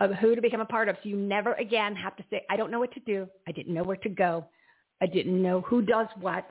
of 0.02 0.10
who 0.16 0.34
to 0.34 0.42
become 0.42 0.60
a 0.60 0.66
part 0.66 0.89
of. 0.89 0.97
So 1.02 1.08
you 1.08 1.16
never 1.16 1.55
again 1.55 1.94
have 1.94 2.16
to 2.16 2.24
say, 2.28 2.44
I 2.50 2.56
don't 2.56 2.70
know 2.70 2.81
what 2.81 2.92
to 2.94 3.00
do. 3.00 3.28
I 3.47 3.52
didn't 3.52 3.72
know 3.72 3.84
where 3.84 3.97
to 3.98 4.08
go. 4.08 4.44
I 5.00 5.06
didn't 5.06 5.40
know 5.40 5.60
who 5.60 5.81
does 5.82 6.08
what. 6.20 6.48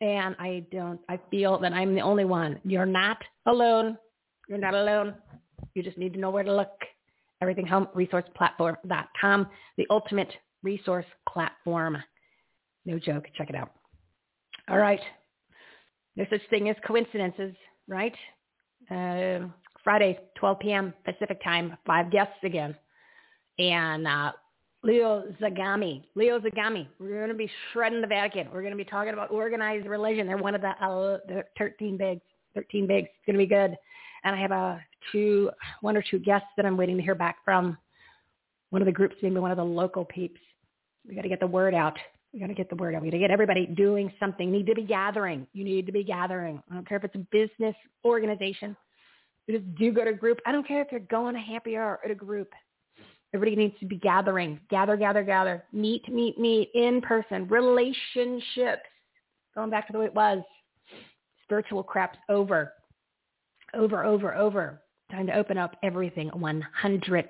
And 0.00 0.36
I 0.38 0.64
don't, 0.70 1.00
I 1.08 1.18
feel 1.30 1.58
that 1.58 1.72
I'm 1.72 1.94
the 1.94 2.00
only 2.00 2.24
one. 2.24 2.60
You're 2.64 2.86
not 2.86 3.18
alone. 3.46 3.98
You're 4.48 4.58
not 4.58 4.74
alone. 4.74 5.14
You 5.74 5.82
just 5.82 5.98
need 5.98 6.12
to 6.14 6.20
know 6.20 6.30
where 6.30 6.44
to 6.44 6.54
look. 6.54 6.70
Everything 7.40 7.66
Home 7.66 7.88
Resource 7.94 8.24
Platform.com, 8.36 9.48
the 9.76 9.86
ultimate 9.90 10.30
resource 10.62 11.06
platform. 11.28 11.98
No 12.84 13.00
joke. 13.00 13.26
Check 13.36 13.50
it 13.50 13.56
out. 13.56 13.72
All 14.68 14.78
right. 14.78 15.00
No 16.14 16.24
such 16.30 16.42
thing 16.50 16.68
as 16.68 16.76
coincidences, 16.86 17.54
right? 17.88 18.14
Uh, 18.90 19.48
Friday, 19.84 20.18
12 20.36 20.58
p.m. 20.60 20.94
Pacific 21.04 21.42
time, 21.42 21.76
five 21.86 22.10
guests 22.10 22.38
again. 22.42 22.74
And 23.58 24.06
uh, 24.06 24.32
Leo 24.82 25.24
Zagami, 25.40 26.02
Leo 26.14 26.40
Zagami, 26.40 26.86
we're 26.98 27.18
going 27.18 27.28
to 27.28 27.34
be 27.34 27.50
shredding 27.72 28.00
the 28.00 28.06
Vatican. 28.06 28.48
We're 28.52 28.62
going 28.62 28.72
to 28.72 28.76
be 28.76 28.84
talking 28.84 29.12
about 29.12 29.30
organized 29.30 29.86
religion. 29.86 30.26
They're 30.26 30.36
one 30.36 30.54
of 30.54 30.60
the, 30.60 30.70
uh, 30.70 31.18
the 31.28 31.44
13 31.58 31.96
bigs. 31.96 32.22
13 32.54 32.86
bigs. 32.86 33.08
It's 33.08 33.26
going 33.26 33.34
to 33.34 33.44
be 33.44 33.46
good. 33.46 33.76
And 34.24 34.36
I 34.36 34.40
have 34.40 34.50
a 34.50 34.80
two, 35.10 35.50
one 35.80 35.96
or 35.96 36.02
two 36.02 36.18
guests 36.18 36.48
that 36.56 36.66
I'm 36.66 36.76
waiting 36.76 36.96
to 36.96 37.02
hear 37.02 37.14
back 37.14 37.38
from. 37.44 37.76
One 38.70 38.82
of 38.82 38.86
the 38.86 38.92
groups, 38.92 39.16
maybe 39.22 39.36
one 39.36 39.50
of 39.50 39.56
the 39.56 39.64
local 39.64 40.04
peeps. 40.04 40.40
We 41.06 41.14
got 41.14 41.22
to 41.22 41.28
get 41.28 41.40
the 41.40 41.46
word 41.46 41.74
out. 41.74 41.98
We 42.32 42.40
got 42.40 42.46
to 42.46 42.54
get 42.54 42.70
the 42.70 42.76
word 42.76 42.94
out. 42.94 43.02
We 43.02 43.08
got 43.08 43.16
to 43.16 43.20
get 43.20 43.30
everybody 43.30 43.66
doing 43.66 44.12
something. 44.18 44.50
Need 44.50 44.66
to 44.66 44.74
be 44.74 44.84
gathering. 44.84 45.46
You 45.52 45.64
need 45.64 45.86
to 45.86 45.92
be 45.92 46.04
gathering. 46.04 46.62
I 46.70 46.74
don't 46.74 46.88
care 46.88 46.98
if 46.98 47.04
it's 47.04 47.14
a 47.14 47.26
business 47.30 47.74
organization 48.04 48.76
just 49.50 49.74
do 49.74 49.92
go 49.92 50.04
to 50.04 50.12
group. 50.12 50.38
I 50.46 50.52
don't 50.52 50.66
care 50.66 50.82
if 50.82 50.88
you're 50.90 51.00
going 51.00 51.34
to 51.34 51.40
happy 51.40 51.76
hour 51.76 52.00
at 52.04 52.10
a 52.10 52.14
group. 52.14 52.52
Everybody 53.34 53.56
needs 53.56 53.78
to 53.80 53.86
be 53.86 53.96
gathering. 53.96 54.60
Gather, 54.70 54.96
gather, 54.96 55.22
gather. 55.22 55.64
Meet, 55.72 56.12
meet, 56.12 56.38
meet 56.38 56.70
in 56.74 57.00
person. 57.00 57.48
Relationships. 57.48 58.82
Going 59.54 59.70
back 59.70 59.86
to 59.86 59.92
the 59.92 59.98
way 59.98 60.06
it 60.06 60.14
was. 60.14 60.42
Spiritual 61.44 61.82
crap's 61.82 62.18
over. 62.28 62.72
Over, 63.74 64.04
over, 64.04 64.34
over. 64.34 64.82
Time 65.10 65.26
to 65.26 65.36
open 65.36 65.58
up 65.58 65.76
everything 65.82 66.30
100%, 66.30 67.24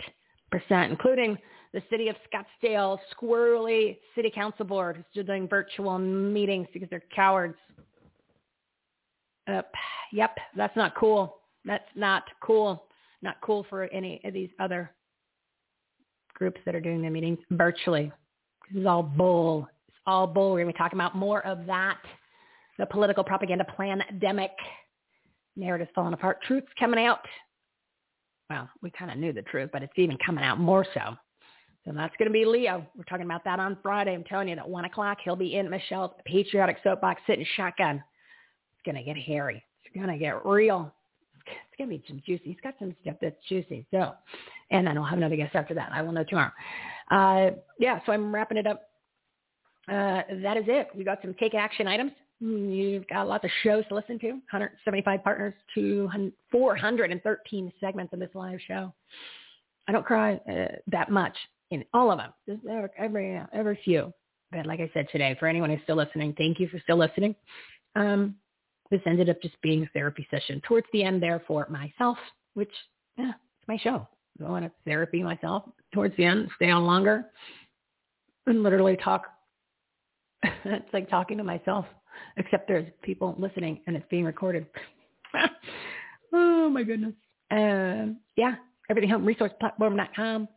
including 0.90 1.38
the 1.72 1.82
city 1.88 2.08
of 2.08 2.16
Scottsdale 2.32 2.98
squirrely 3.16 3.98
city 4.14 4.30
council 4.32 4.64
board 4.64 4.96
who's 4.96 5.04
still 5.10 5.24
doing 5.24 5.48
virtual 5.48 5.98
meetings 5.98 6.66
because 6.72 6.88
they're 6.90 7.02
cowards. 7.14 7.56
Uh, 9.48 9.62
yep, 10.12 10.36
that's 10.56 10.76
not 10.76 10.94
cool. 10.94 11.41
That's 11.64 11.84
not 11.94 12.24
cool. 12.42 12.84
Not 13.22 13.36
cool 13.40 13.64
for 13.70 13.84
any 13.84 14.20
of 14.24 14.34
these 14.34 14.50
other 14.58 14.90
groups 16.34 16.60
that 16.66 16.74
are 16.74 16.80
doing 16.80 17.02
their 17.02 17.10
meetings 17.10 17.38
virtually. 17.50 18.10
This 18.70 18.80
is 18.80 18.86
all 18.86 19.02
bull. 19.02 19.68
It's 19.88 19.96
all 20.06 20.26
bull. 20.26 20.52
We're 20.52 20.62
going 20.62 20.68
to 20.68 20.72
be 20.72 20.78
talking 20.78 20.98
about 20.98 21.14
more 21.16 21.44
of 21.46 21.66
that. 21.66 21.98
The 22.78 22.86
political 22.86 23.22
propaganda 23.22 23.64
pandemic 23.76 24.50
narratives 25.56 25.90
falling 25.94 26.14
apart. 26.14 26.42
Truth's 26.42 26.72
coming 26.78 27.04
out. 27.04 27.20
Well, 28.50 28.68
we 28.82 28.90
kind 28.90 29.10
of 29.10 29.18
knew 29.18 29.32
the 29.32 29.42
truth, 29.42 29.70
but 29.72 29.82
it's 29.82 29.92
even 29.96 30.18
coming 30.24 30.44
out 30.44 30.58
more 30.58 30.84
so. 30.94 31.16
So 31.84 31.92
that's 31.92 32.14
going 32.16 32.28
to 32.28 32.32
be 32.32 32.44
Leo. 32.44 32.86
We're 32.96 33.04
talking 33.04 33.24
about 33.24 33.44
that 33.44 33.58
on 33.58 33.76
Friday. 33.82 34.14
I'm 34.14 34.24
telling 34.24 34.48
you, 34.48 34.56
at 34.56 34.68
1 34.68 34.84
o'clock, 34.84 35.18
he'll 35.24 35.36
be 35.36 35.56
in 35.56 35.68
Michele's 35.68 36.12
patriotic 36.24 36.78
soapbox 36.82 37.20
sitting 37.26 37.46
shotgun. 37.56 37.96
It's 37.96 38.82
going 38.84 38.96
to 38.96 39.02
get 39.02 39.16
hairy. 39.16 39.64
It's 39.84 39.94
going 39.94 40.08
to 40.08 40.18
get 40.18 40.44
real 40.46 40.94
it's 41.46 41.78
gonna 41.78 41.90
be 41.90 42.02
some 42.08 42.22
juicy. 42.24 42.44
He's 42.44 42.60
got 42.62 42.74
some 42.78 42.94
stuff 43.02 43.16
that's 43.20 43.36
juicy. 43.48 43.86
So, 43.90 44.12
and 44.70 44.86
then 44.86 44.96
I'll 44.98 45.04
have 45.04 45.18
another 45.18 45.36
guest 45.36 45.54
after 45.54 45.74
that. 45.74 45.90
I 45.92 46.02
will 46.02 46.12
know 46.12 46.24
tomorrow. 46.24 46.52
Uh, 47.10 47.50
yeah, 47.78 48.00
so 48.06 48.12
I'm 48.12 48.34
wrapping 48.34 48.58
it 48.58 48.66
up. 48.66 48.88
Uh, 49.88 50.22
that 50.42 50.56
is 50.56 50.64
it. 50.68 50.88
We 50.94 51.04
got 51.04 51.18
some 51.22 51.34
take 51.34 51.54
action 51.54 51.86
items. 51.86 52.12
You've 52.40 53.06
got 53.06 53.28
lots 53.28 53.44
of 53.44 53.50
shows 53.62 53.84
to 53.88 53.94
listen 53.94 54.18
to. 54.20 54.30
175 54.30 55.22
partners, 55.22 55.54
413 55.74 57.72
segments 57.80 58.12
of 58.12 58.18
this 58.18 58.30
live 58.34 58.58
show. 58.66 58.92
I 59.88 59.92
don't 59.92 60.04
cry 60.04 60.34
uh, 60.50 60.76
that 60.88 61.10
much 61.10 61.36
in 61.70 61.84
all 61.94 62.10
of 62.10 62.18
them. 62.18 62.32
Just 62.48 62.60
every 62.98 63.40
every 63.52 63.78
few. 63.84 64.12
But 64.50 64.66
like 64.66 64.80
I 64.80 64.90
said 64.92 65.08
today, 65.10 65.36
for 65.38 65.46
anyone 65.46 65.70
who's 65.70 65.80
still 65.84 65.96
listening, 65.96 66.34
thank 66.36 66.60
you 66.60 66.68
for 66.68 66.78
still 66.80 66.98
listening. 66.98 67.34
Um, 67.96 68.36
this 68.92 69.00
ended 69.06 69.30
up 69.30 69.40
just 69.40 69.60
being 69.62 69.82
a 69.82 69.86
therapy 69.94 70.28
session 70.30 70.60
towards 70.68 70.86
the 70.92 71.02
end 71.02 71.20
there 71.22 71.42
for 71.46 71.66
myself, 71.70 72.18
which, 72.52 72.70
yeah, 73.16 73.30
it's 73.30 73.66
my 73.66 73.78
show. 73.78 74.06
I 74.38 74.50
want 74.50 74.66
to 74.66 74.72
therapy 74.84 75.22
myself 75.22 75.64
towards 75.94 76.14
the 76.16 76.24
end, 76.26 76.50
stay 76.56 76.70
on 76.70 76.84
longer. 76.84 77.24
and 78.46 78.62
literally 78.62 78.96
talk. 78.96 79.24
it's 80.42 80.92
like 80.92 81.08
talking 81.08 81.38
to 81.38 81.44
myself, 81.44 81.86
except 82.36 82.68
there's 82.68 82.86
people 83.02 83.34
listening 83.38 83.80
and 83.86 83.96
it's 83.96 84.06
being 84.10 84.24
recorded. 84.24 84.66
oh 86.34 86.68
my 86.68 86.82
goodness. 86.82 87.14
Um, 87.50 88.18
yeah, 88.36 88.56
everythinghomeresourceplatform.com. 88.90 90.48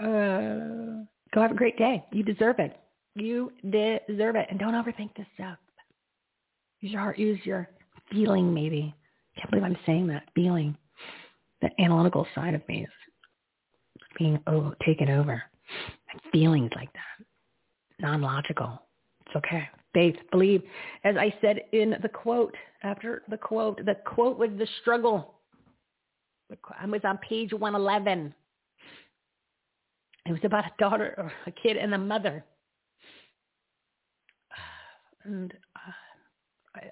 Uh, 0.00 1.04
go 1.34 1.42
have 1.42 1.50
a 1.50 1.54
great 1.54 1.76
day. 1.76 2.02
You 2.12 2.22
deserve 2.22 2.60
it. 2.60 2.78
You 3.14 3.52
deserve 3.62 4.36
it. 4.36 4.46
And 4.48 4.58
don't 4.58 4.74
overthink 4.74 5.14
this 5.16 5.26
stuff. 5.34 5.58
Use 6.80 6.92
your 6.92 7.00
heart. 7.00 7.18
Use 7.18 7.40
your 7.44 7.68
feeling, 8.10 8.52
maybe. 8.54 8.94
Can't 9.36 9.50
believe 9.50 9.64
I'm 9.64 9.78
saying 9.86 10.06
that. 10.08 10.24
Feeling. 10.34 10.76
The 11.60 11.70
analytical 11.80 12.26
side 12.34 12.54
of 12.54 12.66
me 12.68 12.82
is 12.82 14.02
being 14.18 14.38
oh, 14.46 14.74
taken 14.84 15.10
over. 15.10 15.42
Feelings 16.32 16.70
like 16.76 16.92
that. 16.92 17.26
Non-logical. 18.00 18.80
It's 19.26 19.36
okay. 19.36 19.68
Faith, 19.92 20.16
believe. 20.30 20.62
As 21.04 21.16
I 21.16 21.34
said 21.40 21.60
in 21.72 21.96
the 22.02 22.08
quote, 22.08 22.54
after 22.82 23.22
the 23.28 23.36
quote, 23.36 23.84
the 23.84 23.96
quote 24.04 24.38
was 24.38 24.50
the 24.58 24.68
struggle. 24.80 25.34
I 26.80 26.86
was 26.86 27.00
on 27.04 27.18
page 27.18 27.52
111. 27.52 28.34
It 30.26 30.32
was 30.32 30.40
about 30.44 30.64
a 30.64 30.72
daughter 30.78 31.14
or 31.16 31.32
a 31.46 31.50
kid 31.50 31.76
and 31.76 31.94
a 31.94 31.98
mother. 31.98 32.44
And 35.24 35.52
uh, 35.74 35.92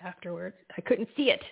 afterwards, 0.03 0.57
I 0.77 0.81
couldn't 0.81 1.09
see 1.17 1.31
it. 1.31 1.43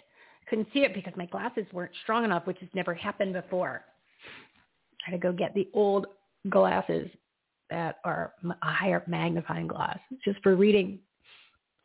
Couldn't 0.49 0.69
see 0.73 0.81
it 0.81 0.95
because 0.95 1.15
my 1.17 1.27
glasses 1.27 1.67
weren't 1.73 1.93
strong 2.03 2.25
enough, 2.25 2.47
which 2.47 2.59
has 2.61 2.69
never 2.75 2.93
happened 2.95 3.33
before. 3.33 3.85
I 5.07 5.11
had 5.11 5.21
to 5.21 5.27
go 5.27 5.33
get 5.33 5.55
the 5.55 5.69
old 5.73 6.07
glasses 6.51 7.09
that 7.71 7.97
are 8.05 8.35
a 8.63 8.71
higher 8.71 9.03
magnifying 9.07 9.67
glass 9.67 9.99
just 10.25 10.43
for 10.43 10.55
reading 10.55 10.99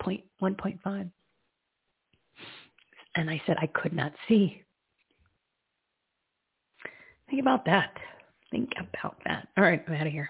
point 0.01 0.23
1.5. 0.41 1.09
And 3.15 3.29
I 3.29 3.41
said 3.45 3.57
I 3.61 3.67
could 3.67 3.93
not 3.93 4.11
see. 4.27 4.61
Think 7.29 7.41
about 7.41 7.65
that. 7.65 7.91
Think 8.51 8.71
about 8.77 9.17
that. 9.25 9.47
All 9.57 9.63
right, 9.63 9.83
I'm 9.87 9.93
out 9.93 10.07
of 10.07 10.13
here. 10.13 10.29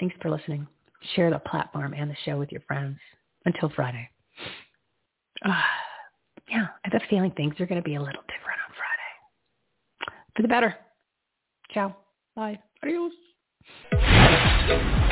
Thanks 0.00 0.16
for 0.20 0.30
listening. 0.30 0.66
Share 1.14 1.30
the 1.30 1.38
platform 1.38 1.94
and 1.94 2.10
the 2.10 2.16
show 2.24 2.38
with 2.38 2.50
your 2.50 2.62
friends. 2.62 2.98
Until 3.46 3.68
Friday. 3.76 4.08
Uh, 5.44 5.48
yeah, 6.48 6.66
I 6.84 6.88
have 6.90 7.02
a 7.02 7.06
feeling 7.08 7.30
things 7.32 7.54
are 7.60 7.66
going 7.66 7.80
to 7.80 7.84
be 7.84 7.94
a 7.94 8.02
little 8.02 8.22
different 8.22 8.58
on 8.68 8.74
Friday. 8.74 10.18
For 10.36 10.42
the 10.42 10.48
better. 10.48 10.74
Ciao. 11.70 11.96
Bye. 12.34 12.58
Adios. 12.82 13.12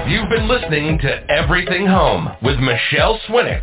You've 0.08 0.28
been 0.28 0.48
listening 0.48 0.98
to 0.98 1.30
Everything 1.30 1.86
Home 1.86 2.28
with 2.42 2.58
Michele 2.58 3.18
Swinick. 3.28 3.62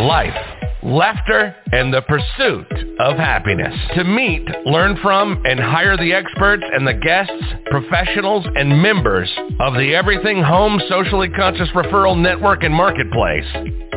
Life 0.00 0.58
laughter, 0.82 1.54
and 1.72 1.92
the 1.92 2.02
pursuit 2.02 2.66
of 3.00 3.16
happiness. 3.16 3.74
To 3.96 4.04
meet, 4.04 4.46
learn 4.64 4.96
from, 5.02 5.42
and 5.44 5.58
hire 5.58 5.96
the 5.96 6.12
experts 6.12 6.62
and 6.64 6.86
the 6.86 6.94
guests, 6.94 7.32
professionals, 7.66 8.46
and 8.54 8.80
members 8.80 9.30
of 9.60 9.74
the 9.74 9.94
Everything 9.94 10.42
Home 10.42 10.80
Socially 10.88 11.28
Conscious 11.28 11.68
Referral 11.74 12.18
Network 12.18 12.62
and 12.62 12.74
Marketplace. 12.74 13.46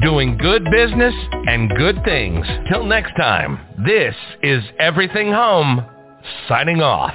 doing 0.00 0.36
good 0.36 0.64
business 0.70 1.14
and 1.46 1.70
good 1.76 2.02
things. 2.04 2.46
Till 2.70 2.84
next 2.84 3.14
time, 3.16 3.58
this 3.84 4.14
is 4.42 4.62
Everything 4.78 5.32
Home, 5.32 5.84
signing 6.48 6.80
off. 6.80 7.14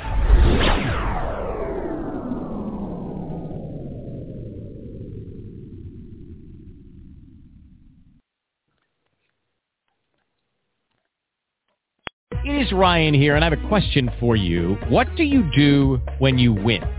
It 12.46 12.66
is 12.66 12.72
Ryan 12.72 13.14
here, 13.14 13.36
and 13.36 13.44
I 13.44 13.50
have 13.50 13.60
a 13.60 13.68
question 13.68 14.10
for 14.20 14.36
you. 14.36 14.78
What 14.88 15.08
do 15.16 15.24
you 15.24 15.50
do 15.56 16.00
when 16.20 16.40
you 16.40 16.54
win? 16.54 16.99